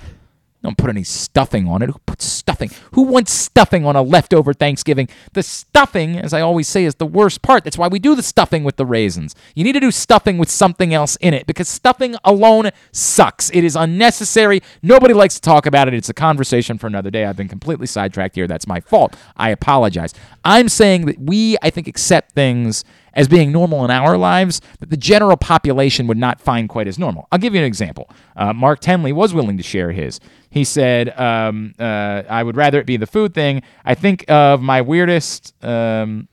Don't 0.62 0.78
put 0.78 0.88
any 0.88 1.04
stuffing 1.04 1.68
on 1.68 1.82
it. 1.82 1.90
Who 1.90 1.98
puts 2.06 2.24
stuffing? 2.24 2.70
Who 2.92 3.02
wants 3.02 3.34
stuffing 3.34 3.84
on 3.84 3.96
a 3.96 4.02
leftover 4.02 4.54
Thanksgiving? 4.54 5.10
The 5.34 5.42
stuffing, 5.42 6.16
as 6.16 6.32
I 6.32 6.40
always 6.40 6.66
say, 6.68 6.86
is 6.86 6.94
the 6.94 7.04
worst 7.04 7.42
part. 7.42 7.64
That's 7.64 7.76
why 7.76 7.86
we 7.86 7.98
do 7.98 8.14
the 8.14 8.22
stuffing 8.22 8.64
with 8.64 8.76
the 8.76 8.86
raisins. 8.86 9.34
You 9.54 9.62
need 9.62 9.74
to 9.74 9.80
do 9.80 9.90
stuffing 9.90 10.38
with 10.38 10.48
something 10.48 10.94
else 10.94 11.16
in 11.16 11.34
it 11.34 11.46
because 11.46 11.68
stuffing 11.68 12.16
alone 12.24 12.70
sucks. 12.92 13.50
It 13.50 13.62
is 13.62 13.76
unnecessary. 13.76 14.62
Nobody 14.82 15.12
likes 15.12 15.34
to 15.34 15.42
talk 15.42 15.66
about 15.66 15.86
it. 15.86 15.92
It's 15.92 16.08
a 16.08 16.14
conversation 16.14 16.78
for 16.78 16.86
another 16.86 17.10
day. 17.10 17.26
I've 17.26 17.36
been 17.36 17.46
completely 17.48 17.86
sidetracked 17.86 18.34
here. 18.34 18.46
That's 18.46 18.66
my 18.66 18.80
fault. 18.80 19.16
I 19.36 19.50
apologize. 19.50 20.14
I'm 20.46 20.70
saying 20.70 21.04
that 21.04 21.18
we, 21.18 21.58
I 21.60 21.68
think, 21.68 21.88
accept 21.88 22.32
things 22.32 22.84
as 23.14 23.28
being 23.28 23.52
normal 23.52 23.84
in 23.84 23.90
our 23.90 24.16
lives 24.16 24.60
that 24.80 24.90
the 24.90 24.96
general 24.96 25.36
population 25.36 26.06
would 26.06 26.18
not 26.18 26.40
find 26.40 26.68
quite 26.68 26.86
as 26.86 26.98
normal. 26.98 27.28
I'll 27.32 27.38
give 27.38 27.54
you 27.54 27.60
an 27.60 27.66
example. 27.66 28.10
Uh, 28.36 28.52
Mark 28.52 28.80
Tenley 28.80 29.12
was 29.12 29.32
willing 29.32 29.56
to 29.56 29.62
share 29.62 29.92
his. 29.92 30.20
He 30.50 30.64
said, 30.64 31.18
um, 31.18 31.74
uh, 31.78 32.22
I 32.28 32.42
would 32.42 32.56
rather 32.56 32.80
it 32.80 32.86
be 32.86 32.96
the 32.96 33.06
food 33.06 33.34
thing. 33.34 33.62
I 33.84 33.94
think 33.94 34.24
of 34.28 34.60
my 34.60 34.82
weirdest. 34.82 35.54
Um, 35.64 36.28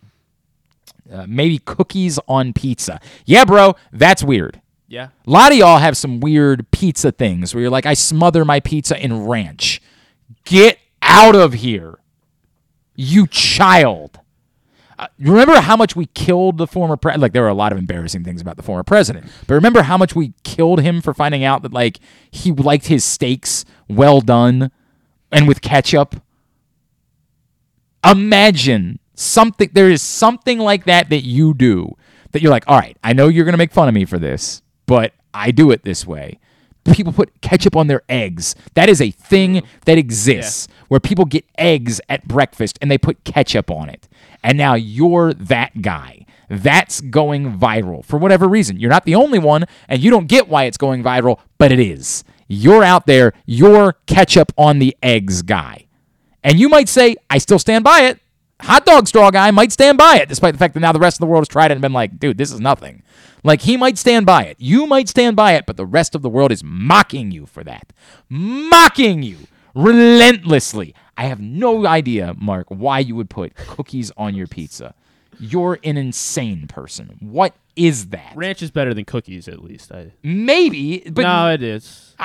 uh, 1.12 1.26
maybe 1.28 1.58
cookies 1.58 2.20
on 2.28 2.53
pizza. 2.53 2.99
Yeah, 3.26 3.44
bro, 3.44 3.76
that's 3.91 4.24
weird. 4.24 4.62
Yeah. 4.88 5.10
A 5.26 5.30
lot 5.30 5.52
of 5.52 5.58
y'all 5.58 5.78
have 5.78 5.98
some 5.98 6.20
weird 6.20 6.70
pizza 6.72 7.12
things 7.12 7.53
where 7.53 7.62
you're 7.62 7.72
like, 7.72 7.86
I 7.86 7.94
smother 7.94 8.45
my 8.45 8.60
pizza 8.60 9.02
in 9.02 9.26
ranch. 9.26 9.82
Get 10.45 10.80
out 11.02 11.36
of 11.36 11.53
here, 11.53 11.99
you 12.95 13.28
child. 13.28 14.20
Uh, 15.02 15.07
remember 15.18 15.60
how 15.60 15.76
much 15.76 15.95
we 15.95 16.06
killed 16.06 16.60
the 16.60 16.68
former 16.68 16.95
president? 16.95 17.23
Like, 17.23 17.34
there 17.34 17.41
were 17.41 17.48
a 17.48 17.56
lot 17.56 17.72
of 17.72 17.80
embarrassing 17.80 18.23
things 18.23 18.40
about 18.40 18.56
the 18.56 18.61
former 18.61 18.84
president. 18.84 19.26
But 19.48 19.56
remember 19.56 19.82
how 19.82 19.98
much 19.98 20.15
we 20.15 20.34
killed 20.44 20.80
him 20.80 21.02
for 21.02 21.11
finding 21.11 21.44
out 21.44 21.64
that, 21.64 21.73
like, 21.73 21.99
he 22.30 22.52
liked 22.52 22.86
his 22.86 23.03
steaks 23.03 23.65
well 23.90 24.22
done 24.22 24.69
and 25.32 25.48
with 25.48 25.61
ketchup? 25.61 26.22
Imagine 28.06 28.99
something, 29.15 29.72
there 29.73 29.90
is 29.90 30.03
something 30.03 30.60
like 30.60 30.86
that 30.86 31.10
that 31.10 31.22
you 31.22 31.56
do 31.56 31.98
that 32.32 32.44
you're 32.44 32.52
like, 32.52 32.68
all 32.68 32.78
right, 32.78 32.95
I 33.03 33.14
know 33.14 33.28
you're 33.28 33.45
going 33.45 33.53
to 33.53 33.57
make 33.57 33.73
fun 33.73 33.88
of 33.88 33.95
me 33.95 34.06
for 34.06 34.19
this, 34.19 34.61
but 34.86 35.14
I 35.34 35.49
do 35.49 35.72
it 35.72 35.84
this 35.84 36.06
way. 36.06 36.38
People 36.94 37.14
put 37.14 37.41
ketchup 37.41 37.76
on 37.76 37.88
their 37.88 38.02
eggs. 38.07 38.56
That 38.76 38.90
is 38.90 39.02
a 39.02 39.11
thing 39.11 39.64
that 39.86 39.98
exists 39.98 40.68
where 40.91 40.99
people 40.99 41.23
get 41.23 41.45
eggs 41.57 42.01
at 42.09 42.27
breakfast 42.27 42.77
and 42.81 42.91
they 42.91 42.97
put 42.97 43.23
ketchup 43.23 43.72
on 43.72 43.88
it. 43.88 44.09
And 44.43 44.57
now 44.57 44.73
you're 44.73 45.34
that 45.34 45.81
guy. 45.81 46.26
That's 46.49 46.99
going 46.99 47.57
viral 47.57 48.03
for 48.03 48.19
whatever 48.19 48.45
reason. 48.45 48.77
You're 48.77 48.89
not 48.89 49.05
the 49.05 49.15
only 49.15 49.39
one, 49.39 49.63
and 49.88 50.01
you 50.01 50.11
don't 50.11 50.27
get 50.27 50.49
why 50.49 50.65
it's 50.65 50.76
going 50.76 51.01
viral, 51.01 51.39
but 51.57 51.72
it 51.72 51.80
is. 51.80 52.26
You're 52.49 52.84
out 52.84 53.05
there, 53.05 53.31
you're 53.45 53.93
ketchup 54.05 54.51
on 54.57 54.80
the 54.80 54.97
eggs 55.01 55.43
guy. 55.43 55.88
And 56.43 56.59
you 56.59 56.68
might 56.68 56.89
say, 56.89 57.15
I 57.30 57.38
still 57.38 57.57
stand 57.57 57.85
by 57.85 58.01
it. 58.01 58.19
Hot 58.59 58.85
dog 58.85 59.07
straw 59.07 59.31
guy 59.31 59.49
might 59.51 59.72
stand 59.72 59.97
by 59.97 60.18
it, 60.18 60.27
despite 60.27 60.53
the 60.55 60.59
fact 60.59 60.73
that 60.73 60.81
now 60.81 60.91
the 60.91 60.99
rest 60.99 61.15
of 61.15 61.22
the 61.22 61.27
world 61.27 61.43
has 61.43 61.47
tried 61.47 61.72
it 61.72 61.76
and 61.76 61.81
been 61.81 61.93
like, 61.93 62.19
dude, 62.19 62.38
this 62.38 62.51
is 62.51 62.59
nothing. 62.59 63.01
Like, 63.45 63.61
he 63.61 63.77
might 63.77 63.97
stand 63.97 64.26
by 64.26 64.43
it. 64.43 64.57
You 64.59 64.85
might 64.88 65.07
stand 65.07 65.38
by 65.38 65.53
it, 65.53 65.65
but 65.65 65.77
the 65.77 65.85
rest 65.85 66.15
of 66.15 66.22
the 66.22 66.30
world 66.30 66.51
is 66.51 66.65
mocking 66.65 67.31
you 67.31 67.45
for 67.45 67.63
that. 67.63 67.93
Mocking 68.27 69.23
you 69.23 69.38
relentlessly. 69.76 70.93
I 71.18 71.26
have 71.26 71.39
no 71.39 71.85
idea, 71.85 72.34
Mark, 72.38 72.68
why 72.69 72.99
you 72.99 73.15
would 73.15 73.30
put 73.30 73.56
cookies 73.56 74.11
on 74.18 74.34
your 74.35 74.48
pizza. 74.48 74.93
You're 75.39 75.80
an 75.84 75.98
insane 75.98 76.68
person. 76.68 77.18
What 77.19 77.56
is 77.76 78.07
that? 78.10 78.34
Ranch 78.35 78.61
is 78.61 78.69
better 78.72 78.93
than 78.93 79.06
cookies, 79.06 79.48
at 79.48 79.64
least. 79.64 79.91
I, 79.91 80.11
Maybe, 80.23 80.99
but 81.10 81.23
no, 81.23 81.49
it 81.52 81.64
is. 81.64 82.15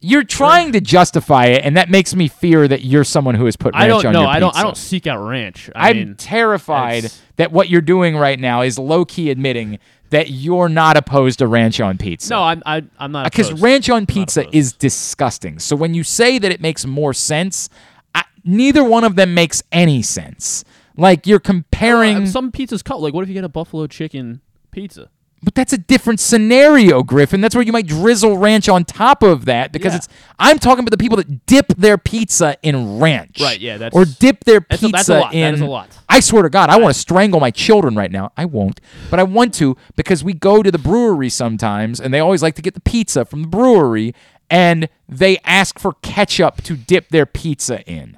you're 0.00 0.24
trying 0.24 0.72
to 0.72 0.80
justify 0.80 1.46
it, 1.46 1.64
and 1.64 1.76
that 1.76 1.90
makes 1.90 2.14
me 2.14 2.28
fear 2.28 2.68
that 2.68 2.84
you're 2.84 3.04
someone 3.04 3.34
who 3.34 3.46
has 3.46 3.56
put 3.56 3.74
ranch 3.74 3.84
I 3.84 3.88
don't 3.88 4.06
on 4.06 4.12
know. 4.12 4.20
your 4.22 4.28
I 4.30 4.38
don't. 4.38 4.56
I 4.56 4.62
don't 4.62 4.76
seek 4.76 5.06
out 5.06 5.18
ranch. 5.26 5.70
I 5.74 5.90
I'm 5.90 5.96
mean, 5.96 6.14
terrified 6.16 7.04
that's- 7.04 7.22
that 7.36 7.52
what 7.52 7.68
you're 7.68 7.80
doing 7.82 8.16
right 8.16 8.38
now 8.38 8.62
is 8.62 8.78
low 8.78 9.04
key 9.04 9.30
admitting 9.30 9.78
that 10.10 10.30
you're 10.30 10.68
not 10.68 10.96
opposed 10.96 11.38
to 11.40 11.46
ranch 11.46 11.80
on 11.80 11.98
pizza. 11.98 12.30
No, 12.30 12.42
I'm. 12.42 12.62
I, 12.66 12.84
I'm 12.98 13.12
not. 13.12 13.24
because 13.24 13.52
ranch 13.52 13.90
on 13.90 14.06
pizza 14.06 14.46
is 14.56 14.72
disgusting. 14.72 15.58
So 15.58 15.76
when 15.76 15.94
you 15.94 16.04
say 16.04 16.38
that 16.38 16.52
it 16.52 16.60
makes 16.60 16.86
more 16.86 17.12
sense, 17.12 17.68
I, 18.14 18.24
neither 18.44 18.84
one 18.84 19.04
of 19.04 19.16
them 19.16 19.34
makes 19.34 19.62
any 19.72 20.02
sense. 20.02 20.64
Like 20.96 21.26
you're 21.26 21.40
comparing. 21.40 22.16
Uh, 22.18 22.26
some 22.26 22.52
pizzas 22.52 22.84
cut. 22.84 23.00
Like, 23.00 23.14
what 23.14 23.22
if 23.22 23.28
you 23.28 23.34
get 23.34 23.44
a 23.44 23.48
buffalo 23.48 23.86
chicken 23.86 24.40
pizza? 24.70 25.10
But 25.42 25.54
that's 25.54 25.72
a 25.72 25.78
different 25.78 26.18
scenario, 26.18 27.02
Griffin. 27.02 27.40
That's 27.40 27.54
where 27.54 27.62
you 27.62 27.70
might 27.72 27.86
drizzle 27.86 28.38
ranch 28.38 28.68
on 28.68 28.84
top 28.84 29.22
of 29.22 29.44
that 29.44 29.70
because 29.70 29.92
Yeah. 29.92 29.96
it's. 29.98 30.08
I'm 30.38 30.58
talking 30.58 30.80
about 30.80 30.90
the 30.90 30.96
people 30.98 31.16
that 31.18 31.46
dip 31.46 31.68
their 31.76 31.98
pizza 31.98 32.56
in 32.62 32.98
ranch, 32.98 33.40
Right, 33.40 33.60
yeah, 33.60 33.76
that's- 33.76 33.92
or 33.94 34.04
dip 34.06 34.44
their 34.44 34.60
that's 34.68 34.82
a- 34.82 34.86
pizza 34.86 34.92
that's 34.96 35.08
a 35.10 35.20
lot. 35.20 35.34
In. 35.34 35.54
is 35.54 35.60
a 35.60 35.66
lot. 35.66 35.88
I 36.08 36.20
swear 36.20 36.42
to 36.42 36.48
God, 36.50 36.70
I 36.70 36.78
want 36.78 36.94
to 36.94 36.98
strangle 37.00 37.38
my 37.38 37.50
children 37.50 37.94
right 37.94 38.10
now. 38.10 38.32
I 38.36 38.44
won't, 38.46 38.80
but 39.10 39.20
I 39.20 39.24
want 39.24 39.52
to 39.54 39.76
because 39.94 40.24
we 40.24 40.32
go 40.32 40.62
to 40.62 40.70
the 40.70 40.78
brewery 40.78 41.28
sometimes, 41.28 42.00
and 42.00 42.12
they 42.12 42.18
always 42.20 42.42
like 42.42 42.54
to 42.56 42.62
get 42.62 42.74
the 42.74 42.80
pizza 42.80 43.24
from 43.24 43.42
the 43.42 43.48
brewery, 43.48 44.14
and 44.50 44.88
they 45.08 45.38
ask 45.44 45.78
for 45.78 45.92
ketchup 46.02 46.62
to 46.62 46.76
dip 46.76 47.10
their 47.10 47.26
pizza 47.26 47.82
in. 47.88 48.16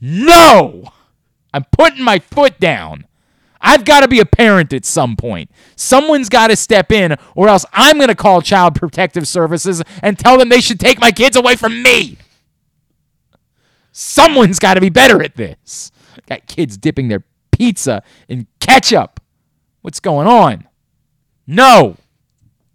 No! 0.00 0.84
I'm 1.54 1.64
putting 1.70 2.02
my 2.02 2.18
foot 2.18 2.58
down. 2.58 3.04
I've 3.62 3.84
got 3.84 4.00
to 4.00 4.08
be 4.08 4.20
a 4.20 4.26
parent 4.26 4.72
at 4.72 4.84
some 4.84 5.16
point. 5.16 5.50
Someone's 5.76 6.28
got 6.28 6.48
to 6.48 6.56
step 6.56 6.90
in, 6.90 7.16
or 7.34 7.48
else 7.48 7.64
I'm 7.72 7.96
going 7.96 8.08
to 8.08 8.14
call 8.14 8.42
Child 8.42 8.74
Protective 8.74 9.26
Services 9.28 9.82
and 10.02 10.18
tell 10.18 10.36
them 10.36 10.48
they 10.48 10.60
should 10.60 10.80
take 10.80 11.00
my 11.00 11.12
kids 11.12 11.36
away 11.36 11.56
from 11.56 11.82
me. 11.82 12.18
Someone's 13.92 14.58
got 14.58 14.74
to 14.74 14.80
be 14.80 14.88
better 14.88 15.22
at 15.22 15.36
this. 15.36 15.92
Got 16.26 16.46
kids 16.46 16.76
dipping 16.76 17.08
their 17.08 17.24
pizza 17.52 18.02
in 18.28 18.46
ketchup. 18.58 19.20
What's 19.82 20.00
going 20.00 20.26
on? 20.26 20.66
No. 21.46 21.96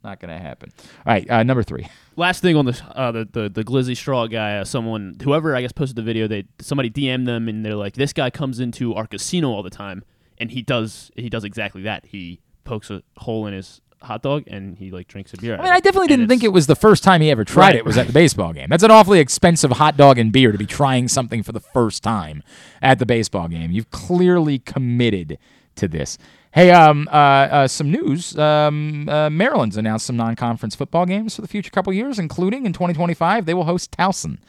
Not 0.04 0.20
going 0.20 0.30
to 0.30 0.42
happen. 0.42 0.72
All 1.06 1.14
right, 1.14 1.30
uh, 1.30 1.44
number 1.44 1.64
three. 1.64 1.88
Last 2.16 2.42
thing 2.42 2.56
on 2.56 2.66
the 2.66 2.82
uh, 2.96 3.12
the, 3.12 3.28
the 3.32 3.50
the 3.50 3.64
glizzy 3.64 3.96
straw 3.96 4.26
guy, 4.26 4.58
uh, 4.58 4.66
someone 4.66 5.18
whoever 5.22 5.56
I 5.56 5.62
guess 5.62 5.72
posted 5.72 5.98
the 5.98 6.02
video, 6.02 6.28
they 6.28 6.46
somebody 6.60 6.90
DM'd 6.90 7.28
them 7.28 7.48
and 7.48 7.64
they're 7.64 7.76
like, 7.76 7.94
this 7.94 8.12
guy 8.12 8.30
comes 8.30 8.60
into 8.60 8.96
our 8.96 9.06
casino 9.06 9.50
all 9.52 9.62
the 9.62 9.70
time, 9.70 10.04
and 10.40 10.52
he 10.52 10.62
does 10.62 11.12
he 11.16 11.30
does 11.30 11.44
exactly 11.44 11.82
that. 11.84 12.06
He 12.06 12.40
pokes 12.64 12.90
a 12.90 13.02
hole 13.18 13.48
in 13.48 13.54
his 13.54 13.82
hot 14.02 14.22
dog 14.22 14.44
and 14.48 14.78
he 14.78 14.92
like 14.92 15.08
drinks 15.08 15.34
a 15.34 15.38
beer. 15.38 15.56
I 15.56 15.64
mean, 15.64 15.74
I 15.74 15.80
definitely 15.80 16.08
didn't 16.08 16.28
think 16.28 16.44
it 16.44 16.54
was 16.54 16.68
the 16.68 16.76
first 16.76 17.04
time 17.04 17.22
he 17.22 17.32
ever 17.32 17.44
tried 17.44 17.68
Right. 17.70 17.76
it 17.76 17.86
was 17.86 17.98
at 17.98 18.06
the 18.08 18.14
baseball 18.14 18.54
game. 18.54 18.68
That's 18.70 18.84
an 18.84 18.92
awfully 18.92 19.20
expensive 19.20 19.72
hot 19.72 19.98
dog 19.98 20.20
and 20.20 20.32
beer 20.32 20.52
to 20.52 20.58
be 20.58 20.68
trying 20.68 21.08
something 21.08 21.42
for 21.42 21.52
the 21.52 21.60
first 21.60 22.04
time 22.04 22.44
at 22.82 23.00
the 23.00 23.06
baseball 23.08 23.48
game. 23.48 23.72
You've 23.72 23.90
clearly 23.90 24.60
committed 24.60 25.38
to 25.78 25.88
this. 25.88 26.18
Hey, 26.58 26.72
um, 26.72 27.08
uh, 27.12 27.12
uh, 27.12 27.68
some 27.68 27.92
news. 27.92 28.36
Um, 28.36 29.08
uh, 29.08 29.30
Maryland's 29.30 29.78
announced 29.78 30.08
some 30.08 30.18
non-conference 30.18 30.74
football 30.74 31.06
games 31.06 31.36
for 31.36 31.44
the 31.44 31.48
future 31.48 31.70
couple 31.70 31.94
years, 31.94 32.18
including 32.18 32.66
in 32.66 32.74
2025 32.74 33.46
they 33.46 33.54
will 33.54 33.64
host 33.66 33.92
Towson 33.92 34.40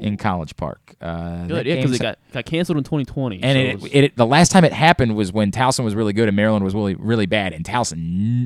in 0.00 0.16
College 0.16 0.56
Park. 0.56 0.94
Uh, 1.00 1.44
Good, 1.46 1.66
yeah, 1.66 1.74
because 1.74 1.90
game's- 1.90 2.00
it 2.00 2.02
got 2.02 2.18
got 2.32 2.44
canceled 2.46 2.78
in 2.78 2.84
2020. 2.84 3.42
and 3.42 3.56
so 3.56 3.60
it, 3.60 3.66
it 3.66 3.80
was- 3.80 3.90
it, 3.92 4.16
the 4.16 4.26
last 4.26 4.52
time 4.52 4.62
it 4.64 4.72
happened 4.72 5.16
was 5.16 5.32
when 5.32 5.50
Towson 5.50 5.82
was 5.82 5.96
really 5.96 6.12
good 6.12 6.28
and 6.28 6.36
Maryland 6.36 6.64
was 6.64 6.72
really 6.72 6.94
really 6.94 7.26
bad, 7.26 7.52
and 7.52 7.64
Towson 7.64 7.94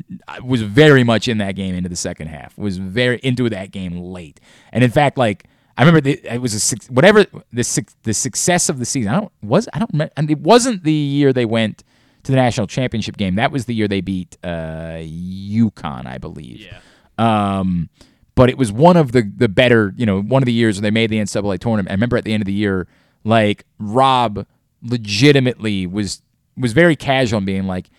n- 0.08 0.20
was 0.42 0.62
very 0.62 1.04
much 1.04 1.28
in 1.28 1.36
that 1.38 1.56
game 1.56 1.74
into 1.74 1.90
the 1.90 1.96
second 1.96 2.28
half. 2.28 2.56
Was 2.56 2.78
very 2.78 3.20
into 3.22 3.50
that 3.50 3.70
game 3.70 3.98
late, 3.98 4.40
and 4.72 4.82
in 4.82 4.90
fact, 4.90 5.18
like 5.18 5.44
I 5.76 5.82
remember 5.82 6.00
the, 6.00 6.20
it 6.24 6.40
was 6.40 6.54
a 6.54 6.60
six, 6.60 6.88
whatever 6.88 7.26
the 7.52 7.64
suc- 7.64 7.92
the 8.04 8.14
success 8.14 8.70
of 8.70 8.78
the 8.78 8.86
season. 8.86 9.12
I 9.12 9.20
don't 9.20 9.32
was 9.42 9.68
I 9.74 9.78
don't 9.78 10.10
and 10.16 10.30
it 10.30 10.38
wasn't 10.38 10.84
the 10.84 10.92
year 10.94 11.34
they 11.34 11.44
went 11.44 11.84
to 12.24 12.32
the 12.32 12.36
national 12.36 12.66
championship 12.66 13.16
game. 13.16 13.34
That 13.36 13.52
was 13.52 13.66
the 13.66 13.74
year 13.74 13.88
they 13.88 14.00
beat 14.00 14.36
uh, 14.42 14.98
UConn, 15.00 16.06
I 16.06 16.18
believe. 16.18 16.60
Yeah. 16.60 16.78
Um, 17.18 17.88
but 18.34 18.48
it 18.48 18.56
was 18.56 18.72
one 18.72 18.96
of 18.96 19.12
the 19.12 19.30
the 19.36 19.48
better, 19.48 19.92
you 19.96 20.06
know, 20.06 20.22
one 20.22 20.42
of 20.42 20.46
the 20.46 20.52
years 20.52 20.76
when 20.76 20.82
they 20.82 20.90
made 20.90 21.10
the 21.10 21.18
NCAA 21.18 21.58
tournament. 21.58 21.90
I 21.90 21.92
remember 21.92 22.16
at 22.16 22.24
the 22.24 22.32
end 22.32 22.42
of 22.42 22.46
the 22.46 22.52
year, 22.52 22.86
like 23.24 23.64
Rob 23.78 24.46
legitimately 24.82 25.86
was 25.86 26.22
was 26.56 26.72
very 26.72 26.96
casual 26.96 27.38
in 27.38 27.44
being 27.44 27.66
like, 27.66 27.90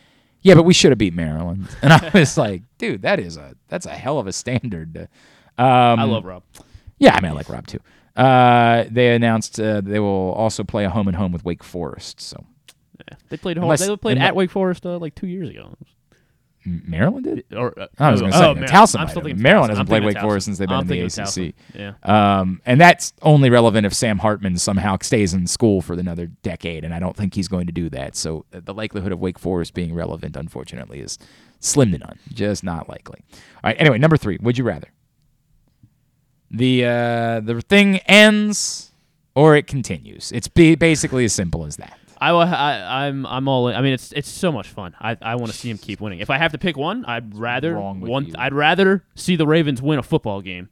"Yeah, 0.41 0.56
but 0.56 0.64
we 0.64 0.73
should 0.73 0.91
have 0.91 0.98
beat 0.98 1.14
Maryland," 1.14 1.68
and 1.81 1.93
I 1.93 2.10
was 2.14 2.38
like, 2.38 2.64
"Dude, 2.77 3.03
that 3.03 3.19
is 3.19 3.38
a 3.38 3.56
that's 3.68 3.85
a 3.85 3.91
hell 3.91 4.18
of 4.19 4.27
a 4.27 4.34
standard." 4.34 4.98
Um, 5.57 5.99
I 5.99 6.03
love 6.03 6.26
Rob. 6.26 6.43
Yeah, 6.98 7.15
I 7.15 7.22
mean, 7.22 7.31
I 7.31 7.35
like 7.35 7.49
Rob 7.49 7.68
too. 7.68 7.80
Uh, 8.15 8.85
they 8.89 9.14
announced 9.14 9.60
uh, 9.60 9.81
they 9.81 9.99
will 9.99 10.31
also 10.34 10.64
play 10.64 10.85
a 10.85 10.89
home 10.89 11.07
and 11.07 11.15
home 11.15 11.31
with 11.31 11.45
Wake 11.45 11.64
Forest. 11.64 12.19
So 12.19 12.43
they 13.30 13.38
played 13.38 13.58
home, 13.58 13.66
Unless- 13.66 13.88
they 13.88 13.98
played 13.98 14.18
at 14.18 14.36
Wake 14.36 14.52
Forest 14.52 14.86
uh, 14.86 14.98
like 14.98 15.16
two 15.16 15.28
years 15.28 15.50
ago. 15.50 15.76
Maryland 16.64 17.24
did. 17.26 17.46
Or 17.56 17.78
uh, 17.80 17.88
I 17.98 18.12
was 18.12 18.22
oh, 18.22 18.24
going 18.24 18.34
to 18.34 18.38
say 18.38 18.46
oh, 18.46 18.54
no, 18.54 18.60
Mar- 18.60 18.70
Towson. 18.70 19.00
I'm 19.00 19.08
still 19.08 19.24
thinking 19.24 19.42
Maryland 19.42 19.72
hasn't 19.72 19.90
played 19.90 20.04
Wake 20.04 20.18
Towson. 20.18 20.22
Forest 20.22 20.46
since 20.46 20.58
they've 20.60 20.68
been 20.68 20.78
I'm 20.78 20.92
in 20.92 21.08
the 21.08 21.22
ACC. 21.24 21.56
Yeah. 21.74 21.94
Um, 22.04 22.62
and 22.66 22.80
that's 22.80 23.14
only 23.24 23.50
relevant 23.50 23.86
if 23.86 23.94
Sam 23.94 24.20
Hartman 24.20 24.58
somehow 24.58 24.98
stays 25.02 25.34
in 25.34 25.48
school 25.48 25.82
for 25.82 25.94
another 25.94 26.28
decade, 26.28 26.84
and 26.84 26.94
I 26.94 27.00
don't 27.00 27.16
think 27.16 27.34
he's 27.34 27.48
going 27.48 27.66
to 27.66 27.72
do 27.72 27.90
that. 27.90 28.16
So 28.16 28.46
uh, 28.54 28.62
the 28.64 28.74
likelihood 28.74 29.12
of 29.12 29.20
Wake 29.20 29.40
Forest 29.40 29.74
being 29.74 29.94
relevant, 29.96 30.36
unfortunately, 30.36 31.00
is 31.00 31.18
slim 31.60 31.92
to 31.94 31.98
none. 31.98 32.20
Just 32.32 32.64
not 32.64 32.88
likely. 32.88 33.22
All 33.32 33.70
right. 33.70 33.78
Anyway, 33.80 33.98
number 33.98 34.18
three. 34.18 34.38
Would 34.42 34.58
you 34.58 34.64
rather? 34.64 34.90
The 36.52 36.86
uh, 36.86 37.40
the 37.40 37.62
thing 37.68 37.98
ends 38.00 38.92
or 39.36 39.56
it 39.56 39.68
continues. 39.68 40.32
It's 40.32 40.48
be- 40.48 40.76
basically 40.76 41.26
as 41.26 41.34
simple 41.34 41.66
as 41.66 41.78
that. 41.78 41.98
I, 42.22 42.34
wa- 42.34 42.43
I 42.43 43.07
I'm 43.07 43.26
I'm 43.26 43.48
all 43.48 43.68
in. 43.68 43.76
I 43.76 43.81
mean, 43.81 43.93
it's 43.93 44.11
it's 44.11 44.30
so 44.30 44.52
much 44.52 44.68
fun. 44.68 44.95
I, 45.02 45.18
I 45.23 45.35
want 45.35 45.52
to 45.52 45.57
see 45.57 45.72
him 45.72 45.80
keep 45.80 45.99
winning. 45.99 46.19
If 46.19 46.30
I 46.30 46.38
have 46.38 46.52
to 46.52 46.60
pick 46.60 46.77
one, 46.77 47.03
I'd 47.06 47.35
rather 47.35 47.77
one. 47.80 48.27
you. 48.27 48.34
I'd 48.38 48.53
rather 48.53 49.03
see 49.15 49.35
the 49.35 49.48
Ravens 49.48 49.81
win 49.81 49.98
a 49.98 50.03
football 50.03 50.39
game, 50.41 50.69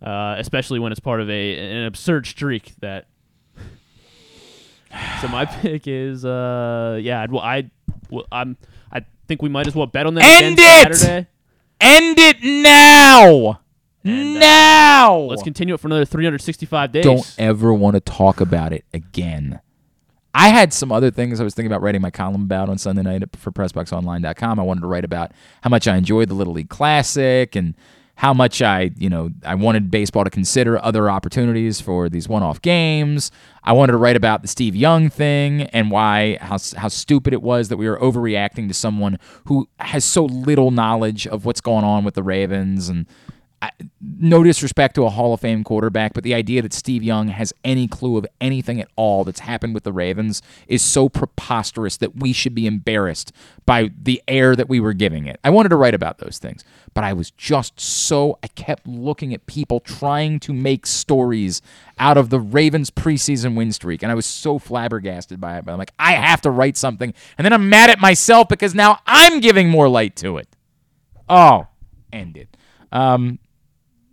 uh, 0.00 0.36
especially 0.38 0.78
when 0.78 0.92
it's 0.92 1.00
part 1.00 1.20
of 1.20 1.28
a 1.28 1.58
an 1.58 1.84
absurd 1.84 2.26
streak 2.26 2.72
that. 2.80 3.08
so 5.20 5.28
my 5.28 5.44
pick 5.60 5.86
is 5.86 6.24
uh 6.24 6.98
yeah 7.02 7.20
I'd, 7.20 7.30
well, 7.30 7.42
I 7.42 7.70
well, 8.08 8.24
I'm 8.32 8.56
I 8.90 9.04
think 9.28 9.42
we 9.42 9.50
might 9.50 9.66
as 9.66 9.74
well 9.74 9.86
bet 9.86 10.06
on 10.06 10.14
that 10.14 10.42
End 10.42 10.58
it! 10.58 10.96
Saturday. 10.96 11.28
End 11.78 12.18
it 12.18 12.42
now. 12.42 13.60
now. 14.02 15.16
Let's 15.18 15.42
continue 15.42 15.74
it 15.74 15.78
for 15.78 15.88
another 15.88 16.06
365 16.06 16.92
days. 16.92 17.04
don't 17.04 17.34
ever 17.38 17.74
want 17.74 17.94
to 17.96 18.00
talk 18.00 18.40
about 18.40 18.72
it 18.72 18.86
again. 18.94 19.60
I 20.38 20.48
had 20.48 20.74
some 20.74 20.92
other 20.92 21.10
things 21.10 21.40
I 21.40 21.44
was 21.44 21.54
thinking 21.54 21.72
about 21.72 21.80
writing 21.80 22.02
my 22.02 22.10
column 22.10 22.42
about 22.42 22.68
on 22.68 22.76
Sunday 22.76 23.00
night 23.00 23.24
for 23.36 23.50
PressBoxOnline.com. 23.50 24.60
I 24.60 24.62
wanted 24.62 24.82
to 24.82 24.86
write 24.86 25.06
about 25.06 25.32
how 25.62 25.70
much 25.70 25.88
I 25.88 25.96
enjoyed 25.96 26.28
the 26.28 26.34
Little 26.34 26.52
League 26.52 26.68
Classic 26.68 27.56
and 27.56 27.74
how 28.16 28.34
much 28.34 28.60
I, 28.60 28.90
you 28.98 29.08
know, 29.08 29.30
I 29.46 29.54
wanted 29.54 29.90
baseball 29.90 30.24
to 30.24 30.30
consider 30.30 30.78
other 30.84 31.08
opportunities 31.08 31.80
for 31.80 32.10
these 32.10 32.28
one-off 32.28 32.60
games. 32.60 33.30
I 33.64 33.72
wanted 33.72 33.92
to 33.92 33.98
write 33.98 34.16
about 34.16 34.42
the 34.42 34.48
Steve 34.48 34.76
Young 34.76 35.08
thing 35.08 35.62
and 35.62 35.90
why 35.90 36.36
how 36.42 36.58
how 36.76 36.88
stupid 36.88 37.32
it 37.32 37.40
was 37.40 37.70
that 37.70 37.78
we 37.78 37.88
were 37.88 37.98
overreacting 37.98 38.68
to 38.68 38.74
someone 38.74 39.18
who 39.46 39.66
has 39.80 40.04
so 40.04 40.26
little 40.26 40.70
knowledge 40.70 41.26
of 41.26 41.46
what's 41.46 41.62
going 41.62 41.84
on 41.84 42.04
with 42.04 42.14
the 42.14 42.22
Ravens 42.22 42.90
and 42.90 43.06
No 44.00 44.42
disrespect 44.42 44.94
to 44.96 45.04
a 45.04 45.10
Hall 45.10 45.32
of 45.32 45.40
Fame 45.40 45.64
quarterback, 45.64 46.12
but 46.12 46.24
the 46.24 46.34
idea 46.34 46.62
that 46.62 46.72
Steve 46.72 47.02
Young 47.02 47.28
has 47.28 47.52
any 47.64 47.88
clue 47.88 48.16
of 48.16 48.26
anything 48.40 48.80
at 48.80 48.88
all 48.96 49.24
that's 49.24 49.40
happened 49.40 49.74
with 49.74 49.84
the 49.84 49.92
Ravens 49.92 50.42
is 50.68 50.82
so 50.82 51.08
preposterous 51.08 51.96
that 51.96 52.16
we 52.16 52.32
should 52.32 52.54
be 52.54 52.66
embarrassed 52.66 53.32
by 53.64 53.90
the 54.00 54.22
air 54.28 54.54
that 54.54 54.68
we 54.68 54.78
were 54.78 54.92
giving 54.92 55.26
it. 55.26 55.40
I 55.42 55.50
wanted 55.50 55.70
to 55.70 55.76
write 55.76 55.94
about 55.94 56.18
those 56.18 56.38
things, 56.38 56.64
but 56.94 57.02
I 57.02 57.12
was 57.12 57.30
just 57.30 57.80
so 57.80 58.38
I 58.42 58.48
kept 58.48 58.86
looking 58.86 59.32
at 59.32 59.46
people 59.46 59.80
trying 59.80 60.38
to 60.40 60.52
make 60.52 60.86
stories 60.86 61.62
out 61.98 62.16
of 62.16 62.30
the 62.30 62.40
Ravens 62.40 62.90
preseason 62.90 63.56
win 63.56 63.72
streak, 63.72 64.02
and 64.02 64.12
I 64.12 64.14
was 64.14 64.26
so 64.26 64.58
flabbergasted 64.58 65.40
by 65.40 65.58
it. 65.58 65.64
But 65.64 65.72
I'm 65.72 65.78
like, 65.78 65.92
I 65.98 66.12
have 66.12 66.42
to 66.42 66.50
write 66.50 66.76
something, 66.76 67.12
and 67.38 67.44
then 67.44 67.52
I'm 67.52 67.68
mad 67.68 67.90
at 67.90 68.00
myself 68.00 68.48
because 68.48 68.74
now 68.74 69.00
I'm 69.06 69.40
giving 69.40 69.68
more 69.68 69.88
light 69.88 70.14
to 70.16 70.36
it. 70.36 70.48
Oh, 71.28 71.66
end 72.12 72.36
it. 72.36 72.56
Um, 72.92 73.38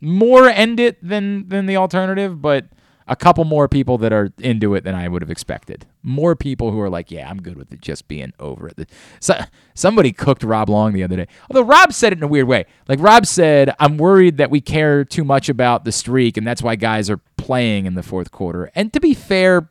more 0.03 0.49
end 0.49 0.79
it 0.79 0.97
than 1.07 1.47
than 1.47 1.65
the 1.65 1.77
alternative, 1.77 2.41
but 2.41 2.65
a 3.07 3.15
couple 3.15 3.43
more 3.43 3.67
people 3.67 3.97
that 3.97 4.13
are 4.13 4.31
into 4.39 4.75
it 4.75 4.83
than 4.83 4.95
I 4.95 5.07
would 5.07 5.21
have 5.21 5.29
expected. 5.29 5.85
More 6.03 6.35
people 6.35 6.71
who 6.71 6.79
are 6.79 6.89
like, 6.89 7.11
yeah, 7.11 7.29
I'm 7.29 7.41
good 7.41 7.57
with 7.57 7.71
it 7.73 7.81
just 7.81 8.07
being 8.07 8.33
over 8.39 8.69
it. 8.69 8.89
So, 9.19 9.39
somebody 9.73 10.11
cooked 10.11 10.43
Rob 10.43 10.69
Long 10.69 10.93
the 10.93 11.03
other 11.03 11.17
day. 11.17 11.27
Although 11.49 11.63
Rob 11.63 11.93
said 11.93 12.13
it 12.13 12.19
in 12.19 12.23
a 12.23 12.27
weird 12.27 12.47
way. 12.47 12.65
Like 12.87 12.99
Rob 12.99 13.25
said, 13.25 13.75
I'm 13.79 13.97
worried 13.97 14.37
that 14.37 14.49
we 14.49 14.61
care 14.61 15.03
too 15.03 15.23
much 15.23 15.49
about 15.49 15.85
the 15.85 15.91
streak, 15.91 16.37
and 16.37 16.47
that's 16.47 16.61
why 16.61 16.75
guys 16.75 17.09
are 17.09 17.19
playing 17.37 17.85
in 17.85 17.95
the 17.95 18.03
fourth 18.03 18.31
quarter. 18.31 18.71
And 18.75 18.93
to 18.93 18.99
be 18.99 19.13
fair, 19.13 19.69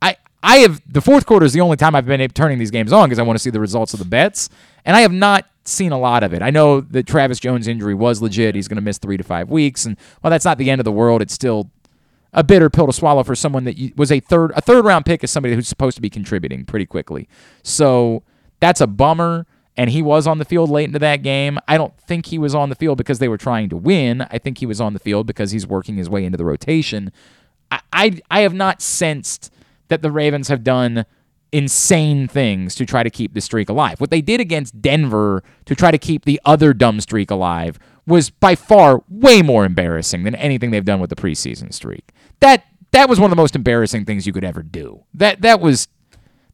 I 0.00 0.16
I 0.42 0.58
have 0.58 0.80
the 0.86 1.00
fourth 1.00 1.26
quarter 1.26 1.46
is 1.46 1.52
the 1.52 1.60
only 1.60 1.76
time 1.76 1.94
I've 1.94 2.06
been 2.06 2.26
turning 2.30 2.58
these 2.58 2.70
games 2.70 2.92
on 2.92 3.08
because 3.08 3.18
I 3.18 3.22
want 3.22 3.36
to 3.36 3.42
see 3.42 3.50
the 3.50 3.60
results 3.60 3.94
of 3.94 3.98
the 3.98 4.04
bets, 4.04 4.48
and 4.84 4.96
I 4.96 5.00
have 5.00 5.12
not 5.12 5.46
seen 5.64 5.92
a 5.92 5.98
lot 5.98 6.22
of 6.22 6.32
it. 6.32 6.42
I 6.42 6.50
know 6.50 6.80
that 6.80 7.06
Travis 7.06 7.40
Jones' 7.40 7.68
injury 7.68 7.94
was 7.94 8.22
legit; 8.22 8.54
he's 8.54 8.68
going 8.68 8.76
to 8.76 8.82
miss 8.82 8.98
three 8.98 9.16
to 9.16 9.24
five 9.24 9.50
weeks, 9.50 9.84
and 9.84 9.96
while 10.20 10.30
that's 10.30 10.44
not 10.44 10.58
the 10.58 10.70
end 10.70 10.80
of 10.80 10.84
the 10.84 10.92
world, 10.92 11.22
it's 11.22 11.34
still 11.34 11.70
a 12.32 12.42
bitter 12.42 12.68
pill 12.68 12.86
to 12.86 12.92
swallow 12.92 13.22
for 13.22 13.34
someone 13.34 13.64
that 13.64 13.92
was 13.96 14.10
a 14.10 14.20
third 14.20 14.52
a 14.56 14.60
third 14.60 14.84
round 14.84 15.06
pick 15.06 15.22
is 15.24 15.30
somebody 15.30 15.54
who's 15.54 15.68
supposed 15.68 15.96
to 15.96 16.02
be 16.02 16.10
contributing 16.10 16.64
pretty 16.64 16.84
quickly. 16.84 17.28
So 17.62 18.22
that's 18.60 18.80
a 18.80 18.86
bummer. 18.86 19.46
And 19.76 19.90
he 19.90 20.02
was 20.02 20.28
on 20.28 20.38
the 20.38 20.44
field 20.44 20.70
late 20.70 20.84
into 20.84 21.00
that 21.00 21.24
game. 21.24 21.58
I 21.66 21.76
don't 21.76 21.98
think 21.98 22.26
he 22.26 22.38
was 22.38 22.54
on 22.54 22.68
the 22.68 22.76
field 22.76 22.96
because 22.96 23.18
they 23.18 23.26
were 23.26 23.36
trying 23.36 23.68
to 23.70 23.76
win. 23.76 24.22
I 24.30 24.38
think 24.38 24.58
he 24.58 24.66
was 24.66 24.80
on 24.80 24.92
the 24.92 25.00
field 25.00 25.26
because 25.26 25.50
he's 25.50 25.66
working 25.66 25.96
his 25.96 26.08
way 26.08 26.24
into 26.24 26.38
the 26.38 26.44
rotation. 26.44 27.10
I, 27.72 27.80
I, 27.92 28.20
I 28.30 28.40
have 28.42 28.54
not 28.54 28.80
sensed 28.80 29.52
that 29.88 30.00
the 30.00 30.12
Ravens 30.12 30.46
have 30.46 30.62
done 30.62 31.06
insane 31.54 32.26
things 32.26 32.74
to 32.74 32.84
try 32.84 33.04
to 33.04 33.10
keep 33.10 33.32
the 33.32 33.40
streak 33.40 33.68
alive. 33.68 34.00
What 34.00 34.10
they 34.10 34.20
did 34.20 34.40
against 34.40 34.82
Denver 34.82 35.44
to 35.66 35.74
try 35.76 35.92
to 35.92 35.98
keep 35.98 36.24
the 36.24 36.40
other 36.44 36.74
dumb 36.74 37.00
streak 37.00 37.30
alive 37.30 37.78
was 38.06 38.28
by 38.28 38.56
far 38.56 39.04
way 39.08 39.40
more 39.40 39.64
embarrassing 39.64 40.24
than 40.24 40.34
anything 40.34 40.72
they've 40.72 40.84
done 40.84 40.98
with 40.98 41.10
the 41.10 41.16
preseason 41.16 41.72
streak. 41.72 42.10
That 42.40 42.64
that 42.90 43.08
was 43.08 43.20
one 43.20 43.30
of 43.30 43.30
the 43.30 43.40
most 43.40 43.54
embarrassing 43.54 44.04
things 44.04 44.26
you 44.26 44.32
could 44.32 44.42
ever 44.42 44.64
do. 44.64 45.04
That 45.14 45.42
that 45.42 45.60
was 45.60 45.86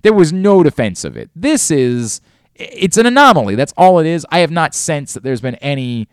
there 0.03 0.13
was 0.13 0.35
no 0.35 0.63
defense 0.63 1.03
of 1.03 1.17
it. 1.17 1.31
This 1.35 1.71
is 1.71 2.21
it's 2.55 2.99
an 2.99 3.07
anomaly. 3.07 3.55
That's 3.55 3.73
all 3.79 4.01
it 4.01 4.07
is. 4.07 4.27
I 4.31 4.41
have 4.41 4.51
not 4.51 4.75
sensed 4.75 5.15
that 5.15 5.23
there's 5.23 5.41
been 5.41 5.55
any 5.57 6.09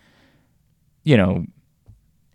you 1.04 1.18
know 1.18 1.46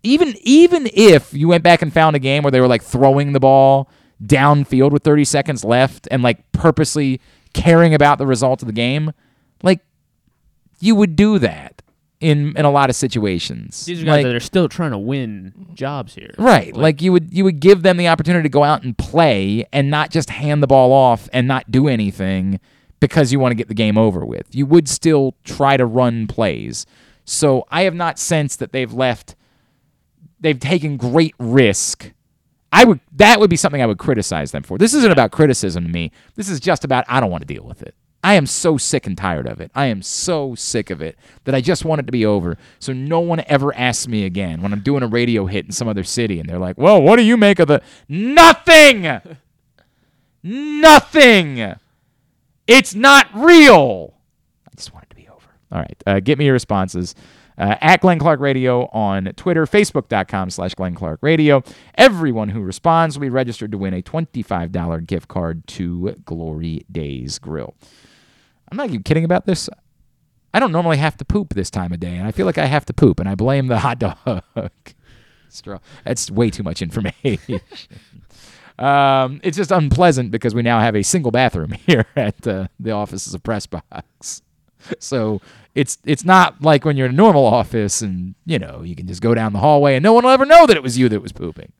even 0.03 0.35
even 0.41 0.87
if 0.93 1.33
you 1.33 1.47
went 1.47 1.63
back 1.63 1.81
and 1.81 1.91
found 1.91 2.15
a 2.15 2.19
game 2.19 2.43
where 2.43 2.51
they 2.51 2.61
were 2.61 2.67
like 2.67 2.83
throwing 2.83 3.33
the 3.33 3.39
ball 3.39 3.89
downfield 4.21 4.91
with 4.91 5.03
30 5.03 5.23
seconds 5.25 5.63
left 5.63 6.07
and 6.11 6.21
like 6.23 6.51
purposely 6.51 7.21
caring 7.53 7.93
about 7.93 8.17
the 8.17 8.25
result 8.27 8.61
of 8.61 8.67
the 8.67 8.73
game, 8.73 9.11
like 9.61 9.79
you 10.79 10.95
would 10.95 11.15
do 11.15 11.39
that 11.39 11.81
in 12.19 12.55
in 12.57 12.63
a 12.65 12.71
lot 12.71 12.89
of 12.89 12.95
situations. 12.95 13.85
These 13.85 14.01
are 14.01 14.05
guys 14.05 14.11
Like- 14.17 14.25
that 14.25 14.35
are 14.35 14.39
still 14.39 14.69
trying 14.69 14.91
to 14.91 14.97
win 14.97 15.53
jobs 15.73 16.15
here. 16.15 16.33
Right. 16.37 16.75
Like, 16.75 17.01
you 17.01 17.11
would 17.11 17.33
you 17.33 17.43
would 17.43 17.59
give 17.59 17.83
them 17.83 17.97
the 17.97 18.07
opportunity 18.07 18.43
to 18.43 18.49
go 18.49 18.63
out 18.63 18.83
and 18.83 18.97
play 18.97 19.65
and 19.73 19.89
not 19.89 20.09
just 20.09 20.29
hand 20.29 20.63
the 20.63 20.67
ball 20.67 20.91
off 20.93 21.27
and 21.33 21.47
not 21.47 21.69
do 21.69 21.87
anything 21.87 22.59
because 23.01 23.33
you 23.33 23.39
want 23.39 23.51
to 23.51 23.55
get 23.55 23.67
the 23.67 23.73
game 23.73 23.97
over 23.97 24.25
with. 24.25 24.55
You 24.55 24.65
would 24.65 24.87
still 24.87 25.35
try 25.43 25.75
to 25.75 25.85
run 25.85 26.27
plays. 26.27 26.85
So 27.25 27.65
I 27.69 27.81
have 27.83 27.93
not 27.95 28.17
sensed 28.19 28.59
that 28.59 28.71
they've 28.71 28.93
left 28.93 29.35
they've 30.39 30.59
taken 30.59 30.97
great 30.97 31.35
risk. 31.39 32.11
I 32.73 32.85
would 32.85 32.99
that 33.13 33.39
would 33.39 33.51
be 33.51 33.55
something 33.55 33.83
I 33.83 33.85
would 33.85 33.99
criticize 33.99 34.51
them 34.51 34.63
for. 34.63 34.79
This 34.79 34.95
isn't 34.95 35.11
about 35.11 35.31
criticism 35.31 35.83
to 35.83 35.89
me. 35.89 36.11
This 36.35 36.49
is 36.49 36.59
just 36.59 36.83
about 36.83 37.05
I 37.07 37.19
don't 37.19 37.29
want 37.29 37.47
to 37.47 37.53
deal 37.53 37.63
with 37.63 37.83
it. 37.83 37.93
I 38.23 38.33
am 38.33 38.47
so 38.47 38.77
sick 38.77 39.05
and 39.05 39.15
tired 39.15 39.47
of 39.47 39.61
it. 39.61 39.69
I 39.75 39.85
am 39.87 40.01
so 40.01 40.55
sick 40.55 40.89
of 40.89 40.99
it 40.99 41.17
that 41.43 41.53
I 41.53 41.61
just 41.61 41.85
want 41.85 41.99
it 41.99 42.07
to 42.07 42.11
be 42.11 42.25
over. 42.25 42.57
So 42.79 42.91
no 42.91 43.19
one 43.19 43.43
ever 43.45 43.75
asks 43.75 44.07
me 44.07 44.25
again 44.25 44.63
when 44.63 44.73
I'm 44.73 44.79
doing 44.79 45.03
a 45.03 45.07
radio 45.07 45.45
hit 45.45 45.65
in 45.65 45.71
some 45.71 45.87
other 45.87 46.03
city 46.03 46.39
and 46.39 46.49
they're 46.49 46.57
like, 46.57 46.79
"Well, 46.79 46.99
what 46.99 47.17
do 47.17 47.21
you 47.21 47.37
make 47.37 47.59
of 47.59 47.67
the 47.67 47.83
nothing? 48.09 49.21
nothing. 50.41 51.75
It's 52.65 52.95
not 52.95 53.27
real." 53.35 54.15
I 54.67 54.71
just 54.75 54.91
want 54.93 55.05
it 55.05 55.09
to 55.11 55.15
be 55.15 55.27
over. 55.27 55.49
All 55.71 55.79
right, 55.79 56.03
uh, 56.07 56.19
get 56.21 56.39
me 56.39 56.45
your 56.45 56.53
responses. 56.53 57.13
Uh, 57.57 57.75
at 57.81 58.01
Glenn 58.01 58.19
Clark 58.19 58.39
Radio 58.39 58.87
on 58.87 59.25
Twitter, 59.35 59.65
Facebook.com 59.65 60.49
slash 60.49 60.73
Glenn 60.73 60.95
Clark 60.95 61.19
Radio. 61.21 61.63
Everyone 61.95 62.49
who 62.49 62.61
responds 62.61 63.17
will 63.17 63.21
be 63.21 63.29
registered 63.29 63.71
to 63.71 63.77
win 63.77 63.93
a 63.93 64.01
$25 64.01 65.05
gift 65.05 65.27
card 65.27 65.65
to 65.67 66.15
Glory 66.25 66.85
Days 66.91 67.39
Grill. 67.39 67.75
I'm 68.71 68.77
not 68.77 68.89
even 68.89 69.03
kidding 69.03 69.23
about 69.23 69.45
this. 69.45 69.69
I 70.53 70.59
don't 70.59 70.71
normally 70.71 70.97
have 70.97 71.17
to 71.17 71.25
poop 71.25 71.53
this 71.53 71.69
time 71.69 71.91
of 71.91 71.99
day, 71.99 72.15
and 72.15 72.27
I 72.27 72.31
feel 72.31 72.45
like 72.45 72.57
I 72.57 72.65
have 72.65 72.85
to 72.85 72.93
poop, 72.93 73.19
and 73.19 73.27
I 73.27 73.35
blame 73.35 73.67
the 73.67 73.79
hot 73.79 73.99
dog. 73.99 74.43
Straw. 75.49 75.79
That's 76.03 76.31
way 76.31 76.49
too 76.49 76.63
much 76.63 76.81
information. 76.81 77.61
um, 78.79 79.39
it's 79.43 79.57
just 79.57 79.71
unpleasant 79.71 80.31
because 80.31 80.55
we 80.55 80.61
now 80.63 80.79
have 80.79 80.95
a 80.95 81.03
single 81.03 81.31
bathroom 81.31 81.71
here 81.85 82.05
at 82.15 82.47
uh, 82.47 82.67
the 82.79 82.91
offices 82.91 83.33
of 83.33 83.43
Pressbox. 83.43 84.41
So 84.99 85.41
it's 85.75 85.97
it's 86.05 86.23
not 86.23 86.61
like 86.61 86.85
when 86.85 86.97
you're 86.97 87.07
in 87.07 87.13
a 87.13 87.15
normal 87.15 87.45
office 87.45 88.01
and 88.01 88.35
you 88.45 88.59
know 88.59 88.81
you 88.83 88.95
can 88.95 89.07
just 89.07 89.21
go 89.21 89.33
down 89.33 89.53
the 89.53 89.59
hallway 89.59 89.95
and 89.95 90.03
no 90.03 90.13
one 90.13 90.23
will 90.23 90.31
ever 90.31 90.45
know 90.45 90.65
that 90.67 90.77
it 90.77 90.83
was 90.83 90.97
you 90.97 91.09
that 91.09 91.21
was 91.21 91.31
pooping. 91.31 91.71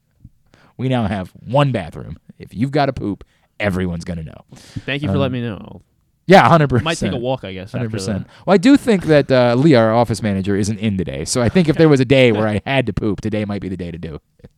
We 0.78 0.90
now 0.90 1.06
have 1.08 1.30
one 1.46 1.72
bathroom. 1.72 2.18
If 2.40 2.54
you've 2.54 2.72
got 2.72 2.88
to 2.88 2.94
poop, 2.94 3.24
everyone's 3.60 4.04
gonna 4.04 4.24
know. 4.24 4.46
Thank 4.56 5.04
you 5.04 5.10
for 5.10 5.14
Um, 5.16 5.20
letting 5.22 5.34
me 5.34 5.42
know. 5.42 5.82
Yeah, 6.26 6.48
hundred 6.48 6.70
percent. 6.70 6.86
Might 6.86 6.98
take 6.98 7.12
a 7.12 7.18
walk, 7.18 7.44
I 7.44 7.54
guess. 7.54 7.74
Hundred 7.74 7.92
percent. 7.92 8.26
Well, 8.46 8.54
I 8.54 8.58
do 8.58 8.78
think 8.78 9.04
that 9.06 9.30
uh, 9.32 9.56
Lee, 9.56 9.76
our 9.76 9.94
office 9.94 10.22
manager, 10.24 10.56
isn't 10.56 10.80
in 10.80 10.98
today. 10.98 11.26
So 11.26 11.42
I 11.42 11.50
think 11.50 11.68
if 11.70 11.76
there 11.76 11.90
was 11.90 12.00
a 12.00 12.06
day 12.06 12.32
where 12.32 12.48
I 12.48 12.62
had 12.66 12.86
to 12.88 12.94
poop, 12.94 13.20
today 13.22 13.44
might 13.46 13.62
be 13.62 13.68
the 13.70 13.78
day 13.78 13.92
to 13.92 13.98
do 13.98 14.20
it. 14.42 14.50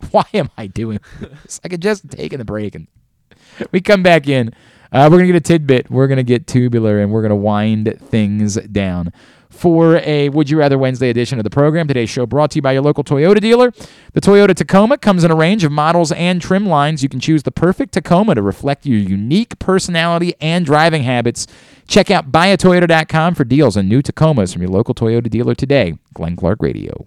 Why 0.10 0.24
am 0.34 0.50
I 0.58 0.66
doing 0.66 1.00
this? 1.20 1.60
I 1.64 1.68
could 1.68 1.80
just 1.80 2.10
take 2.10 2.36
the 2.36 2.44
break 2.44 2.74
and 2.74 2.86
we 3.72 3.80
come 3.80 4.02
back 4.02 4.28
in. 4.28 4.52
Uh, 4.92 5.08
we're 5.10 5.18
gonna 5.18 5.26
get 5.28 5.36
a 5.36 5.40
tidbit. 5.40 5.90
We're 5.90 6.08
gonna 6.08 6.22
get 6.22 6.46
tubular, 6.46 6.98
and 6.98 7.12
we're 7.12 7.22
gonna 7.22 7.36
wind 7.36 7.96
things 8.00 8.56
down. 8.56 9.12
For 9.50 9.96
a 9.96 10.28
Would 10.28 10.48
You 10.48 10.58
Rather 10.58 10.78
Wednesday 10.78 11.10
edition 11.10 11.38
of 11.38 11.44
the 11.44 11.50
program, 11.50 11.88
today's 11.88 12.08
show 12.08 12.24
brought 12.24 12.52
to 12.52 12.56
you 12.56 12.62
by 12.62 12.72
your 12.72 12.82
local 12.82 13.04
Toyota 13.04 13.40
dealer. 13.40 13.72
The 14.12 14.20
Toyota 14.20 14.54
Tacoma 14.54 14.96
comes 14.96 15.24
in 15.24 15.30
a 15.30 15.34
range 15.34 15.64
of 15.64 15.72
models 15.72 16.12
and 16.12 16.40
trim 16.40 16.66
lines. 16.66 17.02
You 17.02 17.08
can 17.08 17.20
choose 17.20 17.42
the 17.42 17.50
perfect 17.50 17.92
Tacoma 17.92 18.36
to 18.36 18.42
reflect 18.42 18.86
your 18.86 18.98
unique 18.98 19.58
personality 19.58 20.34
and 20.40 20.64
driving 20.64 21.02
habits. 21.02 21.46
Check 21.88 22.10
out 22.10 22.30
buyatoyota.com 22.30 23.34
for 23.34 23.44
deals 23.44 23.76
on 23.76 23.88
new 23.88 24.02
Tacomas 24.02 24.52
from 24.52 24.62
your 24.62 24.70
local 24.70 24.94
Toyota 24.94 25.28
dealer 25.28 25.54
today. 25.56 25.98
Glenn 26.14 26.36
Clark 26.36 26.62
Radio. 26.62 27.06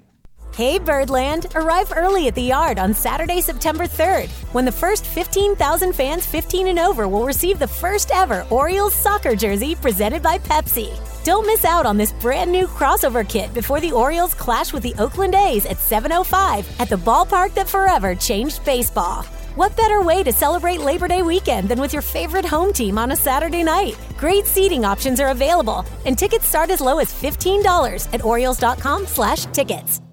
Hey 0.56 0.78
Birdland, 0.78 1.48
arrive 1.56 1.92
early 1.96 2.28
at 2.28 2.36
the 2.36 2.44
yard 2.44 2.78
on 2.78 2.94
Saturday, 2.94 3.42
September 3.42 3.86
3rd, 3.86 4.30
when 4.54 4.66
the 4.66 4.72
first 4.72 5.04
15,000 5.04 5.94
fans 5.94 6.28
15 6.28 6.68
and 6.68 6.78
over 6.78 7.08
will 7.08 7.26
receive 7.26 7.58
the 7.58 7.68
first 7.68 8.12
ever 8.14 8.46
Orioles 8.52 8.94
soccer 8.94 9.36
jersey 9.36 9.74
presented 9.74 10.22
by 10.22 10.38
Pepsi. 10.38 10.94
Don't 11.24 11.48
miss 11.48 11.66
out 11.66 11.88
on 11.88 11.98
this 11.98 12.12
brand 12.12 12.52
new 12.52 12.68
crossover 12.68 13.28
kit 13.28 13.52
before 13.56 13.80
the 13.80 13.92
Orioles 13.92 14.36
clash 14.36 14.72
with 14.72 14.84
the 14.84 14.94
Oakland 15.00 15.34
A's 15.34 15.66
at 15.66 15.80
7:05 15.80 16.68
at 16.80 16.88
the 16.88 16.98
ballpark 16.98 17.56
that 17.56 17.68
forever 17.68 18.14
changed 18.14 18.64
baseball. 18.64 19.24
What 19.56 19.76
better 19.76 20.04
way 20.04 20.22
to 20.22 20.32
celebrate 20.32 20.82
Labor 20.82 21.08
Day 21.08 21.24
weekend 21.24 21.68
than 21.68 21.82
with 21.82 21.94
your 21.94 22.04
favorite 22.04 22.46
home 22.46 22.74
team 22.74 23.00
on 23.00 23.12
a 23.12 23.16
Saturday 23.16 23.64
night? 23.64 23.98
Great 24.20 24.46
seating 24.46 24.86
options 24.86 25.20
are 25.20 25.30
available, 25.30 25.84
and 26.06 26.16
tickets 26.16 26.48
start 26.48 26.70
as 26.70 26.80
low 26.80 27.00
as 27.00 27.12
$15 27.12 28.08
at 28.14 28.24
Orioles.com/tickets. 28.24 30.13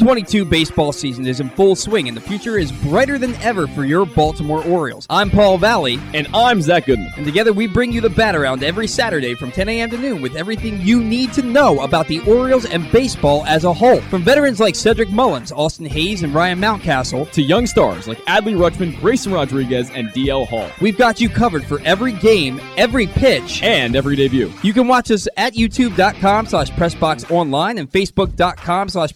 2022 0.01 0.45
baseball 0.45 0.91
season 0.91 1.27
is 1.27 1.39
in 1.39 1.47
full 1.51 1.75
swing, 1.75 2.07
and 2.07 2.17
the 2.17 2.21
future 2.21 2.57
is 2.57 2.71
brighter 2.71 3.19
than 3.19 3.35
ever 3.35 3.67
for 3.67 3.85
your 3.85 4.03
Baltimore 4.03 4.65
Orioles. 4.65 5.05
I'm 5.11 5.29
Paul 5.29 5.59
Valley. 5.59 5.99
And 6.15 6.27
I'm 6.33 6.59
Zach 6.63 6.87
Goodman. 6.87 7.13
And 7.17 7.25
together 7.25 7.53
we 7.53 7.67
bring 7.67 7.91
you 7.91 8.01
the 8.01 8.09
bat 8.09 8.33
around 8.35 8.63
every 8.63 8.87
Saturday 8.87 9.35
from 9.35 9.51
10 9.51 9.69
a.m. 9.69 9.91
to 9.91 9.99
noon 9.99 10.19
with 10.23 10.35
everything 10.35 10.81
you 10.81 11.03
need 11.03 11.33
to 11.33 11.43
know 11.43 11.81
about 11.81 12.07
the 12.07 12.19
Orioles 12.21 12.65
and 12.65 12.91
baseball 12.91 13.45
as 13.45 13.63
a 13.63 13.71
whole. 13.71 14.01
From 14.01 14.23
veterans 14.23 14.59
like 14.59 14.73
Cedric 14.73 15.11
Mullins, 15.11 15.51
Austin 15.51 15.85
Hays, 15.85 16.23
and 16.23 16.33
Ryan 16.33 16.59
Mountcastle, 16.59 17.29
To 17.33 17.41
young 17.43 17.67
stars 17.67 18.07
like 18.07 18.17
Adley 18.25 18.57
Rutschman, 18.57 18.99
Grayson 18.99 19.31
Rodriguez, 19.31 19.91
and 19.91 20.09
DL 20.09 20.47
Hall. 20.47 20.67
we've 20.81 20.97
got 20.97 21.21
you 21.21 21.29
covered 21.29 21.63
for 21.63 21.79
every 21.81 22.13
game, 22.13 22.59
every 22.75 23.05
pitch, 23.05 23.61
And 23.61 23.95
every 23.95 24.15
debut. 24.15 24.51
You 24.63 24.73
can 24.73 24.87
watch 24.87 25.11
us 25.11 25.27
at 25.37 25.53
youtube.com 25.53 26.47
slash 26.47 26.71
pressboxonline 26.71 27.79
and 27.79 27.91
facebook.com 27.91 28.89
slash 28.89 29.13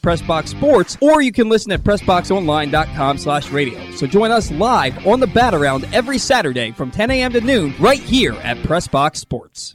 pressboxsports, 0.76 1.02
or 1.02 1.22
you 1.22 1.32
can 1.32 1.50
listen 1.50 1.72
at 1.72 1.82
pressboxonline.com 1.82 3.18
slash 3.18 3.52
radio. 3.52 3.92
So 3.92 4.08
join 4.08 4.32
us 4.32 4.52
live 4.52 5.06
on 5.06 5.20
the 5.20 5.28
bat 5.28 5.54
around 5.54 5.86
every 5.94 6.18
Saturday 6.18 6.72
from 6.72 6.92
10 6.92 7.12
a.m. 7.12 7.34
to 7.34 7.42
noon 7.42 7.74
right 7.80 8.00
here 8.00 8.34
at 8.34 8.58
Pressbox 8.58 9.18
Sports. 9.18 9.72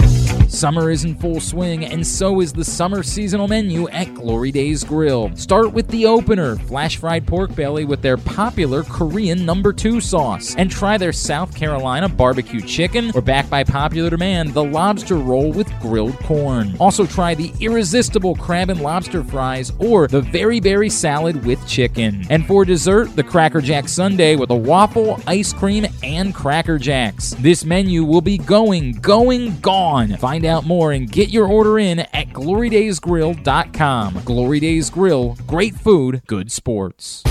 Summer 0.51 0.91
is 0.91 1.05
in 1.05 1.15
full 1.15 1.39
swing, 1.39 1.85
and 1.85 2.05
so 2.05 2.41
is 2.41 2.53
the 2.53 2.65
summer 2.65 3.05
seasonal 3.05 3.47
menu 3.47 3.89
at 3.91 4.13
Glory 4.15 4.51
Days 4.51 4.83
Grill. 4.83 5.31
Start 5.37 5.73
with 5.73 5.87
the 5.89 6.07
opener, 6.07 6.57
flash 6.57 6.97
fried 6.97 7.25
pork 7.25 7.55
belly 7.55 7.85
with 7.85 8.03
their 8.03 8.17
popular 8.17 8.83
Korean 8.83 9.47
number 9.47 9.73
two 9.73 10.01
sauce, 10.01 10.57
and 10.57 10.69
try 10.69 10.99
their 10.99 11.13
South 11.13 11.55
Carolina 11.55 12.09
barbecue 12.09 12.61
chicken, 12.61 13.13
or 13.15 13.23
back 13.23 13.49
by 13.49 13.63
popular 13.63 14.11
demand, 14.11 14.53
the 14.53 14.63
lobster 14.63 15.17
roll 15.17 15.53
with 15.53 15.71
grilled 15.79 16.19
corn. 16.19 16.75
Also 16.81 17.07
try 17.07 17.33
the 17.33 17.53
irresistible 17.61 18.35
crab 18.35 18.71
and 18.71 18.81
lobster 18.81 19.23
fries, 19.23 19.73
or 19.79 20.09
the 20.09 20.21
very 20.21 20.59
berry 20.59 20.91
salad 20.91 21.47
with 21.47 21.65
chicken. 21.69 22.27
And 22.29 22.45
for 22.45 22.65
dessert, 22.65 23.15
the 23.15 23.23
Cracker 23.23 23.61
Jack 23.61 23.89
Sundae 23.89 24.35
with 24.35 24.51
a 24.51 24.57
waffle, 24.57 25.21
ice 25.29 25.53
cream, 25.53 25.87
and 26.03 26.35
Cracker 26.35 26.77
Jacks. 26.77 27.37
This 27.39 27.65
menu 27.65 28.03
will 28.03 28.21
be 28.21 28.37
going, 28.37 28.95
going, 28.95 29.57
gone. 29.61 30.17
Find 30.17 30.40
out 30.47 30.67
more 30.67 30.93
and 30.93 31.11
get 31.11 31.31
your 31.31 31.47
order 31.47 31.79
in 31.79 32.01
at 32.01 32.29
glorydaysgrill.com. 32.29 34.23
Glory 34.25 34.61
Days 34.61 34.91
Grill, 34.91 35.37
great 35.47 35.75
food, 35.75 36.23
good 36.27 36.53
sports. 36.53 37.23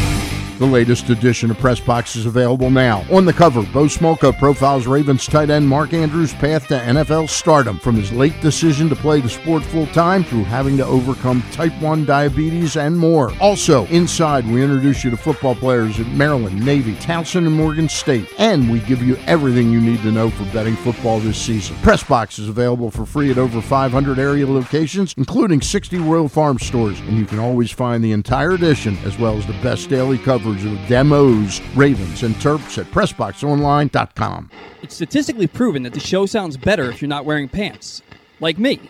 The 0.60 0.66
latest 0.66 1.10
edition 1.10 1.50
of 1.52 1.58
Press 1.58 1.80
Box 1.80 2.18
is 2.18 2.26
available 2.26 2.70
now. 2.70 3.06
On 3.14 3.24
the 3.24 3.32
cover, 3.32 3.64
Bo 3.72 3.86
Smolka 3.86 4.38
profiles 4.38 4.88
Ravens 4.88 5.26
tight 5.26 5.50
end 5.50 5.66
Mark 5.66 5.94
Andrews' 5.94 6.34
path 6.34 6.68
to 6.68 6.78
NFL 6.78 7.30
stardom, 7.30 7.80
from 7.80 7.96
his 7.96 8.12
late 8.12 8.42
decision 8.42 8.90
to 8.90 8.96
play 8.98 9.22
the 9.22 9.30
sport 9.30 9.64
full 9.64 9.88
time 9.88 10.22
through 10.22 10.44
having 10.44 10.76
to 10.76 10.86
overcome 10.86 11.46
type 11.54 11.72
1 11.82 12.04
diabetes 12.04 12.76
and 12.76 12.98
more. 12.98 13.32
Also, 13.40 13.86
inside, 13.86 14.46
we 14.48 14.62
introduce 14.62 15.02
you 15.02 15.10
to 15.10 15.16
football 15.16 15.56
players 15.56 15.98
at 15.98 16.08
Maryland, 16.08 16.66
Navy, 16.66 16.96
Towson, 16.96 17.48
and 17.48 17.56
Morgan 17.56 17.88
State, 17.88 18.28
and 18.38 18.70
we 18.70 18.82
give 18.82 19.02
you 19.02 19.16
everything 19.28 19.72
you 19.72 19.80
need 19.80 20.02
to 20.02 20.12
know 20.12 20.30
for 20.30 20.44
betting 20.52 20.76
football 20.76 21.22
this 21.22 21.38
season. 21.38 21.78
Press 21.78 22.04
Box 22.04 22.38
is 22.38 22.50
available 22.50 22.92
for 22.92 23.06
free 23.06 23.32
at 23.32 23.38
over 23.38 23.62
500 23.62 24.20
area 24.20 24.46
locations, 24.46 25.14
including 25.16 25.62
60 25.62 26.00
Royal 26.00 26.28
Farm 26.28 26.60
stores, 26.60 27.00
and 27.00 27.18
you 27.18 27.26
can 27.26 27.40
always 27.40 27.72
find 27.72 28.04
the 28.04 28.12
entire 28.12 28.52
edition 28.52 28.98
as 29.06 29.18
well 29.18 29.38
as 29.38 29.48
the 29.48 29.54
best 29.62 29.90
daily 29.90 30.18
coverage 30.18 30.49
of 30.58 30.72
the 30.72 30.88
demos, 30.88 31.62
Ravens, 31.76 32.24
and 32.24 32.36
Terps 32.36 32.78
at 32.78 32.86
PressBoxOnline.com. 32.88 34.50
It's 34.82 34.96
statistically 34.96 35.48
proven 35.48 35.84
that 35.84 35.94
the 35.94 36.00
show 36.00 36.26
sounds 36.26 36.58
better 36.58 36.90
if 36.90 37.02
you're 37.02 37.10
not 37.10 37.26
wearing 37.26 37.50
pants. 37.50 38.02
Like 38.40 38.58
me. 38.58 38.82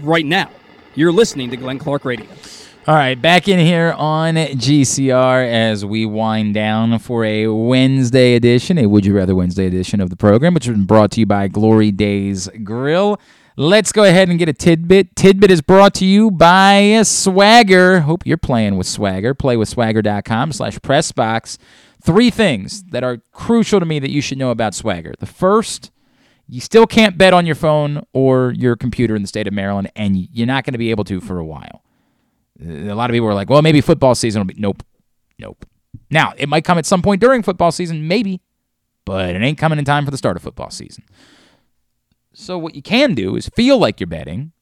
Right 0.00 0.26
now. 0.26 0.50
You're 0.94 1.12
listening 1.12 1.50
to 1.50 1.56
Glenn 1.56 1.78
Clark 1.78 2.04
Radio. 2.04 2.26
All 2.86 2.94
right, 2.94 3.20
back 3.20 3.46
in 3.46 3.58
here 3.58 3.94
on 3.96 4.34
GCR 4.34 5.46
as 5.46 5.84
we 5.84 6.06
wind 6.06 6.54
down 6.54 6.98
for 6.98 7.24
a 7.24 7.46
Wednesday 7.48 8.34
edition, 8.34 8.78
a 8.78 8.86
Would 8.86 9.04
You 9.04 9.14
Rather 9.14 9.34
Wednesday 9.34 9.66
edition 9.66 10.00
of 10.00 10.08
the 10.10 10.16
program, 10.16 10.54
which 10.54 10.64
has 10.64 10.74
been 10.74 10.86
brought 10.86 11.10
to 11.12 11.20
you 11.20 11.26
by 11.26 11.46
Glory 11.46 11.92
Days 11.92 12.48
Grill. 12.64 13.20
Let's 13.60 13.92
go 13.92 14.04
ahead 14.04 14.30
and 14.30 14.38
get 14.38 14.48
a 14.48 14.54
tidbit. 14.54 15.14
Tidbit 15.16 15.50
is 15.50 15.60
brought 15.60 15.92
to 15.96 16.06
you 16.06 16.30
by 16.30 17.02
Swagger. 17.02 18.00
Hope 18.00 18.24
you're 18.24 18.38
playing 18.38 18.78
with 18.78 18.86
Swagger. 18.86 19.34
Playwithswagger.com 19.34 20.52
slash 20.52 20.78
pressbox. 20.78 21.58
Three 22.02 22.30
things 22.30 22.84
that 22.84 23.04
are 23.04 23.18
crucial 23.32 23.78
to 23.78 23.84
me 23.84 23.98
that 23.98 24.08
you 24.08 24.22
should 24.22 24.38
know 24.38 24.50
about 24.50 24.74
Swagger. 24.74 25.12
The 25.20 25.26
first, 25.26 25.90
you 26.48 26.62
still 26.62 26.86
can't 26.86 27.18
bet 27.18 27.34
on 27.34 27.44
your 27.44 27.54
phone 27.54 28.02
or 28.14 28.54
your 28.56 28.76
computer 28.76 29.14
in 29.14 29.20
the 29.20 29.28
state 29.28 29.46
of 29.46 29.52
Maryland, 29.52 29.92
and 29.94 30.16
you're 30.16 30.46
not 30.46 30.64
going 30.64 30.72
to 30.72 30.78
be 30.78 30.90
able 30.90 31.04
to 31.04 31.20
for 31.20 31.38
a 31.38 31.44
while. 31.44 31.82
A 32.64 32.94
lot 32.94 33.10
of 33.10 33.14
people 33.14 33.28
are 33.28 33.34
like, 33.34 33.50
well, 33.50 33.60
maybe 33.60 33.82
football 33.82 34.14
season 34.14 34.40
will 34.40 34.46
be. 34.46 34.54
Nope. 34.56 34.82
Nope. 35.38 35.66
Now, 36.08 36.32
it 36.38 36.48
might 36.48 36.64
come 36.64 36.78
at 36.78 36.86
some 36.86 37.02
point 37.02 37.20
during 37.20 37.42
football 37.42 37.72
season, 37.72 38.08
maybe, 38.08 38.40
but 39.04 39.34
it 39.34 39.42
ain't 39.42 39.58
coming 39.58 39.78
in 39.78 39.84
time 39.84 40.06
for 40.06 40.10
the 40.10 40.16
start 40.16 40.38
of 40.38 40.42
football 40.42 40.70
season. 40.70 41.04
So 42.32 42.58
what 42.58 42.74
you 42.74 42.82
can 42.82 43.14
do 43.14 43.36
is 43.36 43.48
feel 43.48 43.78
like 43.78 44.00
you're 44.00 44.06
betting 44.06 44.52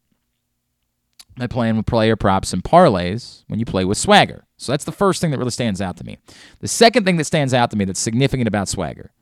by 1.36 1.46
playing 1.46 1.76
with 1.76 1.86
player 1.86 2.16
props 2.16 2.52
and 2.52 2.64
parlays 2.64 3.44
when 3.46 3.60
you 3.60 3.66
play 3.66 3.84
with 3.84 3.98
Swagger. 3.98 4.44
So 4.56 4.72
that's 4.72 4.84
the 4.84 4.92
first 4.92 5.20
thing 5.20 5.30
that 5.30 5.38
really 5.38 5.50
stands 5.50 5.80
out 5.80 5.96
to 5.98 6.04
me. 6.04 6.18
The 6.60 6.68
second 6.68 7.04
thing 7.04 7.16
that 7.18 7.24
stands 7.24 7.54
out 7.54 7.70
to 7.70 7.76
me 7.76 7.84
that's 7.84 8.00
significant 8.00 8.48
about 8.48 8.68
Swagger 8.68 9.12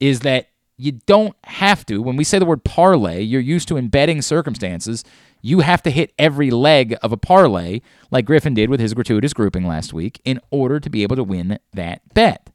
is 0.00 0.20
that 0.20 0.48
you 0.76 0.92
don't 1.06 1.36
have 1.44 1.84
to. 1.86 2.00
When 2.02 2.16
we 2.16 2.24
say 2.24 2.38
the 2.38 2.46
word 2.46 2.64
parlay, 2.64 3.22
you're 3.22 3.40
used 3.40 3.68
to 3.68 3.76
in 3.76 3.88
betting 3.88 4.22
circumstances. 4.22 5.04
You 5.42 5.60
have 5.60 5.82
to 5.82 5.90
hit 5.90 6.12
every 6.18 6.50
leg 6.50 6.96
of 7.02 7.12
a 7.12 7.16
parlay, 7.16 7.80
like 8.10 8.24
Griffin 8.24 8.54
did 8.54 8.70
with 8.70 8.80
his 8.80 8.94
gratuitous 8.94 9.32
grouping 9.34 9.66
last 9.66 9.92
week, 9.92 10.20
in 10.24 10.40
order 10.50 10.80
to 10.80 10.90
be 10.90 11.02
able 11.02 11.16
to 11.16 11.24
win 11.24 11.58
that 11.74 12.02
bet. 12.14 12.48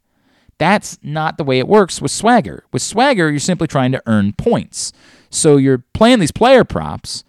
That's 0.57 0.97
not 1.03 1.37
the 1.37 1.43
way 1.43 1.59
it 1.59 1.67
works 1.67 2.01
with 2.01 2.11
Swagger. 2.11 2.63
With 2.71 2.81
Swagger, 2.81 3.29
you're 3.29 3.39
simply 3.39 3.67
trying 3.67 3.91
to 3.91 4.01
earn 4.05 4.33
points. 4.33 4.93
So 5.29 5.57
you're 5.57 5.83
playing 5.93 6.19
these 6.19 6.31
player 6.31 6.63
props, 6.63 7.23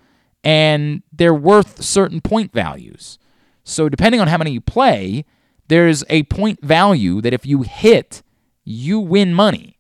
and 0.44 1.02
they're 1.12 1.34
worth 1.34 1.82
certain 1.82 2.20
point 2.20 2.52
values. 2.52 3.18
So 3.64 3.88
depending 3.88 4.20
on 4.20 4.28
how 4.28 4.38
many 4.38 4.52
you 4.52 4.60
play, 4.60 5.24
there's 5.68 6.04
a 6.08 6.22
point 6.24 6.62
value 6.62 7.20
that 7.20 7.34
if 7.34 7.44
you 7.44 7.62
hit, 7.62 8.22
you 8.64 9.00
win 9.00 9.34
money. 9.34 9.78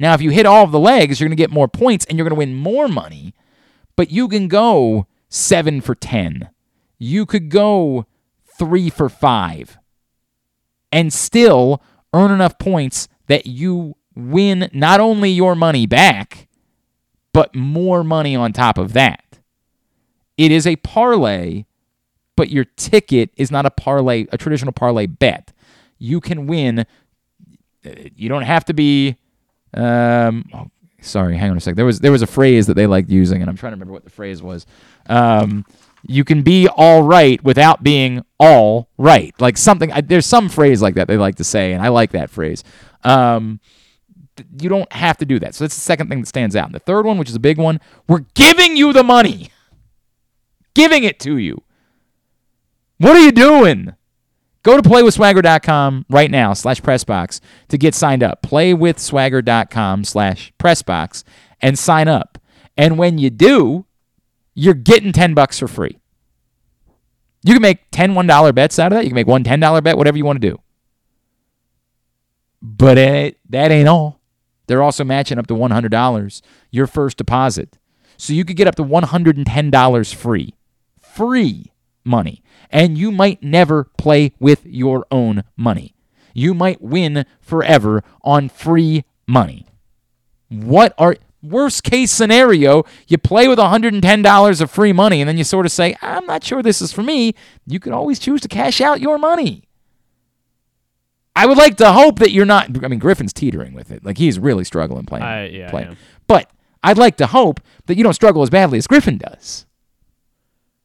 Now, 0.00 0.14
if 0.14 0.22
you 0.22 0.30
hit 0.30 0.46
all 0.46 0.64
of 0.64 0.72
the 0.72 0.80
legs, 0.80 1.20
you're 1.20 1.28
going 1.28 1.36
to 1.36 1.40
get 1.42 1.50
more 1.50 1.68
points 1.68 2.04
and 2.06 2.18
you're 2.18 2.28
going 2.28 2.34
to 2.34 2.38
win 2.38 2.54
more 2.54 2.88
money, 2.88 3.34
but 3.96 4.10
you 4.10 4.28
can 4.28 4.48
go 4.48 5.06
seven 5.28 5.80
for 5.80 5.94
10. 5.94 6.48
You 6.98 7.26
could 7.26 7.48
go 7.48 8.06
three 8.58 8.90
for 8.90 9.08
five 9.08 9.78
and 10.90 11.12
still 11.12 11.82
earn 12.12 12.30
enough 12.30 12.58
points 12.58 13.08
that 13.26 13.46
you 13.46 13.96
win 14.14 14.68
not 14.72 15.00
only 15.00 15.30
your 15.30 15.54
money 15.54 15.86
back, 15.86 16.48
but 17.32 17.54
more 17.54 18.02
money 18.02 18.34
on 18.34 18.52
top 18.52 18.78
of 18.78 18.92
that. 18.94 19.38
It 20.36 20.50
is 20.50 20.66
a 20.66 20.76
parlay, 20.76 21.64
but 22.36 22.50
your 22.50 22.64
ticket 22.64 23.30
is 23.36 23.50
not 23.50 23.66
a 23.66 23.70
parlay, 23.70 24.26
a 24.32 24.38
traditional 24.38 24.72
parlay 24.72 25.06
bet. 25.06 25.52
You 25.98 26.20
can 26.20 26.46
win. 26.46 26.86
You 27.82 28.28
don't 28.28 28.42
have 28.42 28.64
to 28.66 28.74
be. 28.74 29.16
Um, 29.74 30.48
oh, 30.54 30.70
sorry, 31.00 31.36
hang 31.36 31.50
on 31.50 31.56
a 31.56 31.60
sec. 31.60 31.74
There 31.74 31.84
was 31.84 32.00
there 32.00 32.12
was 32.12 32.22
a 32.22 32.26
phrase 32.26 32.66
that 32.68 32.74
they 32.74 32.86
liked 32.86 33.10
using, 33.10 33.40
and 33.40 33.50
I'm 33.50 33.56
trying 33.56 33.72
to 33.72 33.76
remember 33.76 33.92
what 33.92 34.04
the 34.04 34.10
phrase 34.10 34.42
was. 34.42 34.66
Um, 35.06 35.64
you 36.02 36.24
can 36.24 36.42
be 36.42 36.68
all 36.68 37.02
right 37.02 37.42
without 37.42 37.82
being 37.82 38.24
all 38.38 38.88
right. 38.98 39.34
Like 39.40 39.56
something, 39.56 39.92
there's 40.04 40.26
some 40.26 40.48
phrase 40.48 40.80
like 40.80 40.94
that 40.94 41.08
they 41.08 41.16
like 41.16 41.36
to 41.36 41.44
say, 41.44 41.72
and 41.72 41.82
I 41.82 41.88
like 41.88 42.12
that 42.12 42.30
phrase. 42.30 42.64
Um, 43.04 43.60
you 44.60 44.68
don't 44.68 44.92
have 44.92 45.16
to 45.18 45.24
do 45.24 45.38
that. 45.40 45.54
So 45.54 45.64
that's 45.64 45.74
the 45.74 45.80
second 45.80 46.08
thing 46.08 46.20
that 46.20 46.26
stands 46.26 46.54
out. 46.54 46.66
And 46.66 46.74
the 46.74 46.80
third 46.80 47.04
one, 47.04 47.18
which 47.18 47.28
is 47.28 47.34
a 47.34 47.40
big 47.40 47.58
one, 47.58 47.80
we're 48.06 48.24
giving 48.34 48.76
you 48.76 48.92
the 48.92 49.02
money, 49.02 49.50
giving 50.74 51.04
it 51.04 51.18
to 51.20 51.36
you. 51.36 51.62
What 52.98 53.16
are 53.16 53.20
you 53.20 53.32
doing? 53.32 53.94
Go 54.62 54.80
to 54.80 54.88
playwithswagger.com 54.88 56.06
right 56.10 56.30
now 56.30 56.52
slash 56.52 56.80
pressbox 56.82 57.40
to 57.68 57.78
get 57.78 57.94
signed 57.94 58.22
up. 58.22 58.42
Playwithswagger.com 58.42 60.04
slash 60.04 60.52
pressbox 60.58 61.24
and 61.60 61.78
sign 61.78 62.08
up. 62.08 62.38
And 62.76 62.98
when 62.98 63.18
you 63.18 63.30
do, 63.30 63.86
you're 64.58 64.74
getting 64.74 65.12
10 65.12 65.34
bucks 65.34 65.60
for 65.60 65.68
free. 65.68 66.00
You 67.44 67.52
can 67.52 67.62
make 67.62 67.92
10 67.92 68.14
$1 68.14 68.54
bets 68.56 68.78
out 68.80 68.92
of 68.92 68.98
that. 68.98 69.04
You 69.04 69.10
can 69.10 69.14
make 69.14 69.28
one 69.28 69.44
$10 69.44 69.84
bet, 69.84 69.96
whatever 69.96 70.18
you 70.18 70.24
want 70.24 70.42
to 70.42 70.50
do. 70.50 70.60
But 72.60 72.98
it, 72.98 73.38
that 73.50 73.70
ain't 73.70 73.88
all. 73.88 74.20
They're 74.66 74.82
also 74.82 75.04
matching 75.04 75.38
up 75.38 75.46
to 75.46 75.54
$100 75.54 76.42
your 76.72 76.88
first 76.88 77.16
deposit. 77.16 77.78
So 78.16 78.32
you 78.32 78.44
could 78.44 78.56
get 78.56 78.66
up 78.66 78.74
to 78.76 78.84
$110 78.84 80.14
free. 80.14 80.54
Free 81.00 81.72
money. 82.04 82.42
And 82.68 82.98
you 82.98 83.12
might 83.12 83.40
never 83.40 83.84
play 83.96 84.32
with 84.40 84.66
your 84.66 85.06
own 85.12 85.44
money. 85.56 85.94
You 86.34 86.52
might 86.52 86.82
win 86.82 87.24
forever 87.40 88.02
on 88.24 88.48
free 88.48 89.04
money. 89.24 89.66
What 90.48 90.94
are 90.98 91.16
worst 91.42 91.84
case 91.84 92.10
scenario, 92.10 92.84
you 93.06 93.18
play 93.18 93.48
with 93.48 93.58
$110 93.58 94.60
of 94.60 94.70
free 94.70 94.92
money 94.92 95.20
and 95.20 95.28
then 95.28 95.38
you 95.38 95.44
sort 95.44 95.66
of 95.66 95.72
say, 95.72 95.96
I'm 96.02 96.26
not 96.26 96.42
sure 96.44 96.62
this 96.62 96.82
is 96.82 96.92
for 96.92 97.02
me. 97.02 97.34
You 97.66 97.78
could 97.80 97.92
always 97.92 98.18
choose 98.18 98.40
to 98.42 98.48
cash 98.48 98.80
out 98.80 99.00
your 99.00 99.18
money. 99.18 99.64
I 101.36 101.46
would 101.46 101.56
like 101.56 101.76
to 101.76 101.92
hope 101.92 102.18
that 102.18 102.32
you're 102.32 102.44
not. 102.44 102.84
I 102.84 102.88
mean, 102.88 102.98
Griffin's 102.98 103.32
teetering 103.32 103.72
with 103.72 103.92
it. 103.92 104.04
Like 104.04 104.18
he's 104.18 104.38
really 104.40 104.64
struggling 104.64 105.04
playing. 105.06 105.24
I- 105.24 105.48
yeah, 105.48 105.70
playing. 105.70 105.88
am. 105.88 105.96
But 106.26 106.50
I'd 106.82 106.98
like 106.98 107.16
to 107.18 107.26
hope 107.28 107.60
that 107.86 107.96
you 107.96 108.02
don't 108.02 108.14
struggle 108.14 108.42
as 108.42 108.50
badly 108.50 108.78
as 108.78 108.86
Griffin 108.88 109.18
does. 109.18 109.64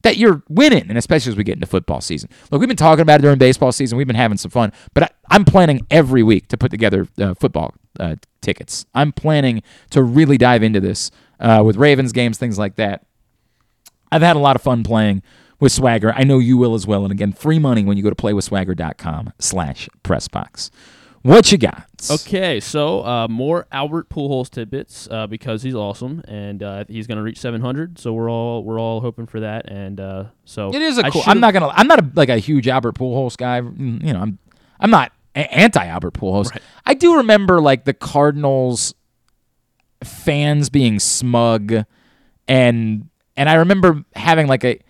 That 0.02 0.16
you're 0.16 0.42
winning, 0.48 0.84
and 0.90 0.98
especially 0.98 1.32
as 1.32 1.36
we 1.36 1.44
get 1.44 1.54
into 1.54 1.66
football 1.66 2.00
season. 2.00 2.28
Look, 2.50 2.60
we've 2.60 2.68
been 2.68 2.76
talking 2.76 3.00
about 3.02 3.20
it 3.20 3.22
during 3.22 3.38
baseball 3.38 3.72
season. 3.72 3.96
We've 3.98 4.06
been 4.06 4.14
having 4.16 4.36
some 4.36 4.50
fun, 4.50 4.70
but 4.92 5.04
I, 5.04 5.08
I'm 5.30 5.44
planning 5.44 5.86
every 5.90 6.22
week 6.22 6.48
to 6.48 6.56
put 6.56 6.70
together 6.70 7.06
uh, 7.18 7.34
football 7.34 7.74
uh, 7.98 8.16
tickets. 8.40 8.86
I'm 8.94 9.12
planning 9.12 9.62
to 9.90 10.02
really 10.02 10.36
dive 10.38 10.62
into 10.62 10.80
this 10.80 11.10
uh, 11.40 11.62
with 11.64 11.76
Ravens 11.76 12.12
games, 12.12 12.38
things 12.38 12.58
like 12.58 12.76
that. 12.76 13.04
I've 14.12 14.22
had 14.22 14.36
a 14.36 14.38
lot 14.40 14.54
of 14.56 14.62
fun 14.62 14.84
playing 14.84 15.22
with 15.60 15.72
Swagger. 15.72 16.12
I 16.14 16.24
know 16.24 16.38
you 16.38 16.56
will 16.56 16.74
as 16.74 16.86
well. 16.86 17.04
And 17.04 17.12
again, 17.12 17.32
free 17.32 17.58
money 17.58 17.84
when 17.84 17.96
you 17.96 18.02
go 18.02 18.10
to 18.10 18.16
playwithswagger.com 18.16 19.32
slash 19.38 19.88
pressbox. 20.04 20.70
What 21.22 21.50
you 21.50 21.56
got? 21.56 21.86
Okay, 22.10 22.60
so 22.60 23.02
uh, 23.02 23.26
more 23.28 23.66
Albert 23.72 24.10
Pujols 24.10 24.50
tidbits 24.50 25.08
uh, 25.10 25.26
because 25.26 25.62
he's 25.62 25.74
awesome 25.74 26.22
and 26.28 26.62
uh, 26.62 26.84
he's 26.86 27.06
going 27.06 27.16
to 27.16 27.22
reach 27.22 27.38
700. 27.38 27.98
So 27.98 28.12
we're 28.12 28.30
all 28.30 28.62
we're 28.62 28.78
all 28.78 29.00
hoping 29.00 29.24
for 29.26 29.40
that. 29.40 29.70
And 29.70 29.98
uh, 29.98 30.24
so 30.44 30.68
It 30.74 30.82
is 30.82 30.98
a 30.98 31.06
I 31.06 31.10
cool. 31.10 31.22
I'm 31.24 31.40
not 31.40 31.54
gonna. 31.54 31.68
I'm 31.68 31.86
not 31.86 31.98
a, 32.00 32.10
like 32.14 32.28
a 32.28 32.36
huge 32.36 32.68
Albert 32.68 32.96
Pujols 32.96 33.38
guy. 33.38 33.62
Mm, 33.62 34.04
You 34.04 34.12
know, 34.12 34.20
I'm. 34.20 34.38
I'm 34.78 34.90
not 34.90 35.12
anti 35.34 35.84
Albert 35.86 36.14
Pujols. 36.14 36.56
I 36.86 36.94
do 36.94 37.16
remember 37.16 37.60
like 37.60 37.84
the 37.84 37.94
Cardinals 37.94 38.94
fans 40.02 40.70
being 40.70 40.98
smug, 40.98 41.84
and 42.48 43.08
and 43.36 43.48
I 43.48 43.54
remember 43.54 44.04
having 44.14 44.46
like 44.46 44.64
a 44.64 44.80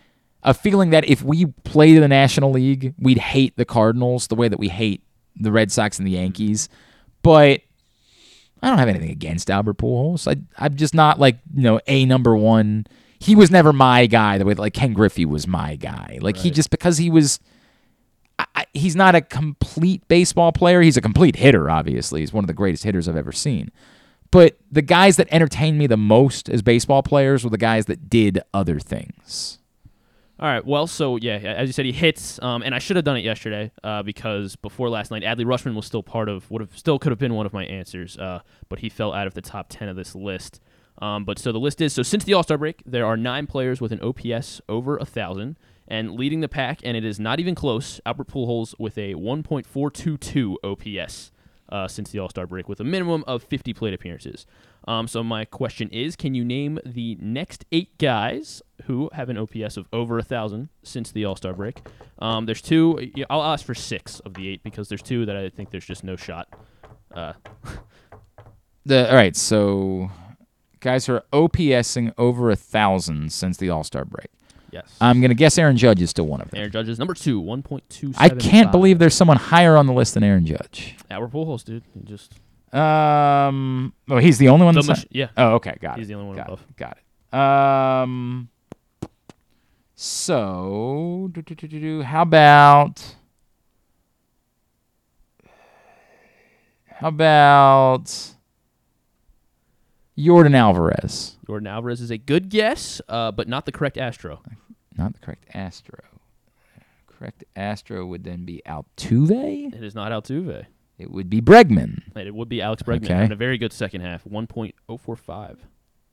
a 0.43 0.53
feeling 0.53 0.91
that 0.91 1.09
if 1.09 1.23
we 1.23 1.47
played 1.47 1.97
in 1.97 2.03
the 2.03 2.09
National 2.09 2.51
League, 2.51 2.95
we'd 2.99 3.19
hate 3.19 3.57
the 3.57 3.65
Cardinals 3.65 4.29
the 4.29 4.35
way 4.35 4.49
that 4.49 4.59
we 4.59 4.69
hate 4.69 5.03
the 5.37 5.51
Red 5.51 5.73
Sox 5.73 5.99
and 5.99 6.07
the 6.07 6.13
Yankees. 6.13 6.69
But 7.23 7.63
I 8.63 8.69
don't 8.69 8.79
have 8.79 8.89
anything 8.89 9.11
against 9.11 9.51
Albert 9.51 9.79
Pujols. 9.79 10.31
I 10.31 10.41
I'm 10.63 10.77
just 10.77 10.95
not 10.95 11.19
like 11.19 11.39
you 11.55 11.63
know 11.63 11.81
a 11.87 12.05
number 12.05 12.37
one. 12.37 12.87
He 13.19 13.35
was 13.35 13.51
never 13.51 13.73
my 13.73 14.07
guy 14.07 14.37
the 14.37 14.45
way 14.45 14.53
that, 14.53 14.61
like 14.61 14.75
Ken 14.75 14.93
Griffey 14.93 15.25
was 15.25 15.47
my 15.47 15.77
guy. 15.77 16.19
Like 16.21 16.37
he 16.37 16.51
just 16.51 16.71
because 16.71 16.99
he 16.99 17.11
was. 17.11 17.41
I, 18.39 18.67
he's 18.73 18.97
not 18.97 19.15
a 19.15 19.21
complete 19.21 20.07
baseball 20.09 20.53
player. 20.53 20.81
He's 20.81 20.97
a 20.97 21.01
complete 21.01 21.37
hitter. 21.37 21.71
Obviously, 21.71 22.21
he's 22.21 22.33
one 22.33 22.45
of 22.45 22.49
the 22.49 22.55
greatest 22.55 22.85
hitters 22.85 23.09
I've 23.09 23.17
ever 23.17 23.33
seen. 23.33 23.71
But 24.31 24.59
the 24.71 24.83
guys 24.83 25.17
that 25.17 25.29
entertained 25.31 25.79
me 25.79 25.87
the 25.87 25.97
most 25.97 26.49
as 26.49 26.61
baseball 26.61 27.03
players 27.03 27.45
were 27.45 27.51
the 27.51 27.59
guys 27.59 27.87
that 27.87 28.11
did 28.11 28.41
other 28.53 28.81
things. 28.81 29.59
All 30.41 30.49
right. 30.49 30.67
Well, 30.67 30.89
so 30.89 31.17
yeah, 31.17 31.37
as 31.37 31.69
you 31.69 31.73
said, 31.73 31.85
he 31.85 31.93
hits, 31.93 32.43
um, 32.43 32.63
and 32.63 32.75
I 32.75 32.81
should 32.81 32.97
have 32.97 33.05
done 33.05 33.17
it 33.17 33.25
yesterday 33.25 33.71
uh, 33.85 34.03
because 34.03 34.57
before 34.57 34.89
last 34.89 35.13
night, 35.13 35.23
Adley 35.23 35.45
Rutschman 35.45 35.77
was 35.77 35.87
still 35.87 36.03
part 36.03 36.29
of 36.29 36.51
would 36.51 36.61
have 36.61 36.77
still 36.77 36.99
could 36.99 37.13
have 37.13 37.21
been 37.21 37.35
one 37.35 37.47
of 37.47 37.53
my 37.53 37.65
answers, 37.65 38.19
uh, 38.19 38.41
but 38.69 38.81
he 38.81 38.89
fell 38.89 39.13
out 39.13 39.29
of 39.29 39.35
the 39.35 39.41
top 39.41 39.67
ten 39.69 39.89
of 39.89 39.95
this 39.95 40.17
list. 40.17 40.61
Um, 41.01 41.25
but 41.25 41.39
so 41.39 41.53
the 41.53 41.61
list 41.61 41.81
is 41.81 41.93
so 41.93 42.03
since 42.03 42.25
the 42.25 42.35
All 42.35 42.43
Star 42.43 42.59
break, 42.59 42.83
there 42.85 43.07
are 43.07 43.17
nine 43.17 43.47
players 43.47 43.81
with 43.81 43.93
an 43.93 44.01
OPS 44.01 44.61
over 44.69 44.97
a 44.97 45.05
thousand, 45.05 45.57
and 45.89 46.13
leading 46.13 46.41
the 46.41 46.49
pack, 46.49 46.81
and 46.85 46.97
it 46.97 47.05
is 47.05 47.21
not 47.21 47.41
even 47.41 47.55
close. 47.55 48.01
Albert 48.07 48.29
Pujols 48.29 48.75
with 48.79 48.97
a 48.99 49.15
1.422 49.15 50.57
OPS 50.65 51.31
uh, 51.69 51.89
since 51.89 52.11
the 52.11 52.19
All 52.19 52.29
Star 52.29 52.47
break, 52.47 52.69
with 52.69 52.81
a 52.81 52.85
minimum 52.85 53.25
of 53.27 53.43
50 53.43 53.73
plate 53.75 53.95
appearances. 53.95 54.47
Um, 54.87 55.09
so 55.09 55.23
my 55.25 55.45
question 55.47 55.89
is, 55.91 56.15
can 56.15 56.35
you 56.35 56.45
name 56.45 56.79
the 56.85 57.17
next 57.21 57.65
eight 57.73 57.97
guys 57.99 58.61
who 58.85 59.09
have 59.15 59.31
an 59.31 59.39
OPS 59.39 59.77
of 59.79 59.87
over 59.93 60.19
a 60.19 60.23
thousand 60.23 60.69
since 60.83 61.11
the 61.11 61.25
All 61.25 61.37
Star 61.37 61.55
break? 61.55 61.81
Um, 62.19 62.47
there's 62.47 62.63
two. 62.63 63.11
I'll 63.31 63.43
ask 63.43 63.65
for 63.65 63.75
six 63.75 64.21
of 64.21 64.35
the 64.35 64.49
eight 64.49 64.63
because 64.63 64.89
there's 64.89 65.03
two 65.03 65.25
that 65.27 65.37
I 65.37 65.49
think 65.49 65.71
there's 65.71 65.87
just 65.87 66.05
no 66.05 66.17
shot. 66.17 66.49
Uh, 67.15 67.33
The 68.87 69.09
all 69.09 69.15
right, 69.17 69.35
so 69.35 70.11
guys 70.81 71.07
who 71.07 71.15
are 71.15 71.25
OPSing 71.33 72.13
over 72.19 72.51
a 72.51 72.57
thousand 72.57 73.33
since 73.33 73.57
the 73.57 73.71
All 73.71 73.83
Star 73.85 74.05
break. 74.05 74.29
Yes. 74.75 74.97
I'm 75.01 75.21
gonna 75.21 75.35
guess 75.35 75.57
Aaron 75.57 75.77
Judge 75.77 76.03
is 76.03 76.11
still 76.11 76.27
one 76.27 76.41
of 76.41 76.51
them. 76.51 76.59
Aaron 76.59 76.73
Judge 76.73 76.89
is 76.89 76.99
number 76.99 77.15
two, 77.15 77.41
1.2. 77.41 78.13
I 78.19 78.29
can't 78.29 78.73
believe 78.73 78.99
there's 78.99 79.15
someone 79.15 79.37
higher 79.37 79.77
on 79.77 79.87
the 79.87 79.93
list 79.93 80.15
than 80.15 80.25
Aaron 80.25 80.45
Judge. 80.45 80.97
Albert 81.09 81.31
Pujols, 81.31 81.63
dude. 81.65 81.85
He 81.95 82.01
just 82.03 82.35
Um, 82.77 83.93
oh, 84.11 84.19
he's 84.19 84.39
the 84.39 84.49
only 84.49 84.65
one. 84.65 84.75
The 84.75 84.81
that's 84.83 84.89
mach- 84.89 84.99
not- 84.99 85.07
yeah. 85.15 85.29
Oh, 85.37 85.55
okay, 85.55 85.77
got 85.81 85.97
He's 85.97 85.99
it. 85.99 86.01
He's 86.01 86.09
the 86.09 86.15
only 86.15 86.27
one 86.27 86.37
got 86.37 86.47
above. 86.49 86.61
It, 86.69 86.77
got 86.77 86.99
it. 86.99 87.39
Um. 87.39 88.49
So, 89.95 91.31
do, 91.31 91.41
do, 91.41 91.55
do, 91.55 92.03
how 92.03 92.23
about? 92.23 93.15
How 96.97 97.09
about 97.09 98.07
Yordan 100.19 100.57
Alvarez? 100.57 101.37
Yordan 101.47 101.69
Alvarez 101.69 102.01
is 102.01 102.11
a 102.11 102.19
good 102.19 102.49
guess, 102.49 103.01
uh, 103.09 103.31
but 103.31 103.47
not 103.49 103.67
the 103.67 103.73
correct 103.73 103.99
Astro. 103.99 104.43
Not 104.97 105.15
the 105.15 105.21
correct 105.21 105.45
Astro. 105.55 105.99
Correct 107.07 107.45
Astro 107.57 108.05
would 108.07 108.25
then 108.25 108.45
be 108.45 108.61
Altuve. 108.67 109.75
It 109.75 109.83
is 109.83 109.95
not 109.95 110.13
Altuve. 110.13 110.67
It 110.99 111.11
would 111.11 111.29
be 111.31 111.41
Bregman. 111.41 112.03
It 112.17 112.35
would 112.35 112.49
be 112.49 112.61
Alex 112.63 112.83
Bregman 112.83 113.05
Okay. 113.05 113.15
having 113.15 113.33
a 113.33 113.37
very 113.37 113.59
good 113.59 113.73
second 113.73 114.01
half, 114.03 114.25
1.045 114.25 115.57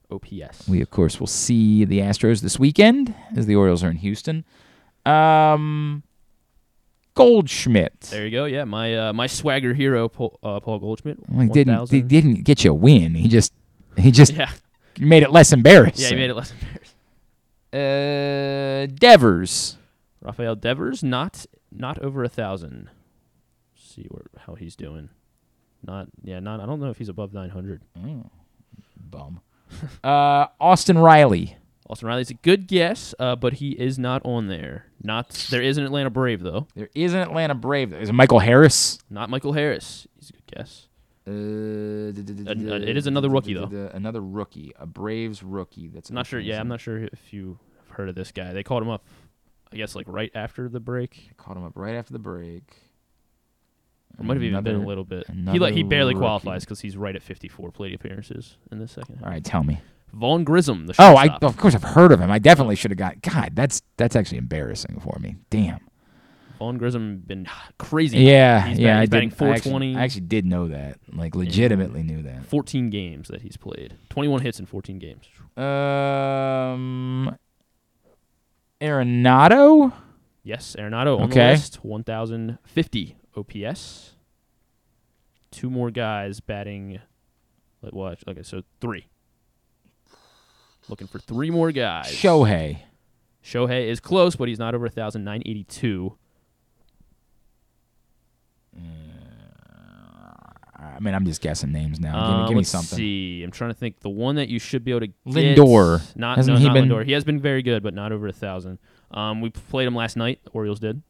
OPS. 0.09 0.67
We 0.67 0.81
of 0.81 0.89
course 0.89 1.19
will 1.19 1.27
see 1.27 1.85
the 1.85 1.99
Astros 1.99 2.41
this 2.41 2.57
weekend 2.59 3.13
as 3.35 3.45
the 3.45 3.55
Orioles 3.55 3.83
are 3.83 3.89
in 3.91 3.97
Houston. 3.97 4.43
Um, 5.05 6.03
Goldschmidt. 7.13 8.01
There 8.11 8.25
you 8.25 8.31
go. 8.31 8.45
Yeah, 8.45 8.63
my 8.63 9.09
uh, 9.09 9.13
my 9.13 9.27
swagger 9.27 9.73
hero, 9.73 10.07
Paul, 10.07 10.39
uh, 10.43 10.59
Paul 10.59 10.79
Goldschmidt. 10.79 11.17
Well, 11.29 11.41
he 11.45 11.49
didn't. 11.49 11.73
1,000. 11.73 11.95
He 11.95 12.01
didn't 12.01 12.43
get 12.43 12.63
you 12.63 12.71
a 12.71 12.73
win. 12.73 13.15
He 13.15 13.27
just. 13.27 13.53
He 13.97 14.11
just 14.11 14.33
Yeah. 14.35 14.49
made 14.99 15.23
it 15.23 15.31
less 15.31 15.51
embarrassing. 15.51 16.01
Yeah, 16.03 16.09
he 16.09 16.15
made 16.15 16.29
it 16.29 16.35
less 16.35 16.51
embarrassing. 16.51 16.80
Uh, 17.73 18.87
Devers. 18.87 19.77
Rafael 20.21 20.55
Devers, 20.55 21.03
not 21.03 21.45
not 21.71 21.99
over 21.99 22.23
a 22.23 22.29
thousand. 22.29 22.89
See 23.75 24.07
where 24.09 24.25
how 24.45 24.55
he's 24.55 24.75
doing. 24.75 25.09
Not 25.83 26.07
yeah, 26.23 26.39
not 26.39 26.59
I 26.59 26.65
don't 26.65 26.79
know 26.79 26.89
if 26.89 26.97
he's 26.97 27.09
above 27.09 27.33
nine 27.33 27.49
hundred. 27.49 27.81
Oh, 27.97 28.29
bum. 28.97 29.41
uh, 30.03 30.47
Austin 30.59 30.97
Riley. 30.97 31.57
Austin 31.89 32.07
Riley's 32.07 32.29
a 32.29 32.35
good 32.35 32.67
guess, 32.67 33.13
uh, 33.19 33.35
but 33.35 33.53
he 33.53 33.71
is 33.71 33.99
not 33.99 34.21
on 34.23 34.47
there. 34.47 34.85
Not 35.03 35.29
there 35.49 35.61
is 35.61 35.77
an 35.77 35.83
Atlanta 35.83 36.09
Brave 36.09 36.41
though. 36.41 36.67
There 36.75 36.89
is 36.93 37.13
an 37.13 37.19
Atlanta 37.19 37.55
Brave. 37.55 37.93
Is 37.93 38.09
it 38.09 38.13
Michael 38.13 38.39
Harris? 38.39 38.99
Not 39.09 39.29
Michael 39.29 39.53
Harris. 39.53 40.07
He's 40.17 40.29
a 40.29 40.33
good 40.33 40.55
guess. 40.55 40.87
Uh, 41.31 42.75
it 42.83 42.97
is 42.97 43.07
another 43.07 43.29
rookie 43.29 43.53
though. 43.53 43.89
Another 43.93 44.21
rookie, 44.21 44.73
a 44.79 44.85
Braves 44.85 45.43
rookie. 45.43 45.87
That's 45.87 46.09
I'm 46.09 46.15
not 46.15 46.27
sure. 46.27 46.39
Yeah, 46.39 46.59
I'm 46.59 46.67
not 46.67 46.81
sure 46.81 46.97
if 47.03 47.33
you 47.33 47.59
have 47.79 47.95
heard 47.97 48.09
of 48.09 48.15
this 48.15 48.31
guy. 48.31 48.53
They 48.53 48.63
called 48.63 48.83
him 48.83 48.89
up, 48.89 49.05
I 49.71 49.77
guess, 49.77 49.95
like 49.95 50.07
right 50.07 50.31
after 50.35 50.69
the 50.69 50.79
break. 50.79 51.31
Called 51.37 51.57
him 51.57 51.63
up 51.63 51.73
right 51.75 51.95
after 51.95 52.13
the 52.13 52.19
break. 52.19 52.73
Or 54.19 54.25
might 54.25 54.33
have 54.35 54.43
even 54.43 54.63
been 54.63 54.75
a 54.75 54.85
little 54.85 55.05
bit. 55.05 55.25
He 55.51 55.59
like 55.59 55.73
he 55.73 55.83
barely 55.83 56.13
rookie. 56.13 56.21
qualifies 56.21 56.65
because 56.65 56.81
he's 56.81 56.97
right 56.97 57.15
at 57.15 57.23
54 57.23 57.71
plate 57.71 57.93
appearances 57.93 58.57
in 58.71 58.79
this 58.79 58.91
second. 58.91 59.15
half. 59.15 59.25
All 59.25 59.31
right, 59.31 59.43
tell 59.43 59.63
me. 59.63 59.79
Vaughn 60.13 60.43
Grissom, 60.43 60.87
the 60.87 60.95
Oh, 60.99 61.15
I 61.15 61.37
of 61.41 61.55
course 61.55 61.73
I've 61.73 61.83
heard 61.83 62.11
of 62.11 62.19
him. 62.19 62.29
I 62.29 62.39
definitely 62.39 62.75
should 62.75 62.91
have 62.91 62.97
got. 62.97 63.21
God, 63.21 63.51
that's 63.53 63.81
that's 63.97 64.15
actually 64.15 64.39
embarrassing 64.39 64.99
for 64.99 65.17
me. 65.19 65.37
Damn. 65.49 65.79
Vaughn 66.61 66.77
Grissom 66.77 67.23
been 67.25 67.47
crazy. 67.79 68.19
Yeah, 68.19 68.67
he's 68.67 68.77
yeah. 68.77 68.89
batting, 68.89 69.01
I 69.01 69.05
batting 69.07 69.29
did. 69.29 69.41
I 69.41 69.49
actually, 69.55 69.71
420. 69.71 69.95
I 69.97 70.03
actually 70.03 70.21
did 70.21 70.45
know 70.45 70.67
that. 70.67 70.99
Like, 71.11 71.33
legitimately 71.33 72.03
knew 72.03 72.21
that. 72.21 72.45
14 72.45 72.91
games 72.91 73.29
that 73.29 73.41
he's 73.41 73.57
played. 73.57 73.95
21 74.11 74.41
hits 74.41 74.59
in 74.59 74.67
14 74.67 74.99
games. 74.99 75.25
Um, 75.57 77.35
Arenado. 78.79 79.91
Yes, 80.43 80.75
Arenado 80.77 81.17
on 81.17 81.23
Okay. 81.31 81.45
the 81.47 81.51
list. 81.53 81.83
1,050 81.83 83.17
OPS. 83.35 84.15
Two 85.49 85.71
more 85.71 85.89
guys 85.89 86.41
batting. 86.41 86.99
Like 87.81 87.93
what? 87.93 88.19
Okay, 88.27 88.43
so 88.43 88.61
three. 88.79 89.07
Looking 90.89 91.07
for 91.07 91.17
three 91.17 91.49
more 91.49 91.71
guys. 91.71 92.05
Shohei. 92.05 92.81
Shohei 93.43 93.87
is 93.87 93.99
close, 93.99 94.35
but 94.35 94.47
he's 94.47 94.59
not 94.59 94.75
over 94.75 94.85
1,000. 94.85 95.27
982. 98.73 99.17
I 100.83 100.99
mean, 100.99 101.13
I'm 101.13 101.25
just 101.25 101.41
guessing 101.41 101.71
names 101.71 101.99
now. 101.99 102.11
give 102.11 102.19
me, 102.37 102.43
Uh, 102.43 102.47
give 102.47 102.55
me 102.55 102.55
let's 102.61 102.69
something. 102.69 102.97
see. 102.97 103.43
I'm 103.43 103.51
trying 103.51 103.69
to 103.71 103.75
think. 103.75 103.99
The 103.99 104.09
one 104.09 104.35
that 104.35 104.49
you 104.49 104.59
should 104.59 104.83
be 104.83 104.91
able 104.91 105.01
to 105.01 105.07
get. 105.07 105.15
Lindor. 105.57 106.01
Not, 106.15 106.37
Hasn't 106.37 106.55
no, 106.55 106.59
he 106.59 106.65
not 106.67 106.73
been- 106.73 106.89
Lindor. 106.89 107.05
He 107.05 107.11
has 107.11 107.23
been 107.23 107.39
very 107.39 107.61
good, 107.61 107.83
but 107.83 107.93
not 107.93 108.11
over 108.11 108.27
a 108.27 108.31
thousand. 108.33 108.79
Um, 109.11 109.41
we 109.41 109.49
played 109.51 109.85
him 109.87 109.95
last 109.95 110.15
night. 110.17 110.39
The 110.45 110.49
Orioles 110.51 110.79
did 110.79 111.01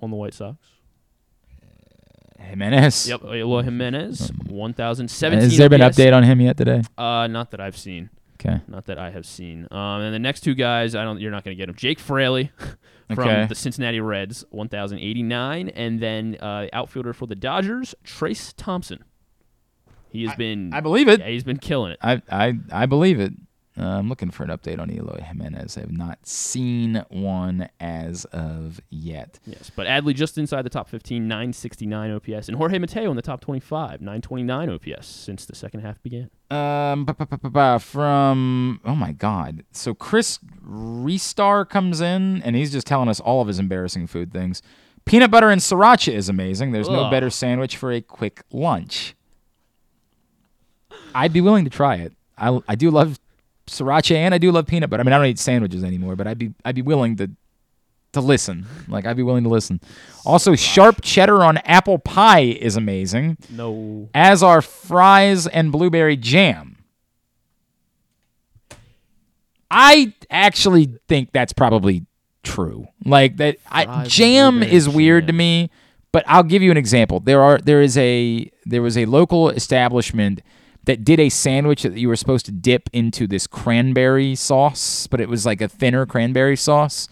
on 0.00 0.10
the 0.10 0.16
White 0.16 0.34
Sox. 0.34 0.56
Jimenez. 2.40 3.08
Yep, 3.08 3.24
Eloy 3.34 3.62
Jimenez, 3.62 4.30
1,017. 4.46 5.40
Has 5.40 5.56
there 5.58 5.68
been 5.68 5.82
OPS. 5.82 5.98
update 5.98 6.14
on 6.14 6.22
him 6.22 6.40
yet 6.40 6.56
today? 6.56 6.82
Uh, 6.96 7.26
not 7.26 7.50
that 7.50 7.60
I've 7.60 7.76
seen. 7.76 8.10
Okay. 8.40 8.60
Not 8.68 8.84
that 8.86 8.98
I 8.98 9.10
have 9.10 9.26
seen. 9.26 9.66
Um, 9.70 10.00
and 10.00 10.14
the 10.14 10.18
next 10.20 10.42
two 10.42 10.54
guys, 10.54 10.94
I 10.94 11.02
don't. 11.02 11.20
You're 11.20 11.30
not 11.32 11.42
going 11.44 11.56
to 11.56 11.60
get 11.60 11.66
them. 11.66 11.74
Jake 11.74 11.98
Fraley 11.98 12.52
from 13.14 13.18
Okay. 13.18 13.46
the 13.48 13.54
Cincinnati 13.56 14.00
Reds, 14.00 14.44
1,089, 14.50 15.68
and 15.70 15.98
then 16.00 16.36
uh, 16.40 16.66
outfielder 16.72 17.12
for 17.12 17.26
the 17.26 17.34
Dodgers, 17.34 17.94
Trayce 18.04 18.54
Thompson. 18.56 19.02
He 20.10 20.24
has 20.24 20.36
been. 20.36 20.72
I 20.72 20.80
believe 20.80 21.08
it. 21.08 21.20
Yeah, 21.20 21.28
he's 21.28 21.44
been 21.44 21.58
killing 21.58 21.92
it. 21.92 21.98
I 22.00 22.22
I 22.30 22.54
I 22.72 22.86
believe 22.86 23.20
it. 23.20 23.32
Uh, 23.78 23.84
I'm 23.98 24.08
looking 24.08 24.30
for 24.30 24.42
an 24.42 24.50
update 24.50 24.80
on 24.80 24.90
Eloy 24.90 25.20
Jimenez. 25.22 25.76
I 25.76 25.82
have 25.82 25.92
not 25.92 26.26
seen 26.26 27.04
one 27.10 27.68
as 27.78 28.24
of 28.26 28.80
yet. 28.90 29.38
Yes, 29.46 29.70
but 29.74 29.86
Adley 29.86 30.14
just 30.14 30.36
inside 30.36 30.62
the 30.62 30.70
top 30.70 30.88
15, 30.88 31.28
969 31.28 32.10
OPS, 32.10 32.48
and 32.48 32.56
Jorge 32.56 32.78
Mateo 32.78 33.08
in 33.10 33.16
the 33.16 33.22
top 33.22 33.40
25, 33.40 34.00
929 34.00 34.70
OPS 34.70 35.06
since 35.06 35.44
the 35.44 35.54
second 35.54 35.80
half 35.80 36.02
began. 36.02 36.28
Um, 36.50 37.04
ba- 37.04 37.14
ba- 37.14 37.26
ba- 37.26 37.38
ba- 37.38 37.50
ba, 37.50 37.78
from 37.78 38.80
oh 38.84 38.96
my 38.96 39.12
god! 39.12 39.64
So 39.72 39.94
Chris 39.94 40.38
Restar 40.66 41.68
comes 41.68 42.00
in 42.00 42.42
and 42.42 42.56
he's 42.56 42.72
just 42.72 42.86
telling 42.86 43.08
us 43.08 43.20
all 43.20 43.40
of 43.42 43.48
his 43.48 43.58
embarrassing 43.58 44.06
food 44.08 44.32
things. 44.32 44.60
Peanut 45.04 45.30
butter 45.30 45.50
and 45.50 45.60
sriracha 45.60 46.12
is 46.12 46.28
amazing. 46.28 46.72
There's 46.72 46.88
no 46.88 47.08
better 47.10 47.30
sandwich 47.30 47.76
for 47.76 47.92
a 47.92 48.00
quick 48.00 48.42
lunch. 48.50 49.14
I'd 51.14 51.32
be 51.32 51.40
willing 51.40 51.64
to 51.64 51.70
try 51.70 51.96
it. 51.96 52.12
I, 52.36 52.60
I 52.68 52.74
do 52.74 52.90
love 52.90 53.18
sriracha 53.68 54.16
and 54.16 54.34
I 54.34 54.38
do 54.38 54.50
love 54.50 54.66
peanut 54.66 54.90
butter. 54.90 55.02
I 55.02 55.04
mean, 55.04 55.12
I 55.12 55.18
don't 55.18 55.26
eat 55.26 55.38
sandwiches 55.38 55.84
anymore, 55.84 56.16
but 56.16 56.26
I'd 56.26 56.38
be 56.38 56.52
I'd 56.64 56.74
be 56.74 56.82
willing 56.82 57.16
to 57.16 57.30
to 58.12 58.20
listen. 58.20 58.66
Like 58.88 59.06
I'd 59.06 59.16
be 59.16 59.22
willing 59.22 59.44
to 59.44 59.50
listen. 59.50 59.80
Also, 60.24 60.54
sharp 60.54 61.00
cheddar 61.02 61.42
on 61.44 61.58
apple 61.58 61.98
pie 61.98 62.40
is 62.40 62.76
amazing. 62.76 63.38
No. 63.50 64.08
As 64.14 64.42
are 64.42 64.62
fries 64.62 65.46
and 65.46 65.70
blueberry 65.72 66.16
jam. 66.16 66.76
I 69.70 70.14
actually 70.30 70.98
think 71.08 71.32
that's 71.32 71.52
probably 71.52 72.06
true. 72.42 72.88
Like 73.04 73.36
that 73.36 73.58
I 73.70 74.06
jam 74.06 74.62
is 74.62 74.88
weird 74.88 75.26
to 75.26 75.32
me, 75.32 75.70
but 76.12 76.24
I'll 76.26 76.42
give 76.42 76.62
you 76.62 76.70
an 76.70 76.76
example. 76.76 77.20
There 77.20 77.42
are 77.42 77.58
there 77.58 77.82
is 77.82 77.96
a 77.98 78.50
there 78.64 78.82
was 78.82 78.96
a 78.96 79.04
local 79.04 79.50
establishment 79.50 80.40
that 80.88 81.04
did 81.04 81.20
a 81.20 81.28
sandwich 81.28 81.82
that 81.82 81.98
you 81.98 82.08
were 82.08 82.16
supposed 82.16 82.46
to 82.46 82.50
dip 82.50 82.88
into 82.94 83.26
this 83.26 83.46
cranberry 83.46 84.34
sauce, 84.34 85.06
but 85.06 85.20
it 85.20 85.28
was 85.28 85.44
like 85.44 85.60
a 85.60 85.68
thinner 85.68 86.06
cranberry 86.06 86.56
sauce 86.56 87.08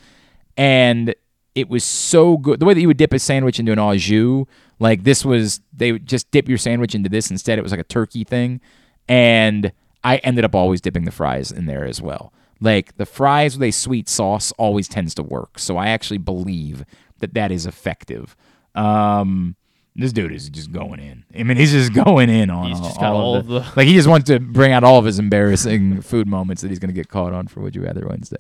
and 0.57 1.15
it 1.55 1.69
was 1.69 1.85
so 1.85 2.39
good. 2.39 2.59
The 2.59 2.65
way 2.65 2.73
that 2.73 2.81
you 2.81 2.87
would 2.87 2.97
dip 2.97 3.13
a 3.13 3.19
sandwich 3.19 3.61
into 3.61 3.73
an 3.73 3.79
au 3.79 3.95
jus, 3.95 4.47
like 4.79 5.05
this 5.05 5.27
was, 5.27 5.61
they 5.75 5.93
would 5.93 6.07
just 6.07 6.31
dip 6.31 6.49
your 6.49 6.57
sandwich 6.57 6.95
into 6.95 7.11
this. 7.11 7.31
Instead, 7.31 7.59
it 7.59 7.63
was 7.63 7.71
like 7.71 7.81
a 7.81 7.85
turkey 7.85 8.25
thing, 8.25 8.63
and 9.09 9.73
I 10.03 10.17
ended 10.19 10.47
up 10.47 10.55
always 10.55 10.81
dipping 10.81 11.05
the 11.05 11.11
fries 11.11 11.53
in 11.53 11.67
there 11.67 11.85
as 11.85 12.01
well. 12.01 12.33
Like 12.63 12.97
the 12.97 13.05
fries 13.05 13.59
with 13.59 13.69
a 13.69 13.73
sweet 13.73 14.09
sauce 14.09 14.53
always 14.53 14.89
tends 14.89 15.15
to 15.17 15.23
work, 15.23 15.59
so 15.59 15.77
I 15.77 15.89
actually 15.89 16.19
believe 16.19 16.83
that 17.19 17.35
that 17.35 17.53
is 17.53 17.67
effective. 17.67 18.35
Um, 18.75 19.55
this 19.97 20.13
dude 20.13 20.33
is 20.33 20.49
just 20.51 20.71
going 20.73 21.01
in. 21.01 21.25
I 21.39 21.43
mean, 21.43 21.57
he's 21.57 21.73
just 21.73 21.93
going 22.05 22.29
in 22.29 22.51
on 22.51 22.69
He's 22.69 22.79
all, 22.79 22.85
just 22.85 23.01
got 23.01 23.13
all 23.13 23.21
all 23.23 23.37
of 23.37 23.47
the, 23.47 23.61
the- 23.61 23.73
like 23.77 23.87
he 23.87 23.95
just 23.95 24.09
wants 24.09 24.27
to 24.29 24.39
bring 24.39 24.73
out 24.73 24.85
all 24.85 24.99
of 24.99 25.05
his 25.05 25.19
embarrassing 25.19 26.01
food 26.03 26.27
moments 26.27 26.63
that 26.63 26.69
he's 26.69 26.79
going 26.79 26.89
to 26.91 26.95
get 26.95 27.09
caught 27.09 27.33
on 27.33 27.47
for 27.49 27.61
Would 27.61 27.75
You 27.75 27.83
Rather 27.85 28.07
Wednesday. 28.07 28.37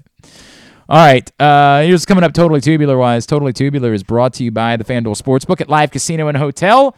All 0.89 0.99
right, 1.05 1.28
uh, 1.41 1.83
here's 1.83 2.07
coming 2.07 2.23
up 2.23 2.33
totally 2.33 2.61
tubular 2.61 2.97
wise. 2.97 3.27
Totally 3.27 3.53
tubular 3.53 3.93
is 3.93 4.05
brought 4.05 4.33
to 4.35 4.45
you 4.45 4.53
by 4.53 4.77
the 4.77 4.85
FanDuel 4.85 5.20
Sportsbook 5.20 5.61
at 5.61 5.69
Live 5.69 5.91
Casino 5.91 6.28
and 6.28 6.37
Hotel. 6.37 6.97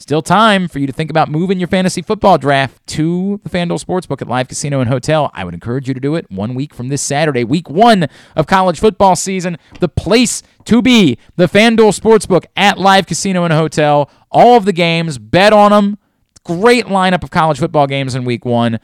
Still 0.00 0.22
time 0.22 0.66
for 0.66 0.78
you 0.78 0.86
to 0.86 0.94
think 0.94 1.10
about 1.10 1.28
moving 1.28 1.60
your 1.60 1.68
fantasy 1.68 2.00
football 2.00 2.38
draft 2.38 2.84
to 2.86 3.38
the 3.44 3.50
FanDuel 3.50 3.84
Sportsbook 3.84 4.22
at 4.22 4.28
Live 4.28 4.48
Casino 4.48 4.80
and 4.80 4.88
Hotel. 4.88 5.30
I 5.34 5.44
would 5.44 5.52
encourage 5.52 5.88
you 5.88 5.92
to 5.92 6.00
do 6.00 6.14
it 6.14 6.24
one 6.30 6.54
week 6.54 6.72
from 6.72 6.88
this 6.88 7.02
Saturday, 7.02 7.44
week 7.44 7.68
one 7.68 8.08
of 8.34 8.46
college 8.46 8.80
football 8.80 9.14
season. 9.14 9.58
The 9.78 9.90
place 9.90 10.42
to 10.64 10.80
be, 10.80 11.18
the 11.36 11.48
FanDuel 11.48 12.00
Sportsbook 12.00 12.46
at 12.56 12.78
Live 12.78 13.06
Casino 13.06 13.44
and 13.44 13.52
Hotel. 13.52 14.10
All 14.30 14.56
of 14.56 14.64
the 14.64 14.72
games, 14.72 15.18
bet 15.18 15.52
on 15.52 15.70
them. 15.70 15.98
Great 16.44 16.86
lineup 16.86 17.22
of 17.22 17.30
college 17.30 17.58
football 17.58 17.86
games 17.86 18.14
in 18.14 18.24
week 18.24 18.46
one. 18.46 18.80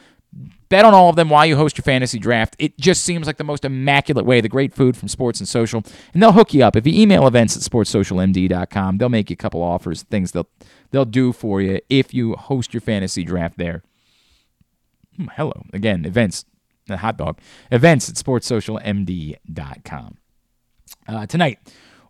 Bet 0.68 0.84
on 0.84 0.94
all 0.94 1.09
of 1.09 1.16
them 1.16 1.30
while 1.30 1.47
you 1.47 1.56
host 1.56 1.78
your 1.78 1.82
fantasy 1.82 2.18
draft. 2.18 2.56
It 2.59 2.78
just 2.78 3.05
seems 3.05 3.26
like 3.26 3.36
the 3.36 3.44
most 3.44 3.64
immaculate 3.64 4.26
way. 4.26 4.40
The 4.40 4.48
great 4.48 4.74
food 4.74 4.97
from 4.97 5.09
Sports 5.09 5.40
and 5.40 5.48
Social. 5.48 5.82
And 6.12 6.22
they'll 6.22 6.32
hook 6.32 6.52
you 6.52 6.64
up. 6.64 6.76
If 6.76 6.86
you 6.86 7.01
email 7.01 7.26
events 7.26 7.56
at 7.56 7.62
sportssocialmd.com, 7.62 8.98
they'll 8.98 9.09
make 9.09 9.30
you 9.30 9.34
a 9.34 9.36
couple 9.36 9.62
offers, 9.62 10.02
things 10.02 10.32
they'll 10.32 10.48
they'll 10.90 11.05
do 11.05 11.32
for 11.32 11.60
you 11.60 11.80
if 11.88 12.12
you 12.12 12.34
host 12.34 12.74
your 12.74 12.80
fantasy 12.80 13.22
draft 13.22 13.59
there. 13.59 13.82
Hmm, 15.16 15.26
hello. 15.36 15.64
Again, 15.72 16.05
events, 16.05 16.44
the 16.86 16.98
hot 16.98 17.16
dog. 17.16 17.38
Events 17.70 18.09
at 18.09 18.16
sportssocialmd.com. 18.16 20.18
Uh, 21.09 21.26
tonight, 21.26 21.59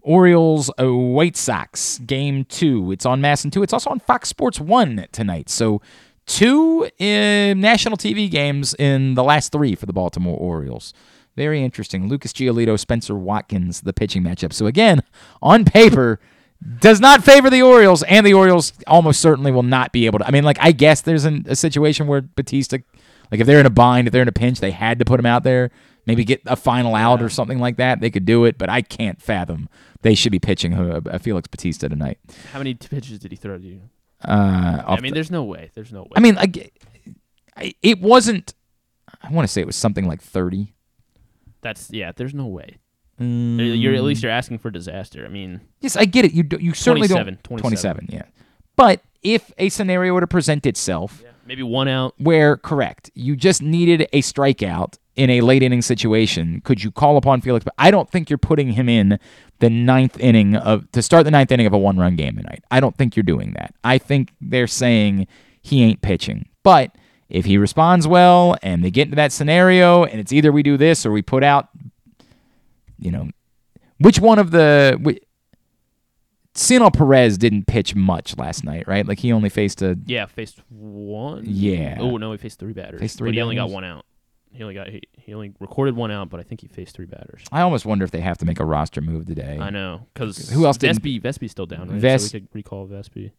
Orioles 0.07 0.71
uh, 0.81 0.93
White 0.93 1.37
Sox 1.37 1.99
game 1.99 2.45
two. 2.45 2.93
It's 2.93 3.05
on 3.05 3.21
MASN 3.21 3.51
two. 3.51 3.63
It's 3.63 3.73
also 3.73 3.91
on 3.91 3.99
Fox 3.99 4.29
Sports 4.29 4.61
One 4.61 5.07
tonight. 5.13 5.49
So 5.49 5.83
two 6.27 6.85
uh, 6.85 7.55
national 7.55 7.97
TV 7.97 8.31
games 8.31 8.75
in 8.75 9.15
the 9.15 9.25
last 9.25 9.53
three 9.53 9.75
for 9.75 9.87
the 9.87 9.93
Baltimore 9.93 10.39
Orioles. 10.39 10.93
Very 11.37 11.63
interesting. 11.63 12.09
Lucas 12.09 12.33
Giolito, 12.33 12.79
Spencer 12.79 13.15
Watkins, 13.15 13.83
the 13.83 13.93
pitching 13.93 14.23
matchup. 14.23 14.53
So 14.53 14.67
again, 14.67 15.03
on 15.43 15.65
paper, 15.65 16.19
does 16.81 17.01
not 17.01 17.23
favor 17.23 17.51
the 17.51 17.63
Orioles, 17.63 18.03
and 18.05 18.27
the 18.27 18.33
Orioles 18.33 18.73
almost 18.87 19.21
certainly 19.21 19.53
will 19.53 19.63
not 19.63 19.93
be 19.93 20.07
able 20.07 20.19
to. 20.19 20.27
I 20.27 20.31
mean, 20.31 20.45
like 20.45 20.59
I 20.61 20.73
guess 20.73 21.03
there's 21.03 21.25
an, 21.25 21.45
a 21.49 21.55
situation 21.55 22.07
where 22.07 22.23
Bautista, 22.23 22.83
like 23.31 23.41
if 23.41 23.47
they're 23.47 23.61
in 23.61 23.67
a 23.67 23.71
bind, 23.71 24.09
if 24.09 24.13
they're 24.13 24.23
in 24.23 24.29
a 24.29 24.33
pinch, 24.33 24.61
they 24.61 24.71
had 24.71 24.99
to 24.99 25.05
put 25.05 25.21
him 25.21 25.27
out 25.27 25.43
there. 25.43 25.71
Maybe 26.07 26.25
get 26.25 26.41
a 26.47 26.57
final 26.57 26.95
out 26.95 27.21
or 27.21 27.29
something 27.29 27.59
like 27.59 27.77
that. 27.77 28.01
They 28.01 28.11
could 28.11 28.25
do 28.25 28.45
it, 28.45 28.59
but 28.59 28.71
I 28.71 28.81
can't 28.81 29.21
fathom 29.21 29.69
they 30.03 30.15
should 30.15 30.31
be 30.33 30.39
pitching 30.39 30.73
uh, 30.75 31.01
uh, 31.05 31.19
Felix 31.19 31.49
Bautista 31.49 31.89
tonight. 31.89 32.19
How 32.53 32.59
many 32.59 32.75
pitches 32.75 33.19
did 33.19 33.33
he 33.33 33.37
throw 33.37 33.59
to 33.59 33.65
you? 33.65 33.83
Uh, 34.25 34.83
I 34.87 35.01
mean, 35.01 35.11
the- 35.11 35.15
there's 35.17 35.31
no 35.31 35.45
way. 35.45 35.71
There's 35.75 35.93
no 35.93 36.03
way. 36.03 36.11
I 36.17 36.21
mean, 36.21 36.35
like, 36.37 36.73
I- 37.57 37.75
it 37.83 38.01
wasn't. 38.01 38.55
I 39.23 39.31
want 39.31 39.47
to 39.47 39.53
say 39.53 39.61
it 39.61 39.67
was 39.67 39.77
something 39.77 40.07
like 40.07 40.21
thirty. 40.23 40.75
that's 41.63 41.91
yeah. 41.91 42.13
There's 42.15 42.35
no 42.35 42.47
way. 42.47 42.77
Mm. 43.21 43.81
You're 43.81 43.95
at 43.95 44.03
least 44.03 44.23
you're 44.23 44.31
asking 44.33 44.59
for 44.59 44.71
disaster. 44.71 45.25
I 45.25 45.29
mean, 45.29 45.61
Yes, 45.81 45.97
I 45.97 46.05
get 46.05 46.25
it. 46.27 46.33
You 46.33 46.43
do, 46.43 46.59
you 46.61 46.75
certainly 46.75 47.09
27, 47.09 47.39
don't. 47.43 47.59
27. 47.59 48.09
yeah. 48.11 48.23
But 48.77 49.01
if 49.23 49.51
a 49.57 49.71
scenario 49.71 50.13
were 50.13 50.21
to 50.21 50.27
present 50.27 50.67
itself, 50.67 51.23
maybe 51.47 51.63
one 51.63 51.89
out. 51.89 52.15
where 52.19 52.59
correct, 52.59 53.11
you 53.15 53.35
just 53.35 53.63
needed 53.63 54.07
a 54.13 54.21
strikeout 54.21 54.99
in 55.17 55.31
a 55.31 55.41
late 55.41 55.63
inning 55.63 55.83
situation, 55.83 56.61
could 56.63 56.85
you 56.85 56.93
call 56.93 57.17
upon 57.17 57.41
Felix? 57.41 57.65
But 57.65 57.75
I 57.79 57.91
don't 57.91 58.09
think 58.09 58.31
you're 58.31 58.39
putting 58.39 58.73
him 58.73 58.89
in 58.89 59.19
the 59.59 59.71
ninth 59.71 60.19
inning 60.21 60.55
of 60.55 60.91
to 60.93 61.03
start 61.03 61.25
the 61.25 61.31
ninth 61.31 61.51
inning 61.51 61.67
of 61.67 61.73
a 61.73 61.79
one 61.79 61.97
run 61.97 62.17
game 62.17 62.37
tonight. 62.37 62.63
I 62.71 62.81
don't 62.81 62.97
think 62.97 63.17
you're 63.17 63.23
doing 63.23 63.55
that. 63.55 63.75
I 63.83 63.99
think 63.99 64.35
they're 64.41 64.67
saying 64.67 65.27
he 65.61 65.83
ain't 65.83 66.03
pitching. 66.03 66.49
But 66.63 66.95
if 67.29 67.47
he 67.47 67.57
responds 67.59 68.07
well 68.07 68.57
and 68.63 68.85
they 68.85 68.91
get 68.91 69.07
into 69.07 69.17
that 69.17 69.33
scenario 69.33 70.05
and 70.05 70.21
it's 70.21 70.33
either 70.33 70.53
we 70.53 70.63
do 70.63 70.77
this 70.77 71.07
or 71.07 71.11
we 71.11 71.23
put 71.23 71.43
out, 71.43 71.71
you 72.99 73.11
know, 73.11 73.31
which 73.99 74.21
one 74.21 74.39
of 74.39 74.51
the. 74.51 74.99
Which, 75.01 75.21
Cionel 76.55 76.91
Perez 76.91 77.37
didn't 77.37 77.67
pitch 77.67 77.95
much 77.95 78.39
last 78.39 78.65
night, 78.65 78.89
right? 78.89 79.07
Like 79.07 79.19
he 79.19 79.31
only 79.31 79.51
faced 79.51 79.83
a 79.83 79.99
Yeah, 80.07 80.25
faced 80.25 80.63
one. 80.71 81.45
Yeah. 81.47 81.99
Oh 82.01 82.17
no, 82.17 82.33
he 82.33 82.39
faced 82.39 82.59
three 82.59 82.73
batters. 82.73 82.99
Faced 82.99 83.19
three 83.19 83.29
but 83.29 83.35
he 83.35 83.43
only 83.43 83.57
got 83.57 83.69
one 83.69 83.85
out. 83.85 84.07
He 84.57 84.63
only 84.63 84.75
got 84.75 84.89
he, 84.89 85.03
he 85.13 85.35
only 85.35 85.53
recorded 85.61 85.95
one 85.97 86.11
out, 86.11 86.31
but 86.31 86.41
I 86.41 86.43
think 86.43 86.61
he 86.63 86.67
faced 86.69 86.97
three 86.97 87.07
batters. 87.07 87.43
I 87.53 87.61
almost 87.61 87.85
wonder 87.87 88.05
if 88.05 88.11
they 88.11 88.21
have 88.21 88.39
to 88.39 88.45
make 88.47 88.59
a 88.61 88.65
roster 88.65 89.01
move 89.01 89.27
today. 89.27 89.59
I 89.61 89.71
know 89.71 90.07
because 90.15 90.51
Who 90.51 90.65
else 90.67 90.77
didn't- 90.79 91.03
Vespi 91.03 91.21
Vespi's 91.21 91.51
still 91.51 91.67
down, 91.67 91.89
right? 91.91 92.01
Ves- 92.01 92.31
so 92.31 92.37
we 92.37 92.41
could 92.41 92.49
recall 92.55 92.87
Vespi. 92.89 93.33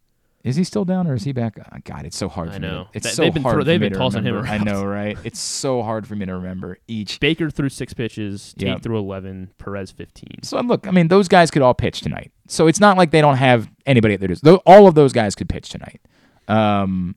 Is 0.43 0.55
he 0.55 0.63
still 0.63 0.85
down 0.85 1.07
or 1.07 1.15
is 1.15 1.23
he 1.23 1.33
back? 1.33 1.57
Oh, 1.59 1.77
God, 1.83 2.05
it's 2.05 2.15
so 2.15 2.29
hard. 2.29 2.49
I 2.49 2.53
for 2.53 2.59
Me 2.61 2.67
know. 2.67 2.83
to, 2.85 2.89
it's 2.93 3.11
so 3.11 3.23
they've 3.23 3.33
been 3.33 3.43
hard. 3.43 3.55
thro- 3.55 3.63
they've 3.63 3.81
me 3.81 3.87
been 3.87 3.93
to 3.93 3.99
tossing 3.99 4.23
him 4.23 4.35
remember. 4.35 4.47
I 4.71 4.73
know, 4.73 4.85
right? 4.85 5.17
It's 5.25 5.39
so 5.39 5.81
hard 5.81 6.07
for 6.07 6.15
me 6.15 6.25
to 6.27 6.35
remember 6.35 6.77
each. 6.87 7.19
Baker 7.19 7.49
threw 7.49 7.67
six 7.67 7.93
pitches. 7.93 8.53
Tate 8.53 8.67
Yep. 8.69 8.83
threw 8.83 8.97
eleven. 8.97 9.49
Perez 9.57 9.91
fifteen. 9.91 10.43
So 10.43 10.57
look, 10.61 10.87
I 10.87 10.91
mean, 10.91 11.07
those 11.09 11.27
guys 11.27 11.51
could 11.51 11.63
all 11.63 11.73
pitch 11.73 11.99
tonight. 12.01 12.31
So 12.47 12.67
it's 12.67 12.79
not 12.79 12.95
like 12.97 13.11
they 13.11 13.19
don't 13.19 13.35
have 13.37 13.69
anybody 13.85 14.13
at 14.13 14.19
their 14.21 14.27
disposal. 14.29 14.61
All 14.65 14.87
of 14.87 14.93
those 14.95 15.11
guys 15.11 15.33
could 15.35 15.49
pitch 15.49 15.69
tonight. 15.69 15.99
Um, 16.47 17.15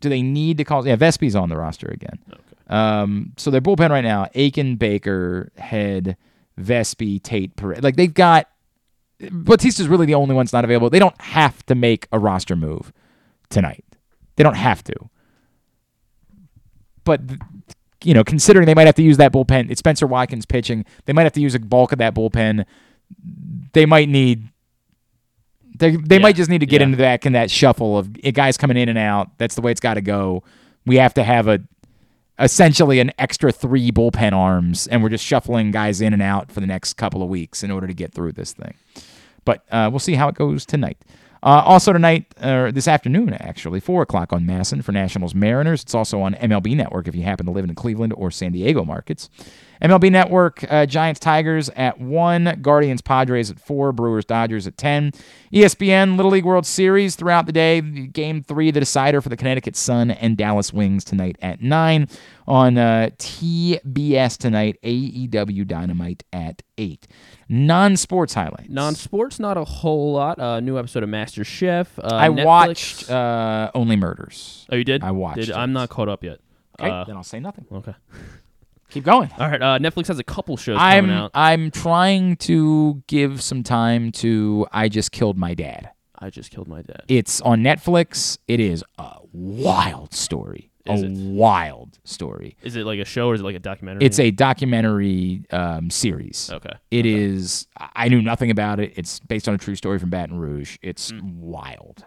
do 0.00 0.08
they 0.10 0.20
need 0.20 0.58
to 0.58 0.64
call? 0.64 0.86
Yeah, 0.86 0.96
Vespi's 0.96 1.36
on 1.36 1.48
the 1.48 1.56
roster 1.56 1.86
again. 1.86 2.18
Um, 2.68 3.32
so 3.36 3.50
their 3.50 3.60
bullpen 3.60 3.90
right 3.90 4.04
now: 4.04 4.28
Akin, 4.34 4.76
Baker, 4.76 5.52
Head, 5.56 6.16
Vespi, 6.60 7.22
Tate, 7.22 7.56
Perez. 7.56 7.82
Like 7.82 7.96
they've 7.96 8.12
got. 8.12 8.48
Bautista's 9.30 9.86
really 9.86 10.06
the 10.06 10.16
only 10.16 10.34
one's 10.34 10.52
not 10.52 10.64
available. 10.64 10.90
They 10.90 10.98
don't 10.98 11.20
have 11.20 11.64
to 11.66 11.76
make 11.76 12.08
a 12.10 12.18
roster 12.18 12.56
move 12.56 12.92
tonight. 13.50 13.84
They 14.34 14.42
don't 14.42 14.56
have 14.56 14.82
to. 14.84 14.94
But 17.04 17.20
you 18.04 18.14
know, 18.14 18.24
considering 18.24 18.66
they 18.66 18.74
might 18.74 18.86
have 18.86 18.94
to 18.96 19.02
use 19.02 19.16
that 19.18 19.32
bullpen, 19.32 19.70
it's 19.70 19.78
Spencer 19.78 20.06
Watkins 20.06 20.46
pitching. 20.46 20.84
They 21.04 21.12
might 21.12 21.22
have 21.22 21.32
to 21.34 21.40
use 21.40 21.54
a 21.54 21.60
bulk 21.60 21.92
of 21.92 21.98
that 21.98 22.14
bullpen. 22.14 22.64
They 23.72 23.86
might 23.86 24.08
need. 24.08 24.48
They 25.76 25.96
they 25.96 26.18
might 26.18 26.36
just 26.36 26.50
need 26.50 26.60
to 26.60 26.66
get 26.66 26.80
yeah. 26.80 26.86
into 26.86 26.96
that 26.98 27.24
in 27.26 27.32
that 27.32 27.50
shuffle 27.50 27.98
of 27.98 28.10
eh, 28.22 28.30
guys 28.30 28.56
coming 28.56 28.76
in 28.76 28.88
and 28.88 28.98
out. 28.98 29.36
That's 29.38 29.54
the 29.54 29.62
way 29.62 29.70
it's 29.70 29.80
got 29.80 29.94
to 29.94 30.00
go. 30.00 30.42
We 30.84 30.96
have 30.96 31.14
to 31.14 31.24
have 31.24 31.48
a 31.48 31.60
essentially 32.38 33.00
an 33.00 33.12
extra 33.18 33.52
three 33.52 33.90
bullpen 33.90 34.32
arms, 34.32 34.86
and 34.86 35.02
we're 35.02 35.08
just 35.08 35.24
shuffling 35.24 35.70
guys 35.70 36.00
in 36.00 36.12
and 36.12 36.22
out 36.22 36.50
for 36.50 36.60
the 36.60 36.66
next 36.66 36.94
couple 36.94 37.22
of 37.22 37.28
weeks 37.28 37.62
in 37.62 37.70
order 37.70 37.86
to 37.86 37.94
get 37.94 38.12
through 38.12 38.32
this 38.32 38.52
thing. 38.52 38.74
But 39.44 39.64
uh, 39.70 39.88
we'll 39.90 39.98
see 39.98 40.14
how 40.14 40.28
it 40.28 40.34
goes 40.34 40.64
tonight. 40.64 40.98
Uh, 41.44 41.60
also 41.64 41.92
tonight, 41.92 42.26
or 42.40 42.70
this 42.70 42.86
afternoon, 42.86 43.34
actually, 43.34 43.80
four 43.80 44.02
o'clock 44.02 44.32
on 44.32 44.44
MASN 44.44 44.84
for 44.84 44.92
Nationals 44.92 45.34
Mariners. 45.34 45.82
It's 45.82 45.94
also 45.94 46.20
on 46.20 46.34
MLB 46.34 46.76
Network 46.76 47.08
if 47.08 47.16
you 47.16 47.24
happen 47.24 47.46
to 47.46 47.52
live 47.52 47.64
in 47.64 47.68
the 47.68 47.74
Cleveland 47.74 48.12
or 48.16 48.30
San 48.30 48.52
Diego 48.52 48.84
markets. 48.84 49.28
MLB 49.82 50.12
Network, 50.12 50.64
uh, 50.70 50.86
Giants 50.86 51.18
Tigers 51.18 51.68
at 51.70 52.00
1, 52.00 52.60
Guardians 52.62 53.02
Padres 53.02 53.50
at 53.50 53.58
4, 53.58 53.90
Brewers 53.92 54.24
Dodgers 54.24 54.66
at 54.68 54.76
10. 54.76 55.10
ESPN 55.52 56.16
Little 56.16 56.30
League 56.30 56.44
World 56.44 56.64
Series 56.66 57.16
throughout 57.16 57.46
the 57.46 57.52
day. 57.52 57.80
Game 57.80 58.42
3, 58.44 58.70
the 58.70 58.78
decider 58.78 59.20
for 59.20 59.28
the 59.28 59.36
Connecticut 59.36 59.74
Sun 59.74 60.12
and 60.12 60.36
Dallas 60.36 60.72
Wings 60.72 61.02
tonight 61.02 61.36
at 61.42 61.60
9. 61.62 62.06
On 62.46 62.78
uh, 62.78 63.10
TBS 63.18 64.36
tonight, 64.38 64.78
AEW 64.84 65.66
Dynamite 65.66 66.22
at 66.32 66.62
8. 66.78 67.08
Non 67.48 67.96
sports 67.96 68.34
highlights. 68.34 68.68
Non 68.68 68.94
sports, 68.94 69.40
not 69.40 69.56
a 69.56 69.64
whole 69.64 70.12
lot. 70.12 70.38
Uh, 70.38 70.60
new 70.60 70.78
episode 70.78 71.02
of 71.02 71.08
Master 71.08 71.42
Chef. 71.44 71.98
Uh, 71.98 72.02
I 72.12 72.28
Netflix- 72.28 72.44
watched 72.44 73.10
uh, 73.10 73.70
Only 73.74 73.96
Murders. 73.96 74.66
Oh, 74.70 74.76
you 74.76 74.84
did? 74.84 75.02
I 75.02 75.10
watched 75.10 75.46
Did. 75.46 75.52
I'm 75.52 75.72
not 75.72 75.88
caught 75.88 76.08
up 76.08 76.22
yet. 76.22 76.38
Okay, 76.80 76.88
Uh, 76.90 77.04
then 77.04 77.16
I'll 77.16 77.22
say 77.24 77.40
nothing. 77.40 77.66
Okay. 77.70 77.94
Keep 78.92 79.04
going. 79.04 79.30
All 79.38 79.48
right. 79.48 79.60
Uh, 79.62 79.78
Netflix 79.78 80.06
has 80.08 80.18
a 80.18 80.24
couple 80.24 80.56
shows 80.56 80.76
I'm 80.78 81.04
coming 81.04 81.16
out. 81.16 81.30
I'm 81.34 81.70
trying 81.70 82.36
to 82.36 83.02
give 83.06 83.42
some 83.42 83.62
time 83.62 84.12
to 84.12 84.66
I 84.70 84.88
just 84.88 85.12
killed 85.12 85.36
my 85.38 85.54
dad. 85.54 85.90
I 86.18 86.30
just 86.30 86.50
killed 86.50 86.68
my 86.68 86.82
dad. 86.82 87.02
It's 87.08 87.40
on 87.40 87.62
Netflix. 87.62 88.38
It 88.46 88.60
is 88.60 88.84
a 88.98 89.16
wild 89.32 90.12
story. 90.14 90.70
Is 90.84 91.02
a 91.02 91.06
it? 91.06 91.12
wild 91.12 91.98
story. 92.04 92.56
Is 92.62 92.76
it 92.76 92.84
like 92.84 92.98
a 92.98 93.04
show 93.04 93.28
or 93.28 93.34
is 93.34 93.40
it 93.40 93.44
like 93.44 93.54
a 93.56 93.60
documentary? 93.60 94.04
It's 94.04 94.18
a 94.18 94.30
documentary 94.32 95.44
um, 95.50 95.90
series. 95.90 96.50
Okay. 96.52 96.74
It 96.90 97.06
is. 97.06 97.66
I 97.76 98.08
knew 98.08 98.20
nothing 98.20 98.50
about 98.50 98.78
it. 98.80 98.92
It's 98.96 99.20
based 99.20 99.48
on 99.48 99.54
a 99.54 99.58
true 99.58 99.74
story 99.76 99.98
from 99.98 100.10
Baton 100.10 100.38
Rouge. 100.38 100.76
It's 100.82 101.10
Hmm. 101.10 101.20
wild. 101.40 102.04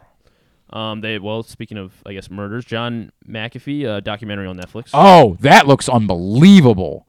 Um, 0.71 1.01
they 1.01 1.19
well, 1.19 1.43
speaking 1.43 1.77
of, 1.77 1.93
I 2.05 2.13
guess 2.13 2.29
murders. 2.29 2.65
John 2.65 3.11
McAfee, 3.27 3.97
a 3.97 4.01
documentary 4.01 4.47
on 4.47 4.57
Netflix. 4.57 4.89
Oh, 4.93 5.37
that 5.41 5.67
looks 5.67 5.87
unbelievable. 5.87 7.07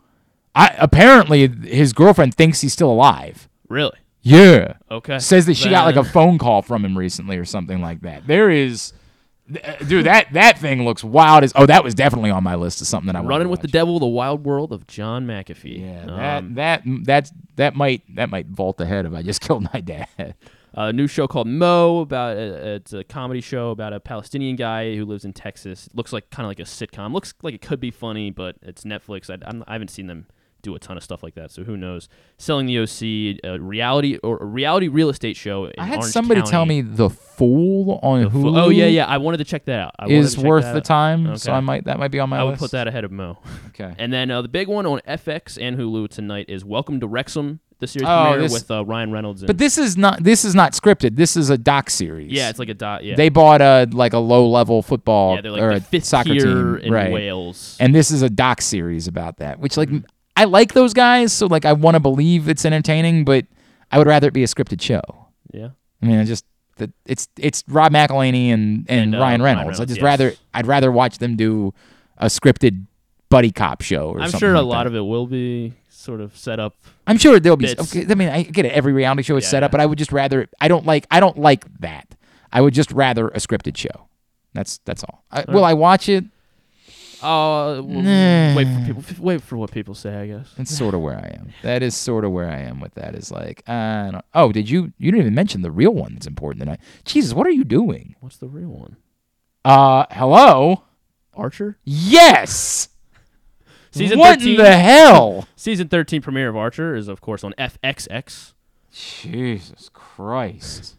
I 0.54 0.74
apparently 0.78 1.48
his 1.48 1.92
girlfriend 1.92 2.34
thinks 2.34 2.60
he's 2.60 2.72
still 2.72 2.90
alive. 2.90 3.48
Really? 3.68 3.98
Yeah. 4.22 4.74
Okay. 4.90 5.18
Says 5.18 5.46
that 5.46 5.54
she 5.54 5.70
got 5.70 5.84
like 5.84 5.96
a 5.96 6.04
phone 6.04 6.38
call 6.38 6.62
from 6.62 6.84
him 6.84 6.96
recently 6.98 7.36
or 7.38 7.44
something 7.44 7.80
like 7.80 8.00
that. 8.00 8.26
There 8.26 8.50
is, 8.50 8.92
dude, 9.86 10.06
that 10.06 10.32
that 10.32 10.58
thing 10.58 10.84
looks 10.84 11.04
wild 11.04 11.44
as. 11.44 11.52
Oh, 11.54 11.66
that 11.66 11.84
was 11.84 11.94
definitely 11.94 12.30
on 12.30 12.42
my 12.42 12.56
list 12.56 12.80
of 12.80 12.86
something 12.88 13.06
that 13.06 13.16
I 13.16 13.22
Running 13.22 13.48
with 13.48 13.60
the 13.60 13.68
Devil: 13.68 14.00
The 14.00 14.06
Wild 14.06 14.44
World 14.44 14.72
of 14.72 14.86
John 14.86 15.26
McAfee. 15.26 15.80
Yeah, 15.80 16.38
Um, 16.38 16.54
that 16.54 16.82
that 16.84 17.04
that's 17.04 17.32
that 17.56 17.76
might 17.76 18.02
that 18.16 18.30
might 18.30 18.46
vault 18.46 18.80
ahead 18.80 19.06
of 19.06 19.14
I 19.14 19.22
just 19.22 19.40
killed 19.42 19.68
my 19.72 19.80
dad. 19.80 20.34
A 20.76 20.92
new 20.92 21.06
show 21.06 21.26
called 21.26 21.46
Mo 21.46 22.00
about 22.00 22.36
a, 22.36 22.74
it's 22.74 22.92
a 22.92 23.02
comedy 23.04 23.40
show 23.40 23.70
about 23.70 23.92
a 23.92 24.00
Palestinian 24.00 24.56
guy 24.56 24.94
who 24.96 25.04
lives 25.04 25.24
in 25.24 25.32
Texas. 25.32 25.88
looks 25.94 26.12
like 26.12 26.30
kind 26.30 26.44
of 26.46 26.50
like 26.50 26.60
a 26.60 26.64
sitcom. 26.64 27.12
Looks 27.12 27.34
like 27.42 27.54
it 27.54 27.62
could 27.62 27.80
be 27.80 27.90
funny, 27.90 28.30
but 28.30 28.56
it's 28.62 28.84
Netflix. 28.84 29.30
I, 29.30 29.38
I'm, 29.48 29.64
I 29.66 29.72
haven't 29.72 29.88
seen 29.88 30.06
them 30.06 30.26
do 30.62 30.74
a 30.74 30.78
ton 30.80 30.96
of 30.96 31.02
stuff 31.04 31.22
like 31.22 31.34
that, 31.36 31.50
so 31.52 31.62
who 31.62 31.76
knows? 31.76 32.08
Selling 32.38 32.66
the 32.66 32.78
OC, 32.80 33.38
a 33.44 33.58
reality 33.60 34.16
or 34.24 34.38
a 34.38 34.44
reality 34.44 34.88
real 34.88 35.08
estate 35.08 35.36
show. 35.36 35.70
I 35.78 35.84
had 35.84 35.98
Orange 35.98 36.12
somebody 36.12 36.40
County. 36.40 36.50
tell 36.50 36.66
me 36.66 36.80
the 36.80 37.08
Fool 37.08 38.00
on 38.02 38.22
The 38.24 38.30
Fo- 38.30 38.36
Hulu. 38.38 38.62
oh 38.64 38.68
yeah, 38.70 38.86
yeah. 38.86 39.04
I 39.06 39.18
wanted 39.18 39.36
to 39.36 39.44
check 39.44 39.66
that 39.66 39.78
out. 39.78 39.94
I 39.98 40.06
is 40.08 40.36
worth 40.36 40.64
the 40.64 40.78
out. 40.78 40.84
time. 40.84 41.36
So 41.36 41.52
I 41.52 41.60
might 41.60 41.84
that 41.84 41.98
might 42.00 42.10
be 42.10 42.18
on 42.18 42.30
my 42.30 42.38
list. 42.42 42.46
I 42.46 42.50
would 42.50 42.58
put 42.58 42.70
that 42.72 42.88
ahead 42.88 43.04
of 43.04 43.12
Mo. 43.12 43.38
Okay. 43.68 43.94
And 43.98 44.12
then 44.12 44.30
uh, 44.30 44.42
the 44.42 44.48
big 44.48 44.66
one 44.68 44.86
on 44.86 45.00
FX 45.06 45.56
and 45.60 45.78
Hulu 45.78 46.08
tonight 46.08 46.46
is 46.48 46.64
Welcome 46.64 46.98
to 47.00 47.06
Wrexham, 47.06 47.60
the 47.78 47.86
series 47.86 48.08
Oh, 48.08 48.24
premiere 48.30 48.42
this- 48.42 48.52
with 48.52 48.70
uh, 48.70 48.84
Ryan 48.84 49.12
Reynolds. 49.12 49.42
And, 49.42 49.46
But 49.46 49.58
this 49.58 49.76
is 49.78 49.96
not 49.96 50.22
this 50.22 50.44
is 50.44 50.54
not 50.54 50.72
scripted. 50.72 51.16
This 51.16 51.36
is 51.36 51.50
a 51.50 51.58
doc 51.58 51.90
series. 51.90 52.32
yeah, 52.32 52.48
it's 52.48 52.58
like 52.58 52.68
a 52.68 52.74
dot. 52.74 53.04
Yeah, 53.04 53.16
They 53.16 53.28
bought 53.28 53.60
a 53.60 53.86
like 53.92 54.12
a 54.12 54.18
low 54.18 54.48
level 54.48 54.82
football 54.82 55.34
Yeah, 55.36 55.40
they're 55.42 55.52
like 55.52 55.62
or 55.62 55.70
the 55.70 55.76
a 55.76 55.80
fifth 55.80 56.04
soccer 56.04 56.30
tier 56.30 56.44
team 56.44 56.76
in 56.78 56.92
right. 56.92 57.12
Wales. 57.12 57.76
And 57.80 57.94
this 57.94 58.10
is 58.10 58.22
a 58.22 58.30
doc 58.30 58.62
series 58.62 59.06
about 59.08 59.38
that, 59.38 59.58
which 59.60 59.76
like 59.76 59.90
I 60.36 60.44
like 60.44 60.72
those 60.74 60.92
guys, 60.94 61.32
so 61.32 61.46
like 61.46 61.64
I 61.64 61.72
want 61.72 61.94
to 61.94 62.00
believe 62.00 62.48
it's 62.48 62.64
entertaining, 62.64 63.24
but 63.24 63.46
I 63.90 63.98
would 63.98 64.06
rather 64.06 64.28
it 64.28 64.34
be 64.34 64.42
a 64.42 64.46
scripted 64.46 64.80
show. 64.82 65.00
Yeah. 65.52 65.68
I 66.02 66.06
mean, 66.06 66.18
I 66.18 66.24
just 66.24 66.44
that 66.76 66.90
it's 67.06 67.28
it's 67.38 67.64
Rob 67.68 67.92
McElhenney 67.92 68.48
and 68.48 68.86
and, 68.88 69.14
And, 69.14 69.14
uh, 69.14 69.18
Ryan 69.18 69.40
Ryan 69.40 69.42
Reynolds. 69.42 69.80
I 69.80 69.84
Reynolds, 69.84 69.90
just 69.92 69.96
yes. 70.00 70.04
rather 70.04 70.32
I'd 70.54 70.66
rather 70.66 70.92
watch 70.92 71.18
them 71.18 71.36
do 71.36 71.72
a 72.18 72.26
scripted 72.26 72.84
buddy 73.28 73.50
cop 73.50 73.80
show. 73.82 74.10
Or 74.10 74.20
I'm 74.20 74.30
something 74.30 74.40
sure 74.40 74.54
a 74.54 74.60
like 74.62 74.66
lot 74.76 74.84
that. 74.84 74.88
of 74.88 74.94
it 74.94 75.00
will 75.00 75.26
be 75.26 75.72
sort 76.06 76.20
of 76.22 76.34
set 76.36 76.58
up. 76.58 76.74
I'm 77.06 77.18
sure 77.18 77.38
there'll 77.38 77.56
be. 77.58 77.66
bits. 77.66 77.94
Okay, 77.94 78.06
I 78.10 78.14
mean, 78.14 78.30
I 78.30 78.42
get 78.44 78.64
it. 78.64 78.72
Every 78.72 78.94
reality 78.94 79.22
show 79.22 79.36
is 79.36 79.44
Yeah, 79.44 79.50
set 79.50 79.62
up, 79.62 79.68
yeah. 79.68 79.72
but 79.72 79.80
I 79.82 79.86
would 79.86 79.98
just 79.98 80.12
rather. 80.12 80.48
I 80.60 80.68
don't 80.68 80.86
like. 80.86 81.06
I 81.10 81.20
don't 81.20 81.36
like 81.38 81.64
that. 81.80 82.14
I 82.52 82.60
would 82.62 82.72
just 82.72 82.90
rather 82.92 83.28
a 83.28 83.38
scripted 83.38 83.76
show. 83.76 84.08
That's 84.54 84.78
that's 84.86 85.04
all. 85.04 85.24
I, 85.30 85.44
will 85.48 85.64
I 85.64 85.74
watch 85.74 86.08
it? 86.08 86.24
Uh, 87.22 87.82
Nah. 87.84 88.54
wait 88.54 88.66
for 88.68 88.84
people. 88.86 89.24
Wait 89.24 89.42
for 89.42 89.56
what 89.56 89.70
people 89.72 89.94
say. 89.94 90.14
I 90.16 90.26
guess. 90.26 90.52
That's 90.56 90.74
sort 90.74 90.94
of 90.94 91.00
where 91.00 91.16
I 91.16 91.28
am. 91.38 91.52
That 91.62 91.82
is 91.82 91.94
sort 91.96 92.24
of 92.24 92.30
where 92.32 92.48
I 92.50 92.58
am 92.60 92.80
with 92.80 92.94
that. 92.94 93.14
Is 93.14 93.30
like, 93.30 93.62
I 93.68 94.10
don't, 94.12 94.24
oh, 94.34 94.52
did 94.52 94.68
you? 94.70 94.92
You 94.98 95.10
didn't 95.10 95.22
even 95.22 95.34
mention 95.34 95.62
the 95.62 95.70
real 95.70 95.92
one 95.94 96.14
that's 96.14 96.26
important 96.26 96.60
tonight. 96.60 96.80
Jesus, 97.04 97.32
what 97.34 97.46
are 97.46 97.50
you 97.50 97.64
doing? 97.64 98.16
What's 98.20 98.36
the 98.38 98.48
real 98.48 98.68
one? 98.68 98.96
Uh, 99.64 100.06
hello. 100.10 100.82
Archer. 101.34 101.76
Yes. 101.84 102.88
Season 103.96 104.18
what 104.18 104.38
13, 104.38 104.52
in 104.52 104.64
the 104.64 104.76
hell? 104.76 105.48
Season 105.56 105.88
13 105.88 106.22
premiere 106.22 106.48
of 106.48 106.56
Archer 106.56 106.94
is 106.94 107.08
of 107.08 107.20
course 107.20 107.42
on 107.44 107.54
FXX. 107.58 108.52
Jesus 108.92 109.90
Christ. 109.92 110.96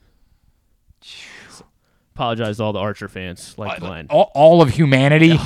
Apologize 2.15 2.57
to 2.57 2.63
all 2.63 2.73
the 2.73 2.79
Archer 2.79 3.07
fans, 3.07 3.55
like 3.57 3.79
Glenn. 3.79 4.07
all, 4.09 4.31
all 4.33 4.61
of 4.61 4.69
humanity. 4.69 5.37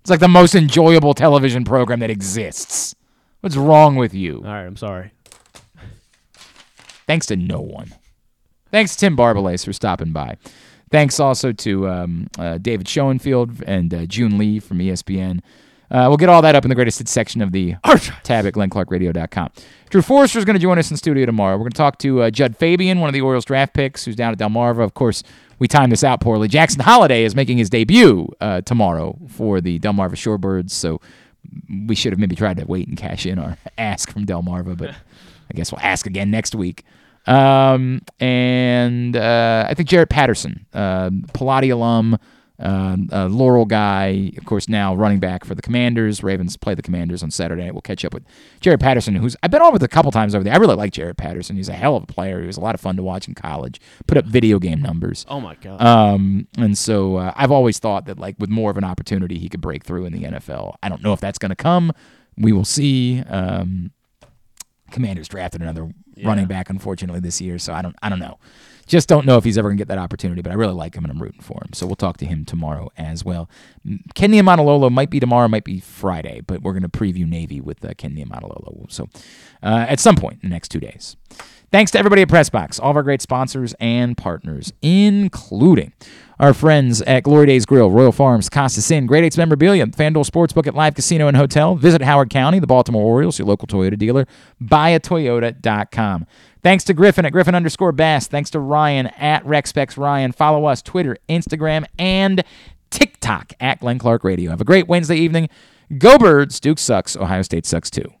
It's 0.00 0.10
like 0.10 0.20
the 0.20 0.28
most 0.28 0.54
enjoyable 0.54 1.14
television 1.14 1.64
program 1.64 2.00
that 2.00 2.10
exists. 2.10 2.94
What's 3.40 3.56
wrong 3.56 3.96
with 3.96 4.14
you? 4.14 4.36
All 4.36 4.42
right, 4.52 4.64
I'm 4.64 4.76
sorry. 4.76 5.12
Thanks 7.06 7.26
to 7.26 7.36
no 7.36 7.60
one. 7.60 7.94
Thanks, 8.70 8.94
to 8.94 9.00
Tim 9.00 9.16
Barbalace, 9.16 9.64
for 9.64 9.72
stopping 9.72 10.12
by. 10.12 10.36
Thanks 10.90 11.18
also 11.20 11.52
to 11.52 11.88
um, 11.88 12.28
uh, 12.38 12.58
David 12.58 12.86
Schoenfield 12.88 13.62
and 13.66 13.92
uh, 13.92 14.06
Joon 14.06 14.38
Lee 14.38 14.60
from 14.60 14.78
ESPN. 14.78 15.40
Uh, 15.92 16.06
we'll 16.08 16.16
get 16.16 16.30
all 16.30 16.40
that 16.40 16.54
up 16.54 16.64
in 16.64 16.70
the 16.70 16.74
greatest 16.74 16.98
hits 16.98 17.10
section 17.10 17.42
of 17.42 17.52
the 17.52 17.74
tab 18.22 18.46
at 18.46 18.54
glennclarkradio.com. 18.54 19.50
Drew 19.90 20.00
Forrester 20.00 20.38
is 20.38 20.46
going 20.46 20.54
to 20.54 20.60
join 20.60 20.78
us 20.78 20.90
in 20.90 20.96
studio 20.96 21.26
tomorrow. 21.26 21.54
We're 21.56 21.64
going 21.64 21.72
to 21.72 21.76
talk 21.76 21.98
to 21.98 22.22
uh, 22.22 22.30
Jud 22.30 22.56
Fabian, 22.56 23.00
one 23.00 23.08
of 23.08 23.14
the 23.14 23.20
Orioles 23.20 23.44
draft 23.44 23.74
picks, 23.74 24.06
who's 24.06 24.16
down 24.16 24.32
at 24.32 24.38
Delmarva. 24.38 24.82
Of 24.82 24.94
course, 24.94 25.22
we 25.58 25.68
timed 25.68 25.92
this 25.92 26.02
out 26.02 26.22
poorly. 26.22 26.48
Jackson 26.48 26.80
Holliday 26.80 27.24
is 27.24 27.36
making 27.36 27.58
his 27.58 27.68
debut 27.68 28.26
uh, 28.40 28.62
tomorrow 28.62 29.18
for 29.28 29.60
the 29.60 29.78
Delmarva 29.80 30.14
Shorebirds, 30.14 30.70
so 30.70 30.98
we 31.86 31.94
should 31.94 32.12
have 32.12 32.18
maybe 32.18 32.36
tried 32.36 32.56
to 32.56 32.64
wait 32.64 32.88
and 32.88 32.96
cash 32.96 33.26
in 33.26 33.38
our 33.38 33.58
ask 33.78 34.10
from 34.10 34.24
Delmarva, 34.24 34.76
but 34.76 34.90
I 35.50 35.54
guess 35.54 35.70
we'll 35.70 35.82
ask 35.82 36.06
again 36.06 36.30
next 36.30 36.54
week. 36.54 36.84
Um, 37.26 38.00
and 38.18 39.14
uh, 39.14 39.66
I 39.68 39.74
think 39.74 39.90
Jaret 39.90 40.08
Patterson, 40.08 40.64
uh, 40.72 41.10
Pallotti 41.10 41.70
alum, 41.70 42.18
uh, 42.62 42.96
uh, 43.12 43.26
Laurel 43.28 43.64
guy, 43.64 44.32
of 44.38 44.44
course, 44.44 44.68
now 44.68 44.94
running 44.94 45.18
back 45.18 45.44
for 45.44 45.54
the 45.54 45.62
Commanders. 45.62 46.22
Ravens 46.22 46.56
play 46.56 46.74
the 46.74 46.82
Commanders 46.82 47.22
on 47.22 47.30
Saturday 47.30 47.62
night. 47.64 47.74
We'll 47.74 47.82
catch 47.82 48.04
up 48.04 48.14
with 48.14 48.24
Jaret 48.60 48.80
Patterson, 48.80 49.14
who's 49.16 49.36
I've 49.42 49.50
been 49.50 49.62
on 49.62 49.72
with 49.72 49.82
a 49.82 49.88
couple 49.88 50.10
times 50.12 50.34
over 50.34 50.44
there. 50.44 50.54
I 50.54 50.56
really 50.56 50.76
like 50.76 50.92
Jaret 50.92 51.16
Patterson. 51.16 51.56
He's 51.56 51.68
a 51.68 51.74
hell 51.74 51.96
of 51.96 52.04
a 52.04 52.06
player. 52.06 52.40
He 52.40 52.46
was 52.46 52.56
a 52.56 52.60
lot 52.60 52.74
of 52.74 52.80
fun 52.80 52.96
to 52.96 53.02
watch 53.02 53.28
in 53.28 53.34
college. 53.34 53.80
Put 54.06 54.18
up 54.18 54.24
video 54.24 54.58
game 54.58 54.80
numbers. 54.80 55.26
Oh 55.28 55.40
my 55.40 55.54
god. 55.56 55.82
Um, 55.82 56.46
and 56.56 56.76
so 56.78 57.16
uh, 57.16 57.32
I've 57.36 57.50
always 57.50 57.78
thought 57.78 58.06
that 58.06 58.18
like 58.18 58.36
with 58.38 58.50
more 58.50 58.70
of 58.70 58.76
an 58.76 58.84
opportunity, 58.84 59.38
he 59.38 59.48
could 59.48 59.60
break 59.60 59.84
through 59.84 60.06
in 60.06 60.12
the 60.12 60.22
NFL. 60.22 60.76
I 60.82 60.88
don't 60.88 61.02
know 61.02 61.12
if 61.12 61.20
that's 61.20 61.38
going 61.38 61.50
to 61.50 61.56
come. 61.56 61.92
We 62.36 62.52
will 62.52 62.64
see. 62.64 63.22
Um, 63.22 63.92
Commanders 64.90 65.26
drafted 65.28 65.62
another 65.62 65.90
running 66.22 66.46
back, 66.46 66.70
unfortunately, 66.70 67.20
this 67.20 67.40
year. 67.40 67.58
So 67.58 67.72
I 67.72 67.82
don't, 67.82 67.96
I 68.02 68.08
don't 68.08 68.18
know. 68.18 68.38
Just 68.92 69.08
don't 69.08 69.24
know 69.24 69.38
if 69.38 69.44
he's 69.44 69.56
ever 69.56 69.70
going 69.70 69.78
to 69.78 69.80
get 69.80 69.88
that 69.88 69.96
opportunity. 69.96 70.42
But 70.42 70.52
I 70.52 70.54
really 70.54 70.74
like 70.74 70.94
him, 70.94 71.02
and 71.02 71.10
I'm 71.10 71.18
rooting 71.22 71.40
for 71.40 71.54
him. 71.64 71.72
So 71.72 71.86
we'll 71.86 71.96
talk 71.96 72.18
to 72.18 72.26
him 72.26 72.44
tomorrow 72.44 72.90
as 72.98 73.24
well. 73.24 73.48
M- 73.86 74.04
Ken 74.14 74.30
Niumatalolo 74.32 74.92
might 74.92 75.08
be 75.08 75.18
tomorrow, 75.18 75.48
might 75.48 75.64
be 75.64 75.80
Friday, 75.80 76.42
but 76.46 76.60
we're 76.60 76.74
going 76.74 76.82
to 76.82 76.90
preview 76.90 77.26
Navy 77.26 77.58
with 77.58 77.82
uh, 77.82 77.94
Ken 77.96 78.14
Niumatalolo. 78.14 78.92
So 78.92 79.08
uh, 79.62 79.86
at 79.88 79.98
some 79.98 80.14
point 80.16 80.40
in 80.42 80.50
the 80.50 80.54
next 80.54 80.68
two 80.68 80.78
days. 80.78 81.16
Thanks 81.70 81.90
to 81.92 81.98
everybody 81.98 82.20
at 82.20 82.28
Pressbox, 82.28 82.78
all 82.82 82.90
of 82.90 82.96
our 82.98 83.02
great 83.02 83.22
sponsors 83.22 83.74
and 83.80 84.14
partners, 84.14 84.74
including 84.82 85.94
our 86.38 86.52
friends 86.52 87.00
at 87.00 87.22
Glory 87.22 87.46
Days 87.46 87.64
Grill, 87.64 87.90
Royal 87.90 88.12
Farms, 88.12 88.50
Costa 88.50 88.82
Sin, 88.82 89.06
Great 89.06 89.24
Eights 89.24 89.38
Memorabilia, 89.38 89.86
FanDuel 89.86 90.28
Sportsbook 90.28 90.66
at 90.66 90.74
Live 90.74 90.94
Casino 90.94 91.28
and 91.28 91.36
Hotel. 91.38 91.74
Visit 91.76 92.02
Howard 92.02 92.28
County, 92.28 92.58
the 92.58 92.66
Baltimore 92.66 93.02
Orioles, 93.02 93.38
your 93.38 93.48
local 93.48 93.66
Toyota 93.66 93.96
dealer. 93.96 94.26
Buyatoyota.com. 94.62 96.26
Thanks 96.62 96.84
to 96.84 96.94
Griffin 96.94 97.24
at 97.24 97.32
Griffin 97.32 97.54
underscore 97.54 97.92
Bass. 97.92 98.28
Thanks 98.28 98.50
to 98.50 98.60
Ryan 98.60 99.08
at 99.08 99.44
RexSpecs 99.44 99.96
Ryan. 99.96 100.32
Follow 100.32 100.64
us 100.66 100.80
Twitter, 100.80 101.16
Instagram, 101.28 101.84
and 101.98 102.44
TikTok 102.90 103.52
at 103.58 103.80
Glenn 103.80 103.98
Clark 103.98 104.22
Radio. 104.22 104.50
Have 104.50 104.60
a 104.60 104.64
great 104.64 104.86
Wednesday 104.86 105.16
evening. 105.16 105.48
Go 105.98 106.18
Birds. 106.18 106.60
Duke 106.60 106.78
sucks. 106.78 107.16
Ohio 107.16 107.42
State 107.42 107.66
sucks 107.66 107.90
too. 107.90 108.12